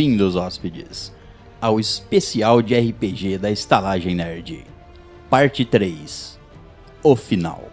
Bem-vindos, 0.00 0.34
hóspedes, 0.34 1.12
ao 1.60 1.78
especial 1.78 2.62
de 2.62 2.74
RPG 2.74 3.36
da 3.36 3.50
Estalagem 3.50 4.14
Nerd. 4.14 4.64
Parte 5.28 5.62
3 5.62 6.40
O 7.02 7.14
Final. 7.14 7.69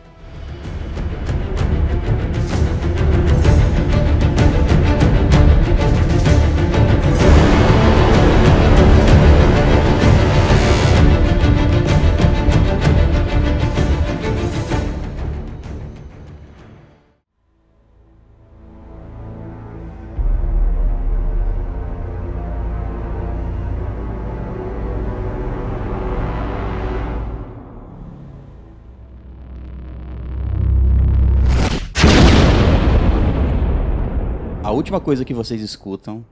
Última 34.88 35.02
coisa 35.02 35.26
que 35.26 35.34
vocês 35.34 35.62
escutam 35.62 36.26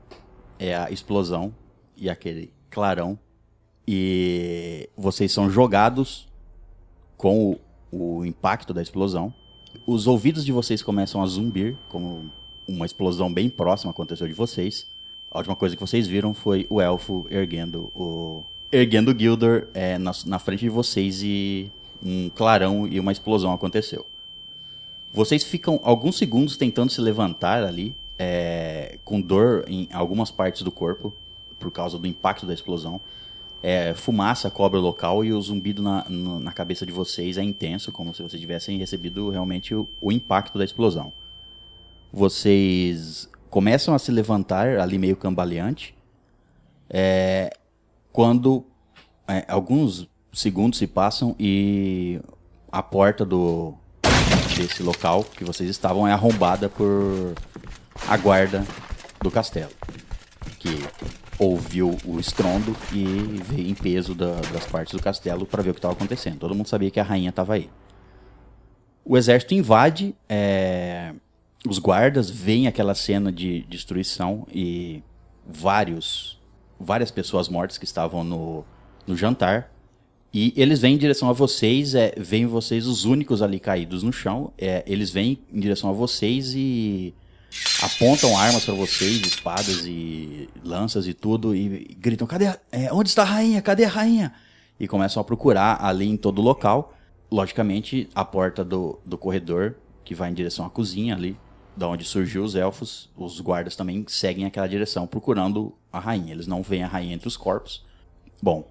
é 0.58 0.74
a 0.74 0.90
explosão 0.90 1.54
e 1.98 2.10
aquele 2.10 2.54
clarão. 2.70 3.20
E 3.86 4.90
vocês 4.96 5.34
são 5.34 5.50
jogados 5.50 6.26
com 7.18 7.60
o, 7.92 8.20
o 8.20 8.26
impacto 8.26 8.74
da 8.74 8.82
explosão. 8.82 9.34
Os 9.86 10.08
ouvidos 10.08 10.46
de 10.46 10.54
vocês 10.54 10.82
começam 10.82 11.22
a 11.22 11.28
zumbir, 11.28 11.76
como 11.90 12.32
uma 12.66 12.86
explosão 12.86 13.32
bem 13.32 13.50
próxima 13.50 13.92
aconteceu 13.92 14.26
de 14.26 14.34
vocês. 14.34 14.88
A 15.30 15.40
última 15.40 15.58
coisa 15.58 15.76
que 15.76 15.82
vocês 15.82 16.08
viram 16.08 16.34
foi 16.34 16.66
o 16.70 16.80
elfo 16.80 17.28
erguendo 17.30 17.92
o. 17.94 18.42
erguendo 18.72 19.12
o 19.12 19.20
Gildor 19.20 19.68
é, 19.74 19.98
na, 19.98 20.14
na 20.26 20.40
frente 20.40 20.62
de 20.62 20.70
vocês 20.70 21.22
e 21.22 21.70
um 22.02 22.30
clarão 22.30 22.88
e 22.88 23.02
uma 23.02 23.12
explosão 23.12 23.52
aconteceu. 23.52 24.06
Vocês 25.14 25.44
ficam 25.44 25.78
alguns 25.84 26.18
segundos 26.18 26.56
tentando 26.56 26.90
se 26.90 27.02
levantar 27.02 27.62
ali, 27.62 27.94
é, 28.18 29.00
com 29.04 29.20
dor 29.22 29.66
em 29.68 29.88
algumas 29.92 30.32
partes 30.32 30.62
do 30.62 30.72
corpo, 30.72 31.14
por 31.60 31.72
causa 31.72 31.98
do 31.98 32.08
impacto 32.08 32.46
da 32.46 32.54
explosão. 32.54 33.00
É, 33.64 33.94
fumaça 33.96 34.52
cobre 34.52 34.80
o 34.80 34.82
local 34.82 35.26
e 35.26 35.34
o 35.34 35.42
zumbido 35.42 35.82
na, 35.82 36.06
na 36.10 36.52
cabeça 36.52 36.86
de 36.86 36.92
vocês 36.92 37.38
é 37.38 37.44
intenso, 37.44 37.92
como 37.92 38.14
se 38.14 38.22
vocês 38.22 38.40
tivessem 38.40 38.78
recebido 38.78 39.30
realmente 39.30 39.74
o, 39.74 39.88
o 40.00 40.12
impacto 40.12 40.58
da 40.58 40.64
explosão. 40.64 41.12
Vocês 42.14 43.28
começam 43.50 43.96
a 43.96 44.00
se 44.00 44.12
levantar 44.12 44.80
ali 44.80 44.98
meio 44.98 45.16
cambaleante, 45.16 45.96
é, 46.90 47.58
quando 48.12 48.66
é, 49.28 49.46
alguns 49.48 50.08
segundos 50.32 50.78
se 50.78 50.86
passam 50.86 51.36
e 51.40 52.20
a 52.72 52.84
porta 52.84 53.26
do 53.26 53.74
desse 54.56 54.84
local 54.84 55.24
que 55.24 55.44
vocês 55.44 55.70
estavam 55.70 56.08
é 56.08 56.14
arrombada 56.14 56.70
por 56.70 57.34
a 58.08 58.18
guarda 58.18 58.64
do 59.22 59.32
castelo, 59.32 59.72
que 60.60 60.70
ouviu 61.40 61.98
o 62.06 62.20
estrondo 62.20 62.76
e 62.94 63.04
veio 63.44 63.70
em 63.70 63.74
peso 63.74 64.14
da- 64.16 64.40
das 64.54 64.66
partes 64.66 64.94
do 64.94 65.02
castelo 65.02 65.46
para 65.46 65.62
ver 65.64 65.72
o 65.72 65.74
que 65.74 65.80
estava 65.80 65.94
acontecendo. 65.94 66.40
Todo 66.40 66.56
mundo 66.56 66.68
sabia 66.68 66.90
que 66.92 67.00
a 67.00 67.04
rainha 67.04 67.30
estava 67.30 67.56
aí. 67.56 67.70
O 69.04 69.18
exército 69.18 69.54
invade, 69.54 70.16
é, 70.30 71.14
os 71.68 71.78
guardas 71.80 72.30
veem 72.30 72.68
aquela 72.68 72.96
cena 72.96 73.32
de 73.32 73.62
destruição 73.70 74.48
e 74.52 75.04
vários, 75.48 76.40
várias 76.80 77.12
pessoas 77.12 77.50
mortas 77.50 77.78
que 77.78 77.86
estavam 77.86 78.24
no, 78.24 78.64
no 79.06 79.16
jantar. 79.16 79.72
E 80.34 80.54
eles 80.58 80.80
vêm 80.80 80.96
em 80.96 80.98
direção 80.98 81.30
a 81.30 81.34
vocês, 81.34 81.96
é, 81.96 82.14
veem 82.18 82.46
vocês 82.46 82.88
os 82.88 83.06
únicos 83.06 83.42
ali 83.42 83.60
caídos 83.60 84.04
no 84.04 84.12
chão. 84.12 84.52
é, 84.58 84.84
eles 84.88 85.10
vêm 85.10 85.40
em 85.52 85.60
direção 85.60 85.90
a 85.90 85.94
vocês 85.94 86.54
e 86.56 87.14
apontam 87.82 88.38
armas 88.38 88.66
para 88.66 88.74
vocês, 88.74 89.22
espadas 89.22 89.86
e 89.86 90.50
lanças 90.64 91.08
e 91.08 91.14
tudo, 91.14 91.56
e 91.56 91.96
gritam: 92.00 92.28
Cadê? 92.28 92.48
a- 92.48 92.60
é, 92.72 92.92
onde 92.94 93.10
está 93.10 93.22
a 93.24 93.26
rainha? 93.26 93.62
Cadê 93.62 93.86
a 93.86 93.90
rainha? 93.90 94.34
E 94.80 94.88
começam 94.88 95.22
a 95.22 95.24
procurar 95.24 95.84
ali 95.84 96.08
em 96.08 96.18
todo 96.18 96.40
o 96.40 96.42
local. 96.42 96.94
Logicamente, 97.32 98.10
a 98.14 98.24
porta 98.24 98.64
do, 98.64 99.00
do 99.06 99.18
corredor, 99.18 99.76
que 100.04 100.14
vai 100.14 100.30
em 100.30 100.34
direção 100.34 100.66
à 100.66 100.70
cozinha 100.70 101.16
ali, 101.16 101.38
da 101.76 101.88
onde 101.88 102.04
surgiu 102.06 102.44
os 102.44 102.56
elfos, 102.56 103.10
os 103.18 103.40
guardas 103.42 103.76
também 103.76 104.06
seguem 104.08 104.46
aquela 104.46 104.68
direção 104.68 105.06
procurando 105.08 105.74
a 105.92 106.00
rainha. 106.00 106.32
Eles 106.32 106.48
não 106.48 106.62
veem 106.62 106.84
a 106.84 106.88
rainha 106.88 107.16
entre 107.16 107.28
os 107.28 107.36
corpos. 107.36 107.84
Bom, 108.42 108.70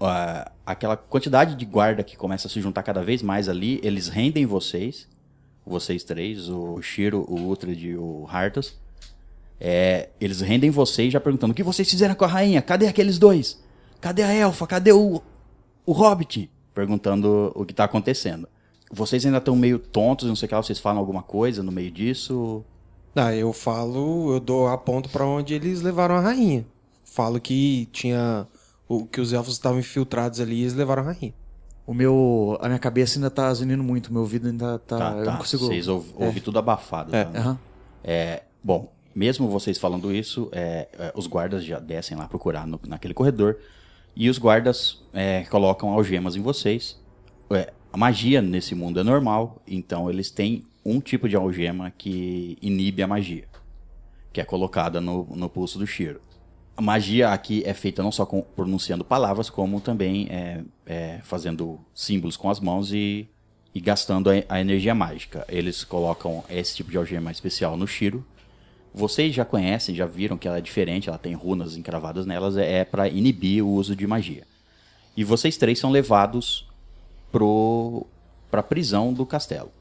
ah, 0.00 0.50
aquela 0.64 0.96
quantidade 0.96 1.54
de 1.54 1.64
guarda 1.64 2.02
que 2.02 2.16
começa 2.16 2.46
a 2.46 2.50
se 2.50 2.60
juntar 2.60 2.82
cada 2.82 3.02
vez 3.02 3.22
mais 3.22 3.48
ali, 3.48 3.80
eles 3.82 4.08
rendem 4.08 4.46
vocês, 4.46 5.08
vocês 5.66 6.04
três, 6.04 6.48
o 6.48 6.80
Shiro, 6.80 7.26
o 7.28 7.48
Uhtred 7.48 7.88
e 7.88 7.96
o 7.96 8.26
Hartas. 8.30 8.74
É, 9.58 10.10
eles 10.20 10.40
rendem 10.40 10.70
vocês 10.70 11.12
já 11.12 11.20
perguntando: 11.20 11.52
o 11.52 11.54
que 11.54 11.62
vocês 11.62 11.88
fizeram 11.90 12.14
com 12.14 12.24
a 12.24 12.28
rainha? 12.28 12.62
Cadê 12.62 12.86
aqueles 12.86 13.18
dois? 13.18 13.60
Cadê 14.00 14.22
a 14.22 14.32
elfa? 14.32 14.66
Cadê 14.66 14.92
o, 14.92 15.20
o 15.84 15.92
hobbit? 15.92 16.50
Perguntando 16.72 17.52
o 17.54 17.64
que 17.64 17.74
tá 17.74 17.84
acontecendo. 17.84 18.48
Vocês 18.92 19.26
ainda 19.26 19.38
estão 19.38 19.56
meio 19.56 19.78
tontos, 19.78 20.28
não 20.28 20.36
sei 20.36 20.46
o 20.46 20.48
que 20.48 20.54
lá, 20.54 20.62
vocês 20.62 20.78
falam 20.78 21.00
alguma 21.00 21.22
coisa 21.22 21.62
no 21.62 21.72
meio 21.72 21.90
disso? 21.90 22.64
Ah, 23.16 23.34
eu 23.34 23.52
falo, 23.52 24.34
eu 24.34 24.38
dou 24.38 24.68
aponto 24.68 25.08
pra 25.08 25.26
onde 25.26 25.54
eles 25.54 25.80
levaram 25.80 26.14
a 26.14 26.20
rainha. 26.20 26.64
Falo 27.02 27.40
que 27.40 27.88
tinha 27.90 28.46
o 28.86 29.06
que 29.06 29.20
os 29.20 29.32
elfos 29.32 29.54
estavam 29.54 29.80
infiltrados 29.80 30.38
ali 30.38 30.56
e 30.56 30.60
eles 30.60 30.74
levaram 30.74 31.02
a 31.02 31.06
rainha. 31.06 31.34
O 31.86 31.94
meu. 31.94 32.58
A 32.60 32.66
minha 32.66 32.78
cabeça 32.78 33.18
ainda 33.18 33.30
tá 33.30 33.52
zunindo 33.54 33.82
muito, 33.82 34.12
meu 34.12 34.22
ouvido 34.22 34.48
ainda 34.48 34.78
tá. 34.80 34.98
Tá, 34.98 35.10
eu 35.18 35.24
tá. 35.24 35.30
não 35.32 35.38
consigo. 35.38 35.66
Vocês 35.66 35.86
ouv- 35.88 36.06
É. 36.18 36.24
ouvem 36.26 36.42
tudo 36.42 36.58
abafado. 36.58 37.14
É. 37.14 37.24
tá? 37.24 37.38
Aham. 37.38 37.58
É, 38.02 38.42
bom, 38.62 38.92
mesmo 39.14 39.48
vocês 39.48 39.78
falando 39.78 40.12
isso, 40.12 40.48
é, 40.52 40.88
é, 40.98 41.12
os 41.14 41.26
guardas 41.26 41.64
já 41.64 41.78
descem 41.78 42.16
lá 42.16 42.26
procurar 42.26 42.66
no- 42.66 42.80
naquele 42.86 43.14
corredor. 43.14 43.56
E 44.14 44.28
os 44.30 44.38
guardas 44.38 45.02
é, 45.12 45.44
colocam 45.44 45.90
algemas 45.90 46.34
em 46.36 46.40
vocês. 46.42 46.98
É, 47.50 47.72
a 47.92 47.96
magia 47.96 48.40
nesse 48.42 48.74
mundo 48.74 48.98
é 48.98 49.02
normal, 49.04 49.60
então 49.66 50.08
eles 50.10 50.30
têm 50.30 50.64
um 50.84 51.00
tipo 51.00 51.28
de 51.28 51.36
algema 51.36 51.90
que 51.96 52.56
inibe 52.62 53.02
a 53.02 53.06
magia, 53.06 53.44
que 54.32 54.40
é 54.40 54.44
colocada 54.44 55.00
no, 55.00 55.24
no 55.34 55.48
pulso 55.48 55.78
do 55.78 55.86
Shiro. 55.86 56.20
A 56.76 56.82
magia 56.82 57.30
aqui 57.30 57.62
é 57.64 57.72
feita 57.72 58.02
não 58.02 58.12
só 58.12 58.26
com, 58.26 58.42
pronunciando 58.42 59.02
palavras, 59.02 59.48
como 59.48 59.80
também 59.80 60.28
é, 60.28 60.62
é, 60.84 61.20
fazendo 61.22 61.80
símbolos 61.94 62.36
com 62.36 62.50
as 62.50 62.60
mãos 62.60 62.92
e, 62.92 63.26
e 63.74 63.80
gastando 63.80 64.28
a, 64.28 64.34
a 64.46 64.60
energia 64.60 64.94
mágica. 64.94 65.46
Eles 65.48 65.84
colocam 65.84 66.44
esse 66.50 66.76
tipo 66.76 66.90
de 66.90 66.98
algema 66.98 67.32
especial 67.32 67.78
no 67.78 67.86
Shiro. 67.86 68.26
Vocês 68.92 69.34
já 69.34 69.44
conhecem, 69.44 69.94
já 69.94 70.04
viram 70.04 70.36
que 70.36 70.46
ela 70.46 70.58
é 70.58 70.60
diferente, 70.60 71.08
ela 71.08 71.16
tem 71.16 71.32
runas 71.32 71.76
encravadas 71.76 72.26
nelas, 72.26 72.58
é, 72.58 72.80
é 72.80 72.84
para 72.84 73.08
inibir 73.08 73.64
o 73.64 73.68
uso 73.68 73.96
de 73.96 74.06
magia. 74.06 74.44
E 75.16 75.24
vocês 75.24 75.56
três 75.56 75.78
são 75.78 75.90
levados 75.90 76.68
para 77.30 78.60
a 78.60 78.62
prisão 78.62 79.14
do 79.14 79.24
castelo. 79.24 79.72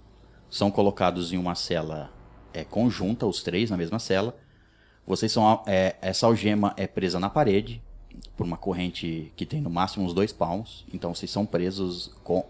São 0.50 0.72
colocados 0.72 1.34
em 1.34 1.38
uma 1.38 1.56
cela 1.56 2.10
é, 2.54 2.64
conjunta, 2.64 3.26
os 3.26 3.44
três 3.44 3.70
na 3.70 3.76
mesma 3.76 4.00
cela. 4.00 4.38
Vocês 5.06 5.32
são. 5.32 5.64
é, 5.66 5.96
essa 6.02 6.26
algema 6.26 6.74
é 6.78 6.88
presa 6.88 7.20
na 7.20 7.30
parede 7.30 7.82
por 8.36 8.46
uma 8.46 8.58
corrente 8.58 9.32
que 9.36 9.46
tem 9.46 9.62
no 9.62 9.70
máximo 9.70 10.06
uns 10.06 10.14
dois 10.14 10.32
palmos. 10.32 10.86
Então 10.94 11.14
vocês 11.14 11.30
são 11.30 11.46
presos 11.46 12.12
com 12.24 12.46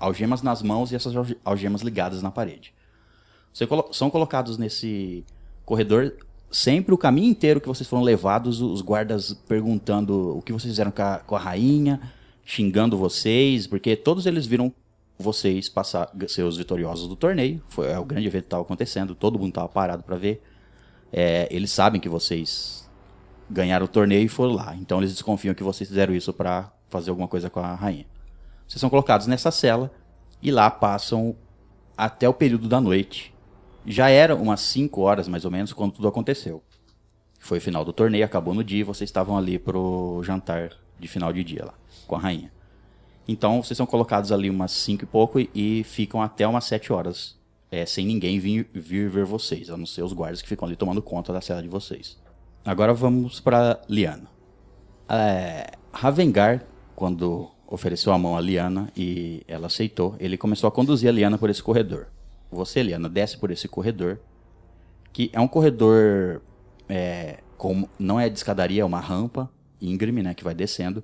algemas 0.00 0.42
nas 0.42 0.62
mãos 0.62 0.90
e 0.90 0.96
essas 0.96 1.14
alge- 1.14 1.36
algemas 1.44 1.82
ligadas 1.82 2.22
na 2.22 2.30
parede. 2.30 2.72
Vocês 3.52 3.68
são 3.92 4.10
colocados 4.10 4.58
nesse 4.58 5.24
corredor. 5.64 6.14
Sempre 6.50 6.94
o 6.94 6.98
caminho 6.98 7.28
inteiro 7.30 7.60
que 7.60 7.68
vocês 7.68 7.88
foram 7.88 8.02
levados, 8.02 8.60
os 8.60 8.80
guardas 8.80 9.34
perguntando 9.48 10.36
o 10.38 10.42
que 10.42 10.52
vocês 10.52 10.72
fizeram 10.72 10.90
com 10.90 11.02
a, 11.02 11.18
com 11.18 11.36
a 11.36 11.38
rainha, 11.38 12.00
xingando 12.44 12.96
vocês, 12.96 13.66
porque 13.66 13.96
todos 13.96 14.26
eles 14.26 14.46
viram 14.46 14.72
vocês 15.18 15.68
passar, 15.68 16.10
ser 16.28 16.42
os 16.42 16.56
vitoriosos 16.56 17.08
do 17.08 17.16
torneio. 17.16 17.60
Foi 17.68 17.88
é, 17.90 17.98
o 17.98 18.04
grande 18.04 18.26
evento 18.26 18.42
que 18.44 18.46
estava 18.46 18.62
acontecendo, 18.62 19.14
todo 19.14 19.38
mundo 19.38 19.48
estava 19.48 19.68
parado 19.68 20.02
para 20.02 20.16
ver. 20.16 20.42
É, 21.12 21.48
eles 21.50 21.70
sabem 21.70 22.00
que 22.00 22.08
vocês 22.08 22.88
ganharam 23.48 23.84
o 23.84 23.88
torneio 23.88 24.24
e 24.24 24.28
foram 24.28 24.54
lá. 24.54 24.74
Então 24.76 24.98
eles 24.98 25.12
desconfiam 25.12 25.54
que 25.54 25.62
vocês 25.62 25.88
fizeram 25.88 26.14
isso 26.14 26.32
para 26.32 26.72
fazer 26.88 27.10
alguma 27.10 27.28
coisa 27.28 27.48
com 27.48 27.60
a 27.60 27.74
rainha. 27.74 28.06
Vocês 28.66 28.80
são 28.80 28.90
colocados 28.90 29.26
nessa 29.26 29.50
cela 29.50 29.92
e 30.42 30.50
lá 30.50 30.70
passam 30.70 31.36
até 31.96 32.28
o 32.28 32.34
período 32.34 32.68
da 32.68 32.80
noite. 32.80 33.34
Já 33.86 34.08
era 34.08 34.34
umas 34.34 34.60
5 34.60 35.00
horas 35.00 35.28
mais 35.28 35.44
ou 35.44 35.50
menos 35.50 35.72
quando 35.72 35.92
tudo 35.92 36.08
aconteceu. 36.08 36.62
Foi 37.38 37.58
o 37.58 37.60
final 37.60 37.84
do 37.84 37.92
torneio, 37.92 38.24
acabou 38.24 38.52
no 38.52 38.64
dia 38.64 38.80
e 38.80 38.84
vocês 38.84 39.08
estavam 39.08 39.38
ali 39.38 39.58
pro 39.58 40.20
jantar 40.24 40.70
de 40.98 41.06
final 41.06 41.32
de 41.32 41.44
dia 41.44 41.64
lá 41.64 41.74
com 42.06 42.16
a 42.16 42.18
rainha. 42.18 42.52
Então 43.28 43.62
vocês 43.62 43.76
são 43.76 43.86
colocados 43.86 44.32
ali 44.32 44.50
umas 44.50 44.72
5 44.72 45.04
e 45.04 45.06
pouco 45.06 45.40
e, 45.40 45.50
e 45.54 45.84
ficam 45.84 46.20
até 46.20 46.46
umas 46.46 46.64
7 46.64 46.92
horas 46.92 47.35
é, 47.70 47.84
sem 47.84 48.06
ninguém 48.06 48.38
vir, 48.38 48.68
vir 48.72 49.08
ver 49.08 49.24
vocês, 49.24 49.70
a 49.70 49.76
não 49.76 49.86
ser 49.86 50.02
os 50.02 50.12
guardas 50.12 50.42
que 50.42 50.48
ficam 50.48 50.66
ali 50.66 50.76
tomando 50.76 51.02
conta 51.02 51.32
da 51.32 51.40
cela 51.40 51.62
de 51.62 51.68
vocês. 51.68 52.16
Agora 52.64 52.92
vamos 52.92 53.40
para 53.40 53.80
Liana. 53.88 54.28
É, 55.08 55.72
Ravengar, 55.92 56.64
quando 56.94 57.48
ofereceu 57.66 58.12
a 58.12 58.18
mão 58.18 58.36
a 58.36 58.40
Liana 58.40 58.90
e 58.96 59.42
ela 59.48 59.66
aceitou, 59.66 60.14
ele 60.18 60.36
começou 60.36 60.68
a 60.68 60.72
conduzir 60.72 61.08
a 61.08 61.12
Liana 61.12 61.38
por 61.38 61.50
esse 61.50 61.62
corredor. 61.62 62.08
Você, 62.50 62.82
Liana, 62.82 63.08
desce 63.08 63.38
por 63.38 63.50
esse 63.50 63.68
corredor, 63.68 64.18
que 65.12 65.30
é 65.32 65.40
um 65.40 65.48
corredor 65.48 66.42
é, 66.88 67.38
com, 67.56 67.88
não 67.98 68.20
é 68.20 68.28
de 68.28 68.36
escadaria, 68.36 68.82
é 68.82 68.84
uma 68.84 69.00
rampa 69.00 69.50
íngreme, 69.80 70.22
né, 70.22 70.34
que 70.34 70.44
vai 70.44 70.54
descendo, 70.54 71.02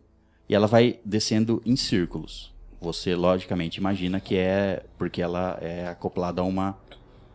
e 0.48 0.54
ela 0.54 0.66
vai 0.66 0.98
descendo 1.04 1.62
em 1.64 1.76
círculos. 1.76 2.51
Você 2.82 3.14
logicamente 3.14 3.78
imagina 3.78 4.18
que 4.18 4.36
é 4.36 4.84
porque 4.98 5.22
ela 5.22 5.56
é 5.60 5.86
acoplada 5.86 6.40
a 6.40 6.44
uma 6.44 6.76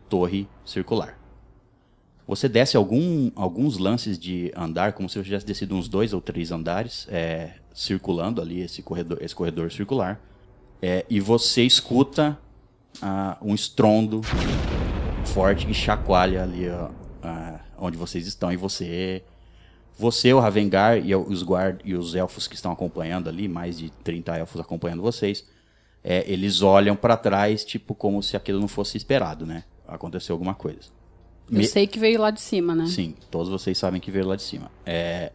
torre 0.06 0.46
circular. 0.62 1.18
Você 2.26 2.50
desce 2.50 2.76
algum, 2.76 3.30
alguns 3.34 3.78
lances 3.78 4.18
de 4.18 4.52
andar, 4.54 4.92
como 4.92 5.08
se 5.08 5.16
você 5.16 5.24
tivesse 5.24 5.46
descido 5.46 5.74
uns 5.74 5.88
dois 5.88 6.12
ou 6.12 6.20
três 6.20 6.52
andares, 6.52 7.08
é, 7.10 7.54
circulando 7.72 8.42
ali 8.42 8.60
esse 8.60 8.82
corredor, 8.82 9.16
esse 9.22 9.34
corredor 9.34 9.72
circular, 9.72 10.20
é, 10.82 11.06
e 11.08 11.18
você 11.18 11.62
escuta 11.62 12.38
ah, 13.00 13.38
um 13.40 13.54
estrondo 13.54 14.20
forte 15.24 15.64
que 15.64 15.72
chacoalha 15.72 16.42
ali 16.42 16.68
ah, 17.22 17.60
onde 17.78 17.96
vocês 17.96 18.26
estão, 18.26 18.52
e 18.52 18.56
você 18.58 19.24
você, 19.98 20.32
o 20.32 20.38
Ravengar 20.38 20.96
e 21.04 21.14
os 21.14 21.42
guard 21.42 21.80
e 21.84 21.94
os 21.94 22.14
elfos 22.14 22.46
que 22.46 22.54
estão 22.54 22.70
acompanhando 22.72 23.28
ali, 23.28 23.48
mais 23.48 23.76
de 23.78 23.90
30 23.90 24.36
elfos 24.36 24.60
acompanhando 24.60 25.02
vocês, 25.02 25.44
é, 26.04 26.24
eles 26.30 26.62
olham 26.62 26.94
para 26.94 27.16
trás, 27.16 27.64
tipo, 27.64 27.94
como 27.94 28.22
se 28.22 28.36
aquilo 28.36 28.60
não 28.60 28.68
fosse 28.68 28.96
esperado, 28.96 29.44
né? 29.44 29.64
Aconteceu 29.86 30.34
alguma 30.34 30.54
coisa. 30.54 30.90
Eu 31.50 31.58
Me- 31.58 31.66
sei 31.66 31.86
que 31.86 31.98
veio 31.98 32.20
lá 32.20 32.30
de 32.30 32.40
cima, 32.40 32.74
né? 32.74 32.86
Sim, 32.86 33.14
todos 33.30 33.48
vocês 33.48 33.76
sabem 33.76 34.00
que 34.00 34.10
veio 34.10 34.26
lá 34.26 34.36
de 34.36 34.42
cima. 34.42 34.70
É, 34.86 35.32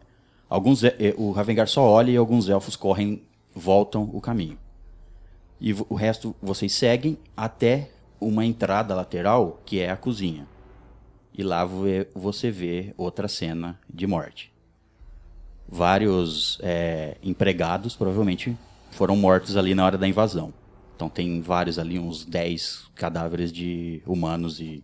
alguns, 0.50 0.82
o 1.18 1.32
Ravengar 1.32 1.68
só 1.68 1.82
olha 1.84 2.12
e 2.12 2.16
alguns 2.18 2.48
elfos 2.48 2.76
correm, 2.78 3.24
voltam 3.54 4.10
o 4.14 4.22
caminho. 4.22 4.58
E 5.60 5.74
o 5.74 5.96
resto 5.96 6.36
vocês 6.42 6.72
seguem 6.74 7.18
até 7.36 7.90
uma 8.22 8.46
entrada 8.46 8.96
lateral, 8.96 9.62
que 9.66 9.80
é 9.80 9.90
a 9.90 9.98
cozinha. 9.98 10.48
E 11.36 11.42
lá 11.44 11.66
vo- 11.66 11.84
você 12.14 12.52
vê 12.52 12.94
outra 12.96 13.28
cena 13.28 13.80
de 13.92 14.06
morte. 14.06 14.53
Vários 15.76 16.60
é, 16.62 17.18
empregados 17.24 17.96
provavelmente 17.96 18.56
foram 18.92 19.16
mortos 19.16 19.58
ali 19.58 19.74
na 19.74 19.84
hora 19.84 19.98
da 19.98 20.08
invasão. 20.08 20.54
Então 20.96 21.10
tem 21.10 21.42
vários 21.42 21.80
ali, 21.80 21.98
uns 21.98 22.24
10 22.24 22.92
cadáveres 22.94 23.52
de 23.52 24.00
humanos 24.06 24.60
e 24.60 24.84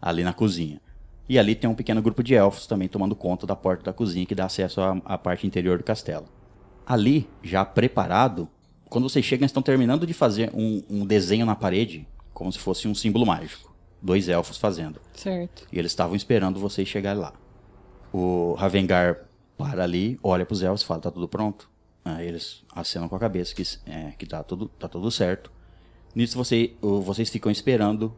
ali 0.00 0.24
na 0.24 0.32
cozinha. 0.32 0.80
E 1.28 1.38
ali 1.38 1.54
tem 1.54 1.70
um 1.70 1.74
pequeno 1.74 2.02
grupo 2.02 2.20
de 2.20 2.34
elfos 2.34 2.66
também 2.66 2.88
tomando 2.88 3.14
conta 3.14 3.46
da 3.46 3.54
porta 3.54 3.84
da 3.84 3.92
cozinha 3.92 4.26
que 4.26 4.34
dá 4.34 4.46
acesso 4.46 4.80
à, 4.80 5.00
à 5.04 5.16
parte 5.16 5.46
interior 5.46 5.78
do 5.78 5.84
castelo. 5.84 6.26
Ali, 6.84 7.28
já 7.40 7.64
preparado, 7.64 8.48
quando 8.88 9.08
vocês 9.08 9.24
chegam, 9.24 9.44
eles 9.44 9.50
estão 9.50 9.62
terminando 9.62 10.04
de 10.04 10.12
fazer 10.12 10.50
um, 10.52 10.82
um 10.90 11.06
desenho 11.06 11.46
na 11.46 11.54
parede, 11.54 12.08
como 12.34 12.50
se 12.52 12.58
fosse 12.58 12.88
um 12.88 12.94
símbolo 12.94 13.24
mágico. 13.24 13.72
Dois 14.02 14.28
elfos 14.28 14.58
fazendo. 14.58 15.00
Certo. 15.14 15.68
E 15.72 15.78
eles 15.78 15.92
estavam 15.92 16.16
esperando 16.16 16.58
vocês 16.58 16.88
chegar 16.88 17.16
lá. 17.16 17.32
O 18.12 18.54
Ravengar 18.54 19.28
para 19.62 19.84
ali, 19.84 20.18
olha 20.22 20.44
para 20.44 20.54
os 20.54 20.62
elfos 20.62 20.82
e 20.82 20.86
fala: 20.86 21.00
tá 21.00 21.10
tudo 21.10 21.28
pronto? 21.28 21.70
Aí 22.04 22.26
eles 22.26 22.62
acenam 22.74 23.08
com 23.08 23.16
a 23.16 23.18
cabeça 23.18 23.54
que, 23.54 23.62
é, 23.86 24.12
que 24.18 24.26
tá, 24.26 24.42
tudo, 24.42 24.68
tá 24.68 24.88
tudo 24.88 25.10
certo. 25.10 25.50
Nisso 26.14 26.36
você, 26.36 26.74
vocês 26.80 27.30
ficam 27.30 27.50
esperando 27.50 28.12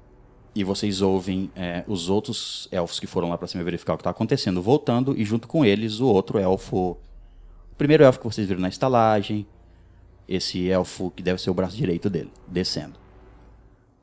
e 0.54 0.64
vocês 0.64 1.02
ouvem 1.02 1.50
é, 1.54 1.84
os 1.86 2.08
outros 2.08 2.68
elfos 2.72 2.98
que 2.98 3.06
foram 3.06 3.28
lá 3.28 3.36
para 3.36 3.46
cima 3.46 3.62
verificar 3.62 3.94
o 3.94 3.96
que 3.96 4.00
está 4.00 4.10
acontecendo 4.10 4.62
voltando 4.62 5.14
e 5.18 5.24
junto 5.24 5.46
com 5.46 5.64
eles 5.64 6.00
o 6.00 6.06
outro 6.06 6.38
elfo. 6.38 6.76
O 6.76 7.76
primeiro 7.76 8.04
elfo 8.04 8.20
que 8.20 8.24
vocês 8.24 8.48
viram 8.48 8.60
na 8.60 8.68
estalagem, 8.68 9.46
esse 10.28 10.68
elfo 10.68 11.10
que 11.10 11.22
deve 11.22 11.40
ser 11.40 11.50
o 11.50 11.54
braço 11.54 11.76
direito 11.76 12.08
dele, 12.08 12.30
descendo. 12.48 12.94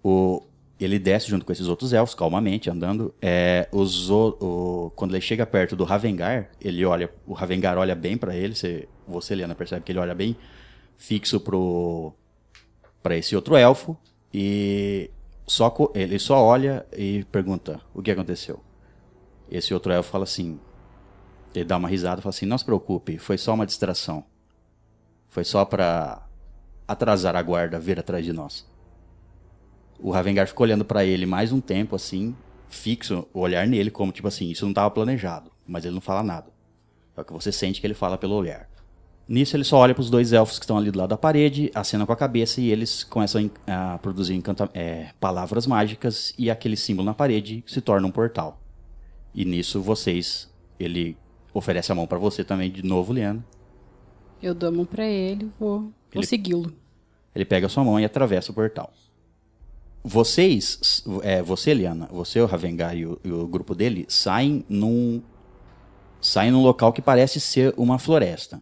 O, 0.04 0.44
ele 0.84 0.98
desce 1.00 1.28
junto 1.30 1.46
com 1.46 1.52
esses 1.52 1.68
outros 1.68 1.94
elfos, 1.94 2.16
calmamente, 2.16 2.70
andando. 2.70 3.14
É, 3.22 3.68
os, 3.72 4.10
o, 4.10 4.38
o- 4.40 4.92
quando 4.96 5.12
ele 5.14 5.22
chega 5.22 5.46
perto 5.46 5.76
do 5.76 5.84
Ravengar, 5.84 6.50
ele 6.62 6.84
olha, 6.86 7.10
o 7.26 7.34
Ravengar 7.34 7.78
olha 7.78 7.96
bem 7.96 8.18
pra 8.18 8.36
ele. 8.36 8.56
Você, 8.56 8.88
você, 9.08 9.36
Liana, 9.36 9.56
percebe 9.56 9.84
que 9.84 9.92
ele 9.92 10.00
olha 10.00 10.16
bem 10.16 10.36
fixo 10.98 11.40
pro 11.40 12.14
para 13.04 13.16
esse 13.18 13.36
outro 13.36 13.56
elfo 13.56 13.98
e 14.34 15.10
só 15.48 15.74
ele 15.96 16.20
só 16.20 16.42
olha 16.44 16.86
e 16.96 17.24
pergunta 17.32 17.82
o 17.94 18.02
que 18.02 18.12
aconteceu. 18.12 18.60
Esse 19.50 19.74
outro 19.74 19.92
elfo 19.92 20.12
fala 20.12 20.24
assim, 20.24 20.60
ele 21.54 21.66
dá 21.66 21.78
uma 21.78 21.88
risada 21.90 22.22
fala 22.22 22.30
assim: 22.32 22.46
"Não 22.46 22.58
se 22.58 22.66
preocupe, 22.66 23.18
foi 23.18 23.38
só 23.38 23.54
uma 23.54 23.66
distração. 23.66 24.24
Foi 25.30 25.44
só 25.44 25.66
pra 25.66 26.26
atrasar 26.88 27.36
a 27.36 27.42
guarda 27.42 27.80
vir 27.80 28.00
atrás 28.00 28.24
de 28.26 28.34
nós." 28.34 28.66
O 30.02 30.12
Ravengar 30.12 30.48
ficou 30.48 30.66
olhando 30.66 30.84
pra 30.84 31.06
ele 31.06 31.26
mais 31.26 31.52
um 31.52 31.62
tempo, 31.62 31.96
assim, 31.96 32.36
fixo, 32.70 33.28
o 33.34 33.40
olhar 33.40 33.68
nele, 33.68 33.92
como 33.92 34.12
tipo 34.12 34.28
assim, 34.28 34.50
isso 34.50 34.66
não 34.66 34.72
estava 34.72 34.90
planejado, 34.90 35.52
mas 35.68 35.86
ele 35.86 35.94
não 35.94 36.02
fala 36.02 36.24
nada. 36.24 36.48
É 37.16 37.22
o 37.22 37.26
que 37.26 37.34
você 37.34 37.52
sente 37.52 37.80
que 37.80 37.86
ele 37.88 37.94
fala 37.94 38.18
pelo 38.18 38.34
olhar. 38.36 38.68
Nisso 39.28 39.56
ele 39.56 39.64
só 39.64 39.78
olha 39.78 39.94
pros 39.94 40.10
dois 40.10 40.34
elfos 40.34 40.58
que 40.58 40.66
estão 40.66 40.78
ali 40.78 40.90
do 40.92 40.98
lado 40.98 41.10
da 41.10 41.18
parede, 41.18 41.72
acena 41.76 42.06
com 42.06 42.12
a 42.12 42.16
cabeça 42.16 42.60
e 42.60 42.70
eles 42.70 43.04
começam 43.04 43.50
a 43.68 43.98
produzir 44.00 44.42
é, 44.74 45.12
palavras 45.20 45.68
mágicas 45.68 46.34
e 46.38 46.50
aquele 46.50 46.76
símbolo 46.76 47.06
na 47.06 47.14
parede 47.14 47.64
se 47.68 47.80
torna 47.80 48.08
um 48.08 48.12
portal. 48.12 48.60
E 49.34 49.46
nisso 49.46 49.82
vocês, 49.82 50.52
ele 50.80 51.16
oferece 51.54 51.92
a 51.92 51.96
mão 51.96 52.08
pra 52.08 52.18
você 52.18 52.44
também 52.44 52.72
de 52.72 52.84
novo, 52.84 53.14
Liana. 53.14 53.46
Eu 54.42 54.54
dou 54.56 54.70
a 54.70 54.72
mão 54.72 54.86
pra 54.86 55.06
ele, 55.06 55.50
vou, 55.60 55.80
vou 55.82 55.94
Ele- 56.16 56.26
segui-lo. 56.26 56.74
Ele 57.34 57.46
pega 57.46 57.68
a 57.68 57.70
sua 57.70 57.84
mão 57.84 58.00
e 58.00 58.04
atravessa 58.04 58.52
o 58.52 58.56
portal. 58.56 58.92
Vocês, 60.04 61.04
é, 61.22 61.42
você, 61.42 61.74
Liana, 61.74 62.08
você, 62.12 62.40
o 62.42 62.46
Ravengar 62.46 62.96
e 62.98 63.06
o, 63.06 63.20
e 63.24 63.32
o 63.32 63.46
grupo 63.48 63.76
dele, 63.76 64.06
saem 64.10 64.66
num, 64.68 65.22
saem 66.20 66.52
num 66.52 66.62
local 66.62 66.92
que 66.92 67.02
parece 67.02 67.40
ser 67.40 67.74
uma 67.78 68.00
floresta. 68.00 68.62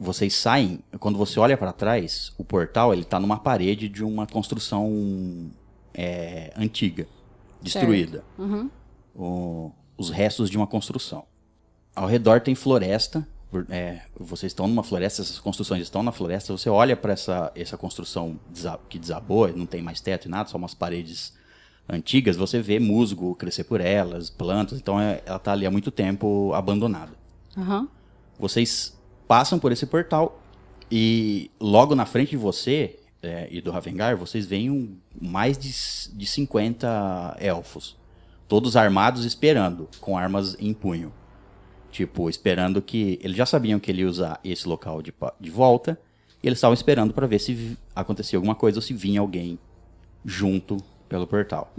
Vocês 0.00 0.34
saem, 0.34 0.80
quando 0.98 1.16
você 1.16 1.38
olha 1.40 1.56
para 1.56 1.72
trás, 1.72 2.32
o 2.36 2.44
portal 2.44 2.92
ele 2.92 3.04
tá 3.04 3.18
numa 3.20 3.38
parede 3.38 3.88
de 3.88 4.04
uma 4.04 4.26
construção 4.26 5.50
é, 5.94 6.52
antiga, 6.56 7.06
destruída. 7.62 8.24
Uhum. 8.36 8.68
O- 9.14 9.70
os 9.96 10.10
restos 10.10 10.50
de 10.50 10.56
uma 10.56 10.66
construção. 10.66 11.24
Ao 11.94 12.06
redor 12.06 12.40
tem 12.40 12.54
floresta. 12.54 13.26
É, 13.70 14.02
vocês 14.18 14.50
estão 14.50 14.66
numa 14.66 14.82
floresta, 14.82 15.22
essas 15.22 15.38
construções 15.38 15.82
estão 15.82 16.02
na 16.02 16.12
floresta. 16.12 16.56
Você 16.56 16.68
olha 16.68 16.96
para 16.96 17.12
essa, 17.12 17.50
essa 17.54 17.76
construção 17.76 18.38
que 18.88 18.98
desabou, 18.98 19.48
não 19.56 19.66
tem 19.66 19.82
mais 19.82 20.00
teto 20.00 20.26
e 20.26 20.28
nada, 20.28 20.48
só 20.48 20.58
umas 20.58 20.74
paredes 20.74 21.32
antigas. 21.88 22.36
Você 22.36 22.60
vê 22.60 22.78
musgo 22.78 23.34
crescer 23.34 23.64
por 23.64 23.80
elas, 23.80 24.28
plantas. 24.28 24.78
Então 24.78 25.00
é- 25.00 25.22
ela 25.24 25.36
está 25.36 25.52
ali 25.52 25.64
há 25.66 25.70
muito 25.70 25.90
tempo 25.90 26.52
abandonada. 26.54 27.12
Aham. 27.56 27.88
Vocês 28.38 28.96
passam 29.26 29.58
por 29.58 29.72
esse 29.72 29.86
portal 29.86 30.40
e 30.90 31.50
logo 31.60 31.94
na 31.94 32.06
frente 32.06 32.30
de 32.30 32.36
você 32.36 32.98
é, 33.22 33.48
e 33.50 33.60
do 33.60 33.70
Ravengar, 33.70 34.16
vocês 34.16 34.46
veem 34.46 34.70
um, 34.70 34.96
mais 35.20 35.58
de, 35.58 35.72
de 36.16 36.26
50 36.26 37.36
elfos. 37.40 37.96
Todos 38.46 38.76
armados 38.76 39.24
esperando, 39.24 39.88
com 40.00 40.16
armas 40.16 40.56
em 40.58 40.72
punho. 40.72 41.12
Tipo, 41.98 42.30
esperando 42.30 42.80
que. 42.80 43.18
Eles 43.20 43.36
já 43.36 43.44
sabiam 43.44 43.80
que 43.80 43.90
ele 43.90 44.02
ia 44.02 44.08
usar 44.08 44.38
esse 44.44 44.68
local 44.68 45.02
de, 45.02 45.12
de 45.40 45.50
volta. 45.50 46.00
E 46.40 46.46
eles 46.46 46.58
estavam 46.58 46.72
esperando 46.72 47.12
para 47.12 47.26
ver 47.26 47.40
se 47.40 47.76
acontecia 47.92 48.38
alguma 48.38 48.54
coisa 48.54 48.78
ou 48.78 48.82
se 48.82 48.94
vinha 48.94 49.20
alguém 49.20 49.58
junto 50.24 50.76
pelo 51.08 51.26
portal. 51.26 51.72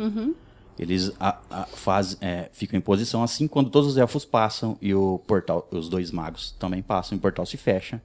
Eles 0.77 1.13
a- 1.17 1.39
a- 1.49 1.65
faz, 1.67 2.17
é, 2.19 2.49
ficam 2.51 2.77
em 2.77 2.81
posição 2.81 3.23
assim 3.23 3.47
quando 3.47 3.69
todos 3.69 3.88
os 3.91 3.97
elfos 3.97 4.25
passam 4.25 4.77
e 4.81 4.93
o 4.93 5.19
portal, 5.25 5.65
os 5.71 5.88
dois 5.88 6.11
magos 6.11 6.51
também 6.59 6.81
passam, 6.81 7.15
e 7.15 7.19
o 7.19 7.21
portal 7.21 7.45
se 7.45 7.55
fecha. 7.55 8.01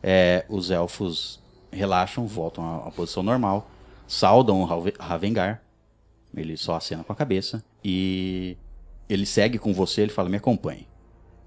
É, 0.00 0.44
os 0.48 0.70
elfos 0.70 1.40
relaxam, 1.72 2.24
voltam 2.24 2.64
à, 2.64 2.86
à 2.86 2.90
posição 2.92 3.24
normal, 3.24 3.68
saudam 4.06 4.60
o 4.60 4.64
Rave- 4.64 4.94
Ravengar. 5.00 5.60
Ele 6.36 6.56
só 6.56 6.76
acena 6.76 7.02
com 7.02 7.12
a 7.12 7.16
cabeça 7.16 7.64
e 7.84 8.56
ele 9.08 9.26
segue 9.26 9.58
com 9.58 9.72
você. 9.74 10.02
Ele 10.02 10.12
fala: 10.12 10.28
Me 10.28 10.36
acompanhe. 10.36 10.86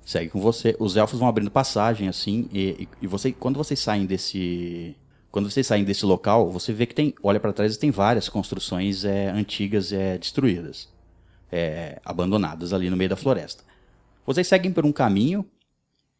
Segue 0.10 0.32
com 0.32 0.42
você. 0.42 0.76
Os 0.80 0.98
elfos 0.98 1.20
vão 1.20 1.28
abrindo 1.28 1.52
passagem 1.52 2.08
assim 2.08 2.50
e, 2.52 2.70
e, 2.70 2.90
e 3.04 3.06
você, 3.06 3.32
quando 3.32 3.58
vocês 3.58 3.80
saem 3.80 4.08
desse 4.08 4.96
quando 5.30 5.52
vocês 5.52 5.68
saem 5.68 5.84
desse 5.84 6.04
local, 6.04 6.50
você 6.50 6.74
vê 6.74 6.88
que 6.88 6.96
tem, 6.96 7.14
olha 7.22 7.40
para 7.40 7.54
trás 7.54 7.76
e 7.76 7.80
tem 7.80 7.92
várias 7.92 8.28
construções 8.28 9.06
é, 9.06 9.30
antigas 9.30 9.94
é, 9.94 10.18
destruídas, 10.18 10.90
é, 11.52 12.02
abandonadas 12.04 12.74
ali 12.74 12.90
no 12.90 12.98
meio 12.98 13.12
da 13.12 13.16
floresta. 13.16 13.64
Vocês 14.26 14.48
seguem 14.48 14.72
por 14.72 14.84
um 14.84 14.92
caminho 14.92 15.46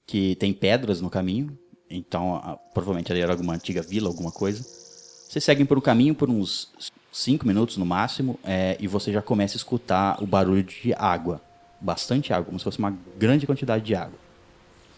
que 0.06 0.36
tem 0.36 0.54
pedras 0.54 1.02
no 1.02 1.10
caminho, 1.10 1.58
então 1.90 2.36
a- 2.36 2.60
provavelmente 2.72 3.12
ali 3.12 3.22
era 3.22 3.34
alguma 3.34 3.56
antiga 3.56 3.82
vila, 3.82 4.08
alguma 4.08 4.32
coisa. 4.32 4.62
Vocês 4.62 5.44
seguem 5.44 5.66
por 5.66 5.80
um 5.80 5.82
caminho 5.82 6.14
por 6.14 6.30
uns 6.30 6.72
5 7.12 7.48
minutos 7.48 7.76
no 7.78 7.88
máximo 7.88 8.40
é, 8.44 8.78
e 8.80 8.86
você 8.86 9.12
já 9.12 9.24
começa 9.24 9.56
a 9.56 9.58
escutar 9.58 10.22
o 10.22 10.28
barulho 10.28 10.62
de 10.62 10.94
água 10.94 11.42
bastante 11.80 12.34
água, 12.34 12.46
como 12.46 12.60
se 12.60 12.64
fosse 12.64 12.80
uma 12.80 12.96
grande 13.18 13.46
quantidade 13.46 13.84
de 13.84 13.96
água. 13.96 14.18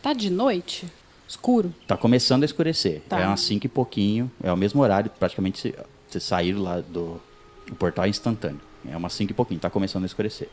Tá 0.02 0.14
de 0.14 0.30
noite? 0.30 0.88
Escuro? 1.28 1.74
Tá 1.88 1.96
começando 1.96 2.44
a 2.44 2.46
escurecer. 2.46 3.02
Tá. 3.08 3.20
É 3.20 3.28
umas 3.28 3.42
5 3.42 3.66
e 3.66 3.70
pouquinho. 3.70 4.32
É 4.44 4.52
o 4.52 4.58
mesmo 4.58 4.82
horário, 4.82 5.10
praticamente 5.18 5.74
você, 6.08 6.20
sair 6.20 6.54
lá 6.54 6.82
do 6.82 7.22
o 7.72 7.76
portal 7.76 8.06
é 8.06 8.10
instantâneo. 8.10 8.60
É 8.86 8.98
umas 8.98 9.14
5 9.14 9.32
e 9.32 9.34
pouquinho, 9.34 9.60
tá 9.60 9.70
começando 9.70 10.04
a 10.04 10.06
escurecer. 10.06 10.50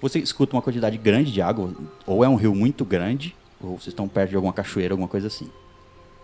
Você 0.00 0.18
escuta 0.18 0.56
uma 0.56 0.62
quantidade 0.62 0.96
grande 0.96 1.32
de 1.32 1.42
água, 1.42 1.74
ou 2.06 2.24
é 2.24 2.28
um 2.28 2.36
rio 2.36 2.54
muito 2.54 2.84
grande, 2.84 3.34
ou 3.60 3.70
vocês 3.78 3.88
estão 3.88 4.08
perto 4.08 4.30
de 4.30 4.36
alguma 4.36 4.52
cachoeira, 4.52 4.94
alguma 4.94 5.08
coisa 5.08 5.26
assim. 5.26 5.50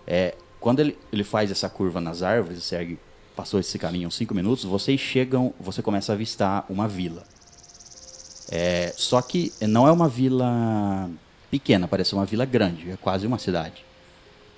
É, 0.07 0.35
quando 0.59 0.81
ele, 0.81 0.99
ele 1.13 1.25
faz 1.25 1.51
essa 1.51 1.69
curva 1.69 2.01
nas 2.01 2.23
árvores, 2.23 2.63
segue, 2.65 2.99
passou 3.35 3.59
esse 3.61 3.79
caminho 3.79 4.09
uns 4.09 4.15
5 4.15 4.35
minutos, 4.35 4.65
vocês 4.65 5.01
chegam, 5.01 5.53
você 5.59 5.83
começa 5.83 6.13
a 6.13 6.15
avistar 6.15 6.65
uma 6.69 6.87
vila. 6.87 7.25
É, 8.51 8.93
só 8.97 9.23
que 9.23 9.53
não 9.61 9.87
é 9.87 9.93
uma 9.93 10.09
vila 10.09 11.09
pequena, 11.51 11.87
parece 11.87 12.15
uma 12.15 12.25
vila 12.25 12.45
grande, 12.45 12.91
é 12.91 12.97
quase 12.97 13.27
uma 13.27 13.39
cidade. 13.39 13.85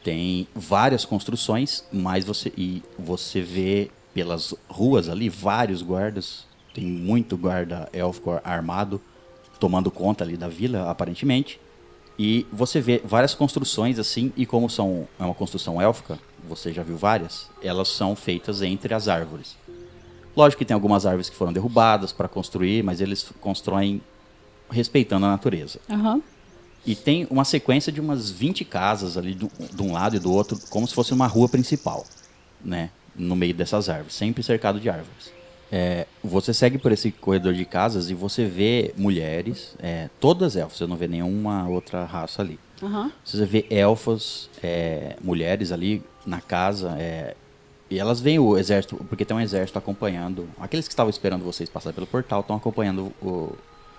Tem 0.03 0.49
várias 0.55 1.05
construções, 1.05 1.85
mas 1.93 2.25
você 2.25 2.53
e 2.57 2.83
você 2.99 3.41
vê 3.41 3.91
pelas 4.15 4.55
ruas 4.69 5.09
ali 5.09 5.29
vários 5.29 5.83
guardas. 5.83 6.47
Tem 6.75 6.85
muito 6.85 7.37
guarda 7.37 7.89
élfico 7.93 8.41
armado 8.43 9.01
tomando 9.61 9.91
conta 9.91 10.25
ali 10.25 10.37
da 10.37 10.49
vila, 10.49 10.91
aparentemente. 10.91 11.61
E 12.19 12.47
você 12.53 12.81
vê 12.81 13.01
várias 13.05 13.35
construções 13.35 13.99
assim, 13.99 14.33
e 14.37 14.45
como 14.45 14.69
são 14.69 15.07
é 15.19 15.25
uma 15.25 15.35
construção 15.35 15.81
élfica, 15.81 16.19
você 16.49 16.73
já 16.73 16.83
viu 16.83 16.97
várias, 16.97 17.49
elas 17.63 17.89
são 17.89 18.17
feitas 18.17 18.61
entre 18.61 18.93
as 18.93 19.07
árvores. 19.09 19.57
Lógico 20.37 20.59
que 20.61 20.65
tem 20.65 20.75
algumas 20.75 21.05
árvores 21.07 21.29
que 21.29 21.37
foram 21.37 21.53
derrubadas 21.53 22.13
para 22.13 22.29
construir, 22.29 22.83
mas 22.83 23.01
eles 23.01 23.31
constroem 23.41 24.01
respeitando 24.71 25.27
a 25.27 25.31
natureza. 25.31 25.79
Aham. 25.91 26.23
E 26.85 26.97
tem 26.97 27.27
uma 27.31 27.45
sequência 27.45 27.93
de 27.93 28.01
umas 28.01 28.31
20 28.31 28.65
casas 28.65 29.17
ali 29.17 29.35
do- 29.35 29.51
de 29.73 29.83
um 29.83 29.93
lado 29.93 30.17
e 30.17 30.19
do 30.19 30.33
outro, 30.33 30.59
como 30.71 30.87
se 30.89 30.95
fosse 30.95 31.13
uma 31.13 31.27
rua 31.27 31.49
principal, 31.49 32.05
né? 32.65 32.91
No 33.15 33.37
meio 33.37 33.55
dessas 33.55 33.89
árvores, 33.89 34.15
sempre 34.15 34.43
cercado 34.43 34.81
de 34.81 34.89
árvores. 34.89 35.31
É, 35.71 36.07
você 36.25 36.53
segue 36.53 36.77
por 36.79 36.91
esse 36.93 37.11
corredor 37.13 37.55
de 37.55 37.65
casas 37.65 38.11
e 38.11 38.15
você 38.15 38.45
vê 38.47 38.93
mulheres, 38.97 39.75
é, 39.79 40.09
todas 40.21 40.57
elfas, 40.57 40.79
você 40.79 40.87
não 40.87 40.97
vê 40.97 41.07
nenhuma 41.07 41.69
outra 41.69 42.05
raça 42.05 42.43
ali. 42.43 42.59
Aham. 42.83 43.13
Você 43.25 43.45
vê 43.47 43.65
elfos, 43.71 44.51
é, 44.63 45.17
mulheres 45.23 45.71
ali 45.73 46.03
na 46.27 46.41
casa, 46.41 46.95
é, 46.99 47.37
e 47.93 47.99
elas 47.99 48.21
veem 48.21 48.39
o 48.39 48.57
exército, 48.57 48.97
porque 49.07 49.23
tem 49.23 49.37
um 49.37 49.41
exército 49.41 49.79
acompanhando. 49.79 50.49
Aqueles 50.59 50.89
que 50.89 50.93
estavam 50.95 51.11
esperando 51.11 51.45
vocês 51.45 51.69
passar 51.69 51.93
pelo 51.93 52.07
portal 52.07 52.41
estão 52.41 52.57
acompanhando 52.57 53.13
o, 53.21 53.55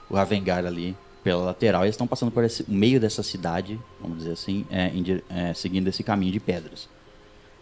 o 0.10 0.16
Ravengar 0.16 0.66
ali 0.66 0.98
pela 1.24 1.44
lateral. 1.44 1.84
Eles 1.84 1.94
estão 1.94 2.08
passando 2.08 2.32
por 2.32 2.44
esse 2.44 2.66
meio 2.68 3.00
dessa 3.00 3.22
cidade, 3.22 3.80
vamos 4.02 4.18
dizer 4.18 4.32
assim, 4.32 4.66
é, 4.72 4.92
é, 5.30 5.54
seguindo 5.54 5.88
esse 5.90 6.02
caminho 6.02 6.32
de 6.32 6.40
pedras. 6.40 6.90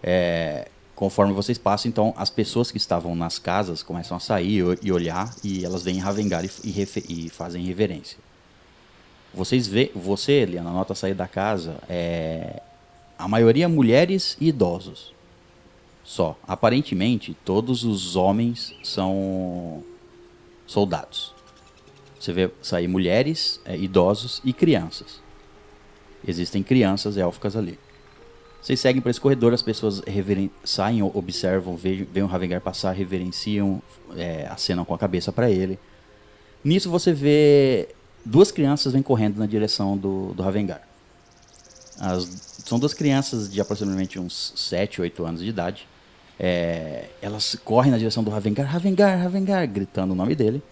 É, 0.02 0.70
conforme 0.96 1.34
vocês 1.34 1.58
passam, 1.58 1.90
então 1.90 2.14
as 2.16 2.30
pessoas 2.30 2.72
que 2.72 2.78
estavam 2.78 3.14
nas 3.14 3.38
casas 3.38 3.84
começam 3.84 4.16
a 4.16 4.20
sair 4.22 4.64
e 4.82 4.92
olhar 4.92 5.36
e 5.44 5.66
elas 5.66 5.84
veem 5.84 6.00
Ravengar 6.00 6.46
e, 6.46 6.50
e 6.64 6.88
e 7.10 7.30
fazem 7.30 7.62
reverência. 7.66 8.18
Vocês 9.34 9.68
vê, 9.68 9.92
você, 9.94 10.32
Eliana, 10.32 10.72
nota 10.72 10.96
sair 10.96 11.14
da 11.14 11.28
casa, 11.28 11.76
é 11.90 12.62
a 13.20 13.28
maioria 13.28 13.68
mulheres 13.68 14.38
e 14.40 14.48
idosos. 14.48 15.14
Só. 16.12 16.38
Aparentemente, 16.46 17.38
todos 17.46 17.86
os 17.86 18.18
homens 18.18 18.76
são 18.84 19.82
soldados. 20.68 21.34
Você 22.20 22.34
vê 22.34 22.52
sair 22.62 22.86
mulheres, 22.86 23.62
é, 23.64 23.78
idosos 23.78 24.42
e 24.44 24.52
crianças. 24.52 25.22
Existem 26.28 26.62
crianças 26.64 27.16
élficas 27.16 27.56
ali. 27.56 27.80
Vocês 28.62 28.78
seguem 28.78 29.02
por 29.02 29.08
esse 29.08 29.22
corredor, 29.22 29.54
as 29.54 29.62
pessoas 29.62 30.02
saem, 30.66 31.02
observam, 31.02 31.78
veem, 31.78 32.04
veem 32.04 32.26
o 32.26 32.28
Ravengar 32.28 32.60
passar, 32.60 32.92
reverenciam, 32.92 33.82
é, 34.18 34.48
acenam 34.48 34.84
com 34.84 34.94
a 34.94 34.98
cabeça 34.98 35.32
para 35.32 35.50
ele. 35.50 35.80
Nisso 36.62 36.90
você 36.92 37.14
vê 37.14 37.88
duas 38.26 38.52
crianças 38.52 38.92
vêm 38.92 39.02
correndo 39.02 39.38
na 39.38 39.46
direção 39.46 39.98
do, 39.98 40.34
do 40.34 40.44
Ravengar. 40.44 40.86
As- 41.98 42.52
são 42.66 42.78
duas 42.78 42.94
crianças 42.94 43.50
de 43.50 43.62
aproximadamente 43.62 44.20
uns 44.20 44.52
7, 44.58 45.00
8 45.00 45.26
anos 45.26 45.40
de 45.42 45.48
idade. 45.48 45.88
É, 46.44 47.06
elas 47.22 47.56
correm 47.64 47.92
na 47.92 48.00
direção 48.00 48.24
do 48.24 48.32
Ravengar, 48.32 48.66
Ravengar, 48.66 49.22
Ravengar, 49.22 49.68
gritando 49.68 50.14
o 50.14 50.16
nome 50.16 50.34
dele. 50.34 50.64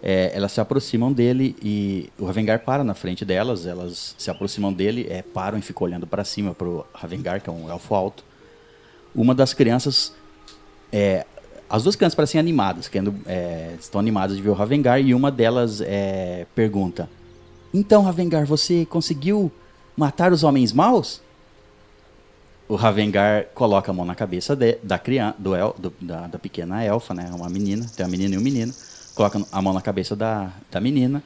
É, 0.00 0.30
elas 0.32 0.52
se 0.52 0.60
aproximam 0.60 1.12
dele 1.12 1.56
e 1.60 2.12
o 2.16 2.24
Ravengar 2.26 2.60
para 2.60 2.84
na 2.84 2.94
frente 2.94 3.24
delas. 3.24 3.66
Elas 3.66 4.14
se 4.16 4.30
aproximam 4.30 4.72
dele, 4.72 5.06
é, 5.10 5.22
param 5.22 5.58
e 5.58 5.62
ficam 5.62 5.84
olhando 5.84 6.06
para 6.06 6.22
cima 6.24 6.54
para 6.54 6.68
o 6.68 6.86
Ravengar, 6.94 7.42
que 7.42 7.50
é 7.50 7.52
um 7.52 7.68
elfo 7.68 7.92
alto. 7.92 8.24
Uma 9.12 9.34
das 9.34 9.52
crianças 9.52 10.14
é, 10.92 11.26
as 11.68 11.82
duas 11.82 11.96
crianças 11.96 12.14
parecem 12.14 12.38
animadas, 12.38 12.86
querendo, 12.86 13.14
é, 13.26 13.74
estão 13.78 13.98
animadas 14.00 14.36
de 14.36 14.42
ver 14.42 14.50
o 14.50 14.54
Ravengar, 14.54 15.00
e 15.00 15.12
uma 15.12 15.30
delas 15.30 15.80
é, 15.80 16.46
pergunta: 16.54 17.08
Então, 17.74 18.02
Ravengar, 18.02 18.46
você 18.46 18.86
conseguiu 18.86 19.50
matar 19.96 20.32
os 20.32 20.44
homens 20.44 20.72
maus? 20.72 21.20
O 22.68 22.74
Ravengar 22.74 23.46
coloca 23.54 23.90
a 23.90 23.94
mão 23.94 24.04
na 24.04 24.14
cabeça 24.14 24.56
de- 24.56 24.78
da 24.82 24.98
criança, 24.98 25.36
do 25.38 25.54
el, 25.54 25.74
do- 25.78 25.92
da, 26.00 26.26
da 26.26 26.38
pequena 26.38 26.82
elfa, 26.82 27.14
né? 27.14 27.30
Uma 27.32 27.48
menina, 27.48 27.86
tem 27.96 28.04
uma 28.04 28.10
menina 28.10 28.34
e 28.34 28.38
um 28.38 28.40
menino. 28.40 28.74
Coloca 29.14 29.40
a 29.52 29.62
mão 29.62 29.72
na 29.72 29.80
cabeça 29.80 30.16
da, 30.16 30.50
da 30.70 30.80
menina. 30.80 31.22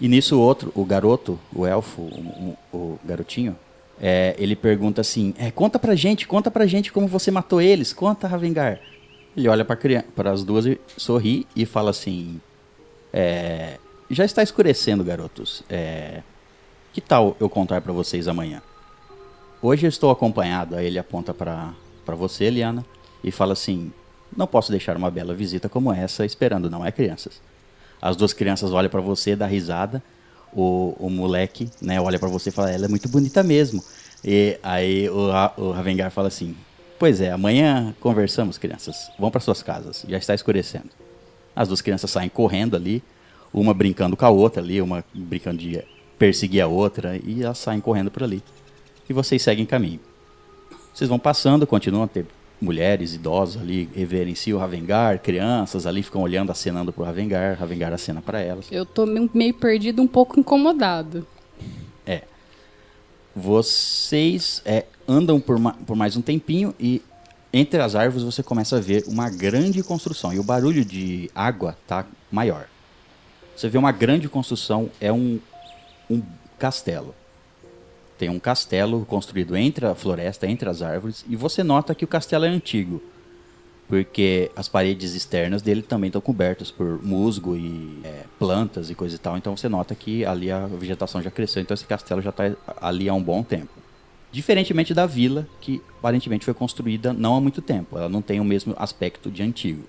E 0.00 0.08
nisso 0.08 0.36
o 0.36 0.40
outro, 0.40 0.72
o 0.74 0.82
garoto, 0.84 1.38
o 1.54 1.66
elfo, 1.66 2.00
o, 2.00 2.56
o- 2.72 2.76
o 2.78 2.98
garotinho, 3.04 3.54
é, 4.00 4.34
ele 4.38 4.56
pergunta 4.56 5.02
assim: 5.02 5.34
é, 5.36 5.50
conta 5.50 5.78
pra 5.78 5.94
gente, 5.94 6.26
conta 6.26 6.50
pra 6.50 6.66
gente 6.66 6.90
como 6.90 7.06
você 7.06 7.30
matou 7.30 7.60
eles, 7.60 7.92
conta, 7.92 8.26
Ravengar. 8.26 8.80
Ele 9.36 9.46
olha 9.46 9.64
para 9.64 10.30
as 10.32 10.42
duas 10.42 10.64
e 10.64 10.80
sorri 10.96 11.46
e 11.54 11.66
fala 11.66 11.90
assim: 11.90 12.40
é, 13.12 13.78
já 14.10 14.24
está 14.24 14.42
escurecendo, 14.42 15.04
garotos. 15.04 15.62
É, 15.68 16.22
que 16.94 17.00
tal 17.02 17.36
eu 17.38 17.48
contar 17.50 17.82
pra 17.82 17.92
vocês 17.92 18.26
amanhã? 18.26 18.62
Hoje 19.62 19.86
eu 19.86 19.88
estou 19.88 20.10
acompanhado. 20.10 20.74
Aí 20.74 20.86
ele 20.86 20.98
aponta 20.98 21.34
pra 21.34 21.74
você, 22.06 22.44
Eliana, 22.44 22.84
e 23.22 23.30
fala 23.30 23.52
assim: 23.52 23.92
não 24.34 24.46
posso 24.46 24.70
deixar 24.70 24.96
uma 24.96 25.10
bela 25.10 25.34
visita 25.34 25.68
como 25.68 25.92
essa 25.92 26.24
esperando, 26.24 26.70
não 26.70 26.84
é, 26.84 26.90
crianças? 26.90 27.40
As 28.00 28.16
duas 28.16 28.32
crianças 28.32 28.72
olham 28.72 28.90
pra 28.90 29.00
você, 29.00 29.36
dá 29.36 29.46
risada. 29.46 30.02
O, 30.52 30.96
o 30.98 31.08
moleque, 31.08 31.70
né, 31.80 32.00
olha 32.00 32.18
pra 32.18 32.28
você 32.28 32.48
e 32.48 32.52
fala: 32.52 32.70
ela 32.70 32.86
é 32.86 32.88
muito 32.88 33.08
bonita 33.08 33.42
mesmo. 33.42 33.84
E 34.24 34.58
aí 34.62 35.08
o, 35.08 35.30
o 35.58 35.70
Ravengar 35.72 36.10
fala 36.10 36.28
assim: 36.28 36.56
Pois 36.98 37.20
é, 37.20 37.30
amanhã 37.30 37.94
conversamos, 38.00 38.56
crianças. 38.56 39.10
Vão 39.18 39.30
para 39.30 39.40
suas 39.40 39.62
casas, 39.62 40.04
já 40.08 40.16
está 40.16 40.34
escurecendo. 40.34 40.88
As 41.54 41.68
duas 41.68 41.80
crianças 41.80 42.10
saem 42.10 42.28
correndo 42.28 42.76
ali, 42.76 43.02
uma 43.52 43.74
brincando 43.74 44.16
com 44.16 44.24
a 44.24 44.30
outra 44.30 44.62
ali, 44.62 44.80
uma 44.80 45.04
brincando 45.12 45.58
de 45.58 45.82
perseguir 46.18 46.62
a 46.62 46.66
outra, 46.66 47.18
e 47.22 47.42
elas 47.42 47.58
saem 47.58 47.80
correndo 47.80 48.10
por 48.10 48.22
ali. 48.22 48.42
E 49.10 49.12
vocês 49.12 49.42
seguem 49.42 49.66
caminho. 49.66 49.98
Vocês 50.94 51.10
vão 51.10 51.18
passando, 51.18 51.66
continuam 51.66 52.04
a 52.04 52.06
ter 52.06 52.24
mulheres, 52.60 53.12
idosos 53.12 53.60
ali, 53.60 53.90
reverenciam 53.92 54.56
o 54.56 54.60
Ravengar, 54.60 55.18
crianças 55.18 55.84
ali 55.84 56.00
ficam 56.00 56.22
olhando, 56.22 56.52
acenando 56.52 56.92
pro 56.92 57.02
Ravengar, 57.02 57.58
Ravengar 57.58 57.92
acena 57.92 58.22
para 58.22 58.38
elas. 58.40 58.66
Eu 58.70 58.86
tô 58.86 59.04
meio 59.06 59.28
meio 59.34 59.52
perdido, 59.52 60.00
um 60.00 60.06
pouco 60.06 60.38
incomodado. 60.38 61.26
É. 62.06 62.22
Vocês 63.34 64.62
é, 64.64 64.84
andam 65.08 65.40
por, 65.40 65.58
ma- 65.58 65.74
por 65.84 65.96
mais 65.96 66.16
um 66.16 66.22
tempinho 66.22 66.72
e 66.78 67.02
entre 67.52 67.80
as 67.80 67.96
árvores 67.96 68.22
você 68.22 68.44
começa 68.44 68.76
a 68.76 68.80
ver 68.80 69.02
uma 69.08 69.28
grande 69.28 69.82
construção. 69.82 70.32
E 70.32 70.38
o 70.38 70.44
barulho 70.44 70.84
de 70.84 71.28
água 71.34 71.76
tá 71.84 72.06
maior. 72.30 72.68
Você 73.56 73.68
vê 73.68 73.76
uma 73.76 73.90
grande 73.90 74.28
construção, 74.28 74.88
é 75.00 75.12
um, 75.12 75.40
um 76.08 76.22
castelo. 76.60 77.12
Tem 78.20 78.28
um 78.28 78.38
castelo 78.38 79.06
construído 79.06 79.56
entre 79.56 79.86
a 79.86 79.94
floresta, 79.94 80.46
entre 80.46 80.68
as 80.68 80.82
árvores, 80.82 81.24
e 81.26 81.34
você 81.34 81.64
nota 81.64 81.94
que 81.94 82.04
o 82.04 82.06
castelo 82.06 82.44
é 82.44 82.48
antigo. 82.48 83.02
Porque 83.88 84.50
as 84.54 84.68
paredes 84.68 85.14
externas 85.14 85.62
dele 85.62 85.80
também 85.80 86.08
estão 86.08 86.20
cobertas 86.20 86.70
por 86.70 87.02
musgo 87.02 87.56
e 87.56 87.98
é, 88.04 88.24
plantas 88.38 88.90
e 88.90 88.94
coisa 88.94 89.16
e 89.16 89.18
tal. 89.18 89.38
Então 89.38 89.56
você 89.56 89.70
nota 89.70 89.94
que 89.94 90.22
ali 90.26 90.52
a 90.52 90.66
vegetação 90.66 91.22
já 91.22 91.30
cresceu. 91.30 91.62
Então 91.62 91.74
esse 91.74 91.86
castelo 91.86 92.20
já 92.20 92.28
está 92.28 92.54
ali 92.78 93.08
há 93.08 93.14
um 93.14 93.22
bom 93.22 93.42
tempo. 93.42 93.72
Diferentemente 94.30 94.92
da 94.92 95.06
vila, 95.06 95.48
que 95.58 95.80
aparentemente 95.98 96.44
foi 96.44 96.52
construída 96.52 97.14
não 97.14 97.36
há 97.36 97.40
muito 97.40 97.62
tempo. 97.62 97.96
Ela 97.96 98.10
não 98.10 98.20
tem 98.20 98.38
o 98.38 98.44
mesmo 98.44 98.74
aspecto 98.76 99.30
de 99.30 99.42
antigo. 99.42 99.84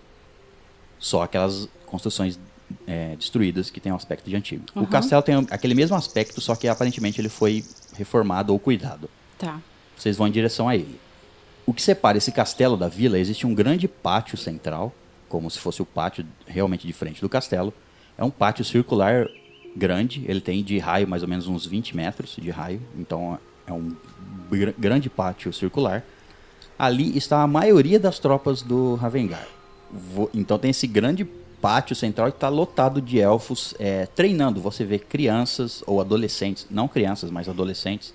Só 0.97 1.21
aquelas 1.21 1.67
construções 1.85 2.39
é, 2.87 3.15
destruídas 3.15 3.69
que 3.69 3.79
têm 3.79 3.91
um 3.91 3.95
aspecto 3.95 4.29
de 4.29 4.35
antigo. 4.35 4.63
O 4.75 4.79
Aham. 4.79 4.87
castelo 4.87 5.21
tem 5.21 5.35
aquele 5.49 5.73
mesmo 5.73 5.95
aspecto, 5.95 6.39
só 6.41 6.55
que 6.55 6.67
aparentemente 6.67 7.19
ele 7.21 7.29
foi 7.29 7.63
reformado 7.95 8.53
ou 8.53 8.59
cuidado. 8.59 9.09
Tá. 9.37 9.59
Vocês 9.97 10.17
vão 10.17 10.27
em 10.27 10.31
direção 10.31 10.67
a 10.67 10.75
ele. 10.75 10.99
O 11.65 11.73
que 11.73 11.81
separa 11.81 12.17
esse 12.17 12.31
castelo 12.31 12.75
da 12.75 12.87
vila, 12.87 13.17
existe 13.19 13.45
um 13.45 13.53
grande 13.53 13.87
pátio 13.87 14.37
central, 14.37 14.93
como 15.29 15.49
se 15.49 15.59
fosse 15.59 15.81
o 15.81 15.85
pátio 15.85 16.25
realmente 16.45 16.85
de 16.87 16.93
frente 16.93 17.21
do 17.21 17.29
castelo. 17.29 17.73
É 18.17 18.23
um 18.23 18.29
pátio 18.31 18.65
circular 18.65 19.27
grande. 19.75 20.23
Ele 20.27 20.41
tem 20.41 20.63
de 20.63 20.77
raio 20.79 21.07
mais 21.07 21.23
ou 21.23 21.29
menos 21.29 21.47
uns 21.47 21.65
20 21.65 21.95
metros 21.95 22.35
de 22.39 22.49
raio. 22.49 22.81
Então 22.97 23.39
é 23.65 23.71
um 23.71 23.95
gr- 24.49 24.73
grande 24.77 25.09
pátio 25.09 25.53
circular. 25.53 26.03
Ali 26.77 27.15
está 27.15 27.41
a 27.43 27.47
maioria 27.47 27.99
das 27.99 28.17
tropas 28.19 28.61
do 28.61 28.95
Ravengar. 28.95 29.47
Então 30.33 30.57
tem 30.57 30.71
esse 30.71 30.87
grande 30.87 31.23
pátio 31.61 31.95
central 31.95 32.29
está 32.29 32.49
lotado 32.49 33.01
de 33.01 33.19
elfos 33.19 33.73
é, 33.79 34.05
treinando. 34.07 34.59
Você 34.61 34.83
vê 34.83 34.97
crianças 34.97 35.83
ou 35.85 36.01
adolescentes, 36.01 36.65
não 36.69 36.87
crianças, 36.87 37.29
mas 37.29 37.47
adolescentes, 37.47 38.13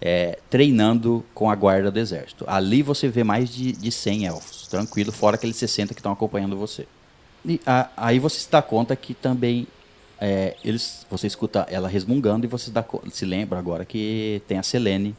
é, 0.00 0.38
treinando 0.48 1.24
com 1.34 1.50
a 1.50 1.54
guarda 1.54 1.90
do 1.90 1.98
exército. 1.98 2.44
Ali 2.46 2.82
você 2.82 3.08
vê 3.08 3.22
mais 3.22 3.50
de, 3.54 3.72
de 3.72 3.90
100 3.92 4.26
elfos, 4.26 4.66
tranquilo, 4.66 5.12
fora 5.12 5.36
aqueles 5.36 5.56
60 5.56 5.92
que 5.94 6.00
estão 6.00 6.12
acompanhando 6.12 6.56
você. 6.56 6.86
E 7.44 7.60
a- 7.66 7.88
aí 7.96 8.18
você 8.18 8.40
se 8.40 8.50
dá 8.50 8.62
conta 8.62 8.96
que 8.96 9.14
também 9.14 9.66
é, 10.20 10.56
eles, 10.64 11.06
você 11.08 11.26
escuta 11.28 11.66
ela 11.70 11.88
resmungando 11.88 12.44
e 12.44 12.48
você 12.48 12.70
dá 12.70 12.84
se 13.12 13.24
lembra 13.24 13.58
agora 13.58 13.84
que 13.84 14.42
tem 14.48 14.58
a 14.58 14.62
Selene, 14.64 15.14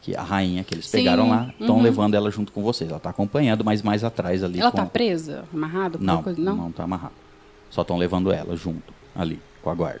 que 0.00 0.14
a 0.16 0.22
rainha 0.22 0.62
que 0.64 0.74
eles 0.74 0.86
Sim, 0.86 0.98
pegaram 0.98 1.28
lá, 1.28 1.52
estão 1.58 1.76
uhum. 1.76 1.82
levando 1.82 2.14
ela 2.14 2.30
junto 2.30 2.52
com 2.52 2.62
vocês. 2.62 2.88
Ela 2.88 2.98
está 2.98 3.10
acompanhando, 3.10 3.64
mas 3.64 3.82
mais 3.82 4.04
atrás 4.04 4.42
ali. 4.44 4.60
Ela 4.60 4.70
com- 4.70 4.76
tá 4.78 4.86
presa? 4.86 5.44
Amarrada? 5.52 5.98
não, 6.00 6.22
coisa? 6.22 6.40
não, 6.40 6.56
Não? 6.56 6.72
tá 6.72 6.84
amarrado. 6.84 7.14
Só 7.70 7.82
estão 7.82 7.96
levando 7.96 8.32
ela 8.32 8.56
junto 8.56 8.92
ali 9.14 9.40
com 9.62 9.70
a 9.70 9.74
guarda. 9.74 10.00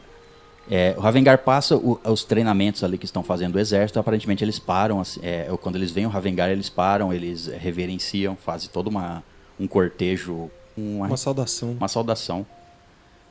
É, 0.70 0.94
o 0.96 1.00
Ravengar 1.00 1.38
passa 1.38 1.76
o- 1.76 1.98
os 2.04 2.24
treinamentos 2.24 2.84
ali 2.84 2.96
que 2.98 3.04
estão 3.06 3.22
fazendo 3.22 3.56
o 3.56 3.58
exército. 3.58 3.98
Aparentemente 3.98 4.44
eles 4.44 4.58
param, 4.58 5.00
assim, 5.00 5.18
é, 5.22 5.48
quando 5.62 5.76
eles 5.76 5.90
veem 5.90 6.06
o 6.06 6.10
Ravengar 6.10 6.50
eles 6.50 6.68
param, 6.68 7.12
eles 7.12 7.46
reverenciam, 7.46 8.36
fazem 8.36 8.68
todo 8.72 8.86
uma, 8.88 9.22
um 9.58 9.66
cortejo, 9.66 10.50
uma, 10.76 11.06
Uma 11.06 11.16
saudação. 11.16 11.72
uma 11.72 11.88
saudação. 11.88 12.46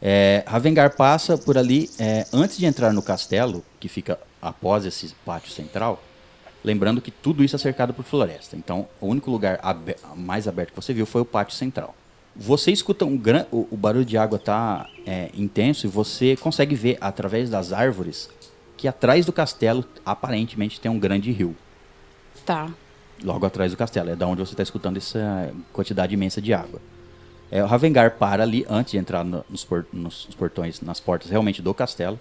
É, 0.01 0.43
Ravengar 0.45 0.95
passa 0.95 1.38
por 1.38 1.57
ali 1.57 1.89
é, 2.00 2.25
antes 2.33 2.57
de 2.57 2.65
entrar 2.65 2.91
no 2.93 3.01
castelo, 3.01 3.63
que 3.79 3.88
fica 3.88 4.19
após 4.41 4.86
esse 4.86 5.13
pátio 5.25 5.51
central. 5.51 6.01
Lembrando 6.64 7.02
que 7.02 7.12
tudo 7.12 7.44
isso 7.44 7.56
é 7.56 7.60
cercado 7.60 7.94
por 7.94 8.04
floresta. 8.04 8.56
Então, 8.56 8.88
o 9.00 9.08
único 9.08 9.30
lugar 9.32 9.60
abe- 9.62 9.96
mais 10.16 10.48
aberto 10.48 10.72
que 10.72 10.76
você 10.76 10.94
viu 10.94 11.06
foi 11.06 11.22
o 11.22 11.26
pátio 11.26 11.56
central. 11.56 11.96
Você 12.36 12.72
escuta 12.72 13.06
um 13.06 13.18
gran... 13.18 13.46
o, 13.52 13.68
o 13.72 13.78
barulho 13.78 14.06
de 14.06 14.18
água 14.18 14.38
tá 14.38 14.88
é, 15.06 15.30
intenso 15.34 15.88
e 15.88 15.90
você 15.90 16.36
consegue 16.36 16.76
ver 16.76 16.98
através 17.02 17.50
das 17.50 17.72
árvores 17.74 18.30
que 18.76 18.88
atrás 18.88 19.26
do 19.26 19.34
castelo 19.34 19.84
aparentemente 20.06 20.80
tem 20.80 20.92
um 20.92 21.00
grande 21.00 21.32
rio. 21.32 21.56
Tá. 22.46 22.70
Logo 23.24 23.46
atrás 23.46 23.72
do 23.72 23.78
castelo. 23.78 24.10
É 24.12 24.16
da 24.16 24.28
onde 24.28 24.40
você 24.42 24.54
está 24.54 24.62
escutando 24.62 24.98
essa 24.98 25.52
quantidade 25.74 26.14
imensa 26.14 26.40
de 26.42 26.54
água. 26.54 26.80
É, 27.50 27.64
o 27.64 27.66
Ravengar 27.68 28.18
para 28.18 28.44
ali 28.44 28.66
antes 28.70 28.92
de 28.92 28.98
entrar 28.98 29.24
no- 29.24 29.44
nos, 29.50 29.64
por- 29.64 29.88
nos 29.92 30.26
portões, 30.38 30.82
nas 30.82 31.00
portas 31.00 31.30
realmente 31.32 31.62
do 31.62 31.74
castelo. 31.74 32.20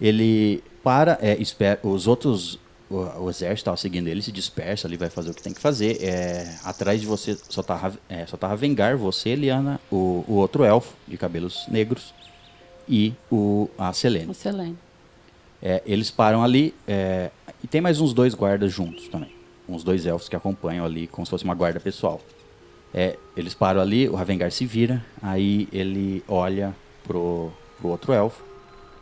Ele 0.00 0.62
para, 0.82 1.18
é, 1.20 1.36
espera, 1.36 1.78
os 1.82 2.06
outros, 2.06 2.58
o, 2.90 3.24
o 3.24 3.30
exército 3.30 3.56
estava 3.56 3.76
seguindo 3.76 4.08
ele, 4.08 4.22
se 4.22 4.32
dispersa 4.32 4.88
ali, 4.88 4.96
vai 4.96 5.10
fazer 5.10 5.30
o 5.30 5.34
que 5.34 5.42
tem 5.42 5.52
que 5.52 5.60
fazer. 5.60 6.02
É, 6.02 6.56
atrás 6.64 7.00
de 7.00 7.06
você 7.06 7.36
só 7.48 7.62
tá, 7.62 7.92
é, 8.08 8.26
só 8.26 8.36
tá 8.36 8.48
Ravengar, 8.48 8.96
você, 8.96 9.30
Eliana, 9.30 9.80
o, 9.90 10.24
o 10.26 10.34
outro 10.34 10.64
elfo 10.64 10.94
de 11.06 11.16
cabelos 11.16 11.66
negros 11.68 12.14
e 12.88 13.12
o, 13.30 13.68
a 13.78 13.92
Selene. 13.92 14.30
Excelente. 14.30 14.78
É, 15.60 15.82
eles 15.84 16.10
param 16.10 16.42
ali 16.42 16.74
é, 16.86 17.30
e 17.62 17.66
tem 17.66 17.80
mais 17.80 18.00
uns 18.00 18.12
dois 18.14 18.34
guardas 18.34 18.72
juntos 18.72 19.08
também. 19.08 19.32
Uns 19.68 19.84
dois 19.84 20.06
elfos 20.06 20.28
que 20.28 20.36
acompanham 20.36 20.84
ali 20.84 21.06
como 21.06 21.26
se 21.26 21.30
fosse 21.30 21.44
uma 21.44 21.54
guarda 21.54 21.78
pessoal. 21.78 22.20
É, 22.94 23.18
eles 23.36 23.52
param 23.52 23.80
ali, 23.80 24.08
o 24.08 24.14
Ravengar 24.14 24.50
se 24.50 24.64
vira, 24.64 25.04
aí 25.20 25.68
ele 25.70 26.24
olha 26.26 26.74
pro, 27.04 27.52
pro 27.78 27.88
outro 27.88 28.12
elfo. 28.12 28.42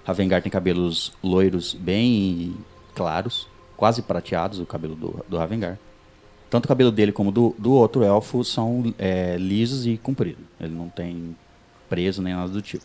Ravengar 0.04 0.42
tem 0.42 0.50
cabelos 0.50 1.12
loiros 1.22 1.72
bem 1.72 2.56
claros, 2.94 3.46
quase 3.76 4.02
prateados, 4.02 4.58
o 4.58 4.66
cabelo 4.66 4.94
do, 4.94 5.24
do 5.28 5.36
Ravengar. 5.36 5.78
Tanto 6.48 6.64
o 6.66 6.68
cabelo 6.68 6.90
dele 6.92 7.12
como 7.12 7.32
do, 7.32 7.54
do 7.58 7.72
outro 7.72 8.02
elfo 8.04 8.44
são 8.44 8.94
é, 8.98 9.36
lisos 9.36 9.86
e 9.86 9.96
compridos. 9.96 10.44
Ele 10.60 10.74
não 10.74 10.88
tem 10.88 11.36
preso 11.88 12.22
nem 12.22 12.34
nada 12.34 12.48
do 12.48 12.62
tipo. 12.62 12.84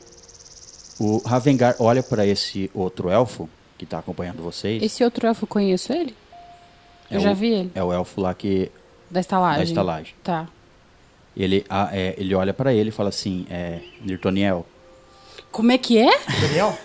O 1.00 1.18
Ravengar 1.26 1.76
olha 1.80 2.02
para 2.04 2.26
esse 2.26 2.70
outro 2.74 3.10
elfo 3.10 3.48
que 3.78 3.86
tá 3.86 4.00
acompanhando 4.00 4.42
vocês. 4.44 4.82
Esse 4.82 5.04
outro 5.04 5.28
elfo, 5.28 5.44
eu 5.44 5.48
conheço 5.48 5.94
ele? 5.94 6.16
É 7.10 7.16
eu 7.16 7.20
já 7.20 7.32
o- 7.32 7.36
vi 7.36 7.52
ele. 7.52 7.72
É 7.76 7.84
o 7.84 7.92
elfo 7.94 8.20
lá 8.22 8.34
que. 8.34 8.72
Da 9.10 9.20
estalagem. 9.20 9.58
Da 9.60 9.64
estalagem. 9.64 10.16
Tá. 10.24 10.48
Ele, 11.36 11.66
ah, 11.70 11.90
é, 11.92 12.14
ele 12.18 12.36
olha 12.36 12.54
para 12.54 12.74
ele 12.74 12.90
e 12.90 12.92
fala 12.92 13.10
assim: 13.10 13.46
é, 13.50 13.80
Nirtoniel. 14.02 14.66
Como 15.52 15.72
é 15.72 15.78
que 15.78 15.98
é? 15.98 16.10
Daniel? 16.42 16.78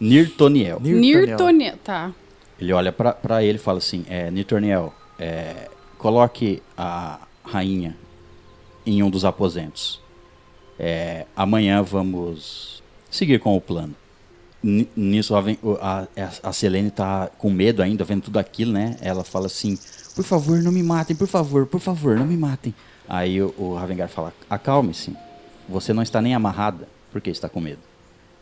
Nirtoniel. 0.00 0.80
Nirtonia. 0.82 1.78
Tá. 1.82 2.12
Ele 2.60 2.72
olha 2.72 2.92
pra 2.92 3.42
ele 3.42 3.56
e 3.56 3.60
fala 3.60 3.78
assim: 3.78 4.04
é, 4.08 4.30
Nitorniel, 4.30 4.92
é, 5.18 5.68
coloque 5.98 6.62
a 6.76 7.20
rainha 7.44 7.96
em 8.84 9.02
um 9.02 9.10
dos 9.10 9.24
aposentos. 9.24 10.00
É, 10.78 11.26
amanhã 11.36 11.82
vamos 11.82 12.82
seguir 13.10 13.38
com 13.40 13.56
o 13.56 13.60
plano. 13.60 13.94
Ni- 14.62 14.88
Nisso 14.94 15.34
a, 15.34 15.40
a, 15.80 16.06
a 16.42 16.52
Selene 16.52 16.90
tá 16.90 17.30
com 17.38 17.50
medo 17.50 17.82
ainda, 17.82 18.04
vendo 18.04 18.22
tudo 18.24 18.38
aquilo, 18.38 18.72
né? 18.72 18.96
Ela 19.00 19.24
fala 19.24 19.46
assim: 19.46 19.78
Por 20.14 20.24
favor, 20.24 20.62
não 20.62 20.72
me 20.72 20.82
matem, 20.82 21.16
por 21.16 21.26
favor, 21.28 21.66
por 21.66 21.80
favor, 21.80 22.16
não 22.18 22.26
me 22.26 22.36
matem. 22.36 22.74
Aí 23.08 23.40
o, 23.42 23.54
o 23.58 23.74
Ravengar 23.74 24.08
fala: 24.08 24.34
Acalme-se, 24.50 25.16
você 25.68 25.92
não 25.92 26.02
está 26.02 26.20
nem 26.20 26.34
amarrada, 26.34 26.86
por 27.10 27.20
que 27.20 27.30
está 27.30 27.48
com 27.48 27.60
medo? 27.60 27.80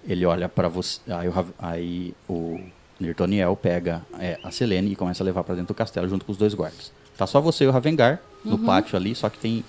Ele 0.07 0.25
olha 0.27 0.49
pra 0.49 0.69
você. 0.69 1.01
Aí 1.09 1.29
o, 1.29 1.47
aí 1.59 2.15
o 2.29 2.61
Nirtoniel 3.01 3.55
pega 3.57 4.03
é, 4.19 4.39
a 4.43 4.51
Selene 4.51 4.93
e 4.93 4.97
começa 4.97 5.23
a 5.23 5.27
levar 5.27 5.45
pra 5.45 5.55
dentro 5.55 5.69
do 5.69 5.77
castelo 5.77 6.09
junto 6.09 6.25
com 6.25 6.33
os 6.33 6.39
dois 6.39 6.55
guardas. 6.55 6.93
Tá 7.17 7.27
só 7.27 7.41
você 7.41 7.65
e 7.65 7.67
o 7.67 7.71
Ravengar 7.71 8.21
no 8.45 8.59
pátio 8.59 8.97
ali, 8.97 9.15
só 9.15 9.29
que 9.29 9.39
tem. 9.39 9.65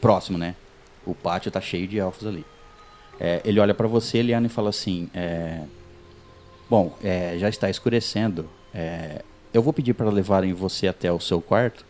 Próximo, 0.00 0.36
né? 0.36 0.54
O 1.06 1.14
pátio 1.14 1.50
tá 1.50 1.60
cheio 1.60 1.86
de 1.88 1.98
elfos 1.98 2.26
ali. 2.26 2.44
É, 3.18 3.40
ele 3.44 3.60
olha 3.60 3.72
pra 3.72 3.86
você, 3.86 4.18
Eliana, 4.18 4.46
e 4.46 4.50
fala 4.50 4.70
assim: 4.70 5.08
é, 5.14 5.60
Bom, 6.68 6.96
é, 7.02 7.36
já 7.38 7.48
está 7.48 7.70
escurecendo. 7.70 8.48
é, 8.74 9.22
eu 9.52 9.62
vou 9.62 9.72
pedir 9.72 9.94
para 9.94 10.10
levarem 10.10 10.52
você 10.52 10.88
até 10.88 11.12
o 11.12 11.20
seu 11.20 11.40
quarto. 11.40 11.86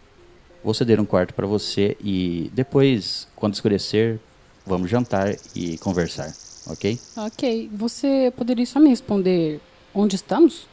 Vou 0.63 0.75
ceder 0.75 1.01
um 1.01 1.07
quarto 1.07 1.33
para 1.33 1.47
você 1.47 1.97
e 2.03 2.51
depois, 2.53 3.27
quando 3.35 3.55
escurecer, 3.55 4.21
vamos 4.67 4.91
jantar 4.91 5.35
e 5.57 5.79
conversar, 5.79 6.31
ok? 6.67 6.99
Ok. 7.17 7.71
Você 7.73 8.33
poderia 8.37 8.67
só 8.67 8.79
me 8.79 8.91
responder 8.91 9.61
onde 9.95 10.17
estamos? 10.17 10.67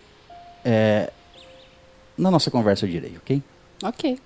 Na 2.18 2.30
nossa 2.30 2.52
conversa 2.52 2.86
eu 2.86 2.90
direi, 2.90 3.18
ok? 3.18 3.42
Ok. 3.84 4.20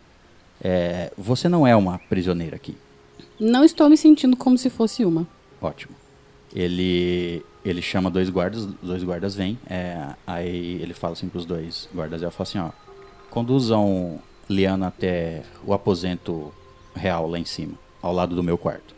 É, 0.62 1.12
você 1.18 1.48
não 1.48 1.66
é 1.66 1.76
uma 1.76 2.00
prisioneira 2.00 2.56
aqui. 2.56 2.78
Não 3.40 3.64
estou 3.64 3.90
me 3.90 3.98
sentindo 3.98 4.36
como 4.36 4.58
se 4.58 4.70
fosse 4.70 5.06
uma. 5.06 5.28
Ótimo. 5.62 5.96
Ele 6.54 7.44
ele 7.66 7.82
chama 7.82 8.12
dois 8.12 8.30
guardas, 8.30 8.64
os 8.64 8.76
dois 8.88 9.04
guardas 9.04 9.34
vêm, 9.34 9.58
é, 9.68 10.10
aí 10.28 10.80
ele 10.80 10.94
fala 10.94 11.14
assim 11.14 11.28
pros 11.28 11.46
dois 11.46 11.90
guardas, 11.94 12.22
ele 12.22 12.30
fala 12.30 12.48
assim, 12.48 12.60
ó, 12.60 12.70
conduzam 13.32 14.22
Liana 14.48 14.88
até 14.88 15.42
o 15.66 15.74
aposento 15.74 16.54
real 16.96 17.28
lá 17.28 17.40
em 17.40 17.46
cima, 17.46 17.74
ao 18.04 18.14
lado 18.14 18.36
do 18.36 18.44
meu 18.44 18.56
quarto. 18.56 18.94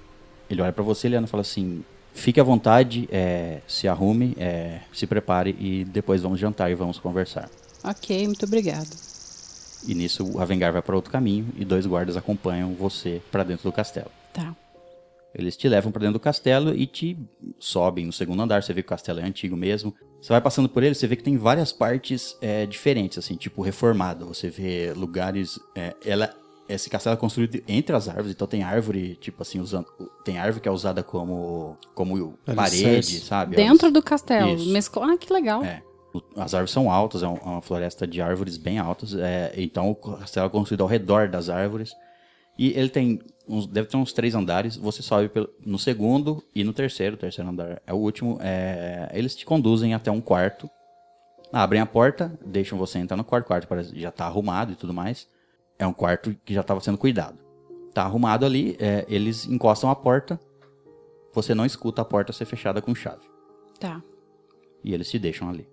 Ele 0.49 0.61
olha 0.61 0.73
pra 0.73 0.83
você, 0.83 1.07
Liana, 1.07 1.25
e 1.25 1.29
fala 1.29 1.41
assim, 1.41 1.81
fique 2.17 2.39
à 2.39 2.43
vontade, 2.43 3.07
é, 3.11 3.61
se 3.67 3.87
arrume, 3.87 4.35
é, 4.37 4.81
se 4.91 5.07
prepare 5.07 5.55
e 5.59 5.85
depois 5.85 6.21
vamos 6.21 6.39
jantar 6.39 6.69
e 6.69 6.75
vamos 6.75 6.99
conversar. 6.99 7.49
Ok, 7.83 8.25
muito 8.25 8.45
obrigada. 8.45 8.89
E 9.87 9.93
nisso 9.93 10.23
o 10.33 10.41
Avengar 10.41 10.73
vai 10.73 10.81
para 10.81 10.95
outro 10.95 11.11
caminho 11.11 11.47
e 11.55 11.63
dois 11.63 11.85
guardas 11.85 12.17
acompanham 12.17 12.73
você 12.73 13.21
pra 13.31 13.43
dentro 13.43 13.69
do 13.69 13.71
castelo. 13.71 14.11
Tá. 14.33 14.55
Eles 15.33 15.55
te 15.55 15.69
levam 15.69 15.91
pra 15.91 15.99
dentro 15.99 16.13
do 16.13 16.19
castelo 16.19 16.75
e 16.75 16.87
te 16.87 17.17
sobem 17.59 18.05
no 18.05 18.11
segundo 18.11 18.41
andar. 18.41 18.63
Você 18.63 18.73
vê 18.73 18.81
que 18.81 18.87
o 18.87 18.89
castelo 18.89 19.19
é 19.19 19.23
antigo 19.23 19.55
mesmo. 19.55 19.93
Você 20.19 20.29
vai 20.29 20.41
passando 20.41 20.67
por 20.67 20.81
ele, 20.81 20.95
você 20.95 21.05
vê 21.05 21.15
que 21.15 21.23
tem 21.23 21.37
várias 21.37 21.71
partes 21.71 22.35
é, 22.41 22.65
diferentes, 22.65 23.19
assim, 23.19 23.35
tipo 23.35 23.61
reformado. 23.61 24.25
Você 24.25 24.49
vê 24.49 24.91
lugares. 24.95 25.59
é, 25.75 25.95
ela, 26.03 26.33
esse 26.69 26.89
castelo 26.89 27.13
é 27.15 27.17
construído 27.17 27.61
entre 27.67 27.95
as 27.95 28.07
árvores, 28.09 28.31
então 28.31 28.47
tem 28.47 28.63
árvore, 28.63 29.15
tipo 29.15 29.41
assim, 29.41 29.59
usando. 29.59 29.87
Tem 30.25 30.37
árvore 30.37 30.61
que 30.61 30.67
é 30.69 30.71
usada 30.71 31.01
como, 31.03 31.77
como 31.95 32.37
parede, 32.45 32.85
Alicerce. 32.85 33.19
sabe? 33.21 33.55
Dentro 33.55 33.85
Elas- 33.87 33.93
do 33.93 34.01
castelo. 34.03 34.55
Isso. 34.55 34.69
Mescla... 34.71 35.13
Ah, 35.13 35.17
que 35.17 35.31
legal. 35.31 35.63
É. 35.63 35.81
O- 36.13 36.21
As 36.41 36.53
árvores 36.53 36.71
são 36.71 36.89
altas, 36.91 37.23
é 37.23 37.27
um- 37.27 37.37
é 37.37 37.43
uma 37.43 37.61
floresta 37.61 38.05
de 38.07 38.21
árvores 38.21 38.57
bem 38.57 38.77
altas. 38.79 39.13
é, 39.15 39.53
então 39.57 39.89
o 39.91 39.95
castelo 39.95 40.47
é 40.47 40.49
construído 40.49 40.81
ao 40.81 40.87
redor 40.87 41.27
das 41.29 41.49
árvores. 41.49 41.93
E 42.59 42.69
ele 42.77 42.89
tem 42.89 43.19
uns, 43.47 43.67
deve 43.67 43.87
ter 43.87 43.97
uns 43.97 44.11
três 44.11 44.33
andares. 44.33 44.75
Você 44.75 45.01
sobe 45.03 45.29
pelo- 45.29 45.49
no 45.65 45.77
segundo 45.77 46.43
e 46.55 46.63
no 46.63 46.73
terceiro. 46.73 47.15
O 47.15 47.19
terceiro 47.19 47.49
andar 47.49 47.81
é 47.85 47.93
o 47.93 47.97
último. 47.97 48.39
é, 48.41 49.09
eles 49.13 49.35
te 49.35 49.45
conduzem 49.45 49.93
até 49.93 50.09
um 50.11 50.19
quarto. 50.21 50.69
Abrem 51.53 51.79
a 51.79 51.85
porta, 51.85 52.37
deixam 52.45 52.77
você 52.77 52.97
entrar 52.99 53.15
no 53.15 53.23
quarto. 53.23 53.45
O 53.45 53.47
quarto 53.47 53.67
parece, 53.67 53.97
já 53.97 54.09
está 54.09 54.25
arrumado 54.25 54.73
e 54.73 54.75
tudo 54.75 54.93
mais. 54.93 55.27
É 55.79 55.85
um 55.85 55.93
quarto 55.93 56.35
que 56.43 56.53
já 56.53 56.61
estava 56.61 56.79
sendo 56.79 56.97
cuidado. 56.97 57.37
Tá 57.93 58.03
arrumado 58.03 58.45
ali, 58.45 58.75
é, 58.79 59.05
eles 59.07 59.45
encostam 59.45 59.89
a 59.89 59.95
porta. 59.95 60.39
Você 61.33 61.53
não 61.53 61.65
escuta 61.65 62.01
a 62.01 62.05
porta 62.05 62.33
ser 62.33 62.45
fechada 62.45 62.81
com 62.81 62.95
chave. 62.95 63.27
Tá. 63.79 64.01
e 64.83 64.93
eles 64.93 65.09
te 65.09 65.19
deixam 65.19 65.49
ali. 65.49 65.67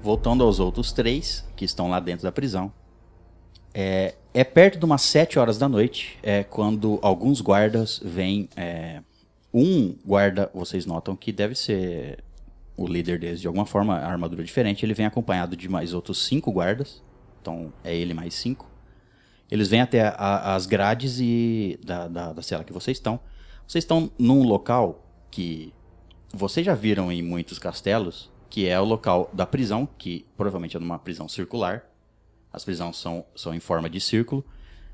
Voltando 0.00 0.44
aos 0.44 0.60
outros 0.60 0.92
três 0.92 1.44
que 1.56 1.64
estão 1.64 1.90
lá 1.90 1.98
dentro 1.98 2.22
da 2.22 2.30
prisão. 2.30 2.72
É, 3.74 4.14
é 4.32 4.44
perto 4.44 4.78
de 4.78 4.84
umas 4.84 5.02
7 5.02 5.38
horas 5.38 5.58
da 5.58 5.68
noite, 5.68 6.18
é 6.22 6.44
quando 6.44 6.98
alguns 7.02 7.40
guardas 7.40 8.00
vêm. 8.04 8.48
é, 8.56 9.02
um 9.52 9.96
guarda, 10.04 10.50
vocês 10.54 10.84
notam 10.86 11.16
que 11.16 11.32
deve 11.32 11.54
ser 11.54 12.22
o 12.76 12.86
líder 12.86 13.18
deles 13.18 13.40
de 13.40 13.46
alguma 13.46 13.66
forma, 13.66 13.96
a 13.96 14.06
armadura 14.10 14.44
diferente. 14.44 14.84
Ele 14.84 14.94
vem 14.94 15.06
acompanhado 15.06 15.56
de 15.56 15.68
mais 15.68 15.92
outros 15.94 16.24
cinco 16.26 16.52
guardas. 16.52 17.02
Então 17.40 17.72
é 17.82 17.94
ele 17.96 18.14
mais 18.14 18.34
cinco. 18.34 18.70
Eles 19.50 19.68
vêm 19.68 19.80
até 19.80 20.02
a- 20.02 20.54
as 20.54 20.66
grades 20.66 21.18
e 21.20 21.78
da, 21.84 22.06
da, 22.06 22.32
da 22.34 22.42
cela 22.42 22.62
que 22.64 22.72
vocês 22.72 22.96
estão. 22.98 23.18
Vocês 23.66 23.82
estão 23.84 24.10
num 24.18 24.42
local 24.42 25.04
que 25.30 25.72
vocês 26.32 26.64
já 26.64 26.74
viram 26.74 27.10
em 27.10 27.22
muitos 27.22 27.58
castelos, 27.58 28.30
que 28.50 28.66
é 28.68 28.78
o 28.78 28.84
local 28.84 29.30
da 29.32 29.46
prisão, 29.46 29.88
que 29.98 30.26
provavelmente 30.36 30.76
é 30.76 30.80
numa 30.80 30.98
prisão 30.98 31.28
circular. 31.28 31.84
As 32.52 32.64
prisões 32.64 32.96
são, 32.96 33.24
são 33.34 33.54
em 33.54 33.60
forma 33.60 33.88
de 33.88 34.00
círculo. 34.00 34.44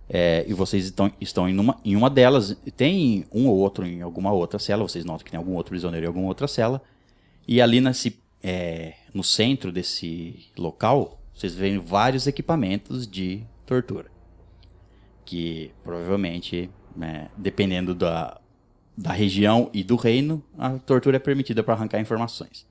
É, 0.09 0.45
e 0.47 0.53
vocês 0.53 0.85
estão, 0.85 1.11
estão 1.21 1.49
em, 1.49 1.59
uma, 1.59 1.79
em 1.85 1.97
uma 1.97 2.11
delas. 2.11 2.57
Tem 2.77 3.27
um 3.33 3.49
ou 3.49 3.57
outro 3.57 3.87
em 3.87 4.03
alguma 4.03 4.33
outra 4.33 4.59
cela. 4.59 4.83
Vocês 4.83 5.05
notam 5.05 5.25
que 5.25 5.31
tem 5.31 5.39
algum 5.39 5.55
outro 5.55 5.71
prisioneiro 5.71 6.05
em 6.05 6.09
alguma 6.09 6.27
outra 6.27 6.47
cela. 6.47 6.83
E 7.47 7.61
ali 7.61 7.81
nesse, 7.81 8.19
é, 8.43 8.95
no 9.13 9.25
centro 9.25 9.73
desse 9.73 10.51
local, 10.57 11.21
vocês 11.35 11.55
veem 11.55 11.79
vários 11.79 12.27
equipamentos 12.27 13.07
de 13.07 13.43
tortura. 13.67 14.11
Que 15.25 15.73
provavelmente, 15.83 16.71
né, 16.95 17.29
dependendo 17.37 17.95
da, 17.95 18.41
da 18.97 19.13
região 19.13 19.71
e 19.73 19.83
do 19.83 19.97
reino, 19.97 20.43
a 20.59 20.79
tortura 20.79 21.17
é 21.17 21.21
permitida 21.21 21.63
para 21.63 21.75
arrancar 21.75 22.01
informações. 22.01 22.67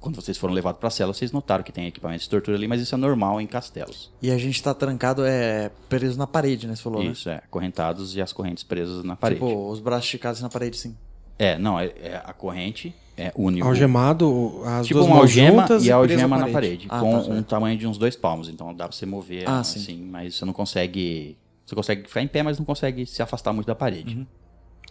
Quando 0.00 0.16
vocês 0.16 0.38
foram 0.38 0.54
levados 0.54 0.78
para 0.80 0.88
a 0.88 0.90
cela, 0.90 1.12
vocês 1.12 1.30
notaram 1.30 1.62
que 1.62 1.70
tem 1.70 1.86
equipamentos 1.86 2.24
de 2.24 2.30
tortura 2.30 2.56
ali, 2.56 2.66
mas 2.66 2.80
isso 2.80 2.94
é 2.94 2.98
normal 2.98 3.38
em 3.40 3.46
castelos. 3.46 4.10
E 4.22 4.30
a 4.30 4.38
gente 4.38 4.62
tá 4.62 4.72
trancado, 4.72 5.24
é 5.26 5.70
preso 5.90 6.18
na 6.18 6.26
parede, 6.26 6.66
né? 6.66 6.74
Você 6.74 6.82
falou, 6.82 7.02
né? 7.04 7.10
Isso, 7.10 7.28
é. 7.28 7.42
Correntados 7.50 8.16
e 8.16 8.22
as 8.22 8.32
correntes 8.32 8.64
presas 8.64 9.04
na 9.04 9.14
parede. 9.14 9.40
Tipo, 9.42 9.68
os 9.70 9.78
braços 9.78 10.06
esticados 10.06 10.40
na 10.40 10.48
parede, 10.48 10.78
sim. 10.78 10.96
É, 11.38 11.58
não, 11.58 11.78
é, 11.78 11.92
é 12.02 12.22
a 12.24 12.32
corrente 12.32 12.94
é 13.16 13.30
único. 13.36 13.66
Algemado, 13.66 14.62
as 14.64 14.86
Tipo 14.86 15.00
duas 15.00 15.06
uma 15.06 15.16
mãos 15.16 15.24
algema 15.24 15.62
juntas 15.62 15.84
e 15.84 15.92
a 15.92 15.96
algema 15.96 16.38
na 16.38 16.48
parede. 16.48 16.52
parede, 16.52 16.88
Ah, 16.88 17.00
com 17.00 17.22
tá, 17.22 17.30
um 17.30 17.42
tamanho 17.42 17.78
de 17.78 17.86
uns 17.86 17.98
dois 17.98 18.16
palmos. 18.16 18.48
Então 18.48 18.74
dá 18.74 18.88
pra 18.88 18.96
você 18.96 19.04
mover 19.04 19.46
Ah, 19.46 19.60
assim, 19.60 19.80
sim. 19.80 20.02
mas 20.10 20.34
você 20.36 20.44
não 20.46 20.52
consegue. 20.54 21.36
Você 21.66 21.74
consegue 21.74 22.08
ficar 22.08 22.22
em 22.22 22.26
pé, 22.28 22.42
mas 22.42 22.58
não 22.58 22.64
consegue 22.64 23.04
se 23.04 23.22
afastar 23.22 23.52
muito 23.52 23.66
da 23.66 23.74
parede. 23.74 24.16
Uhum. 24.16 24.26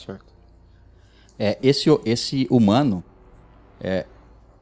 Certo. 0.06 0.26
É, 1.38 1.58
esse, 1.64 1.90
esse 2.06 2.48
humano, 2.50 3.04
é, 3.82 4.06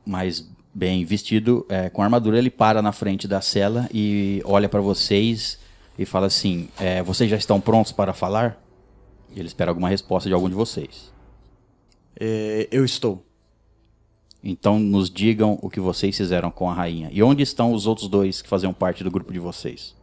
mais 0.08 0.48
bem 0.74 1.04
vestido, 1.04 1.65
é, 1.70 1.89
com 1.89 2.02
armadura, 2.02 2.38
ele 2.38 2.52
para 2.52 2.82
na 2.82 2.91
frente 2.91 3.28
da 3.28 3.41
cela 3.41 3.89
e 3.93 4.41
olha 4.46 4.70
pra 4.70 4.80
vocês 4.80 5.60
e 5.98 6.06
fala 6.06 6.28
assim: 6.28 6.70
é, 6.80 7.02
Vocês 7.02 7.30
já 7.30 7.38
estão 7.38 7.60
prontos 7.60 7.91
para 7.91 8.13
falar? 8.13 8.62
E 9.36 9.39
ele 9.39 9.48
espera 9.48 9.72
alguma 9.72 9.89
resposta 9.89 10.30
de 10.30 10.34
algum 10.34 10.48
de 10.48 10.56
vocês. 10.56 11.12
É, 12.20 12.67
eu 12.72 12.86
estou. 12.86 13.24
Então 14.43 14.80
nos 14.80 15.10
digam 15.10 15.58
o 15.62 15.70
que 15.70 15.80
vocês 15.80 16.15
fizeram 16.15 16.52
com 16.52 16.70
a 16.70 16.74
rainha. 16.74 17.10
E 17.12 17.22
onde 17.22 17.43
estão 17.43 17.74
os 17.74 17.88
outros 17.88 18.08
dois 18.08 18.41
que 18.41 18.48
faziam 18.48 18.74
parte 18.74 19.04
do 19.04 19.12
grupo 19.12 19.34
de 19.34 19.39
vocês? 19.39 19.96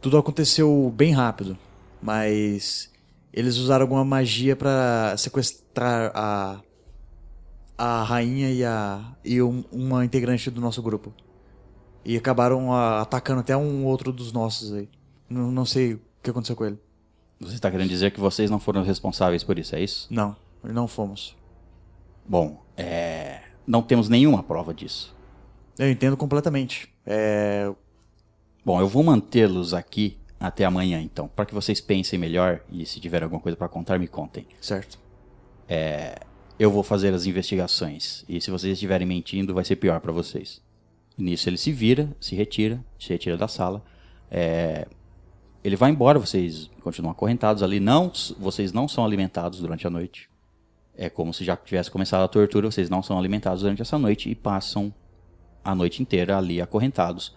Tudo 0.00 0.18
aconteceu 0.18 0.92
bem 0.96 1.12
rápido, 1.12 1.58
mas 2.02 2.90
eles 3.32 3.56
usaram 3.56 3.82
alguma 3.82 4.04
magia 4.04 4.56
pra 4.56 5.14
sequestrar 5.18 6.10
a 6.14 6.60
a 7.78 8.02
rainha 8.02 8.50
e 8.50 8.64
a 8.64 9.12
e 9.24 9.40
um- 9.42 9.64
uma 9.70 10.04
integrante 10.04 10.50
do 10.50 10.60
nosso 10.60 10.82
grupo. 10.82 11.12
E 12.04 12.16
acabaram 12.16 12.72
ah, 12.72 13.00
atacando 13.00 13.40
até 13.40 13.56
um 13.56 13.84
outro 13.84 14.12
dos 14.12 14.32
nossos 14.32 14.72
aí. 14.72 14.88
Não, 15.28 15.50
não 15.50 15.64
sei 15.64 15.94
o 15.94 16.00
que 16.22 16.30
aconteceu 16.30 16.54
com 16.56 16.64
ele. 16.64 16.78
Você 17.40 17.54
está 17.56 17.70
querendo 17.70 17.88
dizer 17.88 18.12
que 18.12 18.20
vocês 18.20 18.50
não 18.50 18.58
foram 18.58 18.82
responsáveis 18.82 19.42
por 19.44 19.58
isso, 19.58 19.74
é 19.76 19.82
isso? 19.82 20.06
Não, 20.10 20.36
não 20.62 20.88
fomos. 20.88 21.36
Bom, 22.26 22.62
é... 22.76 23.40
não 23.66 23.82
temos 23.82 24.08
nenhuma 24.08 24.42
prova 24.42 24.72
disso. 24.72 25.14
Eu 25.78 25.90
entendo 25.90 26.16
completamente. 26.16 26.88
É, 27.04 27.70
Bom, 28.64 28.80
eu 28.80 28.88
vou 28.88 29.02
mantê-los 29.04 29.74
aqui 29.74 30.16
até 30.40 30.64
amanhã, 30.64 31.00
então, 31.00 31.28
para 31.28 31.44
que 31.46 31.54
vocês 31.54 31.80
pensem 31.80 32.18
melhor 32.18 32.60
e 32.70 32.84
se 32.86 32.98
tiver 32.98 33.22
alguma 33.22 33.40
coisa 33.40 33.56
para 33.56 33.68
contar, 33.68 33.98
me 33.98 34.08
contem. 34.08 34.46
certo. 34.60 34.98
Eu 36.58 36.70
vou 36.70 36.82
fazer 36.82 37.12
as 37.12 37.26
investigações 37.26 38.24
e 38.28 38.40
se 38.40 38.50
vocês 38.50 38.72
estiverem 38.72 39.06
mentindo, 39.06 39.52
vai 39.52 39.64
ser 39.64 39.76
pior 39.76 40.00
para 40.00 40.12
vocês. 40.12 40.62
Nisso 41.16 41.48
ele 41.48 41.58
se 41.58 41.70
vira, 41.72 42.14
se 42.20 42.34
retira, 42.34 42.82
se 42.98 43.10
retira 43.10 43.36
da 43.36 43.48
sala. 43.48 43.84
É, 44.30 44.86
Ele 45.62 45.76
vai 45.76 45.90
embora, 45.90 46.18
vocês 46.18 46.70
continuam 46.80 47.12
acorrentados 47.12 47.62
ali. 47.62 47.80
Não, 47.80 48.10
vocês 48.38 48.72
não 48.72 48.86
são 48.88 49.04
alimentados 49.04 49.60
durante 49.60 49.86
a 49.86 49.90
noite. 49.90 50.28
É 50.96 51.10
como 51.10 51.32
se 51.34 51.44
já 51.44 51.56
tivesse 51.56 51.90
começado 51.90 52.22
a 52.22 52.28
tortura, 52.28 52.70
vocês 52.70 52.88
não 52.88 53.02
são 53.02 53.18
alimentados 53.18 53.62
durante 53.62 53.82
essa 53.82 53.98
noite 53.98 54.30
e 54.30 54.34
passam 54.34 54.92
a 55.62 55.74
noite 55.74 56.00
inteira 56.02 56.38
ali 56.38 56.60
acorrentados. 56.60 57.34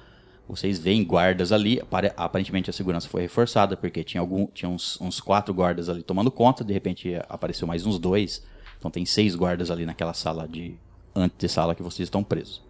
Vocês 0.47 0.79
veem 0.79 1.03
guardas 1.03 1.51
ali, 1.51 1.79
apare- 1.79 2.13
aparentemente 2.15 2.69
a 2.69 2.73
segurança 2.73 3.07
foi 3.07 3.21
reforçada, 3.23 3.75
porque 3.77 4.03
tinha, 4.03 4.21
algum, 4.21 4.47
tinha 4.47 4.69
uns, 4.69 4.99
uns 4.99 5.19
quatro 5.19 5.53
guardas 5.53 5.89
ali 5.89 6.01
tomando 6.03 6.31
conta, 6.31 6.63
de 6.63 6.73
repente 6.73 7.13
apareceu 7.27 7.67
mais 7.67 7.85
uns 7.85 7.99
dois. 7.99 8.43
Então 8.79 8.89
tem 8.89 9.05
seis 9.05 9.35
guardas 9.35 9.69
ali 9.69 9.85
naquela 9.85 10.13
sala 10.13 10.47
de 10.47 10.75
antessala 11.13 11.75
que 11.75 11.83
vocês 11.83 12.07
estão 12.07 12.23
presos. 12.23 12.63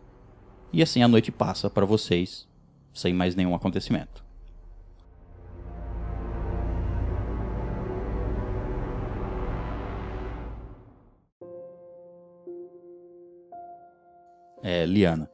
E 0.73 0.81
assim 0.81 1.01
a 1.03 1.07
noite 1.07 1.31
passa 1.31 1.69
para 1.69 1.85
vocês, 1.85 2.47
sem 2.93 3.13
mais 3.13 3.35
nenhum 3.35 3.55
acontecimento. 3.55 4.23
É, 14.61 14.85
Liana. 14.85 15.29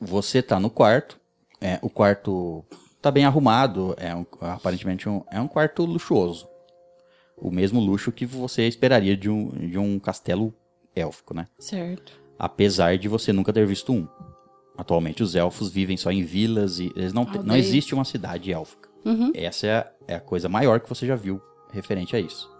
Você 0.00 0.42
tá 0.42 0.58
no 0.58 0.70
quarto. 0.70 1.20
É, 1.60 1.78
o 1.82 1.90
quarto 1.90 2.64
tá 3.00 3.10
bem 3.10 3.24
arrumado. 3.24 3.94
É 3.98 4.14
um- 4.14 4.26
aparentemente 4.40 5.08
um, 5.08 5.22
é 5.30 5.40
um 5.40 5.48
quarto 5.48 5.84
luxuoso. 5.84 6.48
O 7.42 7.50
mesmo 7.50 7.80
luxo 7.80 8.12
que 8.12 8.24
você 8.24 8.68
esperaria 8.68 9.16
de 9.16 9.28
um, 9.28 9.48
de 9.68 9.76
um 9.78 9.98
castelo 9.98 10.54
élfico, 10.94 11.34
né? 11.34 11.46
Certo. 11.58 12.12
Apesar 12.38 12.96
de 12.98 13.08
você 13.08 13.32
nunca 13.32 13.52
ter 13.52 13.66
visto 13.66 13.92
um. 13.92 14.06
Atualmente 14.76 15.22
os 15.22 15.34
elfos 15.34 15.68
vivem 15.70 15.96
só 15.96 16.10
em 16.10 16.22
vilas 16.22 16.78
e 16.78 16.90
eles 16.96 17.12
não, 17.12 17.24
te- 17.24 17.38
não 17.38 17.54
existe 17.56 17.94
uma 17.94 18.04
cidade 18.04 18.52
élfica. 18.52 18.88
Essa 19.34 19.66
é 19.66 19.74
a, 19.76 19.92
é 20.08 20.14
a 20.14 20.20
coisa 20.20 20.48
maior 20.48 20.80
que 20.80 20.88
você 20.88 21.06
já 21.06 21.16
viu 21.16 21.40
referente 21.72 22.14
a 22.16 22.20
isso. 22.20 22.50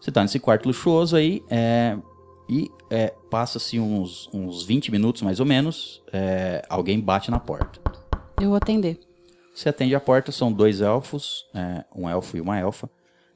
Você 0.00 0.10
tá 0.12 0.22
nesse 0.22 0.38
quarto 0.38 0.66
luxuoso 0.66 1.16
aí 1.16 1.42
é, 1.50 1.96
e 2.48 2.70
é, 2.90 3.14
passa-se 3.30 3.78
uns, 3.80 4.28
uns 4.32 4.62
20 4.62 4.90
minutos 4.90 5.22
mais 5.22 5.40
ou 5.40 5.46
menos, 5.46 6.02
é, 6.12 6.62
alguém 6.68 6.98
bate 7.00 7.30
na 7.30 7.38
porta. 7.40 7.80
Eu 8.40 8.48
vou 8.48 8.56
atender. 8.56 8.98
Você 9.54 9.68
atende 9.68 9.94
a 9.94 10.00
porta, 10.00 10.30
são 10.32 10.52
dois 10.52 10.80
elfos, 10.80 11.44
é, 11.54 11.84
um 11.94 12.08
elfo 12.08 12.36
e 12.36 12.40
uma 12.40 12.58
elfa. 12.58 12.88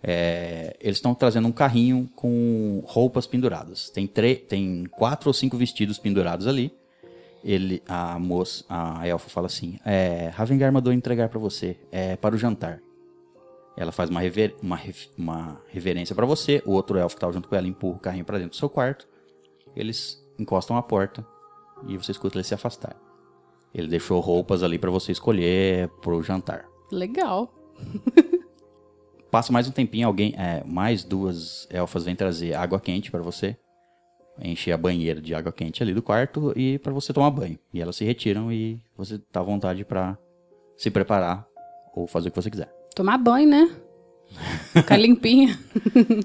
É, 0.06 0.76
eles 0.80 0.98
estão 0.98 1.14
trazendo 1.14 1.48
um 1.48 1.52
carrinho 1.52 2.10
com 2.14 2.82
roupas 2.86 3.26
penduradas. 3.26 3.88
Tem, 3.88 4.06
tem 4.06 4.84
quatro 4.90 5.30
ou 5.30 5.32
cinco 5.32 5.56
vestidos 5.56 5.98
pendurados 5.98 6.46
ali. 6.46 6.70
Ele, 7.42 7.82
a 7.88 8.18
moça, 8.18 8.64
a 8.68 9.06
elfa 9.08 9.30
fala 9.30 9.46
assim: 9.46 9.78
é, 9.84 10.28
Ravengar 10.34 10.70
mandou 10.72 10.92
entregar 10.92 11.30
para 11.30 11.38
você, 11.38 11.78
é 11.90 12.16
para 12.16 12.34
o 12.34 12.38
jantar. 12.38 12.80
Ela 13.76 13.92
faz 13.92 14.10
uma, 14.10 14.20
rever- 14.20 14.54
uma, 14.62 14.76
ref- 14.76 15.08
uma 15.16 15.60
reverência 15.68 16.14
para 16.14 16.26
você. 16.26 16.62
O 16.66 16.72
outro 16.72 16.98
elfo 16.98 17.16
que 17.16 17.18
estava 17.18 17.32
junto 17.32 17.48
com 17.48 17.56
ela 17.56 17.66
empurra 17.66 17.96
o 17.96 18.00
carrinho 18.00 18.24
para 18.26 18.36
dentro 18.38 18.50
do 18.50 18.56
seu 18.56 18.68
quarto. 18.68 19.08
Eles 19.74 20.22
encostam 20.38 20.76
a 20.76 20.82
porta 20.82 21.26
e 21.88 21.96
você 21.96 22.12
escuta 22.12 22.36
ele 22.36 22.44
se 22.44 22.54
afastar. 22.54 22.94
Ele 23.74 23.88
deixou 23.88 24.20
roupas 24.20 24.62
ali 24.62 24.78
para 24.78 24.90
você 24.90 25.12
escolher 25.12 25.88
pro 26.02 26.22
jantar. 26.22 26.66
Legal. 26.92 27.52
Passa 29.34 29.52
mais 29.52 29.66
um 29.66 29.72
tempinho, 29.72 30.06
alguém, 30.06 30.32
é, 30.38 30.62
mais 30.64 31.02
duas 31.02 31.66
elfas 31.68 32.04
vêm 32.04 32.14
trazer 32.14 32.54
água 32.54 32.78
quente 32.78 33.10
para 33.10 33.20
você. 33.20 33.56
Encher 34.40 34.70
a 34.70 34.76
banheira 34.76 35.20
de 35.20 35.34
água 35.34 35.50
quente 35.50 35.82
ali 35.82 35.92
do 35.92 36.00
quarto 36.00 36.52
e 36.54 36.78
para 36.78 36.92
você 36.92 37.12
tomar 37.12 37.32
banho. 37.32 37.58
E 37.72 37.82
elas 37.82 37.96
se 37.96 38.04
retiram 38.04 38.52
e 38.52 38.80
você 38.96 39.18
tá 39.18 39.40
à 39.40 39.42
vontade 39.42 39.84
para 39.84 40.16
se 40.76 40.88
preparar 40.88 41.44
ou 41.96 42.06
fazer 42.06 42.28
o 42.28 42.30
que 42.30 42.40
você 42.40 42.48
quiser. 42.48 42.72
Tomar 42.94 43.18
banho, 43.18 43.48
né? 43.48 43.74
Ficar 44.72 44.98
limpinha. 44.98 45.58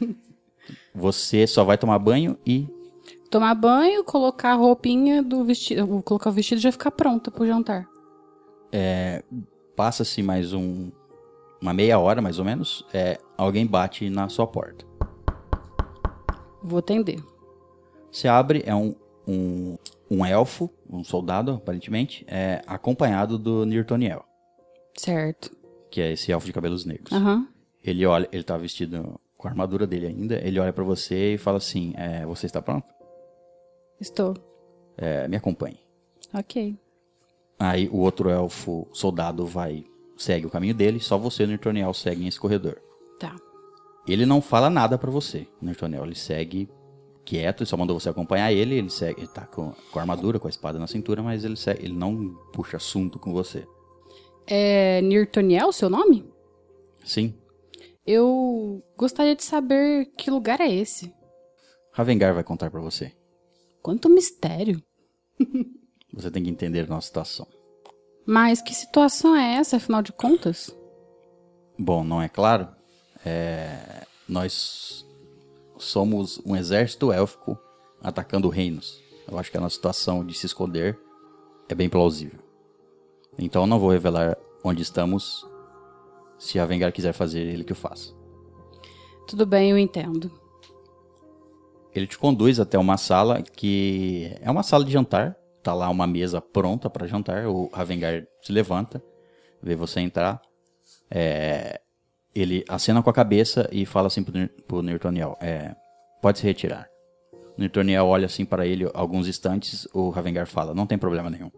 Você 0.93 1.47
só 1.47 1.63
vai 1.63 1.79
tomar 1.79 1.97
banho 1.97 2.37
e 2.45 2.67
Tomar 3.31 3.55
banho, 3.55 4.03
colocar 4.03 4.51
a 4.51 4.55
roupinha 4.55 5.23
do 5.23 5.43
vestido. 5.43 6.03
Colocar 6.03 6.29
o 6.29 6.33
vestido 6.33 6.59
e 6.59 6.61
já 6.61 6.71
ficar 6.71 6.91
pronta 6.91 7.31
pro 7.31 7.47
jantar. 7.47 7.87
passa-se 9.75 10.21
mais 10.21 10.53
um 10.53 10.91
uma 11.61 11.73
meia 11.73 11.99
hora 11.99 12.21
mais 12.21 12.39
ou 12.39 12.45
menos, 12.45 12.85
é, 12.93 13.17
alguém 13.37 13.65
bate 13.65 14.09
na 14.09 14.29
sua 14.29 14.47
porta. 14.47 14.85
Vou 16.61 16.79
atender. 16.79 17.23
Você 18.11 18.27
abre, 18.27 18.63
é 18.65 18.73
um, 18.75 18.95
um, 19.27 19.77
um 20.09 20.25
elfo, 20.25 20.69
um 20.89 21.03
soldado, 21.03 21.51
aparentemente, 21.51 22.25
é, 22.27 22.61
acompanhado 22.65 23.37
do 23.37 23.65
Nirtoniel, 23.65 24.25
Certo. 24.97 25.55
que 25.91 26.01
é 26.01 26.11
esse 26.13 26.31
elfo 26.31 26.45
de 26.45 26.53
cabelos 26.53 26.85
negros. 26.85 27.11
Aham. 27.11 27.47
Ele 27.83 28.05
olha, 28.05 28.27
ele 28.31 28.43
tá 28.43 28.57
vestido 28.57 29.19
com 29.37 29.47
a 29.47 29.51
armadura 29.51 29.87
dele 29.87 30.07
ainda, 30.07 30.35
ele 30.45 30.59
olha 30.59 30.73
pra 30.73 30.83
você 30.83 31.35
e 31.35 31.37
fala 31.37 31.57
assim, 31.57 31.93
é, 31.95 32.25
você 32.25 32.45
está 32.45 32.61
pronto? 32.61 32.85
Estou. 34.01 34.33
É, 34.97 35.27
me 35.27 35.37
acompanhe. 35.37 35.79
Ok. 36.33 36.77
Aí 37.57 37.87
o 37.89 37.97
outro 37.99 38.29
elfo 38.29 38.87
soldado 38.91 39.45
vai, 39.45 39.85
segue 40.19 40.45
o 40.45 40.49
caminho 40.49 40.75
dele, 40.75 40.99
só 40.99 41.17
você 41.17 41.43
e 41.43 41.45
o 41.45 41.49
Nirtoniel 41.49 41.93
seguem 41.93 42.27
esse 42.27 42.39
corredor. 42.39 42.79
Tá. 43.17 43.35
Ele 44.07 44.25
não 44.25 44.41
fala 44.41 44.69
nada 44.69 44.97
pra 44.97 45.09
você, 45.09 45.47
Nirtoniel, 45.61 46.05
ele 46.05 46.15
segue 46.15 46.69
quieto, 47.25 47.61
ele 47.61 47.69
só 47.69 47.77
mandou 47.77 47.99
você 47.99 48.09
acompanhar 48.09 48.51
ele, 48.51 48.75
ele 48.75 48.89
segue, 48.89 49.21
ele 49.21 49.27
tá 49.27 49.45
com, 49.45 49.73
com 49.91 49.99
a 49.99 50.01
armadura, 50.01 50.39
com 50.39 50.47
a 50.47 50.49
espada 50.49 50.77
na 50.77 50.87
cintura, 50.87 51.23
mas 51.23 51.45
ele, 51.45 51.55
segue, 51.55 51.85
ele 51.85 51.93
não 51.93 52.35
puxa 52.51 52.77
assunto 52.77 53.17
com 53.17 53.31
você. 53.31 53.65
É 54.45 55.01
Nirtoniel 55.01 55.71
seu 55.71 55.89
nome? 55.89 56.25
Sim, 57.05 57.33
Eu 58.05 58.83
gostaria 58.97 59.35
de 59.35 59.43
saber 59.43 60.07
que 60.17 60.29
lugar 60.29 60.59
é 60.59 60.71
esse. 60.71 61.13
Ravengar 61.93 62.33
vai 62.33 62.43
contar 62.43 62.69
pra 62.69 62.81
você. 62.81 63.11
Quanto 63.81 64.09
mistério. 64.09 64.83
Você 66.13 66.31
tem 66.31 66.43
que 66.43 66.49
entender 66.49 66.81
a 66.81 66.87
nossa 66.87 67.07
situação. 67.07 67.47
Mas 68.29 68.61
que 68.61 68.75
situação 68.75 69.35
é 69.35 69.55
essa, 69.55 69.77
afinal 69.77 70.03
de 70.03 70.13
contas? 70.13 70.69
Bom, 71.79 72.03
não 72.03 72.21
é 72.21 72.29
claro? 72.29 72.67
É, 73.25 74.05
nós 74.27 75.03
somos 75.79 76.39
um 76.45 76.55
exército 76.55 77.11
élfico 77.11 77.57
atacando 77.99 78.47
reinos. 78.47 79.01
Eu 79.27 79.39
acho 79.39 79.49
que 79.49 79.57
a 79.57 79.59
nossa 79.59 79.73
situação 79.73 80.23
de 80.23 80.35
se 80.35 80.45
esconder 80.45 80.95
é 81.67 81.73
bem 81.73 81.89
plausível. 81.89 82.39
Então 83.35 83.63
eu 83.63 83.67
não 83.67 83.79
vou 83.79 83.89
revelar 83.89 84.37
onde 84.63 84.83
estamos. 84.83 85.43
Se 86.37 86.59
a 86.59 86.67
Vengar 86.67 86.91
quiser 86.91 87.13
fazer, 87.13 87.39
ele 87.39 87.63
que 87.63 87.73
o 87.73 87.75
faça. 87.75 88.13
Tudo 89.27 89.43
bem, 89.43 89.71
eu 89.71 89.77
entendo. 89.79 90.31
Ele 91.95 92.05
te 92.05 92.19
conduz 92.19 92.59
até 92.59 92.77
uma 92.77 92.95
sala 92.95 93.41
que 93.41 94.37
é 94.39 94.51
uma 94.51 94.61
sala 94.61 94.85
de 94.85 94.91
jantar. 94.91 95.35
Tá 95.61 95.73
lá 95.73 95.89
uma 95.89 96.07
mesa 96.07 96.41
pronta 96.41 96.89
para 96.89 97.07
jantar. 97.07 97.47
O 97.47 97.69
Ravengar 97.73 98.25
se 98.41 98.51
levanta, 98.51 99.03
vê 99.61 99.75
você 99.75 99.99
entrar. 99.99 100.41
É, 101.11 101.81
ele 102.33 102.63
acena 102.67 103.01
com 103.01 103.09
a 103.09 103.13
cabeça 103.13 103.67
e 103.71 103.85
fala 103.85 104.07
assim 104.07 104.23
pro, 104.23 104.33
pro 104.67 104.81
Nirtoniel: 104.81 105.37
é, 105.41 105.75
Pode 106.21 106.39
se 106.39 106.45
retirar. 106.45 106.87
O 107.57 107.61
Nirtoniel 107.61 108.05
olha 108.05 108.25
assim 108.25 108.45
para 108.45 108.65
ele 108.65 108.89
alguns 108.93 109.27
instantes. 109.27 109.87
O 109.93 110.09
Ravengar 110.09 110.47
fala: 110.47 110.73
Não 110.73 110.85
tem 110.85 110.97
problema 110.97 111.29
nenhum. 111.29 111.51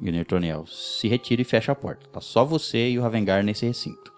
E 0.00 0.08
o 0.08 0.12
Nirtoniel 0.12 0.66
se 0.66 1.08
retira 1.08 1.42
e 1.42 1.44
fecha 1.44 1.72
a 1.72 1.74
porta. 1.74 2.06
Tá 2.08 2.20
só 2.20 2.44
você 2.44 2.90
e 2.90 2.98
o 2.98 3.02
Ravengar 3.02 3.42
nesse 3.42 3.66
recinto. 3.66 4.12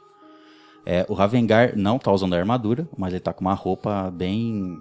É, 0.85 1.05
o 1.09 1.15
Ravengar 1.15 1.77
não 1.77 1.99
tá 1.99 2.11
usando 2.11 2.35
a 2.35 2.39
armadura, 2.39 2.89
mas 2.97 3.13
ele 3.13 3.21
tá 3.21 3.33
com 3.33 3.43
uma 3.43 3.55
roupa 3.55 4.11
bem 4.11 4.81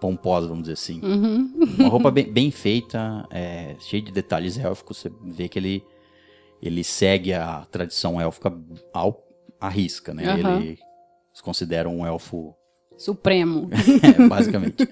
pomposa, 0.00 0.46
vamos 0.46 0.62
dizer 0.64 0.74
assim. 0.74 1.00
Uma 1.78 1.88
roupa 1.88 2.10
bem, 2.10 2.30
bem 2.32 2.50
feita, 2.50 3.26
é, 3.30 3.76
cheia 3.80 4.02
de 4.02 4.12
detalhes 4.12 4.58
élficos. 4.58 4.98
Você 4.98 5.12
vê 5.24 5.48
que 5.48 5.58
ele, 5.58 5.84
ele 6.62 6.82
segue 6.84 7.32
a 7.32 7.66
tradição 7.70 8.20
élfica 8.20 8.52
ao, 8.92 9.26
à 9.60 9.68
risca, 9.68 10.12
né? 10.14 10.24
Aham. 10.26 10.60
Ele 10.60 10.78
se 11.32 11.42
considera 11.42 11.88
um 11.88 12.06
elfo 12.06 12.54
Supremo. 12.98 13.68
é, 14.02 14.26
basicamente. 14.28 14.88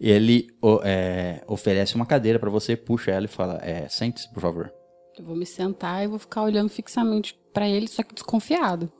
Ele 0.00 0.46
é, 0.82 1.44
oferece 1.46 1.94
uma 1.94 2.06
cadeira 2.06 2.38
pra 2.38 2.48
você, 2.48 2.74
puxa 2.76 3.10
ela 3.10 3.26
e 3.26 3.28
fala: 3.28 3.58
é, 3.62 3.86
sente-se, 3.88 4.32
por 4.32 4.40
favor. 4.40 4.72
eu 5.18 5.24
vou 5.24 5.36
me 5.36 5.44
sentar 5.44 6.02
e 6.02 6.06
vou 6.08 6.18
ficar 6.18 6.42
olhando 6.42 6.70
fixamente 6.70 7.38
pra 7.52 7.68
ele, 7.68 7.86
só 7.88 8.02
que 8.02 8.14
desconfiado. 8.14 8.90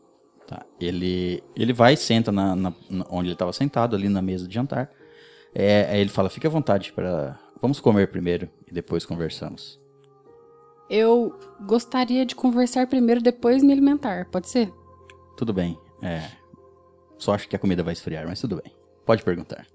Tá. 0.46 0.66
Ele, 0.80 1.42
ele 1.56 1.72
vai 1.72 1.94
e 1.94 1.96
senta 1.96 2.30
na- 2.32 2.54
na- 2.56 2.74
onde 3.08 3.28
ele 3.28 3.32
estava 3.34 3.52
sentado, 3.52 3.96
ali 3.96 4.08
na 4.08 4.20
mesa 4.20 4.46
de 4.46 4.54
jantar. 4.54 4.90
É, 5.54 5.88
aí 5.90 6.00
ele 6.00 6.10
fala: 6.10 6.30
fique 6.30 6.46
à 6.46 6.50
vontade 6.50 6.92
para. 6.92 7.38
Vamos 7.60 7.80
comer 7.80 8.10
primeiro 8.10 8.48
e 8.66 8.72
depois 8.72 9.04
conversamos. 9.04 9.78
Eu 10.88 11.38
gostaria 11.66 12.26
de 12.26 12.34
conversar 12.34 12.86
primeiro, 12.86 13.20
depois 13.20 13.62
me 13.62 13.72
alimentar, 13.72 14.28
pode 14.30 14.48
ser? 14.48 14.72
Tudo 15.36 15.52
bem. 15.52 15.78
É, 16.02 16.28
só 17.18 17.34
acho 17.34 17.48
que 17.48 17.54
a 17.54 17.58
comida 17.58 17.82
vai 17.82 17.92
esfriar, 17.92 18.26
mas 18.26 18.40
tudo 18.40 18.60
bem. 18.62 18.72
Pode 19.04 19.22
perguntar. 19.22 19.66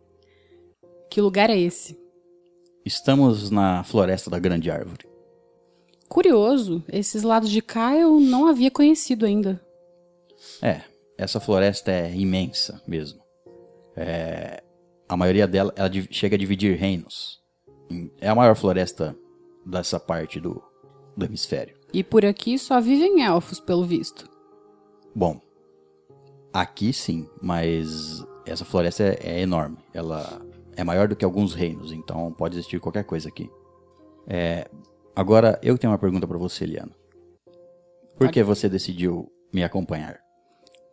Que 1.09 1.21
lugar 1.21 1.49
é 1.49 1.57
esse? 1.57 1.97
Estamos 2.83 3.49
na 3.49 3.83
floresta 3.83 4.29
da 4.29 4.39
Grande 4.39 4.69
Árvore. 4.69 5.07
Curioso, 6.09 6.83
esses 6.91 7.23
lados 7.23 7.49
de 7.49 7.61
cá 7.61 7.95
eu 7.95 8.19
não 8.19 8.47
havia 8.47 8.69
conhecido 8.69 9.25
ainda. 9.25 9.61
É, 10.61 10.81
essa 11.17 11.39
floresta 11.39 11.91
é 11.91 12.13
imensa 12.13 12.81
mesmo. 12.87 13.21
É, 13.95 14.61
a 15.07 15.15
maioria 15.15 15.47
dela 15.47 15.73
ela 15.75 15.89
chega 16.09 16.35
a 16.35 16.39
dividir 16.39 16.77
reinos. 16.77 17.41
É 18.19 18.27
a 18.29 18.35
maior 18.35 18.55
floresta 18.55 19.15
dessa 19.65 19.99
parte 19.99 20.39
do, 20.39 20.61
do 21.15 21.25
hemisfério. 21.25 21.75
E 21.93 22.03
por 22.03 22.25
aqui 22.25 22.57
só 22.57 22.81
vivem 22.81 23.23
elfos, 23.23 23.59
pelo 23.59 23.85
visto. 23.85 24.29
Bom, 25.13 25.39
aqui 26.51 26.91
sim, 26.91 27.29
mas 27.41 28.25
essa 28.45 28.65
floresta 28.65 29.03
é, 29.03 29.19
é 29.21 29.41
enorme. 29.41 29.77
Ela 29.93 30.41
é 30.75 30.83
maior 30.83 31.07
do 31.07 31.15
que 31.15 31.23
alguns 31.23 31.53
reinos, 31.53 31.91
então 31.91 32.33
pode 32.33 32.55
existir 32.55 32.79
qualquer 32.79 33.03
coisa 33.03 33.29
aqui. 33.29 33.49
É, 34.27 34.69
agora, 35.15 35.59
eu 35.61 35.77
tenho 35.77 35.91
uma 35.91 35.99
pergunta 35.99 36.27
pra 36.27 36.37
você, 36.37 36.65
Liana. 36.65 36.91
Por 38.17 38.31
que 38.31 38.41
você 38.43 38.67
decidiu 38.67 39.31
me 39.53 39.63
acompanhar? 39.63 40.24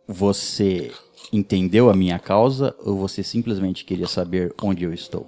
Você 0.07 0.91
entendeu 1.31 1.89
a 1.89 1.93
minha 1.93 2.19
causa 2.19 2.75
ou 2.83 2.97
você 2.97 3.23
simplesmente 3.23 3.85
queria 3.85 4.07
saber 4.07 4.53
onde 4.61 4.83
eu 4.83 4.93
estou? 4.93 5.27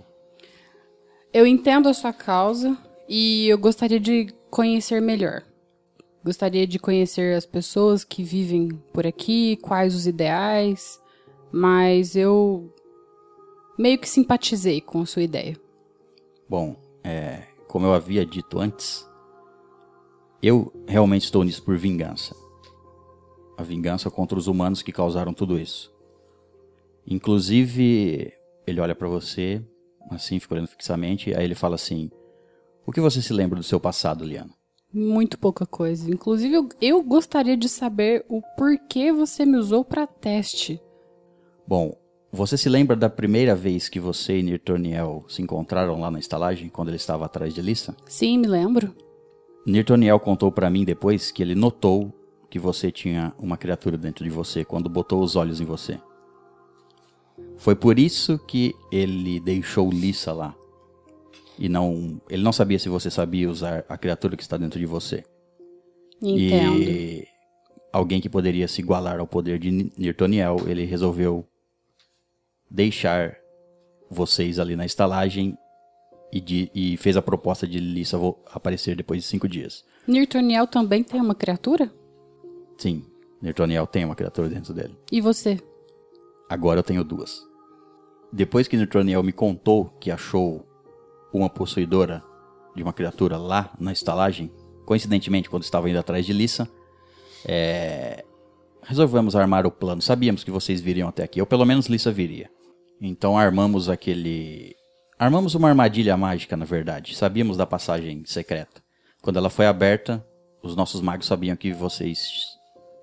Eu 1.33 1.45
entendo 1.45 1.89
a 1.89 1.93
sua 1.93 2.13
causa 2.13 2.77
e 3.07 3.47
eu 3.47 3.57
gostaria 3.57 3.99
de 3.99 4.27
conhecer 4.49 5.01
melhor. 5.01 5.43
Gostaria 6.23 6.65
de 6.65 6.79
conhecer 6.79 7.35
as 7.35 7.45
pessoas 7.45 8.03
que 8.03 8.23
vivem 8.23 8.69
por 8.91 9.05
aqui, 9.05 9.57
quais 9.57 9.93
os 9.93 10.07
ideais, 10.07 10.99
mas 11.51 12.15
eu 12.15 12.73
meio 13.77 13.99
que 13.99 14.09
simpatizei 14.09 14.81
com 14.81 15.01
a 15.01 15.05
sua 15.05 15.23
ideia. 15.23 15.55
Bom, 16.49 16.75
é, 17.03 17.43
como 17.67 17.85
eu 17.85 17.93
havia 17.93 18.25
dito 18.25 18.59
antes, 18.59 19.07
eu 20.41 20.71
realmente 20.88 21.23
estou 21.23 21.43
nisso 21.43 21.63
por 21.63 21.77
vingança. 21.77 22.35
A 23.57 23.63
vingança 23.63 24.09
contra 24.09 24.37
os 24.37 24.47
humanos 24.47 24.81
que 24.81 24.91
causaram 24.91 25.33
tudo 25.33 25.57
isso. 25.59 25.93
Inclusive, 27.07 28.33
ele 28.65 28.79
olha 28.79 28.95
pra 28.95 29.07
você, 29.07 29.63
assim, 30.09 30.39
fica 30.39 30.55
olhando 30.55 30.67
fixamente, 30.67 31.33
aí 31.33 31.43
ele 31.43 31.55
fala 31.55 31.75
assim: 31.75 32.09
O 32.85 32.91
que 32.91 32.99
você 32.99 33.21
se 33.21 33.31
lembra 33.31 33.57
do 33.57 33.63
seu 33.63 33.79
passado, 33.79 34.25
Liana? 34.25 34.51
Muito 34.93 35.37
pouca 35.37 35.65
coisa. 35.65 36.09
Inclusive, 36.09 36.55
eu, 36.55 36.69
eu 36.81 37.03
gostaria 37.03 37.57
de 37.57 37.67
saber 37.67 38.25
o 38.29 38.41
porquê 38.55 39.11
você 39.11 39.45
me 39.45 39.57
usou 39.57 39.83
para 39.83 40.07
teste. 40.07 40.81
Bom, 41.67 41.93
você 42.31 42.57
se 42.57 42.69
lembra 42.69 42.95
da 42.95 43.09
primeira 43.09 43.55
vez 43.55 43.87
que 43.89 43.99
você 43.99 44.39
e 44.39 44.43
Nirtoniel 44.43 45.25
se 45.27 45.41
encontraram 45.41 45.99
lá 45.99 46.09
na 46.09 46.19
estalagem, 46.19 46.69
quando 46.69 46.89
ele 46.89 46.97
estava 46.97 47.25
atrás 47.25 47.53
de 47.53 47.61
Lissa? 47.61 47.95
Sim, 48.07 48.37
me 48.37 48.47
lembro. 48.47 48.95
Nirtoniel 49.65 50.19
contou 50.19 50.51
pra 50.51 50.69
mim 50.69 50.85
depois 50.85 51.31
que 51.31 51.41
ele 51.41 51.55
notou 51.55 52.13
que 52.49 52.60
você 52.60 52.91
tinha 52.91 53.34
uma 53.39 53.58
criatura 53.58 53.97
dentro 53.97 54.23
de 54.23 54.29
você 54.29 54.63
quando 54.63 54.89
botou 54.89 55.21
os 55.23 55.36
olhos 55.36 55.60
em 55.62 55.65
você. 55.65 55.99
Foi 57.58 57.75
por 57.75 57.97
isso 57.99 58.38
que 58.39 58.73
ele 58.91 59.39
deixou 59.39 59.89
Lissa 59.89 60.31
lá. 60.34 60.55
E 61.58 61.69
não, 61.69 62.21
ele 62.29 62.43
não 62.43 62.51
sabia 62.51 62.77
se 62.79 62.89
você 62.89 63.10
sabia 63.10 63.49
usar 63.49 63.86
a 63.88 63.97
criatura 63.97 64.36
que 64.36 64.43
está 64.43 64.58
dentro 64.58 64.79
de 64.79 64.86
você. 64.86 65.23
Entendo. 66.21 66.81
E 66.81 67.27
alguém 67.91 68.19
que 68.21 68.29
poderia 68.29 68.67
se 68.67 68.81
igualar 68.81 69.19
ao 69.19 69.27
poder 69.27 69.58
de 69.60 69.71
Ni- 69.71 69.91
Nirtoniel, 69.97 70.58
ele 70.67 70.84
resolveu 70.86 71.45
deixar 72.69 73.36
vocês 74.10 74.60
ali 74.60 74.75
na 74.75 74.86
estalagem 74.86 75.58
e, 76.31 76.41
de- 76.41 76.69
e 76.75 76.97
fez 76.97 77.15
a 77.15 77.21
proposta 77.21 77.65
de 77.67 77.79
Lissa 77.79 78.17
aparecer 78.51 78.95
depois 78.95 79.21
de 79.21 79.27
cinco 79.27 79.47
dias. 79.47 79.84
Nirtoniel 80.08 80.67
também 80.67 81.03
tem 81.03 81.21
uma 81.21 81.36
criatura? 81.36 81.91
Sim, 82.77 83.03
Nirtoniel 83.41 83.88
tem 83.88 84.05
uma 84.05 84.15
criatura 84.15 84.49
dentro 84.49 84.73
dele. 84.73 84.97
E 85.11 85.21
você? 85.21 85.59
Agora 86.49 86.79
eu 86.79 86.83
tenho 86.83 87.03
duas. 87.03 87.41
Depois 88.31 88.67
que 88.67 88.77
Nirtoniel 88.77 89.23
me 89.23 89.31
contou 89.31 89.85
que 89.99 90.11
achou 90.11 90.65
uma 91.33 91.49
possuidora 91.49 92.23
de 92.75 92.83
uma 92.83 92.93
criatura 92.93 93.38
lá 93.38 93.73
na 93.79 93.91
estalagem, 93.91 94.51
coincidentemente 94.85 95.49
quando 95.49 95.63
estava 95.63 95.89
indo 95.89 95.99
atrás 95.99 96.25
de 96.25 96.33
Lissa, 96.33 96.67
É, 97.47 98.25
resolvemos 98.81 99.35
armar 99.35 99.67
o 99.67 99.71
plano. 99.71 100.01
Sabíamos 100.01 100.43
que 100.43 100.49
vocês 100.49 100.81
viriam 100.81 101.07
até 101.07 101.23
aqui, 101.23 101.39
ou 101.39 101.45
pelo 101.45 101.63
menos 101.63 101.85
Lissa 101.85 102.11
viria. 102.11 102.49
Então 102.99 103.38
armamos 103.38 103.88
aquele. 103.88 104.75
Armamos 105.19 105.53
uma 105.53 105.69
armadilha 105.69 106.17
mágica, 106.17 106.57
na 106.57 106.65
verdade. 106.65 107.15
Sabíamos 107.15 107.55
da 107.55 107.67
passagem 107.67 108.23
secreta. 108.25 108.81
Quando 109.21 109.38
ela 109.38 109.51
foi 109.51 109.67
aberta, 109.67 110.25
os 110.63 110.75
nossos 110.75 111.01
magos 111.01 111.27
sabiam 111.27 111.55
que 111.55 111.71
vocês 111.71 112.54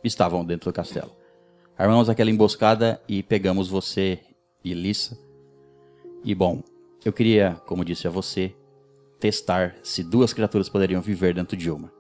estavam 0.05 0.45
dentro 0.45 0.71
do 0.71 0.75
castelo. 0.75 1.11
Armamos 1.77 2.09
aquela 2.09 2.31
emboscada 2.31 3.01
e 3.09 3.23
pegamos 3.23 3.69
você 3.69 4.21
e 4.65 4.75
Lissa. 4.75 5.19
E 6.25 6.35
bom, 6.35 6.63
eu 7.05 7.13
queria, 7.13 7.61
como 7.67 7.85
disse 7.85 8.07
a 8.07 8.11
você, 8.11 8.55
testar 9.19 9.77
se 9.83 10.03
duas 10.03 10.33
criaturas 10.33 10.69
poderiam 10.69 11.01
viver 11.01 11.35
dentro 11.35 11.57
de 11.57 11.71
uma. 11.71 11.93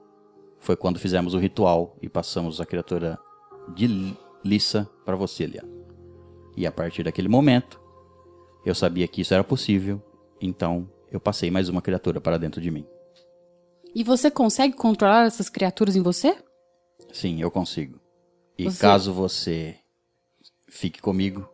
Foi 0.60 0.76
quando 0.76 0.98
fizemos 0.98 1.34
o 1.34 1.38
ritual 1.38 1.96
e 2.00 2.08
passamos 2.08 2.60
a 2.60 2.66
criatura 2.66 3.18
de 3.74 4.16
Lissa 4.44 4.88
para 5.04 5.16
você, 5.16 5.46
Liana. 5.46 5.68
E 6.56 6.66
a 6.66 6.72
partir 6.72 7.02
daquele 7.02 7.28
momento, 7.28 7.80
eu 8.64 8.74
sabia 8.74 9.08
que 9.08 9.22
isso 9.22 9.34
era 9.34 9.42
possível, 9.42 10.00
então 10.40 10.88
eu 11.10 11.18
passei 11.18 11.50
mais 11.50 11.68
uma 11.68 11.82
criatura 11.82 12.20
para 12.20 12.38
dentro 12.38 12.60
de 12.60 12.70
mim. 12.70 12.86
E 13.94 14.04
você 14.04 14.30
consegue 14.30 14.74
controlar 14.74 15.26
essas 15.26 15.48
criaturas 15.48 15.96
em 15.96 16.02
você? 16.02 16.36
Sim, 17.12 17.40
eu 17.40 17.50
consigo. 17.50 17.98
E 18.58 18.64
Você- 18.64 18.80
caso 18.80 19.12
você 19.12 19.76
fique 20.68 21.00
comigo, 21.00 21.48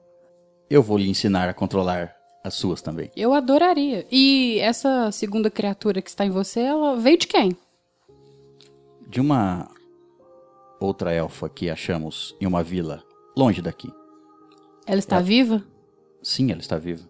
eu 0.70 0.82
vou 0.82 0.96
lhe 0.98 1.08
ensinar 1.08 1.48
a 1.48 1.54
controlar 1.54 2.14
as 2.44 2.54
suas 2.54 2.80
também. 2.80 3.10
Eu 3.16 3.32
adoraria. 3.34 4.06
E 4.10 4.58
essa 4.60 5.10
segunda 5.10 5.50
criatura 5.50 6.00
que 6.00 6.08
está 6.08 6.24
em 6.24 6.30
você, 6.30 6.60
ela 6.60 6.96
veio 6.96 7.18
de 7.18 7.26
quem? 7.26 7.56
De 9.08 9.20
uma 9.20 9.68
outra 10.80 11.12
elfa 11.12 11.48
que 11.48 11.68
achamos 11.68 12.36
em 12.40 12.46
uma 12.46 12.62
vila 12.62 13.02
longe 13.36 13.60
daqui. 13.60 13.92
Ela 14.86 14.98
está 14.98 15.16
É. 15.18 15.22
viva? 15.22 15.64
Sim, 16.22 16.50
ela 16.52 16.60
está 16.60 16.78
viva. 16.78 17.08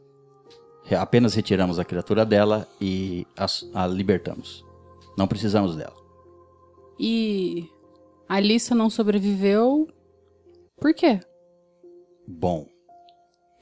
Apenas 0.98 1.34
retiramos 1.34 1.78
a 1.78 1.84
criatura 1.84 2.24
dela 2.24 2.66
e 2.80 3.26
as- 3.36 3.68
a, 3.74 3.86
libertamos. 3.86 4.64
Não 5.18 5.26
precisamos 5.28 5.76
dela. 5.76 5.94
E 6.98 7.68
a 8.28 8.36
Alissa 8.36 8.74
não 8.74 8.90
sobreviveu. 8.90 9.88
Por 10.76 10.92
quê? 10.94 11.20
Bom, 12.26 12.66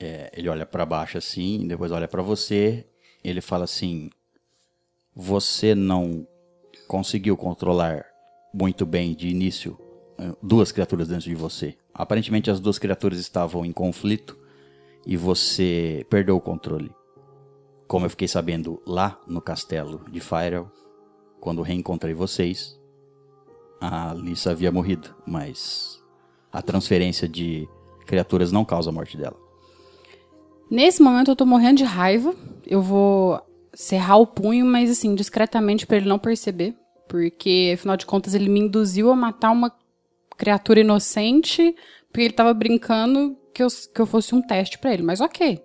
é, 0.00 0.30
ele 0.36 0.48
olha 0.48 0.66
pra 0.66 0.84
baixo 0.84 1.16
assim, 1.16 1.66
depois 1.66 1.92
olha 1.92 2.08
pra 2.08 2.22
você. 2.22 2.86
Ele 3.22 3.40
fala 3.40 3.64
assim: 3.64 4.10
Você 5.14 5.74
não 5.74 6.26
conseguiu 6.88 7.36
controlar 7.36 8.04
muito 8.52 8.84
bem 8.84 9.14
de 9.14 9.28
início 9.28 9.78
eh, 10.18 10.32
duas 10.42 10.72
criaturas 10.72 11.08
dentro 11.08 11.24
de 11.24 11.34
você. 11.34 11.76
Aparentemente 11.92 12.50
as 12.50 12.60
duas 12.60 12.78
criaturas 12.78 13.18
estavam 13.18 13.64
em 13.64 13.72
conflito 13.72 14.38
e 15.06 15.16
você 15.16 16.06
perdeu 16.10 16.36
o 16.36 16.40
controle. 16.40 16.90
Como 17.86 18.04
eu 18.04 18.10
fiquei 18.10 18.26
sabendo 18.26 18.82
lá 18.86 19.20
no 19.26 19.40
castelo 19.40 20.04
de 20.10 20.20
Firel, 20.20 20.70
quando 21.40 21.62
reencontrei 21.62 22.14
vocês, 22.14 22.80
a 23.80 24.14
Lissa 24.14 24.50
havia 24.50 24.72
morrido, 24.72 25.14
mas 25.26 26.02
a 26.52 26.62
transferência 26.62 27.28
de 27.28 27.68
criaturas 28.06 28.52
não 28.52 28.64
causa 28.64 28.90
a 28.90 28.92
morte 28.92 29.16
dela. 29.16 29.36
Nesse 30.70 31.02
momento 31.02 31.30
eu 31.30 31.36
tô 31.36 31.46
morrendo 31.46 31.78
de 31.78 31.84
raiva. 31.84 32.34
Eu 32.66 32.82
vou 32.82 33.40
cerrar 33.72 34.16
o 34.16 34.26
punho, 34.26 34.66
mas 34.66 34.90
assim, 34.90 35.14
discretamente 35.14 35.86
pra 35.86 35.96
ele 35.96 36.08
não 36.08 36.18
perceber. 36.18 36.74
Porque, 37.08 37.72
afinal 37.74 37.96
de 37.96 38.06
contas, 38.06 38.34
ele 38.34 38.48
me 38.48 38.60
induziu 38.60 39.12
a 39.12 39.16
matar 39.16 39.52
uma 39.52 39.72
criatura 40.36 40.80
inocente. 40.80 41.74
Porque 42.10 42.22
ele 42.22 42.34
tava 42.34 42.52
brincando 42.52 43.36
que 43.54 43.62
eu, 43.62 43.68
que 43.94 44.00
eu 44.00 44.06
fosse 44.06 44.34
um 44.34 44.42
teste 44.42 44.78
pra 44.78 44.92
ele. 44.92 45.02
Mas 45.02 45.20
ok. 45.20 45.62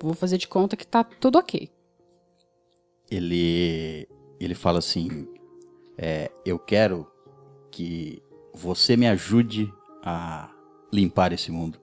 Vou 0.00 0.14
fazer 0.14 0.36
de 0.36 0.48
conta 0.48 0.76
que 0.76 0.86
tá 0.86 1.02
tudo 1.04 1.38
ok. 1.38 1.70
Ele 3.10 4.06
ele 4.40 4.54
fala 4.54 4.78
assim: 4.80 5.28
é, 5.96 6.30
eu 6.44 6.58
quero 6.58 7.06
que 7.72 8.22
você 8.54 8.96
me 8.96 9.08
ajude 9.08 9.72
a 10.04 10.48
limpar 10.92 11.32
esse 11.32 11.50
mundo. 11.50 11.80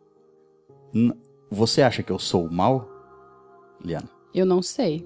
N- 0.93 1.13
você 1.49 1.82
acha 1.82 2.02
que 2.04 2.12
eu 2.12 2.19
sou 2.19 2.49
mal, 2.49 2.88
Liana? 3.84 4.10
Eu 4.34 4.45
não 4.45 4.62
sei. 4.62 5.06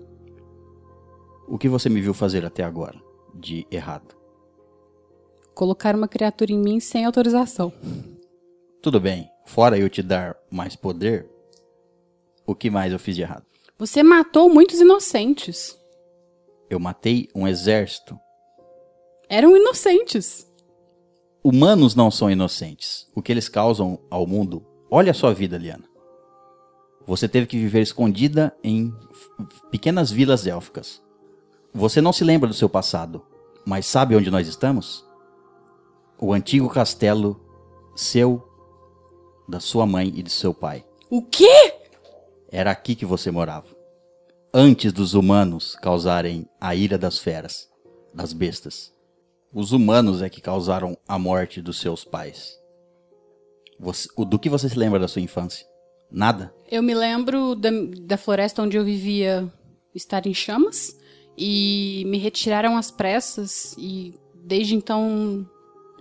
O 1.48 1.58
que 1.58 1.70
você 1.70 1.90
me 1.90 2.02
viu 2.02 2.14
fazer 2.14 2.46
até 2.46 2.64
agora 2.64 3.02
de 3.34 3.66
errado? 3.72 4.16
Colocar 5.56 5.96
uma 5.96 6.08
criatura 6.08 6.52
em 6.52 6.60
mim 6.60 6.80
sem 6.80 7.06
autorização. 7.06 7.72
Tudo 8.82 9.00
bem. 9.00 9.30
Fora 9.46 9.78
eu 9.78 9.90
te 9.90 10.02
dar 10.02 10.36
mais 10.52 10.76
poder, 10.76 11.30
o 12.46 12.56
que 12.56 12.70
mais 12.70 12.92
eu 12.92 13.00
fiz 13.00 13.16
de 13.16 13.22
errado? 13.22 13.46
Você 13.78 14.02
matou 14.04 14.50
muitos 14.50 14.80
inocentes. 14.80 15.78
Eu 16.70 16.80
matei 16.80 17.30
um 17.36 17.48
exército. 17.48 18.18
Eram 19.30 19.56
inocentes. 19.56 20.52
Humanos 21.44 21.94
não 21.94 22.10
são 22.10 22.32
inocentes. 22.32 23.06
O 23.14 23.22
que 23.22 23.30
eles 23.30 23.50
causam 23.50 24.00
ao 24.10 24.26
mundo. 24.26 24.66
Olha 24.90 25.12
a 25.12 25.14
sua 25.14 25.34
vida, 25.34 25.58
Liana. 25.58 25.84
Você 27.06 27.28
teve 27.28 27.48
que 27.48 27.58
viver 27.58 27.82
escondida 27.82 28.56
em 28.64 28.94
pequenas 29.70 30.10
vilas 30.10 30.48
élficas. 30.48 31.04
Você 31.74 32.00
não 32.00 32.14
se 32.14 32.24
lembra 32.24 32.48
do 32.48 32.54
seu 32.54 32.70
passado, 32.70 33.26
mas 33.66 33.86
sabe 33.86 34.16
onde 34.16 34.32
nós 34.32 34.48
estamos? 34.48 35.06
O 36.18 36.32
antigo 36.32 36.70
castelo 36.70 37.42
seu, 37.94 38.42
da 39.46 39.60
sua 39.60 39.86
mãe 39.86 40.14
e 40.16 40.24
de 40.24 40.30
seu 40.30 40.54
pai. 40.54 40.86
O 41.10 41.22
quê? 41.22 41.74
Era 42.50 42.72
aqui 42.72 42.96
que 42.96 43.06
você 43.06 43.32
morava. 43.32 43.68
Antes 44.54 44.94
dos 44.94 45.14
humanos 45.14 45.76
causarem 45.82 46.48
a 46.62 46.74
ira 46.74 46.98
das 46.98 47.18
feras, 47.18 47.68
das 48.14 48.32
bestas. 48.32 48.93
Os 49.54 49.72
humanos 49.72 50.22
é 50.22 50.30
que 50.30 50.42
causaram 50.42 50.98
a 51.08 51.20
morte 51.20 51.62
dos 51.62 51.80
seus 51.80 52.04
pais. 52.04 52.58
Você- 53.80 54.10
o- 54.16 54.26
do 54.26 54.40
que 54.40 54.50
você 54.50 54.68
se 54.70 54.78
lembra 54.78 55.00
da 55.00 55.08
sua 55.08 55.22
infância? 55.22 55.66
Nada? 56.12 56.54
Eu 56.70 56.82
me 56.84 56.94
lembro 56.94 57.56
da, 57.56 57.70
da 58.02 58.18
floresta 58.18 58.62
onde 58.62 58.78
eu 58.78 58.84
vivia 58.84 59.52
estar 59.94 60.26
em 60.26 60.34
chamas 60.34 60.98
e 61.38 62.04
me 62.08 62.18
retiraram 62.18 62.78
às 62.78 62.92
pressas 62.92 63.76
e 63.78 64.14
desde 64.44 64.76
então 64.76 65.48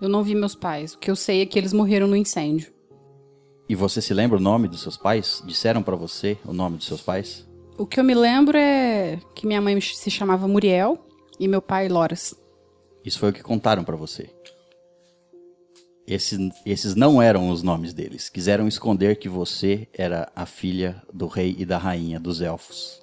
eu 0.01 0.07
não 0.09 0.23
vi 0.23 0.35
meus 0.35 0.55
pais. 0.55 0.93
O 0.93 0.99
que 0.99 1.09
eu 1.09 1.15
sei 1.15 1.41
é 1.41 1.45
que 1.45 1.57
eles 1.57 1.73
morreram 1.73 2.07
no 2.07 2.15
incêndio. 2.15 2.71
E 3.67 3.75
você 3.75 4.01
se 4.01 4.13
lembra 4.13 4.37
o 4.37 4.41
nome 4.41 4.67
dos 4.67 4.81
seus 4.81 4.97
pais? 4.97 5.41
Disseram 5.45 5.81
pra 5.81 5.95
você 5.95 6.37
o 6.45 6.53
nome 6.53 6.77
dos 6.77 6.85
seus 6.85 7.01
pais? 7.01 7.47
O 7.77 7.87
que 7.87 7.99
eu 7.99 8.03
me 8.03 8.13
lembro 8.13 8.55
é 8.57 9.19
que 9.33 9.47
minha 9.47 9.61
mãe 9.61 9.79
se 9.81 10.11
chamava 10.11 10.47
Muriel 10.47 10.97
e 11.39 11.47
meu 11.47 11.61
pai 11.61 11.87
Loras. 11.87 12.35
Isso 13.03 13.19
foi 13.19 13.29
o 13.29 13.33
que 13.33 13.43
contaram 13.43 13.83
pra 13.83 13.95
você. 13.95 14.29
Esses, 16.05 16.37
esses 16.65 16.95
não 16.95 17.21
eram 17.21 17.49
os 17.49 17.63
nomes 17.63 17.93
deles. 17.93 18.29
Quiseram 18.29 18.67
esconder 18.67 19.17
que 19.17 19.29
você 19.29 19.87
era 19.93 20.31
a 20.35 20.45
filha 20.45 21.01
do 21.13 21.27
rei 21.27 21.55
e 21.57 21.65
da 21.65 21.77
rainha 21.77 22.19
dos 22.19 22.41
elfos. 22.41 23.01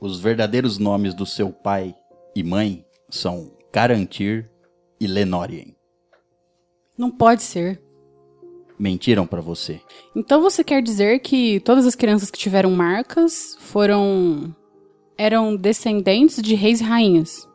Os 0.00 0.20
verdadeiros 0.20 0.78
nomes 0.78 1.14
do 1.14 1.26
seu 1.26 1.50
pai 1.50 1.94
e 2.34 2.44
mãe 2.44 2.84
são 3.08 3.56
Carantir 3.72 4.50
e 5.00 5.06
Lenórien. 5.06 5.74
Não 6.96 7.10
pode 7.10 7.42
ser. 7.42 7.82
Mentiram 8.78 9.26
pra 9.26 9.40
você. 9.40 9.80
Então 10.14 10.40
você 10.40 10.62
quer 10.62 10.82
dizer 10.82 11.20
que 11.20 11.60
todas 11.60 11.86
as 11.86 11.94
crianças 11.94 12.30
que 12.30 12.38
tiveram 12.38 12.70
marcas 12.70 13.56
foram 13.60 14.54
eram 15.16 15.56
descendentes 15.56 16.40
de 16.40 16.54
reis 16.54 16.80
e 16.80 16.84
rainhas? 16.84 17.47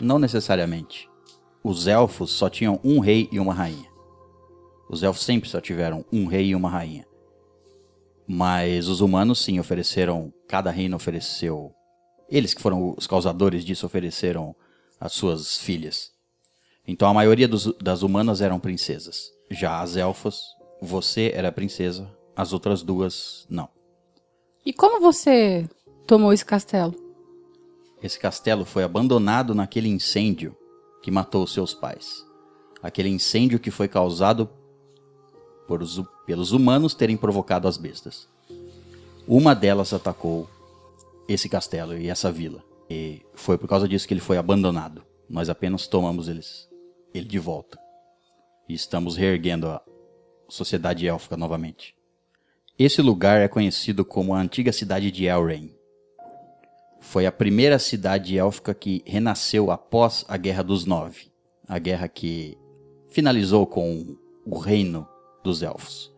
Não 0.00 0.18
necessariamente. 0.18 1.08
Os 1.62 1.86
elfos 1.86 2.30
só 2.30 2.48
tinham 2.50 2.78
um 2.84 2.98
rei 2.98 3.28
e 3.32 3.38
uma 3.40 3.54
rainha. 3.54 3.88
Os 4.88 5.02
elfos 5.02 5.24
sempre 5.24 5.48
só 5.48 5.60
tiveram 5.60 6.04
um 6.12 6.26
rei 6.26 6.48
e 6.48 6.54
uma 6.54 6.68
rainha. 6.68 7.06
Mas 8.26 8.88
os 8.88 9.00
humanos 9.00 9.40
sim 9.40 9.58
ofereceram, 9.58 10.32
cada 10.48 10.70
reino 10.70 10.96
ofereceu. 10.96 11.72
Eles 12.28 12.54
que 12.54 12.62
foram 12.62 12.94
os 12.96 13.06
causadores 13.06 13.64
disso 13.64 13.86
ofereceram 13.86 14.54
as 15.00 15.12
suas 15.12 15.58
filhas. 15.58 16.10
Então 16.86 17.08
a 17.08 17.14
maioria 17.14 17.48
dos- 17.48 17.74
das 17.82 18.02
humanas 18.02 18.40
eram 18.40 18.58
princesas. 18.60 19.30
Já 19.50 19.80
as 19.80 19.96
elfas, 19.96 20.42
você 20.80 21.32
era 21.34 21.52
princesa, 21.52 22.10
as 22.36 22.52
outras 22.52 22.82
duas 22.82 23.46
não. 23.48 23.68
E 24.64 24.72
como 24.72 25.00
você 25.00 25.68
tomou 26.06 26.32
esse 26.32 26.44
castelo? 26.44 26.94
Esse 28.04 28.18
castelo 28.18 28.66
foi 28.66 28.84
abandonado 28.84 29.54
naquele 29.54 29.88
incêndio 29.88 30.54
que 31.02 31.10
matou 31.10 31.46
seus 31.46 31.72
pais. 31.72 32.22
Aquele 32.82 33.08
incêndio 33.08 33.58
que 33.58 33.70
foi 33.70 33.88
causado 33.88 34.46
por 35.66 35.80
os- 35.82 36.02
pelos 36.26 36.52
humanos 36.52 36.94
terem 36.94 37.16
provocado 37.16 37.66
as 37.66 37.78
bestas. 37.78 38.28
Uma 39.26 39.54
delas 39.54 39.94
atacou 39.94 40.46
esse 41.26 41.48
castelo 41.48 41.96
e 41.96 42.10
essa 42.10 42.30
vila. 42.30 42.62
E 42.90 43.22
foi 43.32 43.56
por 43.56 43.66
causa 43.66 43.88
disso 43.88 44.06
que 44.06 44.12
ele 44.12 44.20
foi 44.20 44.36
abandonado. 44.36 45.02
Nós 45.26 45.48
apenas 45.48 45.86
tomamos 45.86 46.28
eles, 46.28 46.68
ele 47.14 47.26
de 47.26 47.38
volta. 47.38 47.78
e 48.66 48.72
estamos 48.72 49.14
reerguendo 49.16 49.66
a 49.68 49.82
sociedade 50.48 51.06
élfica 51.06 51.36
novamente. 51.36 51.94
Esse 52.78 53.02
lugar 53.02 53.40
é 53.42 53.46
conhecido 53.48 54.04
como 54.06 54.34
a 54.34 54.40
antiga 54.40 54.72
cidade 54.72 55.10
de 55.10 55.26
Elrain. 55.26 55.74
Foi 57.04 57.26
a 57.26 57.32
primeira 57.32 57.78
cidade 57.78 58.36
élfica 58.36 58.74
que 58.74 59.02
renasceu 59.06 59.70
após 59.70 60.24
a 60.26 60.36
Guerra 60.36 60.64
dos 60.64 60.84
Nove, 60.84 61.30
a 61.68 61.78
guerra 61.78 62.08
que 62.08 62.58
finalizou 63.08 63.66
com 63.66 64.16
o 64.44 64.58
reino 64.58 65.06
dos 65.44 65.62
elfos. 65.62 66.12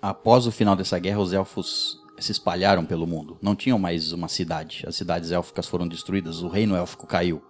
Após 0.00 0.46
o 0.46 0.52
final 0.52 0.76
dessa 0.76 0.98
guerra, 1.00 1.18
os 1.18 1.32
elfos 1.32 1.98
se 2.20 2.30
espalharam 2.30 2.86
pelo 2.86 3.08
mundo. 3.08 3.38
Não 3.42 3.56
tinham 3.56 3.76
mais 3.76 4.12
uma 4.12 4.28
cidade. 4.28 4.84
As 4.86 4.94
cidades 4.94 5.32
élficas 5.32 5.66
foram 5.66 5.88
destruídas, 5.88 6.42
o 6.42 6.48
reino 6.48 6.76
élfico 6.76 7.08
caiu. 7.08 7.42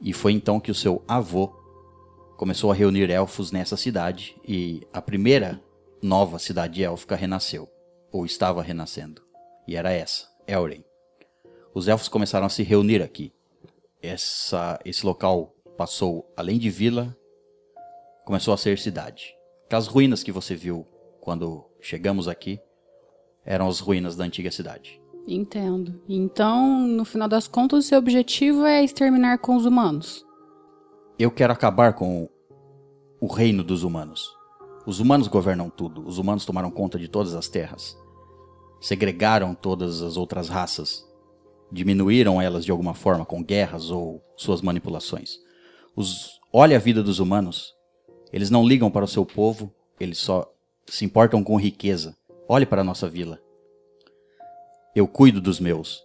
E 0.00 0.14
foi 0.14 0.32
então 0.32 0.60
que 0.60 0.70
o 0.70 0.74
seu 0.74 1.04
avô 1.06 1.48
começou 2.38 2.70
a 2.70 2.74
reunir 2.74 3.10
elfos 3.10 3.52
nessa 3.52 3.76
cidade 3.76 4.34
e 4.46 4.86
a 4.92 5.02
primeira 5.02 5.60
nova 6.00 6.38
cidade 6.38 6.82
élfica 6.82 7.16
renasceu, 7.16 7.68
ou 8.10 8.24
estava 8.24 8.62
renascendo. 8.62 9.20
E 9.66 9.76
era 9.76 9.92
essa, 9.92 10.26
Elren. 10.46 10.87
Os 11.78 11.86
elfos 11.86 12.08
começaram 12.08 12.44
a 12.44 12.48
se 12.48 12.64
reunir 12.64 13.00
aqui. 13.00 13.32
Essa, 14.02 14.80
esse 14.84 15.06
local 15.06 15.54
passou, 15.76 16.28
além 16.36 16.58
de 16.58 16.68
vila, 16.70 17.16
começou 18.24 18.52
a 18.52 18.56
ser 18.56 18.80
cidade. 18.80 19.32
As 19.70 19.86
ruínas 19.86 20.24
que 20.24 20.32
você 20.32 20.56
viu 20.56 20.84
quando 21.20 21.64
chegamos 21.80 22.26
aqui 22.26 22.58
eram 23.44 23.68
as 23.68 23.78
ruínas 23.78 24.16
da 24.16 24.24
antiga 24.24 24.50
cidade. 24.50 25.00
Entendo. 25.24 26.02
Então, 26.08 26.80
no 26.80 27.04
final 27.04 27.28
das 27.28 27.46
contas, 27.46 27.84
o 27.84 27.88
seu 27.88 27.98
objetivo 28.00 28.64
é 28.64 28.82
exterminar 28.82 29.38
com 29.38 29.54
os 29.54 29.64
humanos. 29.64 30.26
Eu 31.16 31.30
quero 31.30 31.52
acabar 31.52 31.92
com 31.92 32.28
o 33.20 33.28
reino 33.28 33.62
dos 33.62 33.84
humanos. 33.84 34.36
Os 34.84 34.98
humanos 34.98 35.28
governam 35.28 35.70
tudo. 35.70 36.04
Os 36.04 36.18
humanos 36.18 36.44
tomaram 36.44 36.72
conta 36.72 36.98
de 36.98 37.06
todas 37.06 37.36
as 37.36 37.46
terras. 37.46 37.96
Segregaram 38.80 39.54
todas 39.54 40.02
as 40.02 40.16
outras 40.16 40.48
raças. 40.48 41.07
Diminuíram 41.70 42.40
elas 42.40 42.64
de 42.64 42.70
alguma 42.70 42.94
forma 42.94 43.24
com 43.24 43.42
guerras 43.42 43.90
ou 43.90 44.22
suas 44.36 44.62
manipulações. 44.62 45.38
Os... 45.94 46.38
Olha 46.52 46.76
a 46.76 46.80
vida 46.80 47.02
dos 47.02 47.18
humanos. 47.18 47.74
Eles 48.32 48.50
não 48.50 48.66
ligam 48.66 48.90
para 48.90 49.04
o 49.04 49.08
seu 49.08 49.24
povo, 49.24 49.72
eles 49.98 50.18
só 50.18 50.50
se 50.86 51.04
importam 51.04 51.42
com 51.42 51.56
riqueza. 51.56 52.16
Olhe 52.48 52.64
para 52.64 52.80
a 52.80 52.84
nossa 52.84 53.08
vila. 53.08 53.40
Eu 54.94 55.06
cuido 55.06 55.40
dos 55.40 55.60
meus. 55.60 56.02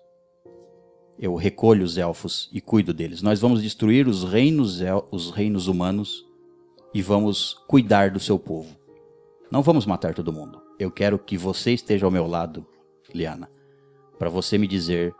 Eu 1.18 1.36
recolho 1.36 1.86
os 1.86 1.98
elfos 1.98 2.50
e 2.52 2.60
cuido 2.60 2.94
deles. 2.94 3.22
Nós 3.22 3.40
vamos 3.40 3.62
destruir 3.62 4.08
os 4.08 4.24
reinos, 4.24 4.80
os 5.12 5.32
reinos 5.32 5.68
humanos 5.68 6.26
e 6.94 7.02
vamos 7.02 7.54
cuidar 7.68 8.12
do 8.12 8.20
seu 8.20 8.38
povo. 8.38 8.76
Não 9.50 9.62
vamos 9.62 9.86
matar 9.86 10.14
todo 10.14 10.34
mundo. 10.34 10.62
Eu 10.80 10.92
quero 10.92 11.18
que 11.20 11.38
você 11.38 11.72
esteja 11.72 12.06
ao 12.06 12.12
meu 12.12 12.28
lado, 12.28 12.66
Liana, 13.14 13.50
para 14.18 14.30
você 14.30 14.58
me 14.58 14.68
dizer. 14.68 15.14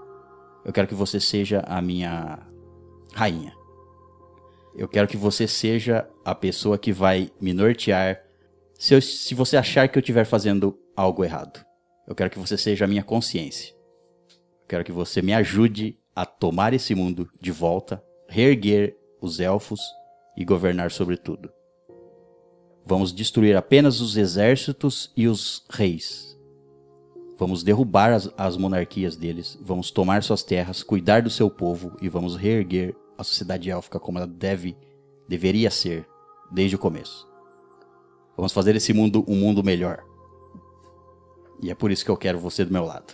Eu 0.66 0.72
quero 0.72 0.88
que 0.88 0.94
você 0.94 1.20
seja 1.20 1.64
a 1.66 1.82
minha 1.82 2.40
rainha. 3.14 3.56
Eu 4.76 4.88
quero 4.88 5.08
que 5.08 5.18
você 5.18 5.48
seja 5.48 6.08
a 6.26 6.34
pessoa 6.34 6.78
que 6.78 6.92
vai 6.92 7.32
me 7.40 7.54
nortear 7.54 8.24
se, 8.84 8.94
eu, 8.94 9.02
se 9.02 9.34
você 9.36 9.56
achar 9.56 9.88
que 9.88 9.98
eu 9.98 10.02
estiver 10.02 10.26
fazendo 10.26 10.78
algo 10.96 11.24
errado. 11.24 11.64
Eu 12.08 12.16
quero 12.16 12.30
que 12.30 12.40
você 12.40 12.58
seja 12.58 12.86
a 12.86 12.88
minha 12.88 13.04
consciência. 13.04 13.74
Eu 14.62 14.68
quero 14.68 14.84
que 14.84 14.92
você 14.92 15.22
me 15.22 15.34
ajude 15.34 15.98
a 16.16 16.26
tomar 16.26 16.74
esse 16.74 16.94
mundo 16.94 17.30
de 17.40 17.52
volta, 17.52 18.04
reerguer 18.28 18.98
os 19.22 19.40
elfos 19.40 19.80
e 20.36 20.44
governar 20.44 20.92
sobre 20.92 21.18
tudo. 21.18 21.52
Vamos 22.86 23.14
destruir 23.14 23.56
apenas 23.56 24.02
os 24.02 24.18
exércitos 24.18 25.14
e 25.16 25.28
os 25.28 25.66
reis. 25.70 26.33
Vamos 27.38 27.64
derrubar 27.64 28.14
as, 28.14 28.30
as, 28.38 28.58
monarquias 28.58 29.16
deles, 29.16 29.58
vamos 29.62 29.90
tomar 29.90 30.22
suas 30.24 30.44
terras, 30.44 30.84
cuidar 30.84 31.22
do 31.22 31.30
seu 31.30 31.50
povo 31.50 31.98
e 32.02 32.08
vamos 32.08 32.36
reerguer 32.36 32.96
a 33.18 33.24
sociedade 33.24 33.70
élfica 33.70 34.00
como 34.00 34.20
ela 34.20 34.28
deve, 34.28 34.78
deveria 35.28 35.72
ser 35.72 36.08
desde 36.52 36.76
o 36.76 36.80
começo. 36.80 37.28
Vamos 38.38 38.54
fazer 38.54 38.76
esse 38.76 38.94
mundo 38.94 39.26
um 39.28 39.36
mundo 39.36 39.64
melhor. 39.64 40.04
E 41.62 41.72
é 41.72 41.76
por 41.76 41.92
isso 41.92 42.06
que 42.06 42.12
eu 42.12 42.18
quero 42.18 42.40
você 42.40 42.64
do 42.66 42.74
meu 42.74 42.86
lado. 42.86 43.14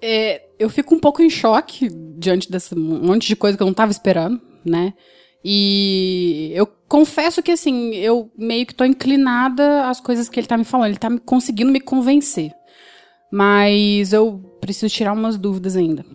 É, 0.00 0.48
eu 0.58 0.68
fico 0.68 0.94
um 0.94 1.00
pouco 1.00 1.22
em 1.22 1.30
choque 1.30 1.88
diante 2.18 2.50
desse 2.50 2.74
monte 2.74 3.26
de 3.26 3.36
coisa 3.36 3.56
que 3.56 3.62
eu 3.62 3.66
não 3.66 3.72
estava 3.72 3.90
esperando, 3.90 4.40
né? 4.64 4.92
E 5.44 6.52
eu 6.54 6.66
confesso 6.88 7.42
que, 7.42 7.52
assim, 7.52 7.94
eu 7.94 8.30
meio 8.36 8.64
que 8.64 8.74
tô 8.74 8.84
inclinada 8.84 9.88
às 9.88 10.00
coisas 10.00 10.28
que 10.28 10.40
ele 10.40 10.46
tá 10.46 10.56
me 10.56 10.64
falando. 10.64 10.88
Ele 10.88 10.98
tá 10.98 11.10
me 11.10 11.18
conseguindo 11.18 11.70
me 11.70 11.80
convencer. 11.80 12.50
Mas 13.36 14.12
eu 14.12 14.38
preciso 14.60 14.94
tirar 14.94 15.12
umas 15.12 15.36
dúvidas 15.36 15.74
ainda. 15.74 16.06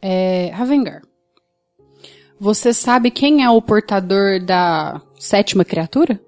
É, 0.00 0.48
Ravengar, 0.54 1.02
você 2.40 2.72
sabe 2.72 3.10
quem 3.10 3.44
é 3.44 3.50
o 3.50 3.60
portador 3.60 4.42
da 4.42 5.02
sétima 5.18 5.62
criatura? 5.62 6.18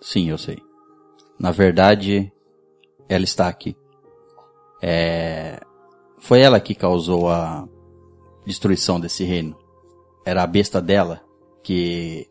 Sim, 0.00 0.30
eu 0.30 0.38
sei. 0.38 0.58
Na 1.40 1.50
verdade, 1.50 2.30
ela 3.08 3.24
está 3.24 3.48
aqui. 3.48 3.76
É... 4.80 5.58
Foi 6.20 6.40
ela 6.40 6.60
que 6.60 6.72
causou 6.72 7.28
a 7.28 7.68
destruição 8.46 9.00
desse 9.00 9.24
reino. 9.24 9.58
Era 10.24 10.44
a 10.44 10.46
besta 10.46 10.80
dela 10.80 11.20
que. 11.64 12.28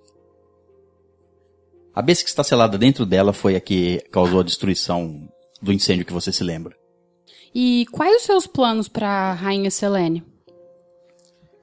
A 1.94 2.02
besta 2.02 2.24
que 2.24 2.30
está 2.30 2.42
selada 2.42 2.78
dentro 2.78 3.06
dela 3.06 3.34
foi 3.34 3.58
a 3.58 3.60
que 3.60 4.00
causou 4.14 4.40
a 4.40 4.44
destruição 4.44 5.28
do 5.62 5.74
incêndio 5.74 6.06
que 6.06 6.14
você 6.14 6.32
se 6.32 6.42
lembra. 6.42 6.85
E 7.58 7.86
quais 7.90 8.18
os 8.18 8.24
seus 8.24 8.46
planos 8.46 8.90
para 8.90 9.08
a 9.08 9.34
Rainha 9.34 9.72
Selene? 9.72 10.22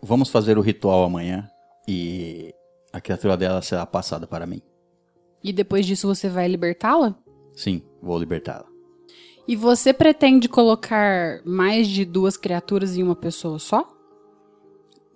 Vamos 0.00 0.30
fazer 0.30 0.56
o 0.56 0.62
ritual 0.62 1.04
amanhã 1.04 1.50
e 1.86 2.54
a 2.90 2.98
criatura 2.98 3.36
dela 3.36 3.60
será 3.60 3.84
passada 3.84 4.26
para 4.26 4.46
mim. 4.46 4.62
E 5.44 5.52
depois 5.52 5.84
disso 5.84 6.06
você 6.08 6.30
vai 6.30 6.48
libertá-la? 6.48 7.14
Sim, 7.54 7.82
vou 8.00 8.18
libertá-la. 8.18 8.64
E 9.46 9.54
você 9.54 9.92
pretende 9.92 10.48
colocar 10.48 11.42
mais 11.44 11.86
de 11.86 12.06
duas 12.06 12.38
criaturas 12.38 12.96
em 12.96 13.02
uma 13.02 13.14
pessoa 13.14 13.58
só? 13.58 13.86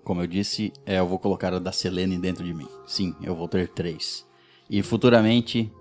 Como 0.04 0.20
eu 0.20 0.26
disse, 0.26 0.74
é, 0.84 0.98
eu 0.98 1.06
vou 1.06 1.18
colocar 1.18 1.54
a 1.54 1.58
da 1.58 1.72
Selene 1.72 2.18
dentro 2.18 2.44
de 2.44 2.52
mim. 2.52 2.68
Sim, 2.86 3.14
eu 3.22 3.34
vou 3.34 3.48
ter 3.48 3.68
três. 3.68 4.26
E 4.68 4.82
futuramente 4.82 5.72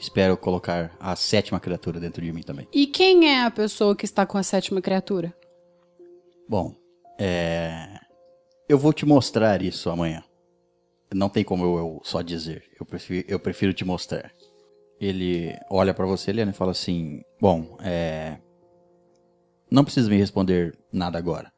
espero 0.00 0.36
colocar 0.36 0.96
a 0.98 1.14
sétima 1.14 1.60
criatura 1.60 2.00
dentro 2.00 2.22
de 2.22 2.32
mim 2.32 2.42
também. 2.42 2.66
E 2.72 2.86
quem 2.86 3.28
é 3.28 3.44
a 3.44 3.50
pessoa 3.50 3.94
que 3.94 4.06
está 4.06 4.24
com 4.24 4.38
a 4.38 4.42
sétima 4.42 4.80
criatura? 4.80 5.36
Bom, 6.48 6.74
é... 7.18 8.00
eu 8.68 8.78
vou 8.78 8.92
te 8.92 9.04
mostrar 9.04 9.60
isso 9.62 9.90
amanhã. 9.90 10.24
Não 11.12 11.28
tem 11.28 11.44
como 11.44 11.64
eu, 11.64 11.76
eu 11.76 12.00
só 12.02 12.22
dizer. 12.22 12.64
Eu 12.78 12.86
prefiro, 12.86 13.26
eu 13.28 13.38
prefiro 13.38 13.74
te 13.74 13.84
mostrar. 13.84 14.32
Ele 14.98 15.56
olha 15.68 15.92
para 15.92 16.06
você, 16.06 16.30
Eliana, 16.30 16.52
e 16.52 16.54
fala 16.54 16.70
assim: 16.70 17.22
Bom, 17.40 17.76
é. 17.80 18.38
Não 19.70 19.84
precisa 19.84 20.08
me 20.08 20.16
responder 20.16 20.76
nada 20.92 21.18
agora. 21.18 21.52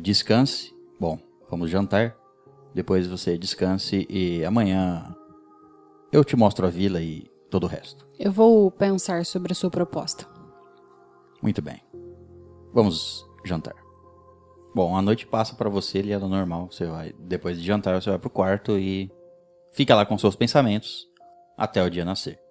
Descanse. 0.00 0.72
Bom, 0.98 1.18
vamos 1.50 1.70
jantar. 1.70 2.16
Depois 2.74 3.06
você 3.06 3.36
descanse 3.36 4.06
e 4.08 4.44
amanhã 4.44 5.14
eu 6.10 6.24
te 6.24 6.36
mostro 6.36 6.66
a 6.66 6.70
vila 6.70 7.00
e 7.00 7.31
todo 7.52 7.64
o 7.64 7.68
resto. 7.68 8.06
Eu 8.18 8.32
vou 8.32 8.70
pensar 8.70 9.26
sobre 9.26 9.52
a 9.52 9.54
sua 9.54 9.70
proposta. 9.70 10.26
Muito 11.42 11.60
bem. 11.60 11.82
Vamos 12.72 13.26
jantar. 13.44 13.74
Bom, 14.74 14.96
a 14.96 15.02
noite 15.02 15.26
passa 15.26 15.54
para 15.54 15.68
você, 15.68 15.98
ele 15.98 16.12
é 16.12 16.18
normal. 16.18 16.68
Você 16.70 16.86
vai, 16.86 17.12
depois 17.18 17.60
de 17.60 17.66
jantar, 17.66 18.00
você 18.00 18.08
vai 18.08 18.18
pro 18.18 18.30
quarto 18.30 18.78
e 18.78 19.12
fica 19.70 19.94
lá 19.94 20.06
com 20.06 20.16
seus 20.16 20.34
pensamentos 20.34 21.06
até 21.54 21.84
o 21.84 21.90
dia 21.90 22.06
nascer. 22.06 22.41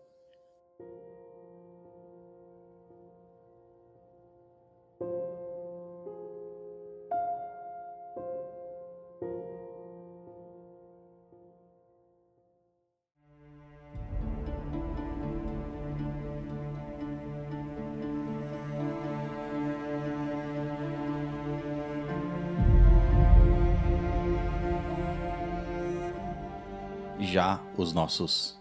Os 27.81 27.93
nossos 27.93 28.59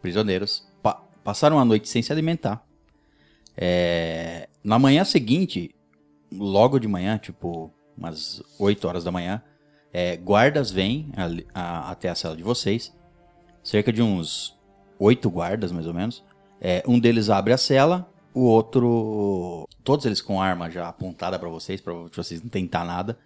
prisioneiros 0.00 0.66
pa 0.82 1.02
passaram 1.24 1.58
a 1.58 1.64
noite 1.64 1.88
sem 1.88 2.02
se 2.02 2.12
alimentar. 2.12 2.66
É, 3.56 4.48
na 4.64 4.78
manhã 4.78 5.04
seguinte, 5.04 5.74
logo 6.32 6.78
de 6.78 6.88
manhã, 6.88 7.18
tipo 7.18 7.72
umas 7.96 8.42
8 8.58 8.88
horas 8.88 9.04
da 9.04 9.12
manhã, 9.12 9.42
é, 9.92 10.16
guardas 10.16 10.70
vêm 10.70 11.12
a, 11.16 11.60
a, 11.60 11.90
até 11.90 12.08
a 12.08 12.14
cela 12.14 12.34
de 12.34 12.42
vocês 12.42 12.92
cerca 13.62 13.92
de 13.92 14.02
uns 14.02 14.58
oito 14.98 15.30
guardas, 15.30 15.70
mais 15.72 15.86
ou 15.86 15.94
menos. 15.94 16.24
É, 16.60 16.82
um 16.86 16.98
deles 16.98 17.30
abre 17.30 17.52
a 17.52 17.58
cela, 17.58 18.08
o 18.34 18.42
outro. 18.42 19.68
Todos 19.84 20.06
eles 20.06 20.20
com 20.20 20.40
arma 20.40 20.70
já 20.70 20.88
apontada 20.88 21.38
pra 21.38 21.48
vocês, 21.48 21.80
pra 21.80 21.92
vocês 22.12 22.42
não 22.42 22.48
tentar 22.48 22.84
nada. 22.84 23.18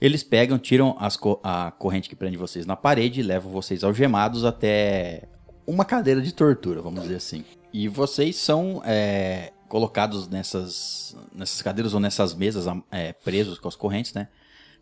Eles 0.00 0.22
pegam, 0.22 0.58
tiram 0.58 0.96
co- 1.20 1.40
a 1.42 1.70
corrente 1.70 2.08
que 2.08 2.16
prende 2.16 2.36
vocês 2.36 2.66
na 2.66 2.76
parede 2.76 3.20
e 3.20 3.22
levam 3.22 3.50
vocês 3.50 3.82
algemados 3.82 4.44
até 4.44 5.28
uma 5.66 5.84
cadeira 5.84 6.20
de 6.20 6.32
tortura, 6.34 6.82
vamos 6.82 7.02
dizer 7.02 7.16
assim. 7.16 7.44
E 7.72 7.88
vocês 7.88 8.36
são 8.36 8.82
é, 8.84 9.52
colocados 9.68 10.28
nessas, 10.28 11.16
nessas 11.34 11.62
cadeiras 11.62 11.94
ou 11.94 12.00
nessas 12.00 12.34
mesas, 12.34 12.66
é, 12.90 13.12
presos 13.12 13.58
com 13.58 13.68
as 13.68 13.76
correntes, 13.76 14.12
né? 14.12 14.28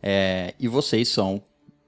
É, 0.02 0.54
e 0.58 0.68
vocês 0.68 1.08
são 1.08 1.42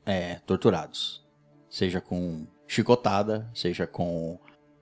é, 0.05 0.37
torturados. 0.47 1.25
Seja 1.69 2.01
com 2.01 2.47
chicotada, 2.67 3.51
seja 3.53 3.87
com 3.87 4.39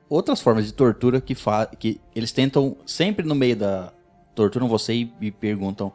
outras 0.09 0.41
formas 0.41 0.67
de 0.67 0.73
tortura 0.73 1.21
que, 1.21 1.35
que 1.79 2.01
eles 2.15 2.31
tentam 2.31 2.77
sempre 2.87 3.27
no 3.27 3.35
meio 3.35 3.57
da 3.57 3.93
torturam 4.35 4.69
você 4.69 4.95
e, 4.95 5.13
e 5.21 5.31
perguntam 5.31 5.93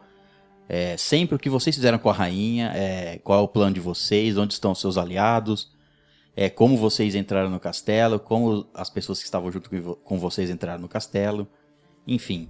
é, 0.69 0.95
sempre 0.95 1.35
o 1.35 1.39
que 1.39 1.49
vocês 1.49 1.75
fizeram 1.75 1.97
com 1.97 2.09
a 2.09 2.13
rainha, 2.13 2.71
é, 2.75 3.17
qual 3.23 3.39
é 3.39 3.41
o 3.41 3.47
plano 3.47 3.73
de 3.73 3.79
vocês, 3.79 4.37
onde 4.37 4.53
estão 4.53 4.71
os 4.71 4.79
seus 4.79 4.97
aliados, 4.99 5.71
é, 6.35 6.47
como 6.47 6.77
vocês 6.77 7.15
entraram 7.15 7.49
no 7.49 7.59
castelo, 7.59 8.19
como 8.19 8.67
as 8.73 8.89
pessoas 8.89 9.17
que 9.19 9.25
estavam 9.25 9.51
junto 9.51 9.69
com 9.69 9.81
vo- 9.81 9.95
com 9.95 10.19
vocês 10.19 10.49
entraram 10.49 10.79
no 10.79 10.87
castelo, 10.87 11.47
enfim. 12.07 12.47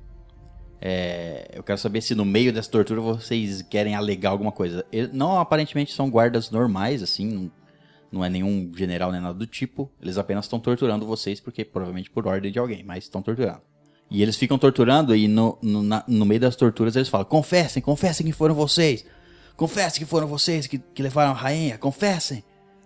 É, 0.82 1.50
eu 1.54 1.64
quero 1.64 1.78
saber 1.78 2.02
se 2.02 2.14
no 2.14 2.24
meio 2.24 2.54
dessa 2.54 2.70
tortura 2.70 3.02
vocês 3.02 3.62
querem 3.62 3.96
alegar 3.96 4.30
alguma 4.30 4.52
coisa. 4.52 4.86
Não, 5.12 5.40
aparentemente 5.40 5.94
são 5.94 6.10
guardas 6.10 6.52
normais, 6.52 7.02
assim, 7.02 7.50
não 8.12 8.24
é 8.24 8.30
nenhum 8.30 8.72
general 8.76 9.12
nem 9.12 9.22
nada 9.22 9.34
do 9.38 9.48
tipo. 9.48 9.92
Eles 10.02 10.18
apenas 10.18 10.46
estão 10.46 10.60
torturando 10.60 11.06
vocês, 11.06 11.40
porque 11.40 11.66
provavelmente 11.66 12.10
por 12.10 12.28
ordem 12.28 12.52
de 12.52 12.60
alguém, 12.60 12.84
mas 12.84 13.06
estão 13.06 13.22
torturando. 13.22 13.62
E 14.10 14.22
eles 14.24 14.36
ficam 14.36 14.58
torturando 14.58 15.16
e 15.16 15.28
no, 15.28 15.58
no, 15.62 15.84
na- 15.84 16.04
no 16.08 16.26
meio 16.26 16.42
das 16.42 16.56
torturas 16.56 16.96
eles 16.96 17.10
falam: 17.10 17.26
confessem, 17.26 17.82
confessem 17.82 18.26
que 18.26 18.32
foram 18.32 18.56
vocês. 18.56 19.06
Confessem 19.56 20.00
que 20.00 20.06
foram 20.10 20.26
vocês 20.28 20.68
que, 20.68 20.78
que 20.80 21.04
levaram 21.04 21.32
a 21.32 21.36
rainha, 21.36 21.78
confessem. 21.78 22.44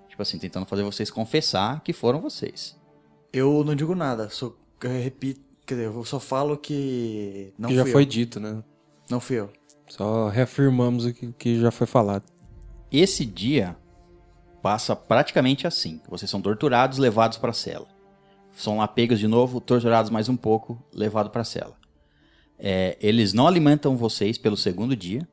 Tipo 0.10 0.22
assim, 0.22 0.38
tentando 0.38 0.66
fazer 0.66 0.84
vocês 0.84 1.10
confessar 1.10 1.82
que 1.82 1.94
foram 1.94 2.20
vocês. 2.20 2.76
Eu 3.32 3.64
não 3.64 3.74
digo 3.76 3.96
nada, 3.96 4.30
só 4.30 4.54
eu 4.84 4.90
repito, 5.02 5.40
quer 5.66 5.76
dizer, 5.76 5.88
eu 5.88 6.04
só 6.06 6.20
falo 6.20 6.58
que 6.58 7.54
não 7.58 7.70
que 7.70 7.76
já 7.76 7.84
fui 7.84 7.92
foi 7.94 8.02
eu. 8.02 8.06
dito, 8.08 8.40
né? 8.40 8.62
Não 9.10 9.20
fui 9.20 9.40
eu. 9.40 9.50
Só 9.88 10.28
reafirmamos 10.30 11.06
o 11.06 11.14
que, 11.14 11.32
que 11.38 11.60
já 11.60 11.72
foi 11.72 11.88
falado. 11.88 12.26
Esse 12.92 13.26
dia 13.26 13.76
passa 14.62 14.96
praticamente 14.96 15.66
assim. 15.68 16.00
Vocês 16.10 16.30
são 16.30 16.42
torturados, 16.42 16.98
levados 16.98 17.38
para 17.38 17.52
a 17.52 17.54
cela. 17.54 17.88
São 18.54 18.78
lá 18.78 18.88
pegos 18.88 19.20
de 19.20 19.28
novo, 19.28 19.60
torturados 19.60 20.12
mais 20.12 20.30
um 20.30 20.36
pouco, 20.36 20.82
levados 20.94 21.32
para 21.32 21.42
a 21.42 21.46
cela. 21.46 21.76
É, 22.58 22.98
eles 23.02 23.34
não 23.34 23.48
alimentam 23.48 23.98
vocês 23.98 24.38
pelo 24.38 24.56
segundo 24.56 24.96
dia. 24.96 25.28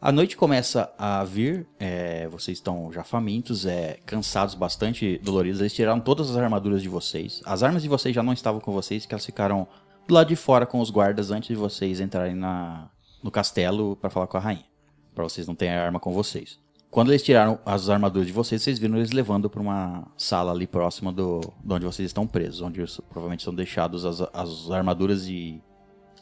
A 0.00 0.10
noite 0.12 0.36
começa 0.36 0.92
a 0.98 1.22
vir, 1.24 1.66
é, 1.78 2.26
vocês 2.28 2.58
estão 2.58 2.92
já 2.92 3.04
famintos, 3.04 3.64
é, 3.64 3.98
cansados, 4.04 4.54
bastante 4.54 5.18
doloridos. 5.22 5.60
Eles 5.60 5.72
tiraram 5.72 6.00
todas 6.00 6.30
as 6.30 6.36
armaduras 6.36 6.82
de 6.82 6.88
vocês. 6.88 7.40
As 7.44 7.62
armas 7.62 7.82
de 7.82 7.88
vocês 7.88 8.14
já 8.14 8.22
não 8.22 8.32
estavam 8.32 8.60
com 8.60 8.72
vocês, 8.72 9.06
que 9.06 9.14
elas 9.14 9.24
ficaram 9.24 9.66
do 10.06 10.14
lado 10.14 10.28
de 10.28 10.36
fora 10.36 10.66
com 10.66 10.80
os 10.80 10.90
guardas 10.90 11.30
antes 11.30 11.48
de 11.48 11.54
vocês 11.54 12.00
entrarem 12.00 12.34
na, 12.34 12.90
no 13.22 13.30
castelo 13.30 13.96
para 13.96 14.10
falar 14.10 14.26
com 14.26 14.36
a 14.36 14.40
rainha. 14.40 14.66
Para 15.14 15.24
vocês 15.24 15.46
não 15.46 15.54
terem 15.54 15.74
arma 15.74 16.00
com 16.00 16.12
vocês. 16.12 16.61
Quando 16.92 17.10
eles 17.10 17.22
tiraram 17.22 17.58
as 17.64 17.88
armaduras 17.88 18.26
de 18.26 18.34
vocês, 18.34 18.60
vocês 18.62 18.78
viram 18.78 18.98
eles 18.98 19.12
levando 19.12 19.48
para 19.48 19.62
uma 19.62 20.06
sala 20.14 20.52
ali 20.52 20.66
próxima 20.66 21.10
do, 21.10 21.40
de 21.64 21.72
onde 21.72 21.86
vocês 21.86 22.06
estão 22.06 22.26
presos, 22.26 22.60
onde 22.60 22.84
provavelmente 23.08 23.42
são 23.42 23.54
deixados 23.54 24.04
as, 24.04 24.20
as 24.34 24.70
armaduras 24.70 25.26
e 25.26 25.58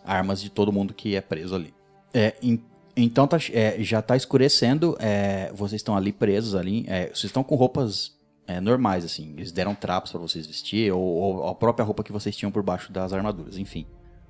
armas 0.04 0.40
de 0.40 0.48
todo 0.48 0.70
mundo 0.72 0.94
que 0.94 1.16
é 1.16 1.20
preso 1.20 1.56
ali. 1.56 1.74
É, 2.14 2.36
em- 2.40 2.62
então 2.96 3.26
tá- 3.26 3.38
é, 3.52 3.82
já 3.82 4.00
tá 4.00 4.16
escurecendo, 4.16 4.96
é, 5.00 5.50
vocês 5.52 5.80
estão 5.80 5.96
ali 5.96 6.12
presos 6.12 6.54
ali, 6.54 6.84
é, 6.86 7.06
vocês 7.06 7.24
estão 7.24 7.42
com 7.42 7.56
roupas 7.56 8.16
é, 8.46 8.60
normais, 8.60 9.04
assim, 9.04 9.34
eles 9.36 9.50
deram 9.50 9.74
trapos 9.74 10.12
para 10.12 10.20
vocês 10.20 10.46
vestir, 10.46 10.92
ou, 10.92 11.02
ou 11.02 11.48
a 11.48 11.54
própria 11.54 11.84
roupa 11.84 12.04
que 12.04 12.12
vocês 12.12 12.36
tinham 12.36 12.52
por 12.52 12.62
baixo 12.62 12.92
das 12.92 13.12
armaduras, 13.12 13.58
enfim. 13.58 13.86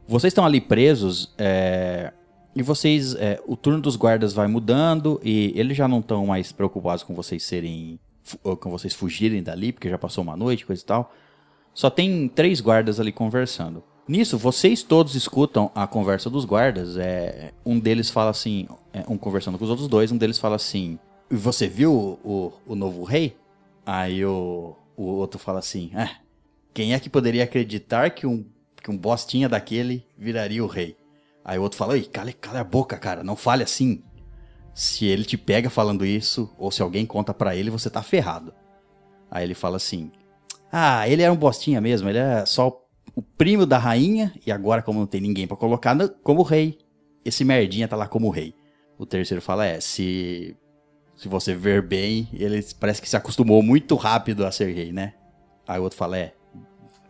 Vocês 0.09 0.31
estão 0.31 0.47
ali 0.47 0.61
presos, 0.61 1.35
é, 1.37 2.15
e 2.55 2.63
vocês, 2.63 3.15
é, 3.15 3.41
o 3.47 3.57
turno 3.57 3.81
dos 3.81 3.97
guardas 3.97 4.33
vai 4.33 4.49
mudando, 4.49 5.21
e 5.23 5.53
eles 5.55 5.77
já 5.77 5.87
não 5.87 6.01
estão 6.01 6.27
mais 6.27 6.51
preocupados 6.51 7.05
com 7.05 7.15
vocês 7.15 7.45
serem, 7.45 7.99
com 8.43 8.71
vocês 8.71 8.93
fugirem 8.93 9.43
dali, 9.43 9.73
porque 9.73 9.89
já 9.89 9.99
passou 9.99 10.23
uma 10.23 10.37
noite, 10.37 10.67
coisa 10.67 10.83
e 10.83 10.85
tal. 10.85 11.13
Só 11.73 11.89
tem 11.89 12.29
três 12.29 12.61
guardas 12.61 12.99
ali 12.99 13.13
conversando. 13.13 13.85
Nisso, 14.09 14.37
vocês 14.37 14.83
todos 14.83 15.15
escutam 15.15 15.71
a 15.73 15.87
conversa 15.87 16.29
dos 16.29 16.45
guardas. 16.45 16.97
É, 16.97 17.53
um 17.65 17.79
deles 17.79 18.11
fala 18.11 18.31
assim, 18.31 18.67
é, 18.93 19.05
um 19.09 19.17
conversando 19.17 19.57
com 19.57 19.65
os 19.65 19.71
outros 19.71 19.87
dois, 19.87 20.11
um 20.11 20.17
deles 20.19 20.37
fala 20.37 20.57
assim: 20.57 20.99
Você 21.31 21.69
viu 21.69 21.93
o, 21.93 22.19
o, 22.29 22.53
o 22.73 22.75
novo 22.75 23.05
rei? 23.05 23.37
Aí 23.87 24.25
o, 24.25 24.75
o 24.97 25.05
outro 25.05 25.39
fala 25.39 25.61
assim: 25.61 25.93
"É, 25.95 26.11
Quem 26.75 26.93
é 26.93 26.99
que 26.99 27.09
poderia 27.09 27.45
acreditar 27.45 28.11
que 28.11 28.27
um, 28.27 28.45
que 28.83 28.91
um 28.91 28.99
bostinha 28.99 29.49
daquele 29.49 30.05
viraria 30.19 30.65
o 30.65 30.67
rei? 30.67 30.97
Aí 31.45 31.59
o 31.59 31.63
outro 31.63 31.79
fala: 31.79 31.97
Ei, 31.97 32.05
cala, 32.05 32.33
cala 32.33 32.61
a 32.61 32.65
boca, 32.65 32.97
cara, 32.97 33.23
não 33.23 33.37
fale 33.37 33.63
assim. 33.63 34.03
Se 34.73 35.05
ele 35.05 35.25
te 35.25 35.37
pega 35.37 35.69
falando 35.69 36.07
isso, 36.07 36.55
ou 36.57 36.71
se 36.71 36.81
alguém 36.81 37.05
conta 37.05 37.35
pra 37.35 37.57
ele, 37.57 37.71
você 37.71 37.91
tá 37.91 38.03
ferrado. 38.03 38.55
Aí 39.31 39.45
ele 39.45 39.55
fala 39.55 39.77
assim: 39.77 40.11
ah, 40.73 41.09
ele 41.09 41.23
era 41.23 41.33
um 41.33 41.37
bostinha 41.37 41.81
mesmo, 41.81 42.09
ele 42.09 42.19
é 42.19 42.47
só 42.47 42.81
o 43.15 43.23
primo 43.23 43.67
da 43.67 43.79
rainha, 43.79 44.33
e 44.47 44.53
agora, 44.53 44.83
como 44.83 45.01
não 45.01 45.07
tem 45.07 45.21
ninguém 45.21 45.47
pra 45.47 45.57
colocar, 45.57 45.97
como 46.23 46.43
rei. 46.43 46.79
Esse 47.25 47.45
merdinha 47.45 47.89
tá 47.89 47.97
lá 47.97 48.09
como 48.09 48.31
rei. 48.31 48.55
O 48.99 49.05
terceiro 49.05 49.43
fala: 49.43 49.67
é, 49.67 49.81
se. 49.81 50.57
Se 51.17 51.29
você 51.29 51.55
ver 51.55 51.83
bem, 51.83 52.31
ele 52.33 52.65
parece 52.81 53.03
que 53.03 53.09
se 53.09 53.15
acostumou 53.15 53.63
muito 53.63 53.95
rápido 53.95 54.47
a 54.47 54.51
ser 54.51 54.73
rei, 54.75 54.91
né? 54.91 55.13
Aí 55.69 55.79
o 55.79 55.83
outro 55.83 55.99
fala: 55.99 56.17
é, 56.17 56.33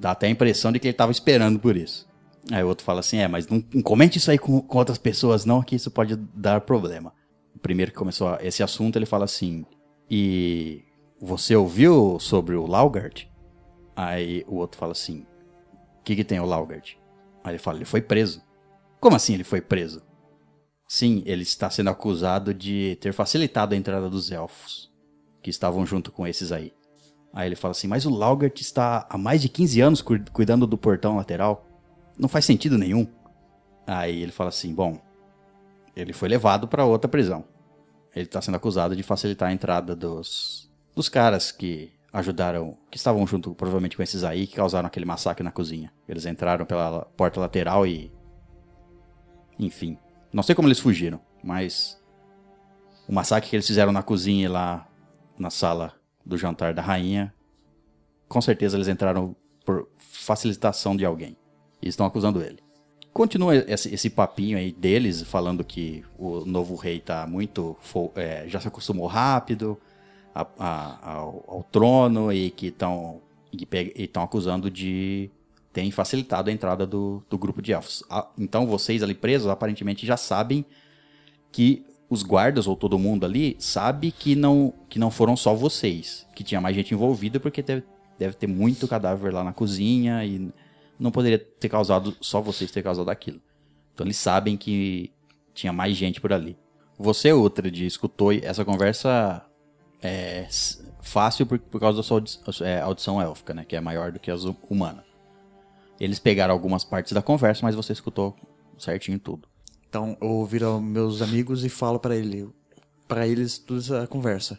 dá 0.00 0.10
até 0.10 0.26
a 0.26 0.30
impressão 0.30 0.72
de 0.72 0.80
que 0.80 0.88
ele 0.88 0.94
tava 0.94 1.12
esperando 1.12 1.60
por 1.60 1.76
isso. 1.76 2.09
Aí 2.50 2.62
o 2.62 2.68
outro 2.68 2.84
fala 2.84 3.00
assim: 3.00 3.18
é, 3.18 3.28
mas 3.28 3.46
não, 3.48 3.60
comente 3.82 4.18
isso 4.18 4.30
aí 4.30 4.38
com, 4.38 4.60
com 4.60 4.78
outras 4.78 4.98
pessoas, 4.98 5.44
não, 5.44 5.62
que 5.62 5.76
isso 5.76 5.90
pode 5.90 6.16
dar 6.16 6.60
problema. 6.62 7.12
O 7.54 7.58
primeiro 7.58 7.90
que 7.92 7.98
começou 7.98 8.36
esse 8.40 8.62
assunto, 8.62 8.96
ele 8.96 9.06
fala 9.06 9.24
assim: 9.24 9.64
e 10.10 10.82
você 11.20 11.54
ouviu 11.54 12.18
sobre 12.18 12.56
o 12.56 12.66
Laugard? 12.66 13.30
Aí 13.94 14.44
o 14.48 14.56
outro 14.56 14.78
fala 14.78 14.92
assim: 14.92 15.26
O 15.98 16.02
que, 16.04 16.16
que 16.16 16.24
tem 16.24 16.40
o 16.40 16.46
Laugard? 16.46 16.98
Aí 17.44 17.52
ele 17.52 17.58
fala: 17.58 17.78
Ele 17.78 17.84
foi 17.84 18.00
preso. 18.00 18.42
Como 18.98 19.16
assim 19.16 19.34
ele 19.34 19.44
foi 19.44 19.60
preso? 19.60 20.02
Sim, 20.88 21.22
ele 21.24 21.42
está 21.42 21.70
sendo 21.70 21.90
acusado 21.90 22.52
de 22.52 22.96
ter 23.00 23.12
facilitado 23.12 23.74
a 23.74 23.76
entrada 23.78 24.10
dos 24.10 24.30
elfos 24.32 24.90
que 25.42 25.48
estavam 25.50 25.86
junto 25.86 26.10
com 26.10 26.26
esses 26.26 26.50
aí. 26.52 26.72
Aí 27.32 27.48
ele 27.48 27.56
fala 27.56 27.72
assim: 27.72 27.86
Mas 27.86 28.06
o 28.06 28.10
Laugard 28.10 28.58
está 28.60 29.06
há 29.08 29.16
mais 29.18 29.40
de 29.42 29.48
15 29.48 29.80
anos 29.80 30.02
cu- 30.02 30.18
cuidando 30.32 30.66
do 30.66 30.78
portão 30.78 31.16
lateral. 31.16 31.66
Não 32.20 32.28
faz 32.28 32.44
sentido 32.44 32.76
nenhum. 32.76 33.06
Aí 33.86 34.22
ele 34.22 34.30
fala 34.30 34.50
assim: 34.50 34.74
Bom, 34.74 35.00
ele 35.96 36.12
foi 36.12 36.28
levado 36.28 36.68
para 36.68 36.84
outra 36.84 37.08
prisão. 37.08 37.44
Ele 38.14 38.26
está 38.26 38.42
sendo 38.42 38.56
acusado 38.56 38.94
de 38.94 39.02
facilitar 39.02 39.48
a 39.48 39.52
entrada 39.52 39.96
dos, 39.96 40.70
dos 40.94 41.08
caras 41.08 41.50
que 41.50 41.90
ajudaram, 42.12 42.76
que 42.90 42.98
estavam 42.98 43.26
junto 43.26 43.54
provavelmente 43.54 43.96
com 43.96 44.02
esses 44.02 44.22
aí, 44.22 44.46
que 44.46 44.56
causaram 44.56 44.86
aquele 44.86 45.06
massacre 45.06 45.42
na 45.42 45.50
cozinha. 45.50 45.90
Eles 46.06 46.26
entraram 46.26 46.66
pela 46.66 47.06
porta 47.16 47.40
lateral 47.40 47.86
e. 47.86 48.12
Enfim. 49.58 49.96
Não 50.30 50.42
sei 50.42 50.54
como 50.54 50.68
eles 50.68 50.78
fugiram, 50.78 51.20
mas. 51.42 51.98
O 53.08 53.14
massacre 53.14 53.48
que 53.48 53.56
eles 53.56 53.66
fizeram 53.66 53.92
na 53.92 54.02
cozinha 54.02 54.44
e 54.44 54.48
lá 54.48 54.86
na 55.38 55.48
sala 55.48 55.94
do 56.24 56.36
jantar 56.36 56.74
da 56.74 56.82
rainha. 56.82 57.32
Com 58.28 58.42
certeza 58.42 58.76
eles 58.76 58.88
entraram 58.88 59.34
por 59.64 59.88
facilitação 59.96 60.94
de 60.94 61.04
alguém. 61.04 61.39
E 61.82 61.88
estão 61.88 62.06
acusando 62.06 62.42
ele. 62.42 62.58
Continua 63.12 63.56
esse, 63.56 63.92
esse 63.92 64.08
papinho 64.10 64.56
aí 64.56 64.70
deles, 64.70 65.22
falando 65.22 65.64
que 65.64 66.04
o 66.18 66.44
novo 66.44 66.76
rei 66.76 67.00
tá 67.00 67.26
muito. 67.26 67.76
é, 68.14 68.44
já 68.46 68.60
se 68.60 68.68
acostumou 68.68 69.06
rápido 69.06 69.76
a- 70.34 70.46
a- 70.58 71.12
ao, 71.14 71.44
ao 71.48 71.62
trono 71.64 72.32
e 72.32 72.50
que 72.50 72.66
estão 72.66 73.20
acusando 74.22 74.70
de 74.70 75.28
terem 75.72 75.90
facilitado 75.90 76.50
a 76.50 76.52
entrada 76.52 76.86
do, 76.86 77.22
do 77.28 77.36
grupo 77.38 77.60
de 77.62 77.72
elfos. 77.72 78.02
Então 78.38 78.66
vocês 78.66 79.02
ali 79.02 79.14
presos 79.14 79.48
aparentemente 79.48 80.06
já 80.06 80.16
sabem 80.16 80.64
que 81.50 81.84
os 82.08 82.22
guardas 82.22 82.66
ou 82.66 82.76
todo 82.76 82.98
mundo 82.98 83.24
ali 83.24 83.56
sabe 83.58 84.10
que 84.10 84.34
não 84.34 84.72
que 84.88 84.98
não 84.98 85.10
foram 85.10 85.36
só 85.36 85.54
vocês, 85.54 86.26
que 86.34 86.42
tinha 86.44 86.60
mais 86.60 86.74
gente 86.74 86.92
envolvida 86.94 87.38
porque 87.38 87.62
deve, 87.62 87.84
deve 88.18 88.34
ter 88.34 88.46
muito 88.48 88.86
cadáver 88.88 89.32
lá 89.32 89.42
na 89.44 89.52
cozinha 89.52 90.24
e 90.24 90.48
não 91.00 91.10
poderia 91.10 91.38
ter 91.38 91.68
causado 91.68 92.14
só 92.20 92.40
vocês 92.40 92.70
ter 92.70 92.82
causado 92.82 93.08
aquilo. 93.10 93.40
Então 93.94 94.06
eles 94.06 94.16
sabem 94.18 94.56
que 94.56 95.10
tinha 95.54 95.72
mais 95.72 95.96
gente 95.96 96.20
por 96.20 96.32
ali. 96.32 96.56
Você, 96.98 97.32
Uhtred, 97.32 97.86
escutou 97.86 98.32
essa 98.32 98.64
conversa 98.64 99.44
é, 100.02 100.46
fácil 101.02 101.46
por, 101.46 101.58
por 101.58 101.80
causa 101.80 101.96
da 101.96 102.02
sua 102.02 102.18
audi- 102.18 102.38
é, 102.62 102.80
audição 102.80 103.20
élfica, 103.20 103.54
né? 103.54 103.64
Que 103.64 103.74
é 103.76 103.80
maior 103.80 104.12
do 104.12 104.20
que 104.20 104.30
hu- 104.30 104.56
humana. 104.68 105.04
Eles 105.98 106.18
pegaram 106.18 106.52
algumas 106.54 106.84
partes 106.84 107.12
da 107.12 107.22
conversa, 107.22 107.60
mas 107.62 107.74
você 107.74 107.92
escutou 107.92 108.36
certinho 108.78 109.18
tudo. 109.18 109.48
Então 109.88 110.16
eu 110.20 110.44
viro 110.46 110.80
meus 110.80 111.20
amigos 111.20 111.64
e 111.64 111.68
falo 111.68 111.98
pra 111.98 112.14
ele, 112.14 112.48
para 113.08 113.26
eles 113.26 113.58
toda 113.58 113.80
essa 113.80 114.06
conversa. 114.06 114.58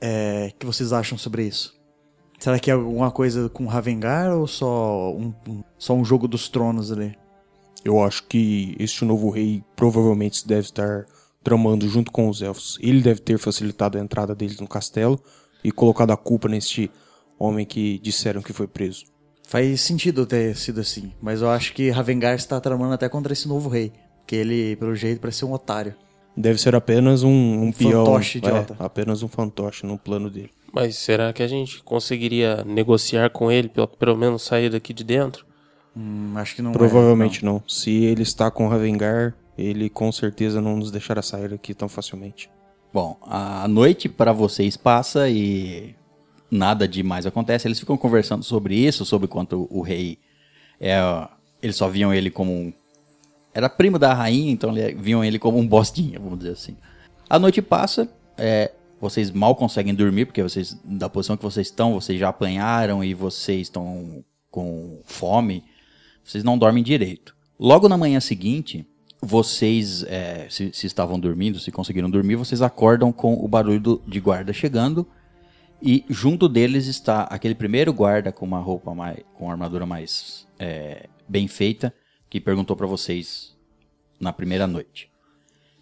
É, 0.00 0.52
que 0.58 0.66
vocês 0.66 0.92
acham 0.92 1.16
sobre 1.18 1.46
isso? 1.46 1.74
Será 2.44 2.58
que 2.58 2.70
é 2.70 2.74
alguma 2.74 3.10
coisa 3.10 3.48
com 3.48 3.64
Ravengar 3.64 4.36
ou 4.36 4.46
só 4.46 5.14
um, 5.14 5.32
um- 5.48 5.64
só 5.78 5.94
um 5.94 6.04
jogo 6.04 6.28
dos 6.28 6.46
tronos 6.46 6.92
ali? 6.92 7.16
Eu 7.82 8.02
acho 8.04 8.22
que 8.24 8.76
este 8.78 9.02
novo 9.02 9.30
rei 9.30 9.64
provavelmente 9.74 10.46
deve 10.46 10.60
estar 10.60 11.06
tramando 11.42 11.88
junto 11.88 12.12
com 12.12 12.28
os 12.28 12.42
elfos. 12.42 12.76
Ele 12.82 13.00
deve 13.00 13.20
ter 13.20 13.38
facilitado 13.38 13.96
a 13.96 14.00
entrada 14.02 14.34
deles 14.34 14.60
no 14.60 14.68
castelo 14.68 15.18
e 15.64 15.72
colocado 15.72 16.10
a 16.10 16.18
culpa 16.18 16.46
neste 16.46 16.90
homem 17.38 17.64
que 17.64 17.98
disseram 18.00 18.42
que 18.42 18.52
foi 18.52 18.66
preso. 18.66 19.06
Faz 19.48 19.80
sentido 19.80 20.26
ter 20.26 20.54
sido 20.54 20.82
assim, 20.82 21.14
mas 21.22 21.40
eu 21.40 21.48
acho 21.48 21.72
que 21.72 21.88
Ravengar 21.88 22.34
está 22.34 22.60
tramando 22.60 22.92
até 22.92 23.08
contra 23.08 23.32
esse 23.32 23.48
novo 23.48 23.70
rei, 23.70 23.90
porque 24.18 24.36
ele, 24.36 24.76
pelo 24.76 24.94
jeito, 24.94 25.18
parece 25.18 25.38
ser 25.38 25.44
um 25.46 25.52
otário. 25.54 25.94
Deve 26.36 26.60
ser 26.60 26.74
apenas 26.74 27.22
um, 27.22 27.30
um 27.64 27.72
peão. 27.72 28.04
fantoche 28.04 28.38
é, 28.38 28.40
idiota. 28.40 28.76
apenas 28.78 29.22
um 29.22 29.28
fantoche 29.28 29.86
no 29.86 29.96
plano 29.96 30.28
dele. 30.28 30.50
Mas 30.72 30.96
será 30.96 31.32
que 31.32 31.42
a 31.42 31.46
gente 31.46 31.82
conseguiria 31.82 32.64
negociar 32.64 33.30
com 33.30 33.50
ele, 33.50 33.68
pelo, 33.68 33.86
pelo 33.86 34.16
menos 34.16 34.42
sair 34.42 34.70
daqui 34.70 34.92
de 34.92 35.04
dentro? 35.04 35.46
Hum, 35.96 36.32
acho 36.34 36.56
que 36.56 36.62
não 36.62 36.72
é, 36.72 36.74
Provavelmente 36.74 37.44
não. 37.44 37.62
Se 37.68 37.90
ele 38.04 38.22
está 38.22 38.50
com 38.50 38.66
Ravengar, 38.66 39.34
ele 39.56 39.88
com 39.88 40.10
certeza 40.10 40.60
não 40.60 40.76
nos 40.76 40.90
deixará 40.90 41.22
sair 41.22 41.54
aqui 41.54 41.72
tão 41.72 41.88
facilmente. 41.88 42.50
Bom, 42.92 43.16
a 43.22 43.66
noite 43.68 44.08
para 44.08 44.32
vocês 44.32 44.76
passa 44.76 45.28
e 45.28 45.94
nada 46.50 46.86
demais 46.88 47.26
acontece. 47.26 47.68
Eles 47.68 47.78
ficam 47.78 47.96
conversando 47.96 48.44
sobre 48.44 48.74
isso, 48.74 49.04
sobre 49.04 49.28
quanto 49.28 49.68
o 49.70 49.80
rei 49.80 50.18
é. 50.80 50.98
Eles 51.62 51.76
só 51.76 51.88
viam 51.88 52.12
ele 52.12 52.30
como 52.30 52.52
um. 52.52 52.72
Era 53.54 53.68
primo 53.68 53.98
da 53.98 54.12
rainha, 54.12 54.50
então 54.50 54.76
ele- 54.76 54.94
viam 54.94 55.24
ele 55.24 55.38
como 55.38 55.58
um 55.58 55.66
bostinha, 55.66 56.18
vamos 56.18 56.38
dizer 56.38 56.52
assim. 56.52 56.76
A 57.30 57.38
noite 57.38 57.62
passa, 57.62 58.08
é, 58.36 58.72
vocês 59.00 59.30
mal 59.30 59.54
conseguem 59.54 59.94
dormir, 59.94 60.26
porque 60.26 60.42
vocês, 60.42 60.76
da 60.84 61.08
posição 61.08 61.36
que 61.36 61.42
vocês 61.42 61.68
estão, 61.68 61.94
vocês 61.94 62.18
já 62.18 62.28
apanharam 62.28 63.02
e 63.04 63.14
vocês 63.14 63.62
estão 63.62 64.24
com 64.50 64.98
fome. 65.04 65.62
Vocês 66.22 66.42
não 66.42 66.58
dormem 66.58 66.82
direito. 66.82 67.34
Logo 67.58 67.88
na 67.88 67.96
manhã 67.96 68.18
seguinte, 68.18 68.86
vocês, 69.20 70.02
é, 70.04 70.46
se, 70.50 70.70
se 70.72 70.86
estavam 70.86 71.18
dormindo, 71.18 71.58
se 71.58 71.70
conseguiram 71.70 72.10
dormir, 72.10 72.36
vocês 72.36 72.60
acordam 72.62 73.12
com 73.12 73.34
o 73.34 73.46
barulho 73.48 73.80
do- 73.80 74.02
de 74.06 74.20
guarda 74.20 74.52
chegando. 74.52 75.06
E 75.82 76.04
junto 76.08 76.48
deles 76.48 76.86
está 76.86 77.22
aquele 77.22 77.54
primeiro 77.54 77.92
guarda 77.92 78.32
com 78.32 78.44
uma 78.46 78.58
roupa 78.58 78.94
mais. 78.94 79.18
com 79.34 79.50
armadura 79.50 79.84
mais 79.84 80.46
é, 80.58 81.08
bem 81.28 81.46
feita, 81.48 81.92
que 82.34 82.40
perguntou 82.40 82.74
para 82.74 82.84
vocês 82.88 83.56
na 84.18 84.32
primeira 84.32 84.66
noite. 84.66 85.08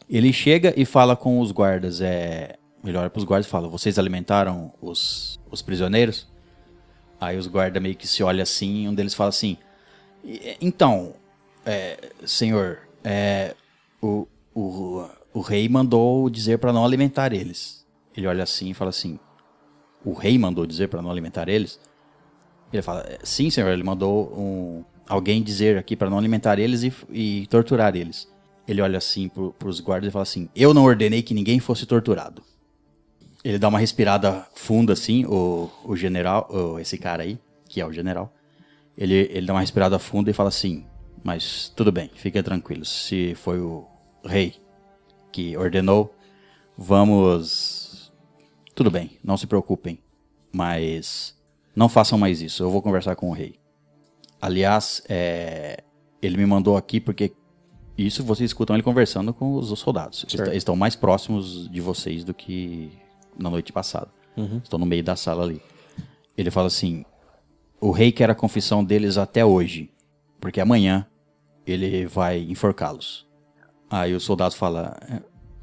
Ele 0.06 0.30
chega 0.34 0.74
e 0.76 0.84
fala 0.84 1.16
com 1.16 1.40
os 1.40 1.50
guardas. 1.50 2.02
É, 2.02 2.56
ele 2.84 2.94
olha 2.98 3.08
para 3.08 3.18
os 3.18 3.24
guardas 3.24 3.46
e 3.46 3.48
fala: 3.48 3.68
Vocês 3.68 3.98
alimentaram 3.98 4.70
os, 4.78 5.40
os 5.50 5.62
prisioneiros? 5.62 6.30
Aí 7.18 7.38
os 7.38 7.46
guardas 7.46 7.82
meio 7.82 7.96
que 7.96 8.06
se 8.06 8.22
olham 8.22 8.42
assim, 8.42 8.86
um 8.86 8.94
deles 8.94 9.14
fala 9.14 9.30
assim: 9.30 9.56
"E- 10.22 10.58
Então, 10.60 11.14
é, 11.64 12.10
senhor, 12.26 12.86
é, 13.02 13.54
o, 14.02 14.28
o, 14.54 15.08
o 15.32 15.40
rei 15.40 15.66
mandou 15.70 16.28
dizer 16.28 16.58
para 16.58 16.70
não 16.70 16.84
alimentar 16.84 17.32
eles. 17.32 17.86
Ele 18.14 18.26
olha 18.26 18.42
assim 18.42 18.68
e 18.68 18.74
fala 18.74 18.90
assim: 18.90 19.18
O 20.04 20.12
rei 20.12 20.36
mandou 20.36 20.66
dizer 20.66 20.88
para 20.88 21.00
não 21.00 21.10
alimentar 21.10 21.48
eles? 21.48 21.80
Ele 22.70 22.82
fala: 22.82 23.06
"É, 23.08 23.20
Sim, 23.24 23.48
senhor, 23.48 23.70
ele 23.70 23.82
mandou 23.82 24.30
um, 24.38 24.84
alguém 25.08 25.42
dizer 25.42 25.76
aqui 25.78 25.96
para 25.96 26.08
não 26.10 26.18
alimentar 26.18 26.58
eles 26.58 26.82
e, 26.82 26.92
e 27.10 27.46
torturar 27.48 27.96
eles. 27.96 28.28
Ele 28.66 28.80
olha 28.80 28.98
assim 28.98 29.28
para 29.28 29.68
os 29.68 29.80
guardas 29.80 30.08
e 30.08 30.12
fala 30.12 30.22
assim: 30.22 30.48
Eu 30.54 30.72
não 30.72 30.84
ordenei 30.84 31.22
que 31.22 31.34
ninguém 31.34 31.58
fosse 31.60 31.84
torturado. 31.86 32.42
Ele 33.44 33.58
dá 33.58 33.68
uma 33.68 33.78
respirada 33.78 34.46
funda 34.54 34.92
assim, 34.92 35.24
o, 35.26 35.68
o 35.84 35.96
general, 35.96 36.48
o- 36.48 36.78
esse 36.78 36.96
cara 36.96 37.24
aí, 37.24 37.38
que 37.68 37.80
é 37.80 37.86
o 37.86 37.92
general. 37.92 38.32
Ele, 38.96 39.14
ele 39.32 39.46
dá 39.46 39.52
uma 39.52 39.60
respirada 39.60 39.98
funda 39.98 40.30
e 40.30 40.34
fala 40.34 40.48
assim: 40.48 40.84
Mas 41.24 41.72
tudo 41.74 41.90
bem, 41.90 42.10
fiquem 42.14 42.42
tranquilos. 42.42 42.88
Se 42.88 43.34
foi 43.34 43.58
o 43.60 43.84
rei 44.24 44.54
que 45.32 45.56
ordenou, 45.56 46.14
vamos. 46.78 48.12
Tudo 48.74 48.90
bem, 48.90 49.18
não 49.24 49.36
se 49.36 49.46
preocupem. 49.46 49.98
Mas 50.52 51.36
não 51.74 51.88
façam 51.88 52.18
mais 52.18 52.40
isso. 52.42 52.62
Eu 52.62 52.70
vou 52.70 52.82
conversar 52.82 53.16
com 53.16 53.28
o 53.30 53.32
rei. 53.32 53.58
Aliás, 54.42 55.00
é, 55.08 55.84
ele 56.20 56.36
me 56.36 56.44
mandou 56.44 56.76
aqui 56.76 57.00
porque 57.00 57.32
isso 57.96 58.24
vocês 58.24 58.50
escutam 58.50 58.74
ele 58.74 58.82
conversando 58.82 59.32
com 59.32 59.54
os 59.54 59.78
soldados. 59.78 60.26
Eles 60.28 60.40
eles 60.48 60.56
estão 60.56 60.74
mais 60.74 60.96
próximos 60.96 61.70
de 61.70 61.80
vocês 61.80 62.24
do 62.24 62.34
que 62.34 62.90
na 63.38 63.48
noite 63.48 63.72
passada. 63.72 64.08
Estão 64.64 64.80
no 64.80 64.84
meio 64.84 65.04
da 65.04 65.14
sala 65.14 65.44
ali. 65.44 65.62
Ele 66.36 66.50
fala 66.50 66.66
assim: 66.66 67.04
o 67.80 67.92
rei 67.92 68.10
quer 68.10 68.30
a 68.30 68.34
confissão 68.34 68.82
deles 68.82 69.16
até 69.16 69.44
hoje, 69.44 69.92
porque 70.40 70.60
amanhã 70.60 71.06
ele 71.64 72.04
vai 72.06 72.40
enforcá-los. 72.40 73.24
Aí 73.88 74.12
o 74.12 74.18
soldado 74.18 74.56
fala: 74.56 74.96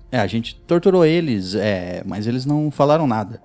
É, 0.10 0.20
a 0.20 0.28
gente 0.28 0.56
torturou 0.56 1.06
eles, 1.06 1.54
é, 1.54 2.02
mas 2.06 2.28
eles 2.28 2.46
não 2.46 2.72
falaram 2.72 3.06
nada. 3.06 3.42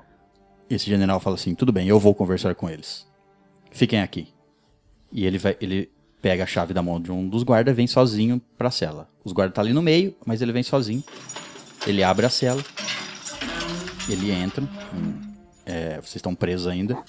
Esse 0.71 0.87
general 0.87 1.19
fala 1.19 1.35
assim: 1.35 1.57
Tudo 1.57 1.73
bem, 1.73 1.89
eu 1.89 1.99
vou 1.99 2.15
conversar 2.15 2.55
com 2.55 2.71
eles. 2.71 3.05
Fiquem 3.73 4.01
aqui. 4.01 4.34
E 5.15 5.25
ele, 5.25 5.39
vai, 5.39 5.57
ele 5.61 5.89
pega 6.21 6.43
a 6.43 6.47
chave 6.47 6.75
da 6.75 6.83
mão 6.83 7.01
de 7.01 7.13
um 7.13 7.29
dos 7.29 7.45
guardas 7.45 7.73
e 7.73 7.77
vem 7.77 7.87
sozinho 7.87 8.43
pra 8.59 8.69
cela. 8.69 9.09
Os 9.25 9.33
guardas 9.33 9.55
tá 9.55 9.63
ali 9.63 9.73
no 9.73 9.81
meio, 9.81 10.15
mas 10.27 10.43
ele 10.43 10.51
vem 10.53 10.65
sozinho. 10.65 11.05
Ele 11.87 12.03
abre 12.03 12.27
a 12.27 12.31
cela. 12.31 12.63
Ele 14.09 14.33
entra. 14.33 14.65
hum, 14.93 15.35
é, 15.65 16.01
vocês 16.01 16.17
estão 16.17 16.35
presos 16.35 16.67
ainda. 16.67 17.01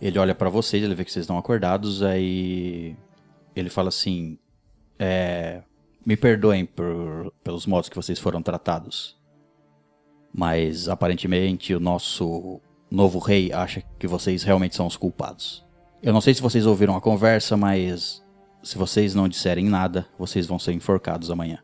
Ele 0.00 0.18
olha 0.18 0.34
pra 0.34 0.50
vocês, 0.50 0.82
ele 0.84 0.94
vê 0.94 1.04
que 1.04 1.12
vocês 1.12 1.22
estão 1.22 1.38
acordados, 1.38 2.02
aí 2.02 2.96
ele 3.56 3.70
fala 3.70 3.88
assim: 3.88 4.38
é, 4.98 5.62
Me 6.04 6.16
perdoem 6.16 6.66
por, 6.66 7.32
pelos 7.42 7.66
modos 7.66 7.88
que 7.88 7.96
vocês 7.96 8.18
foram 8.18 8.42
tratados. 8.42 9.16
Mas 10.34 10.88
aparentemente 10.88 11.74
o 11.74 11.80
nosso 11.80 12.60
novo 12.90 13.18
rei 13.18 13.52
acha 13.52 13.82
que 13.98 14.06
vocês 14.06 14.42
realmente 14.42 14.76
são 14.76 14.86
os 14.86 14.96
culpados. 14.96 15.64
Eu 16.02 16.12
não 16.12 16.20
sei 16.20 16.34
se 16.34 16.42
vocês 16.42 16.66
ouviram 16.66 16.96
a 16.96 17.00
conversa, 17.00 17.56
mas 17.56 18.22
se 18.62 18.76
vocês 18.76 19.14
não 19.14 19.28
disserem 19.28 19.66
nada, 19.68 20.06
vocês 20.18 20.46
vão 20.46 20.58
ser 20.58 20.72
enforcados 20.72 21.30
amanhã. 21.30 21.62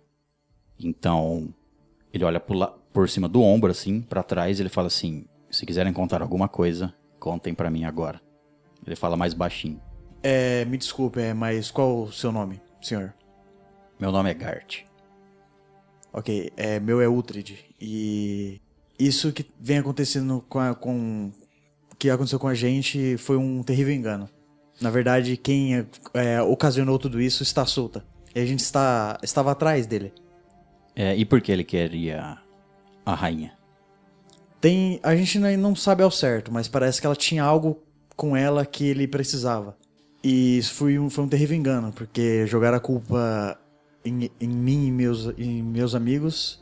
Então, 0.78 1.52
ele 2.12 2.24
olha 2.24 2.38
por, 2.38 2.54
lá- 2.54 2.74
por 2.92 3.08
cima 3.08 3.28
do 3.28 3.42
ombro, 3.42 3.70
assim, 3.70 4.00
pra 4.00 4.22
trás, 4.22 4.58
e 4.58 4.62
ele 4.62 4.68
fala 4.68 4.86
assim: 4.86 5.24
Se 5.50 5.66
quiserem 5.66 5.92
contar 5.92 6.22
alguma 6.22 6.48
coisa, 6.48 6.94
contem 7.18 7.52
pra 7.54 7.70
mim 7.70 7.84
agora. 7.84 8.20
Ele 8.86 8.94
fala 8.94 9.16
mais 9.16 9.34
baixinho. 9.34 9.80
É, 10.22 10.64
me 10.64 10.78
desculpe, 10.78 11.20
é, 11.20 11.34
mas 11.34 11.70
qual 11.70 12.04
o 12.04 12.12
seu 12.12 12.30
nome, 12.30 12.60
senhor? 12.80 13.12
Meu 13.98 14.12
nome 14.12 14.30
é 14.30 14.34
Gart. 14.34 14.82
Ok, 16.12 16.52
é, 16.56 16.78
meu 16.80 17.00
é 17.00 17.08
Uhtred. 17.08 17.58
E 17.80 18.60
isso 18.98 19.32
que 19.32 19.44
vem 19.60 19.78
acontecendo 19.78 20.44
com, 20.48 20.58
a, 20.60 20.74
com 20.74 21.30
que 21.98 22.08
aconteceu 22.08 22.38
com 22.38 22.48
a 22.48 22.54
gente 22.54 23.16
foi 23.16 23.36
um 23.36 23.62
terrível 23.62 23.92
engano. 23.92 24.28
Na 24.80 24.90
verdade, 24.90 25.36
quem 25.36 25.76
é, 25.76 25.86
é, 26.14 26.42
ocasionou 26.42 26.98
tudo 26.98 27.20
isso 27.20 27.42
está 27.42 27.66
solta. 27.66 28.04
E 28.34 28.40
a 28.40 28.46
gente 28.46 28.60
está, 28.60 29.18
estava 29.22 29.50
atrás 29.50 29.86
dele. 29.86 30.12
É, 30.94 31.16
e 31.16 31.24
por 31.24 31.40
que 31.40 31.50
ele 31.50 31.64
queria 31.64 32.38
a 33.04 33.14
rainha? 33.14 33.52
Tem, 34.60 35.00
a 35.02 35.14
gente 35.16 35.38
não 35.38 35.74
sabe 35.74 36.02
ao 36.02 36.10
certo, 36.10 36.52
mas 36.52 36.68
parece 36.68 37.00
que 37.00 37.06
ela 37.06 37.16
tinha 37.16 37.42
algo 37.42 37.82
com 38.16 38.36
ela 38.36 38.64
que 38.64 38.84
ele 38.84 39.06
precisava. 39.06 39.76
E 40.22 40.58
isso 40.58 40.74
foi 40.74 40.98
um, 40.98 41.08
foi 41.08 41.24
um 41.24 41.28
terrível 41.28 41.56
engano, 41.56 41.92
porque 41.92 42.46
jogaram 42.46 42.76
a 42.76 42.80
culpa 42.80 43.58
em, 44.04 44.30
em 44.40 44.48
mim 44.48 44.88
e 44.88 44.90
meus, 44.90 45.32
e 45.36 45.62
meus 45.62 45.94
amigos 45.94 46.60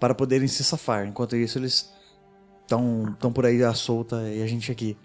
para 0.00 0.14
poderem 0.14 0.48
se 0.48 0.64
safar. 0.64 1.06
Enquanto 1.06 1.36
isso, 1.36 1.58
eles 1.58 1.92
estão 2.70 3.16
tão 3.18 3.32
por 3.32 3.44
aí 3.44 3.62
à 3.64 3.74
solta 3.74 4.22
e 4.32 4.42
a 4.42 4.46
gente 4.46 4.70
aqui. 4.70 4.96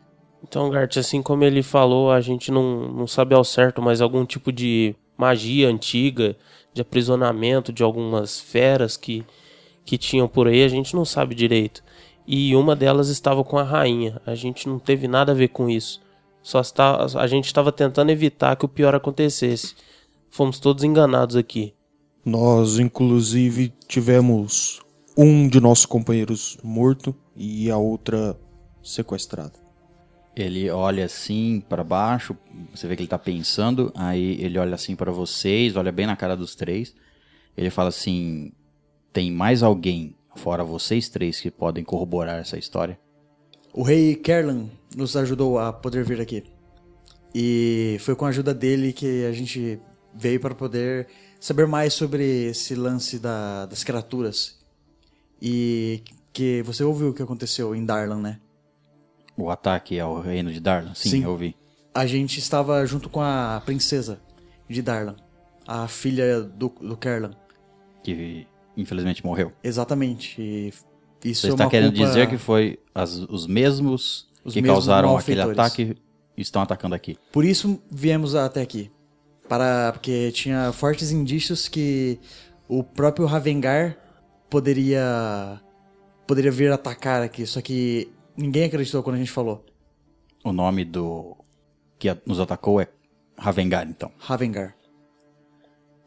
Então, 0.44 0.70
Gart, 0.70 0.96
assim 0.98 1.24
como 1.24 1.44
ele 1.44 1.64
falou, 1.64 2.12
a 2.12 2.22
gente 2.22 2.52
não, 2.52 2.88
não 2.92 3.08
sabe 3.08 3.34
ao 3.34 3.44
certo, 3.44 3.82
mas 3.82 4.00
algum 4.00 4.24
tipo 4.24 4.52
de 4.52 4.96
magia 5.18 5.68
antiga, 5.68 6.36
de 6.72 6.82
aprisionamento 6.82 7.74
de 7.74 7.82
algumas 7.82 8.40
feras 8.40 8.96
que, 8.96 9.26
que 9.84 9.98
tinham 9.98 10.28
por 10.28 10.48
aí, 10.48 10.64
a 10.64 10.68
gente 10.68 10.96
não 10.96 11.04
sabe 11.04 11.34
direito. 11.34 11.84
E 12.28 12.56
uma 12.56 12.76
delas 12.76 13.10
estava 13.10 13.44
com 13.44 13.58
a 13.58 13.64
rainha. 13.64 14.22
A 14.26 14.36
gente 14.36 14.68
não 14.68 14.78
teve 14.78 15.08
nada 15.08 15.32
a 15.32 15.36
ver 15.36 15.48
com 15.48 15.70
isso. 15.70 16.02
Só 16.42 16.60
está, 16.60 17.06
a 17.06 17.28
gente 17.28 17.46
estava 17.46 17.72
tentando 17.72 18.12
evitar 18.12 18.56
que 18.56 18.66
o 18.66 18.70
pior 18.70 18.94
acontecesse. 18.94 19.76
Fomos 20.30 20.60
todos 20.60 20.84
enganados 20.84 21.36
aqui. 21.36 21.74
Nós, 22.24 22.78
inclusive, 22.78 23.74
tivemos 23.88 24.85
um 25.18 25.48
de 25.48 25.60
nossos 25.60 25.86
companheiros 25.86 26.58
morto 26.64 27.16
e 27.36 27.70
a 27.70 27.78
outra 27.78 28.38
sequestrada. 28.84 29.54
Ele 30.36 30.70
olha 30.70 31.06
assim 31.06 31.64
para 31.70 31.84
baixo, 31.84 32.36
você 32.74 32.88
vê 32.88 32.96
que 32.96 33.04
ele 33.04 33.10
tá 33.10 33.18
pensando, 33.18 33.92
aí 33.96 34.42
ele 34.42 34.60
olha 34.60 34.76
assim 34.76 34.96
para 34.96 35.12
vocês, 35.12 35.78
olha 35.78 35.92
bem 35.92 36.06
na 36.06 36.16
cara 36.16 36.36
dos 36.36 36.56
três. 36.56 36.94
Ele 37.56 37.70
fala 37.70 37.88
assim: 37.90 38.52
"Tem 39.14 39.32
mais 39.32 39.64
alguém 39.64 40.14
fora 40.36 40.64
vocês 40.64 41.08
três 41.08 41.40
que 41.40 41.50
podem 41.50 41.86
corroborar 41.86 42.38
essa 42.40 42.58
história?" 42.58 43.00
O 43.74 43.82
rei 43.82 44.16
Kerlan 44.16 44.70
nos 44.96 45.16
ajudou 45.16 45.58
a 45.58 45.72
poder 45.72 46.04
vir 46.04 46.20
aqui. 46.20 46.44
E 47.34 47.98
foi 48.02 48.16
com 48.16 48.26
a 48.26 48.30
ajuda 48.30 48.54
dele 48.54 48.92
que 48.92 49.26
a 49.26 49.32
gente 49.32 49.80
veio 50.14 50.40
para 50.40 50.56
poder 50.56 51.08
saber 51.40 51.68
mais 51.68 51.94
sobre 51.94 52.24
esse 52.48 52.76
lance 52.76 53.20
da- 53.20 53.66
das 53.66 53.84
criaturas. 53.84 54.58
E 55.48 56.02
que 56.34 56.64
você 56.64 56.84
ouviu 56.84 57.10
o 57.10 57.14
que 57.14 57.22
aconteceu 57.22 57.76
em 57.76 57.86
Darlan, 57.86 58.18
né? 58.20 58.40
O 59.38 59.52
ataque 59.52 60.00
ao 60.00 60.20
reino 60.20 60.52
de 60.52 60.60
Darlan? 60.60 60.96
Sim, 60.96 61.10
Sim. 61.10 61.24
eu 61.24 61.30
ouvi. 61.30 61.56
A 61.94 62.06
gente 62.08 62.40
estava 62.40 62.84
junto 62.86 63.08
com 63.10 63.22
a 63.22 63.62
princesa 63.64 64.20
de 64.68 64.82
Darlan, 64.82 65.16
a 65.68 65.88
filha 65.88 66.42
do, 66.42 66.68
do 66.82 66.98
Kerlan. 66.98 67.32
Que 68.04 68.48
infelizmente 68.76 69.24
morreu. 69.24 69.54
Exatamente. 69.64 70.42
E 70.42 70.74
isso 71.24 71.42
Você 71.42 71.48
é 71.48 71.52
está 71.52 71.70
querendo 71.70 71.92
culpa- 71.94 72.08
dizer 72.08 72.28
que 72.28 72.38
foi 72.38 72.80
as- 72.94 73.18
os 73.30 73.46
mesmos 73.46 74.28
Os 74.44 74.54
que 74.54 74.62
mesmos 74.62 74.78
causaram 74.86 75.16
aquele 75.16 75.42
ataque 75.42 75.96
e 76.36 76.42
estão 76.42 76.62
atacando 76.62 76.96
aqui. 76.96 77.18
Por 77.32 77.46
isso 77.46 77.80
viemos 77.90 78.34
até 78.36 78.62
aqui. 78.62 78.92
Para 79.48 79.92
porque 79.94 80.32
tinha 80.32 80.72
fortes 80.74 81.12
indícios 81.12 81.68
que 81.68 82.20
o 82.68 82.84
próprio 82.84 83.26
Ravengar 83.28 83.96
poderia 84.50 85.62
poderia 86.28 86.52
vir 86.52 86.72
atacar 86.72 87.22
aqui, 87.22 87.46
só 87.46 87.62
que 87.62 88.12
ninguém 88.36 88.66
acreditou 88.66 89.04
quando 89.04 89.16
a 89.16 89.20
gente 89.20 89.32
falou. 89.32 89.66
O 90.44 90.52
nome 90.52 90.86
do 90.86 91.36
que 91.98 92.16
nos 92.26 92.40
atacou 92.40 92.82
é 92.82 92.88
Ravengar, 93.38 93.88
então. 93.88 94.12
Ravengar. 94.18 94.76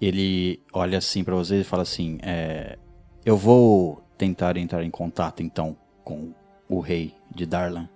Ele 0.01 0.63
olha 0.73 0.99
assim 0.99 1.25
pra 1.25 1.35
vocês 1.35 1.61
e 1.61 1.69
fala 1.69 1.83
assim: 1.83 2.19
é, 2.23 2.79
Eu 3.25 3.37
vou 3.37 4.03
tentar 4.17 4.57
entrar 4.57 4.83
em 4.83 4.91
contato 4.91 5.43
então 5.43 5.77
com 6.05 6.33
o 6.69 6.81
rei 6.81 7.15
de 7.35 7.47
Darlan 7.47 7.89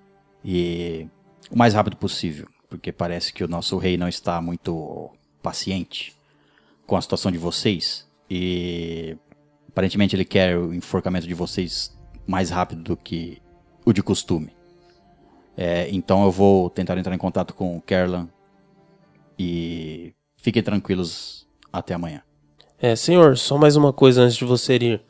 e 0.45 1.09
o 1.51 1.57
mais 1.57 1.75
rápido 1.75 1.97
possível, 1.97 2.49
porque 2.69 2.93
parece 2.93 3.33
que 3.33 3.45
o 3.45 3.49
nosso 3.49 3.77
rei 3.79 3.97
não 3.97 4.09
está 4.09 4.41
muito 4.41 5.11
paciente 5.43 6.15
com 6.87 6.97
a 6.97 7.03
situação 7.03 7.31
de 7.31 7.39
vocês 7.39 8.07
e 8.29 9.17
aparentemente 9.73 10.15
ele 10.15 10.25
quer 10.25 10.57
o 10.57 10.73
enforcamento 10.73 11.27
de 11.27 11.35
vocês 11.35 11.97
mais 12.27 12.51
rápido 12.51 12.83
do 12.83 12.97
que 12.97 13.43
o 13.85 13.93
de 13.93 14.03
costume. 14.03 14.55
É, 15.57 15.89
então 15.91 16.25
eu 16.25 16.31
vou 16.31 16.71
tentar 16.71 16.97
entrar 16.97 17.15
em 17.15 17.19
contato 17.19 17.55
com 17.55 17.77
o 17.77 17.81
Kerlan 17.81 18.29
e 19.39 20.15
fiquem 20.37 20.63
tranquilos 20.63 21.47
até 21.73 21.95
amanhã. 21.95 22.23
É, 22.81 22.95
senhor, 22.97 23.37
só 23.37 23.57
mais 23.57 23.77
uma 23.77 23.93
coisa 23.93 24.23
antes 24.23 24.37
de 24.37 24.45
você 24.45 24.77
ir. 24.77 25.01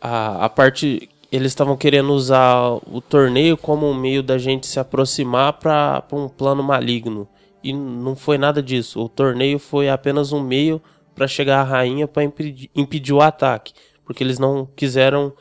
A, 0.00 0.44
a 0.44 0.48
parte. 0.48 1.08
Eles 1.32 1.52
estavam 1.52 1.76
querendo 1.76 2.12
usar 2.12 2.80
o 2.90 3.00
torneio 3.00 3.56
como 3.56 3.88
um 3.88 3.94
meio 3.94 4.20
da 4.20 4.36
gente 4.36 4.66
se 4.66 4.80
aproximar 4.80 5.52
para 5.52 6.02
um 6.12 6.28
plano 6.28 6.60
maligno. 6.60 7.28
E 7.62 7.72
não 7.72 8.16
foi 8.16 8.36
nada 8.36 8.60
disso. 8.60 9.00
O 9.00 9.08
torneio 9.08 9.60
foi 9.60 9.88
apenas 9.88 10.32
um 10.32 10.42
meio 10.42 10.82
para 11.20 11.28
chegar 11.28 11.60
à 11.60 11.62
rainha 11.62 12.08
para 12.08 12.24
impedir, 12.24 12.70
impedir 12.74 13.12
o 13.12 13.20
ataque. 13.20 13.74
Porque 14.06 14.24
eles 14.24 14.38
não 14.38 14.64
quiseram 14.74 15.34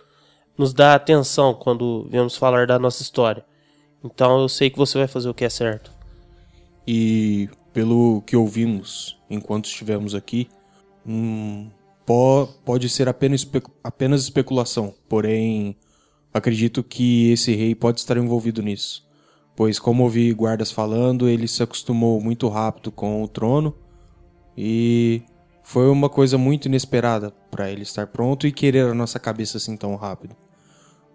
nos 0.58 0.74
dar 0.74 0.94
atenção 0.94 1.54
quando 1.54 2.06
viemos 2.12 2.36
falar 2.36 2.68
da 2.68 2.78
nossa 2.78 3.02
história. 3.02 3.46
Então 4.04 4.42
eu 4.42 4.50
sei 4.50 4.70
que 4.70 4.78
você 4.78 4.98
vai 4.98 5.08
fazer 5.08 5.30
o 5.30 5.34
que 5.34 5.46
é 5.46 5.50
certo. 5.50 5.90
E 6.86 7.48
pelo 7.72 8.22
que 8.24 8.36
ouvimos 8.36 9.18
enquanto 9.30 9.68
estivemos 9.68 10.14
aqui, 10.14 10.50
hum, 11.08 11.70
po- 12.06 12.50
pode 12.66 12.90
ser 12.90 13.08
apenas, 13.08 13.50
apenas 13.82 14.24
especulação. 14.24 14.94
Porém, 15.08 15.78
acredito 16.34 16.84
que 16.84 17.32
esse 17.32 17.56
rei 17.56 17.74
pode 17.74 18.02
estar 18.02 18.18
envolvido 18.18 18.62
nisso. 18.62 19.08
Pois, 19.56 19.80
como 19.80 20.04
ouvi 20.04 20.34
guardas 20.34 20.74
falando, 20.74 21.30
ele 21.30 21.48
se 21.48 21.64
acostumou 21.64 22.20
muito 22.20 22.50
rápido 22.50 22.92
com 22.92 23.24
o 23.24 23.30
trono 23.30 23.74
e 24.58 25.22
foi 25.70 25.88
uma 25.88 26.10
coisa 26.10 26.36
muito 26.36 26.66
inesperada 26.66 27.30
para 27.52 27.70
ele 27.70 27.84
estar 27.84 28.08
pronto 28.08 28.48
e 28.48 28.52
querer 28.52 28.88
a 28.88 28.94
nossa 28.96 29.20
cabeça 29.20 29.58
assim 29.58 29.78
tão 29.78 29.96
rápido. 29.96 30.36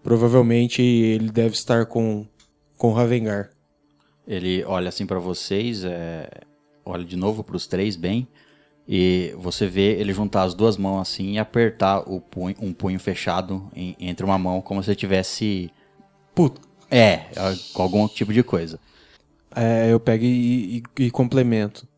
Provavelmente 0.01 0.81
ele 0.81 1.29
deve 1.29 1.55
estar 1.55 1.87
com, 1.87 2.25
com 2.79 2.93
Ravengar. 2.93 3.51
Ele 4.25 4.63
olha 4.63 4.91
assim 4.91 5.07
pra 5.07 5.19
vocês, 5.19 5.83
é, 5.85 6.31
olha 6.85 7.05
de 7.05 7.17
novo 7.17 7.43
pros 7.43 7.67
três 7.67 7.97
bem, 7.97 8.29
e 8.87 9.35
você 9.39 9.67
vê 9.67 9.99
ele 9.99 10.13
juntar 10.13 10.45
as 10.45 10.55
duas 10.55 10.77
mãos 10.77 11.01
assim 11.01 11.33
e 11.33 11.39
apertar 11.41 12.09
o 12.09 12.21
punho, 12.21 12.55
um 12.61 12.73
punho 12.73 13.01
fechado 13.01 13.69
em- 13.75 13.97
entre 13.99 14.25
uma 14.25 14.39
mão, 14.39 14.63
como 14.63 14.81
se 14.85 14.95
tivesse. 14.95 15.69
Puta. 16.33 16.61
É, 16.89 17.25
com 17.73 17.83
algum 17.83 18.07
tipo 18.07 18.33
de 18.33 18.45
coisa. 18.45 18.79
É, 19.53 19.91
eu 19.91 19.99
pego 19.99 20.25
e, 20.25 20.77
e- 20.79 21.05
e 21.07 21.11
complemento. 21.11 21.89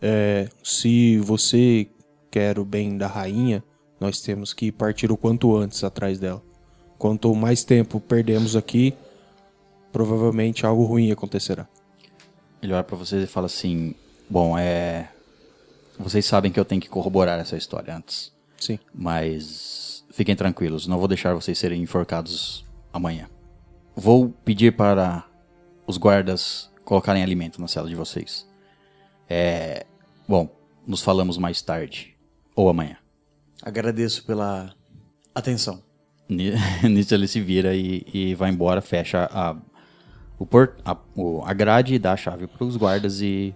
É, 0.00 0.48
se 0.62 1.18
você 1.18 1.88
quer 2.34 2.58
o 2.58 2.64
bem 2.64 2.98
da 2.98 3.06
rainha, 3.06 3.62
nós 4.00 4.20
temos 4.20 4.52
que 4.52 4.72
partir 4.72 5.12
o 5.12 5.16
quanto 5.16 5.56
antes 5.56 5.84
atrás 5.84 6.18
dela. 6.18 6.42
Quanto 6.98 7.32
mais 7.32 7.62
tempo 7.62 8.00
perdemos 8.00 8.56
aqui, 8.56 8.92
provavelmente 9.92 10.66
algo 10.66 10.82
ruim 10.82 11.12
acontecerá. 11.12 11.68
Ele 12.60 12.72
olha 12.72 12.82
pra 12.82 12.96
vocês 12.96 13.22
e 13.22 13.26
fala 13.28 13.46
assim: 13.46 13.94
Bom, 14.28 14.58
é. 14.58 15.10
Vocês 15.96 16.26
sabem 16.26 16.50
que 16.50 16.58
eu 16.58 16.64
tenho 16.64 16.80
que 16.80 16.88
corroborar 16.88 17.38
essa 17.38 17.56
história 17.56 17.96
antes. 17.96 18.32
Sim. 18.58 18.80
Mas 18.92 20.04
fiquem 20.10 20.34
tranquilos, 20.34 20.88
não 20.88 20.98
vou 20.98 21.06
deixar 21.06 21.34
vocês 21.34 21.56
serem 21.56 21.82
enforcados 21.82 22.64
amanhã. 22.92 23.30
Vou 23.94 24.30
pedir 24.44 24.74
para 24.74 25.24
os 25.86 25.98
guardas 25.98 26.68
colocarem 26.84 27.22
alimento 27.22 27.60
na 27.60 27.68
cela 27.68 27.88
de 27.88 27.94
vocês. 27.94 28.44
É. 29.30 29.86
Bom, 30.26 30.48
nos 30.84 31.00
falamos 31.00 31.38
mais 31.38 31.62
tarde. 31.62 32.13
Ou 32.54 32.68
amanhã. 32.68 32.96
Agradeço 33.62 34.24
pela 34.24 34.72
atenção. 35.34 35.82
Ni- 36.28 36.52
Nisso 36.88 37.14
ele 37.14 37.26
se 37.28 37.40
vira 37.40 37.74
e, 37.74 38.04
e 38.12 38.34
vai 38.34 38.50
embora, 38.50 38.80
fecha 38.80 39.28
a, 39.32 39.56
o 40.38 40.46
port, 40.46 40.72
a, 40.84 40.96
a 41.44 41.52
grade 41.52 41.94
e 41.94 41.98
dá 41.98 42.12
a 42.12 42.16
chave 42.16 42.46
para 42.46 42.64
os 42.64 42.76
guardas 42.76 43.20
e 43.20 43.54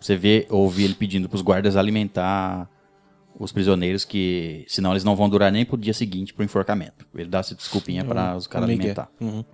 você 0.00 0.16
vê, 0.16 0.46
ouve 0.48 0.84
ele 0.84 0.94
pedindo 0.94 1.28
para 1.28 1.36
os 1.36 1.42
guardas 1.42 1.76
alimentar 1.76 2.68
os 3.38 3.52
prisioneiros 3.52 4.04
que 4.04 4.64
senão 4.68 4.90
eles 4.92 5.04
não 5.04 5.14
vão 5.16 5.28
durar 5.28 5.50
nem 5.52 5.64
pro 5.64 5.76
dia 5.76 5.94
seguinte 5.94 6.32
pro 6.34 6.44
enforcamento. 6.44 7.06
Ele 7.14 7.28
dá 7.28 7.38
essa 7.38 7.54
desculpinha 7.54 8.04
para 8.04 8.36
os 8.36 8.46
caras 8.46 8.68
migué. 8.68 8.82
alimentar. 8.82 9.10
Uhum. 9.20 9.44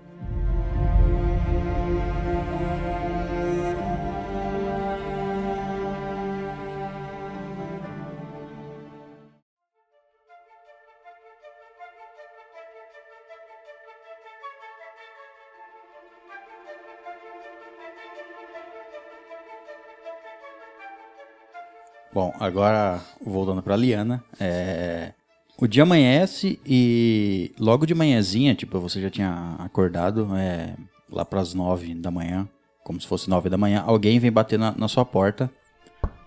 Bom, 22.17 22.33
agora 22.41 22.99
voltando 23.21 23.63
pra 23.63 23.77
Liana, 23.77 24.25
é, 24.41 25.13
o 25.59 25.67
dia 25.67 25.83
amanhece 25.83 26.59
e 26.65 27.55
logo 27.59 27.85
de 27.85 27.95
manhãzinha, 27.95 28.55
tipo, 28.55 28.81
você 28.81 29.03
já 29.03 29.11
tinha 29.11 29.55
acordado, 29.59 30.35
é, 30.35 30.75
lá 31.11 31.27
pras 31.27 31.53
nove 31.53 31.95
da 31.95 32.11
manhã, 32.11 32.49
como 32.83 32.99
se 32.99 33.07
fosse 33.07 33.29
nove 33.29 33.51
da 33.51 33.59
manhã, 33.59 33.85
alguém 33.87 34.19
vem 34.19 34.33
bater 34.33 34.59
na, 34.59 34.73
na 34.73 34.89
sua 34.89 35.05
porta 35.05 35.51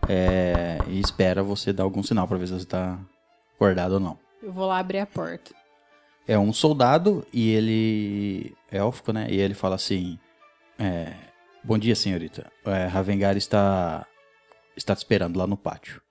é, 0.07 0.77
e 0.87 0.99
espera 0.99 1.41
você 1.41 1.73
dar 1.73 1.85
algum 1.85 2.03
sinal 2.03 2.27
pra 2.27 2.37
ver 2.37 2.45
se 2.45 2.53
você 2.53 2.67
tá 2.67 2.99
acordado 3.55 3.93
ou 3.93 3.99
não. 3.99 4.19
Eu 4.43 4.51
vou 4.51 4.67
lá 4.67 4.77
abrir 4.77 4.99
a 4.99 5.07
porta. 5.07 5.55
É 6.27 6.37
um 6.37 6.53
soldado 6.53 7.25
e 7.33 7.49
ele 7.49 8.55
é 8.71 8.77
élfico, 8.77 9.11
né? 9.11 9.25
E 9.27 9.39
ele 9.39 9.55
fala 9.55 9.73
assim: 9.73 10.19
é, 10.77 11.13
Bom 11.63 11.77
dia, 11.77 11.95
senhorita. 11.95 12.49
É, 12.63 12.85
Ravengar 12.85 13.35
está 13.35 14.05
está 14.81 14.95
te 14.95 14.99
esperando 14.99 15.37
lá 15.37 15.45
no 15.47 15.57
pátio. 15.57 16.01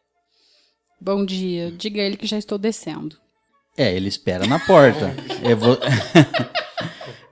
Bom 1.00 1.24
dia. 1.24 1.70
Diga 1.70 2.00
a 2.00 2.04
ele 2.04 2.16
que 2.16 2.26
já 2.26 2.38
estou 2.38 2.58
descendo. 2.58 3.16
É, 3.76 3.94
ele 3.94 4.08
espera 4.08 4.46
na 4.46 4.58
porta. 4.58 5.14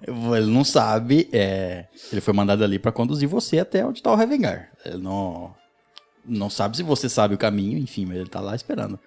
Ele 0.07 0.47
não 0.47 0.63
sabe. 0.63 1.29
é, 1.33 1.87
Ele 2.13 2.21
foi 2.21 2.33
mandado 2.33 2.63
ali 2.63 2.79
pra 2.79 2.93
conduzir 2.93 3.29
você 3.29 3.59
até 3.59 3.85
onde 3.85 4.01
tá 4.01 4.13
o 4.13 4.15
Ravengar. 4.15 4.71
Ele 4.85 4.99
não, 4.99 5.53
não 6.25 6.49
sabe 6.49 6.77
se 6.77 6.83
você 6.85 7.09
sabe 7.09 7.35
o 7.35 7.39
caminho, 7.39 7.77
enfim, 7.77 8.07
mas 8.07 8.19
ele 8.19 8.29
tá 8.29 8.39
lá 8.41 8.55
esperando. 8.55 9.01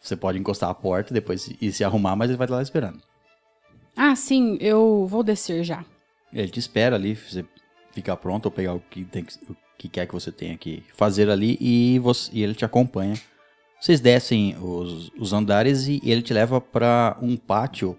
Você 0.00 0.16
pode 0.16 0.38
encostar 0.38 0.70
a 0.70 0.74
porta 0.74 1.12
depois 1.12 1.50
e 1.60 1.70
se 1.72 1.84
arrumar, 1.84 2.16
mas 2.16 2.30
ele 2.30 2.38
vai 2.38 2.46
estar 2.46 2.56
lá 2.56 2.62
esperando. 2.62 3.02
Ah, 3.96 4.16
sim, 4.16 4.56
eu 4.60 5.06
vou 5.06 5.22
descer 5.22 5.62
já. 5.62 5.84
Ele 6.32 6.48
te 6.48 6.58
espera 6.58 6.96
ali, 6.96 7.14
você 7.14 7.44
ficar 7.92 8.16
pronto 8.16 8.46
ou 8.46 8.50
pegar 8.50 8.74
o 8.74 8.80
que, 8.80 9.04
tem 9.04 9.24
que, 9.24 9.34
o 9.48 9.54
que 9.78 9.88
quer 9.88 10.06
que 10.06 10.14
você 10.14 10.30
tenha 10.32 10.56
que 10.56 10.82
fazer 10.94 11.28
ali 11.30 11.56
e, 11.60 11.98
você, 11.98 12.30
e 12.32 12.42
ele 12.42 12.54
te 12.54 12.64
acompanha. 12.64 13.14
Vocês 13.80 14.00
descem 14.00 14.56
os, 14.60 15.10
os 15.18 15.32
andares 15.32 15.86
e 15.86 16.00
ele 16.04 16.22
te 16.22 16.32
leva 16.32 16.60
para 16.60 17.16
um 17.20 17.36
pátio 17.36 17.98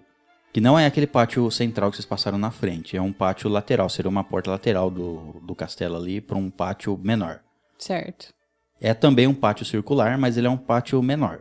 que 0.52 0.60
não 0.60 0.78
é 0.78 0.86
aquele 0.86 1.06
pátio 1.06 1.50
central 1.50 1.90
que 1.90 1.96
vocês 1.96 2.06
passaram 2.06 2.38
na 2.38 2.50
frente, 2.50 2.96
é 2.96 3.02
um 3.02 3.12
pátio 3.12 3.50
lateral, 3.50 3.90
seria 3.90 4.08
uma 4.08 4.24
porta 4.24 4.50
lateral 4.50 4.90
do, 4.90 5.38
do 5.42 5.54
castelo 5.54 5.96
ali 5.96 6.18
para 6.18 6.38
um 6.38 6.48
pátio 6.48 6.96
menor. 6.96 7.40
Certo. 7.78 8.32
É 8.80 8.94
também 8.94 9.26
um 9.26 9.34
pátio 9.34 9.66
circular, 9.66 10.16
mas 10.16 10.38
ele 10.38 10.46
é 10.46 10.50
um 10.50 10.56
pátio 10.56 11.02
menor. 11.02 11.40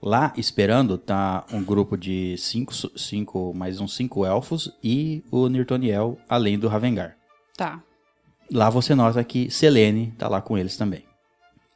Lá, 0.00 0.32
esperando, 0.36 0.96
tá 0.96 1.44
um 1.52 1.64
grupo 1.64 1.96
de 1.96 2.36
cinco, 2.38 2.72
cinco 2.96 3.52
mais 3.54 3.80
uns 3.80 3.96
cinco 3.96 4.24
elfos 4.24 4.72
e 4.82 5.24
o 5.30 5.48
Nirtoniel, 5.48 6.16
além 6.28 6.56
do 6.58 6.68
Ravengar. 6.68 7.16
Tá. 7.56 7.82
Lá 8.52 8.68
você 8.68 8.94
nota 8.94 9.24
que 9.24 9.50
Selene 9.50 10.12
tá 10.18 10.28
lá 10.28 10.42
com 10.42 10.58
eles 10.58 10.76
também. 10.76 11.04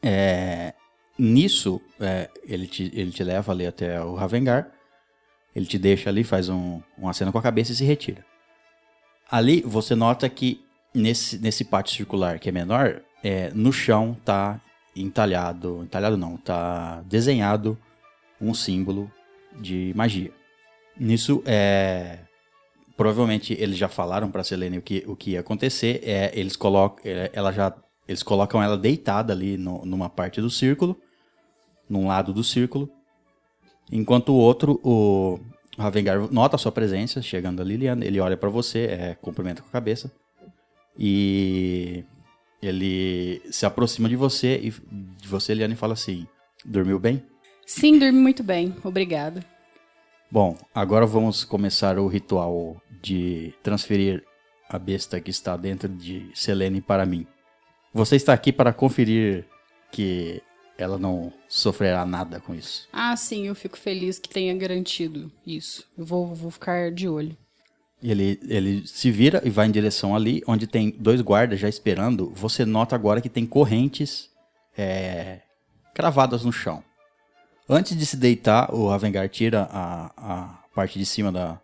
É, 0.03 0.74
nisso, 1.18 1.81
é, 1.99 2.29
ele, 2.45 2.66
te, 2.66 2.91
ele 2.95 3.11
te 3.11 3.24
leva 3.24 3.51
ali 3.51 3.66
até 3.66 4.01
o 4.03 4.14
Ravengar. 4.14 4.70
Ele 5.55 5.64
te 5.64 5.79
deixa 5.79 6.11
ali, 6.11 6.22
faz 6.22 6.51
um, 6.51 6.83
uma 6.99 7.14
cena 7.14 7.33
com 7.33 7.39
a 7.39 7.43
cabeça 7.43 7.72
e 7.72 7.74
se 7.74 7.85
retira. 7.85 8.24
Ali 9.31 9.62
você 9.62 9.95
nota 9.95 10.29
que 10.29 10.62
nesse, 10.95 11.39
nesse 11.39 11.64
pátio 11.64 11.97
circular 11.97 12.39
que 12.39 12.51
é 12.51 12.53
menor, 12.53 13.01
é, 13.24 13.51
no 13.55 13.72
chão 13.72 14.14
tá 14.22 14.61
entalhado, 14.95 15.83
entalhado 15.83 16.16
não, 16.16 16.37
tá 16.37 17.03
desenhado 17.07 17.79
um 18.39 18.53
símbolo 18.53 19.11
de 19.59 19.93
magia. 19.97 20.31
Nisso, 20.99 21.43
é, 21.47 22.18
provavelmente 22.97 23.55
eles 23.59 23.76
já 23.76 23.88
falaram 23.88 24.30
para 24.30 24.42
Selene 24.42 24.78
o 24.78 24.82
que, 24.82 25.05
o 25.07 25.14
que 25.14 25.32
ia 25.32 25.40
acontecer. 25.40 26.01
É, 26.03 26.32
eles 26.34 26.57
colocam, 26.57 27.05
é, 27.05 27.30
ela 27.32 27.53
já, 27.53 27.74
eles 28.09 28.22
colocam 28.22 28.62
ela 28.62 28.76
deitada 28.76 29.32
ali 29.32 29.57
no, 29.57 29.84
numa 29.84 30.09
parte 30.09 30.40
do 30.40 30.51
círculo, 30.51 30.97
num 31.88 32.07
lado 32.07 32.32
do 32.32 32.42
círculo, 32.42 32.90
enquanto 33.92 34.30
o 34.30 34.36
outro, 34.36 34.80
o 34.82 35.38
Ravengar 35.78 36.32
nota 36.32 36.57
a 36.57 36.59
sua 36.59 36.72
presença 36.72 37.20
chegando 37.20 37.61
a 37.61 37.64
Liliana. 37.64 38.05
Ele 38.05 38.18
olha 38.18 38.36
para 38.36 38.49
você, 38.49 38.86
é, 38.86 39.14
cumprimenta 39.20 39.62
com 39.62 39.68
a 39.68 39.72
cabeça 39.72 40.11
e 40.99 42.03
ele 42.62 43.42
se 43.51 43.66
aproxima 43.66 44.09
de 44.09 44.16
você 44.16 44.57
e 44.57 44.70
de 44.70 45.28
você, 45.28 45.53
Liliana, 45.53 45.74
e 45.74 45.76
fala 45.76 45.92
assim: 45.92 46.26
dormiu 46.64 46.99
bem? 46.99 47.22
Sim, 47.66 47.99
dormi 47.99 48.18
muito 48.18 48.42
bem. 48.42 48.74
Obrigada. 48.82 49.44
Bom, 50.30 50.57
agora 50.74 51.07
vamos 51.07 51.44
começar 51.44 51.99
o 51.99 52.09
ritual 52.09 52.80
de 53.07 53.54
transferir 53.62 54.24
a 54.68 54.78
besta 54.78 55.20
que 55.20 55.30
está 55.30 55.57
dentro 55.57 55.88
de 55.88 56.28
Selene 56.34 56.80
para 56.80 57.07
mim. 57.07 57.24
Você 57.94 58.16
está 58.16 58.32
aqui 58.32 58.52
para 58.52 58.72
conferir 58.72 59.44
que 59.92 60.42
ela 60.76 60.98
não 60.98 61.32
sofrerá 61.48 62.04
nada 62.04 62.40
com 62.40 62.52
isso. 62.52 62.88
Ah, 62.92 63.16
sim, 63.16 63.46
eu 63.46 63.54
fico 63.54 63.78
feliz 63.78 64.18
que 64.18 64.28
tenha 64.28 64.52
garantido 64.54 65.30
isso. 65.46 65.86
Eu 65.96 66.04
vou, 66.04 66.34
vou 66.34 66.50
ficar 66.50 66.90
de 66.90 67.09
olho. 67.09 67.36
Ele, 68.02 68.38
ele 68.48 68.86
se 68.86 69.11
vira 69.11 69.40
e 69.44 69.50
vai 69.50 69.66
em 69.66 69.70
direção 69.70 70.14
ali, 70.14 70.42
onde 70.46 70.66
tem 70.66 70.90
dois 70.90 71.20
guardas 71.20 71.61
já 71.61 71.68
esperando. 71.68 72.30
Você 72.34 72.64
nota 72.64 72.94
agora 72.96 73.20
que 73.20 73.30
tem 73.30 73.46
correntes 73.46 74.28
é, 74.76 75.40
cravadas 75.94 76.44
no 76.44 76.52
chão. 76.52 76.82
Antes 77.68 77.96
de 77.96 78.04
se 78.04 78.16
deitar, 78.16 78.74
o 78.74 78.88
Ravengar 78.88 79.28
tira 79.28 79.68
a, 79.70 80.12
a 80.16 80.64
parte 80.74 80.98
de 80.98 81.07
cima 81.07 81.32
da, 81.32 81.61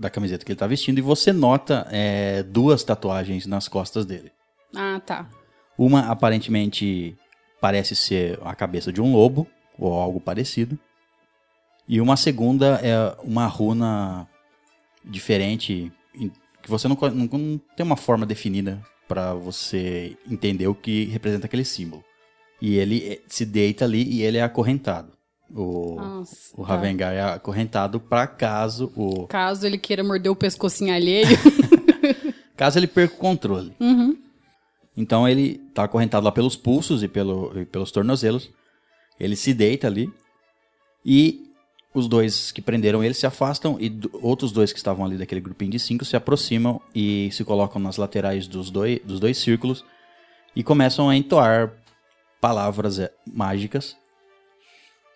da 0.00 0.08
camiseta 0.08 0.46
que 0.46 0.50
ele 0.50 0.56
está 0.56 0.66
vestindo 0.66 0.98
e 0.98 1.02
você 1.02 1.30
nota 1.30 1.86
é, 1.90 2.42
duas 2.42 2.82
tatuagens 2.82 3.46
nas 3.46 3.68
costas 3.68 4.06
dele. 4.06 4.32
Ah, 4.74 4.98
tá. 5.04 5.28
Uma 5.76 6.10
aparentemente 6.10 7.14
parece 7.60 7.94
ser 7.94 8.38
a 8.42 8.54
cabeça 8.54 8.90
de 8.90 9.02
um 9.02 9.12
lobo 9.12 9.46
ou 9.78 9.92
algo 9.92 10.18
parecido. 10.18 10.78
E 11.86 12.00
uma 12.00 12.16
segunda 12.16 12.80
é 12.82 13.14
uma 13.22 13.46
runa 13.46 14.26
diferente 15.04 15.92
que 16.62 16.70
você 16.70 16.88
não, 16.88 16.96
não, 16.96 17.38
não 17.38 17.60
tem 17.76 17.84
uma 17.84 17.96
forma 17.96 18.24
definida 18.24 18.82
para 19.06 19.34
você 19.34 20.16
entender 20.30 20.66
o 20.66 20.74
que 20.74 21.04
representa 21.06 21.44
aquele 21.44 21.64
símbolo. 21.64 22.02
E 22.60 22.76
ele 22.76 23.04
eh, 23.06 23.20
se 23.26 23.44
deita 23.44 23.84
ali 23.84 24.02
e 24.02 24.22
ele 24.22 24.38
é 24.38 24.42
acorrentado. 24.42 25.12
O, 25.54 25.96
Nossa, 25.96 26.54
o 26.56 26.62
tá. 26.62 26.68
Ravengar 26.68 27.12
é 27.12 27.22
acorrentado 27.22 27.98
para 27.98 28.26
caso 28.26 28.92
o 28.94 29.26
Caso 29.26 29.66
ele 29.66 29.78
queira 29.78 30.04
morder 30.04 30.30
o 30.30 30.36
pescocinho 30.36 30.94
alheio. 30.94 31.26
caso 32.56 32.78
ele 32.78 32.86
perca 32.86 33.14
o 33.14 33.18
controle. 33.18 33.74
uhum. 33.80 34.16
Então 34.96 35.26
ele 35.26 35.58
tá 35.74 35.84
acorrentado 35.84 36.24
lá 36.24 36.32
pelos 36.32 36.56
pulsos 36.56 37.02
e, 37.02 37.08
pelo, 37.08 37.58
e 37.58 37.64
pelos 37.64 37.90
tornozelos. 37.90 38.50
Ele 39.18 39.34
se 39.34 39.54
deita 39.54 39.86
ali 39.86 40.12
e 41.04 41.50
os 41.94 42.06
dois 42.06 42.52
que 42.52 42.62
prenderam 42.62 43.02
ele 43.02 43.14
se 43.14 43.26
afastam 43.26 43.76
e 43.80 43.98
outros 44.20 44.52
dois 44.52 44.72
que 44.72 44.78
estavam 44.78 45.04
ali 45.04 45.16
daquele 45.16 45.40
grupinho 45.40 45.72
de 45.72 45.78
cinco 45.78 46.04
se 46.04 46.16
aproximam 46.16 46.80
e 46.94 47.30
se 47.32 47.44
colocam 47.44 47.80
nas 47.80 47.96
laterais 47.96 48.46
dos 48.46 48.70
dois, 48.70 49.00
dos 49.04 49.18
dois 49.18 49.38
círculos 49.38 49.84
e 50.54 50.62
começam 50.62 51.08
a 51.08 51.16
entoar 51.16 51.72
palavras 52.40 52.98
é, 52.98 53.12
mágicas. 53.26 53.96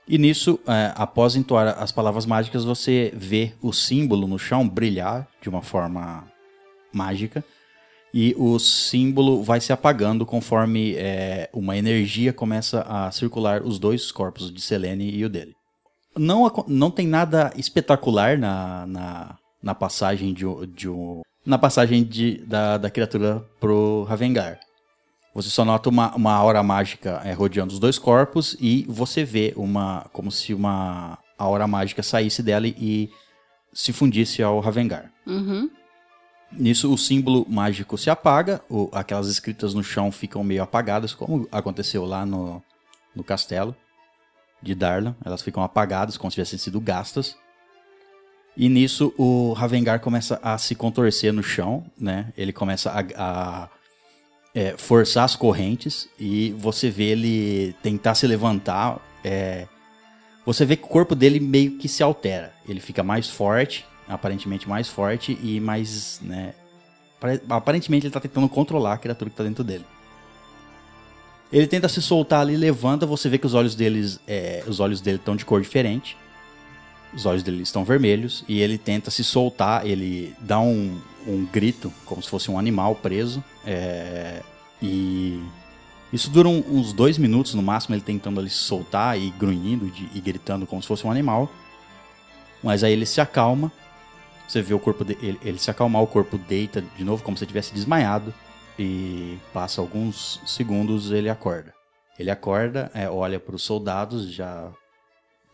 E 0.07 0.19
nisso, 0.19 0.61
é, 0.67 0.93
após 0.95 1.35
entoar 1.35 1.83
as 1.83 1.91
palavras 1.91 2.27
mágicas, 2.27 2.65
você 2.65 3.13
vê 3.17 3.55
o 3.63 3.73
símbolo 3.73 4.27
no 4.27 4.39
chão 4.39 4.69
brilhar 4.69 5.27
de 5.41 5.49
uma 5.49 5.63
forma 5.63 6.25
mágica 6.93 7.43
e 8.13 8.33
o 8.39 8.59
símbolo 8.61 9.43
vai 9.43 9.61
se 9.61 9.73
apagando 9.73 10.25
conforme 10.25 10.95
é, 10.95 11.51
uma 11.53 11.77
energia 11.77 12.33
começa 12.33 12.83
a 12.83 13.11
circular 13.11 13.63
os 13.63 13.79
dois 13.79 14.13
corpos 14.13 14.53
de 14.53 14.61
Selene 14.61 15.11
e 15.11 15.25
o 15.25 15.29
dele. 15.29 15.57
Não, 16.17 16.49
não 16.69 16.93
tem 16.93 17.09
nada 17.09 17.53
espetacular 17.57 18.39
na, 18.39 18.87
na, 18.87 19.39
na 19.61 19.75
passagem 19.75 20.33
de, 20.33 20.45
de 20.69 20.87
na 21.45 21.59
passagem 21.59 22.05
de, 22.05 22.39
da, 22.47 22.79
da 22.79 22.89
criatura 22.89 23.45
pro 23.59 24.05
Ravengar. 24.05 24.61
Você 25.35 25.51
só 25.51 25.65
nota 25.65 25.89
uma, 25.89 26.15
uma 26.15 26.33
aura 26.33 26.63
mágica 26.63 27.21
é, 27.25 27.33
rodeando 27.33 27.73
os 27.73 27.79
dois 27.81 27.99
corpos 27.99 28.57
e 28.61 28.87
você 28.89 29.25
vê 29.25 29.53
uma 29.57 30.07
como 30.13 30.31
se 30.31 30.55
uma 30.55 31.19
aura 31.37 31.67
mágica 31.67 32.03
saísse 32.03 32.43
dela 32.43 32.69
e 32.69 33.11
se 33.73 33.93
fundisse 33.93 34.43
ao 34.43 34.61
Ravengar. 34.61 35.11
Uhum. 35.27 35.69
Nisso, 36.53 36.93
o 36.93 36.97
símbolo 36.97 37.45
mágico 37.49 37.99
se 37.99 38.09
apaga, 38.09 38.61
o- 38.71 38.89
aquelas 38.93 39.27
escritas 39.27 39.75
no 39.75 39.83
chão 39.83 40.13
ficam 40.13 40.45
meio 40.45 40.63
apagadas, 40.63 41.13
como 41.13 41.49
aconteceu 41.51 42.05
lá 42.05 42.25
no, 42.25 42.63
no 43.15 43.25
castelo 43.25 43.75
de 44.63 44.73
Darlan. 44.73 45.17
Elas 45.25 45.43
ficam 45.43 45.65
apagadas, 45.65 46.17
como 46.17 46.31
se 46.31 46.37
tivessem 46.37 46.59
sido 46.61 46.81
gastas. 46.81 47.37
E 48.57 48.69
nisso, 48.69 49.13
o 49.19 49.53
Ravengar 49.53 49.99
começa 49.99 50.39
a 50.41 50.57
se 50.57 50.77
contorcer 50.77 51.33
no 51.33 51.43
chão, 51.43 51.85
né? 51.99 52.33
Ele 52.37 52.53
começa 52.53 52.89
a, 52.93 53.01
a, 53.65 53.69
é, 54.55 54.77
forçar 54.77 55.25
as 55.25 55.35
correntes 55.37 56.09
e 56.19 56.53
você 56.59 56.89
vê 56.91 57.05
ele 57.11 57.75
tentar 57.83 58.15
se 58.15 58.27
levantar. 58.27 59.01
é, 59.25 59.67
você 60.47 60.65
vê 60.67 60.77
que 60.77 60.85
o 60.85 60.89
corpo 60.89 61.15
dele 61.15 61.41
meio 61.41 61.79
que 61.79 61.89
se 61.89 62.03
altera. 62.03 62.53
Ele 62.69 62.79
fica 62.79 63.03
mais 63.03 63.31
forte, 63.31 63.85
aparentemente 64.07 64.69
mais 64.69 64.89
forte 64.89 65.39
e 65.43 65.59
mais, 65.59 66.21
né? 66.23 66.53
pare- 67.19 67.41
Aparentemente 67.49 68.07
ele 68.07 68.13
tá 68.13 68.21
tentando 68.21 68.47
controlar 68.49 68.93
a 68.93 68.99
criatura 68.99 69.31
que 69.31 69.37
tá 69.37 69.43
dentro 69.43 69.65
dele. 69.65 69.85
Ele 71.53 71.67
tenta 71.67 71.89
se 71.89 72.03
soltar 72.03 72.41
ali, 72.41 72.57
levanta, 72.57 73.07
você 73.07 73.29
vê 73.29 73.39
que 73.39 73.47
os 73.47 73.55
olhos 73.55 73.75
deles, 73.75 74.21
é, 74.27 74.63
os 74.67 74.81
olhos 74.81 75.01
dele 75.01 75.17
estão 75.17 75.35
de 75.35 75.45
cor 75.47 75.61
diferente. 75.63 76.17
Os 77.15 77.27
olhos 77.27 77.43
dele 77.43 77.63
estão 77.63 77.85
vermelhos 77.85 78.45
e 78.49 78.61
ele 78.61 78.77
tenta 78.77 79.11
se 79.11 79.23
soltar, 79.23 79.87
ele 79.87 80.35
dá 80.41 80.59
um, 80.59 80.99
um 81.27 81.47
grito, 81.47 81.93
como 82.05 82.23
se 82.23 82.29
fosse 82.29 82.51
um 82.51 82.59
animal 82.59 82.95
preso. 82.97 83.43
é, 83.67 84.43
e 84.83 85.41
isso 86.13 86.29
dura 86.31 86.49
um- 86.49 86.63
uns 86.71 86.93
dois 86.93 87.17
minutos 87.17 87.55
no 87.55 87.63
máximo, 87.63 87.95
ele 87.95 88.03
tentando 88.03 88.39
ali 88.39 88.51
se 88.51 88.57
soltar 88.59 89.19
e 89.19 89.31
grunhindo 89.31 89.87
de- 89.87 90.09
e 90.15 90.21
gritando 90.21 90.67
como 90.67 90.83
se 90.83 90.89
fosse 90.89 91.07
um 91.07 91.11
animal. 91.11 91.51
Mas 92.63 92.85
aí 92.85 92.93
ele 92.93 93.07
se 93.07 93.21
acalma. 93.21 93.73
Você 94.47 94.61
vê 94.61 94.75
o 94.75 94.79
corpo 94.79 95.05
dele, 95.05 95.19
ele, 95.23 95.41
ele 95.43 95.59
se 95.59 95.71
acalmar, 95.71 96.03
o 96.03 96.07
corpo 96.07 96.37
deita 96.37 96.83
de 96.97 97.05
novo 97.05 97.23
como 97.23 97.37
se 97.37 97.47
tivesse 97.47 97.73
desmaiado. 97.73 98.35
E 98.79 99.39
passa 99.53 99.81
alguns 99.81 100.41
segundos, 100.47 101.11
ele 101.11 101.29
acorda. 101.31 101.73
Ele 102.19 102.31
acorda, 102.31 102.91
é, 102.93 103.09
olha 103.09 103.41
para 103.41 103.55
os 103.57 103.63
soldados, 103.63 104.31
já 104.33 104.71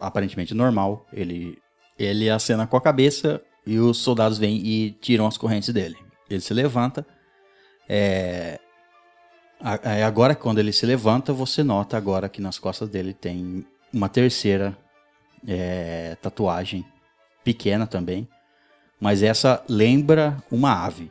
aparentemente 0.00 0.54
normal. 0.54 1.06
Ele, 1.12 1.58
ele 1.98 2.30
acena 2.30 2.66
com 2.66 2.76
a 2.76 2.80
cabeça 2.80 3.40
e 3.66 3.78
os 3.78 3.98
soldados 3.98 4.38
vêm 4.38 4.56
e 4.56 4.92
tiram 4.92 5.26
as 5.26 5.36
correntes 5.36 5.72
dele. 5.72 5.96
Ele 6.28 6.40
se 6.40 6.54
levanta. 6.54 7.06
É, 7.88 8.58
é 9.82 10.04
agora, 10.04 10.34
quando 10.34 10.58
ele 10.58 10.72
se 10.72 10.86
levanta, 10.86 11.32
você 11.32 11.62
nota 11.62 11.96
agora 11.96 12.28
que 12.28 12.40
nas 12.40 12.58
costas 12.58 12.88
dele 12.88 13.12
tem 13.12 13.66
uma 13.92 14.08
terceira 14.08 14.76
é, 15.46 16.16
tatuagem, 16.22 16.84
pequena 17.42 17.86
também, 17.86 18.28
mas 19.00 19.22
essa 19.22 19.62
lembra 19.68 20.42
uma 20.50 20.84
ave. 20.84 21.10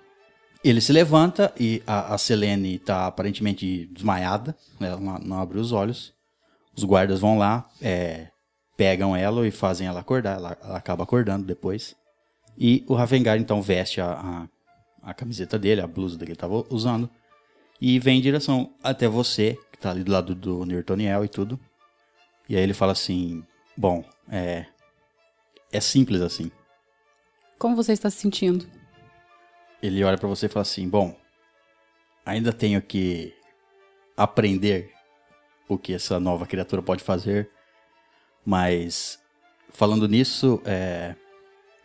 Ele 0.64 0.82
se 0.82 0.92
levanta 0.92 1.54
e 1.60 1.82
a, 1.88 2.14
a 2.14 2.18
Selene 2.18 2.78
tá 2.80 3.08
aparentemente 3.08 3.88
desmaiada, 3.88 4.56
né? 4.80 4.90
ela 4.90 5.00
não, 5.00 5.18
não 5.18 5.40
abre 5.40 5.58
os 5.58 5.72
olhos. 5.72 6.14
Os 6.76 6.84
guardas 6.84 7.20
vão 7.20 7.38
lá, 7.38 7.68
é, 7.82 8.28
pegam 8.80 9.14
ela 9.14 9.46
e 9.46 9.52
fazem 9.52 9.88
ela 9.88 10.00
acordar, 10.00 10.38
ela, 10.38 10.58
ela 10.64 10.78
acaba 10.78 11.04
acordando 11.04 11.46
depois. 11.46 11.98
E 12.58 12.86
o 12.88 12.94
Ravengar 12.94 13.38
então 13.38 13.62
veste 13.62 14.00
a, 14.00 14.48
a, 15.04 15.10
a 15.10 15.14
camiseta 15.14 15.60
dele, 15.60 15.82
a 15.82 15.88
blusa 15.88 16.18
que 16.18 16.24
ele 16.24 16.32
estava 16.32 16.66
usando, 16.70 17.10
e 17.82 18.00
vem 18.00 18.20
em 18.20 18.22
direção 18.22 18.74
até 18.82 19.06
você, 19.06 19.60
que 19.70 19.78
tá 19.78 19.90
ali 19.90 20.02
do 20.02 20.14
lado 20.14 20.34
do 20.34 20.64
Nirtoniel 20.64 21.26
e 21.26 21.28
tudo. 21.28 21.60
E 22.48 22.56
aí 22.56 22.64
ele 22.64 22.74
fala 22.74 22.94
assim: 22.94 23.44
Bom, 23.76 24.02
é. 24.32 24.66
É 25.74 25.82
simples 25.82 26.22
assim. 26.22 26.50
Como 27.58 27.76
você 27.76 27.92
está 27.92 28.10
se 28.10 28.20
sentindo? 28.20 28.66
Ele 29.84 30.02
olha 30.06 30.18
pra 30.18 30.30
você 30.30 30.46
e 30.46 30.50
fala 30.50 30.62
assim: 30.62 30.88
Bom, 30.88 31.18
ainda 32.26 32.54
tenho 32.54 32.82
que 32.82 33.34
aprender 34.16 34.94
o 35.68 35.78
que 35.78 35.94
essa 35.94 36.18
nova 36.18 36.46
criatura 36.48 36.82
pode 36.82 37.04
fazer, 37.04 37.52
mas 38.50 39.20
falando 39.70 40.08
nisso, 40.08 40.60
é, 40.66 41.14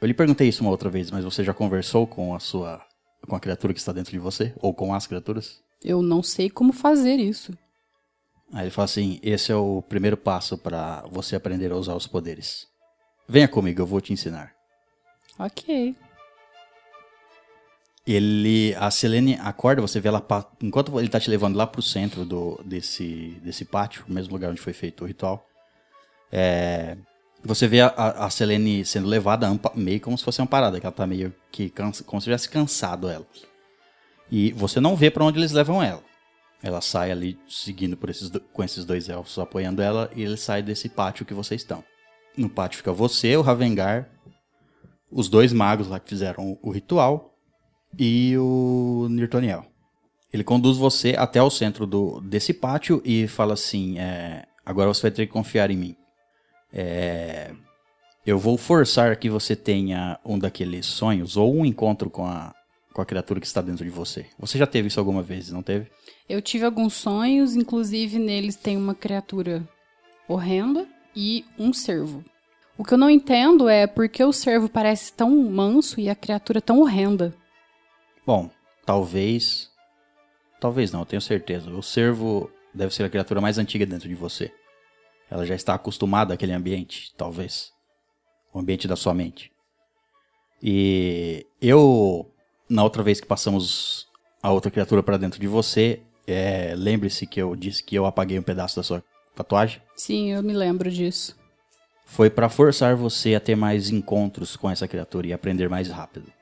eu 0.01 0.09
lhe 0.09 0.15
perguntei 0.15 0.49
isso 0.49 0.63
uma 0.63 0.71
outra 0.71 0.89
vez, 0.89 1.11
mas 1.11 1.23
você 1.23 1.45
já 1.45 1.53
conversou 1.53 2.07
com 2.07 2.35
a 2.35 2.41
sua 2.41 2.81
com 3.29 3.37
a 3.37 3.41
criatura 3.41 3.75
que 3.75 3.79
está 3.79 3.93
dentro 3.93 4.13
de 4.13 4.19
você 4.19 4.55
ou 4.57 4.73
com 4.73 4.95
as 4.95 5.07
criaturas? 5.07 5.63
Eu 5.83 6.01
não 6.01 6.23
sei 6.23 6.49
como 6.49 6.73
fazer 6.73 7.17
isso. 7.17 7.53
Aí 8.51 8.65
ele 8.65 8.71
fala 8.71 8.87
assim: 8.87 9.21
esse 9.23 9.53
é 9.53 9.55
o 9.55 9.83
primeiro 9.83 10.17
passo 10.17 10.57
para 10.57 11.03
você 11.11 11.37
aprender 11.37 11.71
a 11.71 11.77
usar 11.77 11.95
os 11.95 12.07
poderes. 12.07 12.67
Venha 13.29 13.47
comigo, 13.49 13.83
eu 13.83 13.87
vou 13.87 14.01
te 14.01 14.15
ensinar. 14.15 14.55
Ok. 15.39 15.95
Ele, 18.07 18.75
a 18.77 18.91
Selene 18.91 19.35
acorda, 19.35 19.83
você 19.83 20.01
vê 20.01 20.09
ela 20.09 20.27
enquanto 20.63 20.99
ele 20.99 21.09
tá 21.11 21.21
te 21.21 21.29
levando 21.29 21.57
lá 21.57 21.67
pro 21.67 21.83
centro 21.83 22.25
do, 22.25 22.59
desse, 22.65 23.39
desse 23.43 23.67
pátio, 23.67 24.05
o 24.09 24.13
mesmo 24.13 24.33
lugar 24.33 24.51
onde 24.51 24.61
foi 24.63 24.73
feito 24.73 25.05
o 25.05 25.07
ritual. 25.07 25.47
É, 26.37 26.97
você 27.45 27.69
vê 27.69 27.81
a, 27.81 27.87
a, 27.95 28.29
Selene 28.29 28.85
sendo 28.85 29.07
levada 29.07 29.49
meio 29.77 30.01
como 30.01 30.19
se 30.19 30.25
fosse 30.25 30.41
uma 30.41 30.49
parada, 30.49 30.81
que 30.81 30.85
ela 30.85 30.93
tá 30.93 31.07
meio 31.07 31.33
que 31.53 31.71
cansa, 31.71 32.03
como 32.03 32.21
se 32.21 32.25
tivesse 32.25 32.49
cansado 32.49 33.09
ela. 33.09 33.25
E 34.29 34.51
você 34.53 34.81
não 34.81 34.97
vê 34.97 35.13
pra 35.13 35.25
onde 35.25 35.39
eles 35.39 35.53
levam 35.53 35.81
ela. 35.81 36.03
Ela 36.61 36.81
sai 36.81 37.13
ali 37.13 37.39
seguindo 37.49 37.97
por 37.97 38.11
esses, 38.11 38.33
com 38.53 38.65
esses 38.65 38.85
dois 38.85 39.09
elfos 39.09 39.39
apoiando 39.39 39.81
ela 39.81 40.11
e 40.17 40.23
ele 40.23 40.37
sai 40.37 40.61
desse 40.61 40.89
pátio 40.89 41.25
que 41.25 41.35
vocês 41.35 41.61
estão. 41.61 41.85
No 42.37 42.49
pátio 42.49 42.79
fica 42.79 42.93
você, 42.93 43.37
o 43.37 43.43
Ravengar, 43.43 44.11
os 45.09 45.29
dois 45.29 45.53
magos 45.53 45.87
lá 45.87 46.01
que 46.01 46.09
fizeram 46.09 46.59
o 46.61 46.71
ritual 46.73 47.33
e 47.97 48.37
o 48.37 49.07
Nirtoniel. 49.09 49.65
Ele 50.33 50.43
conduz 50.43 50.77
você 50.77 51.15
até 51.17 51.41
o 51.41 51.51
centro 51.51 51.87
do, 51.87 52.21
desse 52.23 52.53
pátio 52.53 53.01
e 53.05 53.29
fala 53.29 53.55
assim: 53.55 54.01
é, 54.01 54.45
agora 54.67 54.93
você 54.93 55.03
vai 55.03 55.11
ter 55.13 55.27
que 55.27 55.33
confiar 55.33 55.71
em 55.71 55.77
mim. 55.77 55.97
É, 56.77 57.53
eu 58.27 58.37
vou 58.37 58.59
forçar 58.59 59.15
que 59.17 59.31
você 59.31 59.55
tenha 59.55 60.19
um 60.25 60.37
daqueles 60.37 60.87
sonhos 60.87 61.37
ou 61.37 61.55
um 61.55 61.65
encontro 61.65 62.11
com 62.11 62.27
a, 62.27 62.53
com 62.93 63.01
a 63.01 63.07
criatura 63.07 63.39
que 63.39 63.47
está 63.47 63.63
dentro 63.63 63.85
de 63.85 63.91
você. 63.91 64.27
Você 64.37 64.59
já 64.59 64.67
teve 64.67 64.89
isso 64.89 64.99
alguma 64.99 65.23
vez, 65.23 65.51
não 65.51 65.63
teve? 65.63 65.89
Eu 66.29 66.43
tive 66.43 66.65
alguns 66.65 66.95
sonhos, 66.95 67.55
inclusive 67.55 68.19
neles 68.19 68.57
tem 68.57 68.77
uma 68.77 68.95
criatura 68.95 69.63
horrenda 70.27 70.85
e 71.15 71.45
um 71.57 71.73
cervo. 71.73 72.25
O 72.77 72.83
que 72.83 72.95
eu 72.95 72.99
não 72.99 73.09
entendo 73.09 73.69
é 73.69 73.87
por 73.87 74.09
que 74.09 74.25
o 74.25 74.33
cervo 74.33 74.69
parece 74.69 75.13
tão 75.13 75.31
manso 75.31 76.01
e 76.01 76.11
a 76.11 76.15
criatura 76.17 76.61
tão 76.61 76.81
horrenda. 76.81 77.33
Bom, 78.27 78.51
talvez. 78.85 79.71
Talvez 80.61 80.91
não, 80.91 81.01
eu 81.01 81.07
tenho 81.07 81.23
certeza. 81.23 81.71
O 81.71 81.83
cervo 81.83 82.51
deve 82.75 82.93
ser 82.93 83.05
a 83.05 83.09
criatura 83.09 83.41
mais 83.41 83.59
antiga 83.59 83.87
dentro 83.87 84.09
de 84.09 84.15
você. 84.17 84.51
Ela 85.35 85.45
já 85.45 85.57
está 85.57 85.75
acostumada 85.75 86.33
àquele 86.33 86.53
ambiente, 86.53 87.13
talvez. 87.17 87.73
O 88.53 88.61
ambiente 88.61 88.87
da 88.87 88.95
sua 88.95 89.13
mente. 89.13 89.51
E 90.63 91.45
eu, 91.61 92.31
na 92.71 92.85
outra 92.85 93.03
vez 93.03 93.21
que 93.21 93.27
passamos 93.27 94.07
a 94.41 94.53
outra 94.53 94.71
criatura 94.71 95.03
para 95.03 95.17
dentro 95.17 95.41
de 95.41 95.49
você, 95.49 96.01
é, 96.25 96.73
lembre-se 96.77 97.27
que 97.27 97.43
eu 97.43 97.57
disse 97.57 97.83
que 97.83 97.97
eu 97.97 98.07
apaguei 98.07 98.39
um 98.39 98.45
pedaço 98.45 98.77
da 98.77 98.85
sua 98.85 99.03
tatuagem. 99.35 99.83
Sim, 99.97 100.31
eu 100.31 100.41
me 100.41 100.53
lembro 100.53 100.89
disso. 100.89 101.37
Foi 102.07 102.31
para 102.31 102.49
forçar 102.49 102.95
você 102.95 103.35
a 103.35 103.41
ter 103.41 103.57
mais 103.57 103.91
encontros 103.91 104.55
com 104.55 104.71
essa 104.71 104.87
criatura 104.87 105.27
e 105.27 105.33
aprender 105.33 105.69
mais 105.69 105.89
rápido. 105.89 106.33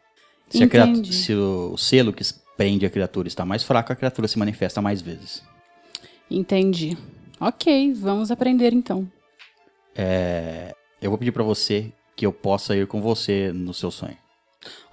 Se, 0.51 0.62
a 0.64 0.68
criatu- 0.68 0.90
Entendi. 0.90 1.14
se 1.14 1.32
o 1.32 1.78
selo 1.78 2.12
que 2.12 2.22
prende 2.59 2.84
a 2.84 2.90
criatura 2.90 3.26
está 3.26 3.47
mais 3.47 3.62
fraco, 3.62 3.90
a 3.90 3.97
criatura 3.97 4.28
se 4.28 4.38
manifesta 4.38 4.82
mais 4.82 5.01
vezes. 5.01 5.43
Entendi. 6.30 6.95
Ok, 7.45 7.93
vamos 7.95 8.30
aprender 8.30 8.72
então. 8.72 9.11
É, 9.97 10.72
eu 11.01 11.11
vou 11.11 11.18
pedir 11.18 11.32
para 11.32 11.43
você 11.43 11.93
que 12.14 12.24
eu 12.24 12.32
possa 12.32 12.76
ir 12.76 12.86
com 12.86 13.03
você 13.03 13.53
no 13.53 13.74
seu 13.74 13.90
sonho. 13.90 14.16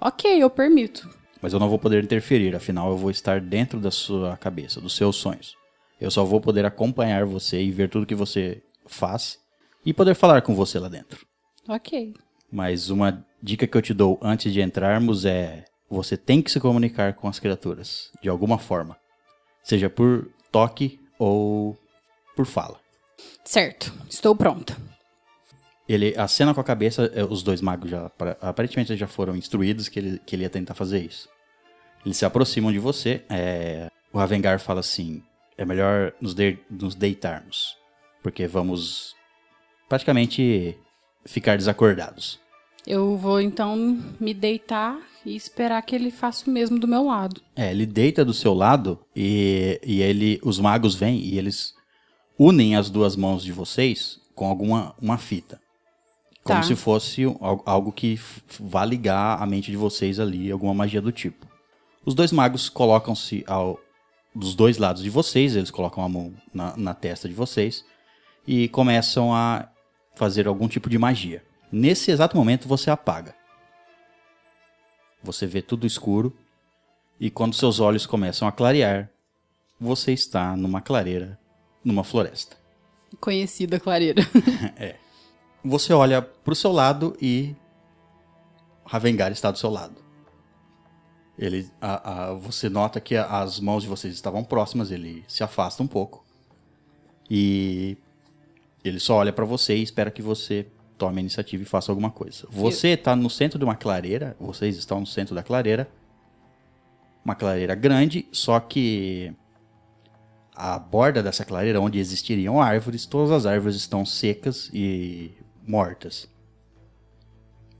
Ok, 0.00 0.42
eu 0.42 0.50
permito. 0.50 1.08
Mas 1.40 1.52
eu 1.52 1.60
não 1.60 1.68
vou 1.68 1.78
poder 1.78 2.02
interferir, 2.02 2.56
afinal 2.56 2.90
eu 2.90 2.96
vou 2.96 3.08
estar 3.08 3.40
dentro 3.40 3.78
da 3.78 3.92
sua 3.92 4.36
cabeça, 4.36 4.80
dos 4.80 4.96
seus 4.96 5.14
sonhos. 5.14 5.54
Eu 6.00 6.10
só 6.10 6.24
vou 6.24 6.40
poder 6.40 6.66
acompanhar 6.66 7.24
você 7.24 7.62
e 7.62 7.70
ver 7.70 7.88
tudo 7.88 8.04
que 8.04 8.16
você 8.16 8.60
faz 8.84 9.38
e 9.86 9.94
poder 9.94 10.16
falar 10.16 10.42
com 10.42 10.52
você 10.52 10.76
lá 10.80 10.88
dentro. 10.88 11.24
Ok. 11.68 12.14
Mas 12.50 12.90
uma 12.90 13.24
dica 13.40 13.64
que 13.64 13.76
eu 13.78 13.82
te 13.82 13.94
dou 13.94 14.18
antes 14.20 14.52
de 14.52 14.60
entrarmos 14.60 15.24
é: 15.24 15.66
você 15.88 16.16
tem 16.16 16.42
que 16.42 16.50
se 16.50 16.58
comunicar 16.58 17.14
com 17.14 17.28
as 17.28 17.38
criaturas, 17.38 18.10
de 18.20 18.28
alguma 18.28 18.58
forma. 18.58 18.96
Seja 19.62 19.88
por 19.88 20.28
toque 20.50 20.98
ou 21.16 21.78
por 22.40 22.46
fala. 22.46 22.80
Certo, 23.44 23.92
estou 24.08 24.34
pronta. 24.34 24.74
Ele 25.86 26.14
acena 26.16 26.54
com 26.54 26.60
a 26.60 26.64
cabeça, 26.64 27.10
eh, 27.14 27.22
os 27.24 27.42
dois 27.42 27.60
magos 27.60 27.90
já, 27.90 28.06
apar- 28.06 28.36
aparentemente 28.40 28.96
já 28.96 29.06
foram 29.06 29.36
instruídos 29.36 29.88
que 29.88 29.98
ele, 29.98 30.18
que 30.24 30.34
ele 30.36 30.44
ia 30.44 30.50
tentar 30.50 30.74
fazer 30.74 31.00
isso. 31.04 31.28
Eles 32.04 32.16
se 32.16 32.24
aproximam 32.24 32.72
de 32.72 32.78
você, 32.78 33.22
é, 33.28 33.90
o 34.12 34.16
Ravengar 34.18 34.58
fala 34.58 34.80
assim, 34.80 35.22
é 35.58 35.64
melhor 35.66 36.12
nos, 36.20 36.32
de- 36.32 36.58
nos 36.70 36.94
deitarmos, 36.94 37.76
porque 38.22 38.46
vamos 38.46 39.14
praticamente 39.88 40.78
ficar 41.26 41.58
desacordados. 41.58 42.38
Eu 42.86 43.18
vou 43.18 43.38
então 43.40 43.76
me 44.18 44.32
deitar 44.32 44.98
e 45.26 45.36
esperar 45.36 45.82
que 45.82 45.94
ele 45.94 46.10
faça 46.10 46.48
o 46.48 46.52
mesmo 46.54 46.78
do 46.78 46.88
meu 46.88 47.04
lado. 47.04 47.42
É, 47.54 47.70
ele 47.70 47.84
deita 47.84 48.24
do 48.24 48.32
seu 48.32 48.54
lado 48.54 48.98
e, 49.14 49.78
e 49.84 50.00
ele, 50.00 50.40
os 50.42 50.58
magos 50.58 50.94
vêm 50.94 51.18
e 51.18 51.36
eles 51.36 51.74
unem 52.42 52.74
as 52.74 52.88
duas 52.88 53.16
mãos 53.16 53.44
de 53.44 53.52
vocês 53.52 54.18
com 54.34 54.46
alguma 54.48 54.94
uma 54.98 55.18
fita. 55.18 55.60
Como 56.42 56.60
Tá. 56.60 56.66
se 56.66 56.74
fosse 56.74 57.24
al- 57.24 57.62
algo 57.66 57.92
que 57.92 58.18
vá 58.58 58.82
ligar 58.82 59.42
a 59.42 59.44
mente 59.44 59.70
de 59.70 59.76
vocês 59.76 60.18
ali, 60.18 60.50
alguma 60.50 60.72
magia 60.72 61.02
do 61.02 61.12
tipo. 61.12 61.46
Os 62.04 62.14
dois 62.14 62.32
magos 62.32 62.70
colocam-se 62.70 63.44
ao 63.46 63.78
dos 64.34 64.54
dois 64.54 64.78
lados 64.78 65.02
de 65.02 65.10
vocês, 65.10 65.56
eles 65.56 65.70
colocam 65.72 66.02
a 66.04 66.08
mão 66.08 66.32
na, 66.54 66.74
na 66.76 66.94
testa 66.94 67.28
de 67.28 67.34
vocês 67.34 67.84
e 68.46 68.68
começam 68.68 69.34
a 69.34 69.68
fazer 70.14 70.46
algum 70.46 70.68
tipo 70.68 70.88
de 70.88 70.96
magia. 70.96 71.44
Nesse 71.70 72.10
exato 72.12 72.36
momento 72.36 72.66
você 72.68 72.90
apaga. 72.90 73.34
Você 75.22 75.46
vê 75.46 75.60
tudo 75.60 75.86
escuro 75.86 76.34
e 77.18 77.28
quando 77.28 77.54
seus 77.54 77.80
olhos 77.80 78.06
começam 78.06 78.46
a 78.48 78.52
clarear, 78.52 79.10
você 79.80 80.12
está 80.12 80.56
numa 80.56 80.80
clareira, 80.80 81.38
numa 81.84 82.04
floresta. 82.04 82.56
Conhecida 83.20 83.78
clareira. 83.80 84.22
Você 85.64 85.92
olha 85.92 86.22
pro 86.22 86.54
seu 86.54 86.72
lado 86.72 87.16
e 87.20 87.54
Ravengar 88.84 89.30
está 89.30 89.50
do 89.50 89.58
seu 89.58 89.70
lado. 89.70 89.96
Ele, 91.38 91.68
a- 91.80 92.30
a- 92.30 92.34
você 92.34 92.68
nota 92.68 93.00
que 93.00 93.16
as 93.16 93.60
mãos 93.60 93.82
de 93.82 93.88
vocês 93.88 94.12
estavam 94.14 94.42
próximas, 94.44 94.90
ele 94.90 95.24
se 95.28 95.42
afasta 95.42 95.82
um 95.82 95.86
pouco. 95.86 96.24
E 97.30 97.96
ele 98.84 98.98
só 99.00 99.16
olha 99.16 99.32
pra 99.32 99.44
você 99.44 99.76
e 99.76 99.82
espera 99.82 100.10
que 100.10 100.20
você 100.22 100.66
tome 100.98 101.18
a 101.18 101.20
iniciativa 101.20 101.62
e 101.62 101.66
faça 101.66 101.90
alguma 101.92 102.10
coisa. 102.10 102.46
Você 102.50 102.88
está 102.88 103.14
no 103.16 103.30
centro 103.30 103.58
de 103.58 103.64
uma 103.64 103.74
clareira, 103.76 104.36
vocês 104.40 104.76
estão 104.76 105.00
no 105.00 105.06
centro 105.06 105.34
da 105.34 105.42
clareira. 105.42 105.88
Uma 107.24 107.34
clareira 107.34 107.74
grande, 107.74 108.26
só 108.32 108.58
que 108.60 109.32
a 110.60 110.78
borda 110.78 111.22
dessa 111.22 111.44
clareira, 111.44 111.80
onde 111.80 111.98
existiriam 111.98 112.60
árvores, 112.60 113.06
todas 113.06 113.30
as 113.30 113.46
árvores 113.46 113.76
estão 113.76 114.04
secas 114.04 114.70
e 114.74 115.30
mortas. 115.66 116.28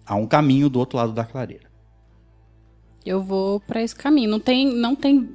Há 0.07 0.15
um 0.15 0.27
caminho 0.27 0.69
do 0.71 0.79
outro 0.79 0.97
lado 0.97 1.13
da 1.13 1.25
clareira. 1.25 1.69
Eu 3.05 3.23
vou 3.23 3.61
pra 3.61 3.83
esse 3.83 3.95
caminho. 3.95 4.31
Não 4.31 4.41
tem, 4.41 4.67
não 4.75 4.95
tem 4.97 5.29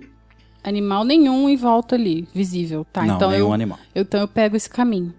animal 0.64 1.04
nenhum 1.04 1.48
em 1.48 1.56
volta 1.56 1.96
ali, 1.96 2.28
visível, 2.34 2.86
tá? 2.92 3.04
Não, 3.06 3.16
então 3.16 3.30
nenhum 3.30 3.48
eu, 3.48 3.54
animal. 3.54 3.80
então 3.96 4.20
eu 4.20 4.28
pego 4.28 4.56
esse 4.56 4.70
caminho. 4.70 5.14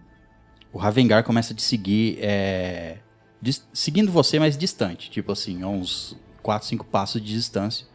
O 0.72 0.78
Ravengar 0.78 1.24
começa 1.24 1.52
a 1.52 1.56
te 1.56 1.62
seguir, 1.62 2.18
é, 2.20 2.98
dis- 3.40 3.66
seguindo 3.72 4.10
você, 4.12 4.38
mas 4.38 4.58
distante. 4.58 5.10
Tipo 5.10 5.32
assim, 5.32 5.64
uns 5.64 6.16
4, 6.42 6.68
5 6.68 6.84
passos 6.84 7.22
de 7.22 7.32
distância. 7.32 7.86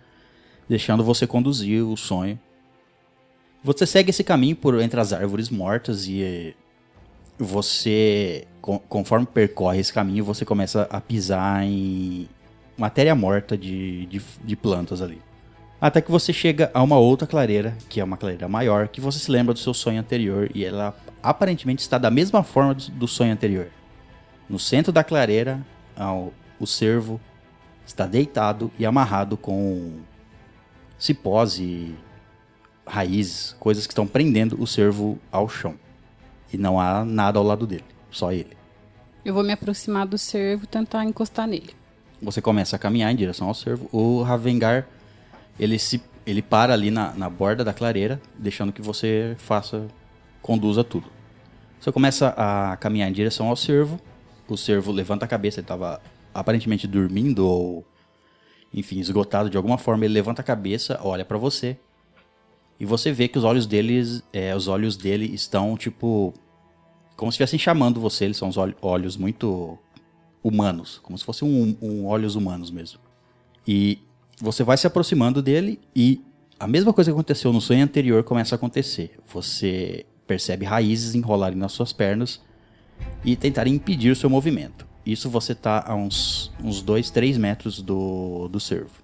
deixando 0.70 1.04
você 1.04 1.28
conduzir 1.28 1.84
o 1.86 1.98
sonho. 1.98 2.40
Você 3.64 3.86
segue 3.86 4.10
esse 4.10 4.24
caminho 4.24 4.56
por 4.56 4.80
entre 4.82 5.00
as 5.00 5.14
árvores 5.14 5.50
mortas 5.50 6.08
e 6.08 6.24
eh, 6.24 6.54
você, 7.38 8.48
con- 8.62 8.80
conforme 8.80 9.26
percorre 9.26 9.80
esse 9.80 9.94
caminho, 9.94 10.24
você 10.26 10.44
começa 10.44 10.88
a 10.90 11.00
pisar 11.00 11.64
em 11.64 12.28
matéria 12.78 13.14
morta 13.14 13.56
de, 13.58 14.06
de, 14.08 14.22
de 14.44 14.56
plantas 14.56 15.02
ali. 15.02 15.22
Até 15.80 16.02
que 16.02 16.12
você 16.12 16.32
chega 16.34 16.70
a 16.74 16.82
uma 16.82 16.98
outra 16.98 17.28
clareira, 17.28 17.76
que 17.90 18.00
é 18.00 18.04
uma 18.04 18.18
clareira 18.18 18.48
maior, 18.48 18.88
que 18.88 19.02
você 19.02 19.20
se 19.20 19.32
lembra 19.32 19.54
do 19.54 19.60
seu 19.60 19.74
sonho 19.74 20.00
anterior 20.00 20.50
e 20.54 20.64
ela 20.66 20.96
aparentemente 21.22 21.82
está 21.82 21.98
da 21.98 22.10
mesma 22.12 22.44
forma 22.44 22.74
do, 22.74 23.08
sonho 23.08 23.32
anterior. 23.34 23.68
No 24.50 24.58
centro 24.60 24.92
da 24.92 25.04
clareira, 25.04 25.64
ao- 25.96 26.34
o 26.60 26.66
cervo 26.68 27.20
está 27.86 28.06
deitado 28.06 28.72
e 28.78 28.86
amarrado 28.86 29.36
com 29.38 30.00
cipós 31.00 31.58
e 31.60 31.96
raízes, 32.86 33.56
coisas 33.60 33.86
que 33.86 33.92
estão 33.92 34.08
prendendo 34.08 34.62
o 34.62 34.68
cervo 34.68 35.18
ao 35.32 35.48
chão. 35.48 35.76
E 36.52 36.58
não 36.58 36.80
há 36.80 37.06
nada 37.06 37.40
ao 37.40 37.46
lado 37.46 37.66
dele, 37.66 37.86
só 38.10 38.32
ele. 38.32 38.58
Eu 39.24 39.34
vou 39.34 39.44
me 39.44 39.54
aproximar 39.54 40.06
do 40.06 40.18
cervo 40.18 40.64
e 40.66 40.68
tentar 40.68 41.06
encostar 41.06 41.48
nele. 41.48 41.74
Você 42.22 42.42
começa 42.42 42.76
a 42.76 42.80
caminhar 42.80 43.12
em 43.12 43.16
direção 43.16 43.48
ao 43.48 43.54
cervo. 43.54 43.88
O 43.92 44.22
Ravengar, 44.22 44.88
ele 45.60 45.80
se 45.80 46.02
ele 46.26 46.42
para 46.42 46.74
ali 46.74 46.92
na, 46.92 47.14
na 47.14 47.30
borda 47.30 47.64
da 47.64 47.74
clareira, 47.74 48.22
deixando 48.38 48.72
que 48.72 48.82
você 48.82 49.36
faça, 49.40 49.88
conduza 50.42 50.84
tudo. 50.84 51.08
Você 51.80 51.92
começa 51.92 52.34
a 52.38 52.78
caminhar 52.78 53.10
em 53.10 53.14
direção 53.14 53.48
ao 53.48 53.56
cervo. 53.56 54.00
O 54.48 54.58
cervo 54.58 54.92
levanta 54.92 55.26
a 55.26 55.28
cabeça, 55.28 55.60
ele 55.60 55.66
estava 55.66 56.02
aparentemente 56.34 56.86
dormindo 56.86 57.48
ou, 57.48 57.86
enfim, 58.74 59.00
esgotado 59.00 59.50
de 59.50 59.58
alguma 59.58 59.78
forma. 59.78 60.06
Ele 60.06 60.14
levanta 60.14 60.42
a 60.42 60.46
cabeça, 60.46 61.00
olha 61.02 61.26
para 61.26 61.38
você 61.38 61.78
e 62.82 62.86
você 62.86 63.12
vê 63.12 63.28
que 63.28 63.38
os 63.38 63.44
olhos 63.44 63.68
deles, 63.68 64.24
é, 64.34 64.56
os 64.56 64.68
olhos 64.68 64.98
dele 64.98 65.28
estão 65.36 65.78
tipo 65.78 66.34
como 67.16 67.32
se 67.32 67.36
estivessem 67.36 67.60
chamando 67.60 68.02
você. 68.02 68.26
Eles 68.26 68.38
são 68.38 68.50
os 68.50 68.58
olh- 68.58 68.74
olhos 68.82 69.16
muito 69.16 69.78
humanos, 70.44 71.00
como 71.04 71.16
se 71.16 71.24
fossem 71.24 71.48
um, 71.48 71.78
um 71.80 72.08
olhos 72.08 72.34
humanos 72.34 72.72
mesmo. 72.72 73.00
E 73.68 74.00
você 74.42 74.64
vai 74.64 74.78
se 74.78 74.88
aproximando 74.88 75.44
dele 75.44 75.80
e 75.96 76.26
a 76.60 76.66
mesma 76.66 76.92
coisa 76.92 77.12
que 77.12 77.14
aconteceu 77.14 77.54
no 77.54 77.62
sonho 77.62 77.84
anterior 77.84 78.24
começa 78.24 78.56
a 78.56 78.58
acontecer. 78.58 79.16
Você 79.32 80.04
percebe 80.26 80.66
raízes 80.66 81.14
enrolarem 81.14 81.60
nas 81.60 81.74
suas 81.74 81.94
pernas 81.94 82.42
e 83.24 83.36
tentarem 83.36 83.76
impedir 83.76 84.10
o 84.10 84.16
seu 84.16 84.28
movimento. 84.28 84.88
Isso 85.06 85.30
você 85.30 85.54
tá 85.54 85.86
a 85.86 85.94
uns, 85.94 86.52
uns 86.60 86.82
2, 86.82 87.12
3 87.12 87.38
metros 87.38 87.80
do, 87.80 88.48
do 88.48 88.60
cervo. 88.60 89.04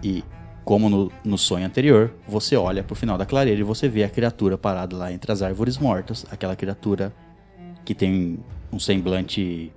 E, 0.00 0.22
como 0.64 0.88
no, 0.88 1.12
no 1.24 1.38
sonho 1.38 1.66
anterior, 1.66 2.12
você 2.26 2.56
olha 2.56 2.82
pro 2.82 2.94
final 2.94 3.16
da 3.16 3.26
clareira 3.26 3.60
e 3.60 3.64
você 3.64 3.88
vê 3.88 4.04
a 4.04 4.08
criatura 4.08 4.56
parada 4.58 4.96
lá 4.96 5.12
entre 5.12 5.32
as 5.32 5.42
árvores 5.42 5.78
mortas. 5.78 6.26
Aquela 6.30 6.54
criatura 6.54 7.12
que 7.84 7.94
tem 7.94 8.38
um 8.72 8.78
semblante. 8.78 9.72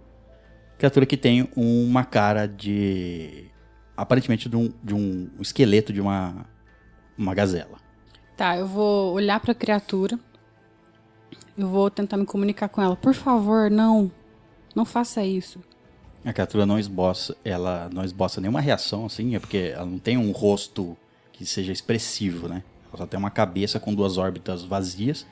Criatura 0.78 1.06
que 1.06 1.18
tem 1.18 1.50
uma 1.56 2.04
cara 2.04 2.48
de. 2.48 3.46
Aparentemente 3.96 4.50
de 4.50 4.56
um, 4.56 4.72
de 4.84 4.94
um 4.94 5.30
esqueleto 5.40 5.94
de 5.94 6.02
uma. 6.02 6.46
Uma 7.18 7.34
gazela. 7.36 7.78
Tá, 8.36 8.58
eu 8.58 8.68
vou 8.68 9.14
olhar 9.14 9.40
pra 9.40 9.54
criatura. 9.54 10.20
Eu 11.56 11.68
vou 11.68 11.90
tentar 11.92 12.18
me 12.18 12.26
comunicar 12.26 12.68
com 12.68 12.82
ela. 12.82 12.96
Por 12.96 13.14
favor, 13.14 13.70
não. 13.70 14.12
Não 14.76 14.86
faça 14.86 15.24
isso. 15.24 15.60
A 16.26 16.32
criatura 16.32 16.66
não 16.66 16.80
esboça, 16.80 17.36
ela 17.44 17.90
não 17.92 18.04
esboça 18.04 18.40
nenhuma 18.40 18.62
reação, 18.62 19.06
assim, 19.06 19.36
é 19.36 19.40
porque 19.40 19.74
ela 19.76 19.86
não 19.86 20.00
tem 20.00 20.18
um 20.18 20.32
rosto 20.32 20.96
que 21.34 21.46
seja 21.46 21.72
expressivo, 21.72 22.48
né? 22.48 22.64
Ela 22.90 23.00
só 23.00 23.06
tem 23.06 23.20
uma 23.20 23.30
cabeça 23.30 23.80
com 23.80 23.94
duas 23.94 24.18
órbitas 24.18 24.64
vazias 24.64 25.26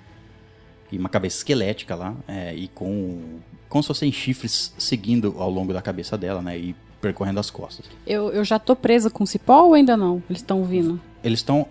e 0.92 0.98
uma 0.98 1.08
cabeça 1.08 1.38
esquelética 1.38 1.96
lá, 1.96 2.16
é, 2.28 2.54
e 2.54 2.68
com 2.68 3.40
como 3.70 3.82
se 3.82 3.88
fossem 3.88 4.12
chifres 4.12 4.74
seguindo 4.78 5.36
ao 5.38 5.50
longo 5.50 5.72
da 5.72 5.82
cabeça 5.82 6.18
dela, 6.18 6.42
né? 6.42 6.58
E 6.58 6.76
percorrendo 7.00 7.40
as 7.40 7.50
costas. 7.50 7.86
Eu, 8.06 8.30
eu 8.32 8.44
já 8.44 8.60
tô 8.60 8.76
presa 8.76 9.10
com 9.10 9.26
cipó 9.26 9.64
ou 9.64 9.74
ainda 9.74 9.96
não? 9.98 10.22
Eles 10.30 10.42
estão 10.42 10.64
vindo. 10.64 11.00
Eles 11.24 11.40
estão 11.40 11.66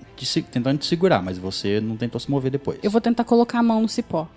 tentando 0.51 0.79
te 0.79 0.87
segurar, 0.87 1.23
mas 1.23 1.39
você 1.39 1.81
não 1.81 1.97
tentou 1.97 2.19
se 2.21 2.31
mover 2.31 2.51
depois. 2.51 2.79
Eu 2.83 2.91
vou 2.91 3.01
tentar 3.01 3.25
colocar 3.25 3.59
a 3.59 3.63
mão 3.63 3.83
no 3.83 3.89
cipó. 3.89 4.29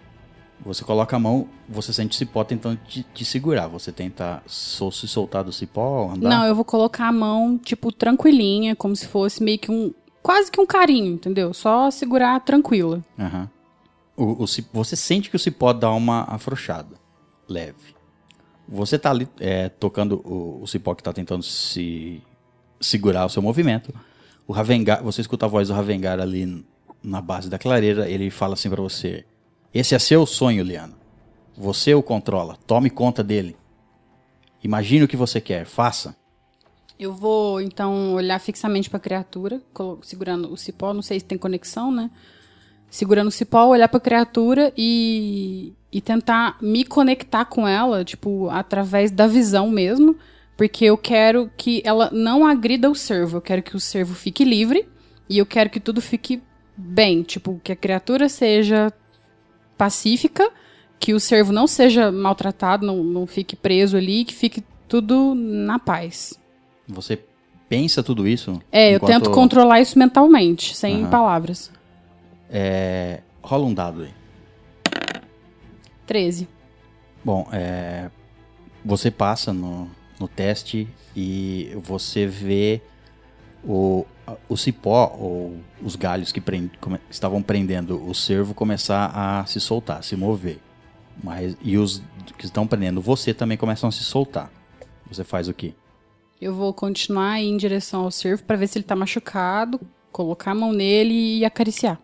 Você 0.65 0.83
coloca 0.83 1.15
a 1.15 1.19
mão, 1.19 1.47
você 1.67 1.91
sente 1.91 2.11
o 2.11 2.17
cipó 2.17 2.43
tentando 2.43 2.79
te, 2.87 3.03
te 3.13 3.25
segurar. 3.25 3.67
Você 3.67 3.91
tenta 3.91 4.41
sol- 4.47 4.91
se 4.91 5.07
soltar 5.07 5.43
do 5.43 5.51
cipó, 5.51 6.11
andar. 6.11 6.29
Não, 6.29 6.45
eu 6.45 6.55
vou 6.55 6.63
colocar 6.63 7.07
a 7.07 7.11
mão, 7.11 7.57
tipo, 7.57 7.91
tranquilinha, 7.91 8.75
como 8.75 8.95
se 8.95 9.07
fosse 9.07 9.43
meio 9.43 9.59
que 9.59 9.69
um. 9.71 9.93
Quase 10.21 10.49
que 10.49 10.61
um 10.61 10.65
carinho, 10.65 11.13
entendeu? 11.15 11.53
Só 11.53 11.91
segurar 11.91 12.39
tranquila. 12.39 13.03
Aham. 13.19 13.49
O, 14.15 14.43
o 14.43 14.47
ci- 14.47 14.65
você 14.71 14.95
sente 14.95 15.29
que 15.29 15.35
o 15.35 15.39
cipó 15.39 15.73
dá 15.73 15.91
uma 15.91 16.23
afrouxada. 16.29 16.95
Leve. 17.49 17.93
Você 18.69 18.97
tá 18.97 19.09
ali 19.09 19.27
é, 19.41 19.67
tocando 19.67 20.21
o, 20.23 20.61
o 20.63 20.67
cipó 20.67 20.95
que 20.95 21.03
tá 21.03 21.11
tentando 21.11 21.43
se 21.43 22.21
segurar 22.79 23.25
o 23.25 23.29
seu 23.29 23.41
movimento. 23.41 23.93
O 24.47 24.53
Ravengar, 24.53 25.03
você 25.03 25.19
escuta 25.19 25.45
a 25.45 25.49
voz 25.49 25.67
do 25.67 25.73
Ravengar 25.73 26.19
ali 26.21 26.65
na 27.03 27.19
base 27.19 27.49
da 27.49 27.59
clareira. 27.59 28.09
Ele 28.09 28.29
fala 28.29 28.53
assim 28.53 28.69
pra 28.69 28.81
você: 28.81 29.25
Esse 29.73 29.95
é 29.95 29.99
seu 29.99 30.25
sonho, 30.25 30.63
Liana. 30.63 30.93
Você 31.57 31.93
o 31.93 32.03
controla. 32.03 32.57
Tome 32.67 32.89
conta 32.89 33.23
dele. 33.23 33.55
Imagine 34.63 35.03
o 35.03 35.07
que 35.07 35.17
você 35.17 35.41
quer. 35.41 35.65
Faça. 35.65 36.15
Eu 36.97 37.13
vou, 37.13 37.59
então, 37.59 38.13
olhar 38.13 38.39
fixamente 38.39 38.89
pra 38.89 38.99
criatura, 38.99 39.61
colo- 39.73 39.99
segurando 40.03 40.51
o 40.51 40.57
cipó. 40.57 40.93
Não 40.93 41.01
sei 41.01 41.19
se 41.19 41.25
tem 41.25 41.37
conexão, 41.37 41.91
né? 41.91 42.09
Segurando 42.89 43.27
o 43.27 43.31
cipó, 43.31 43.65
olhar 43.65 43.87
pra 43.87 43.99
criatura 43.99 44.71
e, 44.77 45.73
e 45.91 45.99
tentar 45.99 46.57
me 46.61 46.85
conectar 46.85 47.45
com 47.45 47.67
ela, 47.67 48.05
tipo, 48.05 48.49
através 48.49 49.09
da 49.09 49.25
visão 49.27 49.69
mesmo. 49.69 50.15
Porque 50.55 50.85
eu 50.85 50.97
quero 50.97 51.49
que 51.57 51.81
ela 51.83 52.09
não 52.11 52.45
agrida 52.45 52.89
o 52.89 52.95
servo. 52.95 53.37
Eu 53.37 53.41
quero 53.41 53.63
que 53.63 53.75
o 53.75 53.79
servo 53.79 54.13
fique 54.13 54.43
livre. 54.45 54.87
E 55.27 55.39
eu 55.39 55.45
quero 55.47 55.69
que 55.71 55.79
tudo 55.79 55.99
fique 55.99 56.41
bem. 56.77 57.23
Tipo, 57.23 57.59
que 57.63 57.71
a 57.71 57.75
criatura 57.75 58.29
seja 58.29 58.93
pacífica, 59.83 60.49
que 60.97 61.13
o 61.13 61.19
servo 61.19 61.51
não 61.51 61.67
seja 61.67 62.09
maltratado, 62.09 62.85
não, 62.85 63.03
não 63.03 63.27
fique 63.27 63.53
preso 63.55 63.97
ali, 63.97 64.23
que 64.23 64.33
fique 64.33 64.63
tudo 64.87 65.33
na 65.35 65.77
paz. 65.77 66.39
Você 66.87 67.19
pensa 67.67 68.01
tudo 68.01 68.25
isso? 68.25 68.61
É, 68.71 68.91
eu 68.93 68.95
enquanto- 68.95 69.11
tento 69.11 69.31
controlar 69.31 69.81
isso 69.81 69.99
mentalmente, 69.99 70.73
sem 70.75 71.01
Aham. 71.01 71.09
palavras. 71.09 71.69
É, 72.49 73.21
rola 73.41 73.65
um 73.65 73.73
dado 73.73 74.03
aí. 74.03 74.11
13. 76.05 76.47
Bom, 77.23 77.47
é, 77.51 78.09
você 78.85 79.11
passa 79.11 79.51
no, 79.51 79.89
no 80.19 80.27
teste 80.29 80.87
e 81.15 81.71
você 81.83 82.25
vê 82.25 82.81
o, 83.65 84.05
o 84.47 84.55
cipó 84.55 85.15
ou 85.19 85.57
os 85.81 85.95
galhos 85.95 86.31
que 86.31 86.39
prend- 86.41 86.71
estavam 87.09 87.41
prendendo 87.41 88.01
o 88.07 88.13
cervo 88.13 88.53
começar 88.53 89.11
a 89.13 89.45
se 89.45 89.59
soltar, 89.59 90.03
se 90.03 90.15
mover. 90.15 90.59
Mas, 91.23 91.55
e 91.61 91.77
os 91.77 92.01
que 92.37 92.45
estão 92.45 92.65
prendendo 92.65 93.01
você 93.01 93.33
também 93.33 93.57
começam 93.57 93.87
a 93.89 93.91
se 93.91 94.03
soltar. 94.03 94.51
Você 95.07 95.23
faz 95.23 95.47
o 95.47 95.53
quê? 95.53 95.73
Eu 96.41 96.53
vou 96.53 96.73
continuar 96.73 97.39
em 97.39 97.55
direção 97.55 98.03
ao 98.03 98.11
servo 98.11 98.43
pra 98.43 98.57
ver 98.57 98.67
se 98.67 98.77
ele 98.77 98.83
tá 98.83 98.95
machucado, 98.95 99.79
colocar 100.11 100.51
a 100.51 100.55
mão 100.55 100.73
nele 100.73 101.39
e 101.39 101.45
acariciar. 101.45 101.99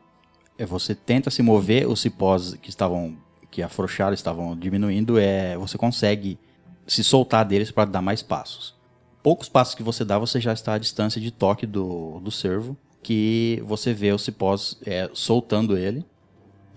É, 0.57 0.65
você 0.65 0.93
tenta 0.93 1.29
se 1.29 1.41
mover, 1.41 1.87
os 1.87 2.01
cipós 2.01 2.53
que 2.55 2.69
estavam 2.69 3.17
que 3.49 3.63
afrouxaram, 3.63 4.13
estavam 4.13 4.55
diminuindo, 4.55 5.17
é, 5.17 5.57
você 5.57 5.77
consegue 5.77 6.37
se 6.85 7.03
soltar 7.03 7.43
deles 7.43 7.71
para 7.71 7.89
dar 7.89 8.01
mais 8.01 8.21
passos. 8.21 8.75
Poucos 9.21 9.49
passos 9.49 9.75
que 9.75 9.83
você 9.83 10.05
dá, 10.05 10.17
você 10.17 10.39
já 10.39 10.53
está 10.53 10.73
à 10.73 10.77
distância 10.77 11.19
de 11.19 11.31
toque 11.31 11.65
do, 11.65 12.19
do 12.21 12.31
servo, 12.31 12.77
que 13.03 13.61
você 13.65 13.93
vê 13.93 14.11
os 14.11 14.23
cipós 14.23 14.77
é, 14.85 15.09
soltando 15.13 15.77
ele 15.77 16.05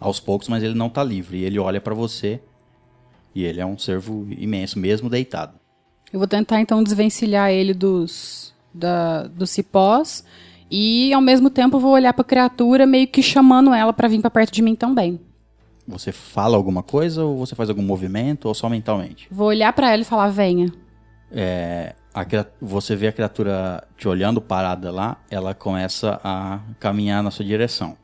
aos 0.01 0.19
poucos, 0.19 0.49
mas 0.49 0.63
ele 0.63 0.75
não 0.75 0.89
está 0.89 1.05
livre. 1.05 1.39
E 1.39 1.45
ele 1.45 1.59
olha 1.59 1.81
para 1.81 1.95
você 1.95 2.41
e 3.35 3.45
ele 3.45 3.61
é 3.61 3.67
um 3.67 3.79
servo 3.79 4.27
imenso, 4.31 4.79
mesmo 4.79 5.09
deitado. 5.09 5.55
Eu 6.13 6.19
vou 6.19 6.29
tentar 6.29 6.61
então 6.61 6.83
desvencilhar 6.83 7.51
ele 7.51 7.73
dos, 7.73 8.53
da, 8.75 9.23
dos 9.29 9.51
cipós 9.51 10.25
e 10.71 11.13
ao 11.13 11.21
mesmo 11.21 11.49
tempo 11.49 11.79
vou 11.79 11.93
olhar 11.93 12.13
pra 12.13 12.25
criatura 12.25 12.87
meio 12.87 13.07
que 13.07 13.23
chamando 13.23 13.73
ela 13.73 13.93
pra 13.93 14.09
vir 14.09 14.21
pra 14.21 14.31
perto 14.31 14.53
de 14.53 14.63
mim 14.63 14.75
também. 14.75 15.21
Você 15.87 16.13
fala 16.13 16.57
alguma 16.57 16.83
coisa 16.83 17.25
ou 17.25 17.39
você 17.39 17.55
faz 17.55 17.69
algum 17.69 17.83
movimento 17.83 18.47
ou 18.47 18.55
só 18.55 18.69
mentalmente? 18.69 19.27
Vou 19.31 19.49
olhar 19.49 19.73
pra 19.73 19.91
ela 19.91 20.03
e 20.03 20.05
falar: 20.05 20.29
venha. 20.29 20.73
É, 21.31 21.95
a 22.15 22.27
você 22.61 22.95
vê 22.95 23.09
a 23.09 23.13
criatura 23.13 23.87
te 23.97 24.07
olhando 24.07 24.41
parada 24.41 24.91
lá, 24.91 25.17
ela 25.31 25.55
começa 25.55 26.21
a 26.23 26.61
caminhar 26.79 27.23
na 27.23 27.31
sua 27.31 27.45
direção, 27.45 27.97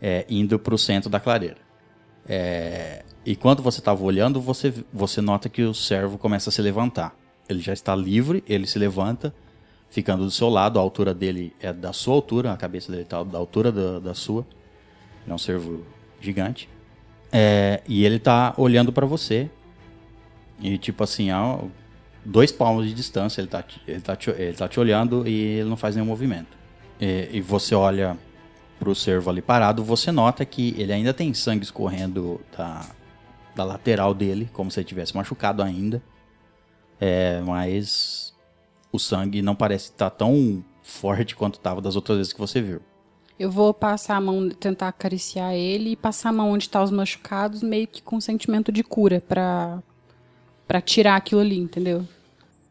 é, 0.00 0.24
indo 0.28 0.58
para 0.58 0.74
o 0.74 0.78
centro 0.78 1.10
da 1.10 1.18
clareira. 1.18 1.58
É, 2.28 3.04
e 3.24 3.34
quando 3.34 3.62
você 3.62 3.80
estava 3.80 4.02
olhando, 4.02 4.40
você, 4.40 4.72
você 4.92 5.20
nota 5.20 5.48
que 5.48 5.62
o 5.62 5.74
servo 5.74 6.18
começa 6.18 6.50
a 6.50 6.52
se 6.52 6.62
levantar. 6.62 7.14
Ele 7.48 7.60
já 7.60 7.72
está 7.72 7.96
livre, 7.96 8.44
ele 8.46 8.66
se 8.66 8.78
levanta, 8.78 9.34
ficando 9.90 10.24
do 10.24 10.30
seu 10.30 10.48
lado. 10.48 10.78
A 10.78 10.82
altura 10.82 11.14
dele 11.14 11.54
é 11.60 11.72
da 11.72 11.92
sua 11.92 12.14
altura, 12.14 12.52
a 12.52 12.56
cabeça 12.56 12.92
dele 12.92 13.04
tá 13.04 13.22
da 13.22 13.38
altura 13.38 13.72
da, 13.72 13.98
da 13.98 14.14
sua. 14.14 14.46
Ele 15.24 15.32
é 15.32 15.34
um 15.34 15.38
cervo 15.38 15.84
gigante. 16.20 16.68
É, 17.32 17.82
e 17.88 18.04
ele 18.04 18.18
tá 18.18 18.54
olhando 18.56 18.92
para 18.92 19.06
você. 19.06 19.50
E 20.60 20.76
tipo 20.76 21.02
assim, 21.02 21.30
a 21.30 21.58
dois 22.24 22.52
palmos 22.52 22.86
de 22.86 22.94
distância, 22.94 23.40
ele 23.40 23.48
tá, 23.48 23.64
ele, 23.86 24.00
tá 24.00 24.16
te, 24.16 24.30
ele 24.30 24.56
tá 24.56 24.68
te 24.68 24.78
olhando 24.78 25.26
e 25.26 25.58
ele 25.58 25.68
não 25.68 25.76
faz 25.76 25.94
nenhum 25.94 26.06
movimento. 26.06 26.56
E, 27.00 27.28
e 27.32 27.40
você 27.40 27.74
olha 27.74 28.16
pro 28.78 28.94
cervo 28.94 29.30
ali 29.30 29.42
parado, 29.42 29.82
você 29.82 30.12
nota 30.12 30.44
que 30.44 30.74
ele 30.78 30.92
ainda 30.92 31.12
tem 31.12 31.34
sangue 31.34 31.64
escorrendo 31.64 32.40
da, 32.56 32.86
da 33.54 33.64
lateral 33.64 34.14
dele, 34.14 34.48
como 34.52 34.70
se 34.70 34.78
ele 34.78 34.86
tivesse 34.86 35.16
machucado 35.16 35.62
ainda. 35.62 36.02
É, 37.00 37.40
mas 37.40 38.34
o 38.92 38.98
sangue 38.98 39.42
não 39.42 39.54
parece 39.54 39.86
estar 39.86 40.10
tão 40.10 40.64
forte 40.82 41.36
quanto 41.36 41.56
estava 41.58 41.80
das 41.80 41.96
outras 41.96 42.18
vezes 42.18 42.32
que 42.32 42.38
você 42.38 42.60
viu. 42.60 42.80
Eu 43.38 43.50
vou 43.50 43.72
passar 43.72 44.16
a 44.16 44.20
mão, 44.20 44.48
tentar 44.48 44.88
acariciar 44.88 45.54
ele 45.54 45.90
e 45.90 45.96
passar 45.96 46.30
a 46.30 46.32
mão 46.32 46.50
onde 46.50 46.68
tá 46.68 46.82
os 46.82 46.90
machucados, 46.90 47.62
meio 47.62 47.86
que 47.86 48.02
com 48.02 48.20
sentimento 48.20 48.72
de 48.72 48.82
cura, 48.82 49.20
pra, 49.20 49.80
pra 50.68 50.80
tirar 50.82 51.16
aquilo 51.16 51.40
ali, 51.40 51.58
entendeu? 51.58 52.06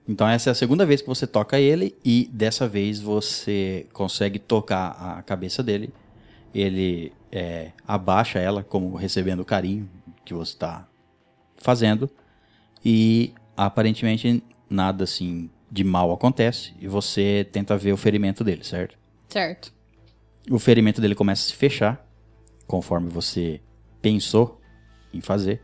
Então 0.08 0.30
essa 0.30 0.50
é 0.50 0.52
a 0.52 0.56
segunda 0.56 0.86
vez 0.86 1.02
que 1.02 1.08
você 1.08 1.28
toca 1.28 1.60
ele 1.60 1.94
e 2.06 2.30
dessa 2.32 2.68
vez 2.68 3.02
você 3.02 3.86
consegue 3.92 4.40
tocar 4.40 4.92
a 4.92 5.22
cabeça 5.24 5.62
dele. 5.62 5.90
Ele 6.56 7.12
é, 7.32 7.72
abaixa 7.86 8.40
ela 8.40 8.64
como 8.64 8.96
recebendo 8.96 9.42
o 9.42 9.46
carinho 9.46 9.90
que 10.24 10.34
você 10.34 10.54
está 10.54 10.88
fazendo 11.58 12.10
e 12.86 13.34
aparentemente 13.56 14.42
nada 14.70 15.04
assim 15.04 15.50
de 15.70 15.84
mal 15.84 16.14
acontece 16.14 16.74
e 16.80 16.88
você 16.88 17.46
tenta 17.52 17.76
ver 17.76 17.92
o 17.92 17.98
ferimento 17.98 18.44
dele, 18.44 18.64
certo? 18.64 18.98
Certo. 19.28 19.74
O 20.50 20.58
ferimento 20.58 21.02
dele 21.02 21.16
começa 21.16 21.44
a 21.44 21.48
se 21.48 21.54
fechar, 21.54 22.08
conforme 22.66 23.10
você 23.10 23.60
pensou 24.02 24.62
em 25.14 25.20
fazer. 25.20 25.62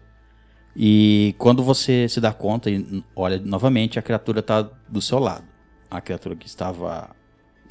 E 0.76 1.36
quando 1.38 1.64
você 1.64 2.08
se 2.10 2.20
dá 2.20 2.34
conta 2.34 2.70
e 2.70 3.04
olha 3.16 3.38
novamente, 3.40 4.00
a 4.00 4.02
criatura 4.02 4.40
está 4.40 4.62
do 4.62 5.02
seu 5.02 5.20
lado. 5.20 5.46
A 5.90 6.02
criatura 6.02 6.36
que 6.36 6.48
estava. 6.48 7.16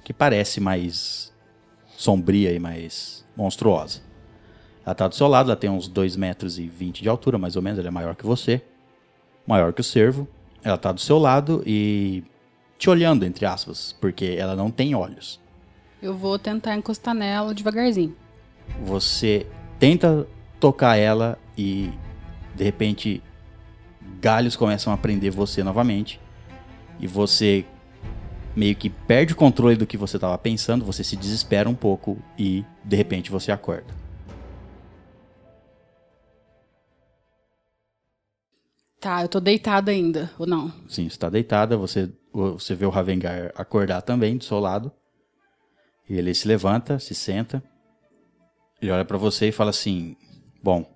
que 0.04 0.12
parece 0.12 0.60
mais 0.60 1.32
sombria 1.96 2.52
e 2.52 2.58
mais 2.58 3.24
monstruosa. 3.36 4.00
Ela 4.84 4.92
está 4.92 5.06
do 5.06 5.14
seu 5.14 5.28
lado, 5.28 5.50
ela 5.50 5.56
tem 5.56 5.70
uns 5.70 5.86
2 5.86 6.16
metros 6.16 6.58
e 6.58 6.66
20 6.66 7.02
de 7.02 7.08
altura, 7.08 7.38
mais 7.38 7.54
ou 7.54 7.62
menos, 7.62 7.78
ela 7.78 7.88
é 7.88 7.90
maior 7.90 8.16
que 8.16 8.26
você. 8.26 8.62
Maior 9.46 9.72
que 9.72 9.80
o 9.80 9.84
cervo. 9.84 10.28
Ela 10.62 10.74
está 10.74 10.92
do 10.92 11.00
seu 11.00 11.18
lado 11.18 11.62
e 11.66 12.24
te 12.78 12.90
olhando, 12.90 13.24
entre 13.24 13.46
aspas, 13.46 13.96
porque 14.00 14.36
ela 14.38 14.56
não 14.56 14.70
tem 14.70 14.94
olhos. 14.94 15.40
Eu 16.00 16.16
vou 16.16 16.38
tentar 16.38 16.74
encostar 16.76 17.14
nela 17.14 17.54
devagarzinho. 17.54 18.16
você 18.84 19.46
tenta 19.78 20.26
tocar 20.58 20.96
ela 20.96 21.38
e 21.56 21.90
de 22.54 22.64
repente 22.64 23.22
galhos 24.20 24.56
começam 24.56 24.92
a 24.92 24.96
prender 24.96 25.30
você 25.30 25.62
novamente 25.62 26.20
e 26.98 27.06
você 27.06 27.64
meio 28.54 28.76
que 28.76 28.90
perde 28.90 29.32
o 29.32 29.36
controle 29.36 29.76
do 29.76 29.86
que 29.86 29.96
você 29.96 30.16
estava 30.16 30.36
pensando, 30.36 30.84
você 30.84 31.02
se 31.02 31.16
desespera 31.16 31.68
um 31.68 31.74
pouco 31.74 32.18
e 32.38 32.64
de 32.84 32.96
repente 32.96 33.30
você 33.30 33.50
acorda. 33.50 34.02
Tá, 39.00 39.22
eu 39.22 39.28
tô 39.28 39.40
deitada 39.40 39.90
ainda, 39.90 40.30
ou 40.38 40.46
não? 40.46 40.68
Sim, 40.88 41.08
você 41.08 41.16
está 41.16 41.28
deitada, 41.28 41.76
você, 41.76 42.08
você 42.32 42.72
vê 42.72 42.86
o 42.86 42.90
Ravengar 42.90 43.50
acordar 43.56 44.00
também 44.02 44.36
do 44.36 44.44
seu 44.44 44.60
lado. 44.60 44.92
E 46.08 46.16
ele 46.16 46.32
se 46.32 46.46
levanta, 46.46 47.00
se 47.00 47.12
senta. 47.12 47.60
Ele 48.80 48.92
olha 48.92 49.04
para 49.04 49.18
você 49.18 49.48
e 49.48 49.52
fala 49.52 49.70
assim: 49.70 50.16
Bom, 50.62 50.88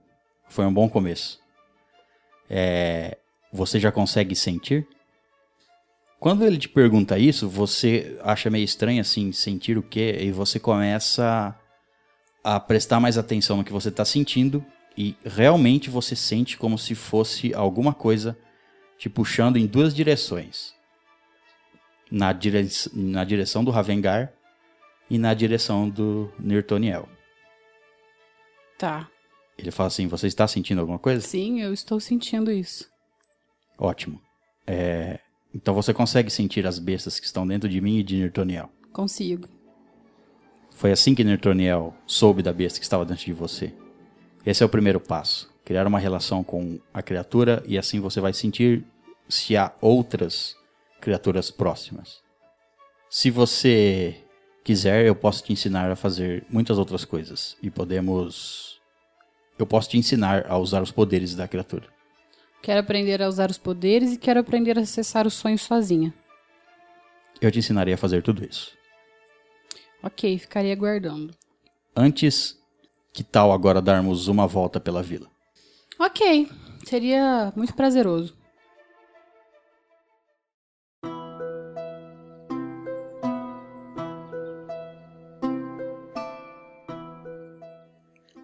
foi 0.48 0.64
um 0.64 0.72
bom 0.72 0.88
começo. 0.88 1.40
É, 2.48 3.18
você 3.52 3.80
já 3.80 3.90
consegue 3.90 4.34
sentir? 4.34 4.86
Quando 6.18 6.44
ele 6.44 6.56
te 6.56 6.68
pergunta 6.68 7.18
isso, 7.18 7.48
você 7.48 8.18
acha 8.22 8.50
meio 8.50 8.64
estranho 8.64 9.00
assim, 9.00 9.32
sentir 9.32 9.76
o 9.76 9.82
quê? 9.82 10.18
E 10.20 10.30
você 10.30 10.58
começa 10.58 11.54
a 12.42 12.58
prestar 12.58 13.00
mais 13.00 13.18
atenção 13.18 13.58
no 13.58 13.64
que 13.64 13.72
você 13.72 13.88
está 13.88 14.04
sentindo 14.04 14.64
e 14.96 15.14
realmente 15.24 15.90
você 15.90 16.16
sente 16.16 16.56
como 16.56 16.78
se 16.78 16.94
fosse 16.94 17.52
alguma 17.54 17.92
coisa 17.92 18.36
te 18.98 19.10
puxando 19.10 19.56
em 19.56 19.66
duas 19.66 19.94
direções. 19.94 20.74
Na, 22.10 22.32
dire... 22.32 22.68
na 22.94 23.24
direção 23.24 23.62
do 23.62 23.70
Ravengar 23.70 24.32
e 25.10 25.18
na 25.18 25.34
direção 25.34 25.88
do 25.88 26.32
Nirtoniel. 26.38 27.08
Tá. 28.78 29.08
Ele 29.58 29.70
fala 29.70 29.86
assim: 29.88 30.06
Você 30.06 30.26
está 30.26 30.46
sentindo 30.46 30.80
alguma 30.80 30.98
coisa? 30.98 31.20
Sim, 31.20 31.60
eu 31.60 31.72
estou 31.72 31.98
sentindo 32.00 32.50
isso. 32.50 32.86
Ótimo. 33.78 34.20
É, 34.66 35.20
Então 35.54 35.74
você 35.74 35.94
consegue 35.94 36.30
sentir 36.30 36.66
as 36.66 36.78
bestas 36.78 37.18
que 37.18 37.26
estão 37.26 37.46
dentro 37.46 37.68
de 37.68 37.80
mim 37.80 37.98
e 37.98 38.02
de 38.02 38.16
Nirtoniel. 38.16 38.70
Consigo. 38.92 39.48
Foi 40.72 40.92
assim 40.92 41.14
que 41.14 41.24
Nirtoniel 41.24 41.94
soube 42.06 42.42
da 42.42 42.52
besta 42.52 42.78
que 42.78 42.84
estava 42.84 43.04
dentro 43.04 43.24
de 43.24 43.32
você. 43.32 43.72
Esse 44.44 44.62
é 44.62 44.66
o 44.66 44.68
primeiro 44.68 45.00
passo. 45.00 45.50
Criar 45.64 45.86
uma 45.86 45.98
relação 45.98 46.44
com 46.44 46.78
a 46.92 47.02
criatura 47.02 47.62
e 47.66 47.78
assim 47.78 47.98
você 48.00 48.20
vai 48.20 48.32
sentir 48.32 48.84
se 49.28 49.56
há 49.56 49.72
outras 49.80 50.54
criaturas 51.00 51.50
próximas. 51.50 52.20
Se 53.08 53.30
você 53.30 54.22
quiser, 54.62 55.06
eu 55.06 55.14
posso 55.14 55.42
te 55.42 55.52
ensinar 55.52 55.90
a 55.90 55.96
fazer 55.96 56.44
muitas 56.50 56.78
outras 56.78 57.04
coisas. 57.04 57.56
E 57.62 57.70
podemos. 57.70 58.75
Eu 59.58 59.66
posso 59.66 59.88
te 59.88 59.98
ensinar 59.98 60.46
a 60.48 60.58
usar 60.58 60.82
os 60.82 60.90
poderes 60.90 61.34
da 61.34 61.48
criatura. 61.48 61.86
Quero 62.62 62.80
aprender 62.80 63.22
a 63.22 63.28
usar 63.28 63.50
os 63.50 63.58
poderes 63.58 64.12
e 64.12 64.18
quero 64.18 64.40
aprender 64.40 64.78
a 64.78 64.82
acessar 64.82 65.26
os 65.26 65.34
sonhos 65.34 65.62
sozinha. 65.62 66.12
Eu 67.40 67.50
te 67.50 67.58
ensinarei 67.58 67.94
a 67.94 67.98
fazer 67.98 68.22
tudo 68.22 68.44
isso. 68.44 68.76
Ok, 70.02 70.38
ficaria 70.38 70.72
aguardando. 70.72 71.34
Antes, 71.94 72.58
que 73.12 73.22
tal 73.24 73.52
agora 73.52 73.80
darmos 73.80 74.28
uma 74.28 74.46
volta 74.46 74.78
pela 74.78 75.02
vila? 75.02 75.28
Ok, 75.98 76.48
seria 76.84 77.52
muito 77.56 77.74
prazeroso. 77.74 78.36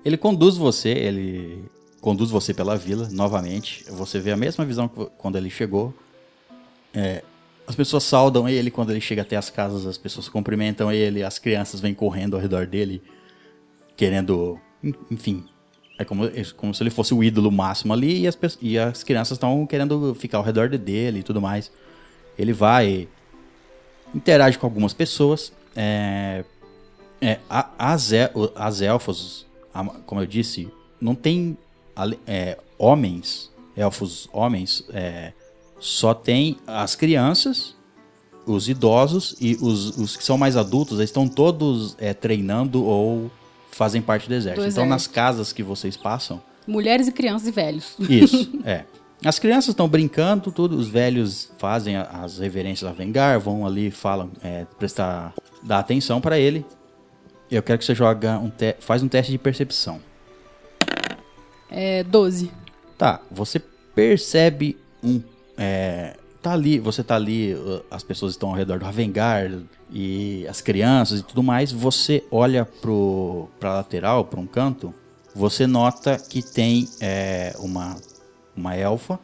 Ele 0.05 0.16
conduz 0.16 0.57
você, 0.57 0.89
ele 0.91 1.65
conduz 2.01 2.31
você 2.31 2.53
pela 2.53 2.77
vila 2.77 3.09
novamente. 3.11 3.85
Você 3.91 4.19
vê 4.19 4.33
a 4.33 4.37
mesma 4.37 4.65
visão 4.65 4.89
que 4.89 5.07
quando 5.16 5.37
ele 5.37 5.49
chegou. 5.49 5.95
É, 6.93 7.23
as 7.66 7.77
pessoas 7.77 8.03
saudam 8.03 8.49
ele 8.49 8.70
quando 8.70 8.91
ele 8.91 9.01
chega 9.01 9.23
até 9.23 9.37
as 9.37 9.49
casas, 9.49 9.87
as 9.87 9.97
pessoas 9.97 10.29
cumprimentam 10.29 10.93
ele, 10.93 11.23
as 11.23 11.39
crianças 11.39 11.81
vêm 11.81 11.95
correndo 11.95 12.35
ao 12.35 12.43
redor 12.43 12.66
dele, 12.66 13.03
querendo. 13.97 14.59
Enfim. 15.11 15.45
É 15.99 16.05
como, 16.05 16.24
é 16.24 16.43
como 16.57 16.74
se 16.74 16.83
ele 16.83 16.91
fosse 16.91 17.15
o 17.15 17.23
ídolo 17.23 17.53
máximo 17.53 17.93
ali 17.93 18.23
e 18.23 18.27
as, 18.27 18.37
e 18.61 18.77
as 18.77 19.05
crianças 19.05 19.37
estão 19.37 19.65
querendo 19.66 20.15
ficar 20.16 20.39
ao 20.39 20.45
redor 20.45 20.69
dele 20.69 21.20
e 21.20 21.23
tudo 21.23 21.41
mais. 21.41 21.70
Ele 22.37 22.53
vai, 22.53 23.07
interage 24.12 24.59
com 24.59 24.66
algumas 24.66 24.93
pessoas. 24.93 25.53
É, 25.77 26.45
é, 27.20 27.39
as, 27.79 28.11
as 28.57 28.81
elfos, 28.81 29.47
como 30.07 30.20
eu 30.20 30.27
disse, 30.27 30.69
não 31.01 31.15
tem 31.15 31.57
é, 32.27 32.59
homens, 32.78 33.51
elfos 33.77 34.28
homens, 34.32 34.85
é, 34.93 35.32
só 35.78 36.15
tem 36.15 36.59
as 36.66 36.94
crianças, 36.94 37.74
os 38.47 38.69
idosos 38.69 39.36
e 39.40 39.57
os, 39.61 39.97
os 39.97 40.16
que 40.16 40.24
são 40.24 40.36
mais 40.36 40.57
adultos, 40.57 40.99
eles 40.99 41.11
estão 41.11 41.28
todos 41.28 41.97
é, 41.99 42.12
treinando 42.12 42.85
ou 42.85 43.31
fazem 43.70 44.03
parte 44.03 44.28
do 44.28 44.35
exército. 44.35 44.65
Do 44.65 44.70
Então, 44.70 44.85
nas 44.85 45.03
exército. 45.03 45.15
casas 45.15 45.53
que 45.53 45.62
vocês 45.62 45.97
passam, 45.97 46.40
Mulheres 46.66 47.09
e 47.09 47.12
crianças 47.12 47.49
e 47.49 47.51
velhos. 47.51 47.97
isso, 48.09 48.49
é. 48.65 48.85
As 49.24 49.39
crianças 49.39 49.69
estão 49.69 49.89
brincando, 49.89 50.51
tudo, 50.51 50.77
os 50.77 50.89
velhos 50.89 51.51
fazem 51.59 51.97
as 51.97 52.39
reverências 52.39 52.89
a 52.90 52.93
Vengar, 52.93 53.39
vão 53.39 53.65
ali, 53.66 53.90
falam, 53.90 54.31
é, 54.43 54.65
prestar, 54.78 55.32
dar 55.62 55.78
atenção 55.78 56.20
para 56.20 56.39
ele. 56.39 56.65
Eu 57.53 57.62
quero 57.62 57.79
que 57.79 57.85
você 57.85 57.95
joga 57.95 58.39
um 58.39 58.49
te 58.49 58.74
faz 58.81 59.03
um 59.03 59.09
teste 59.09 59.31
de 59.31 59.37
percepção. 59.37 60.01
É 61.70 62.03
12. 62.03 62.51
Tá, 62.97 63.20
você 63.31 63.61
percebe 63.95 64.79
um. 65.05 65.20
É, 65.59 66.16
tá 66.41 66.55
ali, 66.55 66.79
você 66.79 67.05
tá 67.05 67.15
ali, 67.15 67.53
uh, 67.53 67.85
as 67.91 68.03
pessoas 68.03 68.33
estão 68.33 68.49
ao 68.49 68.55
redor 68.55 68.79
do 68.79 68.87
Ravengar 68.87 69.51
e 69.91 70.47
as 70.49 70.62
crianças 70.62 71.20
e 71.20 71.23
tudo 71.23 71.43
mais. 71.43 71.70
Você 71.70 72.24
olha 72.31 72.65
pro, 72.65 73.51
pra 73.61 73.74
lateral, 73.74 74.24
pra 74.24 74.41
um 74.41 74.47
canto, 74.47 74.95
você 75.35 75.66
nota 75.66 76.16
que 76.16 76.43
tem 76.43 76.89
é, 77.03 77.55
uma, 77.59 77.97
uma 78.57 78.74
elfa 78.74 79.20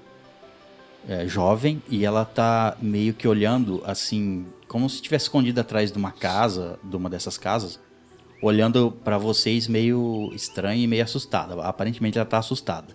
é, 1.08 1.26
jovem 1.26 1.82
e 1.88 2.04
ela 2.04 2.26
tá 2.26 2.76
meio 2.82 3.14
que 3.14 3.26
olhando 3.26 3.82
assim 3.86 4.44
como 4.66 4.86
se 4.90 4.96
estivesse 4.96 5.24
escondido 5.24 5.58
atrás 5.58 5.90
de 5.90 5.96
uma 5.96 6.12
casa, 6.12 6.78
de 6.84 6.94
uma 6.94 7.08
dessas 7.08 7.38
casas, 7.38 7.80
olhando 8.40 8.92
pra 9.04 9.18
vocês 9.18 9.66
meio 9.66 10.30
estranha 10.34 10.82
e 10.82 10.86
meio 10.86 11.04
assustada. 11.04 11.60
Aparentemente 11.62 12.18
ela 12.18 12.26
tá 12.26 12.38
assustada. 12.38 12.94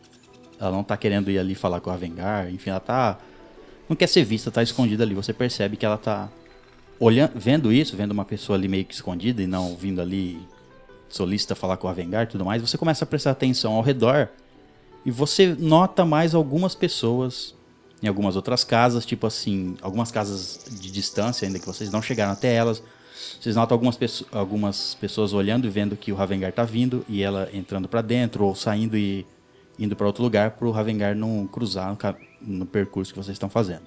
Ela 0.60 0.72
não 0.72 0.84
tá 0.84 0.96
querendo 0.96 1.30
ir 1.30 1.38
ali 1.38 1.56
falar 1.56 1.82
com 1.82 1.90
a 1.90 1.98
Vengar, 1.98 2.52
enfim, 2.52 2.70
ela 2.70 2.80
tá 2.80 3.18
não 3.88 3.96
quer 3.96 4.08
ser 4.08 4.24
vista, 4.24 4.50
tá 4.50 4.64
escondida 4.64 5.04
ali. 5.04 5.14
Você 5.14 5.34
percebe 5.34 5.76
que 5.76 5.86
ela 5.86 5.98
tá 5.98 6.30
olhando, 7.00 7.34
vendo 7.36 7.72
isso, 7.72 7.98
vendo 7.98 8.12
uma 8.12 8.26
pessoa 8.26 8.58
ali 8.58 8.68
meio 8.68 8.86
que 8.86 8.94
escondida 8.94 9.42
e 9.42 9.48
não 9.48 9.76
vindo 9.76 10.02
ali 10.02 10.40
solícita 11.10 11.54
falar 11.54 11.78
com 11.78 11.88
a 11.88 11.94
Vengar 11.94 12.24
e 12.24 12.28
tudo 12.28 12.46
mais, 12.46 12.62
você 12.62 12.78
começa 12.78 13.04
a 13.04 13.08
prestar 13.08 13.32
atenção 13.32 13.74
ao 13.74 13.82
redor 13.82 14.30
e 15.06 15.12
você 15.12 15.56
nota 15.60 16.06
mais 16.06 16.34
algumas 16.34 16.74
pessoas 16.74 17.54
em 18.02 18.08
algumas 18.08 18.36
outras 18.36 18.64
casas, 18.64 19.06
tipo 19.06 19.26
assim, 19.26 19.78
algumas 19.82 20.12
casas 20.12 20.66
de 20.70 20.92
distância 20.92 21.46
ainda 21.46 21.60
que 21.60 21.66
vocês 21.66 21.90
não 21.90 22.02
chegaram 22.02 22.34
até 22.34 22.54
elas. 22.54 22.84
Vocês 23.40 23.56
notam 23.56 23.76
algumas, 23.76 24.24
algumas 24.32 24.96
pessoas 24.96 25.34
olhando 25.34 25.68
e 25.68 25.70
vendo 25.70 25.96
que 25.96 26.12
o 26.12 26.16
Ravengar 26.16 26.52
tá 26.52 26.64
vindo 26.64 27.06
e 27.08 27.22
ela 27.22 27.50
entrando 27.54 27.88
para 27.88 28.02
dentro 28.02 28.46
ou 28.46 28.56
saindo 28.56 28.98
e 28.98 29.26
indo 29.78 29.96
para 29.96 30.06
outro 30.06 30.24
lugar 30.24 30.52
para 30.52 30.68
o 30.68 30.72
Ravengar 30.72 31.16
não 31.16 31.48
cruzar 31.48 31.90
no, 32.42 32.58
no 32.60 32.66
percurso 32.66 33.14
que 33.14 33.20
vocês 33.20 33.36
estão 33.36 33.50
fazendo. 33.50 33.84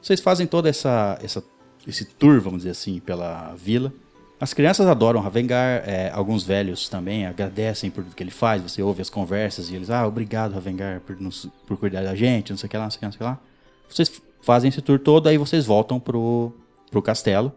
Vocês 0.00 0.20
fazem 0.20 0.46
toda 0.46 0.68
essa, 0.68 1.18
essa 1.22 1.42
esse 1.86 2.04
tour, 2.04 2.40
vamos 2.40 2.58
dizer 2.58 2.70
assim, 2.70 3.00
pela 3.00 3.54
vila. 3.56 3.92
As 4.40 4.52
crianças 4.52 4.88
adoram 4.88 5.20
Ravengar, 5.20 5.88
é, 5.88 6.10
alguns 6.12 6.42
velhos 6.42 6.88
também 6.88 7.26
agradecem 7.26 7.90
por 7.90 8.02
tudo 8.02 8.16
que 8.16 8.22
ele 8.22 8.32
faz. 8.32 8.60
Você 8.62 8.82
ouve 8.82 9.00
as 9.00 9.08
conversas 9.08 9.70
e 9.70 9.76
eles, 9.76 9.88
ah, 9.88 10.06
obrigado, 10.06 10.52
Ravengar, 10.52 11.00
por, 11.00 11.20
nos, 11.20 11.48
por 11.66 11.76
cuidar 11.76 12.02
da 12.02 12.14
gente, 12.16 12.50
não 12.50 12.56
sei 12.56 12.66
o 12.66 12.70
que 12.70 12.76
lá, 12.76 12.84
não 12.84 12.90
sei 12.90 12.96
o 12.96 12.98
que 12.98 13.04
lá, 13.04 13.08
não 13.08 13.12
sei 13.12 13.16
o 13.16 13.18
que 13.18 13.24
lá. 13.24 13.40
Vocês 13.88 14.22
fazem 14.40 14.68
esse 14.68 14.82
tour 14.82 14.98
todo, 14.98 15.28
aí 15.28 15.38
vocês 15.38 15.64
voltam 15.64 16.00
pro, 16.00 16.52
pro 16.90 17.00
castelo. 17.00 17.52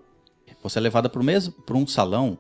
Você 0.66 0.80
é 0.80 0.82
levada 0.82 1.08
pra 1.08 1.22
um 1.78 1.86
salão 1.86 2.40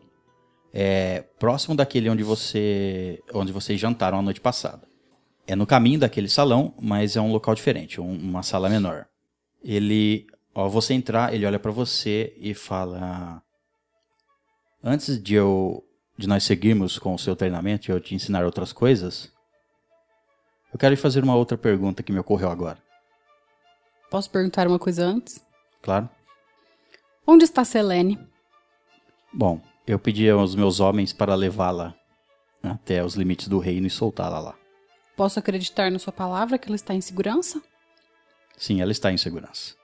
é, 0.74 1.22
próximo 1.38 1.76
daquele 1.76 2.10
onde 2.10 2.24
você 2.24 3.22
onde 3.32 3.52
vocês 3.52 3.80
jantaram 3.80 4.18
a 4.18 4.22
noite 4.24 4.42
passada. 4.42 4.88
É 5.46 5.56
no 5.56 5.68
caminho 5.68 6.00
daquele 6.00 6.28
salão, 6.28 6.74
mas 6.82 7.16
é 7.16 7.22
um 7.22 7.32
local 7.32 7.54
diferente, 7.54 8.02
um- 8.02 8.18
uma 8.18 8.42
sala 8.42 8.68
menor. 8.68 9.06
Ele, 9.64 10.26
ao 10.56 10.72
você 10.72 10.96
entrar, 10.96 11.36
ele 11.36 11.46
olha 11.46 11.60
pra 11.60 11.72
você 11.72 12.36
e 12.40 12.56
fala: 12.56 13.44
Antes 14.84 15.22
de 15.22 15.36
eu 15.36 15.84
de 16.18 16.28
nós 16.28 16.44
seguirmos 16.46 16.98
com 16.98 17.14
o 17.14 17.20
seu 17.20 17.36
treinamento 17.36 17.92
e 17.92 17.92
eu 17.92 18.00
te 18.00 18.16
ensinar 18.16 18.44
outras 18.44 18.74
coisas, 18.74 19.32
eu 20.74 20.80
quero 20.80 20.96
lhe 20.96 21.00
fazer 21.00 21.24
uma 21.24 21.36
outra 21.36 21.60
pergunta 21.60 22.02
que 22.02 22.12
me 22.12 22.18
ocorreu 22.18 22.50
agora. 22.50 22.80
Posso 24.10 24.32
perguntar 24.32 24.68
uma 24.68 24.80
coisa 24.80 25.06
antes? 25.06 25.40
Claro? 25.84 26.10
Onde 27.28 27.44
está 27.44 27.66
Selene? 27.66 28.20
Bom, 29.34 29.60
eu 29.88 29.98
pedi 29.98 30.30
aos 30.30 30.56
meus 30.56 30.80
homens 30.80 31.12
para 31.12 31.34
levá-la 31.34 31.96
até 32.62 33.04
os 33.04 33.16
limites 33.16 33.48
do 33.48 33.60
reino 33.60 33.88
e 33.88 33.90
soltá-la 33.90 34.40
lá. 34.40 34.56
Posso 35.16 35.40
acreditar 35.40 35.92
na 35.92 36.00
sua 36.00 36.14
palavra 36.14 36.58
que 36.58 36.68
ela 36.68 36.76
está 36.76 36.94
em 36.94 37.02
segurança? 37.02 37.62
Sim, 38.58 38.82
ela 38.82 38.92
está 38.92 39.12
em 39.12 39.18
segurança. 39.18 39.76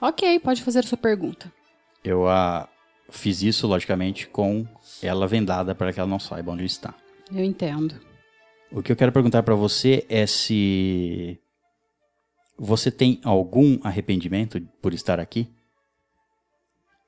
Ok, 0.00 0.40
pode 0.40 0.62
fazer 0.62 0.80
a 0.80 0.82
sua 0.82 0.98
pergunta. 0.98 1.52
Eu 2.02 2.28
a 2.28 2.68
fiz 3.10 3.42
isso, 3.42 3.66
logicamente, 3.66 4.26
com 4.26 4.66
ela 5.02 5.26
vendada 5.26 5.74
para 5.74 5.92
que 5.92 6.00
ela 6.00 6.08
não 6.08 6.18
saiba 6.18 6.52
onde 6.52 6.64
está. 6.64 6.94
Eu 7.30 7.44
entendo. 7.44 8.00
O 8.72 8.82
que 8.82 8.90
eu 8.90 8.96
quero 8.96 9.12
perguntar 9.12 9.42
para 9.42 9.54
você 9.54 10.06
é 10.08 10.26
se 10.26 11.38
você 12.56 12.90
tem 12.90 13.20
algum 13.24 13.78
arrependimento 13.82 14.60
por 14.80 14.94
estar 14.94 15.18
aqui? 15.20 15.48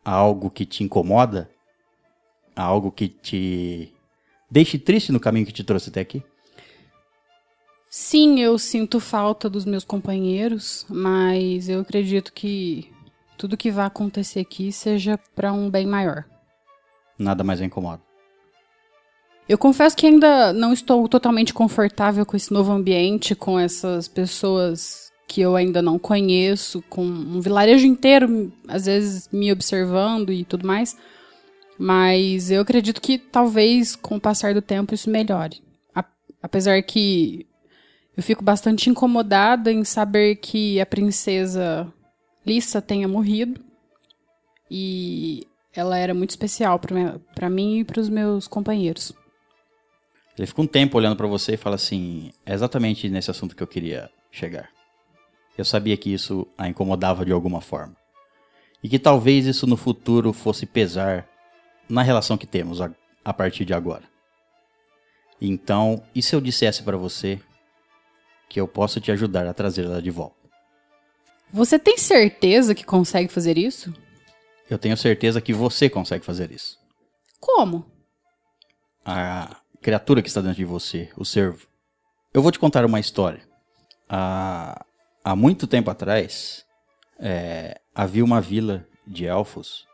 Há 0.05 0.13
algo 0.13 0.51
que 0.51 0.67
te 0.67 0.83
incomoda? 0.83 1.51
Há 2.57 2.63
algo 2.63 2.91
que 2.91 3.09
te 3.09 3.95
deixe 4.51 4.79
triste 4.79 5.13
no 5.13 5.21
caminho 5.21 5.47
que 5.47 5.53
te 5.53 5.65
trouxe 5.65 5.91
até 5.91 6.01
aqui? 6.01 6.23
Sim, 7.89 8.41
eu 8.41 8.59
sinto 8.59 8.99
falta 8.99 9.51
dos 9.51 9.65
meus 9.65 9.85
companheiros, 9.85 10.87
mas 10.89 11.69
eu 11.69 11.81
acredito 11.81 12.33
que 12.33 12.91
tudo 13.37 13.57
que 13.57 13.71
vai 13.71 13.87
acontecer 13.87 14.41
aqui 14.41 14.73
seja 14.73 15.19
para 15.35 15.53
um 15.53 15.71
bem 15.71 15.87
maior. 15.87 16.25
Nada 17.19 17.45
mais 17.45 17.61
a 17.61 17.65
incomoda. 17.65 18.03
Eu 19.49 19.59
confesso 19.59 19.97
que 19.97 20.07
ainda 20.07 20.53
não 20.53 20.73
estou 20.73 21.07
totalmente 21.07 21.53
confortável 21.53 22.25
com 22.25 22.37
esse 22.37 22.53
novo 22.53 22.73
ambiente, 22.73 23.35
com 23.35 23.59
essas 23.59 24.09
pessoas 24.09 25.12
que 25.33 25.41
eu 25.41 25.57
ainda 25.57 25.81
não 25.81 25.99
conheço, 25.99 26.83
com 26.91 27.03
um 27.03 27.41
vilarejo 27.41 27.87
inteiro, 27.87 28.53
às 28.69 28.85
vezes 28.85 29.31
me 29.33 29.51
observando 29.51 30.31
e 30.31 30.45
tudo 30.45 30.67
mais. 30.67 30.95
Mas 31.79 32.51
eu 32.51 32.61
acredito 32.61 33.01
que 33.01 33.17
talvez 33.17 33.97
com 33.97 34.17
o 34.17 34.21
passar 34.21 34.53
do 34.53 34.61
tempo 34.61 34.93
isso 34.93 35.09
melhore. 35.09 35.63
Apesar 36.43 36.83
que 36.83 37.47
eu 38.15 38.23
fico 38.23 38.45
bastante 38.45 38.91
incomodada 38.91 39.73
em 39.73 39.85
saber 39.85 40.37
que 40.37 40.79
a 40.79 40.85
princesa 40.85 41.91
Lissa 42.45 42.83
tenha 42.83 43.09
morrido. 43.09 43.59
E 44.71 45.47
ela 45.73 45.97
era 45.97 46.13
muito 46.13 46.31
especial 46.31 46.79
para 46.79 47.49
mim 47.49 47.79
e 47.79 47.85
para 47.85 48.01
os 48.01 48.11
meus 48.11 48.47
companheiros. 48.47 49.15
Ele 50.37 50.47
fica 50.47 50.61
um 50.61 50.67
tempo 50.67 50.99
olhando 50.99 51.17
pra 51.17 51.27
você 51.27 51.55
e 51.55 51.57
fala 51.57 51.77
assim: 51.77 52.33
é 52.45 52.53
exatamente 52.53 53.09
nesse 53.09 53.31
assunto 53.31 53.57
que 53.57 53.63
eu 53.63 53.67
queria 53.67 54.11
chegar. 54.31 54.69
Eu 55.57 55.65
sabia 55.65 55.97
que 55.97 56.13
isso 56.13 56.47
a 56.57 56.69
incomodava 56.69 57.25
de 57.25 57.33
alguma 57.33 57.61
forma. 57.61 57.97
E 58.83 58.89
que 58.89 58.99
talvez 58.99 59.47
isso 59.47 59.67
no 59.67 59.77
futuro 59.77 60.33
fosse 60.33 60.67
pesar 60.67 61.29
na 61.89 62.03
relação 62.03 62.39
que 62.39 62.47
temos 62.47 62.81
a, 62.81 62.91
a 63.25 63.33
partir 63.33 63.65
de 63.65 63.75
agora. 63.75 64.05
Então, 65.41 66.03
e 66.15 66.23
se 66.23 66.35
eu 66.35 66.41
dissesse 66.41 66.83
pra 66.83 66.97
você 66.97 67.41
que 68.49 68.61
eu 68.61 68.69
posso 68.69 69.01
te 69.01 69.11
ajudar 69.13 69.47
a 69.47 69.55
trazê-la 69.55 70.01
de 70.01 70.11
volta? 70.11 70.37
Você 71.53 71.79
tem 71.79 71.99
certeza 71.99 72.75
que 72.75 72.85
consegue 72.85 73.29
fazer 73.29 73.59
isso? 73.59 73.93
Eu 74.71 74.79
tenho 74.79 74.97
certeza 74.97 75.41
que 75.41 75.53
você 75.53 75.89
consegue 75.89 76.25
fazer 76.25 76.51
isso. 76.51 76.79
Como? 77.39 77.93
a 79.05 79.57
criatura 79.81 80.23
que 80.23 80.29
está 80.29 80.41
dentro 80.41 80.57
de 80.57 80.65
você, 80.65 81.11
o 81.17 81.25
servo. 81.25 81.67
Eu 82.33 82.43
vou 82.43 82.53
te 82.53 82.59
contar 82.59 82.85
uma 82.85 83.01
história. 83.01 83.43
Há, 84.09 84.85
há 85.25 85.37
muito 85.37 85.67
tempo 85.67 85.91
atrás, 85.91 86.65
é, 87.19 87.81
havia 87.95 88.25
uma 88.25 88.41
vila 88.41 88.87
de 89.07 89.27
elfos 89.27 89.87